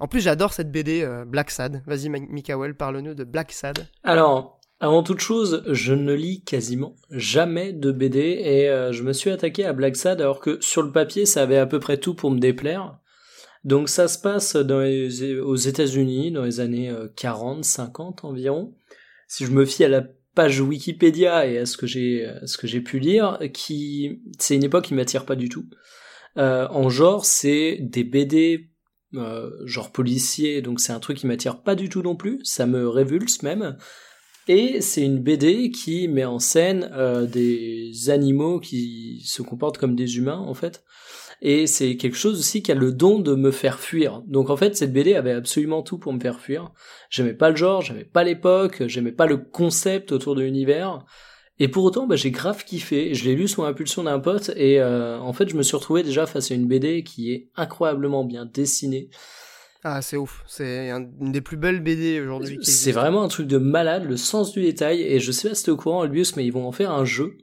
En 0.00 0.08
plus, 0.08 0.20
j'adore 0.20 0.52
cette 0.54 0.72
BD 0.72 1.02
euh, 1.02 1.24
Black 1.26 1.50
Sad. 1.50 1.82
Vas-y, 1.86 2.08
Mikael, 2.08 2.74
parle-nous 2.74 3.14
de 3.14 3.24
Black 3.24 3.52
Sad. 3.52 3.86
Alors, 4.04 4.58
avant 4.82 5.02
toute 5.02 5.20
chose, 5.20 5.62
je 5.68 5.94
ne 5.94 6.12
lis 6.12 6.42
quasiment 6.42 6.96
jamais 7.08 7.72
de 7.72 7.92
BD 7.92 8.18
et 8.18 8.68
euh, 8.68 8.92
je 8.92 9.04
me 9.04 9.12
suis 9.12 9.30
attaqué 9.30 9.64
à 9.64 9.72
Black 9.72 9.96
Sad 9.96 10.20
alors 10.20 10.40
que 10.40 10.58
sur 10.60 10.82
le 10.82 10.90
papier, 10.90 11.24
ça 11.24 11.42
avait 11.42 11.56
à 11.56 11.66
peu 11.66 11.78
près 11.78 11.98
tout 11.98 12.14
pour 12.14 12.30
me 12.30 12.40
déplaire. 12.40 12.98
Donc 13.64 13.88
ça 13.88 14.08
se 14.08 14.18
passe 14.18 14.56
aux 14.56 15.56
États-Unis 15.56 16.32
dans 16.32 16.42
les 16.42 16.58
années 16.58 16.90
euh, 16.90 17.06
40, 17.14 17.64
50 17.64 18.24
environ. 18.24 18.74
Si 19.28 19.46
je 19.46 19.52
me 19.52 19.64
fie 19.64 19.84
à 19.84 19.88
la 19.88 20.04
page 20.34 20.60
Wikipédia 20.60 21.46
et 21.46 21.58
à 21.58 21.66
ce 21.66 21.76
que 21.76 21.86
j'ai 21.86 22.80
pu 22.80 22.98
lire, 22.98 23.38
qui 23.54 24.20
c'est 24.38 24.56
une 24.56 24.64
époque 24.64 24.86
qui 24.86 24.94
m'attire 24.94 25.24
pas 25.24 25.36
du 25.36 25.48
tout. 25.48 25.66
Euh, 26.38 26.66
en 26.70 26.88
genre, 26.88 27.24
c'est 27.24 27.78
des 27.80 28.04
BD 28.04 28.70
euh, 29.14 29.50
genre 29.64 29.92
policier, 29.92 30.62
donc 30.62 30.80
c'est 30.80 30.92
un 30.92 31.00
truc 31.00 31.18
qui 31.18 31.26
m'attire 31.26 31.62
pas 31.62 31.74
du 31.74 31.88
tout 31.88 32.02
non 32.02 32.16
plus. 32.16 32.40
Ça 32.42 32.66
me 32.66 32.88
révulse 32.88 33.42
même. 33.42 33.76
Et 34.48 34.80
c'est 34.80 35.02
une 35.02 35.20
BD 35.20 35.70
qui 35.70 36.08
met 36.08 36.24
en 36.24 36.38
scène 36.38 36.90
euh, 36.94 37.26
des 37.26 38.10
animaux 38.10 38.58
qui 38.58 39.22
se 39.24 39.42
comportent 39.42 39.78
comme 39.78 39.94
des 39.94 40.16
humains 40.16 40.44
en 40.46 40.54
fait. 40.54 40.82
Et 41.44 41.66
c'est 41.66 41.96
quelque 41.96 42.16
chose 42.16 42.38
aussi 42.38 42.62
qui 42.62 42.70
a 42.70 42.76
le 42.76 42.92
don 42.92 43.18
de 43.18 43.34
me 43.34 43.50
faire 43.50 43.80
fuir. 43.80 44.22
Donc 44.26 44.48
en 44.48 44.56
fait, 44.56 44.76
cette 44.76 44.92
BD 44.92 45.14
avait 45.14 45.32
absolument 45.32 45.82
tout 45.82 45.98
pour 45.98 46.12
me 46.12 46.20
faire 46.20 46.40
fuir. 46.40 46.70
J'aimais 47.10 47.34
pas 47.34 47.50
le 47.50 47.56
genre, 47.56 47.82
j'aimais 47.82 48.04
pas 48.04 48.22
l'époque, 48.22 48.84
j'aimais 48.86 49.12
pas 49.12 49.26
le 49.26 49.36
concept 49.36 50.12
autour 50.12 50.36
de 50.36 50.42
l'univers. 50.42 51.04
Et 51.58 51.68
pour 51.68 51.84
autant, 51.84 52.06
bah, 52.06 52.16
j'ai 52.16 52.30
grave 52.30 52.64
kiffé. 52.64 53.14
Je 53.14 53.24
l'ai 53.24 53.34
lu 53.34 53.48
sous 53.48 53.64
impulsion 53.64 54.04
d'un 54.04 54.20
pote 54.20 54.50
et 54.56 54.80
euh, 54.80 55.18
en 55.18 55.32
fait, 55.32 55.48
je 55.48 55.56
me 55.56 55.62
suis 55.62 55.76
retrouvé 55.76 56.02
déjà 56.02 56.26
face 56.26 56.50
à 56.50 56.54
une 56.54 56.66
BD 56.66 57.02
qui 57.02 57.32
est 57.32 57.48
incroyablement 57.56 58.24
bien 58.24 58.46
dessinée, 58.46 59.10
Ah, 59.84 60.00
c'est 60.00 60.16
ouf. 60.16 60.44
C'est 60.46 60.90
une 60.90 61.32
des 61.32 61.40
plus 61.40 61.56
belles 61.56 61.80
BD 61.80 62.20
aujourd'hui. 62.20 62.58
C'est 62.62 62.92
vraiment 62.92 63.22
un 63.22 63.28
truc 63.28 63.48
de 63.48 63.58
malade, 63.58 64.04
le 64.04 64.16
sens 64.16 64.52
du 64.52 64.62
détail. 64.62 65.02
Et 65.02 65.18
je 65.18 65.32
sais 65.32 65.48
pas 65.48 65.54
si 65.54 65.64
t'es 65.64 65.70
au 65.70 65.76
courant, 65.76 66.02
Albius, 66.02 66.36
mais 66.36 66.44
ils 66.44 66.52
vont 66.52 66.66
en 66.66 66.72
faire 66.72 66.92
un 66.92 67.04
jeu. 67.04 67.36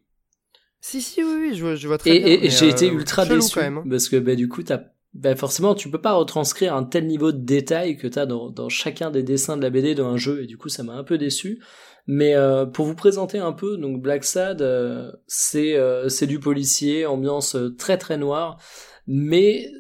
Si, 0.82 1.02
si, 1.02 1.22
oui, 1.22 1.36
oui, 1.40 1.56
je 1.56 1.62
vois, 1.62 1.76
je 1.76 1.88
vois 1.88 1.98
très 1.98 2.16
et, 2.16 2.20
bien. 2.20 2.40
Et, 2.42 2.50
j'ai 2.50 2.70
été 2.70 2.88
ultra 2.88 3.26
déçu. 3.26 3.56
Quand 3.56 3.62
même, 3.62 3.78
hein. 3.80 3.84
Parce 3.90 4.08
que, 4.08 4.16
bah, 4.16 4.36
du 4.36 4.48
coup, 4.48 4.64
t'as 4.64 4.80
ben 5.14 5.36
forcément 5.36 5.74
tu 5.74 5.90
peux 5.90 6.02
pas 6.02 6.14
retranscrire 6.14 6.76
un 6.76 6.84
tel 6.84 7.08
niveau 7.08 7.32
de 7.32 7.40
détail 7.40 7.98
que 7.98 8.08
t'as 8.08 8.26
dans, 8.26 8.52
dans 8.52 8.70
chacun 8.70 9.10
des 9.10 9.24
dessins 9.24 9.58
de 9.58 9.64
la 9.64 9.72
BD 9.72 9.96
dans 9.96 10.08
un 10.08 10.18
jeu 10.18 10.44
et 10.44 10.46
du 10.46 10.58
coup 10.58 10.70
ça 10.70 10.84
m'a 10.84 10.94
un 10.94 11.04
peu 11.04 11.18
déçu 11.18 11.60
mais 12.06 12.36
euh, 12.36 12.66
pour 12.66 12.86
vous 12.86 12.94
présenter 12.94 13.40
un 13.40 13.52
peu 13.52 13.78
donc 13.78 14.02
Black 14.02 14.24
Sad 14.24 14.62
euh, 14.62 15.12
c'est 15.26 15.76
euh, 15.76 16.10
c'est 16.10 16.28
du 16.28 16.40
policier 16.40 17.08
ambiance 17.08 17.58
très 17.78 17.98
très 17.98 18.18
noire 18.18 18.60
mais 19.08 19.72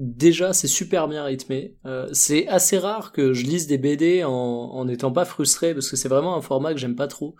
déjà 0.00 0.52
c'est 0.52 0.66
super 0.66 1.06
bien 1.06 1.22
rythmé. 1.24 1.76
C'est 2.12 2.48
assez 2.48 2.78
rare 2.78 3.12
que 3.12 3.32
je 3.32 3.44
lise 3.44 3.66
des 3.66 3.78
BD 3.78 4.24
en 4.24 4.30
en 4.30 4.84
n'étant 4.86 5.12
pas 5.12 5.24
frustré 5.24 5.74
parce 5.74 5.88
que 5.88 5.96
c'est 5.96 6.08
vraiment 6.08 6.36
un 6.36 6.40
format 6.40 6.72
que 6.72 6.80
j'aime 6.80 6.96
pas 6.96 7.06
trop. 7.06 7.36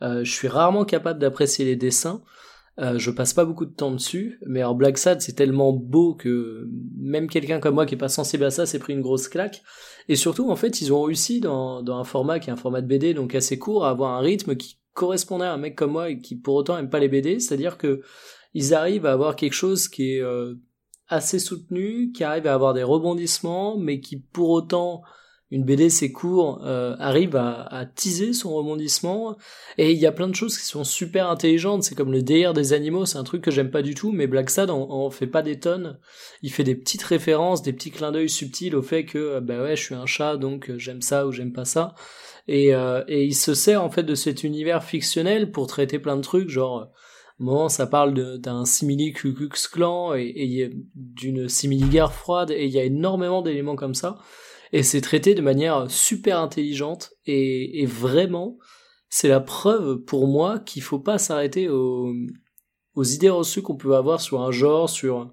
Je 0.00 0.30
suis 0.30 0.48
rarement 0.48 0.84
capable 0.84 1.18
d'apprécier 1.18 1.64
les 1.64 1.76
dessins. 1.76 2.22
Euh, 2.78 2.98
je 2.98 3.10
passe 3.10 3.34
pas 3.34 3.44
beaucoup 3.44 3.66
de 3.66 3.74
temps 3.74 3.90
dessus, 3.90 4.38
mais 4.46 4.60
alors 4.60 4.74
Black 4.74 4.96
Sad 4.96 5.20
c'est 5.20 5.34
tellement 5.34 5.74
beau 5.74 6.14
que 6.14 6.66
même 6.96 7.28
quelqu'un 7.28 7.60
comme 7.60 7.74
moi 7.74 7.84
qui 7.84 7.96
est 7.96 7.98
pas 7.98 8.08
sensible 8.08 8.44
à 8.44 8.50
ça 8.50 8.64
s'est 8.64 8.78
pris 8.78 8.94
une 8.94 9.02
grosse 9.02 9.28
claque. 9.28 9.62
Et 10.08 10.16
surtout 10.16 10.50
en 10.50 10.56
fait 10.56 10.80
ils 10.80 10.90
ont 10.92 11.02
réussi 11.02 11.40
dans, 11.40 11.82
dans 11.82 11.98
un 11.98 12.04
format 12.04 12.40
qui 12.40 12.48
est 12.48 12.52
un 12.52 12.56
format 12.56 12.80
de 12.80 12.86
BD 12.86 13.12
donc 13.12 13.34
assez 13.34 13.58
court 13.58 13.84
à 13.84 13.90
avoir 13.90 14.12
un 14.12 14.20
rythme 14.20 14.56
qui 14.56 14.78
correspondait 14.94 15.44
à 15.44 15.52
un 15.52 15.58
mec 15.58 15.76
comme 15.76 15.92
moi 15.92 16.08
et 16.08 16.18
qui 16.18 16.34
pour 16.34 16.54
autant 16.54 16.78
aime 16.78 16.88
pas 16.88 16.98
les 16.98 17.08
BD, 17.08 17.40
c'est-à-dire 17.40 17.76
que 17.76 18.00
ils 18.54 18.72
arrivent 18.72 19.06
à 19.06 19.12
avoir 19.12 19.36
quelque 19.36 19.54
chose 19.54 19.88
qui 19.88 20.14
est 20.14 20.22
euh, 20.22 20.54
assez 21.12 21.38
soutenu, 21.38 22.12
qui 22.12 22.24
arrive 22.24 22.46
à 22.46 22.54
avoir 22.54 22.74
des 22.74 22.82
rebondissements, 22.82 23.76
mais 23.76 24.00
qui 24.00 24.16
pour 24.16 24.50
autant 24.50 25.02
une 25.52 25.64
BD 25.64 25.90
c'est 25.90 26.10
court 26.10 26.62
euh, 26.64 26.96
arrive 26.98 27.36
à, 27.36 27.64
à, 27.64 27.84
teaser 27.84 28.32
son 28.32 28.54
rebondissement. 28.54 29.36
Et 29.76 29.92
il 29.92 29.98
y 29.98 30.06
a 30.06 30.12
plein 30.12 30.26
de 30.26 30.34
choses 30.34 30.56
qui 30.56 30.64
sont 30.64 30.82
super 30.82 31.28
intelligentes. 31.28 31.82
C'est 31.82 31.94
comme 31.94 32.10
le 32.10 32.22
délire 32.22 32.54
des 32.54 32.72
animaux 32.72 33.04
c'est 33.04 33.18
un 33.18 33.24
truc 33.24 33.42
que 33.42 33.50
j'aime 33.50 33.70
pas 33.70 33.82
du 33.82 33.94
tout 33.94 34.12
mais 34.12 34.26
Black 34.26 34.48
Sad 34.48 34.70
en, 34.70 35.10
fait 35.10 35.26
pas 35.26 35.42
des 35.42 35.60
tonnes. 35.60 35.98
Il 36.40 36.50
fait 36.50 36.64
des 36.64 36.74
petites 36.74 37.02
références 37.02 37.60
des 37.60 37.74
petits 37.74 37.90
clins 37.90 38.12
d'œil 38.12 38.30
subtils 38.30 38.74
au 38.74 38.80
fait 38.80 39.04
que 39.04 39.18
euh, 39.18 39.40
bah 39.42 39.62
ouais 39.62 39.76
je 39.76 39.82
suis 39.82 39.94
un 39.94 40.06
chat 40.06 40.38
donc 40.38 40.70
euh, 40.70 40.78
j'aime 40.78 41.02
ça 41.02 41.26
ou 41.26 41.32
j'aime 41.32 41.52
pas 41.52 41.66
ça. 41.66 41.94
Et, 42.48 42.70
et 42.70 43.24
il 43.24 43.34
se 43.34 43.54
sert 43.54 43.84
en 43.84 43.90
fait 43.90 44.02
de 44.02 44.16
cet 44.16 44.42
univers 44.42 44.82
fictionnel 44.82 45.52
pour 45.52 45.68
traiter 45.68 46.00
plein 46.00 46.16
de 46.16 46.22
trucs 46.22 46.48
genre 46.48 46.90
moment 47.38 47.68
ça 47.68 47.86
parle 47.86 48.38
d'un 48.38 48.64
simili 48.64 49.12
Ku 49.12 49.34
Klux 49.34 49.50
et, 50.16 50.70
d'une 50.94 51.48
simili 51.48 51.88
guerre 51.88 52.12
froide 52.12 52.50
et 52.50 52.64
il 52.64 52.70
y 52.70 52.78
a 52.78 52.84
énormément 52.84 53.42
d'éléments 53.42 53.76
comme 53.76 53.94
ça 53.94 54.18
et 54.72 54.82
c'est 54.82 55.00
traité 55.00 55.34
de 55.34 55.42
manière 55.42 55.90
super 55.90 56.38
intelligente 56.38 57.12
et, 57.26 57.84
vraiment 57.86 58.58
c'est 59.08 59.28
la 59.28 59.40
preuve 59.40 59.98
pour 59.98 60.26
moi 60.26 60.58
qu'il 60.58 60.82
faut 60.82 60.98
pas 60.98 61.18
s'arrêter 61.18 61.68
aux, 61.68 62.12
aux 62.94 63.04
idées 63.04 63.30
reçues 63.30 63.62
qu'on 63.62 63.76
peut 63.76 63.94
avoir 63.94 64.20
sur 64.20 64.40
un 64.40 64.50
genre, 64.50 64.88
sur 64.88 65.32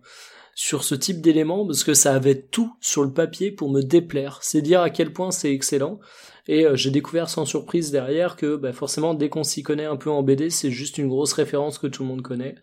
sur 0.61 0.83
ce 0.83 0.93
type 0.93 1.21
d'éléments 1.21 1.65
parce 1.65 1.85
que 1.85 1.93
ça 1.93 2.13
avait 2.13 2.41
tout 2.41 2.75
sur 2.81 3.03
le 3.03 3.13
papier 3.13 3.49
pour 3.49 3.71
me 3.71 3.81
déplaire. 3.81 4.39
C'est 4.41 4.61
dire 4.61 4.81
à 4.81 4.89
quel 4.89 5.13
point 5.13 5.31
c'est 5.31 5.53
excellent. 5.53 6.01
Et 6.49 6.65
euh, 6.65 6.75
j'ai 6.75 6.89
découvert 6.89 7.29
sans 7.29 7.45
surprise 7.45 7.91
derrière 7.91 8.35
que 8.35 8.55
bah, 8.55 8.73
forcément 8.73 9.13
dès 9.13 9.29
qu'on 9.29 9.43
s'y 9.43 9.61
connaît 9.61 9.85
un 9.85 9.97
peu 9.97 10.09
en 10.09 10.23
BD, 10.23 10.49
c'est 10.49 10.71
juste 10.71 10.97
une 10.97 11.07
grosse 11.07 11.33
référence 11.33 11.77
que 11.77 11.85
tout 11.85 12.01
le 12.01 12.09
monde 12.09 12.23
connaît. 12.23 12.55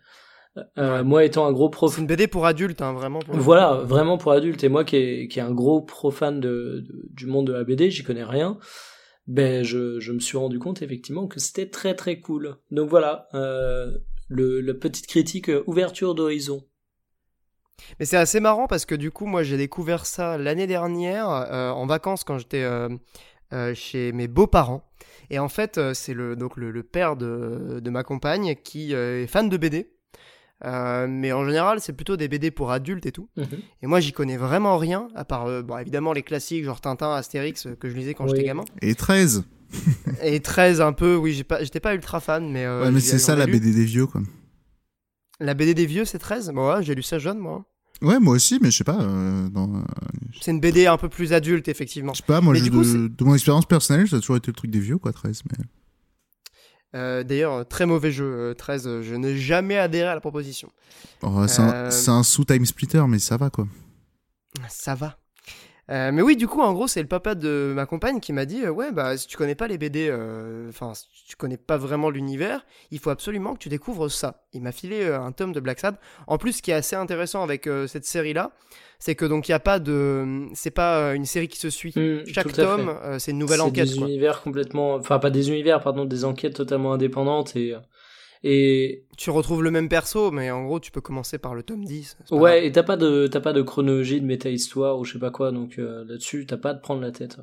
Euh, 0.77 1.05
moi 1.05 1.23
étant 1.23 1.45
un 1.45 1.53
gros 1.53 1.69
prof. 1.69 1.93
C'est 1.93 2.01
une 2.01 2.07
BD 2.07 2.27
pour 2.27 2.45
adultes, 2.45 2.81
hein, 2.81 2.91
vraiment. 2.91 3.19
voilà, 3.29 3.75
vraiment 3.75 4.17
pour 4.17 4.33
adultes. 4.33 4.61
Et 4.65 4.67
moi 4.67 4.83
qui 4.83 4.97
est, 4.97 5.27
qui 5.29 5.39
est 5.39 5.41
un 5.41 5.53
gros 5.53 5.81
profane 5.81 6.41
de, 6.41 6.83
du 7.11 7.27
monde 7.27 7.47
de 7.47 7.53
la 7.53 7.63
BD, 7.63 7.89
j'y 7.89 8.03
connais 8.03 8.25
rien. 8.25 8.57
Ben 9.25 9.63
je, 9.63 10.01
je 10.01 10.11
me 10.11 10.19
suis 10.19 10.37
rendu 10.37 10.59
compte 10.59 10.81
effectivement 10.81 11.27
que 11.27 11.39
c'était 11.39 11.69
très 11.69 11.95
très 11.95 12.19
cool. 12.19 12.57
Donc 12.71 12.89
voilà, 12.89 13.29
euh, 13.35 13.97
le, 14.27 14.59
la 14.59 14.73
petite 14.73 15.07
critique 15.07 15.49
euh, 15.49 15.63
ouverture 15.65 16.13
d'horizon. 16.13 16.61
Mais 17.99 18.05
c'est 18.05 18.17
assez 18.17 18.41
marrant 18.41 18.67
parce 18.67 18.85
que 18.85 18.95
du 18.95 19.11
coup 19.11 19.27
moi 19.27 19.43
j'ai 19.43 19.55
découvert 19.55 20.05
ça 20.05 20.37
l'année 20.37 20.67
dernière 20.67 21.29
euh, 21.29 21.69
en 21.69 21.85
vacances 21.85 22.25
quand 22.25 22.37
j'étais 22.37 22.65
euh, 23.53 23.71
euh, 23.71 23.73
chez 23.73 24.11
mes 24.11 24.27
beaux-parents. 24.27 24.83
Et 25.29 25.39
en 25.39 25.49
fait 25.49 25.79
c'est 25.93 26.13
le 26.13 26.35
donc 26.35 26.57
le, 26.57 26.71
le 26.71 26.83
père 26.83 27.15
de, 27.15 27.79
de 27.81 27.89
ma 27.89 28.03
compagne 28.03 28.55
qui 28.63 28.93
est 28.93 29.27
fan 29.27 29.49
de 29.49 29.57
BD. 29.57 29.91
Euh, 30.65 31.05
mais 31.07 31.31
en 31.33 31.45
général, 31.45 31.79
c'est 31.81 31.93
plutôt 31.93 32.17
des 32.17 32.27
BD 32.27 32.51
pour 32.51 32.71
adultes 32.71 33.05
et 33.05 33.11
tout. 33.11 33.29
Mhm. 33.37 33.45
Et 33.83 33.87
moi, 33.87 33.99
j'y 33.99 34.11
connais 34.11 34.37
vraiment 34.37 34.77
rien, 34.77 35.07
à 35.15 35.23
part, 35.23 35.45
euh, 35.45 35.61
bon, 35.61 35.77
évidemment, 35.77 36.13
les 36.13 36.23
classiques, 36.23 36.63
genre 36.63 36.81
Tintin, 36.81 37.13
Astérix, 37.13 37.67
euh, 37.67 37.75
que 37.75 37.89
je 37.89 37.95
lisais 37.95 38.13
quand 38.13 38.27
j'étais 38.27 38.43
gamin. 38.43 38.65
Et 38.81 38.95
13 38.95 39.43
Et 40.23 40.39
13 40.39 40.81
un 40.81 40.93
peu, 40.93 41.15
oui, 41.15 41.33
j'étais 41.33 41.79
pas, 41.79 41.89
pas 41.89 41.95
ultra 41.95 42.19
fan, 42.19 42.49
mais. 42.49 42.67
ouais, 42.67 42.91
mais 42.91 42.99
c'est 43.01 43.19
ça 43.19 43.35
la 43.35 43.45
BD 43.45 43.71
des 43.73 43.85
vieux, 43.85 44.07
quoi. 44.07 44.21
La 45.39 45.53
BD 45.53 45.75
des 45.75 45.85
vieux, 45.85 46.05
c'est 46.05 46.17
13 46.17 46.49
Bon, 46.55 46.73
ouais, 46.73 46.83
j'ai 46.83 46.95
lu 46.95 47.03
ça 47.03 47.19
jeune, 47.19 47.37
moi. 47.37 47.65
Ouais, 48.01 48.19
moi 48.19 48.35
aussi, 48.35 48.59
mais 48.61 48.71
je 48.71 48.77
sais 48.77 48.83
pas. 48.83 48.97
dans... 48.97 49.83
C'est 50.39 50.51
une 50.51 50.59
BD 50.59 50.85
un 50.85 50.97
peu 50.97 51.09
plus 51.09 51.33
adulte, 51.33 51.67
effectivement. 51.67 52.13
Je 52.13 52.17
sais 52.19 52.25
pas, 52.25 52.41
moi, 52.41 52.53
je, 52.53 52.63
de, 52.63 53.07
de, 53.07 53.23
mon 53.23 53.33
expérience 53.33 53.65
personnelle, 53.65 54.07
ça 54.07 54.17
a 54.17 54.19
toujours 54.19 54.37
été 54.37 54.51
le 54.51 54.55
truc 54.55 54.69
des 54.69 54.79
vieux, 54.79 54.97
quoi, 54.97 55.13
13. 55.13 55.41
Mais... 55.51 55.65
Euh, 56.95 57.23
d'ailleurs, 57.23 57.67
très 57.67 57.85
mauvais 57.85 58.11
jeu, 58.11 58.55
13. 58.57 58.87
Euh, 58.87 59.01
je 59.01 59.15
n'ai 59.15 59.37
jamais 59.37 59.77
adhéré 59.77 60.09
à 60.09 60.15
la 60.15 60.21
proposition. 60.21 60.69
Oh, 61.21 61.45
c'est 61.47 61.61
un, 61.61 61.73
euh, 61.73 62.07
un 62.07 62.23
sous-time 62.23 62.65
splitter, 62.65 63.03
mais 63.07 63.19
ça 63.19 63.37
va 63.37 63.49
quoi. 63.49 63.67
Ça 64.69 64.95
va. 64.95 65.17
Mais 65.89 66.21
oui, 66.21 66.35
du 66.35 66.47
coup, 66.47 66.61
en 66.61 66.73
gros, 66.73 66.87
c'est 66.87 67.01
le 67.01 67.07
papa 67.07 67.35
de 67.35 67.71
ma 67.75 67.85
compagne 67.85 68.19
qui 68.19 68.33
m'a 68.33 68.45
dit 68.45 68.67
Ouais, 68.67 68.91
bah, 68.91 69.17
si 69.17 69.27
tu 69.27 69.37
connais 69.37 69.55
pas 69.55 69.67
les 69.67 69.77
BD, 69.77 70.11
enfin, 70.69 70.93
si 70.93 71.25
tu 71.27 71.35
connais 71.35 71.57
pas 71.57 71.77
vraiment 71.77 72.09
l'univers, 72.09 72.65
il 72.91 72.99
faut 72.99 73.09
absolument 73.09 73.53
que 73.53 73.59
tu 73.59 73.69
découvres 73.69 74.09
ça. 74.09 74.43
Il 74.53 74.61
m'a 74.61 74.71
filé 74.71 75.05
un 75.05 75.31
tome 75.31 75.53
de 75.53 75.59
Black 75.59 75.79
Sad. 75.79 75.95
En 76.27 76.37
plus, 76.37 76.53
ce 76.53 76.61
qui 76.61 76.71
est 76.71 76.75
assez 76.75 76.95
intéressant 76.95 77.43
avec 77.43 77.69
cette 77.87 78.05
série-là, 78.05 78.51
c'est 78.99 79.15
que 79.15 79.25
donc 79.25 79.47
il 79.47 79.51
y 79.51 79.55
a 79.55 79.59
pas 79.59 79.79
de 79.79 80.47
c'est 80.53 80.71
pas 80.71 80.99
euh, 80.99 81.13
une 81.13 81.25
série 81.25 81.47
qui 81.47 81.59
se 81.59 81.69
suit 81.69 81.93
mmh, 81.95 82.31
chaque 82.33 82.51
tome 82.53 82.89
euh, 83.03 83.19
c'est 83.19 83.31
une 83.31 83.37
nouvelle 83.37 83.61
enquête 83.61 83.87
des 83.87 83.97
univers 83.97 84.41
complètement 84.41 84.95
enfin 84.95 85.19
pas 85.19 85.29
des 85.29 85.49
univers 85.49 85.81
pardon 85.81 86.05
des 86.05 86.25
enquêtes 86.25 86.55
totalement 86.55 86.93
indépendantes 86.93 87.55
et 87.55 87.75
et 88.49 89.03
tu 89.17 89.29
retrouves 89.29 89.61
le 89.61 89.71
même 89.71 89.89
perso 89.89 90.31
mais 90.31 90.51
en 90.51 90.63
gros 90.65 90.79
tu 90.79 90.91
peux 90.91 91.01
commencer 91.01 91.37
par 91.37 91.53
le 91.53 91.63
tome 91.63 91.83
10 91.83 92.17
ouais 92.31 92.65
et 92.65 92.71
t'as 92.71 92.83
pas 92.83 92.95
de 92.95 93.27
t'as 93.27 93.41
pas 93.41 93.51
de 93.51 93.61
chronologie 93.61 94.21
de 94.21 94.25
méta 94.25 94.49
histoire 94.49 94.97
ou 94.97 95.03
je 95.03 95.13
sais 95.13 95.19
pas 95.19 95.31
quoi 95.31 95.51
donc 95.51 95.79
euh, 95.79 96.05
là-dessus 96.05 96.45
t'as 96.45 96.57
pas 96.57 96.73
de 96.73 96.79
prendre 96.79 97.01
la 97.01 97.11
tête 97.11 97.37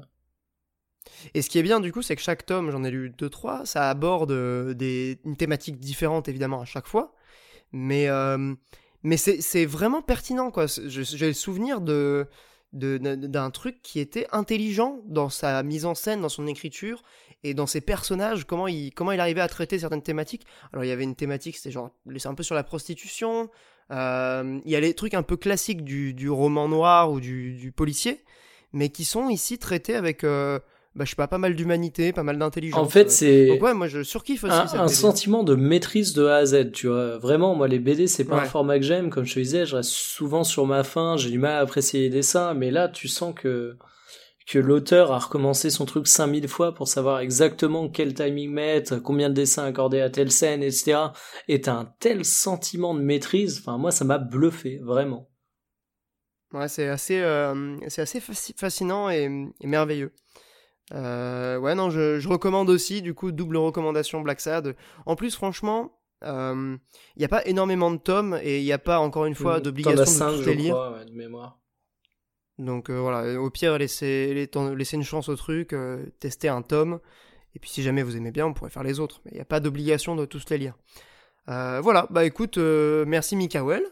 Et 1.34 1.42
ce 1.42 1.50
qui 1.50 1.58
est 1.58 1.62
bien 1.62 1.80
du 1.80 1.92
coup, 1.92 2.00
c'est 2.00 2.16
que 2.16 2.22
chaque 2.22 2.46
tome, 2.46 2.70
j'en 2.70 2.84
ai 2.84 2.90
lu 2.90 3.12
2-3, 3.18 3.66
ça 3.66 3.90
aborde 3.90 4.32
des, 4.74 5.18
une 5.24 5.36
thématique 5.36 5.78
différente 5.78 6.28
évidemment 6.28 6.62
à 6.62 6.64
chaque 6.64 6.86
fois. 6.86 7.14
Mais 7.72 8.08
mais 9.04 9.18
c'est 9.18 9.66
vraiment 9.66 10.00
pertinent, 10.00 10.50
quoi. 10.50 10.64
J'ai 10.66 11.26
le 11.26 11.34
souvenir 11.34 11.80
de 11.82 12.26
d'un 12.72 13.50
truc 13.50 13.82
qui 13.82 14.00
était 14.00 14.26
intelligent 14.32 15.00
dans 15.06 15.28
sa 15.28 15.62
mise 15.62 15.84
en 15.84 15.94
scène, 15.94 16.22
dans 16.22 16.28
son 16.28 16.48
écriture 16.48 17.04
et 17.44 17.54
dans 17.54 17.66
ses 17.66 17.82
personnages, 17.82 18.44
comment 18.44 18.66
il, 18.66 18.92
comment 18.92 19.12
il 19.12 19.20
arrivait 19.20 19.42
à 19.42 19.48
traiter 19.48 19.78
certaines 19.78 20.02
thématiques? 20.02 20.46
Alors 20.72 20.84
il 20.84 20.88
y 20.88 20.92
avait 20.92 21.04
une 21.04 21.14
thématique, 21.14 21.56
c'était 21.56 21.70
genre, 21.70 21.90
c'est 22.16 22.26
un 22.26 22.34
peu 22.34 22.42
sur 22.42 22.54
la 22.54 22.64
prostitution, 22.64 23.50
euh, 23.90 24.60
il 24.64 24.70
y 24.70 24.76
a 24.76 24.80
les 24.80 24.94
trucs 24.94 25.14
un 25.14 25.22
peu 25.22 25.36
classiques 25.36 25.84
du, 25.84 26.14
du 26.14 26.30
roman 26.30 26.68
noir 26.68 27.12
ou 27.12 27.20
du, 27.20 27.52
du, 27.52 27.70
policier, 27.70 28.24
mais 28.72 28.88
qui 28.88 29.04
sont 29.04 29.28
ici 29.28 29.58
traités 29.58 29.94
avec 29.94 30.24
euh, 30.24 30.58
bah, 30.94 31.04
je 31.04 31.10
sais 31.10 31.16
pas, 31.16 31.28
pas 31.28 31.38
mal 31.38 31.54
d'humanité, 31.54 32.12
pas 32.12 32.22
mal 32.22 32.38
d'intelligence. 32.38 32.80
En 32.80 32.88
fait, 32.88 33.10
c'est. 33.10 33.48
Donc 33.48 33.62
ouais, 33.62 33.74
moi 33.74 33.88
je 33.88 34.02
surkiffe 34.02 34.44
aussi. 34.44 34.54
Un, 34.54 34.84
un 34.84 34.88
sentiment 34.88 35.42
de 35.42 35.54
maîtrise 35.54 36.14
de 36.14 36.24
A 36.24 36.36
à 36.36 36.46
Z, 36.46 36.72
tu 36.72 36.86
vois. 36.86 37.18
Vraiment, 37.18 37.54
moi 37.54 37.68
les 37.68 37.78
BD, 37.78 38.06
c'est 38.06 38.24
pas 38.24 38.36
un 38.36 38.44
format 38.44 38.78
que 38.78 38.84
j'aime. 38.84 39.10
Comme 39.10 39.26
je 39.26 39.34
te 39.34 39.40
disais, 39.40 39.66
je 39.66 39.76
reste 39.76 39.90
souvent 39.90 40.44
sur 40.44 40.66
ma 40.66 40.82
faim, 40.82 41.16
j'ai 41.18 41.30
du 41.30 41.38
mal 41.38 41.56
à 41.56 41.58
apprécier 41.58 42.00
les 42.00 42.10
dessins, 42.10 42.54
mais 42.54 42.70
là, 42.70 42.88
tu 42.88 43.08
sens 43.08 43.34
que 43.34 43.76
que 44.46 44.58
l'auteur 44.58 45.12
a 45.12 45.18
recommencé 45.18 45.70
son 45.70 45.86
truc 45.86 46.06
5000 46.06 46.48
fois 46.48 46.74
pour 46.74 46.88
savoir 46.88 47.20
exactement 47.20 47.88
quel 47.88 48.14
timing 48.14 48.50
mettre, 48.50 48.96
combien 48.96 49.30
de 49.30 49.34
dessins 49.34 49.64
accorder 49.64 50.00
à 50.00 50.10
telle 50.10 50.30
scène, 50.30 50.62
etc. 50.62 50.98
Et 51.48 51.62
t'as 51.62 51.74
un 51.74 51.84
tel 51.98 52.24
sentiment 52.24 52.94
de 52.94 53.00
maîtrise, 53.00 53.60
enfin 53.60 53.78
moi 53.78 53.90
ça 53.90 54.04
m'a 54.04 54.18
bluffé, 54.18 54.80
vraiment. 54.82 55.30
Ouais, 56.52 56.68
c'est 56.68 56.88
assez, 56.88 57.20
euh, 57.20 57.76
c'est 57.88 58.02
assez 58.02 58.20
fascinant 58.20 59.10
et, 59.10 59.28
et 59.60 59.66
merveilleux. 59.66 60.12
Euh, 60.92 61.58
ouais, 61.58 61.74
non, 61.74 61.90
je, 61.90 62.28
recommande 62.28 62.68
aussi, 62.68 63.02
du 63.02 63.14
coup, 63.14 63.32
double 63.32 63.56
recommandation 63.56 64.20
Black 64.20 64.40
Sad. 64.40 64.76
En 65.06 65.16
plus, 65.16 65.34
franchement, 65.34 65.98
il 66.22 66.28
euh, 66.28 66.76
n'y 67.16 67.24
a 67.24 67.28
pas 67.28 67.44
énormément 67.46 67.90
de 67.90 67.96
tomes 67.96 68.38
et 68.42 68.58
il 68.60 68.64
n'y 68.64 68.72
a 68.72 68.78
pas, 68.78 68.98
encore 69.00 69.26
une 69.26 69.34
fois, 69.34 69.58
mmh, 69.58 69.62
d'obligation 69.62 70.36
de 70.36 70.44
les 70.44 70.54
lire. 70.54 71.04
de 71.06 71.12
mémoire. 71.12 71.58
Donc 72.58 72.90
euh, 72.90 72.98
voilà, 72.98 73.40
au 73.40 73.50
pire, 73.50 73.78
laissez, 73.78 74.48
laissez, 74.76 74.96
une 74.96 75.02
chance 75.02 75.28
au 75.28 75.36
truc, 75.36 75.74
tester 76.20 76.48
un 76.48 76.62
tome. 76.62 77.00
Et 77.56 77.58
puis 77.58 77.70
si 77.70 77.82
jamais 77.82 78.02
vous 78.02 78.16
aimez 78.16 78.32
bien, 78.32 78.46
on 78.46 78.54
pourrait 78.54 78.70
faire 78.70 78.82
les 78.82 79.00
autres. 79.00 79.20
Mais 79.24 79.32
il 79.32 79.34
n'y 79.34 79.40
a 79.40 79.46
pas 79.46 79.60
d'obligation 79.60 80.16
de 80.16 80.24
tous 80.24 80.48
les 80.50 80.58
lire. 80.58 80.74
voilà, 81.46 82.06
bah 82.10 82.24
écoute, 82.24 82.58
merci 82.58 83.36
Mikael. 83.36 83.82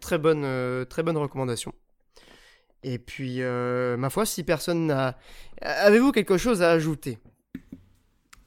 Très 0.00 0.18
bonne, 0.18 0.86
très 0.86 1.02
bonne 1.02 1.16
recommandation. 1.16 1.74
Et 2.82 2.98
puis, 2.98 3.42
euh, 3.42 3.96
ma 3.96 4.10
foi, 4.10 4.24
si 4.24 4.42
personne 4.42 4.86
n'a... 4.86 5.18
Avez-vous 5.60 6.12
quelque 6.12 6.38
chose 6.38 6.62
à 6.62 6.70
ajouter? 6.70 7.18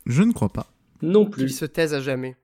Je 0.05 0.23
ne 0.23 0.33
crois 0.33 0.49
pas. 0.49 0.67
Non 1.01 1.25
plus. 1.25 1.49
se 1.49 1.65
taise 1.65 1.93
à 1.93 2.01
jamais. 2.01 2.35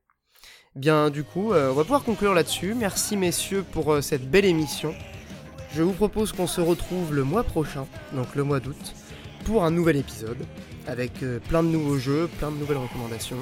Bien, 0.76 1.10
du 1.10 1.23
coup, 1.23 1.51
euh, 1.51 1.72
on 1.72 1.73
va 1.73 1.84
pouvoir 1.84 2.03
conclure 2.03 2.34
là-dessus. 2.34 2.76
Merci, 2.76 3.18
messieurs, 3.18 3.64
pour 3.72 3.91
euh, 3.91 4.01
cette 4.01 4.30
belle 4.30 4.45
émission. 4.45 4.93
Je 5.75 5.83
vous 5.83 5.91
propose 5.93 6.31
qu'on 6.31 6.47
se 6.47 6.61
retrouve 6.61 7.13
le 7.13 7.23
mois 7.23 7.43
prochain, 7.43 7.85
donc 8.13 8.35
le 8.35 8.43
mois 8.43 8.59
d'août, 8.59 8.75
pour 9.45 9.63
un 9.63 9.71
nouvel 9.71 9.97
épisode, 9.97 10.37
avec 10.87 11.21
euh, 11.23 11.39
plein 11.47 11.61
de 11.63 11.67
nouveaux 11.69 11.97
jeux, 11.99 12.27
plein 12.39 12.49
de 12.51 12.57
nouvelles 12.57 12.77
recommandations. 12.77 13.37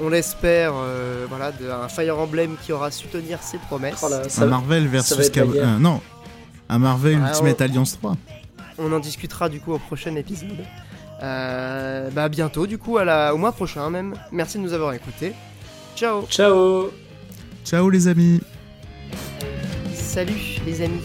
On 0.00 0.08
l'espère, 0.08 0.72
euh, 0.74 1.26
voilà, 1.28 1.52
de- 1.52 1.68
un 1.70 1.88
Fire 1.88 2.18
Emblem 2.18 2.56
qui 2.62 2.72
aura 2.72 2.90
su 2.90 3.06
tenir 3.08 3.42
ses 3.42 3.58
promesses. 3.58 4.00
Oh 4.02 4.08
là, 4.08 4.22
Un 4.36 4.40
va- 4.40 4.46
Marvel 4.46 4.86
versus 4.88 5.30
Cav- 5.30 5.54
euh, 5.56 5.78
non. 5.78 6.00
Un 6.68 6.78
Marvel 6.78 7.18
Ah, 7.22 7.28
Ultimate 7.30 7.56
on- 7.60 7.64
Alliance 7.64 7.98
3. 7.98 8.16
On 8.78 8.92
en 8.92 9.00
discutera 9.00 9.48
du 9.48 9.60
coup 9.60 9.72
au 9.72 9.78
prochain 9.78 10.14
épisode. 10.16 10.64
Euh, 11.22 12.10
bah 12.10 12.28
bientôt 12.28 12.66
du 12.66 12.78
coup, 12.78 12.98
à 12.98 13.04
la, 13.04 13.34
au 13.34 13.38
mois 13.38 13.52
prochain 13.52 13.88
même. 13.90 14.14
Merci 14.32 14.58
de 14.58 14.62
nous 14.62 14.72
avoir 14.72 14.92
écoutés. 14.94 15.34
Ciao 15.94 16.26
Ciao 16.28 16.90
Ciao 17.64 17.88
les 17.90 18.08
amis. 18.08 18.40
Salut 19.94 20.58
les 20.66 20.80
amis 20.82 21.00